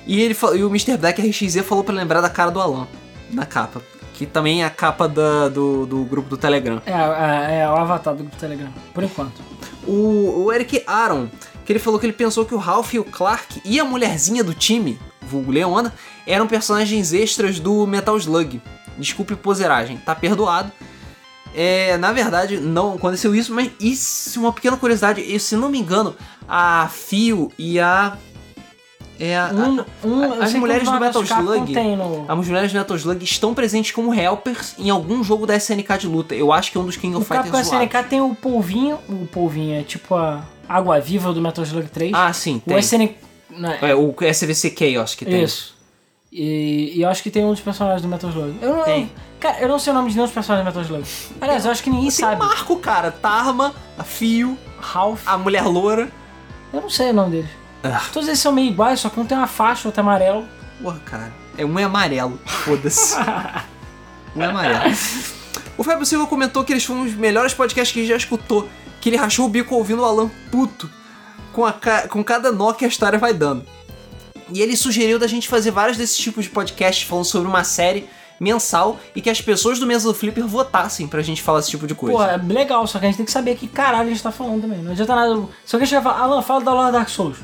E, 0.06 0.22
ele, 0.22 0.36
e 0.56 0.64
o 0.64 0.68
Mr. 0.70 0.98
Black 0.98 1.22
RXZ 1.22 1.66
falou 1.66 1.84
pra 1.84 1.94
lembrar 1.96 2.22
da 2.22 2.30
cara 2.30 2.52
do 2.52 2.60
Alan 2.60 2.88
na 3.32 3.46
capa. 3.46 3.82
Que 4.14 4.26
também 4.26 4.62
é 4.62 4.66
a 4.66 4.70
capa 4.70 5.08
da- 5.08 5.50
do, 5.50 5.86
do 5.88 6.04
grupo 6.04 6.30
do 6.30 6.38
Telegram. 6.38 6.82
É, 6.86 6.92
é, 6.92 7.60
é 7.62 7.70
o 7.70 7.76
avatar 7.76 8.14
do 8.14 8.20
grupo 8.24 8.36
Telegram, 8.38 8.72
por 8.94 9.04
enquanto. 9.04 9.42
O, 9.88 10.44
o 10.46 10.54
Eric 10.54 10.84
Aaron, 10.86 11.28
que 11.66 11.72
ele 11.72 11.80
falou 11.80 12.00
que 12.00 12.06
ele 12.06 12.14
pensou 12.14 12.46
que 12.46 12.54
o 12.54 12.58
Ralph 12.60 12.94
e 12.94 13.00
o 13.00 13.04
Clark 13.04 13.62
e 13.66 13.80
a 13.80 13.86
mulherzinha 13.86 14.44
do 14.44 14.54
time, 14.54 15.00
vulgo 15.22 15.52
Leona, 15.52 15.94
eram 16.28 16.46
personagens 16.48 17.12
extras 17.12 17.60
do 17.60 17.88
Metal 17.88 18.16
Slug. 18.18 18.62
Desculpe 18.98 19.36
poseragem, 19.36 19.98
tá 19.98 20.14
perdoado. 20.16 20.72
É, 21.56 21.98
na 21.98 22.12
verdade, 22.12 22.60
não 22.60 22.96
aconteceu 22.96 23.36
isso, 23.36 23.54
mas 23.54 23.70
isso 23.80 24.40
uma 24.40 24.52
pequena 24.52 24.76
curiosidade. 24.76 25.24
Eu, 25.32 25.40
se 25.40 25.56
não 25.56 25.70
me 25.70 25.80
engano, 25.80 26.16
a 26.48 26.90
Fio 26.92 27.52
e 27.58 27.80
a. 27.80 28.18
É 29.20 29.38
a, 29.38 29.52
Um, 29.54 29.86
um, 30.04 30.24
eu 30.24 30.42
as 30.42 30.54
mulheres 30.56 30.90
do 30.90 31.00
Metal 31.00 31.24
Slug- 31.24 31.72
no... 31.96 32.26
as 32.28 32.48
mulheres 32.48 32.72
do 32.74 32.78
Metal 32.80 32.98
Slug 32.98 33.24
estão 33.24 33.54
presentes 33.54 33.92
como 33.92 34.12
helpers 34.12 34.74
em 34.80 34.90
algum 34.90 35.24
jogo 35.24 35.46
da 35.46 35.56
SNK 35.56 35.98
de 36.00 36.08
luta. 36.08 36.34
Eu 36.34 36.52
acho 36.52 36.72
que 36.72 36.78
é 36.78 36.82
um 36.82 36.86
dos 36.86 36.98
King 36.98 37.16
of 37.16 37.26
Fighters 37.26 37.52
zoados. 37.52 37.68
SNK 37.72 38.10
tem 38.10 38.22
o 38.22 38.34
polvinho, 38.34 38.98
o 39.08 39.28
polvinho 39.28 39.80
é 39.80 39.84
tipo 39.84 40.16
a 40.16 40.44
água 40.68 41.00
viva 41.00 41.32
do 41.32 41.40
Metal 41.40 41.64
Slug 41.64 41.88
3. 41.90 42.12
Ah, 42.16 42.34
sim, 42.34 42.58
o 42.66 42.70
tem. 42.70 42.80
SNK... 42.80 43.16
né, 43.52 43.78
É, 43.84 43.94
o 43.96 44.16
SVC 44.20 44.74
Chaos 44.76 45.14
que 45.14 45.26
tem. 45.26 45.44
Isso. 45.44 45.73
E, 46.36 46.94
e 46.96 47.02
eu 47.04 47.10
acho 47.10 47.22
que 47.22 47.30
tem 47.30 47.46
um 47.46 47.52
dos 47.52 47.60
personagens 47.60 48.02
do 48.02 48.08
Metal 48.08 48.28
Slug. 48.32 48.58
Eu 48.60 48.78
não, 48.78 48.84
Tem. 48.84 49.12
Cara, 49.40 49.60
eu 49.60 49.68
não 49.68 49.78
sei 49.78 49.92
o 49.92 49.96
nome 49.96 50.10
de 50.10 50.16
nenhum 50.16 50.26
dos 50.26 50.34
personagens 50.34 50.66
do 50.66 50.68
Metal 50.68 50.82
Slug. 50.82 51.08
Aliás, 51.40 51.64
eu 51.64 51.72
acho 51.72 51.84
que 51.84 51.92
ninguém 51.92 52.10
Tem 52.10 52.12
sabe. 52.12 52.36
o 52.36 52.40
Marco, 52.40 52.76
cara. 52.78 53.12
Tarma, 53.12 53.72
a 54.00 54.04
Fio, 54.04 54.58
Ralph. 54.80 55.22
a 55.28 55.38
mulher 55.38 55.64
loura. 55.64 56.10
Eu 56.74 56.82
não 56.82 56.90
sei 56.90 57.12
o 57.12 57.14
nome 57.14 57.32
deles. 57.32 57.52
Ah. 57.84 58.02
Todos 58.12 58.28
eles 58.28 58.40
são 58.40 58.52
meio 58.52 58.72
iguais, 58.72 59.00
só 59.00 59.10
que 59.10 59.20
um 59.20 59.26
tem 59.26 59.38
uma 59.38 59.46
faixa, 59.46 59.88
outro 59.88 60.00
é 60.00 60.02
amarelo. 60.02 60.46
Porra, 60.82 61.00
cara. 61.06 61.34
É 61.56 61.64
um 61.64 61.78
é 61.78 61.84
amarelo. 61.84 62.40
Foda-se. 62.46 63.16
um 64.36 64.42
é 64.42 64.46
amarelo. 64.46 64.96
O 65.78 65.84
Fábio 65.84 66.06
Silva 66.06 66.26
comentou 66.26 66.64
que 66.64 66.74
eles 66.74 66.84
foram 66.84 67.04
os 67.04 67.14
melhores 67.14 67.54
podcasts 67.54 67.94
que 67.94 68.00
ele 68.00 68.08
já 68.08 68.16
escutou. 68.16 68.68
Que 69.00 69.10
ele 69.10 69.18
rachou 69.18 69.46
o 69.46 69.50
bico 69.50 69.76
ouvindo 69.76 70.02
o 70.02 70.06
Alan 70.06 70.32
puto. 70.50 70.90
Com, 71.52 71.64
a 71.64 71.74
com 72.10 72.24
cada 72.24 72.52
nó 72.52 72.74
que 72.74 72.86
a 72.86 72.88
história 72.88 73.20
vai 73.20 73.34
dando. 73.36 73.64
E 74.54 74.62
ele 74.62 74.78
sugeriu 74.78 75.18
da 75.18 75.28
gente 75.28 75.48
fazer 75.48 75.72
vários 75.72 75.98
desses 75.98 76.18
tipos 76.18 76.46
de 76.46 76.52
podcasts 76.52 77.08
falando 77.08 77.26
sobre 77.26 77.48
uma 77.48 77.64
série 77.64 78.08
mensal 78.40 79.00
e 79.16 79.22
que 79.22 79.30
as 79.30 79.42
pessoas 79.42 79.80
do 79.80 79.88
Mesa 79.88 80.08
do 80.08 80.14
Flipper 80.14 80.46
votassem 80.46 81.08
pra 81.08 81.22
gente 81.22 81.42
falar 81.42 81.60
esse 81.60 81.70
tipo 81.72 81.88
de 81.88 81.96
coisa. 81.96 82.18
Pô, 82.18 82.24
é 82.24 82.38
legal, 82.38 82.86
só 82.86 83.00
que 83.00 83.06
a 83.06 83.08
gente 83.08 83.18
tem 83.18 83.26
que 83.26 83.32
saber 83.32 83.56
que 83.56 83.68
caralho 83.68 84.08
a 84.08 84.12
gente 84.12 84.22
tá 84.22 84.32
falando 84.32 84.62
também. 84.62 84.80
Não 84.80 84.92
adianta 84.92 85.16
nada. 85.16 85.48
Se 85.66 85.76
alguém 85.76 85.88
chegar 85.88 86.02
e 86.02 86.04
falar, 86.04 86.20
Alan, 86.20 86.42
fala 86.42 86.64
da 86.64 86.74
Lore 86.74 86.92
Dark 86.92 87.10
Souls. 87.10 87.38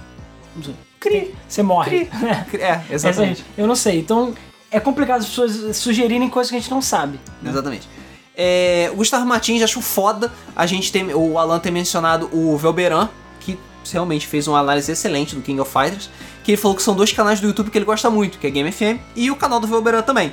Não 0.55 0.63
sei. 0.63 0.75
Cri. 0.99 1.33
Você 1.47 1.63
morre. 1.63 2.05
Cri. 2.51 2.61
É, 2.61 2.81
Essa 2.89 3.09
exatamente. 3.09 3.45
eu 3.57 3.65
não 3.65 3.75
sei. 3.75 3.99
Então 3.99 4.35
é 4.69 4.79
complicado 4.79 5.21
as 5.21 5.27
pessoas 5.27 5.77
sugerirem 5.77 6.29
coisas 6.29 6.51
que 6.51 6.57
a 6.57 6.59
gente 6.59 6.71
não 6.71 6.81
sabe. 6.81 7.19
Exatamente. 7.43 7.87
É, 8.35 8.89
o 8.93 8.97
Gustavo 8.97 9.25
Martins 9.25 9.61
achou 9.61 9.81
foda 9.81 10.31
a 10.55 10.65
gente 10.65 10.91
ter, 10.91 11.03
o 11.15 11.37
Alan 11.37 11.59
ter 11.59 11.71
mencionado 11.71 12.29
o 12.31 12.55
Velberan, 12.57 13.09
que 13.39 13.57
realmente 13.91 14.27
fez 14.27 14.47
uma 14.47 14.59
análise 14.59 14.91
excelente 14.91 15.35
do 15.35 15.41
King 15.41 15.59
of 15.59 15.71
Fighters, 15.71 16.09
que 16.49 16.53
ele 16.53 16.61
falou 16.61 16.75
que 16.75 16.81
são 16.81 16.95
dois 16.95 17.13
canais 17.13 17.39
do 17.39 17.45
YouTube 17.45 17.69
que 17.69 17.77
ele 17.77 17.85
gosta 17.85 18.09
muito, 18.09 18.39
que 18.39 18.47
é 18.47 18.49
Game 18.49 18.71
FM 18.71 18.99
e 19.15 19.29
o 19.29 19.35
canal 19.35 19.59
do 19.59 19.67
Velberan 19.67 20.01
também. 20.01 20.31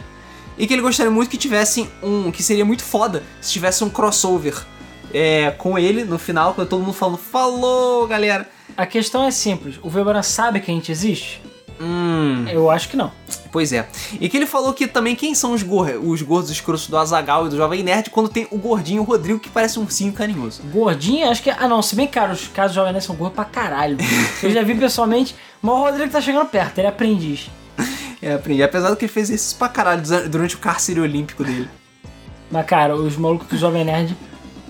E 0.57 0.67
que 0.67 0.73
ele 0.73 0.81
gostaria 0.81 1.13
muito 1.13 1.29
que 1.29 1.37
tivessem 1.37 1.91
um, 2.03 2.31
que 2.31 2.43
seria 2.43 2.65
muito 2.65 2.83
foda 2.83 3.23
se 3.39 3.53
tivesse 3.53 3.85
um 3.85 3.91
crossover 3.91 4.65
é, 5.13 5.51
com 5.51 5.79
ele 5.79 6.05
no 6.05 6.19
final, 6.19 6.55
com 6.55 6.65
todo 6.65 6.81
mundo 6.83 6.95
falando 6.95 7.19
falou, 7.19 8.07
galera. 8.07 8.49
A 8.75 8.87
questão 8.87 9.25
é 9.25 9.31
simples. 9.31 9.79
O 9.83 9.89
Weberan 9.89 10.23
sabe 10.23 10.61
que 10.61 10.71
a 10.71 10.75
gente 10.75 10.91
existe? 10.91 11.43
Hum, 11.81 12.47
Eu 12.49 12.71
acho 12.71 12.89
que 12.89 12.97
não. 12.97 13.13
pois 13.53 13.73
é. 13.73 13.87
E 14.21 14.29
que 14.29 14.37
ele 14.37 14.47
falou 14.47 14.73
que 14.73 14.87
também 14.87 15.15
quem 15.15 15.35
são 15.35 15.53
os, 15.53 15.63
gor 15.63 15.89
os 16.03 16.23
gordos 16.23 16.51
escrotos 16.51 16.87
do 16.89 16.97
Azagal 16.97 17.47
e 17.47 17.51
do 17.51 17.57
Jovem 17.57 17.83
Nerd 17.83 18.11
quando 18.11 18.29
tem 18.29 18.47
o 18.51 18.57
gordinho 18.59 19.03
Rodrigo 19.03 19.39
que 19.39 19.49
parece 19.51 19.79
um 19.79 19.83
ursinho 19.83 20.13
carinhoso. 20.13 20.63
Gordinho, 20.73 21.29
acho 21.31 21.43
que. 21.43 21.51
Ah, 21.51 21.69
não, 21.69 21.83
se 21.83 21.95
bem 21.95 22.07
cara, 22.07 22.33
os 22.33 22.49
casos 22.49 22.75
jovens 22.75 22.93
Nerd 22.93 23.05
são 23.05 23.15
gordos 23.15 23.35
pra 23.37 23.45
caralho. 23.45 23.97
Eu 24.43 24.51
já 24.51 24.63
vi 24.63 24.75
pessoalmente, 24.75 25.35
mas 25.61 25.75
o 25.75 25.79
Rodrigo 25.81 26.11
tá 26.11 26.21
chegando 26.21 26.47
perto, 26.49 26.79
ele 26.79 26.87
é 26.87 26.91
aprendiz. 26.91 27.51
É, 28.23 28.33
aprendi. 28.33 28.63
Apesar 28.63 28.89
do 28.91 28.97
que 28.97 29.05
ele 29.05 29.13
fez 29.13 29.29
isso 29.29 29.57
pra 29.57 29.69
caralho 29.69 30.01
dura- 30.03 30.29
durante 30.29 30.55
o 30.55 30.59
cárcere 30.59 30.99
olímpico 31.01 31.45
dele. 31.45 31.69
Mas, 32.51 32.65
cara, 32.65 32.97
os 32.97 33.17
malucos 33.17 33.49
do 33.49 33.57
Jovem 33.59 33.85
Nerd 33.85 34.17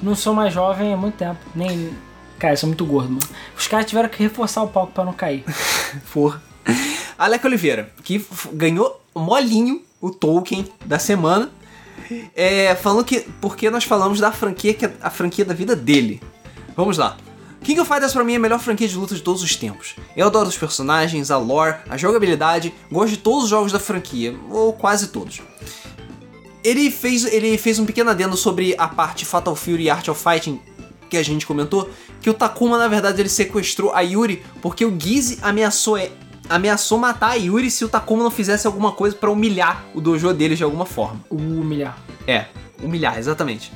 não 0.02 0.14
são 0.16 0.34
mais 0.34 0.52
jovens 0.52 0.92
há 0.92 0.96
muito 0.96 1.14
tempo. 1.14 1.38
Nem. 1.54 1.90
Cara, 2.38 2.56
são 2.56 2.68
muito 2.68 2.84
gordos, 2.84 3.10
mano. 3.10 3.22
Os 3.56 3.66
caras 3.66 3.86
tiveram 3.86 4.08
que 4.08 4.22
reforçar 4.22 4.62
o 4.62 4.68
palco 4.68 4.92
pra 4.92 5.04
não 5.04 5.12
cair. 5.12 5.44
Porra. 6.12 6.42
Alec 7.18 7.46
Oliveira, 7.46 7.92
que 8.02 8.24
ganhou 8.52 9.00
molinho 9.14 9.82
o 10.00 10.10
Tolkien 10.10 10.66
da 10.84 10.98
semana. 10.98 11.50
É, 12.34 12.74
falando 12.74 13.04
que. 13.04 13.20
Porque 13.40 13.70
nós 13.70 13.84
falamos 13.84 14.20
da 14.20 14.30
franquia 14.30 14.74
que 14.74 14.84
é 14.84 14.92
a 15.00 15.10
franquia 15.10 15.44
da 15.44 15.54
vida 15.54 15.74
dele. 15.74 16.20
Vamos 16.76 16.98
lá. 16.98 17.16
King 17.62 17.80
of 17.80 17.88
Fighters 17.88 18.12
pra 18.12 18.22
mim 18.22 18.34
é 18.34 18.36
a 18.36 18.40
melhor 18.40 18.60
franquia 18.60 18.86
de 18.86 18.96
luta 18.96 19.14
de 19.14 19.22
todos 19.22 19.42
os 19.42 19.56
tempos. 19.56 19.96
Eu 20.16 20.26
adoro 20.26 20.48
os 20.48 20.56
personagens, 20.56 21.30
a 21.32 21.38
lore, 21.38 21.76
a 21.88 21.96
jogabilidade, 21.96 22.72
gosto 22.92 23.10
de 23.10 23.16
todos 23.16 23.44
os 23.44 23.50
jogos 23.50 23.72
da 23.72 23.80
franquia, 23.80 24.36
ou 24.50 24.72
quase 24.72 25.08
todos. 25.08 25.40
Ele 26.62 26.90
fez, 26.90 27.24
ele 27.24 27.58
fez 27.58 27.78
um 27.78 27.86
pequeno 27.86 28.10
adendo 28.10 28.36
sobre 28.36 28.74
a 28.78 28.86
parte 28.86 29.24
Fatal 29.24 29.56
Fury 29.56 29.84
e 29.84 29.90
Art 29.90 30.06
of 30.06 30.22
Fighting 30.22 30.60
que 31.08 31.16
a 31.16 31.22
gente 31.22 31.46
comentou, 31.46 31.88
que 32.20 32.28
o 32.28 32.34
Takuma 32.34 32.78
na 32.78 32.88
verdade 32.88 33.20
ele 33.20 33.28
sequestrou 33.28 33.92
a 33.92 34.00
Yuri 34.00 34.42
porque 34.60 34.84
o 34.84 34.94
Giz 34.98 35.38
ameaçou 35.42 35.96
é, 35.96 36.10
ameaçou 36.48 36.98
matar 36.98 37.30
a 37.30 37.34
Yuri 37.34 37.70
se 37.70 37.84
o 37.84 37.88
Takuma 37.88 38.22
não 38.22 38.30
fizesse 38.30 38.66
alguma 38.66 38.92
coisa 38.92 39.16
pra 39.16 39.30
humilhar 39.30 39.84
o 39.94 40.00
dojo 40.00 40.32
deles 40.32 40.58
de 40.58 40.64
alguma 40.64 40.86
forma. 40.86 41.24
Humilhar. 41.30 41.98
É, 42.26 42.46
humilhar, 42.82 43.18
exatamente. 43.18 43.72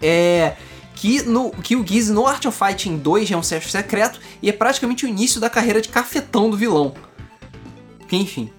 É. 0.00 0.56
Que, 0.94 1.22
no, 1.22 1.50
que 1.50 1.76
o 1.76 1.86
Giz 1.86 2.08
no 2.08 2.26
Art 2.26 2.44
of 2.46 2.58
Fighting 2.58 2.98
2 2.98 3.30
é 3.30 3.36
um 3.36 3.42
chefe 3.42 3.70
secreto 3.70 4.18
e 4.42 4.48
é 4.48 4.52
praticamente 4.52 5.06
o 5.06 5.08
início 5.08 5.40
da 5.40 5.48
carreira 5.48 5.80
de 5.80 5.88
cafetão 5.88 6.50
do 6.50 6.56
vilão. 6.56 6.92
Que, 8.08 8.16
Enfim. 8.16 8.50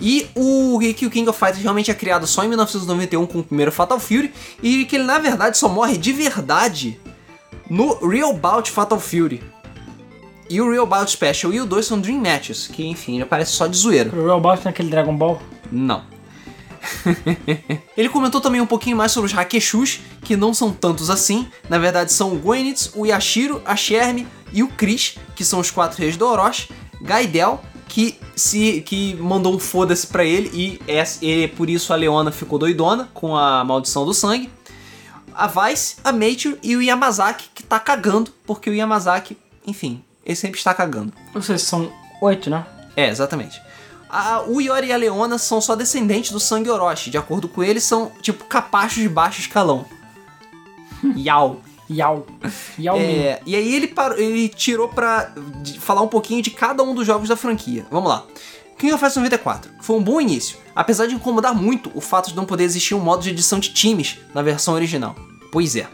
E 0.00 0.28
o 0.34 0.80
que 0.96 1.06
o 1.06 1.10
King 1.10 1.28
of 1.28 1.38
Fighters 1.38 1.62
realmente 1.62 1.90
é 1.90 1.94
criado 1.94 2.26
só 2.26 2.42
em 2.42 2.48
1991 2.48 3.24
com 3.24 3.38
o 3.38 3.44
primeiro 3.44 3.70
Fatal 3.70 4.00
Fury 4.00 4.32
e 4.60 4.84
que 4.84 4.96
ele 4.96 5.04
na 5.04 5.18
verdade 5.18 5.56
só 5.56 5.68
morre 5.68 5.96
de 5.96 6.12
verdade 6.12 6.98
no 7.70 8.04
Real 8.04 8.34
Bout 8.34 8.68
Fatal 8.68 8.98
Fury. 8.98 9.40
E 10.52 10.60
o 10.60 10.70
Real 10.70 10.84
Bout 10.84 11.10
Special 11.10 11.50
e 11.50 11.62
o 11.62 11.64
2 11.64 11.86
são 11.86 11.98
Dream 11.98 12.20
Matches, 12.20 12.66
que 12.66 12.84
enfim, 12.84 13.18
já 13.18 13.24
parece 13.24 13.52
só 13.52 13.66
de 13.66 13.74
zoeira. 13.74 14.10
Pro 14.10 14.22
Real 14.22 14.38
Bout 14.38 14.62
naquele 14.66 14.90
Dragon 14.90 15.16
Ball. 15.16 15.40
Não. 15.70 16.04
Ele 17.96 18.10
comentou 18.10 18.38
também 18.38 18.60
um 18.60 18.66
pouquinho 18.66 18.94
mais 18.94 19.12
sobre 19.12 19.30
os 19.30 19.38
Hakeshus, 19.38 20.00
que 20.20 20.36
não 20.36 20.52
são 20.52 20.70
tantos 20.70 21.08
assim. 21.08 21.48
Na 21.70 21.78
verdade, 21.78 22.12
são 22.12 22.34
o 22.34 22.38
Gwyneth, 22.38 22.90
o 22.94 23.06
Yashiro, 23.06 23.62
a 23.64 23.74
Shermie 23.74 24.28
e 24.52 24.62
o 24.62 24.68
Chris, 24.68 25.16
que 25.34 25.42
são 25.42 25.58
os 25.58 25.70
quatro 25.70 25.98
reis 25.98 26.18
do 26.18 26.26
Orochi. 26.26 26.68
Gaidel, 27.00 27.58
que 27.88 28.18
se 28.36 28.82
que 28.82 29.14
mandou 29.14 29.54
um 29.54 29.58
foda-se 29.58 30.06
pra 30.06 30.22
ele 30.22 30.50
e, 30.52 30.78
é, 30.86 31.02
e 31.22 31.48
por 31.48 31.70
isso 31.70 31.94
a 31.94 31.96
Leona 31.96 32.30
ficou 32.30 32.58
doidona 32.58 33.08
com 33.14 33.34
a 33.34 33.64
maldição 33.64 34.04
do 34.04 34.12
sangue. 34.12 34.50
A 35.34 35.46
Vice, 35.46 35.96
a 36.04 36.12
Meicho 36.12 36.58
e 36.62 36.76
o 36.76 36.82
Yamazaki, 36.82 37.48
que 37.54 37.62
tá 37.62 37.80
cagando, 37.80 38.30
porque 38.44 38.68
o 38.68 38.74
Yamazaki, 38.74 39.34
enfim, 39.66 40.04
ele 40.24 40.36
sempre 40.36 40.58
está 40.58 40.72
cagando. 40.74 41.12
Seja, 41.40 41.58
são 41.58 41.92
oito, 42.20 42.48
né? 42.50 42.64
É, 42.96 43.08
exatamente. 43.08 43.60
A- 44.08 44.42
o 44.46 44.60
Yori 44.60 44.88
e 44.88 44.92
a 44.92 44.96
Leona 44.96 45.38
são 45.38 45.60
só 45.60 45.74
descendentes 45.74 46.30
do 46.32 46.38
sangue 46.40 46.68
Orochi. 46.70 47.10
De 47.10 47.16
acordo 47.18 47.48
com 47.48 47.62
eles, 47.62 47.82
são 47.84 48.12
tipo 48.20 48.44
capachos 48.44 49.02
de 49.02 49.08
baixo 49.08 49.40
escalão. 49.40 49.86
Yau. 51.16 51.60
Yao. 51.90 52.26
Yao 52.78 52.98
Ming. 52.98 53.04
É, 53.04 53.40
e 53.44 53.54
aí 53.56 53.74
ele, 53.74 53.88
parou, 53.88 54.16
ele 54.18 54.48
tirou 54.48 54.88
pra 54.88 55.32
falar 55.80 56.00
um 56.02 56.08
pouquinho 56.08 56.40
de 56.42 56.50
cada 56.50 56.82
um 56.82 56.94
dos 56.94 57.06
jogos 57.06 57.28
da 57.28 57.36
franquia. 57.36 57.84
Vamos 57.90 58.08
lá. 58.08 58.24
King 58.78 58.92
of 58.94 59.00
Fighters 59.00 59.16
94 59.16 59.70
foi 59.80 59.96
um 59.96 60.02
bom 60.02 60.20
início, 60.20 60.56
apesar 60.74 61.06
de 61.06 61.14
incomodar 61.14 61.54
muito 61.54 61.90
o 61.94 62.00
fato 62.00 62.30
de 62.30 62.36
não 62.36 62.44
poder 62.44 62.64
existir 62.64 62.94
um 62.94 63.00
modo 63.00 63.22
de 63.22 63.30
edição 63.30 63.58
de 63.58 63.70
times 63.72 64.18
na 64.34 64.42
versão 64.42 64.74
original. 64.74 65.14
Pois 65.50 65.76
é. 65.76 65.86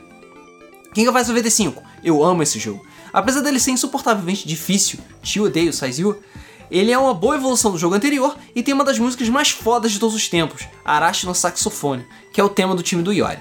King 0.94 1.08
of 1.08 1.18
Fighters 1.18 1.28
95, 1.28 1.82
eu 2.02 2.22
amo 2.22 2.42
esse 2.42 2.58
jogo. 2.58 2.86
Apesar 3.12 3.40
dele 3.40 3.58
ser 3.58 3.70
insuportavelmente 3.70 4.46
difícil, 4.46 4.98
te 5.22 5.40
odeio, 5.40 5.72
Saiziu, 5.72 6.20
ele 6.70 6.92
é 6.92 6.98
uma 6.98 7.14
boa 7.14 7.36
evolução 7.36 7.70
do 7.72 7.78
jogo 7.78 7.94
anterior 7.94 8.36
e 8.54 8.62
tem 8.62 8.74
uma 8.74 8.84
das 8.84 8.98
músicas 8.98 9.28
mais 9.28 9.50
fodas 9.50 9.92
de 9.92 9.98
todos 9.98 10.14
os 10.14 10.28
tempos, 10.28 10.66
Arashi 10.84 11.26
no 11.26 11.34
saxofone, 11.34 12.06
que 12.32 12.40
é 12.40 12.44
o 12.44 12.48
tema 12.48 12.74
do 12.74 12.82
time 12.82 13.02
do 13.02 13.12
Yori. 13.12 13.38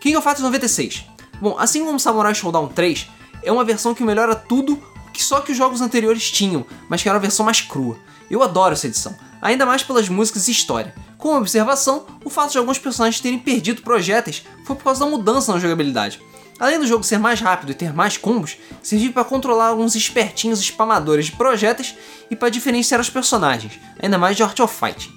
King 0.00 0.16
of 0.16 0.24
Fighters 0.24 0.44
96. 0.44 1.04
Bom, 1.40 1.56
assim 1.58 1.84
como 1.84 2.00
Samurai 2.00 2.34
Showdown 2.34 2.68
3, 2.68 3.08
é 3.42 3.52
uma 3.52 3.64
versão 3.64 3.94
que 3.94 4.02
melhora 4.02 4.34
tudo 4.34 4.82
que 5.12 5.22
só 5.22 5.40
que 5.40 5.52
os 5.52 5.58
jogos 5.58 5.80
anteriores 5.80 6.30
tinham, 6.30 6.64
mas 6.88 7.02
que 7.02 7.08
era 7.08 7.18
a 7.18 7.20
versão 7.20 7.44
mais 7.44 7.60
crua. 7.60 7.98
Eu 8.30 8.42
adoro 8.42 8.72
essa 8.72 8.86
edição. 8.86 9.14
ainda 9.42 9.64
mais 9.64 9.82
pelas 9.82 10.08
músicas 10.08 10.48
e 10.48 10.50
história. 10.50 10.94
Como 11.16 11.38
observação, 11.38 12.06
o 12.24 12.30
fato 12.30 12.52
de 12.52 12.58
alguns 12.58 12.78
personagens 12.78 13.20
terem 13.20 13.38
perdido 13.38 13.82
projéteis 13.82 14.44
foi 14.64 14.76
por 14.76 14.84
causa 14.84 15.00
da 15.00 15.10
mudança 15.10 15.52
na 15.52 15.58
jogabilidade. 15.58 16.20
Além 16.60 16.78
do 16.78 16.86
jogo 16.86 17.02
ser 17.02 17.18
mais 17.18 17.40
rápido 17.40 17.72
e 17.72 17.74
ter 17.74 17.94
mais 17.94 18.18
combos, 18.18 18.58
serviu 18.82 19.14
para 19.14 19.24
controlar 19.24 19.68
alguns 19.68 19.94
espertinhos 19.94 20.60
spamadores 20.60 21.24
de 21.26 21.32
projéteis 21.32 21.96
e 22.30 22.36
para 22.36 22.50
diferenciar 22.50 23.00
os 23.00 23.08
personagens, 23.08 23.80
ainda 23.98 24.18
mais 24.18 24.36
de 24.36 24.42
Art 24.42 24.60
of 24.60 24.76
Fighting. 24.78 25.10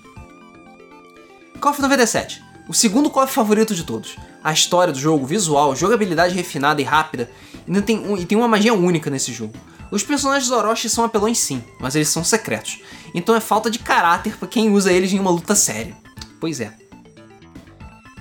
KOF 1.60 1.82
97, 1.82 2.41
o 2.70 2.74
segundo 2.74 3.10
KOF 3.10 3.34
favorito 3.34 3.76
de 3.76 3.84
todos. 3.84 4.15
A 4.41 4.53
história 4.53 4.94
do 4.94 4.99
jogo, 4.99 5.26
visual, 5.26 5.76
jogabilidade 5.76 6.34
refinada 6.34 6.80
e 6.82 6.86
rápida, 6.86 7.30
ainda 7.68 7.82
tem 7.82 7.99
um, 7.99 8.18
e 8.18 8.26
tem 8.26 8.38
uma 8.38 8.48
magia 8.48 8.74
única 8.74 9.10
nesse 9.10 9.34
jogo. 9.34 9.53
Os 9.91 10.02
personagens 10.02 10.49
do 10.49 10.56
Orochi 10.56 10.90
são 10.90 11.03
apelões 11.03 11.40
sim, 11.40 11.61
mas 11.78 11.94
eles 11.94 12.07
são 12.07 12.24
secretos, 12.24 12.80
então 13.14 13.36
é 13.36 13.41
falta 13.41 13.70
de 13.70 13.80
caráter 13.80 14.38
para 14.38 14.48
quem 14.48 14.72
usa 14.72 14.91
eles 14.94 15.11
em 15.11 15.20
uma 15.20 15.30
luta 15.30 15.56
séria. 15.56 15.95
Pois 16.40 16.61
é. 16.61 16.74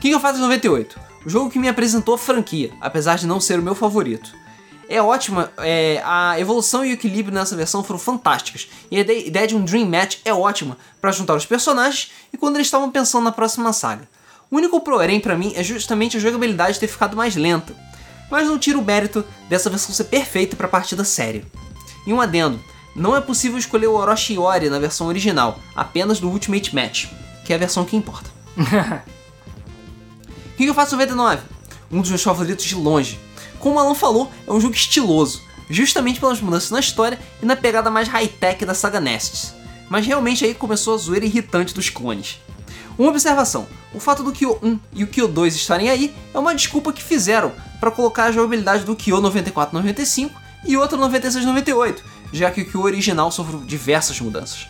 King 0.01 0.17
of 0.17 0.23
Fighters 0.23 0.43
98, 0.43 1.12
o 1.25 1.31
jogo 1.31 1.51
que 1.51 1.59
me 1.59 1.69
apresentou 1.69 2.15
a 2.15 2.19
franquia, 2.19 2.73
apesar 2.81 3.17
de 3.17 3.27
não 3.27 3.41
ser 3.41 3.59
o 3.59 3.63
meu 3.63 3.75
favorito. 3.75 4.33
É 4.89 5.01
ótima, 5.01 5.51
é, 5.59 6.03
a 6.05 6.39
evolução 6.39 6.85
e 6.85 6.91
o 6.91 6.95
equilíbrio 6.95 7.35
nessa 7.35 7.57
versão 7.57 7.83
foram 7.83 7.99
fantásticas, 7.99 8.69
e 8.91 8.99
a 8.99 9.01
ideia 9.01 9.47
de 9.47 9.57
um 9.57 9.65
Dream 9.65 9.89
Match 9.89 10.19
é 10.25 10.35
ótima 10.35 10.77
para 11.01 11.13
juntar 11.13 11.35
os 11.35 11.47
personagens 11.47 12.11
e 12.33 12.37
quando 12.37 12.57
eles 12.57 12.67
estavam 12.67 12.91
pensando 12.91 13.25
na 13.25 13.33
próxima 13.33 13.73
saga. 13.73 14.09
O 14.51 14.57
único 14.57 14.81
porém 14.81 15.19
para 15.19 15.37
mim 15.37 15.53
é 15.57 15.63
justamente 15.63 16.17
a 16.17 16.21
jogabilidade 16.21 16.79
ter 16.79 16.89
ficado 16.89 17.17
mais 17.17 17.37
lenta, 17.37 17.75
mas 18.31 18.49
não 18.49 18.59
tira 18.59 18.79
o 18.79 18.85
mérito 18.85 19.25
dessa 19.49 19.71
versão 19.71 19.95
ser 19.95 20.05
perfeita 20.05 20.57
para 20.57 20.69
partida 20.69 21.05
séria. 21.05 21.45
E 22.07 22.13
um 22.13 22.21
adendo, 22.21 22.61
não 22.95 23.17
é 23.17 23.21
possível 23.21 23.57
escolher 23.57 23.87
o 23.87 23.95
Orochi 23.95 24.37
Ori 24.37 24.69
na 24.69 24.79
versão 24.79 25.07
original, 25.07 25.59
apenas 25.75 26.21
do 26.21 26.29
Ultimate 26.29 26.75
Match, 26.75 27.07
que 27.45 27.53
é 27.53 27.57
a 27.57 27.59
versão 27.59 27.85
que 27.85 27.97
importa. 27.97 28.31
Faço 30.71 30.93
99? 30.93 31.43
Um 31.91 32.01
dos 32.01 32.11
meus 32.11 32.23
favoritos 32.23 32.65
de 32.65 32.75
longe. 32.75 33.19
Como 33.59 33.77
o 33.77 33.79
Alan 33.79 33.95
falou, 33.95 34.31
é 34.47 34.53
um 34.53 34.61
jogo 34.61 34.75
estiloso, 34.75 35.43
justamente 35.69 36.21
pelas 36.21 36.41
mudanças 36.41 36.71
na 36.71 36.81
história 36.81 37.19
e 37.43 37.47
na 37.47 37.57
pegada 37.57 37.91
mais 37.91 38.09
high-tech 38.09 38.65
da 38.65 38.75
saga 38.75 39.01
Nests. 39.01 39.55
Mas 39.89 40.07
realmente 40.07 40.45
aí 40.45 40.55
começou 40.55 40.95
a 40.95 40.99
zoeira 40.99 41.27
irritante 41.27 41.75
dos 41.75 41.91
clones. 41.91 42.41
Uma 42.99 43.11
observação: 43.11 43.67
o 43.93 44.01
fato 44.01 44.23
do 44.23 44.33
Kyo 44.33 44.59
1 44.63 44.79
e 44.95 45.05
o 45.05 45.07
Kyo 45.07 45.29
2 45.29 45.55
estarem 45.55 45.91
aí 45.91 46.15
é 46.33 46.39
uma 46.39 46.55
desculpa 46.55 46.93
que 46.93 47.03
fizeram 47.03 47.53
para 47.81 47.91
colocar 47.91 48.25
a 48.25 48.33
jogabilidade 48.33 48.85
do 48.85 48.97
Kyo 48.97 49.21
94-95 49.21 50.31
e 50.65 50.77
outro 50.77 50.99
96-98, 50.99 51.99
já 52.33 52.51
que 52.51 52.63
o 52.63 52.65
Kyo 52.65 52.83
original 52.83 53.31
sofreu 53.31 53.61
diversas 53.61 54.21
mudanças. 54.21 54.67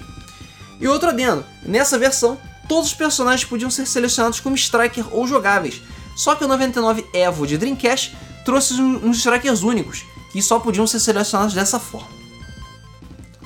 E 0.80 0.88
outro 0.88 1.10
adendo: 1.10 1.44
nessa 1.62 1.98
versão, 1.98 2.38
todos 2.68 2.88
os 2.90 2.94
personagens 2.94 3.48
podiam 3.48 3.70
ser 3.70 3.86
selecionados 3.86 4.40
como 4.40 4.56
Striker 4.56 5.04
ou 5.10 5.26
jogáveis, 5.26 5.82
só 6.16 6.34
que 6.34 6.44
o 6.44 6.48
99 6.48 7.06
Evo 7.12 7.46
de 7.46 7.58
Dreamcast 7.58 8.16
trouxe 8.44 8.74
uns 8.80 9.18
Strikers 9.18 9.62
únicos, 9.62 10.04
que 10.32 10.42
só 10.42 10.58
podiam 10.58 10.86
ser 10.86 11.00
selecionados 11.00 11.54
dessa 11.54 11.78
forma. 11.78 12.08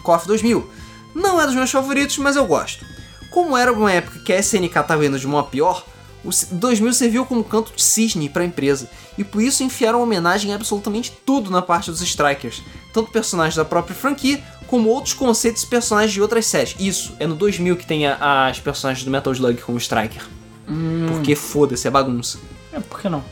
KOF 0.03 0.27
2000 0.27 0.71
não 1.15 1.41
é 1.41 1.47
dos 1.47 1.55
meus 1.55 1.71
favoritos, 1.71 2.19
mas 2.19 2.37
eu 2.37 2.47
gosto. 2.47 2.85
Como 3.31 3.57
era 3.57 3.73
uma 3.73 3.91
época 3.91 4.21
que 4.21 4.33
a 4.33 4.39
SNK 4.39 4.79
estava 4.79 5.05
indo 5.05 5.19
de 5.19 5.27
a 5.27 5.43
pior, 5.43 5.85
o 6.25 6.31
2000 6.53 6.93
serviu 6.93 7.27
como 7.27 7.43
canto 7.45 7.73
de 7.75 7.83
cisne 7.83 8.29
para 8.29 8.43
a 8.43 8.47
empresa, 8.47 8.91
e 9.17 9.25
por 9.25 9.41
isso 9.41 9.63
enfiaram 9.63 10.03
homenagem 10.03 10.53
a 10.53 10.57
absolutamente 10.57 11.13
tudo 11.25 11.51
na 11.51 11.63
parte 11.63 11.91
dos 11.91 12.03
Strikers, 12.03 12.63
tanto 12.93 13.11
personagens 13.11 13.57
da 13.57 13.65
própria 13.65 13.95
franquia 13.95 14.43
como 14.67 14.89
outros 14.89 15.15
conceitos 15.15 15.63
e 15.63 15.67
personagens 15.67 16.13
de 16.13 16.21
outras 16.21 16.47
séries. 16.47 16.75
Isso, 16.79 17.15
é 17.19 17.27
no 17.27 17.35
2000 17.35 17.77
que 17.77 17.87
tem 17.87 18.07
a, 18.07 18.47
as 18.49 18.59
personagens 18.61 19.05
do 19.05 19.11
Metal 19.11 19.33
Slug 19.33 19.61
como 19.63 19.79
Striker. 19.79 20.23
Hum. 20.69 21.07
Porque 21.09 21.35
foda-se, 21.37 21.87
é 21.87 21.91
bagunça. 21.91 22.39
É, 22.73 22.81
por 22.81 23.01
que 23.01 23.09
não? 23.09 23.23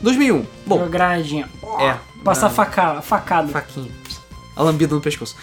2001. 0.00 0.44
Bom, 0.66 0.76
Uma 0.78 0.88
granadinha. 0.88 1.48
é. 1.80 1.96
Passar 2.24 2.50
faca, 2.50 3.00
facada. 3.02 3.48
Faquinha. 3.48 3.90
A 4.54 4.62
lambida 4.62 4.94
no 4.94 5.00
pescoço. 5.00 5.34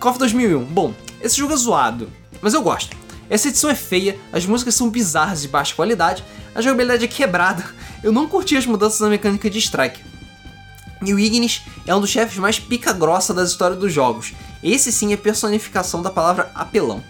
KOF 0.00 0.18
2001. 0.18 0.64
Bom, 0.64 0.94
esse 1.20 1.36
jogo 1.36 1.52
é 1.52 1.56
zoado, 1.56 2.08
mas 2.40 2.54
eu 2.54 2.62
gosto. 2.62 2.96
Essa 3.28 3.48
edição 3.48 3.68
é 3.68 3.74
feia, 3.74 4.16
as 4.32 4.46
músicas 4.46 4.74
são 4.74 4.88
bizarras 4.88 5.42
de 5.42 5.48
baixa 5.48 5.74
qualidade, 5.74 6.24
a 6.54 6.62
jogabilidade 6.62 7.04
é 7.04 7.08
quebrada. 7.08 7.64
Eu 8.02 8.12
não 8.12 8.28
curti 8.28 8.56
as 8.56 8.64
mudanças 8.66 9.00
na 9.00 9.08
mecânica 9.08 9.50
de 9.50 9.58
Strike. 9.58 10.00
E 11.04 11.12
o 11.12 11.18
Ignis 11.18 11.62
é 11.86 11.94
um 11.94 12.00
dos 12.00 12.10
chefes 12.10 12.38
mais 12.38 12.58
pica-grossa 12.58 13.34
das 13.34 13.50
histórias 13.50 13.78
dos 13.78 13.92
jogos. 13.92 14.32
Esse 14.62 14.90
sim 14.90 15.12
é 15.12 15.16
personificação 15.16 16.02
da 16.02 16.10
palavra 16.10 16.50
apelão. 16.54 17.02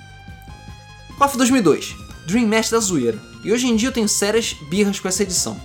KOF 1.19 1.37
2002, 1.37 1.97
Dream 2.27 2.47
Match 2.47 2.71
da 2.71 2.79
zoeira. 2.79 3.19
E 3.43 3.53
hoje 3.53 3.67
em 3.67 3.77
dia 3.77 3.89
eu 3.89 3.93
tenho 3.93 4.09
sérias 4.09 4.55
birras 4.69 4.99
com 4.99 5.09
essa 5.09 5.23
edição. 5.23 5.61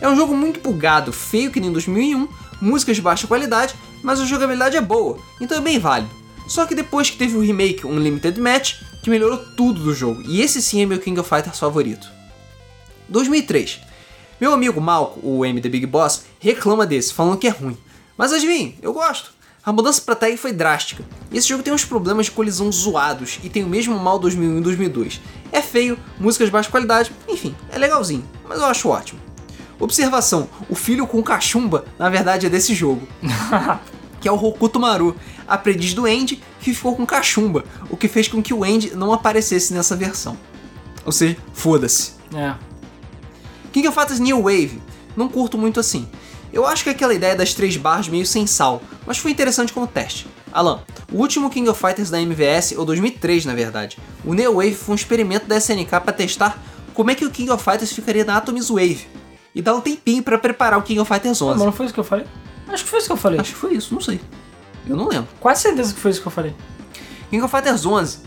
É 0.00 0.08
um 0.08 0.16
jogo 0.16 0.36
muito 0.36 0.60
bugado, 0.60 1.12
feio 1.12 1.50
que 1.50 1.60
nem 1.60 1.72
2001, 1.72 2.28
músicas 2.60 2.96
de 2.96 3.02
baixa 3.02 3.26
qualidade, 3.26 3.74
mas 4.02 4.20
a 4.20 4.24
jogabilidade 4.24 4.76
é 4.76 4.80
boa, 4.80 5.18
então 5.40 5.56
é 5.56 5.60
bem 5.60 5.78
válido. 5.78 6.10
Só 6.48 6.64
que 6.66 6.74
depois 6.74 7.10
que 7.10 7.16
teve 7.16 7.36
o 7.36 7.40
remake 7.40 7.86
Unlimited 7.86 8.40
Match, 8.40 8.80
que 9.02 9.10
melhorou 9.10 9.38
tudo 9.56 9.82
do 9.82 9.94
jogo, 9.94 10.22
e 10.22 10.40
esse 10.40 10.62
sim 10.62 10.82
é 10.82 10.86
meu 10.86 10.98
King 10.98 11.18
of 11.20 11.28
Fighters 11.28 11.58
favorito. 11.58 12.08
2003. 13.08 13.80
Meu 14.40 14.52
amigo 14.52 14.80
Malco, 14.80 15.20
o 15.22 15.44
M 15.44 15.60
The 15.60 15.68
Big 15.68 15.86
Boss, 15.86 16.24
reclama 16.38 16.86
desse, 16.86 17.14
falando 17.14 17.38
que 17.38 17.46
é 17.46 17.50
ruim. 17.50 17.76
Mas 18.18 18.32
adivinhe, 18.32 18.78
eu 18.82 18.92
gosto. 18.92 19.30
A 19.64 19.72
mudança 19.72 20.00
pra 20.00 20.14
tag 20.14 20.36
foi 20.36 20.52
drástica. 20.52 21.04
Esse 21.32 21.48
jogo 21.48 21.62
tem 21.62 21.72
uns 21.72 21.84
problemas 21.84 22.26
de 22.26 22.32
colisão 22.32 22.70
zoados 22.70 23.40
e 23.42 23.48
tem 23.48 23.64
o 23.64 23.68
mesmo 23.68 23.98
mal 23.98 24.18
2001 24.18 24.58
e 24.58 24.60
2002. 24.60 25.20
É 25.50 25.62
feio, 25.62 25.98
músicas 26.20 26.48
de 26.48 26.52
baixa 26.52 26.70
qualidade, 26.70 27.10
enfim, 27.26 27.56
é 27.70 27.78
legalzinho, 27.78 28.24
mas 28.48 28.60
eu 28.60 28.66
acho 28.66 28.88
ótimo. 28.88 29.18
Observação: 29.80 30.48
o 30.68 30.74
filho 30.74 31.06
com 31.06 31.22
cachumba, 31.22 31.84
na 31.98 32.08
verdade, 32.08 32.46
é 32.46 32.48
desse 32.48 32.74
jogo. 32.74 33.08
que 34.20 34.28
é 34.28 34.32
o 34.32 34.36
Hokuto 34.36 34.78
Maru, 34.78 35.16
aprendiz 35.48 35.94
do 35.94 36.06
Andy, 36.06 36.42
que 36.60 36.74
ficou 36.74 36.94
com 36.94 37.06
cachumba, 37.06 37.64
o 37.90 37.96
que 37.96 38.08
fez 38.08 38.28
com 38.28 38.42
que 38.42 38.54
o 38.54 38.64
Andy 38.64 38.94
não 38.94 39.12
aparecesse 39.12 39.72
nessa 39.72 39.96
versão. 39.96 40.36
Ou 41.04 41.12
seja, 41.12 41.36
foda-se. 41.52 42.12
É. 42.34 42.54
King 43.76 43.88
of 43.88 43.94
Fighters 43.94 44.18
New 44.18 44.40
Wave, 44.40 44.80
não 45.14 45.28
curto 45.28 45.58
muito 45.58 45.78
assim. 45.78 46.08
Eu 46.50 46.66
acho 46.66 46.82
que 46.82 46.88
aquela 46.88 47.12
ideia 47.12 47.36
das 47.36 47.52
três 47.52 47.76
barras 47.76 48.08
meio 48.08 48.24
sem 48.24 48.46
sal, 48.46 48.80
mas 49.06 49.18
foi 49.18 49.30
interessante 49.32 49.70
como 49.70 49.86
teste. 49.86 50.26
Alan, 50.50 50.80
o 51.12 51.18
último 51.18 51.50
King 51.50 51.68
of 51.68 51.78
Fighters 51.78 52.08
da 52.08 52.18
MVS, 52.18 52.72
ou 52.78 52.86
2003 52.86 53.44
na 53.44 53.54
verdade, 53.54 53.98
o 54.24 54.32
Neo 54.32 54.54
Wave 54.54 54.74
foi 54.74 54.94
um 54.94 54.96
experimento 54.96 55.44
da 55.44 55.58
SNK 55.58 55.90
para 55.90 56.12
testar 56.14 56.58
como 56.94 57.10
é 57.10 57.14
que 57.14 57.26
o 57.26 57.30
King 57.30 57.50
of 57.50 57.62
Fighters 57.62 57.92
ficaria 57.92 58.24
na 58.24 58.38
Atomic 58.38 58.66
Wave. 58.66 59.06
E 59.54 59.60
dá 59.60 59.74
um 59.74 59.82
tempinho 59.82 60.22
para 60.22 60.38
preparar 60.38 60.78
o 60.78 60.82
King 60.82 60.98
of 61.00 61.12
Fighters 61.12 61.42
Mas 61.42 61.56
11. 61.56 61.64
não 61.66 61.70
foi 61.70 61.84
isso 61.84 61.92
que 61.92 62.00
eu 62.00 62.04
falei? 62.04 62.24
Acho 62.68 62.82
que 62.82 62.88
foi 62.88 62.98
isso 62.98 63.08
que 63.08 63.12
eu 63.12 63.18
falei. 63.18 63.40
Acho 63.40 63.52
que 63.52 63.58
foi 63.58 63.74
isso, 63.74 63.92
não 63.92 64.00
sei. 64.00 64.18
Eu 64.88 64.96
não 64.96 65.06
lembro. 65.06 65.28
Quase 65.38 65.60
certeza 65.60 65.92
que 65.92 66.00
foi 66.00 66.12
isso 66.12 66.22
que 66.22 66.28
eu 66.28 66.32
falei. 66.32 66.54
King 67.28 67.42
of 67.44 67.54
Fighters 67.54 67.84
11, 67.84 68.20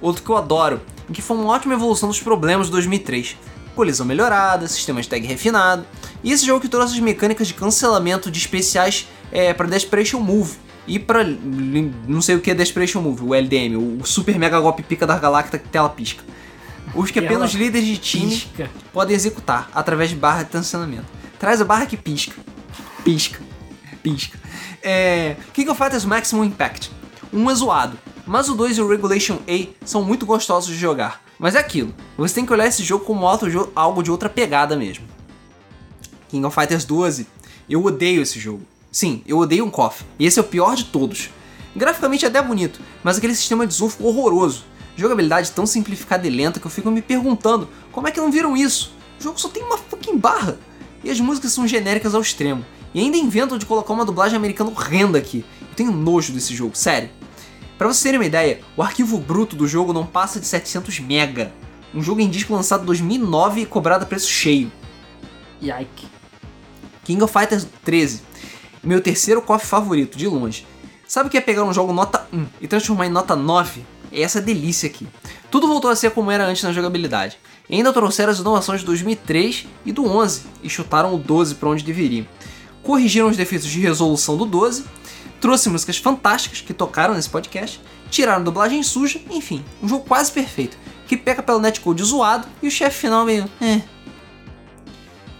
outro 0.00 0.22
que 0.22 0.30
eu 0.30 0.36
adoro, 0.38 0.80
e 1.10 1.12
que 1.12 1.20
foi 1.20 1.36
uma 1.36 1.52
ótima 1.52 1.74
evolução 1.74 2.08
dos 2.08 2.22
problemas 2.22 2.68
de 2.68 2.72
2003. 2.72 3.36
Colisão 3.74 4.06
melhorada, 4.06 4.66
sistema 4.68 5.00
de 5.00 5.08
tag 5.08 5.26
refinado, 5.26 5.84
e 6.22 6.32
esse 6.32 6.46
jogo 6.46 6.60
que 6.60 6.68
trouxe 6.68 6.94
as 6.94 7.00
mecânicas 7.00 7.48
de 7.48 7.54
cancelamento 7.54 8.30
de 8.30 8.38
especiais 8.38 9.08
é, 9.32 9.52
para 9.52 9.66
Desperation 9.66 10.20
Move 10.20 10.56
e 10.86 10.98
para 10.98 11.24
não 12.06 12.20
sei 12.20 12.36
o 12.36 12.40
que 12.40 12.50
é 12.50 12.54
Desperation 12.54 13.00
Move, 13.00 13.24
o 13.24 13.34
LDM, 13.34 13.76
o 13.76 14.04
Super 14.04 14.38
Mega 14.38 14.60
Golpe 14.60 14.82
Pica 14.82 15.06
da 15.06 15.18
Galacta 15.18 15.58
que 15.58 15.68
tela 15.68 15.88
pisca. 15.88 16.22
Os 16.94 17.10
que 17.10 17.18
apenas 17.18 17.52
líderes 17.52 17.88
de 17.88 17.96
time 17.96 18.30
Pisca. 18.30 18.70
podem 18.92 19.16
executar 19.16 19.68
através 19.74 20.10
de 20.10 20.16
barra 20.16 20.42
de 20.42 20.50
tensionamento. 20.50 21.06
Traz 21.38 21.60
a 21.60 21.64
barra 21.64 21.86
que 21.86 21.96
pisca. 21.96 22.36
Pisca. 23.02 23.40
Pisca. 24.02 24.38
É, 24.82 25.36
King 25.52 25.70
of 25.70 25.78
Fighters 25.78 26.04
Maximum 26.04 26.44
Impact. 26.44 26.92
Um 27.32 27.50
é 27.50 27.54
zoado, 27.54 27.98
mas 28.26 28.48
o 28.48 28.54
2 28.54 28.78
e 28.78 28.80
o 28.80 28.88
Regulation 28.88 29.38
A 29.48 29.66
são 29.84 30.04
muito 30.04 30.24
gostosos 30.24 30.72
de 30.72 30.78
jogar. 30.78 31.23
Mas 31.44 31.54
é 31.54 31.58
aquilo, 31.58 31.94
você 32.16 32.36
tem 32.36 32.46
que 32.46 32.52
olhar 32.54 32.66
esse 32.66 32.82
jogo 32.82 33.04
como 33.04 33.26
algo 33.74 34.02
de 34.02 34.10
outra 34.10 34.30
pegada 34.30 34.74
mesmo. 34.78 35.04
King 36.30 36.46
of 36.46 36.54
Fighters 36.58 36.86
12. 36.86 37.26
Eu 37.68 37.84
odeio 37.84 38.22
esse 38.22 38.40
jogo. 38.40 38.62
Sim, 38.90 39.22
eu 39.26 39.36
odeio 39.36 39.62
um 39.62 39.68
KOF. 39.68 40.06
E 40.18 40.24
esse 40.24 40.38
é 40.38 40.42
o 40.42 40.46
pior 40.46 40.74
de 40.74 40.84
todos. 40.84 41.28
Graficamente 41.76 42.24
é 42.24 42.28
até 42.28 42.40
bonito, 42.40 42.80
mas 43.02 43.18
aquele 43.18 43.34
sistema 43.34 43.66
de 43.66 43.74
zoom 43.74 43.90
ficou 43.90 44.06
horroroso. 44.06 44.64
Jogabilidade 44.96 45.50
tão 45.50 45.66
simplificada 45.66 46.26
e 46.26 46.30
lenta 46.30 46.58
que 46.58 46.66
eu 46.66 46.70
fico 46.70 46.90
me 46.90 47.02
perguntando 47.02 47.68
como 47.92 48.08
é 48.08 48.10
que 48.10 48.20
não 48.22 48.32
viram 48.32 48.56
isso? 48.56 48.94
O 49.20 49.22
jogo 49.22 49.38
só 49.38 49.50
tem 49.50 49.62
uma 49.62 49.76
fucking 49.76 50.16
barra. 50.16 50.58
E 51.04 51.10
as 51.10 51.20
músicas 51.20 51.52
são 51.52 51.68
genéricas 51.68 52.14
ao 52.14 52.22
extremo. 52.22 52.64
E 52.94 53.00
ainda 53.00 53.18
inventam 53.18 53.58
de 53.58 53.66
colocar 53.66 53.92
uma 53.92 54.06
dublagem 54.06 54.38
americana 54.38 54.70
horrenda 54.70 55.18
aqui. 55.18 55.44
Eu 55.60 55.76
tenho 55.76 55.92
nojo 55.92 56.32
desse 56.32 56.54
jogo, 56.54 56.74
sério. 56.74 57.10
Pra 57.76 57.88
vocês 57.88 58.02
terem 58.02 58.18
uma 58.18 58.26
ideia, 58.26 58.60
o 58.76 58.82
arquivo 58.82 59.18
bruto 59.18 59.56
do 59.56 59.66
jogo 59.66 59.92
não 59.92 60.06
passa 60.06 60.38
de 60.38 60.46
700 60.46 61.00
mega. 61.00 61.52
Um 61.94 62.02
jogo 62.02 62.20
em 62.20 62.28
disco 62.28 62.54
lançado 62.54 62.82
em 62.82 62.86
2009 62.86 63.62
e 63.62 63.66
cobrado 63.66 64.04
a 64.04 64.06
preço 64.06 64.28
cheio. 64.28 64.70
Yike. 65.62 66.08
King 67.04 67.22
of 67.22 67.32
Fighters 67.32 67.66
13. 67.84 68.22
Meu 68.82 69.00
terceiro 69.00 69.42
KOF 69.42 69.66
favorito, 69.66 70.16
de 70.16 70.26
longe. 70.26 70.66
Sabe 71.06 71.28
o 71.28 71.30
que 71.30 71.38
é 71.38 71.40
pegar 71.40 71.64
um 71.64 71.72
jogo 71.72 71.92
nota 71.92 72.26
1 72.32 72.46
e 72.60 72.68
transformar 72.68 73.06
em 73.06 73.10
nota 73.10 73.36
9? 73.36 73.94
é 74.14 74.22
essa 74.22 74.40
delícia 74.40 74.88
aqui. 74.88 75.06
Tudo 75.50 75.66
voltou 75.66 75.90
a 75.90 75.96
ser 75.96 76.10
como 76.12 76.30
era 76.30 76.46
antes 76.46 76.62
na 76.62 76.72
jogabilidade. 76.72 77.38
E 77.68 77.74
ainda 77.74 77.92
trouxeram 77.92 78.30
as 78.30 78.38
inovações 78.38 78.82
do 78.82 78.86
2003 78.86 79.66
e 79.84 79.92
do 79.92 80.06
11 80.06 80.42
e 80.62 80.70
chutaram 80.70 81.14
o 81.14 81.18
12 81.18 81.56
para 81.56 81.68
onde 81.68 81.84
deveriam. 81.84 82.26
Corrigiram 82.82 83.28
os 83.28 83.36
defeitos 83.36 83.68
de 83.68 83.80
resolução 83.80 84.36
do 84.36 84.44
12, 84.44 84.84
trouxe 85.44 85.68
músicas 85.68 85.98
fantásticas 85.98 86.62
que 86.62 86.72
tocaram 86.72 87.12
nesse 87.12 87.28
podcast, 87.28 87.78
tiraram 88.08 88.42
dublagem 88.42 88.82
suja, 88.82 89.20
enfim, 89.30 89.62
um 89.82 89.86
jogo 89.86 90.02
quase 90.06 90.32
perfeito, 90.32 90.74
que 91.06 91.18
peca 91.18 91.42
pelo 91.42 91.58
netcode 91.58 92.02
zoado 92.02 92.48
e 92.62 92.68
o 92.68 92.70
chefe 92.70 93.00
final 93.00 93.26
meio. 93.26 93.44
Eh. 93.60 93.82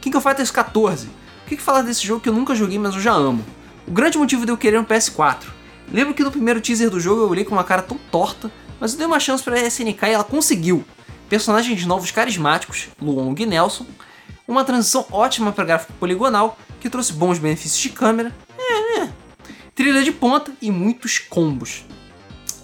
King 0.02 0.14
of 0.14 0.28
Fighters 0.28 0.51
14. 0.51 1.06
O 1.06 1.10
que, 1.47 1.56
que 1.56 1.62
falar 1.62 1.81
desse 1.81 2.06
jogo 2.06 2.20
que 2.20 2.28
eu 2.28 2.35
nunca 2.35 2.55
joguei, 2.55 2.78
mas 2.78 2.94
eu 2.94 3.01
já 3.01 3.14
amo? 3.14 3.43
O 3.89 3.93
grande 3.93 4.18
motivo 4.18 4.44
de 4.44 4.52
eu 4.52 4.59
querer 4.59 4.78
um 4.78 4.85
PS4. 4.85 5.44
Lembro 5.90 6.12
que 6.12 6.22
no 6.22 6.31
primeiro 6.31 6.60
teaser 6.60 6.90
do 6.90 7.01
jogo 7.01 7.22
eu 7.22 7.31
olhei 7.31 7.44
com 7.47 7.55
uma 7.55 7.64
cara 7.64 7.81
tão 7.81 7.97
torta, 7.97 8.52
mas 8.78 8.93
eu 8.93 8.98
dei 8.98 9.06
uma 9.06 9.18
chance 9.18 9.43
pra 9.43 9.59
SNK 9.59 10.02
e 10.02 10.10
ela 10.10 10.22
conseguiu. 10.22 10.85
Personagens 11.31 11.86
novos 11.86 12.10
carismáticos, 12.10 12.89
Luong 13.01 13.43
e 13.43 13.47
Nelson, 13.47 13.86
uma 14.47 14.66
transição 14.66 15.06
ótima 15.10 15.51
para 15.51 15.64
gráfico 15.64 15.94
poligonal, 15.94 16.59
que 16.78 16.90
trouxe 16.90 17.14
bons 17.14 17.39
benefícios 17.39 17.81
de 17.81 17.89
câmera, 17.89 18.35
é, 18.59 19.01
é. 19.01 19.14
Trilha 19.74 20.02
de 20.02 20.12
ponta 20.12 20.52
e 20.62 20.70
muitos 20.70 21.18
combos. 21.18 21.84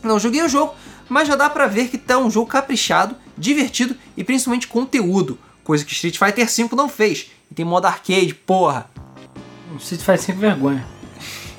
Não 0.02 0.18
joguei 0.18 0.42
o 0.42 0.48
jogo, 0.48 0.74
mas 1.08 1.28
já 1.28 1.36
dá 1.36 1.50
pra 1.50 1.66
ver 1.66 1.88
que 1.88 1.98
tá 1.98 2.18
um 2.18 2.30
jogo 2.30 2.46
caprichado, 2.46 3.16
divertido 3.36 3.96
e 4.16 4.24
principalmente 4.24 4.68
conteúdo, 4.68 5.38
coisa 5.64 5.84
que 5.84 5.92
Street 5.92 6.18
Fighter 6.18 6.46
V 6.46 6.76
não 6.76 6.88
fez. 6.88 7.30
E 7.50 7.54
tem 7.54 7.64
modo 7.64 7.86
arcade, 7.86 8.34
porra. 8.34 8.88
Street 9.78 10.00
Fighter 10.00 10.22
5 10.22 10.38
vergonha. 10.38 10.86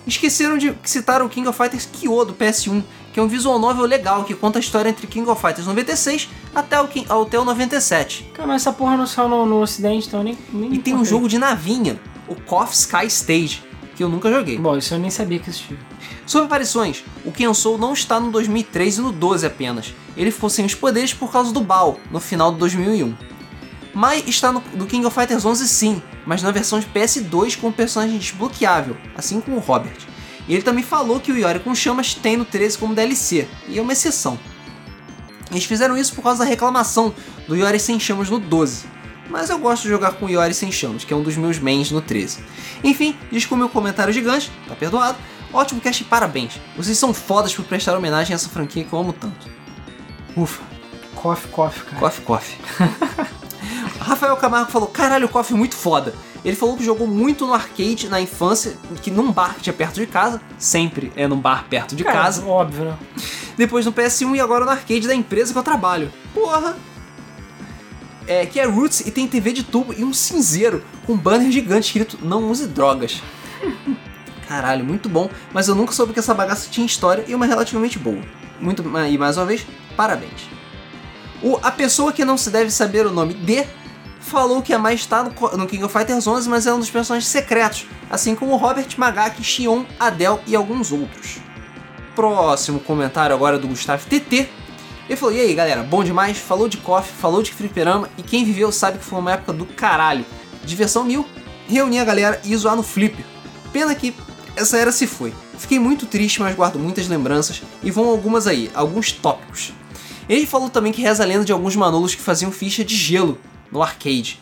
Esqueceram 0.08 0.58
de 0.58 0.74
citar 0.84 1.22
o 1.22 1.30
King 1.30 1.48
of 1.48 1.58
Fighters 1.58 1.86
Kyo 1.86 2.26
do 2.26 2.34
PS1, 2.34 2.84
que 3.14 3.20
é 3.20 3.24
um 3.24 3.28
visual 3.28 3.60
novel 3.60 3.86
legal 3.86 4.24
que 4.24 4.34
conta 4.34 4.58
a 4.58 4.62
história 4.62 4.90
entre 4.90 5.06
King 5.06 5.30
of 5.30 5.40
Fighters 5.40 5.68
96 5.68 6.28
até 6.56 6.82
o, 6.82 6.88
até 7.22 7.40
o 7.40 7.46
97. 7.46 8.32
Cara, 8.34 8.48
mas 8.48 8.64
essa 8.64 8.74
porra 8.74 8.98
não 8.98 9.06
saiu 9.06 9.30
no, 9.30 9.46
no 9.46 9.62
ocidente, 9.62 10.08
então 10.08 10.24
nem, 10.24 10.38
nem 10.52 10.74
E 10.74 10.80
tem 10.80 10.96
um 10.96 11.06
jogo 11.06 11.28
de 11.28 11.38
navinha, 11.38 12.00
o 12.28 12.36
KOF 12.36 12.74
Sky 12.74 13.06
Stage, 13.08 13.64
que 13.96 14.04
eu 14.04 14.10
nunca 14.10 14.32
joguei. 14.32 14.58
Bom, 14.58 14.78
isso 14.78 14.94
eu 14.94 15.00
nem 15.00 15.10
sabia 15.10 15.40
que 15.40 15.50
existia. 15.50 15.78
Sobre 16.26 16.46
aparições, 16.46 17.04
o 17.26 17.32
Kensou 17.32 17.78
não 17.78 17.94
está 17.94 18.20
no 18.20 18.32
2003 18.32 18.98
e 18.98 19.02
no 19.02 19.12
12 19.12 19.46
apenas. 19.46 19.94
Ele 20.16 20.32
ficou 20.32 20.50
sem 20.50 20.66
os 20.66 20.76
poderes 20.76 21.14
por 21.14 21.32
causa 21.32 21.52
do 21.52 21.62
Bao, 21.62 22.00
no 22.10 22.20
final 22.20 22.52
de 22.52 22.60
2001. 22.60 23.14
Mai 23.94 24.24
está 24.26 24.52
no 24.52 24.62
do 24.62 24.86
King 24.86 25.06
of 25.06 25.14
Fighters 25.14 25.44
11 25.44 25.68
sim, 25.68 26.02
mas 26.26 26.42
na 26.42 26.52
versão 26.52 26.80
de 26.80 26.86
PS2 26.88 27.60
com 27.60 27.68
o 27.68 27.74
personagem 27.74 28.18
desbloqueável, 28.18 28.96
assim 29.16 29.42
como 29.42 29.58
o 29.58 29.60
Robert. 29.60 29.98
E 30.48 30.54
ele 30.54 30.64
também 30.64 30.84
falou 30.84 31.20
que 31.20 31.32
o 31.32 31.38
Yori 31.38 31.60
com 31.60 31.76
chamas 31.76 32.14
tem 32.14 32.38
no 32.38 32.46
13 32.46 32.78
como 32.78 32.96
DLC, 32.96 33.48
e 33.68 33.78
é 33.78 33.82
uma 33.82 33.92
exceção. 33.92 34.40
Eles 35.52 35.66
fizeram 35.66 35.98
isso 35.98 36.16
por 36.16 36.24
causa 36.24 36.44
da 36.44 36.50
reclamação 36.50 37.14
do 37.48 37.56
Yori 37.56 37.80
sem 37.80 38.00
chamas 38.00 38.30
no 38.30 38.40
12. 38.40 38.86
Mas 39.32 39.50
eu 39.50 39.58
gosto 39.58 39.84
de 39.84 39.90
jogar 39.90 40.12
com 40.14 40.30
Yori 40.30 40.54
sem 40.54 40.70
chamas, 40.72 41.06
que 41.06 41.14
é 41.14 41.16
um 41.16 41.24
dos 41.24 41.38
meus 41.38 41.58
mains 41.58 41.90
no 41.90 42.02
13. 42.02 42.40
Enfim, 42.84 43.18
diz 43.32 43.46
com 43.46 43.56
o 43.56 43.58
meu 43.58 43.70
comentário 43.70 44.14
gigante, 44.14 44.52
tá 44.68 44.76
perdoado. 44.76 45.18
Ótimo 45.54 45.80
cast 45.80 46.04
e 46.04 46.06
parabéns. 46.06 46.60
Vocês 46.76 46.98
são 46.98 47.14
fodas 47.14 47.56
por 47.56 47.64
prestar 47.64 47.98
homenagem 47.98 48.34
a 48.34 48.36
essa 48.36 48.50
franquia 48.50 48.84
que 48.84 48.92
eu 48.92 49.00
amo 49.00 49.14
tanto. 49.14 49.50
Ufa. 50.36 50.62
Coffee, 51.16 51.52
coffee, 51.52 51.84
cara. 51.84 52.00
Coffee, 52.00 52.26
coffee. 52.26 52.58
Rafael 54.00 54.36
Camargo 54.36 54.72
falou: 54.72 54.88
caralho, 54.88 55.28
o 55.28 55.30
Coffee 55.30 55.56
é 55.56 55.58
muito 55.58 55.76
foda. 55.76 56.14
Ele 56.44 56.56
falou 56.56 56.76
que 56.76 56.84
jogou 56.84 57.06
muito 57.06 57.46
no 57.46 57.54
arcade 57.54 58.10
na 58.10 58.20
infância, 58.20 58.76
que 59.02 59.12
num 59.12 59.32
bar 59.32 59.56
que 59.56 59.62
tinha 59.62 59.74
perto 59.74 59.96
de 59.96 60.08
casa, 60.08 60.42
sempre 60.58 61.12
é 61.16 61.28
num 61.28 61.40
bar 61.40 61.68
perto 61.70 61.96
de 61.96 62.04
Cara, 62.04 62.18
casa. 62.18 62.44
Óbvio, 62.44 62.86
né? 62.86 62.98
Depois 63.56 63.86
no 63.86 63.94
PS1 63.94 64.36
e 64.36 64.40
agora 64.40 64.66
no 64.66 64.72
arcade 64.72 65.08
da 65.08 65.14
empresa 65.14 65.54
que 65.54 65.60
eu 65.60 65.64
trabalho. 65.64 66.12
Porra! 66.34 66.76
É, 68.32 68.46
que 68.46 68.62
é 68.62 68.66
Roots 68.66 69.02
e 69.02 69.12
tem 69.12 69.28
TV 69.28 69.52
de 69.52 69.62
tubo 69.62 69.94
e 69.94 70.06
um 70.06 70.14
cinzeiro 70.14 70.82
com 71.06 71.12
um 71.12 71.18
banner 71.18 71.52
gigante 71.52 71.88
escrito 71.88 72.18
Não 72.26 72.50
use 72.50 72.66
drogas. 72.66 73.22
Caralho, 74.48 74.86
muito 74.86 75.10
bom, 75.10 75.30
mas 75.52 75.68
eu 75.68 75.76
nunca 75.76 75.92
soube 75.92 76.14
que 76.14 76.20
essa 76.20 76.34
bagaça 76.34 76.70
tinha 76.72 76.86
história 76.86 77.26
e 77.28 77.36
uma 77.36 77.46
relativamente 77.46 78.00
boa. 78.00 78.22
Muito 78.58 78.84
e 78.84 79.18
mais 79.18 79.36
uma 79.36 79.46
vez, 79.46 79.68
parabéns. 79.98 80.50
O, 81.44 81.60
a 81.62 81.72
pessoa 81.72 82.14
que 82.14 82.24
não 82.24 82.38
se 82.38 82.50
deve 82.50 82.72
saber 82.72 83.06
o 83.06 83.12
nome 83.12 83.34
de 83.34 83.66
falou 84.22 84.62
que 84.62 84.74
a 84.74 84.80
mais 84.80 85.02
está 85.02 85.24
no, 85.24 85.32
no 85.58 85.68
King 85.68 85.84
of 85.84 85.92
Fighters 85.92 86.26
11, 86.26 86.48
mas 86.48 86.66
é 86.66 86.74
um 86.74 86.80
dos 86.80 86.90
personagens 86.90 87.30
secretos, 87.30 87.86
assim 88.10 88.34
como 88.34 88.56
Robert 88.56 88.88
Magaki, 88.96 89.44
Xion, 89.44 89.84
Adel 90.00 90.40
e 90.48 90.56
alguns 90.56 90.94
outros. 90.94 91.40
Próximo 92.16 92.80
comentário 92.80 93.36
agora 93.36 93.60
do 93.60 93.68
Gustavo 93.68 94.08
TT. 94.08 94.61
Ele 95.12 95.20
falou: 95.20 95.36
E 95.36 95.42
aí 95.42 95.54
galera, 95.54 95.84
bom 95.84 96.06
demais? 96.06 96.38
Falou 96.38 96.70
de 96.70 96.78
coffee, 96.78 97.12
falou 97.14 97.44
de 97.44 97.52
fliperama 97.52 98.10
e 98.18 98.24
quem 98.24 98.46
viveu 98.46 98.72
sabe 98.72 98.98
que 98.98 99.04
foi 99.04 99.20
uma 99.20 99.34
época 99.34 99.52
do 99.52 99.66
caralho. 99.66 100.26
Diversão 100.64 101.04
mil, 101.04 101.28
reuni 101.68 102.00
a 102.00 102.06
galera 102.06 102.40
e 102.46 102.56
zoar 102.56 102.78
no 102.78 102.84
flipper. 102.84 103.26
Pena 103.74 103.94
que 103.94 104.16
essa 104.56 104.78
era 104.78 104.90
se 104.90 105.06
foi. 105.06 105.34
Fiquei 105.58 105.80
muito 105.80 106.06
triste, 106.06 106.40
mas 106.40 106.56
guardo 106.56 106.80
muitas 106.80 107.10
lembranças 107.10 107.62
e 107.84 107.92
vão 107.92 108.08
algumas 108.08 108.48
aí, 108.48 108.72
alguns 108.74 109.12
tópicos. 109.12 109.74
Ele 110.30 110.46
falou 110.46 110.70
também 110.70 110.94
que 110.94 111.02
reza 111.02 111.24
a 111.24 111.26
lenda 111.26 111.44
de 111.44 111.52
alguns 111.52 111.76
manolos 111.76 112.16
que 112.16 112.22
faziam 112.22 112.50
ficha 112.50 112.86
de 112.86 112.96
gelo 112.96 113.38
no 113.70 113.84
arcade. 113.84 114.40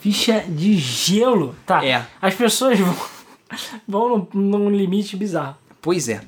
Ficha 0.00 0.44
de 0.48 0.76
gelo. 0.78 1.56
Tá. 1.66 1.84
É. 1.84 2.06
As 2.22 2.32
pessoas 2.32 2.78
vão, 2.78 2.96
vão 3.88 4.28
num, 4.32 4.40
num 4.40 4.70
limite 4.70 5.16
bizarro. 5.16 5.56
Pois 5.82 6.08
é. 6.08 6.20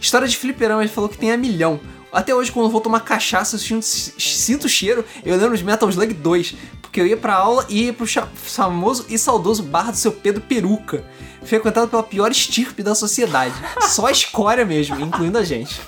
História 0.00 0.28
de 0.28 0.36
fliperama, 0.36 0.82
ele 0.82 0.92
falou 0.92 1.10
que 1.10 1.18
tem 1.18 1.32
a 1.32 1.36
milhão. 1.36 1.80
Até 2.16 2.34
hoje, 2.34 2.50
quando 2.50 2.64
eu 2.64 2.70
vou 2.70 2.80
tomar 2.80 3.00
cachaça, 3.00 3.56
eu 3.56 3.82
sinto, 3.82 4.64
o 4.64 4.68
cheiro, 4.70 5.04
eu 5.22 5.36
lembro 5.36 5.54
de 5.54 5.62
Metal 5.62 5.86
Slug 5.86 6.14
2. 6.14 6.54
Porque 6.80 6.98
eu 6.98 7.06
ia 7.06 7.16
pra 7.16 7.34
aula 7.34 7.66
e 7.68 7.84
ia 7.84 7.92
pro 7.92 8.06
famoso 8.34 9.04
e 9.10 9.18
saudoso 9.18 9.62
bar 9.62 9.90
do 9.90 9.98
seu 9.98 10.10
Pedro 10.10 10.40
Peruca. 10.40 11.04
Frequentado 11.44 11.88
pela 11.88 12.02
pior 12.02 12.30
estirpe 12.30 12.82
da 12.82 12.94
sociedade. 12.94 13.54
Só 13.82 14.06
a 14.06 14.10
escória 14.10 14.64
mesmo, 14.64 14.98
incluindo 14.98 15.36
a 15.36 15.44
gente. 15.44 15.78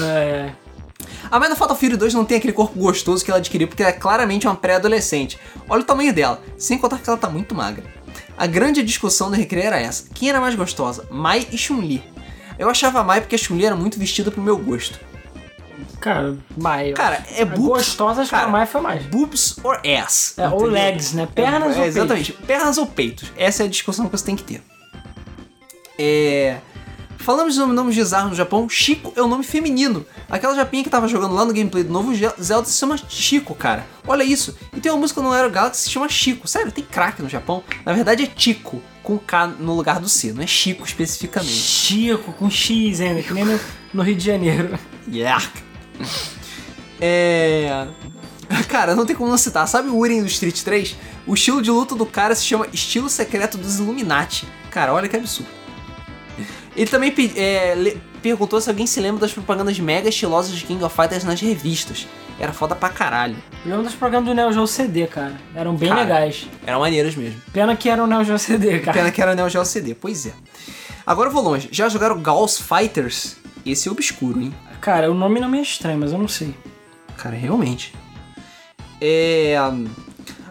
É, 0.00 0.52
A 1.32 1.40
mãe 1.40 1.48
da 1.48 1.56
Fatal 1.56 1.76
Fury 1.76 1.96
2 1.96 2.14
não 2.14 2.24
tem 2.24 2.38
aquele 2.38 2.52
corpo 2.52 2.78
gostoso 2.78 3.24
que 3.24 3.32
ela 3.32 3.38
adquiriu 3.38 3.66
porque 3.66 3.82
ela 3.82 3.90
é 3.90 3.94
claramente 3.96 4.46
uma 4.46 4.54
pré-adolescente. 4.54 5.36
Olha 5.68 5.82
o 5.82 5.84
tamanho 5.84 6.12
dela, 6.12 6.40
sem 6.56 6.78
contar 6.78 6.98
que 6.98 7.10
ela 7.10 7.18
tá 7.18 7.28
muito 7.28 7.56
magra. 7.56 7.84
A 8.36 8.46
grande 8.46 8.84
discussão 8.84 9.30
do 9.30 9.36
recreio 9.36 9.66
era 9.66 9.80
essa: 9.80 10.04
quem 10.14 10.28
era 10.28 10.40
mais 10.40 10.54
gostosa, 10.54 11.08
Mai 11.10 11.44
e 11.50 11.58
Chun-Li? 11.58 12.04
Eu 12.58 12.68
achava 12.68 13.04
Mai 13.04 13.20
porque 13.20 13.36
a 13.36 13.38
Chun-Li 13.38 13.64
era 13.66 13.76
muito 13.76 13.98
vestida 13.98 14.30
pro 14.30 14.42
meu 14.42 14.56
gosto. 14.58 14.98
cara, 16.00 16.36
Mai. 16.56 16.92
Cara, 16.92 17.24
é 17.34 17.44
boobs. 17.44 17.86
gostosa, 17.86 18.22
acho 18.22 18.30
que 18.30 18.34
a 18.34 18.40
cara, 18.40 18.50
Mai 18.50 18.66
foi 18.66 18.80
mais. 18.80 19.04
Boobs 19.06 19.58
or 19.62 19.80
ass. 19.86 20.34
É, 20.36 20.48
ou 20.48 20.64
legs, 20.64 21.12
né? 21.12 21.28
Pernas 21.34 21.76
é, 21.76 21.80
ou 21.80 21.86
Exatamente, 21.86 22.32
pernas 22.32 22.78
ou 22.78 22.86
peitos. 22.86 23.30
Essa 23.36 23.62
é 23.62 23.66
a 23.66 23.68
discussão 23.68 24.06
que 24.06 24.12
você 24.12 24.24
tem 24.24 24.36
que 24.36 24.42
ter. 24.44 24.62
É. 25.98 26.58
Falamos 27.18 27.54
de 27.54 27.60
nomes 27.60 27.96
bizarros 27.96 28.30
no 28.30 28.36
Japão, 28.36 28.68
Chico 28.68 29.12
é 29.16 29.22
o 29.22 29.26
nome 29.26 29.44
feminino. 29.44 30.06
Aquela 30.30 30.54
japinha 30.54 30.84
que 30.84 30.88
tava 30.88 31.08
jogando 31.08 31.34
lá 31.34 31.44
no 31.44 31.52
gameplay 31.52 31.84
do 31.84 31.92
novo 31.92 32.12
Zelda 32.40 32.66
se 32.66 32.78
chama 32.78 32.96
Chico, 33.08 33.54
cara. 33.54 33.86
Olha 34.06 34.22
isso. 34.22 34.56
E 34.74 34.80
tem 34.80 34.90
uma 34.90 34.98
música 34.98 35.20
no 35.20 35.32
Aero 35.32 35.50
Galaxy 35.50 35.82
que 35.82 35.84
se 35.88 35.90
chama 35.90 36.08
Chico. 36.08 36.48
Sério, 36.48 36.72
tem 36.72 36.84
crack 36.84 37.20
no 37.20 37.28
Japão. 37.28 37.62
Na 37.84 37.92
verdade 37.92 38.22
é 38.22 38.30
Chico, 38.34 38.80
com 39.02 39.18
K 39.18 39.48
no 39.58 39.74
lugar 39.74 40.00
do 40.00 40.08
C, 40.08 40.32
não 40.32 40.42
é 40.42 40.46
Chico 40.46 40.84
especificamente. 40.86 41.52
Chico, 41.52 42.32
com 42.32 42.48
X 42.48 43.00
ainda, 43.00 43.22
que 43.22 43.34
nem 43.34 43.44
no, 43.44 43.60
no 43.92 44.02
Rio 44.02 44.14
de 44.14 44.24
Janeiro. 44.24 44.78
Yeah. 45.10 45.42
É. 47.00 47.86
Cara, 48.68 48.94
não 48.94 49.04
tem 49.04 49.14
como 49.14 49.30
não 49.30 49.38
citar. 49.38 49.66
Sabe 49.68 49.88
o 49.88 49.96
Uren 49.96 50.20
do 50.20 50.26
Street 50.26 50.62
3? 50.62 50.96
O 51.26 51.34
estilo 51.34 51.60
de 51.60 51.70
luta 51.70 51.94
do 51.94 52.06
cara 52.06 52.34
se 52.34 52.44
chama 52.44 52.66
Estilo 52.72 53.08
Secreto 53.08 53.58
dos 53.58 53.78
Illuminati. 53.78 54.46
Cara, 54.70 54.92
olha 54.94 55.08
que 55.08 55.16
absurdo. 55.16 55.50
Ele 56.78 56.88
também 56.88 57.12
é, 57.36 57.96
perguntou 58.22 58.60
se 58.60 58.70
alguém 58.70 58.86
se 58.86 59.00
lembra 59.00 59.22
das 59.22 59.32
propagandas 59.32 59.76
mega 59.80 60.08
estilosas 60.08 60.54
de 60.56 60.64
King 60.64 60.84
of 60.84 60.94
Fighters 60.94 61.24
nas 61.24 61.40
revistas. 61.40 62.06
Era 62.38 62.52
foda 62.52 62.76
pra 62.76 62.88
caralho. 62.88 63.34
Eu 63.64 63.70
lembro 63.72 63.82
dos 63.82 63.96
programas 63.96 64.28
do 64.28 64.32
Neo 64.32 64.52
Geo 64.52 64.64
CD, 64.64 65.08
cara. 65.08 65.34
Eram 65.56 65.74
bem 65.74 65.88
Cara. 65.88 66.02
legais. 66.02 66.46
Eram 66.64 66.78
maneiras 66.78 67.16
mesmo. 67.16 67.42
Pena 67.52 67.74
que 67.74 67.88
era 67.88 68.04
o 68.04 68.06
Neo 68.06 68.22
Geo 68.22 68.38
CD, 68.38 68.78
cara. 68.78 68.96
Pena 68.96 69.10
que 69.10 69.20
era 69.20 69.34
Neo 69.34 69.48
Geo 69.48 69.64
CD, 69.64 69.92
pois 69.92 70.24
é. 70.26 70.32
Agora 71.04 71.28
eu 71.28 71.32
vou 71.32 71.42
longe. 71.42 71.68
Já 71.72 71.88
jogaram 71.88 72.22
Gauss 72.22 72.60
Fighters? 72.60 73.38
Esse 73.66 73.88
é 73.88 73.90
obscuro, 73.90 74.40
hein? 74.40 74.54
Cara, 74.80 75.10
o 75.10 75.14
nome 75.14 75.40
não 75.40 75.48
me 75.48 75.58
é 75.58 75.62
estranho, 75.62 75.98
mas 75.98 76.12
eu 76.12 76.18
não 76.18 76.28
sei. 76.28 76.54
Cara, 77.16 77.34
realmente. 77.34 77.92
É. 79.00 79.56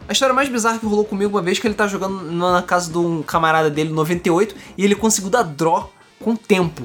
A 0.09 0.11
história 0.11 0.35
mais 0.35 0.49
bizarra 0.49 0.77
que 0.77 0.85
rolou 0.85 1.05
comigo 1.05 1.37
uma 1.37 1.41
vez 1.41 1.57
que 1.57 1.65
ele 1.65 1.73
tá 1.73 1.87
jogando 1.87 2.21
na 2.33 2.61
casa 2.61 2.91
de 2.91 2.97
um 2.97 3.23
camarada 3.23 3.69
dele 3.69 3.91
98 3.91 4.55
e 4.77 4.83
ele 4.83 4.95
conseguiu 4.95 5.29
dar 5.29 5.43
draw 5.43 5.93
com 6.19 6.35
tempo. 6.35 6.83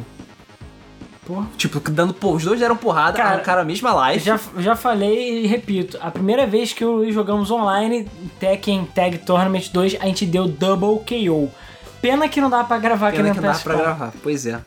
Porra. 1.27 1.47
Tipo, 1.57 1.79
dando. 1.91 2.13
Pô, 2.13 2.33
os 2.33 2.43
dois 2.45 2.59
deram 2.59 2.77
porrada, 2.77 3.17
Cara, 3.17 3.31
arrancaram 3.37 3.63
a 3.63 3.65
mesma 3.65 3.93
live. 3.95 4.25
Já, 4.25 4.41
já 4.59 4.75
falei 4.75 5.45
e 5.45 5.47
repito, 5.47 5.97
a 6.01 6.11
primeira 6.11 6.47
vez 6.47 6.73
que 6.73 6.83
eu 6.83 7.11
jogamos 7.13 7.51
online 7.51 8.09
Tekken 8.41 8.85
Tag 8.87 9.19
Tournament 9.19 9.69
2, 9.73 9.97
a 10.01 10.07
gente 10.07 10.27
deu 10.27 10.49
Double 10.49 11.05
KO. 11.07 11.49
Pena 12.01 12.29
que 12.29 12.41
não 12.41 12.51
dá 12.51 12.65
pra 12.65 12.79
gravar 12.79 13.09
aqui 13.09 13.19
Pena 13.19 13.29
no 13.29 13.35
que 13.37 13.41
dá 13.41 13.55
PS4. 13.55 13.63
pra 13.63 13.75
gravar, 13.77 14.13
pois 14.21 14.47
é. 14.47 14.61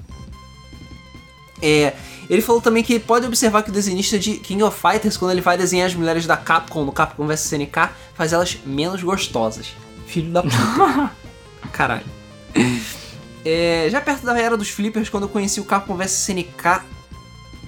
É, 1.62 1.94
ele 2.30 2.42
falou 2.42 2.62
também 2.62 2.84
que 2.84 3.00
pode 3.00 3.26
observar 3.26 3.62
que 3.62 3.70
o 3.70 3.74
desenhista 3.74 4.18
de 4.18 4.36
King 4.38 4.64
of 4.64 4.80
Fighters, 4.80 5.18
quando 5.18 5.32
ele 5.32 5.42
vai 5.42 5.58
desenhar 5.58 5.88
as 5.88 5.94
mulheres 5.96 6.26
da 6.26 6.38
Capcom 6.38 6.86
no 6.86 6.92
Capcom 6.94 7.28
vs 7.28 7.52
SNK, 7.52 7.90
faz 8.14 8.32
elas 8.32 8.58
menos 8.66 9.04
gostosas. 9.04 9.74
Filho 10.08 10.32
da 10.32 10.42
puta. 10.42 11.12
Caralho. 11.74 12.06
É, 13.46 13.88
já 13.92 14.02
perto 14.02 14.26
da 14.26 14.38
era 14.40 14.58
dos 14.58 14.70
flippers, 14.70 15.08
quando 15.08 15.24
eu 15.24 15.30
conheci 15.30 15.60
o 15.60 15.66
Capcom 15.66 15.96
vs 15.96 16.12
SNK 16.12 16.82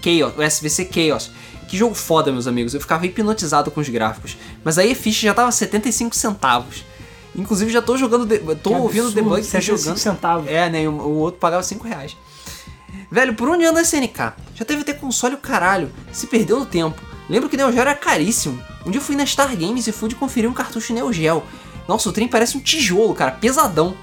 Chaos, 0.04 0.34
o 0.38 0.42
SVC 0.44 0.90
Chaos. 0.92 1.32
Que 1.68 1.78
jogo 1.78 1.94
foda, 1.94 2.32
meus 2.32 2.48
amigos. 2.48 2.74
Eu 2.74 2.80
ficava 2.82 3.06
hipnotizado 3.06 3.70
com 3.70 3.80
os 3.82 3.90
gráficos. 3.90 4.38
Mas 4.64 4.78
aí 4.78 4.92
a 4.92 4.96
ficha 4.96 5.28
já 5.28 5.34
tava 5.34 5.52
75 5.52 6.16
centavos. 6.16 6.84
Inclusive 7.36 7.70
já 7.72 7.82
tô 7.82 7.98
jogando, 7.98 8.26
de- 8.26 8.40
tô 8.56 8.70
Que 8.72 8.76
ouvindo 8.76 9.08
absurdo, 9.08 9.12
debug 9.16 9.42
e 9.42 9.44
75 9.44 9.78
jogando. 9.78 9.98
centavos. 9.98 10.50
É, 10.50 10.70
né? 10.70 10.88
O, 10.88 10.94
o 10.94 11.16
outro 11.18 11.40
pagava 11.40 11.62
5 11.62 11.86
reais. 11.86 12.16
Velho, 13.12 13.34
por 13.36 13.50
onde 13.50 13.66
anda 13.66 13.80
a 13.80 13.84
SNK? 13.84 14.34
Já 14.56 14.66
teve 14.66 14.82
até 14.82 14.94
console 14.94 15.36
o 15.36 15.38
caralho. 15.38 15.92
Se 16.12 16.26
perdeu 16.26 16.58
no 16.60 16.66
tempo. 16.66 17.00
Lembro 17.30 17.50
que 17.50 17.58
Neo 17.58 17.72
Geo 17.72 17.82
era 17.82 17.94
caríssimo. 17.94 18.60
Um 18.86 18.90
dia 18.92 19.00
eu 19.00 19.04
fui 19.04 19.16
na 19.18 19.26
Star 19.26 19.56
Games 19.58 19.86
e 19.88 19.92
fui 19.92 20.08
de 20.10 20.16
conferir 20.16 20.50
um 20.50 20.54
cartucho 20.54 20.94
Neo 20.94 21.12
Geo. 21.12 21.44
Nossa, 21.88 22.08
o 22.10 22.14
trem 22.14 22.28
parece 22.30 22.58
um 22.58 22.62
tijolo, 22.62 23.14
cara. 23.14 23.32
Pesadão. 23.32 23.96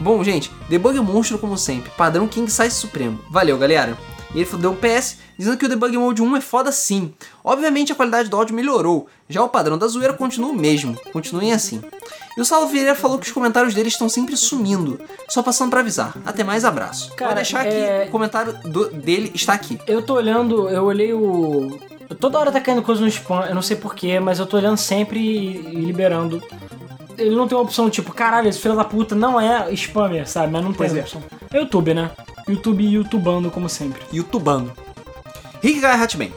Bom, 0.00 0.22
gente, 0.22 0.50
debug 0.68 0.98
monstro 1.00 1.38
como 1.38 1.56
sempre. 1.58 1.90
Padrão 1.96 2.28
King 2.28 2.50
Size 2.50 2.70
Supremo. 2.72 3.18
Valeu, 3.30 3.58
galera. 3.58 3.96
E 4.34 4.40
ele 4.42 4.50
deu 4.58 4.72
um 4.72 4.76
PS 4.76 5.18
dizendo 5.38 5.56
que 5.56 5.64
o 5.64 5.68
Debug 5.70 5.96
Mode 5.96 6.20
1 6.20 6.36
é 6.36 6.40
foda 6.42 6.70
sim. 6.70 7.14
Obviamente 7.42 7.92
a 7.92 7.94
qualidade 7.94 8.28
do 8.28 8.36
áudio 8.36 8.54
melhorou. 8.54 9.08
Já 9.26 9.42
o 9.42 9.48
padrão 9.48 9.78
da 9.78 9.86
zoeira 9.88 10.12
continua 10.12 10.50
o 10.50 10.54
mesmo. 10.54 10.94
Continuem 11.14 11.52
assim. 11.54 11.80
E 12.36 12.40
o 12.40 12.44
Saulo 12.44 12.68
Vieira 12.68 12.94
falou 12.94 13.18
que 13.18 13.26
os 13.26 13.32
comentários 13.32 13.72
dele 13.72 13.88
estão 13.88 14.06
sempre 14.06 14.36
sumindo. 14.36 15.00
Só 15.30 15.42
passando 15.42 15.70
pra 15.70 15.80
avisar. 15.80 16.14
Até 16.26 16.44
mais, 16.44 16.64
abraço. 16.66 17.10
Cara, 17.16 17.30
Vou 17.30 17.36
deixar 17.36 17.66
é- 17.66 18.02
aqui, 18.02 18.08
o 18.08 18.12
comentário 18.12 18.52
do- 18.64 18.90
dele 18.90 19.32
está 19.34 19.54
aqui. 19.54 19.78
Eu 19.86 20.02
tô 20.02 20.14
olhando, 20.14 20.68
eu 20.68 20.84
olhei 20.84 21.12
o. 21.14 21.78
Toda 22.20 22.38
hora 22.38 22.52
tá 22.52 22.60
caindo 22.60 22.82
coisa 22.82 23.00
no 23.00 23.08
spam, 23.08 23.46
eu 23.48 23.54
não 23.54 23.62
sei 23.62 23.76
porquê, 23.78 24.20
mas 24.20 24.38
eu 24.38 24.46
tô 24.46 24.58
olhando 24.58 24.76
sempre 24.76 25.18
e 25.20 25.74
liberando. 25.74 26.42
Ele 27.18 27.34
não 27.34 27.48
tem 27.48 27.56
uma 27.58 27.64
opção 27.64 27.90
tipo, 27.90 28.12
caralho, 28.12 28.48
esse 28.48 28.60
filho 28.60 28.76
da 28.76 28.84
puta 28.84 29.14
não 29.14 29.40
é 29.40 29.72
spammer, 29.72 30.28
sabe? 30.28 30.52
Mas 30.52 30.62
não 30.62 30.72
tem 30.72 30.78
Pois 30.78 30.96
é. 30.96 31.00
opção. 31.00 31.22
É 31.52 31.58
YouTube, 31.58 31.92
né? 31.94 32.10
YouTube 32.48 32.84
youtubando 32.84 33.50
como 33.50 33.68
sempre. 33.68 34.00
youtubando. 34.12 34.72
Rick 35.62 35.84
Hatman. 35.84 36.32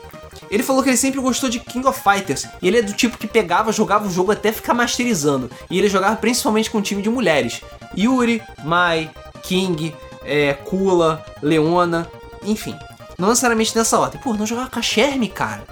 Ele 0.50 0.64
falou 0.64 0.84
que 0.84 0.90
ele 0.90 0.98
sempre 0.98 1.22
gostou 1.22 1.50
de 1.50 1.60
King 1.62 1.88
of 1.88 2.02
Fighters. 2.02 2.46
E 2.62 2.68
ele 2.68 2.80
é 2.80 2.82
do 2.82 2.92
tipo 2.92 3.18
que 3.18 3.26
pegava, 3.26 3.72
jogava 3.72 4.08
o 4.08 4.12
jogo 4.12 4.34
até 4.34 4.52
ficar 4.52 4.74
masterizando. 4.74 5.50
E 5.70 5.78
ele 5.78 5.88
jogava 5.88 6.18
principalmente 6.18 6.70
com 6.70 6.80
um 6.80 6.82
time 6.82 7.02
de 7.02 7.10
mulheres. 7.10 7.62
Yuri, 7.98 8.42
Mai, 8.66 9.10
King, 9.44 9.96
é, 10.26 10.54
Kula, 10.54 11.24
Leona, 11.42 12.06
enfim. 12.44 12.76
Não 13.18 13.30
necessariamente 13.30 13.78
nessa 13.78 13.98
ordem. 13.98 14.20
Pô, 14.20 14.34
não 14.34 14.46
jogava 14.46 14.70
com 14.70 14.80
a 14.80 14.82
Shermie, 14.82 15.30
cara. 15.30 15.64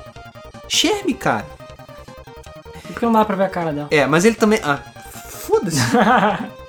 Shermie, 0.69 1.14
cara. 1.14 1.45
Porque 2.88 3.06
não 3.06 3.11
dá 3.14 3.26
pra 3.26 3.36
ver 3.36 3.45
a 3.45 3.49
cara 3.49 3.73
dela. 3.73 3.88
É, 3.91 4.06
mas 4.06 4.23
ele 4.23 4.36
também... 4.36 4.60
Ah, 4.64 4.80
foda-se. 5.60 5.80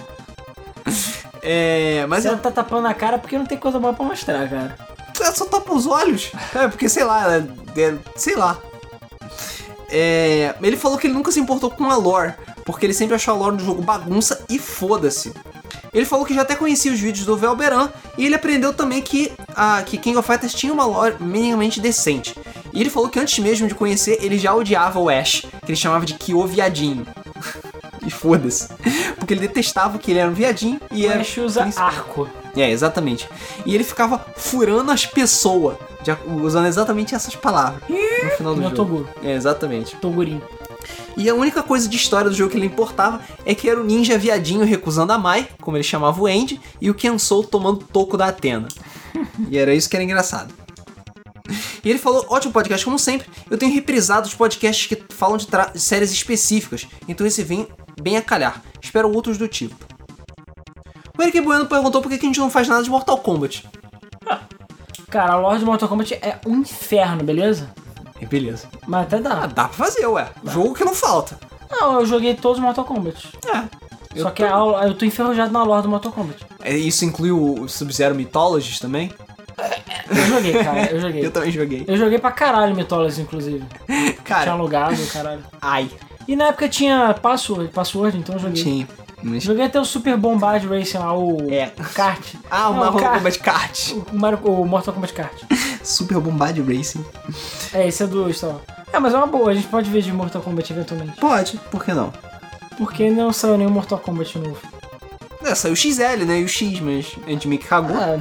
É, 1.42 2.04
mas 2.06 2.26
ela 2.26 2.36
eu, 2.36 2.40
tá 2.42 2.50
tapando 2.50 2.86
a 2.86 2.92
cara 2.92 3.18
porque 3.18 3.38
não 3.38 3.46
tem 3.46 3.56
coisa 3.56 3.78
boa 3.78 3.94
pra 3.94 4.04
mostrar, 4.04 4.46
cara. 4.46 4.76
ela 5.18 5.34
só 5.34 5.46
tapa 5.46 5.72
os 5.72 5.86
olhos. 5.86 6.30
É, 6.54 6.68
porque 6.68 6.86
sei 6.86 7.02
lá, 7.02 7.34
é, 7.34 7.38
é, 7.80 7.94
sei 8.14 8.36
lá. 8.36 8.58
É, 9.90 10.54
ele 10.60 10.76
falou 10.76 10.98
que 10.98 11.06
ele 11.06 11.14
nunca 11.14 11.32
se 11.32 11.40
importou 11.40 11.70
com 11.70 11.90
a 11.90 11.96
lore, 11.96 12.34
porque 12.64 12.84
ele 12.84 12.92
sempre 12.92 13.14
achou 13.14 13.32
a 13.32 13.36
lore 13.36 13.56
do 13.56 13.64
jogo 13.64 13.82
bagunça 13.82 14.44
e 14.50 14.58
foda-se. 14.58 15.32
Ele 15.92 16.04
falou 16.04 16.24
que 16.24 16.34
já 16.34 16.42
até 16.42 16.54
conhecia 16.54 16.92
os 16.92 17.00
vídeos 17.00 17.26
do 17.26 17.36
Velberan 17.36 17.90
e 18.16 18.24
ele 18.24 18.34
aprendeu 18.34 18.72
também 18.72 19.02
que, 19.02 19.32
a, 19.56 19.82
que 19.82 19.98
King 19.98 20.16
of 20.18 20.26
Fighters 20.26 20.54
tinha 20.54 20.72
uma 20.72 20.84
lore 20.84 21.16
minimamente 21.18 21.80
decente. 21.80 22.34
E 22.72 22.80
ele 22.80 22.90
falou 22.90 23.08
que 23.08 23.18
antes 23.18 23.38
mesmo 23.38 23.66
de 23.66 23.74
conhecer, 23.74 24.18
ele 24.20 24.38
já 24.38 24.54
odiava 24.54 25.00
o 25.00 25.08
Ash, 25.08 25.46
que 25.64 25.70
ele 25.70 25.76
chamava 25.76 26.06
de 26.06 26.14
Kyo 26.14 26.46
Viadinho. 26.46 27.06
E 28.10 28.12
foda-se. 28.14 28.68
Porque 29.16 29.34
ele 29.34 29.40
detestava 29.40 29.98
que 29.98 30.10
ele 30.10 30.20
era 30.20 30.30
um 30.30 30.34
viadinho 30.34 30.80
e 30.90 31.06
era. 31.06 31.20
Ash 31.20 31.36
usa 31.38 31.68
arco. 31.76 32.28
É, 32.56 32.68
exatamente. 32.70 33.28
E 33.64 33.74
ele 33.74 33.84
ficava 33.84 34.24
furando 34.36 34.90
as 34.90 35.06
pessoas, 35.06 35.76
de 36.02 36.10
usando 36.42 36.66
exatamente 36.66 37.14
essas 37.14 37.36
palavras 37.36 37.82
no 37.88 38.30
final 38.30 38.54
do 38.54 38.60
No 38.60 38.64
jogo. 38.64 38.76
Toguro. 38.76 39.08
É, 39.22 39.32
exatamente. 39.32 39.96
Togurinho. 39.96 40.42
E 41.16 41.28
a 41.28 41.34
única 41.34 41.62
coisa 41.62 41.88
de 41.88 41.96
história 41.96 42.30
do 42.30 42.36
jogo 42.36 42.50
que 42.50 42.56
ele 42.56 42.66
importava 42.66 43.20
é 43.44 43.54
que 43.54 43.68
era 43.68 43.80
o 43.80 43.84
ninja 43.84 44.16
viadinho 44.18 44.64
recusando 44.64 45.12
a 45.12 45.18
Mai, 45.18 45.48
como 45.60 45.76
ele 45.76 45.84
chamava 45.84 46.20
o 46.20 46.26
Andy, 46.26 46.60
e 46.80 46.90
o 46.90 46.94
Kensou 46.94 47.44
tomando 47.44 47.84
toco 47.84 48.16
da 48.16 48.26
Atena. 48.26 48.68
e 49.48 49.58
era 49.58 49.74
isso 49.74 49.88
que 49.88 49.96
era 49.96 50.04
engraçado. 50.04 50.54
E 51.84 51.90
ele 51.90 51.98
falou, 51.98 52.24
ótimo 52.28 52.52
podcast, 52.52 52.84
como 52.84 52.98
sempre. 52.98 53.28
Eu 53.50 53.58
tenho 53.58 53.72
reprisado 53.72 54.26
os 54.26 54.34
podcasts 54.34 54.86
que 54.86 55.02
falam 55.10 55.36
de 55.36 55.46
séries 55.74 56.12
específicas, 56.12 56.86
então 57.08 57.26
esse 57.26 57.42
vem 57.42 57.66
bem 58.00 58.16
a 58.16 58.22
calhar. 58.22 58.62
Espero 58.80 59.12
outros 59.12 59.36
do 59.38 59.46
tipo. 59.48 59.74
O 61.18 61.22
Eric 61.22 61.40
Bueno 61.40 61.66
perguntou 61.66 62.00
por 62.00 62.08
que 62.08 62.14
a 62.16 62.20
gente 62.20 62.40
não 62.40 62.50
faz 62.50 62.66
nada 62.68 62.82
de 62.82 62.90
Mortal 62.90 63.18
Kombat. 63.18 63.68
Cara, 65.10 65.32
a 65.32 65.36
lore 65.36 65.58
de 65.58 65.64
Mortal 65.64 65.88
Kombat 65.88 66.14
é 66.14 66.38
um 66.46 66.58
inferno, 66.60 67.22
beleza? 67.24 67.70
É, 68.20 68.26
beleza. 68.26 68.68
Mas 68.86 69.02
até 69.06 69.16
Ah, 69.16 69.20
dá. 69.20 69.46
dá 69.46 69.64
pra 69.64 69.68
fazer, 69.68 70.06
ué. 70.06 70.28
Jogo 70.44 70.74
que 70.74 70.84
não 70.84 70.94
falta. 70.94 71.38
Não, 71.70 72.00
eu 72.00 72.06
joguei 72.06 72.34
todos 72.34 72.58
os 72.58 72.64
Mortal 72.64 72.84
Kombat. 72.84 73.28
É. 73.46 73.64
Eu 74.14 74.24
Só 74.24 74.30
que 74.30 74.42
a, 74.42 74.48
eu 74.86 74.94
tô 74.94 75.04
enferrujado 75.04 75.52
na 75.52 75.62
lore 75.62 75.82
do 75.82 75.88
Mortal 75.88 76.12
Kombat. 76.12 76.44
É, 76.62 76.76
Isso 76.76 77.04
inclui 77.04 77.30
o 77.30 77.68
Sub-Zero 77.68 78.14
Mythologies 78.14 78.78
também? 78.80 79.12
Eu 80.10 80.16
joguei, 80.26 80.52
cara, 80.64 80.90
eu 80.90 81.00
joguei. 81.00 81.22
Eu 81.26 81.30
também 81.30 81.50
joguei. 81.52 81.84
Eu 81.86 81.96
joguei 81.96 82.18
pra 82.18 82.32
caralho 82.32 82.74
Mythology, 82.74 83.20
inclusive. 83.20 83.64
Tinha 83.86 84.12
Cara, 84.24 84.52
alugado, 84.52 84.96
caralho. 85.12 85.42
ai. 85.60 85.88
E 86.30 86.36
na 86.36 86.44
época 86.46 86.68
tinha 86.68 87.12
password, 87.12 87.72
password 87.72 88.16
então 88.16 88.36
eu 88.36 88.40
joguei. 88.40 88.62
Tinha. 88.62 88.88
Mas- 89.20 89.42
Joguei 89.42 89.64
até 89.64 89.80
o 89.80 89.84
Super 89.84 90.16
Bombard 90.16 90.64
Racing 90.68 90.98
lá, 90.98 91.12
o 91.18 91.50
É. 91.50 91.66
kart. 91.92 92.34
Ah, 92.48 92.68
o 92.68 92.72
Não, 92.74 92.92
Mortal. 92.92 93.14
Kombat 93.14 93.38
Kart. 93.40 93.90
O, 93.92 94.16
Mario- 94.16 94.38
o 94.44 94.64
Mortal 94.64 94.94
Kombat 94.94 95.12
Kart. 95.12 95.42
Super 95.82 96.20
Bombard 96.20 96.60
Racing. 96.62 97.04
É, 97.74 97.88
esse 97.88 98.02
é 98.02 98.06
do 98.06 98.32
Star 98.32 98.50
Wars. 98.50 98.62
É, 98.92 98.98
mas 99.00 99.12
é 99.12 99.16
uma 99.16 99.26
boa, 99.26 99.50
a 99.50 99.54
gente 99.54 99.66
pode 99.66 99.90
ver 99.90 100.02
de 100.02 100.12
Mortal 100.12 100.40
Kombat 100.40 100.72
eventualmente. 100.72 101.20
Pode, 101.20 101.58
por 101.70 101.84
que 101.84 101.92
não? 101.92 102.12
Porque 102.78 103.10
não 103.10 103.32
saiu 103.32 103.58
nenhum 103.58 103.70
Mortal 103.70 103.98
Kombat 103.98 104.38
novo. 104.38 104.56
É, 105.44 105.52
saiu 105.56 105.72
o 105.74 105.76
XL, 105.76 106.24
né? 106.24 106.38
E 106.40 106.44
o 106.44 106.48
X, 106.48 106.78
mas 106.80 107.12
a 107.26 107.30
gente 107.30 107.48
meio 107.48 107.60
que 107.60 107.66
cagou. 107.66 107.96
Ah, 107.96 108.20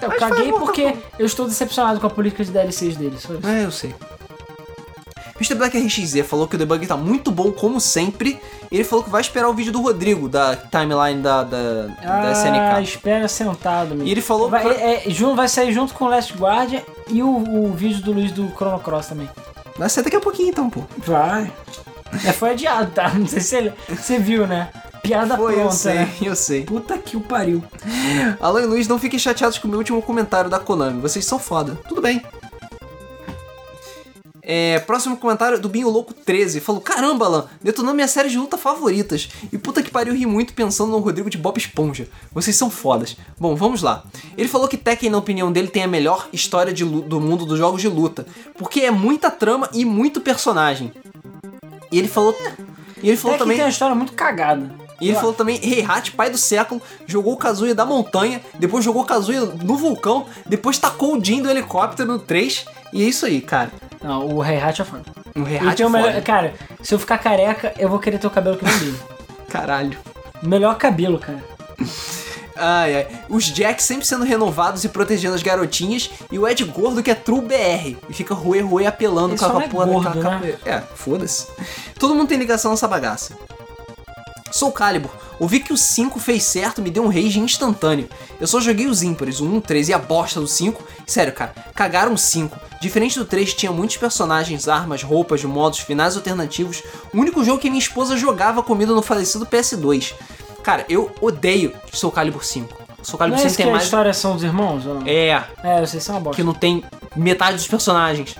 eu 0.00 0.08
Mas 0.08 0.18
caguei 0.18 0.52
porque 0.52 0.96
eu 1.18 1.26
estou 1.26 1.46
decepcionado 1.46 2.00
com 2.00 2.06
a 2.06 2.10
política 2.10 2.44
de 2.44 2.50
DLCs 2.52 2.96
dele. 2.96 3.16
Só 3.18 3.34
isso. 3.34 3.46
É, 3.46 3.64
eu 3.64 3.70
sei. 3.70 3.94
Mr. 5.42 5.54
Black 5.56 5.76
RXZ 5.78 6.26
falou 6.26 6.46
que 6.46 6.54
o 6.54 6.58
debug 6.58 6.86
tá 6.86 6.96
muito 6.96 7.30
bom, 7.30 7.50
como 7.50 7.80
sempre. 7.80 8.38
Ele 8.70 8.84
falou 8.84 9.04
que 9.04 9.10
vai 9.10 9.20
esperar 9.20 9.48
o 9.48 9.52
vídeo 9.54 9.72
do 9.72 9.82
Rodrigo, 9.82 10.28
da 10.28 10.54
timeline 10.56 11.20
da, 11.20 11.42
da, 11.42 11.86
da 11.86 12.28
Ah, 12.28 12.32
SNK. 12.32 12.82
espera 12.82 13.28
sentado, 13.28 13.94
meu. 13.94 14.06
E 14.06 14.10
ele 14.10 14.20
falou 14.22 14.48
Vai, 14.48 14.62
pra- 14.62 14.72
é, 14.74 15.04
é, 15.08 15.34
vai 15.34 15.48
sair 15.48 15.72
junto 15.72 15.92
com 15.94 16.04
o 16.04 16.08
Last 16.08 16.32
Guardian 16.36 16.80
e 17.08 17.22
o, 17.22 17.28
o 17.28 17.72
vídeo 17.72 18.02
do 18.02 18.12
Luiz 18.12 18.30
do 18.32 18.48
Chrono 18.50 18.78
Cross 18.78 19.08
também. 19.08 19.28
Vai 19.76 19.88
ser 19.88 20.02
daqui 20.02 20.16
a 20.16 20.20
pouquinho 20.20 20.48
então, 20.50 20.70
pô. 20.70 20.82
Vai. 20.98 21.52
É, 22.24 22.32
foi 22.32 22.50
adiado, 22.50 22.90
tá? 22.92 23.08
Não 23.14 23.26
sei 23.26 23.40
se 23.40 23.56
ele- 23.56 23.72
você 23.88 24.18
viu, 24.18 24.46
né? 24.46 24.68
Piada 25.02 25.36
Foi, 25.36 25.54
eu 25.54 25.58
pronta, 25.60 25.74
sei, 25.74 25.94
né? 25.94 26.08
eu 26.22 26.36
sei. 26.36 26.62
Puta 26.62 26.96
que 26.96 27.16
o 27.16 27.20
pariu. 27.20 27.64
Alan 28.40 28.62
e 28.62 28.66
Luiz, 28.66 28.86
não 28.86 28.98
fiquem 29.00 29.18
chateados 29.18 29.58
com 29.58 29.66
o 29.66 29.70
meu 29.70 29.78
último 29.80 30.00
comentário 30.00 30.48
da 30.48 30.60
Konami. 30.60 31.00
Vocês 31.00 31.24
são 31.24 31.38
foda. 31.40 31.76
Tudo 31.88 32.00
bem. 32.00 32.22
É, 34.44 34.80
próximo 34.80 35.16
comentário 35.16 35.60
do 35.60 35.68
Binho 35.68 35.88
Louco 35.88 36.12
13. 36.12 36.60
Falou: 36.60 36.80
Caramba, 36.80 37.26
Alan, 37.26 37.46
detonou 37.62 37.94
minha 37.94 38.08
série 38.08 38.28
de 38.28 38.36
luta 38.36 38.58
favoritas. 38.58 39.28
E 39.52 39.56
puta 39.56 39.82
que 39.82 39.90
pariu, 39.90 40.14
ri 40.14 40.26
muito 40.26 40.52
pensando 40.52 40.90
no 40.90 40.98
Rodrigo 40.98 41.30
de 41.30 41.38
Bob 41.38 41.56
Esponja. 41.56 42.08
Vocês 42.32 42.56
são 42.56 42.68
fodas. 42.68 43.16
Bom, 43.38 43.54
vamos 43.54 43.82
lá. 43.82 44.04
Ele 44.36 44.48
falou 44.48 44.66
que 44.66 44.76
Tekken, 44.76 45.10
na 45.10 45.18
opinião 45.18 45.52
dele, 45.52 45.68
tem 45.68 45.84
a 45.84 45.88
melhor 45.88 46.28
história 46.32 46.72
de 46.72 46.84
do 46.84 47.20
mundo 47.20 47.46
dos 47.46 47.58
jogos 47.58 47.80
de 47.80 47.88
luta. 47.88 48.26
Porque 48.58 48.80
é 48.80 48.90
muita 48.90 49.30
trama 49.30 49.68
e 49.72 49.84
muito 49.84 50.20
personagem. 50.20 50.92
E 51.92 51.98
ele 51.98 52.08
falou. 52.08 52.36
E 53.00 53.08
ele 53.08 53.16
falou 53.16 53.36
que 53.36 53.44
também. 53.44 53.56
tem 53.56 53.64
uma 53.64 53.70
história 53.70 53.94
muito 53.94 54.12
cagada. 54.12 54.81
E 55.02 55.08
ele 55.08 55.16
falou 55.16 55.32
também, 55.34 55.58
Heihachi, 55.62 56.12
pai 56.12 56.30
do 56.30 56.38
século, 56.38 56.80
jogou 57.06 57.32
o 57.32 57.36
Kazuya 57.36 57.74
da 57.74 57.84
montanha, 57.84 58.40
depois 58.58 58.84
jogou 58.84 59.02
o 59.02 59.04
Kazuya 59.04 59.40
no 59.40 59.76
vulcão, 59.76 60.26
depois 60.46 60.78
tacou 60.78 61.16
o 61.18 61.24
Jin 61.24 61.42
do 61.42 61.50
helicóptero 61.50 62.10
no 62.12 62.18
3, 62.18 62.64
e 62.92 63.02
é 63.02 63.06
isso 63.08 63.26
aí, 63.26 63.40
cara. 63.40 63.70
Não, 64.02 64.26
o 64.36 64.44
Heihachi 64.44 64.82
é 64.82 64.84
foda. 64.84 65.04
O 65.34 65.40
Heihachi 65.46 65.82
é 65.82 65.88
melhor- 65.88 66.08
foda. 66.12 66.22
Cara, 66.22 66.54
se 66.82 66.94
eu 66.94 66.98
ficar 66.98 67.18
careca, 67.18 67.72
eu 67.78 67.88
vou 67.88 67.98
querer 67.98 68.18
ter 68.18 68.26
o 68.26 68.30
cabelo 68.30 68.56
que 68.56 68.64
dele. 68.64 68.96
Caralho. 69.50 69.98
Melhor 70.42 70.76
cabelo, 70.76 71.18
cara. 71.18 71.42
Ai, 72.54 72.94
ai. 72.96 73.06
Os 73.28 73.44
Jacks 73.44 73.84
sempre 73.84 74.06
sendo 74.06 74.24
renovados 74.24 74.84
e 74.84 74.88
protegendo 74.88 75.34
as 75.34 75.42
garotinhas, 75.42 76.10
e 76.30 76.38
o 76.38 76.46
Ed 76.46 76.62
Gordo 76.64 77.02
que 77.02 77.10
é 77.10 77.14
true 77.14 77.40
BR, 77.40 77.96
e 78.08 78.12
fica 78.12 78.34
ruê, 78.34 78.60
ruê 78.60 78.86
apelando 78.86 79.30
Ele 79.34 79.38
com 79.38 79.44
a 79.58 79.62
é 79.64 79.68
porra 79.68 79.86
gordo, 79.86 80.10
daquela 80.10 80.38
né? 80.38 80.54
É, 80.64 80.80
foda-se. 80.94 81.46
Todo 81.98 82.14
mundo 82.14 82.28
tem 82.28 82.38
ligação 82.38 82.70
nessa 82.70 82.86
bagaça. 82.86 83.34
Sou 84.52 84.70
Calibur. 84.70 85.10
Ouvi 85.40 85.58
que 85.60 85.72
o 85.72 85.76
5 85.76 86.20
fez 86.20 86.44
certo 86.44 86.80
me 86.82 86.90
deu 86.90 87.02
um 87.04 87.08
rage 87.08 87.40
instantâneo. 87.40 88.08
Eu 88.40 88.46
só 88.46 88.60
joguei 88.60 88.86
os 88.86 89.02
ímpares, 89.02 89.40
o 89.40 89.44
1, 89.46 89.56
o 89.56 89.60
3 89.60 89.88
e 89.88 89.92
a 89.94 89.98
bosta 89.98 90.40
do 90.40 90.46
5. 90.46 90.82
Sério, 91.06 91.32
cara, 91.32 91.54
cagaram 91.74 92.12
o 92.12 92.18
5. 92.18 92.56
Diferente 92.80 93.18
do 93.18 93.24
3, 93.24 93.54
tinha 93.54 93.72
muitos 93.72 93.96
personagens, 93.96 94.68
armas, 94.68 95.02
roupas, 95.02 95.42
modos, 95.44 95.78
finais 95.80 96.16
alternativos. 96.16 96.82
O 97.12 97.18
único 97.18 97.42
jogo 97.44 97.58
que 97.60 97.70
minha 97.70 97.80
esposa 97.82 98.16
jogava 98.16 98.62
comigo 98.62 98.92
no 98.94 99.02
falecido 99.02 99.46
PS2. 99.46 100.12
Cara, 100.62 100.84
eu 100.88 101.10
odeio 101.20 101.72
Soul 101.92 102.12
Calibur 102.12 102.44
5. 102.44 102.68
Soul 103.02 103.12
Não 103.14 103.18
Calibur 103.18 103.38
é 103.38 103.42
5 103.42 103.46
isso 103.48 103.56
que 103.56 103.62
tem 103.62 103.70
a 103.70 103.74
mais. 103.74 103.84
história 103.84 104.12
são 104.14 104.34
dos 104.34 104.44
irmãos? 104.44 104.86
Ou 104.86 104.94
não? 105.00 105.06
É, 105.06 105.44
É, 105.64 105.80
vocês 105.80 106.02
são 106.04 106.14
uma 106.16 106.20
bosta. 106.20 106.36
que 106.36 106.44
não 106.44 106.54
tem 106.54 106.84
metade 107.16 107.56
dos 107.56 107.66
personagens. 107.66 108.36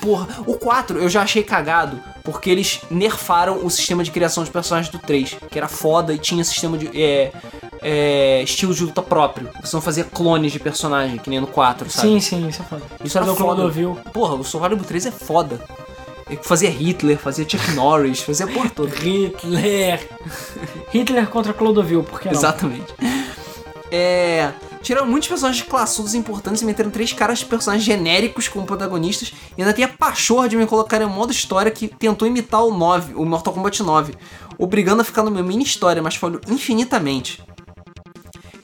Porra, 0.00 0.28
o 0.46 0.54
4 0.58 0.98
eu 0.98 1.08
já 1.08 1.22
achei 1.22 1.42
cagado, 1.42 2.00
porque 2.24 2.48
eles 2.48 2.80
nerfaram 2.90 3.64
o 3.64 3.70
sistema 3.70 4.02
de 4.02 4.10
criação 4.10 4.42
de 4.42 4.50
personagens 4.50 4.90
do 4.90 4.98
3, 4.98 5.36
que 5.50 5.58
era 5.58 5.68
foda 5.68 6.12
e 6.12 6.18
tinha 6.18 6.42
sistema 6.42 6.78
de. 6.78 6.88
É, 7.00 7.30
é, 7.82 8.42
estilo 8.42 8.74
de 8.74 8.82
luta 8.82 9.02
próprio. 9.02 9.50
Você 9.62 9.76
não 9.76 9.82
fazia 9.82 10.04
clones 10.04 10.50
de 10.50 10.58
personagem, 10.58 11.18
que 11.18 11.28
nem 11.28 11.38
no 11.38 11.46
4, 11.46 11.90
sabe? 11.90 12.08
Sim, 12.08 12.20
sim, 12.20 12.48
isso 12.48 12.62
é 12.62 12.64
foda. 12.64 12.82
Isso 13.04 13.18
era 13.18 13.30
o 13.30 13.36
foda. 13.36 13.56
Clodovil? 13.56 13.98
Porra, 14.10 14.34
o 14.34 14.60
Calibur 14.60 14.86
3 14.86 15.06
é 15.06 15.10
foda. 15.10 15.60
Ele 16.28 16.40
fazia 16.42 16.70
Hitler, 16.70 17.18
fazia 17.18 17.46
Chuck 17.46 17.72
Norris, 17.76 18.22
fazia 18.22 18.46
a 18.46 18.48
porra 18.48 18.70
toda. 18.70 18.96
Hitler. 18.96 20.08
Hitler 20.90 21.26
contra 21.28 21.52
Clodovil, 21.52 22.02
por 22.02 22.20
que 22.20 22.28
não? 22.28 22.34
Exatamente. 22.34 22.94
É. 23.90 24.50
Tiraram 24.84 25.06
muitos 25.06 25.30
personagens 25.30 25.66
classudos 25.66 26.14
importantes 26.14 26.60
e 26.60 26.66
meteram 26.66 26.90
três 26.90 27.10
caras 27.10 27.38
de 27.38 27.46
personagens 27.46 27.86
genéricos 27.86 28.48
como 28.48 28.66
protagonistas. 28.66 29.32
E 29.56 29.62
ainda 29.62 29.72
tem 29.72 29.82
a 29.82 29.88
pachorra 29.88 30.46
de 30.46 30.58
me 30.58 30.66
colocar 30.66 31.00
em 31.00 31.06
um 31.06 31.08
modo 31.08 31.32
história 31.32 31.72
que 31.72 31.88
tentou 31.88 32.28
imitar 32.28 32.62
o 32.62 32.76
9, 32.76 33.14
o 33.14 33.24
Mortal 33.24 33.54
Kombat 33.54 33.82
9, 33.82 34.14
obrigando 34.58 35.00
a 35.00 35.04
ficar 35.04 35.22
no 35.22 35.30
meu 35.30 35.42
mini 35.42 35.64
história, 35.64 36.02
mas 36.02 36.16
falhou 36.16 36.38
infinitamente. 36.48 37.42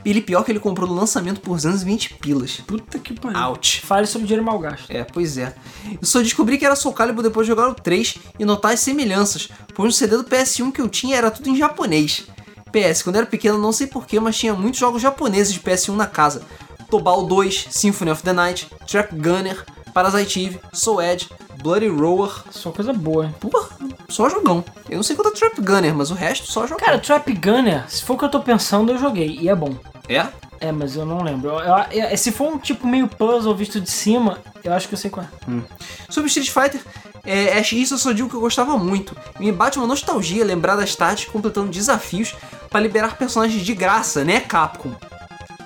Ele 0.04 0.20
pior 0.20 0.44
que 0.44 0.52
ele 0.52 0.60
comprou 0.60 0.86
no 0.86 0.94
lançamento 0.94 1.40
por 1.40 1.56
220 1.56 2.14
pilas. 2.14 2.62
Puta 2.66 2.98
que 2.98 3.14
pariu. 3.18 3.40
Ouch. 3.48 3.80
Fale 3.80 4.06
sobre 4.06 4.26
dinheiro 4.26 4.44
mal 4.44 4.58
gasto. 4.58 4.90
É, 4.90 5.04
pois 5.04 5.38
é. 5.38 5.54
Eu 5.90 6.06
só 6.06 6.20
descobri 6.20 6.58
que 6.58 6.66
era 6.66 6.76
Soul 6.76 6.94
Calibur 6.94 7.22
depois 7.22 7.46
de 7.46 7.48
jogar 7.48 7.68
o 7.68 7.74
3 7.74 8.16
e 8.38 8.44
notar 8.44 8.72
as 8.72 8.80
semelhanças, 8.80 9.48
pois 9.74 9.86
no 9.86 9.92
CD 9.92 10.18
do 10.18 10.24
PS1 10.24 10.70
que 10.70 10.82
eu 10.82 10.88
tinha 10.88 11.16
era 11.16 11.30
tudo 11.30 11.48
em 11.48 11.56
japonês. 11.56 12.26
PS, 12.70 13.02
quando 13.02 13.16
eu 13.16 13.20
era 13.22 13.30
pequeno 13.30 13.58
não 13.58 13.72
sei 13.72 13.86
porquê, 13.86 14.18
mas 14.20 14.36
tinha 14.36 14.54
muitos 14.54 14.80
jogos 14.80 15.02
japoneses 15.02 15.52
de 15.52 15.60
PS1 15.60 15.94
na 15.94 16.06
casa. 16.06 16.42
Tobal 16.90 17.24
2, 17.26 17.66
Symphony 17.70 18.10
of 18.10 18.22
the 18.22 18.32
Night, 18.32 18.68
Trap 18.86 19.14
Gunner, 19.14 19.64
Parasite 19.94 20.44
Eve, 20.44 20.60
Soul 20.72 21.00
Edge, 21.02 21.28
Bloody 21.62 21.88
Roar. 21.88 22.44
Só 22.50 22.70
coisa 22.72 22.92
boa, 22.92 23.26
hein? 23.26 23.34
Porra, 23.38 23.68
só 24.08 24.28
jogão. 24.28 24.64
Eu 24.88 24.96
não 24.96 25.02
sei 25.02 25.14
quanto 25.14 25.28
é 25.36 25.38
Trap 25.38 25.60
Gunner, 25.60 25.94
mas 25.94 26.10
o 26.10 26.14
resto 26.14 26.50
só 26.50 26.66
jogão. 26.66 26.84
Cara, 26.84 26.98
Trap 26.98 27.28
Gunner, 27.34 27.84
se 27.88 28.02
for 28.02 28.14
o 28.14 28.18
que 28.18 28.24
eu 28.24 28.28
tô 28.30 28.40
pensando, 28.40 28.90
eu 28.92 28.98
joguei. 28.98 29.38
E 29.40 29.48
é 29.48 29.54
bom. 29.54 29.74
É? 30.08 30.26
É, 30.60 30.72
mas 30.72 30.94
eu 30.96 31.06
não 31.06 31.22
lembro. 31.22 31.50
Eu- 31.50 31.58
eu- 31.92 32.10
eu- 32.10 32.18
se 32.18 32.32
for 32.32 32.52
um 32.52 32.58
tipo 32.58 32.86
meio 32.86 33.06
puzzle 33.08 33.54
visto 33.54 33.80
de 33.80 33.88
cima, 33.90 34.38
eu 34.64 34.72
acho 34.74 34.88
que 34.88 34.94
eu 34.94 34.98
sei 34.98 35.10
qual 35.10 35.24
é. 35.24 35.62
Sobre 36.10 36.28
Street 36.28 36.50
Fighter, 36.50 36.82
é, 37.24 37.58
é 37.58 37.60
isso 37.60 37.94
eu 37.94 37.98
só 37.98 38.12
digo 38.12 38.28
que 38.28 38.34
eu 38.34 38.40
gostava 38.40 38.76
muito. 38.76 39.16
Me 39.38 39.52
bate 39.52 39.78
uma 39.78 39.86
nostalgia 39.86 40.44
lembrar 40.44 40.76
das 40.76 40.94
tardes 40.94 41.26
completando 41.26 41.70
desafios 41.70 42.34
para 42.68 42.80
liberar 42.80 43.16
personagens 43.16 43.62
de 43.62 43.74
graça, 43.74 44.24
né, 44.24 44.40
Capcom? 44.40 44.94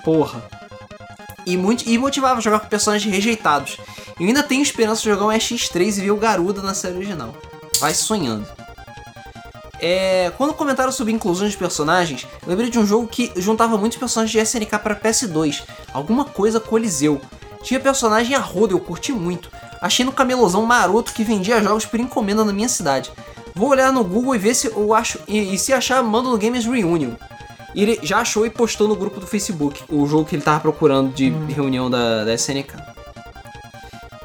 Porra. 0.03 0.43
E, 1.45 1.55
muito, 1.57 1.87
e 1.87 1.97
motivava 1.97 2.39
a 2.39 2.41
jogar 2.41 2.59
com 2.59 2.67
personagens 2.67 3.13
rejeitados. 3.13 3.77
Eu 4.19 4.27
ainda 4.27 4.41
tenho 4.41 4.63
esperança 4.63 5.01
de 5.01 5.09
jogar 5.09 5.25
um 5.25 5.37
X3 5.37 5.97
e 5.97 6.01
ver 6.01 6.11
o 6.11 6.17
Garuda 6.17 6.61
na 6.61 6.73
série 6.73 6.95
original. 6.95 7.35
Vai 7.79 7.93
sonhando. 7.93 8.47
É, 9.79 10.31
quando 10.37 10.53
comentaram 10.53 10.91
sobre 10.91 11.13
inclusão 11.13 11.47
de 11.47 11.57
personagens, 11.57 12.25
lembrei 12.47 12.69
de 12.69 12.79
um 12.79 12.85
jogo 12.85 13.07
que 13.07 13.31
juntava 13.35 13.77
muitos 13.77 13.97
personagens 13.97 14.31
de 14.31 14.39
SNK 14.39 14.79
para 14.79 14.95
PS2. 14.95 15.63
Alguma 15.93 16.25
coisa 16.25 16.59
Coliseu. 16.59 17.21
Tinha 17.65 17.79
personagem 17.79 18.35
a 18.35 18.39
roda, 18.39 18.73
eu 18.73 18.79
curti 18.79 19.11
muito. 19.11 19.49
Achei 19.81 20.05
no 20.05 20.11
camelozão 20.11 20.63
maroto 20.63 21.11
que 21.11 21.23
vendia 21.23 21.61
jogos 21.63 21.83
por 21.83 21.99
encomenda 21.99 22.45
na 22.45 22.53
minha 22.53 22.69
cidade. 22.69 23.11
Vou 23.55 23.69
olhar 23.69 23.91
no 23.91 24.03
Google 24.03 24.35
e 24.35 24.37
ver 24.37 24.53
se 24.53 24.67
eu 24.67 24.93
acho. 24.93 25.19
E, 25.27 25.55
e 25.55 25.57
se 25.57 25.73
achar, 25.73 26.03
mando 26.03 26.29
no 26.29 26.37
Games 26.37 26.63
Reunion. 26.63 27.13
E 27.73 27.81
ele 27.81 27.99
já 28.03 28.19
achou 28.19 28.45
e 28.45 28.51
postou 28.51 28.87
no 28.87 28.95
grupo 28.95 29.19
do 29.19 29.25
Facebook 29.25 29.83
o 29.89 30.05
jogo 30.05 30.25
que 30.25 30.35
ele 30.35 30.43
tava 30.43 30.59
procurando 30.59 31.11
de 31.11 31.31
reunião 31.49 31.89
da, 31.89 32.23
da 32.23 32.35
SNK. 32.35 32.75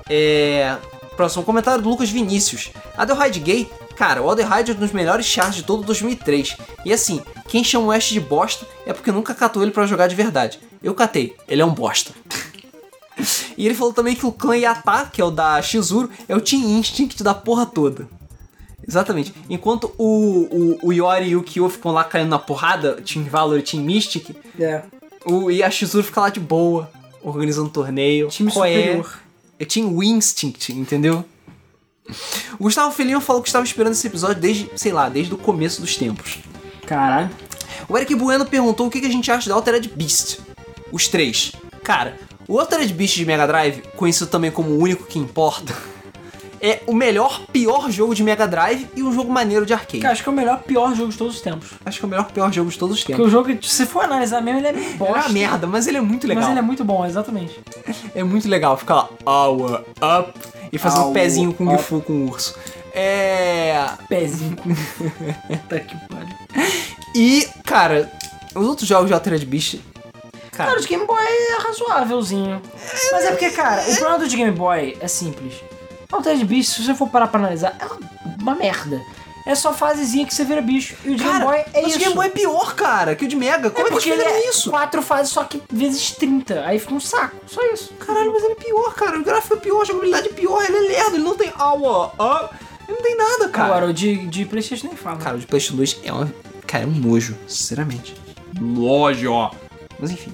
É. 0.09 0.77
Próximo 1.17 1.43
comentário 1.43 1.83
do 1.83 1.89
Lucas 1.89 2.11
Vinícius. 2.11 2.71
Adelheid 2.97 3.41
Gay, 3.41 3.71
cara, 3.97 4.23
o 4.23 4.31
Adelheid 4.31 4.71
é 4.71 4.75
um 4.75 4.79
dos 4.79 4.93
melhores 4.93 5.25
chars 5.25 5.55
de 5.55 5.63
todo 5.63 5.83
2003. 5.83 6.57
E 6.85 6.93
assim, 6.93 7.23
quem 7.49 7.65
chama 7.65 7.87
o 7.87 7.91
Ash 7.91 8.09
de 8.09 8.21
bosta 8.21 8.67
é 8.85 8.93
porque 8.93 9.11
nunca 9.11 9.35
catou 9.35 9.63
ele 9.63 9.73
pra 9.73 9.87
jogar 9.87 10.09
de 10.09 10.15
verdade. 10.15 10.61
Eu 10.83 10.95
catei, 10.95 11.37
ele 11.49 11.63
é 11.63 11.65
um 11.65 11.73
bosta. 11.73 12.13
e 13.57 13.67
ele 13.67 13.75
falou 13.75 13.93
também 13.93 14.15
que 14.15 14.25
o 14.27 14.33
clã 14.33 14.57
Yata, 14.57 15.11
que 15.13 15.21
é 15.21 15.25
o 15.25 15.31
da 15.31 15.61
Shizuru, 15.61 16.11
é 16.29 16.35
o 16.35 16.41
Team 16.41 16.63
Instinct 16.79 17.23
da 17.23 17.35
porra 17.35 17.67
toda. 17.67 18.09
Exatamente. 18.87 19.33
Enquanto 19.49 19.93
o, 19.99 20.79
o, 20.83 20.89
o 20.89 20.93
Yori 20.93 21.29
e 21.29 21.37
o 21.37 21.43
Kyo 21.43 21.69
ficam 21.69 21.93
lá 21.93 22.03
caindo 22.03 22.31
na 22.31 22.39
porrada, 22.39 22.95
Team 23.03 23.25
Valor 23.27 23.59
e 23.59 23.63
Team 23.63 23.83
Mystic, 23.85 24.31
É. 24.59 24.83
o, 25.25 25.51
e 25.51 25.63
a 25.63 25.71
Shizuru 25.71 26.03
fica 26.03 26.21
lá 26.21 26.29
de 26.31 26.41
boa, 26.41 26.91
organizando 27.23 27.69
um 27.69 27.73
torneio. 27.73 28.29
Time 28.29 28.51
Qual 28.51 28.65
é? 28.65 28.75
superior. 28.75 29.21
É 29.59 29.65
Team 29.65 30.03
Instinct, 30.03 30.73
entendeu? 30.73 31.25
O 32.59 32.65
Gustavo 32.65 32.93
Felino 32.93 33.21
falou 33.21 33.43
que 33.43 33.49
estava 33.49 33.65
esperando 33.65 33.93
esse 33.93 34.07
episódio 34.07 34.41
desde, 34.41 34.69
sei 34.75 34.91
lá, 34.93 35.09
desde 35.09 35.33
o 35.35 35.39
começo 35.39 35.81
dos 35.81 35.97
tempos. 35.97 36.39
Caralho. 36.87 37.31
O 37.89 37.97
Eric 37.97 38.15
Bueno 38.15 38.45
perguntou 38.47 38.87
o 38.87 38.91
que 38.91 39.01
que 39.01 39.07
a 39.07 39.11
gente 39.11 39.31
acha 39.31 39.49
da 39.49 39.55
Altered 39.55 39.89
Beast. 39.95 40.39
Os 40.91 41.07
três. 41.07 41.53
Cara, 41.85 42.19
o 42.51 42.59
Altered 42.59 42.93
Beast 42.93 43.15
de 43.15 43.25
Mega 43.25 43.47
Drive, 43.47 43.81
conhecido 43.97 44.27
também 44.29 44.51
como 44.51 44.71
o 44.71 44.79
único 44.79 45.05
que 45.05 45.19
importa, 45.19 45.73
é 46.61 46.81
o 46.87 46.93
melhor, 46.93 47.43
pior 47.53 47.91
jogo 47.91 48.15
de 48.15 48.23
Mega 48.25 48.47
Drive 48.47 48.87
e 48.95 49.03
um 49.03 49.13
jogo 49.15 49.33
maneiro 49.33 49.65
de 49.65 49.73
arcade. 49.73 50.01
Cara, 50.01 50.13
acho 50.13 50.23
que 50.23 50.29
é 50.29 50.33
o 50.33 50.35
melhor, 50.35 50.59
pior 50.63 50.95
jogo 50.95 51.11
de 51.13 51.17
todos 51.17 51.37
os 51.37 51.41
tempos. 51.41 51.71
Acho 51.85 51.99
que 52.01 52.05
é 52.05 52.07
o 52.07 52.11
melhor, 52.11 52.31
pior 52.33 52.53
jogo 52.53 52.69
de 52.69 52.77
todos 52.79 52.97
os 52.97 53.01
Porque 53.03 53.13
tempos. 53.13 53.29
o 53.29 53.31
jogo, 53.31 53.65
se 53.65 53.87
for 53.87 54.05
analisar 54.05 54.43
mesmo, 54.43 54.59
ele 54.61 54.67
é 54.67 54.73
meio 54.73 54.91
É 54.91 54.93
bosta. 54.95 55.15
uma 55.15 55.29
merda, 55.29 55.67
mas 55.67 55.87
ele 55.87 55.99
é 55.99 56.01
muito 56.01 56.27
legal. 56.27 56.43
Mas 56.43 56.51
ele 56.51 56.59
é 56.59 56.63
muito 56.63 56.85
bom, 56.85 57.07
exatamente. 57.07 57.59
É 58.15 58.25
muito 58.25 58.49
legal 58.49 58.77
ficar 58.77 58.95
lá, 58.97 59.09
hour 59.25 59.85
up, 60.03 60.33
e 60.73 60.77
fazer 60.79 60.99
um 60.99 61.13
pezinho 61.13 61.55
Kung 61.55 61.73
up. 61.73 61.83
Fu 61.83 62.01
com 62.01 62.13
o 62.13 62.29
urso. 62.31 62.57
É. 62.93 63.87
Pezinho 64.09 64.57
com. 64.57 64.71
Puta 65.47 65.79
que 65.81 65.97
pariu. 66.09 66.37
E, 67.15 67.47
cara, 67.65 68.11
os 68.55 68.67
outros 68.67 68.89
jogos 68.89 69.07
de 69.07 69.15
Altered 69.15 69.47
Beast. 69.47 69.77
Cara, 70.61 70.71
Cara, 70.71 70.79
o 70.79 70.83
de 70.83 70.89
Game 70.89 71.07
Boy 71.07 71.19
é 71.23 71.63
razoávelzinho. 71.63 72.63
Mas 73.13 73.25
é 73.25 73.31
porque, 73.31 73.51
cara, 73.51 73.83
o 73.83 73.95
problema 73.97 74.19
do 74.19 74.29
de 74.29 74.37
Game 74.37 74.53
Boy 74.53 74.97
é 75.01 75.09
simples. 75.09 75.55
O 76.11 76.17
Altered 76.17 76.45
Beast, 76.45 76.75
se 76.75 76.85
você 76.85 76.95
for 76.95 77.09
parar 77.09 77.29
pra 77.29 77.41
analisar, 77.41 77.77
é 77.79 77.87
uma 78.41 78.55
merda. 78.55 79.01
É 79.47 79.55
só 79.55 79.73
fasezinha 79.73 80.27
que 80.27 80.35
você 80.35 80.45
vira 80.45 80.61
bicho. 80.61 80.95
E 81.05 81.11
o 81.11 81.17
de 81.17 81.23
Game 81.25 81.33
cara, 81.33 81.45
Boy 81.45 81.57
é 81.73 81.83
mas 81.83 81.87
isso. 81.89 81.97
o 81.97 82.01
Game 82.01 82.15
Boy 82.15 82.27
é 82.27 82.31
pior, 82.31 82.75
cara, 82.75 83.17
que 83.17 83.25
o 83.25 83.29
de 83.29 83.37
Mega. 83.37 83.71
Como 83.71 83.87
é, 83.87 83.91
é 83.91 83.93
porque 83.93 84.11
que 84.11 84.11
eles 84.11 84.27
ele 84.27 84.35
é 84.35 84.49
isso? 84.49 84.71
quatro 84.71 85.03
fases, 85.03 85.33
só 85.33 85.45
que 85.45 85.63
vezes 85.73 86.11
30. 86.13 86.65
Aí 86.65 86.79
fica 86.79 86.95
um 86.95 87.01
saco. 87.01 87.37
Só 87.47 87.61
isso. 87.73 87.95
Caralho, 87.95 88.33
mas 88.33 88.45
ele 88.45 88.53
é 88.53 88.57
pior, 88.57 88.95
cara. 88.95 89.19
O 89.19 89.25
gráfico 89.25 89.55
é 89.55 89.61
pior, 89.61 89.83
a 89.83 89.85
jogabilidade 89.85 90.29
é 90.29 90.33
pior, 90.33 90.63
ele 90.63 90.77
é 90.77 90.81
lerdo, 90.81 91.17
ele 91.17 91.25
não 91.25 91.35
tem 91.37 91.49
up. 91.49 92.55
Ele 92.87 92.97
não 92.97 93.03
tem 93.03 93.17
nada, 93.17 93.49
cara. 93.49 93.69
Agora, 93.69 93.87
o 93.87 93.93
de, 93.95 94.27
de 94.27 94.45
Playstation 94.45 94.89
nem 94.89 94.97
fala. 94.97 95.17
Cara, 95.17 95.37
o 95.37 95.39
de 95.41 95.47
PlayStation 95.47 95.77
2 95.77 96.01
é 96.05 96.13
uma. 96.13 96.33
Cara, 96.67 96.85
é 96.85 96.87
um 96.87 96.91
nojo, 96.91 97.37
sinceramente. 97.47 98.15
Nojo, 98.61 99.33
ó. 99.33 99.51
Mas 99.99 100.11
enfim. 100.11 100.33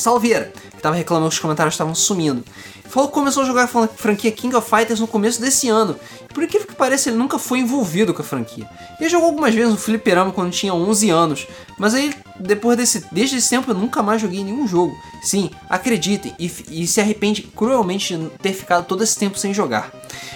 Salveira, 0.00 0.52
que 0.70 0.80
tava 0.82 0.94
reclamando 0.96 1.28
que 1.28 1.34
os 1.34 1.40
comentários 1.40 1.74
estavam 1.74 1.94
sumindo. 1.94 2.44
Falou 2.88 3.08
que 3.08 3.14
começou 3.14 3.42
a 3.42 3.46
jogar 3.46 3.64
a 3.64 3.66
fran- 3.66 3.88
franquia 3.88 4.30
King 4.30 4.54
of 4.54 4.68
Fighters 4.68 5.00
no 5.00 5.06
começo 5.06 5.40
desse 5.40 5.68
ano. 5.68 5.96
Por 6.32 6.42
incrível 6.42 6.66
que 6.66 6.74
pareça, 6.74 7.10
ele 7.10 7.18
nunca 7.18 7.38
foi 7.38 7.58
envolvido 7.58 8.14
com 8.14 8.22
a 8.22 8.24
franquia. 8.24 8.68
Ele 8.98 9.08
jogou 9.08 9.28
algumas 9.28 9.54
vezes 9.54 9.70
no 9.70 9.76
fliperama 9.76 10.32
quando 10.32 10.50
tinha 10.50 10.74
11 10.74 11.10
anos. 11.10 11.46
Mas 11.78 11.94
aí, 11.94 12.14
depois 12.38 12.76
desse, 12.76 13.04
desde 13.12 13.36
esse 13.36 13.50
tempo, 13.50 13.70
eu 13.70 13.74
nunca 13.74 14.02
mais 14.02 14.20
joguei 14.20 14.42
nenhum 14.42 14.66
jogo. 14.66 14.96
Sim, 15.22 15.50
acreditem, 15.68 16.34
e, 16.38 16.50
e 16.70 16.86
se 16.86 17.00
arrepende 17.00 17.42
cruelmente 17.42 18.16
de 18.16 18.28
ter 18.38 18.52
ficado 18.52 18.86
todo 18.86 19.04
esse 19.04 19.16
tempo 19.16 19.38
sem 19.38 19.52
jogar. 19.52 19.92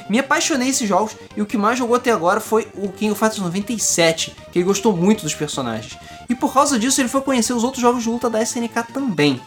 Me 0.09 0.18
apaixonei 0.18 0.68
nesses 0.68 0.89
jogos 0.89 1.16
e 1.36 1.43
o 1.43 1.47
que 1.47 1.56
mais 1.56 1.78
jogou 1.78 1.97
até 1.97 2.12
agora 2.12 2.40
foi 2.40 2.68
o 2.74 2.89
King 2.90 3.10
of 3.10 3.18
Fighters 3.18 3.43
97, 3.43 4.36
que 4.52 4.59
ele 4.59 4.64
gostou 4.64 4.97
muito 4.97 5.23
dos 5.23 5.35
personagens. 5.35 5.98
E 6.28 6.35
por 6.35 6.52
causa 6.52 6.78
disso 6.78 7.01
ele 7.01 7.09
foi 7.09 7.20
conhecer 7.20 7.52
os 7.52 7.64
outros 7.64 7.82
jogos 7.82 8.02
de 8.02 8.09
luta 8.09 8.31
da 8.31 8.43
SNK 8.43 8.93
também. 8.93 9.40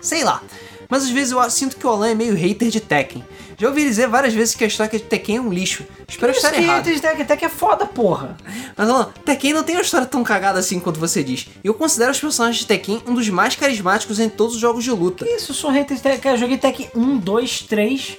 Sei 0.00 0.22
lá, 0.22 0.42
mas 0.88 1.04
às 1.04 1.10
vezes 1.10 1.32
eu 1.32 1.50
sinto 1.50 1.76
que 1.76 1.86
o 1.86 1.90
Alan 1.90 2.10
é 2.10 2.14
meio 2.14 2.34
hater 2.34 2.68
de 2.68 2.80
Tekken. 2.80 3.24
Já 3.58 3.68
ouvi 3.68 3.82
dizer 3.82 4.06
várias 4.06 4.32
vezes 4.32 4.54
que 4.54 4.62
a 4.62 4.66
história 4.68 4.98
de 4.98 5.04
Tekken 5.04 5.36
é 5.36 5.40
um 5.40 5.52
lixo. 5.52 5.84
Espero 6.06 6.30
estar 6.30 6.50
Isso 6.52 6.58
que 6.58 6.64
errado. 6.64 6.88
Até, 6.88 7.22
até 7.22 7.36
que 7.36 7.44
é 7.44 7.48
foda, 7.48 7.84
porra. 7.86 8.36
Mas 8.76 8.88
Alan, 8.88 9.10
Tekken 9.24 9.52
não 9.52 9.64
tem 9.64 9.74
uma 9.74 9.82
história 9.82 10.06
tão 10.06 10.22
cagada 10.22 10.60
assim 10.60 10.78
quanto 10.78 11.00
você 11.00 11.24
diz. 11.24 11.48
E 11.62 11.66
eu 11.66 11.74
considero 11.74 12.12
os 12.12 12.20
personagens 12.20 12.60
de 12.60 12.66
Tekken 12.66 13.02
um 13.04 13.14
dos 13.14 13.28
mais 13.28 13.56
carismáticos 13.56 14.20
em 14.20 14.28
todos 14.28 14.54
os 14.54 14.60
jogos 14.60 14.84
de 14.84 14.92
luta. 14.92 15.24
Que 15.24 15.32
isso, 15.32 15.50
eu 15.50 15.56
sou 15.56 15.70
hater 15.70 15.96
de 15.96 16.02
Tekken. 16.02 16.32
Eu 16.32 16.38
joguei 16.38 16.56
Tekken 16.56 16.90
1, 16.94 17.18
2, 17.18 17.62
3. 17.62 18.16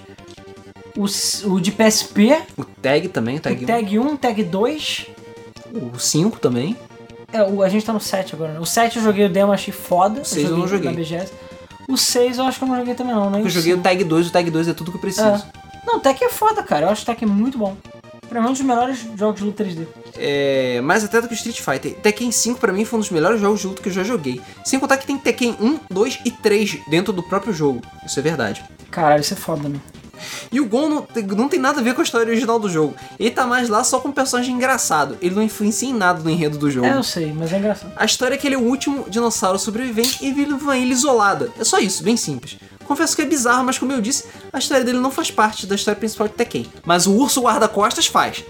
O, 0.97 1.05
o 1.53 1.61
de 1.61 1.71
PSP. 1.71 2.41
O 2.57 2.65
Tag 2.65 3.07
também, 3.07 3.37
o 3.37 3.39
Tag, 3.39 3.63
o 3.63 3.67
Tag 3.67 3.99
1, 3.99 4.17
Tag 4.17 4.43
2. 4.43 5.05
1. 5.73 5.95
O 5.95 5.99
5 5.99 6.39
também. 6.39 6.75
É, 7.31 7.43
o, 7.43 7.63
a 7.63 7.69
gente 7.69 7.85
tá 7.85 7.93
no 7.93 7.99
7 8.01 8.35
agora, 8.35 8.53
né? 8.53 8.59
O 8.59 8.65
7 8.65 8.97
eu 8.97 9.03
joguei 9.03 9.25
o 9.25 9.29
demo, 9.29 9.53
achei 9.53 9.73
foda. 9.73 10.25
seis 10.25 10.49
eu 10.49 10.57
não 10.57 10.67
joguei. 10.67 10.89
Na 10.89 10.97
BGS. 10.97 11.31
O 11.89 11.97
6 11.97 12.37
eu 12.37 12.45
acho 12.45 12.59
que 12.59 12.63
eu 12.63 12.67
não 12.67 12.75
joguei 12.75 12.93
também 12.93 13.15
não, 13.15 13.31
né? 13.31 13.41
Eu 13.41 13.49
joguei 13.49 13.73
o 13.73 13.81
Tag 13.81 14.03
2, 14.03 14.27
o 14.27 14.31
Tag 14.31 14.51
2 14.51 14.67
é 14.67 14.73
tudo 14.73 14.91
que 14.91 14.97
eu 14.97 15.01
preciso. 15.01 15.25
É. 15.27 15.43
Não, 15.87 15.97
o 15.97 15.99
Tekken 15.99 16.27
é 16.27 16.31
foda, 16.31 16.61
cara. 16.61 16.85
Eu 16.85 16.89
acho 16.91 17.01
o 17.01 17.05
Tekken 17.07 17.27
muito 17.27 17.57
bom. 17.57 17.75
Pra 18.29 18.39
mim 18.39 18.47
é 18.47 18.49
um 18.49 18.53
dos 18.53 18.61
melhores 18.61 18.99
jogos 19.17 19.39
de 19.39 19.45
luta 19.45 19.63
3D. 19.65 19.87
É, 20.15 20.79
mais 20.81 21.03
até 21.03 21.19
do 21.19 21.27
que 21.27 21.33
o 21.33 21.35
Street 21.35 21.59
Fighter. 21.59 21.95
Tekken 21.95 22.31
5 22.31 22.59
pra 22.59 22.71
mim 22.71 22.85
foi 22.85 22.97
um 22.97 23.01
dos 23.01 23.09
melhores 23.09 23.41
jogos 23.41 23.59
de 23.61 23.67
luta 23.67 23.81
que 23.81 23.89
eu 23.89 23.93
já 23.93 24.03
joguei. 24.03 24.39
Sem 24.63 24.79
contar 24.79 24.97
que 24.97 25.07
tem 25.07 25.17
Tekken 25.17 25.57
1, 25.59 25.79
2 25.89 26.19
e 26.25 26.31
3 26.31 26.77
dentro 26.89 27.11
do 27.11 27.23
próprio 27.23 27.51
jogo. 27.51 27.81
Isso 28.05 28.19
é 28.19 28.21
verdade. 28.21 28.63
Caralho, 28.91 29.21
isso 29.21 29.33
é 29.33 29.37
foda, 29.37 29.63
mano. 29.63 29.81
E 30.51 30.59
o 30.59 30.65
Gon 30.67 30.89
não, 30.89 31.01
tem- 31.01 31.23
não 31.23 31.47
tem 31.47 31.59
nada 31.59 31.79
a 31.79 31.83
ver 31.83 31.93
com 31.95 32.01
a 32.01 32.03
história 32.03 32.27
original 32.27 32.59
do 32.59 32.67
jogo. 32.69 32.93
Ele 33.17 33.31
tá 33.31 33.47
mais 33.47 33.69
lá 33.69 33.83
só 33.85 33.99
com 34.01 34.09
um 34.09 34.11
personagem 34.11 34.53
engraçado. 34.53 35.17
Ele 35.21 35.33
não 35.33 35.41
influencia 35.41 35.87
em 35.89 35.93
nada 35.93 36.19
no 36.21 36.29
enredo 36.29 36.57
do 36.57 36.69
jogo. 36.69 36.85
É, 36.87 36.93
eu 36.97 37.03
sei, 37.03 37.31
mas 37.31 37.53
é 37.53 37.57
engraçado. 37.57 37.93
A 37.95 38.03
história 38.03 38.35
é 38.35 38.37
que 38.37 38.45
ele 38.45 38.55
é 38.55 38.57
o 38.57 38.63
último 38.63 39.05
dinossauro 39.09 39.57
sobrevivente 39.57 40.17
e 40.25 40.33
vive 40.33 40.51
uma 40.53 40.77
ilha 40.77 40.91
isolada. 40.91 41.49
É 41.57 41.63
só 41.63 41.79
isso, 41.79 42.03
bem 42.03 42.17
simples. 42.17 42.57
Confesso 42.89 43.15
que 43.15 43.21
é 43.21 43.25
bizarro, 43.25 43.63
mas 43.63 43.77
como 43.77 43.91
eu 43.91 44.01
disse, 44.01 44.23
a 44.51 44.57
história 44.57 44.83
dele 44.83 44.97
não 44.97 45.11
faz 45.11 45.29
parte 45.29 45.67
da 45.67 45.75
história 45.75 45.95
principal 45.99 46.27
de 46.27 46.33
Tekken. 46.33 46.65
Mas 46.83 47.05
o 47.05 47.13
urso 47.13 47.39
guarda-costas 47.41 48.07
faz. 48.07 48.43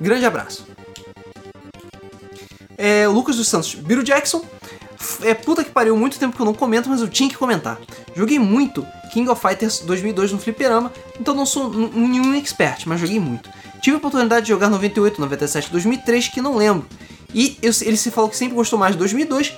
Grande 0.00 0.24
abraço. 0.24 0.66
É, 2.78 3.06
Lucas 3.06 3.36
dos 3.36 3.48
Santos. 3.48 3.74
Biro 3.74 4.02
Jackson. 4.02 4.42
É 5.20 5.34
puta 5.34 5.62
que 5.62 5.70
pariu, 5.70 5.94
muito 5.94 6.18
tempo 6.18 6.34
que 6.34 6.40
eu 6.40 6.46
não 6.46 6.54
comento, 6.54 6.88
mas 6.88 7.02
eu 7.02 7.08
tinha 7.08 7.28
que 7.28 7.36
comentar. 7.36 7.78
Joguei 8.14 8.38
muito 8.38 8.84
King 9.12 9.28
of 9.28 9.40
Fighters 9.42 9.80
2002 9.80 10.32
no 10.32 10.38
Fliperama, 10.38 10.90
então 11.20 11.34
não 11.34 11.44
sou 11.44 11.68
nenhum 11.70 12.34
expert, 12.34 12.86
mas 12.86 12.98
joguei 12.98 13.20
muito. 13.20 13.50
Tive 13.82 13.96
a 13.96 13.98
oportunidade 13.98 14.46
de 14.46 14.52
jogar 14.52 14.70
98, 14.70 15.20
97, 15.20 15.70
2003, 15.70 16.28
que 16.28 16.40
não 16.40 16.56
lembro. 16.56 16.86
E 17.34 17.58
eu- 17.60 17.72
ele 17.82 17.96
se 17.98 18.10
falou 18.10 18.30
que 18.30 18.36
sempre 18.38 18.54
gostou 18.54 18.78
mais 18.78 18.92
de 18.92 18.98
2002, 18.98 19.52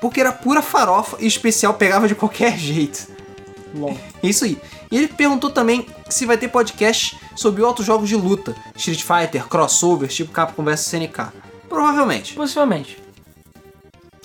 porque 0.00 0.20
era 0.20 0.32
pura 0.32 0.60
farofa 0.60 1.16
e 1.20 1.26
especial 1.28 1.74
pegava 1.74 2.08
de 2.08 2.16
qualquer 2.16 2.58
jeito. 2.58 3.19
LOL. 3.74 3.96
É 4.22 4.28
isso 4.28 4.44
aí. 4.44 4.58
E 4.90 4.96
ele 4.96 5.08
perguntou 5.08 5.50
também 5.50 5.86
se 6.08 6.26
vai 6.26 6.36
ter 6.36 6.48
podcast 6.48 7.18
sobre 7.36 7.62
outros 7.62 7.86
jogos 7.86 8.08
de 8.08 8.16
luta, 8.16 8.54
Street 8.76 9.02
Fighter, 9.02 9.46
crossovers, 9.46 10.14
tipo 10.14 10.32
Capcom 10.32 10.64
vs 10.64 10.86
SNK. 10.86 11.32
Provavelmente. 11.68 12.34
Possivelmente. 12.34 12.98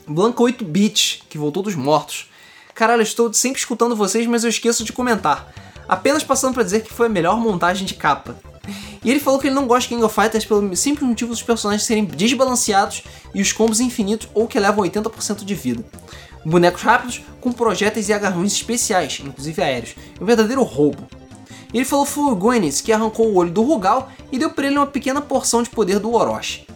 Blanca 0.08 0.44
8-bit, 0.44 1.24
que 1.30 1.38
voltou 1.38 1.64
dos 1.64 1.76
mortos. 1.76 2.30
Caralho, 2.74 3.02
eu 3.02 3.04
estou 3.04 3.34
sempre 3.34 3.60
escutando 3.60 3.96
vocês, 3.96 4.28
mas 4.28 4.44
eu 4.44 4.50
esqueço 4.50 4.84
de 4.84 4.92
comentar. 4.92 5.52
Apenas 5.88 6.24
passando 6.24 6.54
pra 6.54 6.64
dizer 6.64 6.82
que 6.82 6.94
foi 6.94 7.08
a 7.08 7.10
melhor 7.10 7.38
montagem 7.38 7.86
de 7.86 7.94
capa. 7.94 8.36
E 9.04 9.12
ele 9.12 9.20
falou 9.20 9.40
que 9.40 9.48
ele 9.48 9.56
não 9.56 9.68
gosta 9.68 9.82
de 9.82 9.90
King 9.90 10.04
of 10.04 10.14
Fighters 10.14 10.46
pelo 10.46 10.76
simples 10.76 11.08
motivo 11.08 11.32
dos 11.32 11.44
personagens 11.44 11.84
serem 11.84 12.06
desbalanceados 12.06 13.04
e 13.34 13.42
os 13.42 13.52
combos 13.52 13.80
infinitos 13.80 14.28
ou 14.34 14.48
que 14.48 14.60
levam 14.60 14.84
80% 14.84 15.46
de 15.46 15.54
vida. 15.56 15.86
Bonecos 16.46 16.84
rápidos 16.84 17.22
com 17.42 17.52
projéteis 17.52 18.08
e 18.08 18.14
agarrões 18.14 18.54
especiais, 18.54 19.20
inclusive 19.26 19.62
aéreos. 19.64 19.96
É 20.20 20.24
um 20.24 20.28
verdadeiro 20.28 20.62
roubo. 20.62 21.08
Ele 21.74 21.84
falou 21.84 22.06
foi 22.06 22.24
o 22.24 22.82
que 22.84 22.94
arrancou 22.94 23.28
o 23.28 23.36
olho 23.36 23.50
do 23.50 23.64
Rugal 23.64 24.12
e 24.32 24.38
deu 24.38 24.52
pra 24.52 24.68
ele 24.68 24.78
uma 24.78 24.86
pequena 24.86 25.20
porção 25.20 25.64
de 25.64 25.70
poder 25.72 26.00
do 26.00 26.14
Orochi. 26.14 26.68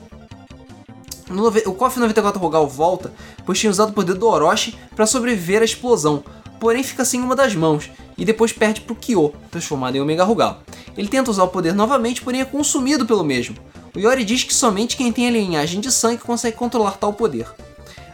O 1.68 1.74
KOF 1.74 2.00
94 2.00 2.42
Rogal 2.42 2.68
volta, 2.68 3.14
pois 3.46 3.60
tinha 3.60 3.70
usado 3.70 3.92
o 3.92 3.94
poder 3.94 4.16
do 4.16 4.28
Orochi 4.28 4.76
para 4.96 5.06
sobreviver 5.06 5.62
à 5.62 5.66
explosão, 5.66 6.24
porém 6.60 6.82
fica 6.82 7.06
sem 7.06 7.22
uma 7.22 7.36
das 7.36 7.54
mãos, 7.54 7.92
e 8.18 8.26
depois 8.26 8.52
perde 8.52 8.82
pro 8.82 8.96
Kyo, 8.96 9.34
transformado 9.52 9.96
em 9.96 10.02
Omega 10.02 10.24
Rugal. 10.24 10.64
Ele 10.98 11.08
tenta 11.08 11.30
usar 11.30 11.44
o 11.44 11.48
poder 11.48 11.74
novamente, 11.74 12.24
porém 12.24 12.42
é 12.42 12.46
consumido 12.46 13.06
pelo 13.06 13.24
mesmo. 13.24 13.56
O 13.96 14.00
Yori 14.00 14.26
diz 14.26 14.44
que 14.44 14.54
somente 14.54 14.98
quem 14.98 15.12
tem 15.12 15.28
a 15.28 15.32
linhagem 15.32 15.80
de 15.80 15.92
sangue 15.92 16.24
consegue 16.24 16.58
controlar 16.58 16.98
tal 16.98 17.14
poder. 17.14 17.48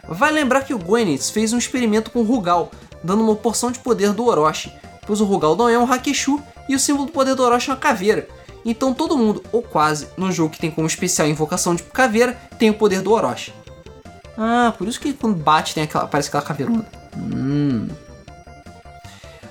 Vai 0.08 0.32
lembrar 0.32 0.62
que 0.62 0.74
o 0.74 0.78
Gwyneth 0.78 1.32
fez 1.32 1.52
um 1.52 1.58
experimento 1.58 2.10
com 2.10 2.20
o 2.20 2.24
Rugal, 2.24 2.70
dando 3.02 3.22
uma 3.22 3.34
porção 3.34 3.70
de 3.70 3.78
poder 3.78 4.12
do 4.12 4.26
Orochi, 4.26 4.72
pois 5.06 5.20
o 5.20 5.24
Rugal 5.24 5.56
não 5.56 5.68
é 5.68 5.78
um 5.78 5.90
Hakeshu 5.90 6.40
e 6.68 6.74
o 6.74 6.80
símbolo 6.80 7.06
do 7.06 7.12
poder 7.12 7.34
do 7.34 7.42
Orochi 7.42 7.70
é 7.70 7.72
uma 7.72 7.78
caveira. 7.78 8.28
Então 8.64 8.92
todo 8.92 9.16
mundo, 9.16 9.42
ou 9.52 9.62
quase, 9.62 10.08
no 10.16 10.30
jogo 10.32 10.52
que 10.52 10.58
tem 10.58 10.70
como 10.70 10.86
especial 10.86 11.26
a 11.26 11.30
invocação 11.30 11.74
de 11.74 11.82
caveira, 11.84 12.32
tem 12.58 12.70
o 12.70 12.74
poder 12.74 13.00
do 13.00 13.12
Orochi. 13.12 13.52
Ah, 14.36 14.74
por 14.76 14.86
isso 14.86 15.00
que 15.00 15.12
quando 15.12 15.36
bate 15.36 15.74
tem 15.74 15.84
aquela, 15.84 16.04
aparece 16.04 16.28
aquela 16.28 16.42
caveirona. 16.42 16.86
Hum. 17.16 17.88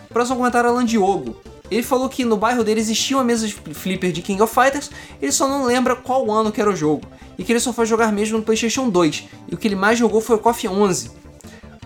Próximo 0.09 0.37
comentário 0.37 0.67
é 0.67 0.71
Alan 0.71 0.85
Diogo. 0.85 1.35
Ele 1.71 1.83
falou 1.83 2.07
que 2.07 2.23
no 2.23 2.37
bairro 2.37 2.63
dele 2.63 2.79
existia 2.79 3.17
uma 3.17 3.23
mesa 3.23 3.47
de 3.47 3.53
flipper 3.53 4.11
de 4.11 4.21
King 4.21 4.41
of 4.41 4.53
Fighters, 4.53 4.91
ele 5.21 5.31
só 5.31 5.47
não 5.47 5.65
lembra 5.65 5.95
qual 5.95 6.29
ano 6.31 6.51
que 6.51 6.61
era 6.61 6.69
o 6.69 6.75
jogo, 6.75 7.07
e 7.37 7.43
que 7.43 7.51
ele 7.51 7.59
só 7.59 7.73
foi 7.73 7.85
jogar 7.85 8.11
mesmo 8.11 8.37
no 8.37 8.43
PlayStation 8.43 8.89
2, 8.89 9.23
e 9.49 9.55
o 9.55 9.57
que 9.57 9.67
ele 9.67 9.75
mais 9.75 9.97
jogou 9.97 10.21
foi 10.21 10.35
o 10.35 10.39
KOF 10.39 10.67
11. 10.67 11.11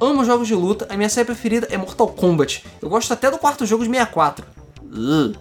Amo 0.01 0.23
jogos 0.23 0.47
de 0.47 0.55
luta, 0.55 0.87
a 0.89 0.95
minha 0.95 1.09
série 1.09 1.25
preferida 1.25 1.67
é 1.69 1.77
Mortal 1.77 2.07
Kombat. 2.07 2.63
Eu 2.81 2.89
gosto 2.89 3.11
até 3.13 3.29
do 3.29 3.37
quarto 3.37 3.65
jogo 3.65 3.83
de 3.83 3.89
64. 3.89 4.45
Ugh. 4.91 5.35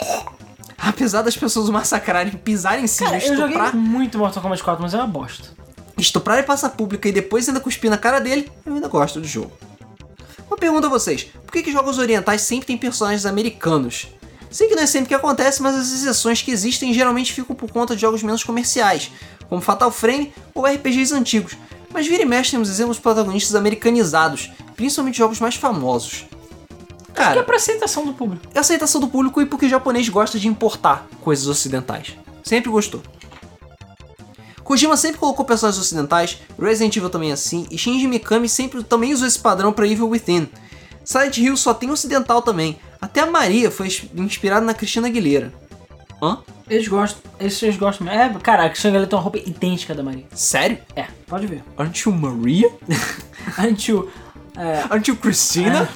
Apesar 0.78 1.22
das 1.22 1.36
pessoas 1.36 1.68
o 1.68 1.72
massacrarem, 1.72 2.32
pisarem 2.32 2.84
em 2.84 2.86
cima, 2.86 3.10
Cara, 3.10 3.22
eu 3.22 3.36
joguei 3.36 3.46
estuprar, 3.48 3.76
muito 3.76 4.16
Mortal 4.18 4.42
Kombat 4.42 4.62
4, 4.62 4.82
mas 4.82 4.94
é 4.94 4.96
uma 4.96 5.06
bosta. 5.06 5.48
estuprar 5.98 6.38
em 6.38 6.42
praça 6.42 6.68
pública 6.70 7.08
e 7.08 7.12
depois 7.12 7.46
ainda 7.48 7.60
cuspir 7.60 7.90
na 7.90 7.98
cara 7.98 8.18
dele, 8.18 8.50
eu 8.64 8.74
ainda 8.74 8.88
gosto 8.88 9.20
do 9.20 9.26
jogo. 9.26 9.52
Uma 10.50 10.56
pergunta 10.56 10.88
a 10.88 10.90
vocês: 10.90 11.28
por 11.46 11.52
que, 11.52 11.62
que 11.62 11.70
jogos 11.70 11.96
orientais 11.98 12.42
sempre 12.42 12.66
têm 12.66 12.76
personagens 12.76 13.24
americanos? 13.24 14.08
Sei 14.50 14.66
que 14.66 14.74
não 14.74 14.82
é 14.82 14.86
sempre 14.86 15.08
que 15.08 15.14
acontece, 15.14 15.62
mas 15.62 15.76
as 15.76 15.92
exceções 15.92 16.42
que 16.42 16.50
existem 16.50 16.92
geralmente 16.92 17.32
ficam 17.32 17.54
por 17.54 17.70
conta 17.70 17.94
de 17.94 18.00
jogos 18.00 18.20
menos 18.20 18.42
comerciais, 18.42 19.12
como 19.48 19.62
Fatal 19.62 19.92
Frame 19.92 20.32
ou 20.52 20.66
RPGs 20.66 21.14
antigos. 21.14 21.56
Mas 21.92 22.08
vira 22.08 22.22
e 22.22 22.26
mexe 22.26 22.50
temos 22.50 22.68
exemplos 22.68 22.96
de 22.96 23.02
protagonistas 23.02 23.54
americanizados, 23.54 24.50
principalmente 24.74 25.18
jogos 25.18 25.38
mais 25.38 25.54
famosos. 25.54 26.24
Que 27.14 27.20
é 27.20 27.24
Cara, 27.24 27.44
pra 27.44 27.56
aceitação 27.56 28.04
do 28.04 28.12
público. 28.12 28.44
é 28.52 28.58
aceitação 28.58 29.00
do 29.00 29.06
público 29.06 29.40
e 29.40 29.46
porque 29.46 29.66
o 29.66 29.68
japonês 29.68 30.08
gosta 30.08 30.38
de 30.38 30.48
importar 30.48 31.06
coisas 31.20 31.46
ocidentais. 31.46 32.16
Sempre 32.42 32.70
gostou. 32.70 33.02
Kojima 34.70 34.96
sempre 34.96 35.18
colocou 35.18 35.44
personagens 35.44 35.84
ocidentais, 35.84 36.38
Resident 36.56 36.94
Evil 36.96 37.10
também 37.10 37.30
é 37.30 37.32
assim, 37.32 37.66
e 37.72 37.76
Shinji 37.76 38.06
Mikami 38.06 38.48
sempre 38.48 38.84
também 38.84 39.12
usou 39.12 39.26
esse 39.26 39.36
padrão 39.40 39.72
para 39.72 39.84
Evil 39.84 40.08
Within. 40.08 40.48
Silent 41.04 41.38
Hill 41.38 41.56
só 41.56 41.74
tem 41.74 41.90
ocidental 41.90 42.40
também, 42.40 42.78
até 43.02 43.18
a 43.20 43.26
Maria 43.26 43.68
foi 43.68 43.88
ins- 43.88 44.04
inspirada 44.14 44.64
na 44.64 44.72
Cristina 44.72 45.08
Aguilera. 45.08 45.52
Hã? 46.22 46.38
Eles 46.68 46.86
gostam. 46.86 47.20
Eles 47.40 47.76
gostam 47.76 48.06
mesmo. 48.06 48.20
É, 48.20 48.28
caraca, 48.38 48.72
o 48.72 48.78
Shangri 48.78 49.04
tem 49.08 49.16
uma 49.18 49.22
roupa 49.24 49.38
idêntica 49.38 49.92
da 49.92 50.04
Maria. 50.04 50.26
Sério? 50.32 50.78
É, 50.94 51.06
pode 51.26 51.48
ver. 51.48 51.64
Aren't 51.76 52.08
you 52.08 52.14
Maria? 52.14 52.70
Aren't 53.58 53.90
you... 53.90 54.08
É... 54.56 54.82
Aren't 54.88 55.10
you 55.10 55.16
Christina? 55.16 55.88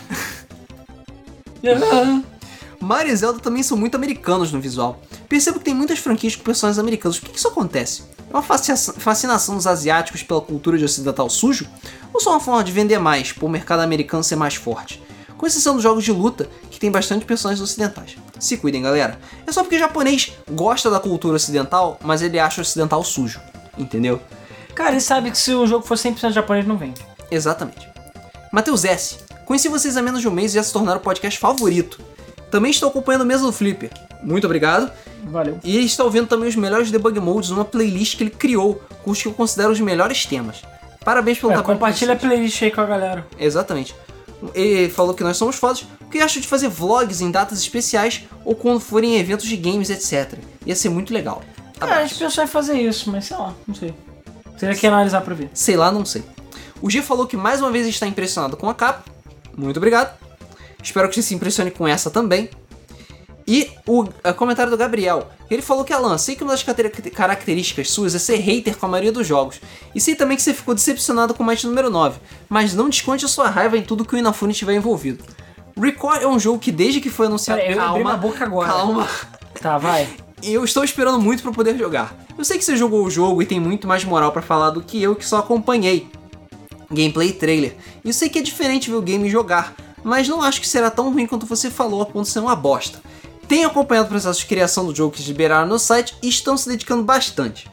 Mario 2.81 3.13
e 3.13 3.17
Zelda 3.17 3.39
também 3.39 3.63
são 3.63 3.77
muito 3.79 3.95
americanos 3.95 4.51
no 4.51 4.61
visual. 4.61 5.01
Percebo 5.29 5.61
que 5.61 5.65
tem 5.65 5.75
muitas 5.75 6.01
franquias 6.01 6.35
com 6.35 6.43
personagens 6.43 6.81
americanos. 6.81 7.21
Por 7.21 7.27
que 7.27 7.33
que 7.35 7.39
isso 7.39 7.47
acontece? 7.47 8.13
Uma 8.35 8.43
fascinação 8.43 9.55
dos 9.55 9.65
asiáticos 9.65 10.25
pela 10.25 10.41
cultura 10.41 10.77
de 10.77 10.85
ocidental 10.85 11.31
sujo? 11.31 11.69
Ou 12.13 12.21
só 12.21 12.31
uma 12.31 12.41
forma 12.41 12.65
de 12.65 12.73
vender 12.73 12.99
mais, 12.99 13.31
para 13.31 13.47
o 13.47 13.49
mercado 13.49 13.79
americano 13.79 14.25
ser 14.25 14.35
mais 14.35 14.57
forte? 14.57 15.01
Com 15.39 15.47
exceção 15.47 15.75
dos 15.75 15.85
jogos 15.85 16.03
de 16.03 16.11
luta, 16.11 16.51
que 16.69 16.81
tem 16.81 16.91
bastante 16.91 17.25
personagens 17.25 17.63
ocidentais. 17.63 18.17
Se 18.41 18.57
cuidem, 18.57 18.83
galera. 18.83 19.21
É 19.47 19.53
só 19.53 19.63
porque 19.63 19.77
o 19.77 19.79
japonês 19.79 20.33
gosta 20.51 20.91
da 20.91 20.99
cultura 20.99 21.37
ocidental, 21.37 21.97
mas 22.03 22.23
ele 22.23 22.41
acha 22.41 22.61
o 22.61 22.63
ocidental 22.63 23.05
sujo. 23.05 23.41
Entendeu? 23.79 24.21
Cara, 24.75 24.91
ele 24.91 25.01
sabe 25.01 25.31
que 25.31 25.39
se 25.39 25.55
o 25.55 25.65
jogo 25.65 25.87
for 25.87 25.97
100% 25.97 26.33
japonês, 26.33 26.67
não 26.67 26.77
vende. 26.77 27.01
Exatamente. 27.31 27.89
Matheus 28.51 28.85
S. 28.85 29.19
Conheci 29.47 29.69
vocês 29.69 29.97
há 29.97 30.03
menos 30.03 30.21
de 30.21 30.27
um 30.27 30.33
mês 30.33 30.51
e 30.51 30.57
já 30.57 30.63
se 30.65 30.73
tornaram 30.73 30.99
o 30.99 31.03
podcast 31.03 31.39
favorito. 31.39 32.01
Também 32.51 32.73
estou 32.73 32.89
acompanhando 32.89 33.23
o 33.23 33.27
Mesa 33.27 33.45
do 33.45 33.53
Flipper. 33.53 33.93
Muito 34.25 34.45
obrigado. 34.47 34.91
Valeu. 35.25 35.59
E 35.63 35.85
está 35.85 36.03
ouvindo 36.05 36.27
também 36.27 36.49
os 36.49 36.57
melhores 36.57 36.91
debug 36.91 37.19
modes 37.21 37.51
numa 37.51 37.65
playlist 37.65 38.17
que 38.17 38.23
ele 38.25 38.31
criou, 38.31 38.83
com 39.03 39.11
os 39.11 39.21
que 39.23 39.29
eu 39.29 39.33
considero 39.33 39.71
os 39.71 39.81
melhores 39.81 40.25
temas. 40.27 40.63
Parabéns 41.05 41.39
pelo 41.39 41.53
É, 41.53 41.55
trabalho. 41.57 41.75
compartilha 41.79 42.15
a 42.15 42.17
playlist 42.17 42.63
aí 42.63 42.71
com 42.71 42.81
a 42.81 42.87
galera. 42.87 43.27
Exatamente. 43.39 43.95
Ele 44.55 44.91
falou 44.91 45.15
que 45.15 45.23
nós 45.23 45.37
somos 45.37 45.57
fodas. 45.57 45.83
O 46.01 46.07
que 46.11 46.19
acho 46.19 46.41
de 46.41 46.47
fazer 46.49 46.69
vlogs 46.69 47.21
em 47.21 47.31
datas 47.31 47.59
especiais 47.59 48.23
ou 48.45 48.55
quando 48.55 48.81
forem 48.81 49.17
em 49.17 49.19
eventos 49.19 49.47
de 49.47 49.57
games, 49.57 49.91
etc. 49.91 50.39
Ia 50.67 50.75
ser 50.77 50.89
muito 50.89 51.13
legal. 51.13 51.43
Cara, 51.79 51.99
a 51.99 52.07
gente 52.07 52.19
pensou 52.19 52.45
em 52.45 52.47
fazer 52.47 52.79
isso, 52.81 53.11
mas 53.11 53.25
sei 53.27 53.37
lá, 53.37 53.55
não 53.67 53.75
sei. 53.75 53.95
Teria 54.59 54.75
que 54.77 54.87
analisar 54.87 55.21
pra 55.23 55.35
ver. 55.35 55.51
Sei 55.53 55.77
lá, 55.77 55.91
não 55.91 56.05
sei. 56.05 56.23
O 56.81 56.89
G 56.91 57.03
falou 57.03 57.27
que 57.27 57.37
mais 57.37 57.61
uma 57.61 57.71
vez 57.71 57.87
está 57.87 58.07
impressionado 58.07 58.57
com 58.57 58.69
a 58.71 58.75
capa. 58.75 59.05
Muito 59.57 59.77
obrigado. 59.77 60.17
Espero 60.83 61.09
que 61.09 61.15
você 61.15 61.23
se 61.23 61.35
impressione 61.35 61.71
com 61.71 61.87
essa 61.89 62.11
também. 62.11 62.49
E 63.47 63.71
o 63.87 64.05
comentário 64.37 64.71
do 64.71 64.77
Gabriel. 64.77 65.29
Ele 65.51 65.61
falou 65.61 65.85
que, 65.85 65.93
Alan, 65.93 66.17
sei 66.17 66.35
que 66.35 66.43
uma 66.43 66.53
das 66.53 66.63
características 66.63 67.91
suas 67.91 68.15
é 68.15 68.19
ser 68.19 68.37
hater 68.37 68.77
com 68.77 68.87
a 68.87 68.89
maioria 68.89 69.13
dos 69.13 69.27
jogos. 69.27 69.61
E 69.95 70.01
sei 70.01 70.15
também 70.15 70.37
que 70.37 70.43
você 70.43 70.55
ficou 70.55 70.75
decepcionado 70.75 71.35
com 71.35 71.43
o 71.43 71.47
match 71.47 71.65
número 71.65 71.91
9. 71.91 72.19
Mas 72.49 72.75
não 72.75 72.89
desconte 72.89 73.25
a 73.25 73.29
sua 73.29 73.49
raiva 73.49 73.77
em 73.77 73.83
tudo 73.83 74.05
que 74.05 74.15
o 74.15 74.19
Inafune 74.19 74.53
estiver 74.53 74.75
envolvido. 74.75 75.23
Record 75.77 76.23
é 76.23 76.27
um 76.27 76.39
jogo 76.39 76.59
que 76.59 76.73
desde 76.73 77.01
que 77.01 77.11
foi 77.11 77.27
anunciado... 77.27 77.61
Pera 77.61 77.73
eu 77.73 77.77
calma, 77.77 77.99
minha 77.99 78.17
boca 78.17 78.45
agora. 78.45 78.69
Calma. 78.69 79.09
Tá, 79.61 79.77
vai. 79.77 80.09
Eu 80.43 80.63
estou 80.63 80.85
esperando 80.85 81.19
muito 81.19 81.43
para 81.43 81.53
poder 81.53 81.79
jogar. 81.79 82.15
Eu 82.37 82.45
sei 82.45 82.59
que 82.59 82.65
você 82.65 82.77
jogou 82.77 83.03
o 83.03 83.11
jogo 83.11 83.41
e 83.41 83.47
tem 83.47 83.59
muito 83.59 83.89
mais 83.89 84.05
moral 84.05 84.31
pra 84.31 84.43
falar 84.43 84.69
do 84.71 84.83
que 84.83 85.03
eu 85.03 85.17
que 85.17 85.25
só 85.25 85.39
acompanhei. 85.39 86.07
Gameplay 86.91 87.29
e 87.29 87.33
trailer. 87.33 87.77
E 88.05 88.09
eu 88.09 88.13
sei 88.13 88.29
que 88.29 88.39
é 88.39 88.43
diferente 88.43 88.91
ver 88.91 88.97
o 88.97 89.01
game 89.01 89.27
jogar, 89.31 89.75
mas 90.03 90.29
não 90.29 90.43
acho 90.43 90.61
que 90.61 90.69
será 90.69 90.91
tão 90.91 91.11
ruim 91.11 91.27
quanto 91.27 91.47
você 91.47 91.71
falou 91.71 92.03
a 92.03 92.07
ponto 92.07 92.27
de 92.27 92.31
ser 92.31 92.41
uma 92.41 92.55
bosta. 92.55 93.01
Tenho 93.49 93.69
acompanhado 93.69 94.07
o 94.07 94.11
processo 94.11 94.41
de 94.41 94.47
criação 94.47 94.87
do 94.87 94.95
jogo 94.95 95.15
que 95.15 95.23
liberaram 95.23 95.69
no 95.69 95.79
site 95.79 96.17
e 96.23 96.29
estão 96.29 96.57
se 96.57 96.69
dedicando 96.69 97.03
bastante. 97.03 97.71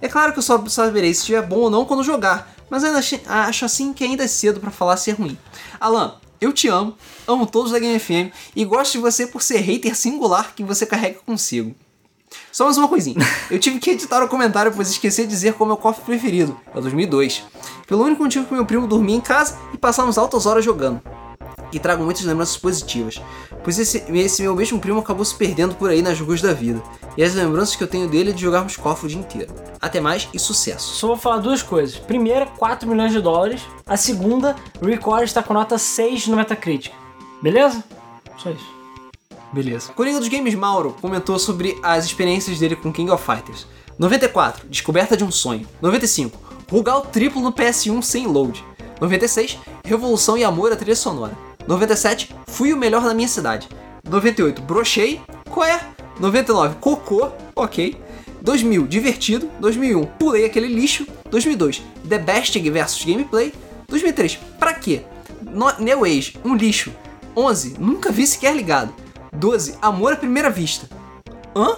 É 0.00 0.08
claro 0.08 0.32
que 0.32 0.38
eu 0.38 0.42
só 0.42 0.62
saberei 0.68 1.12
se 1.12 1.20
estiver 1.20 1.42
bom 1.42 1.58
ou 1.58 1.70
não 1.70 1.84
quando 1.84 2.02
jogar, 2.02 2.54
mas 2.70 2.84
ainda 2.84 3.00
acho, 3.26 3.64
assim 3.64 3.92
que 3.92 4.04
ainda 4.04 4.24
é 4.24 4.28
cedo 4.28 4.60
pra 4.60 4.70
falar 4.70 4.96
se 4.96 5.10
é 5.10 5.14
ruim. 5.14 5.36
Alan, 5.78 6.14
eu 6.40 6.52
te 6.52 6.68
amo, 6.68 6.96
amo 7.26 7.46
todos 7.46 7.72
da 7.72 7.78
Game 7.78 7.98
FM 7.98 8.32
e 8.56 8.64
gosto 8.64 8.92
de 8.92 8.98
você 8.98 9.26
por 9.26 9.42
ser 9.42 9.58
hater 9.58 9.94
singular 9.94 10.54
que 10.54 10.64
você 10.64 10.86
carrega 10.86 11.18
consigo. 11.26 11.74
Só 12.52 12.64
mais 12.64 12.78
uma 12.78 12.88
coisinha. 12.88 13.16
Eu 13.50 13.58
tive 13.58 13.80
que 13.80 13.90
editar 13.90 14.22
o 14.22 14.28
comentário, 14.28 14.72
pois 14.72 14.88
esqueci 14.88 15.22
de 15.22 15.28
dizer 15.28 15.54
qual 15.54 15.68
é 15.68 15.72
o 15.72 15.74
meu 15.74 15.76
cofre 15.76 16.04
preferido. 16.04 16.58
É 16.72 16.78
o 16.78 16.80
2002. 16.80 17.42
Pelo 17.88 18.04
único 18.04 18.22
motivo 18.22 18.46
que 18.46 18.54
meu 18.54 18.64
primo 18.64 18.86
dormia 18.86 19.16
em 19.16 19.20
casa 19.20 19.58
e 19.74 19.76
passávamos 19.76 20.16
altas 20.16 20.46
horas 20.46 20.64
jogando. 20.64 21.02
E 21.72 21.78
trago 21.78 22.04
muitas 22.04 22.24
lembranças 22.24 22.56
positivas. 22.56 23.20
Pois 23.62 23.78
esse, 23.78 24.04
esse 24.12 24.42
meu 24.42 24.54
mesmo 24.54 24.78
primo 24.78 25.00
acabou 25.00 25.24
se 25.24 25.34
perdendo 25.34 25.74
por 25.74 25.90
aí 25.90 26.02
nas 26.02 26.18
ruas 26.20 26.40
da 26.40 26.52
vida. 26.52 26.82
E 27.16 27.22
as 27.22 27.34
lembranças 27.34 27.76
que 27.76 27.82
eu 27.82 27.88
tenho 27.88 28.08
dele 28.08 28.30
é 28.30 28.32
de 28.32 28.40
jogarmos 28.40 28.76
cofre 28.76 29.06
o 29.06 29.08
dia 29.08 29.18
inteiro. 29.18 29.52
Até 29.80 30.00
mais 30.00 30.28
e 30.32 30.38
sucesso. 30.38 30.94
Só 30.94 31.08
vou 31.08 31.16
falar 31.16 31.38
duas 31.38 31.62
coisas. 31.62 31.96
Primeira, 31.96 32.46
4 32.46 32.88
milhões 32.88 33.12
de 33.12 33.20
dólares. 33.20 33.62
A 33.86 33.96
segunda, 33.96 34.56
Record 34.80 35.24
está 35.24 35.42
com 35.42 35.54
nota 35.54 35.78
6 35.78 36.28
no 36.28 36.36
Metacritic. 36.36 36.92
Beleza? 37.42 37.82
Só 38.38 38.50
isso. 38.50 38.80
Beleza. 39.52 39.92
Coringa 39.92 40.20
dos 40.20 40.28
Games 40.28 40.54
Mauro 40.54 40.94
comentou 41.00 41.38
sobre 41.38 41.78
as 41.82 42.04
experiências 42.04 42.58
dele 42.58 42.76
com 42.76 42.92
King 42.92 43.10
of 43.10 43.24
Fighters. 43.24 43.66
94, 43.98 44.68
descoberta 44.68 45.16
de 45.16 45.24
um 45.24 45.30
sonho. 45.30 45.66
95, 45.82 46.38
Rugal 46.70 47.02
triplo 47.02 47.42
no 47.42 47.52
PS1 47.52 48.00
sem 48.02 48.26
load. 48.26 48.64
96, 49.00 49.58
Revolução 49.84 50.38
e 50.38 50.44
Amor 50.44 50.72
à 50.72 50.76
trilha 50.76 50.94
sonora. 50.94 51.49
97, 51.66 52.34
Fui 52.46 52.72
o 52.72 52.76
melhor 52.76 53.02
na 53.02 53.14
minha 53.14 53.28
cidade. 53.28 53.68
98, 54.08 54.62
Brochei, 54.62 55.20
qual 55.48 55.66
é? 55.66 55.80
99, 56.18 56.76
Cocô, 56.80 57.30
ok. 57.54 57.96
2000, 58.42 58.86
Divertido. 58.86 59.50
2001, 59.60 60.04
Pulei 60.04 60.44
aquele 60.44 60.66
lixo. 60.68 61.06
2002, 61.30 61.82
The 62.08 62.18
Best 62.18 62.58
vs 62.58 63.04
Gameplay. 63.04 63.52
2003, 63.88 64.38
Pra 64.58 64.74
quê? 64.74 65.02
No 65.42 65.72
New 65.78 66.04
Age, 66.04 66.36
um 66.44 66.54
lixo. 66.54 66.92
11, 67.36 67.76
Nunca 67.78 68.10
vi 68.10 68.26
sequer 68.26 68.54
ligado. 68.54 68.92
12, 69.32 69.76
Amor 69.80 70.12
à 70.12 70.16
primeira 70.16 70.50
vista. 70.50 70.88
Hã? 71.54 71.76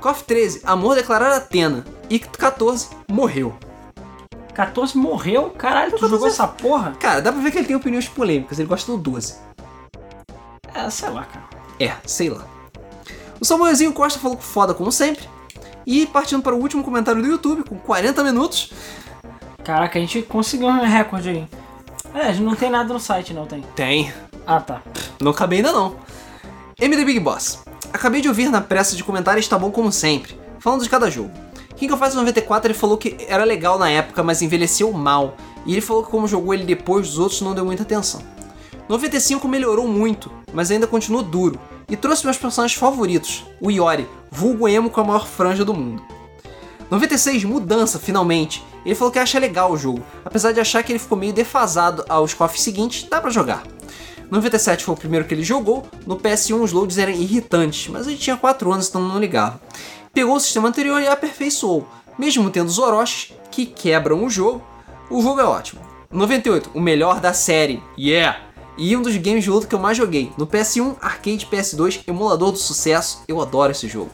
KOF 0.00 0.24
13, 0.24 0.60
Amor 0.64 0.96
declarado 0.96 1.34
a 1.34 1.36
Atena. 1.38 1.84
E 2.10 2.18
14, 2.18 2.88
Morreu. 3.08 3.54
14 4.54 4.96
morreu? 4.96 5.50
Caralho, 5.50 5.90
tu 5.90 6.00
14 6.00 6.10
jogou 6.12 6.28
essa 6.28 6.46
porra? 6.46 6.92
Cara, 6.92 7.20
dá 7.20 7.32
pra 7.32 7.40
ver 7.40 7.50
que 7.50 7.58
ele 7.58 7.66
tem 7.66 7.76
opiniões 7.76 8.08
polêmicas, 8.08 8.58
ele 8.58 8.68
gosta 8.68 8.90
do 8.92 8.98
12. 8.98 9.34
É, 10.72 10.88
sei 10.90 11.08
lá, 11.10 11.24
cara. 11.24 11.44
É, 11.78 11.92
sei 12.06 12.30
lá. 12.30 12.44
O 13.40 13.44
Samuelzinho 13.44 13.92
Costa 13.92 14.18
falou 14.18 14.36
que 14.36 14.44
foda 14.44 14.72
como 14.72 14.90
sempre. 14.90 15.28
E 15.86 16.06
partindo 16.06 16.42
para 16.42 16.54
o 16.54 16.58
último 16.58 16.82
comentário 16.82 17.20
do 17.20 17.28
YouTube, 17.28 17.64
com 17.68 17.76
40 17.76 18.24
minutos. 18.24 18.72
Caraca, 19.62 19.98
a 19.98 20.00
gente 20.00 20.22
conseguiu 20.22 20.68
um 20.68 20.80
recorde 20.80 21.28
aí. 21.28 21.48
É, 22.14 22.28
a 22.28 22.32
gente 22.32 22.44
não 22.44 22.54
tem 22.54 22.70
nada 22.70 22.92
no 22.92 23.00
site, 23.00 23.34
não 23.34 23.46
tem. 23.46 23.62
Tem. 23.74 24.12
Ah, 24.46 24.60
tá. 24.60 24.82
Não 25.20 25.32
acabei 25.32 25.58
ainda 25.58 25.72
não. 25.72 25.96
MD 26.80 27.04
Big 27.04 27.20
Boss. 27.20 27.64
Acabei 27.92 28.20
de 28.20 28.28
ouvir 28.28 28.48
na 28.48 28.60
pressa 28.60 28.96
de 28.96 29.04
comentários 29.04 29.44
está 29.44 29.58
bom 29.58 29.70
como 29.70 29.90
sempre, 29.92 30.38
falando 30.58 30.82
de 30.82 30.88
cada 30.88 31.10
jogo. 31.10 31.30
King 31.76 31.92
of 31.92 31.98
Fighters 31.98 32.14
94 32.14 32.70
ele 32.70 32.78
falou 32.78 32.96
que 32.96 33.16
era 33.28 33.44
legal 33.44 33.78
na 33.78 33.90
época, 33.90 34.22
mas 34.22 34.42
envelheceu 34.42 34.92
mal. 34.92 35.36
E 35.66 35.72
ele 35.72 35.80
falou 35.80 36.04
que 36.04 36.10
como 36.10 36.28
jogou 36.28 36.54
ele 36.54 36.64
depois 36.64 37.08
dos 37.08 37.18
outros 37.18 37.40
não 37.40 37.54
deu 37.54 37.64
muita 37.64 37.82
atenção. 37.82 38.22
95 38.88 39.48
melhorou 39.48 39.88
muito, 39.88 40.30
mas 40.52 40.70
ainda 40.70 40.86
continua 40.86 41.22
duro. 41.22 41.58
E 41.88 41.96
trouxe 41.96 42.24
meus 42.24 42.38
personagens 42.38 42.78
favoritos, 42.78 43.44
o 43.60 43.70
Iori, 43.70 44.08
vulgo 44.30 44.68
emo 44.68 44.90
com 44.90 45.00
a 45.00 45.04
maior 45.04 45.26
franja 45.26 45.64
do 45.64 45.74
mundo. 45.74 46.02
96, 46.90 47.44
mudança, 47.44 47.98
finalmente. 47.98 48.62
Ele 48.84 48.94
falou 48.94 49.12
que 49.12 49.18
acha 49.18 49.38
legal 49.38 49.72
o 49.72 49.76
jogo, 49.76 50.02
apesar 50.24 50.52
de 50.52 50.60
achar 50.60 50.82
que 50.82 50.92
ele 50.92 50.98
ficou 50.98 51.16
meio 51.16 51.32
defasado 51.32 52.04
aos 52.08 52.34
KOF 52.34 52.60
seguintes, 52.60 53.06
dá 53.08 53.20
pra 53.20 53.30
jogar. 53.30 53.64
97 54.30 54.84
foi 54.84 54.94
o 54.94 54.98
primeiro 54.98 55.26
que 55.26 55.34
ele 55.34 55.42
jogou, 55.42 55.86
no 56.06 56.16
PS1 56.16 56.60
os 56.60 56.72
loads 56.72 56.98
eram 56.98 57.12
irritantes, 57.12 57.88
mas 57.88 58.06
ele 58.06 58.16
tinha 58.16 58.36
4 58.36 58.72
anos 58.72 58.88
então 58.88 59.00
não 59.00 59.18
ligava. 59.18 59.60
Pegou 60.14 60.36
o 60.36 60.40
sistema 60.40 60.68
anterior 60.68 61.02
e 61.02 61.08
aperfeiçoou, 61.08 61.84
mesmo 62.16 62.48
tendo 62.48 62.68
os 62.68 62.78
Orochis, 62.78 63.32
que 63.50 63.66
quebram 63.66 64.24
o 64.24 64.30
jogo, 64.30 64.62
o 65.10 65.20
jogo 65.20 65.40
é 65.40 65.44
ótimo. 65.44 65.80
98, 66.08 66.70
o 66.72 66.80
melhor 66.80 67.18
da 67.18 67.34
série, 67.34 67.82
yeah! 67.98 68.38
E 68.78 68.96
um 68.96 69.02
dos 69.02 69.16
games 69.16 69.42
de 69.42 69.50
luta 69.50 69.66
que 69.66 69.74
eu 69.74 69.78
mais 69.80 69.96
joguei, 69.96 70.32
no 70.38 70.46
PS1, 70.46 70.96
arcade 71.00 71.46
PS2, 71.46 72.02
emulador 72.06 72.52
do 72.52 72.58
sucesso, 72.58 73.24
eu 73.26 73.42
adoro 73.42 73.72
esse 73.72 73.88
jogo. 73.88 74.10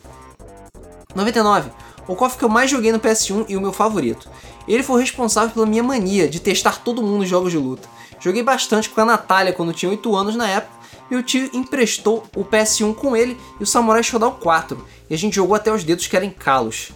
99. 1.15 1.71
O 2.09 2.17
KOF 2.17 2.39
que 2.39 2.45
eu 2.45 2.49
mais 2.49 2.71
joguei 2.71 2.93
no 2.93 2.99
PS1 2.99 3.45
e 3.51 3.57
o 3.57 3.61
meu 3.61 3.73
favorito. 3.73 4.29
Ele 4.67 4.83
foi 4.83 5.01
responsável 5.01 5.51
pela 5.51 5.67
minha 5.67 5.83
mania 5.83 6.29
de 6.29 6.41
testar 6.41 6.83
todo 6.83 7.03
mundo 7.03 7.25
em 7.25 7.27
jogos 7.27 7.53
de 7.53 7.59
luta. 7.59 7.87
Joguei 8.19 8.43
bastante 8.43 8.89
com 8.89 9.01
a 9.03 9.05
Natália 9.05 9.53
quando 9.53 9.75
tinha 9.75 9.91
8 9.91 10.17
anos 10.17 10.35
na 10.35 10.49
época. 10.49 10.80
Meu 11.11 11.25
tio 11.25 11.51
emprestou 11.53 12.25
o 12.37 12.45
PS1 12.45 12.95
com 12.95 13.17
ele 13.17 13.37
e 13.59 13.65
o 13.65 13.67
Samurai 13.67 14.03
Shodown 14.03 14.33
4. 14.33 14.87
E 15.11 15.15
a 15.15 15.19
gente 15.19 15.35
jogou 15.35 15.57
até 15.57 15.73
os 15.73 15.83
dedos 15.83 16.07
que 16.07 16.17
eram 16.17 16.31
calos. 16.31 16.93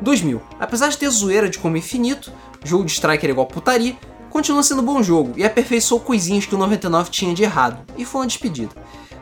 2000. 0.00 0.40
Apesar 0.58 0.88
de 0.88 0.96
ter 0.96 1.10
zoeira 1.10 1.48
de 1.48 1.58
como 1.58 1.76
infinito, 1.76 2.32
jogo 2.64 2.84
de 2.84 2.92
striker 2.92 3.28
igual 3.28 3.46
putaria, 3.46 3.96
continua 4.30 4.62
sendo 4.62 4.80
um 4.80 4.84
bom 4.84 5.02
jogo 5.02 5.34
e 5.36 5.44
aperfeiçoou 5.44 6.00
coisinhas 6.00 6.46
que 6.46 6.54
o 6.54 6.58
99 6.58 7.10
tinha 7.10 7.34
de 7.34 7.42
errado. 7.42 7.84
E 7.98 8.04
foi 8.06 8.22
uma 8.22 8.26
despedida. 8.26 8.74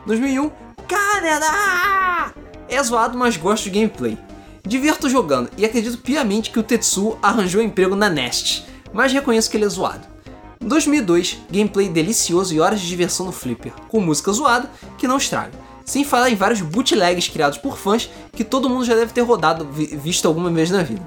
2001. 0.05 0.49
Canadá! 0.87 2.33
É 2.69 2.81
zoado, 2.81 3.17
mas 3.17 3.35
gosto 3.35 3.65
de 3.65 3.71
gameplay. 3.71 4.17
Divirto 4.65 5.09
jogando 5.09 5.49
e 5.57 5.65
acredito 5.65 5.97
piamente 5.97 6.49
que 6.49 6.59
o 6.59 6.63
Tetsuo 6.63 7.19
arranjou 7.21 7.61
emprego 7.61 7.95
na 7.95 8.09
Nest, 8.09 8.65
mas 8.93 9.11
reconheço 9.11 9.49
que 9.49 9.57
ele 9.57 9.65
é 9.65 9.69
zoado. 9.69 10.14
2002, 10.65 11.37
gameplay 11.51 11.87
delicioso 11.87 12.53
e 12.53 12.59
horas 12.59 12.81
de 12.81 12.87
diversão 12.87 13.25
no 13.25 13.31
Flipper, 13.31 13.71
com 13.87 13.99
música 14.01 14.31
zoada 14.31 14.69
que 14.97 15.07
não 15.07 15.17
estraga. 15.17 15.51
Sem 15.85 16.03
falar 16.03 16.31
em 16.31 16.35
vários 16.35 16.61
bootlegs 16.61 17.27
criados 17.27 17.59
por 17.59 17.77
fãs 17.77 18.09
que 18.31 18.43
todo 18.43 18.69
mundo 18.69 18.83
já 18.83 18.95
deve 18.95 19.13
ter 19.13 19.21
rodado, 19.21 19.67
vi- 19.71 19.95
visto 19.95 20.27
alguma 20.27 20.49
vez 20.49 20.71
na 20.71 20.81
vida. 20.81 21.03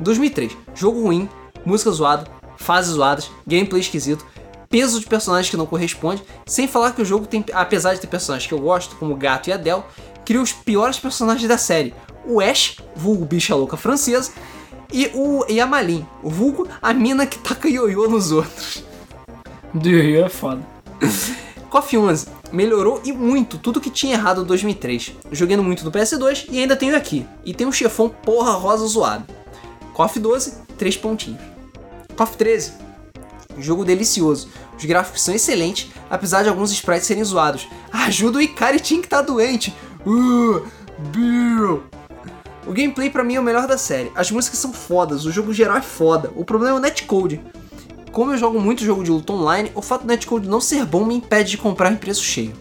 2003, 0.00 0.52
jogo 0.74 1.00
ruim, 1.02 1.28
música 1.64 1.90
zoada, 1.90 2.26
fases 2.58 2.92
zoadas, 2.94 3.30
gameplay 3.46 3.80
esquisito, 3.80 4.26
peso 4.68 5.00
de 5.00 5.06
personagens 5.06 5.48
que 5.50 5.56
não 5.56 5.66
corresponde, 5.66 6.22
sem 6.46 6.68
falar 6.68 6.92
que 6.92 7.00
o 7.02 7.04
jogo 7.04 7.26
tem, 7.26 7.42
apesar 7.54 7.94
de 7.94 8.00
ter 8.00 8.06
personagens 8.06 8.46
que 8.46 8.52
eu 8.54 8.58
gosto, 8.60 8.96
como 8.96 9.14
o 9.14 9.16
Gato 9.16 9.48
e 9.48 9.52
a 9.52 9.56
Del, 9.56 9.84
cria 10.24 10.40
os 10.40 10.52
piores 10.52 10.98
personagens 10.98 11.48
da 11.48 11.56
série. 11.58 11.94
O 12.26 12.40
Ash, 12.40 12.76
vulgo 12.94 13.24
bicha 13.24 13.54
louca 13.54 13.78
francesa, 13.78 14.30
e 14.92 15.10
o 15.14 15.44
e 15.48 15.60
a 15.60 15.66
Malin, 15.66 16.06
o 16.22 16.30
vulgo 16.30 16.68
a 16.80 16.92
mina 16.92 17.26
que 17.26 17.38
taca 17.38 17.68
ioiô 17.68 18.08
nos 18.08 18.32
outros. 18.32 18.84
Do 19.72 19.88
Rio 19.88 20.24
é 20.24 20.28
foda. 20.28 20.66
KOF 21.70 21.96
11 21.96 22.26
melhorou 22.52 23.00
e 23.04 23.12
muito 23.12 23.56
tudo 23.56 23.80
que 23.80 23.90
tinha 23.90 24.14
errado 24.14 24.38
no 24.38 24.44
2003. 24.44 25.12
Joguei 25.30 25.56
muito 25.56 25.84
no 25.84 25.92
PS2 25.92 26.46
e 26.50 26.58
ainda 26.58 26.76
tenho 26.76 26.96
aqui. 26.96 27.24
E 27.44 27.54
tem 27.54 27.66
um 27.66 27.72
chefão 27.72 28.08
porra 28.08 28.52
rosa 28.52 28.86
zoado. 28.86 29.24
KOF 29.94 30.18
12, 30.18 30.54
3 30.76 30.96
pontinhos. 30.96 31.40
KOF 32.16 32.36
13, 32.36 32.72
jogo 33.58 33.84
delicioso. 33.84 34.48
Os 34.76 34.84
gráficos 34.84 35.22
são 35.22 35.34
excelentes, 35.34 35.90
apesar 36.08 36.42
de 36.42 36.48
alguns 36.48 36.72
sprites 36.72 37.06
serem 37.06 37.22
zoados. 37.22 37.68
Ajuda 37.92 38.38
o 38.38 38.42
Ikari 38.42 38.80
Team 38.80 39.02
que 39.02 39.08
tá 39.08 39.22
doente. 39.22 39.74
Uh, 40.04 40.66
Bill. 41.12 41.84
O 42.66 42.72
gameplay 42.72 43.08
pra 43.08 43.24
mim 43.24 43.36
é 43.36 43.40
o 43.40 43.42
melhor 43.42 43.66
da 43.66 43.78
série. 43.78 44.12
As 44.14 44.30
músicas 44.30 44.58
são 44.58 44.72
fodas, 44.72 45.24
o 45.24 45.32
jogo 45.32 45.52
geral 45.52 45.78
é 45.78 45.82
foda. 45.82 46.30
O 46.36 46.44
problema 46.44 46.76
é 46.76 46.78
o 46.78 46.82
netcode. 46.82 47.40
Como 48.12 48.32
eu 48.32 48.38
jogo 48.38 48.60
muito 48.60 48.84
jogo 48.84 49.04
de 49.04 49.10
luta 49.10 49.32
online, 49.32 49.70
o 49.74 49.80
fato 49.80 50.02
do 50.02 50.08
netcode 50.08 50.48
não 50.48 50.60
ser 50.60 50.84
bom 50.84 51.04
me 51.04 51.14
impede 51.14 51.52
de 51.52 51.58
comprar 51.58 51.92
em 51.92 51.96
preço 51.96 52.22
cheio. 52.22 52.54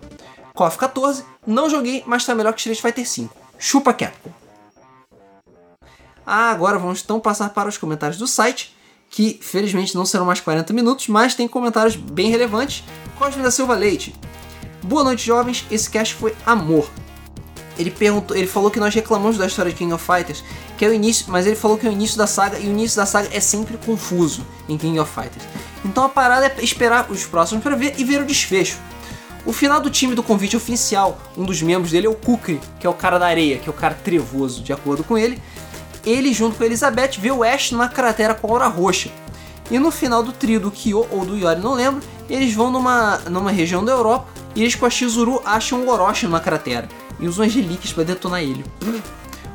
KOF 0.54 0.78
14, 0.78 1.24
não 1.46 1.70
joguei, 1.70 2.04
mas 2.06 2.26
tá 2.26 2.36
melhor 2.36 2.54
que 2.54 2.60
Street 2.60 2.80
Fighter 2.80 3.08
5. 3.08 3.36
Chupa 3.58 3.94
Capcom. 3.94 4.30
Ah, 6.26 6.52
agora 6.52 6.78
vamos 6.78 7.02
então 7.02 7.20
passar 7.20 7.50
para 7.50 7.68
os 7.68 7.78
comentários 7.78 8.20
do 8.20 8.28
site, 8.28 8.76
que 9.10 9.40
felizmente 9.42 9.96
não 9.96 10.06
serão 10.06 10.26
mais 10.26 10.40
40 10.40 10.72
minutos, 10.74 11.08
mas 11.08 11.34
tem 11.34 11.48
comentários 11.48 11.96
bem 11.96 12.30
relevantes. 12.30 12.84
Cosme 13.18 13.42
da 13.42 13.50
Silva 13.50 13.74
Leite. 13.74 14.14
Boa 14.84 15.04
noite, 15.04 15.26
jovens. 15.26 15.66
Esse 15.72 15.90
cast 15.90 16.14
foi 16.14 16.36
amor. 16.46 16.90
Ele 17.80 17.90
perguntou, 17.90 18.36
ele 18.36 18.46
falou 18.46 18.70
que 18.70 18.78
nós 18.78 18.94
reclamamos 18.94 19.38
da 19.38 19.48
história 19.48 19.72
de 19.72 19.78
King 19.78 19.94
of 19.94 20.06
Fighters, 20.06 20.44
que 20.78 20.84
é 20.84 20.90
o 20.90 20.94
início, 20.94 21.26
mas 21.30 21.48
ele 21.48 21.56
falou 21.56 21.78
que 21.78 21.88
é 21.88 21.90
o 21.90 21.94
início 21.94 22.18
da 22.18 22.28
saga 22.28 22.60
e 22.60 22.68
o 22.68 22.72
início 22.72 22.98
da 22.98 23.06
saga 23.06 23.30
é 23.32 23.40
sempre 23.40 23.78
confuso 23.78 24.46
em 24.68 24.78
King 24.78 25.00
of 25.00 25.10
Fighters. 25.10 25.46
Então 25.86 26.04
a 26.04 26.10
parada 26.10 26.48
é 26.48 26.64
esperar 26.64 27.10
os 27.10 27.26
próximos 27.26 27.64
para 27.64 27.78
ver 27.78 27.96
e 27.98 28.04
ver 28.04 28.22
o 28.22 28.26
desfecho. 28.26 28.78
O 29.46 29.54
final 29.54 29.80
do 29.80 29.90
time 29.90 30.14
do 30.14 30.22
convite 30.22 30.58
oficial, 30.58 31.18
um 31.38 31.46
dos 31.46 31.62
membros 31.62 31.92
dele 31.92 32.08
é 32.08 32.10
o 32.10 32.16
Kukri, 32.16 32.60
que 32.82 32.86
é 32.86 32.90
o 32.90 32.94
cara 32.94 33.18
da 33.18 33.28
areia, 33.28 33.58
que 33.58 33.70
é 33.70 33.72
o 33.72 33.76
cara 33.76 33.96
trevoso, 33.96 34.62
de 34.62 34.74
acordo 34.74 35.02
com 35.02 35.18
ele. 35.18 35.42
Ele, 36.06 36.34
junto 36.34 36.58
com 36.58 36.64
a 36.64 36.66
Elizabeth, 36.66 37.12
vê 37.18 37.32
o 37.32 37.44
Ash 37.44 37.72
numa 37.72 37.88
cratera 37.88 38.34
com 38.34 38.52
aura 38.52 38.68
roxa. 38.68 39.10
E 39.72 39.80
no 39.80 39.90
final 39.90 40.22
do 40.22 40.34
trio 40.34 40.60
do 40.60 40.70
Kyo 40.70 41.08
ou 41.10 41.26
do 41.26 41.38
Yori, 41.38 41.62
não 41.62 41.76
lembro, 41.76 42.02
eles 42.30 42.54
vão 42.54 42.70
numa, 42.70 43.20
numa 43.30 43.52
região 43.52 43.86
da 43.86 43.94
Europa 43.94 44.28
e 44.54 44.62
eles 44.62 44.76
com 44.76 44.86
a 44.86 44.90
Shizuru 44.90 45.42
acham 45.46 45.86
o 45.86 45.90
Orochi 45.90 46.26
numa 46.26 46.42
cratera 46.42 46.90
e 47.20 47.28
usam 47.28 47.46
as 47.46 47.54
relíquias 47.54 47.94
pra 47.94 48.04
detonar 48.04 48.42
ele. 48.42 48.66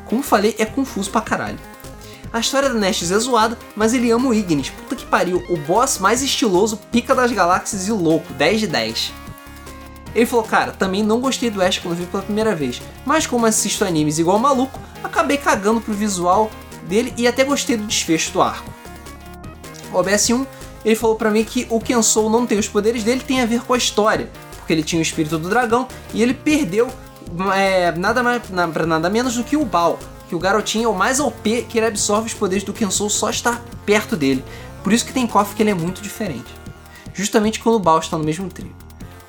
Como 0.05 0.23
falei, 0.23 0.55
é 0.59 0.65
confuso 0.65 1.11
pra 1.11 1.21
caralho. 1.21 1.59
A 2.33 2.41
história 2.41 2.69
da 2.69 2.75
Nashis 2.75 3.13
é 3.13 3.19
zoada, 3.19 3.57
mas 3.77 3.95
ele 3.95 4.11
ama 4.11 4.29
o 4.29 4.35
Ignis. 4.35 4.69
Puta 4.69 4.97
que 4.97 5.07
pariu, 5.07 5.45
o 5.49 5.57
boss 5.57 5.99
mais 5.99 6.23
estiloso, 6.23 6.77
pica 6.91 7.15
das 7.15 7.31
galáxias 7.31 7.87
e 7.87 7.93
louco, 7.93 8.33
10 8.35 8.61
de 8.61 8.67
10. 8.67 9.13
Ele 10.15 10.27
falou, 10.27 10.45
cara, 10.45 10.73
também 10.73 11.03
não 11.03 11.21
gostei 11.21 11.51
do 11.51 11.63
Ash 11.63 11.79
quando 11.79 11.97
vi 11.97 12.07
pela 12.07 12.23
primeira 12.23 12.55
vez, 12.55 12.81
mas 13.05 13.27
como 13.27 13.47
assisto 13.47 13.85
animes 13.85 14.19
igual 14.19 14.39
maluco, 14.39 14.79
acabei 15.03 15.37
cagando 15.37 15.81
pro 15.81 15.93
visual 15.93 16.51
dele 16.89 17.13
e 17.17 17.27
até 17.27 17.45
gostei 17.45 17.77
do 17.77 17.87
desfecho 17.87 18.33
do 18.33 18.43
arco. 18.43 18.69
O 19.93 19.99
OBS1, 19.99 20.47
ele 20.85 20.95
falou 20.95 21.17
pra 21.17 21.31
mim 21.31 21.45
que 21.45 21.67
o 21.71 21.81
Kensou 21.81 22.29
não 22.29 22.47
tem 22.47 22.59
os 22.59 22.69
poderes 22.69 23.03
dele 23.03 23.23
tem 23.27 23.41
a 23.41 23.47
ver 23.47 23.63
com 23.63 23.75
a 23.75 23.79
história, 23.79 24.31
porque 24.59 24.73
ele 24.73 24.83
tinha 24.83 24.99
o 24.99 25.03
espírito 25.03 25.39
do 25.39 25.49
dragão 25.49 25.89
e 26.13 26.23
ele 26.23 26.35
perdeu 26.35 26.89
é, 27.55 27.93
nada 27.93 28.23
mais 28.23 28.43
na- 28.51 28.69
pra 28.69 28.87
nada 28.87 29.09
menos 29.11 29.37
do 29.37 29.45
que 29.45 29.57
o 29.57 29.65
Bao, 29.65 29.99
que 30.29 30.35
o 30.35 30.39
garotinho 30.39 30.87
é 30.87 30.89
o 30.89 30.95
mais 30.95 31.21
OP 31.21 31.63
que 31.69 31.79
ele 31.79 31.87
absorve 31.87 32.27
os 32.29 32.35
poderes 32.35 32.65
do 32.65 32.73
Kensou 32.73 33.09
só 33.11 33.31
estar 33.31 33.63
perto 33.85 34.17
dele. 34.17 34.45
Por 34.83 34.93
isso 34.93 35.05
que 35.05 35.13
tem 35.13 35.27
KOF 35.27 35.55
que 35.55 35.63
ele 35.63 35.71
é 35.71 35.75
muito 35.75 36.03
diferente. 36.03 36.53
Justamente 37.15 37.61
quando 37.61 37.77
o 37.77 37.79
Bao 37.81 37.99
está 37.99 38.19
no 38.19 38.25
mesmo 38.25 38.49
trio. 38.49 38.75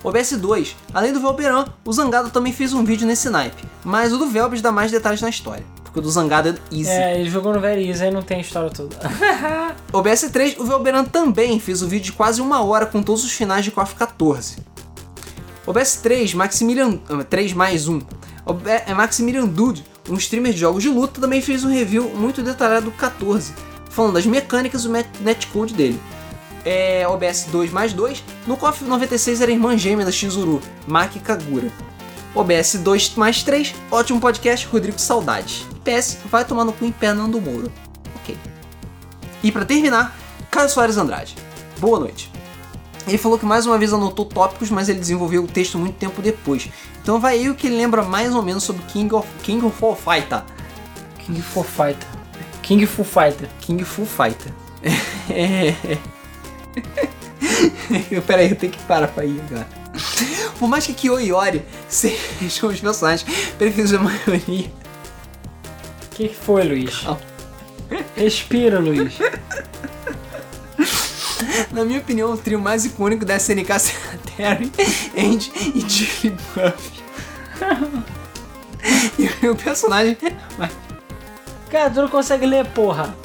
O 0.03 0.09
OBS2, 0.09 0.75
além 0.93 1.11
do 1.13 1.19
Velberan, 1.19 1.65
o 1.83 1.91
Zangado 1.93 2.29
também 2.29 2.53
fez 2.53 2.73
um 2.73 2.83
vídeo 2.83 3.07
nesse 3.07 3.29
naipe, 3.29 3.63
mas 3.83 4.13
o 4.13 4.17
do 4.17 4.27
Velbes 4.27 4.61
dá 4.61 4.71
mais 4.71 4.91
detalhes 4.91 5.19
na 5.21 5.29
história, 5.29 5.63
porque 5.83 5.97
o 5.97 6.01
do 6.01 6.11
Zangado 6.11 6.49
é 6.49 6.55
easy. 6.75 6.89
É, 6.89 7.19
ele 7.19 7.29
jogou 7.29 7.51
no 7.53 7.59
Very 7.59 7.87
Easy, 7.89 8.03
aí 8.03 8.11
não 8.11 8.21
tem 8.21 8.37
a 8.37 8.41
história 8.41 8.69
toda. 8.69 8.95
O 9.93 9.99
OBS3, 9.99 10.57
o 10.59 10.65
Velberan 10.65 11.05
também 11.05 11.57
fez 11.59 11.81
um 11.81 11.87
vídeo 11.87 12.05
de 12.05 12.11
quase 12.11 12.41
uma 12.41 12.61
hora 12.63 12.85
com 12.85 13.01
todos 13.01 13.23
os 13.23 13.31
finais 13.31 13.63
de 13.63 13.71
KOF 13.71 13.95
14. 13.95 14.57
O 15.65 15.71
OBS3, 15.73 16.33
Maximilian. 16.35 16.99
ah, 17.09 17.23
3 17.23 17.53
mais 17.53 17.87
1. 17.87 18.01
O 18.45 18.53
B- 18.53 18.69
é 18.85 18.93
Maximilian 18.93 19.45
Dude, 19.47 19.83
um 20.09 20.15
streamer 20.15 20.53
de 20.53 20.59
jogos 20.59 20.83
de 20.83 20.89
luta, 20.89 21.19
também 21.19 21.41
fez 21.41 21.63
um 21.63 21.69
review 21.69 22.09
muito 22.15 22.43
detalhado 22.43 22.85
do 22.85 22.91
14, 22.91 23.53
falando 23.89 24.13
das 24.13 24.25
mecânicas 24.25 24.83
e 24.83 24.87
o 24.87 24.91
netcode 25.21 25.73
dele. 25.73 25.99
É, 26.63 27.07
OBS 27.07 27.45
2 27.51 27.71
mais 27.71 27.93
2, 27.93 28.23
no 28.47 28.57
KOF 28.57 28.83
96 28.83 29.41
era 29.41 29.51
irmã 29.51 29.77
gêmea 29.77 30.05
da 30.05 30.11
Shizuru, 30.11 30.61
Maki 30.87 31.19
Kagura. 31.19 31.71
OBS 32.35 32.75
2 32.79 33.15
mais 33.15 33.41
3, 33.43 33.73
ótimo 33.89 34.19
podcast, 34.19 34.67
Rodrigo 34.67 34.99
Saudades. 34.99 35.65
PS, 35.83 36.17
vai 36.29 36.43
tomar 36.43 36.65
no 36.65 36.73
cu 36.73 36.85
em 36.85 36.91
Fernando 36.91 37.39
Moura. 37.39 37.71
Ok. 38.17 38.35
E 39.43 39.51
pra 39.51 39.63
terminar, 39.63 40.15
Caio 40.51 40.69
Soares 40.69 40.97
Andrade. 40.97 41.35
Boa 41.79 41.99
noite. 41.99 42.31
Ele 43.07 43.17
falou 43.17 43.37
que 43.37 43.45
mais 43.45 43.65
uma 43.65 43.77
vez 43.77 43.93
anotou 43.93 44.25
tópicos, 44.25 44.69
mas 44.69 44.89
ele 44.89 44.99
desenvolveu 44.99 45.43
o 45.43 45.47
texto 45.47 45.77
muito 45.77 45.95
tempo 45.95 46.21
depois. 46.21 46.69
Então 47.01 47.19
vai 47.19 47.35
aí 47.35 47.49
o 47.49 47.55
que 47.55 47.67
ele 47.67 47.77
lembra 47.77 48.03
mais 48.03 48.33
ou 48.33 48.41
menos 48.41 48.63
sobre 48.63 48.83
King 48.83 49.13
of, 49.13 49.27
King 49.43 49.65
of 49.65 49.83
All 49.83 49.95
Fighter. 49.95 50.43
King 51.19 51.41
Fu 51.41 51.63
Fighter. 51.63 52.07
King 52.61 52.85
Fu 52.85 53.03
Fighter. 53.03 53.47
King 53.61 53.83
Fu 53.83 54.05
Fighter. 54.05 54.51
Pera 58.25 58.41
aí, 58.41 58.49
eu 58.49 58.55
tenho 58.55 58.71
que 58.71 58.81
parar 58.83 59.07
pra 59.07 59.25
ir 59.25 59.39
agora. 59.49 59.67
Por 60.59 60.67
mais 60.67 60.85
que 60.85 60.93
Kyo 60.93 61.19
e 61.19 61.29
Yori 61.29 61.63
sejam 61.87 62.69
os 62.69 62.79
personagens 62.79 63.23
preferidos 63.57 63.91
da 63.91 63.99
maioria, 63.99 64.67
O 64.67 66.15
que, 66.15 66.29
que 66.29 66.35
foi, 66.35 66.63
Luiz? 66.63 66.99
Calma. 66.99 67.19
Respira, 68.15 68.79
Luiz. 68.79 69.17
na 71.71 71.85
minha 71.85 71.99
opinião, 71.99 72.31
o 72.31 72.37
trio 72.37 72.59
mais 72.59 72.85
icônico 72.85 73.25
da 73.25 73.35
SNK 73.35 73.79
será 73.79 74.17
Terry, 74.35 74.71
Andy 75.17 75.51
e 75.75 75.89
Jiggly 75.89 76.37
Buff. 76.53 77.03
e 79.43 79.47
o 79.47 79.55
personagem 79.55 80.17
Cara, 81.69 81.89
tu 81.89 82.01
não 82.01 82.07
consegue 82.07 82.45
ler, 82.45 82.65
porra. 82.67 83.15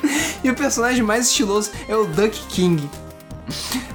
E 0.43 0.51
o 0.51 0.55
personagem 0.55 1.03
mais 1.03 1.27
estiloso 1.27 1.71
é 1.89 1.95
o 1.95 2.07
Duck 2.07 2.37
King. 2.49 2.89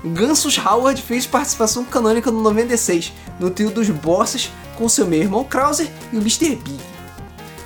Gansus 0.04 0.58
Howard 0.58 1.02
fez 1.02 1.26
participação 1.26 1.84
canônica 1.84 2.30
no 2.30 2.42
96, 2.42 3.12
no 3.40 3.50
trio 3.50 3.72
dos 3.72 3.90
Bosses, 3.90 4.52
com 4.78 4.88
seu 4.88 5.08
meio 5.08 5.24
irmão 5.24 5.44
Krauser 5.44 5.90
e 6.14 6.18
o 6.18 6.22
Mr. 6.22 6.56
Big. 6.56 6.80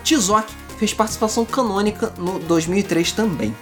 Tizok 0.03 0.51
fez 0.77 0.93
participação 0.93 1.43
canônica 1.43 2.13
no 2.17 2.39
2003 2.39 3.11
também. 3.11 3.55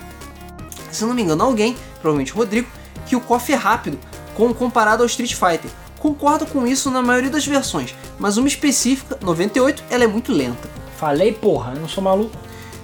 Se 0.91 1.03
não 1.03 1.13
me 1.13 1.23
engano, 1.23 1.43
alguém, 1.43 1.75
provavelmente 2.01 2.33
o 2.33 2.37
Rodrigo, 2.37 2.69
que 3.07 3.15
o 3.15 3.21
KOF 3.21 3.51
é 3.51 3.55
rápido, 3.55 3.97
com 4.35 4.53
comparado 4.53 5.01
ao 5.03 5.07
Street 5.07 5.33
Fighter. 5.33 5.71
Concordo 5.99 6.45
com 6.45 6.67
isso 6.67 6.91
na 6.91 7.01
maioria 7.01 7.29
das 7.31 7.45
versões, 7.45 7.95
mas 8.19 8.37
uma 8.37 8.47
específica, 8.47 9.17
98, 9.21 9.83
ela 9.89 10.03
é 10.03 10.07
muito 10.07 10.31
lenta. 10.31 10.69
Falei, 10.97 11.31
porra, 11.33 11.73
eu 11.73 11.81
não 11.81 11.87
sou 11.89 12.03
maluco. 12.03 12.35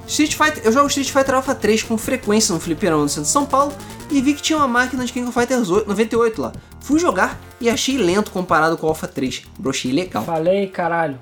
Street 0.08 0.34
Fighter, 0.36 0.62
eu 0.66 0.72
jogo 0.72 0.88
Street 0.88 1.10
Fighter 1.12 1.36
Alpha 1.36 1.56
3 1.56 1.84
com 1.84 1.98
frequência 1.98 2.54
no 2.54 2.60
fliperama 2.60 3.04
no 3.04 3.10
centro 3.10 3.24
de 3.24 3.30
São 3.30 3.46
Paulo 3.46 3.74
e 4.12 4.22
vi 4.22 4.34
que 4.34 4.42
tinha 4.42 4.58
uma 4.58 4.68
máquina 4.68 5.06
de 5.06 5.14
King 5.14 5.28
of 5.30 5.34
Fighters 5.40 5.70
8 5.70 5.88
98 5.88 6.42
lá. 6.42 6.52
Fui 6.82 7.00
jogar 7.00 7.40
e 7.62 7.70
achei 7.70 7.98
lento 7.98 8.30
comparado 8.32 8.76
com 8.78 8.86
o 8.86 8.90
Alpha 8.90 9.08
3. 9.08 9.44
Brochei 9.58 9.92
legal. 9.94 10.26
Falei, 10.26 10.68
caralho. 10.68 11.20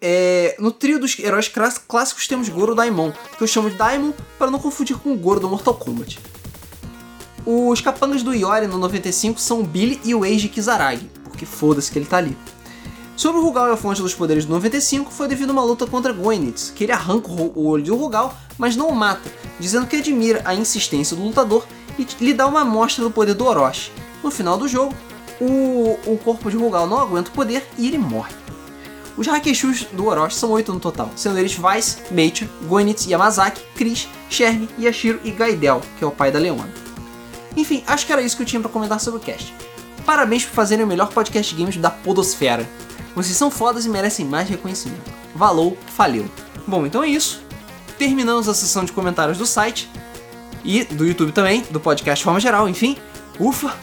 É, 0.00 0.54
no 0.60 0.70
trio 0.70 0.98
dos 1.00 1.18
heróis 1.18 1.48
clás- 1.48 1.78
clássicos 1.78 2.28
temos 2.28 2.48
Goro 2.48 2.74
Daimon, 2.74 3.10
que 3.36 3.42
eu 3.42 3.48
chamo 3.48 3.70
de 3.70 3.76
Daimon 3.76 4.12
para 4.38 4.50
não 4.50 4.58
confundir 4.58 4.96
com 4.98 5.12
o 5.12 5.16
Goro 5.16 5.40
do 5.40 5.48
Mortal 5.48 5.74
Kombat. 5.74 6.18
Os 7.50 7.80
capangas 7.80 8.22
do 8.22 8.34
Iori 8.34 8.66
no 8.66 8.76
95 8.76 9.40
são 9.40 9.60
o 9.60 9.64
Billy 9.64 9.98
e 10.04 10.14
o 10.14 10.22
Eiji 10.22 10.50
Kizaragi, 10.50 11.10
porque 11.24 11.46
foda-se 11.46 11.90
que 11.90 11.98
ele 11.98 12.04
tá 12.04 12.18
ali. 12.18 12.36
Sobre 13.16 13.40
o 13.40 13.42
Rugal 13.42 13.70
e 13.70 13.72
a 13.72 13.76
fonte 13.76 14.02
dos 14.02 14.14
poderes 14.14 14.44
do 14.44 14.52
95 14.52 15.10
foi 15.10 15.26
devido 15.26 15.48
a 15.48 15.52
uma 15.54 15.64
luta 15.64 15.86
contra 15.86 16.12
Goenitz, 16.12 16.70
que 16.76 16.84
ele 16.84 16.92
arranca 16.92 17.30
o 17.30 17.66
olho 17.66 17.82
do 17.82 17.96
Rugal, 17.96 18.36
mas 18.58 18.76
não 18.76 18.88
o 18.88 18.94
mata, 18.94 19.32
dizendo 19.58 19.86
que 19.86 19.96
admira 19.96 20.42
a 20.44 20.54
insistência 20.54 21.16
do 21.16 21.22
lutador 21.22 21.66
e 21.98 22.06
lhe 22.22 22.34
dá 22.34 22.46
uma 22.46 22.60
amostra 22.60 23.02
do 23.02 23.10
poder 23.10 23.32
do 23.32 23.46
Orochi. 23.46 23.92
No 24.22 24.30
final 24.30 24.58
do 24.58 24.68
jogo, 24.68 24.94
o, 25.40 25.98
o 26.04 26.18
corpo 26.22 26.50
de 26.50 26.56
Rugal 26.58 26.86
não 26.86 27.00
aguenta 27.00 27.30
o 27.30 27.32
poder 27.32 27.66
e 27.78 27.86
ele 27.86 27.96
morre. 27.96 28.34
Os 29.16 29.26
Hakeshus 29.26 29.86
do 29.94 30.08
Orochi 30.08 30.36
são 30.36 30.50
oito 30.50 30.70
no 30.70 30.78
total, 30.78 31.10
sendo 31.16 31.38
eles 31.38 31.54
Vice, 31.54 31.96
Meicher, 32.10 32.46
Goenitz, 32.66 33.06
Yamazaki, 33.06 33.62
Chris, 33.74 34.06
Sherry, 34.28 34.68
Yashiro 34.78 35.18
e 35.24 35.30
Gaidel, 35.30 35.80
que 35.96 36.04
é 36.04 36.06
o 36.06 36.10
pai 36.10 36.30
da 36.30 36.38
Leona. 36.38 36.87
Enfim, 37.58 37.82
acho 37.88 38.06
que 38.06 38.12
era 38.12 38.22
isso 38.22 38.36
que 38.36 38.42
eu 38.42 38.46
tinha 38.46 38.60
pra 38.60 38.70
comentar 38.70 39.00
sobre 39.00 39.18
o 39.18 39.22
cast. 39.22 39.52
Parabéns 40.06 40.44
por 40.44 40.54
fazerem 40.54 40.84
o 40.84 40.88
melhor 40.88 41.08
podcast 41.08 41.52
games 41.54 41.76
da 41.76 41.90
podosfera. 41.90 42.68
Vocês 43.16 43.36
são 43.36 43.50
fodas 43.50 43.84
e 43.84 43.88
merecem 43.88 44.24
mais 44.24 44.48
reconhecimento. 44.48 45.10
Valou, 45.34 45.76
faleu. 45.96 46.30
Bom, 46.66 46.86
então 46.86 47.02
é 47.02 47.08
isso. 47.08 47.42
Terminamos 47.98 48.48
a 48.48 48.54
sessão 48.54 48.84
de 48.84 48.92
comentários 48.92 49.38
do 49.38 49.44
site 49.44 49.90
e 50.64 50.84
do 50.84 51.04
YouTube 51.04 51.32
também, 51.32 51.62
do 51.68 51.80
podcast 51.80 52.20
de 52.20 52.24
forma 52.24 52.38
geral, 52.38 52.68
enfim. 52.68 52.96
Ufa, 53.40 53.74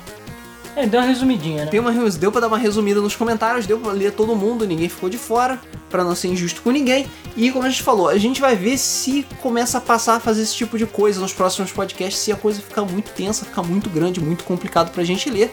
É, 0.76 0.86
deu 0.86 1.00
uma 1.00 1.08
resumidinha, 1.08 1.66
né? 1.66 1.72
tem 1.72 1.80
uma, 1.80 1.92
deu 1.92 2.32
pra 2.32 2.42
dar 2.42 2.48
uma 2.48 2.58
resumida 2.58 3.00
nos 3.00 3.16
comentários, 3.16 3.66
deu 3.66 3.80
pra 3.80 3.94
ler 3.94 4.12
todo 4.12 4.36
mundo, 4.36 4.68
ninguém 4.68 4.90
ficou 4.90 5.10
de 5.10 5.18
fora, 5.18 5.60
pra 5.90 6.04
não 6.04 6.14
ser 6.14 6.28
injusto 6.28 6.62
com 6.62 6.70
ninguém. 6.70 7.08
E 7.38 7.50
como 7.50 7.66
a 7.66 7.70
gente 7.70 7.82
falou, 7.82 8.10
a 8.10 8.18
gente 8.18 8.42
vai 8.42 8.58
ver 8.58 8.78
se 8.78 9.26
começa 9.42 9.78
a 9.78 9.82
passar 9.82 10.16
a 10.16 10.20
fazer 10.20 10.42
esse 10.42 10.54
tipo 10.54 10.78
de 10.78 10.86
coisa 10.86 11.22
nos 11.22 11.32
próximos 11.32 11.72
podcasts, 11.72 12.22
se 12.22 12.32
a 12.32 12.36
coisa 12.36 12.62
ficar 12.62 12.84
muito 12.84 13.12
tensa, 13.12 13.45
ficar 13.45 13.64
muito 13.64 13.90
grande, 13.90 14.20
muito 14.20 14.44
complicado 14.44 14.92
pra 14.92 15.04
gente 15.06 15.30
ler. 15.30 15.50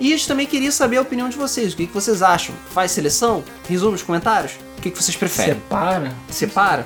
E 0.00 0.12
a 0.12 0.16
gente 0.16 0.26
também 0.26 0.46
queria 0.46 0.72
saber 0.72 0.96
a 0.96 1.02
opinião 1.02 1.28
de 1.28 1.36
vocês, 1.36 1.72
o 1.72 1.76
que, 1.76 1.86
que 1.86 1.94
vocês 1.94 2.20
acham? 2.20 2.52
Faz 2.70 2.90
seleção? 2.90 3.44
Resume 3.68 3.92
nos 3.92 4.02
comentários? 4.02 4.54
O 4.76 4.82
que, 4.82 4.90
que 4.90 5.00
vocês 5.00 5.16
preferem? 5.16 5.54
Separa. 5.54 6.12
Separa? 6.28 6.84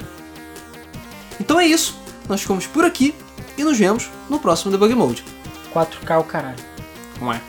Então 1.40 1.58
é 1.58 1.66
isso, 1.66 1.98
nós 2.28 2.42
ficamos 2.42 2.66
por 2.66 2.84
aqui 2.84 3.14
e 3.56 3.64
nos 3.64 3.78
vemos 3.78 4.10
no 4.28 4.38
próximo 4.38 4.70
Debug 4.70 4.94
Mode. 4.94 5.24
4K 5.72 6.20
o 6.20 6.24
caralho. 6.24 6.58
Não 7.20 7.32
é? 7.32 7.40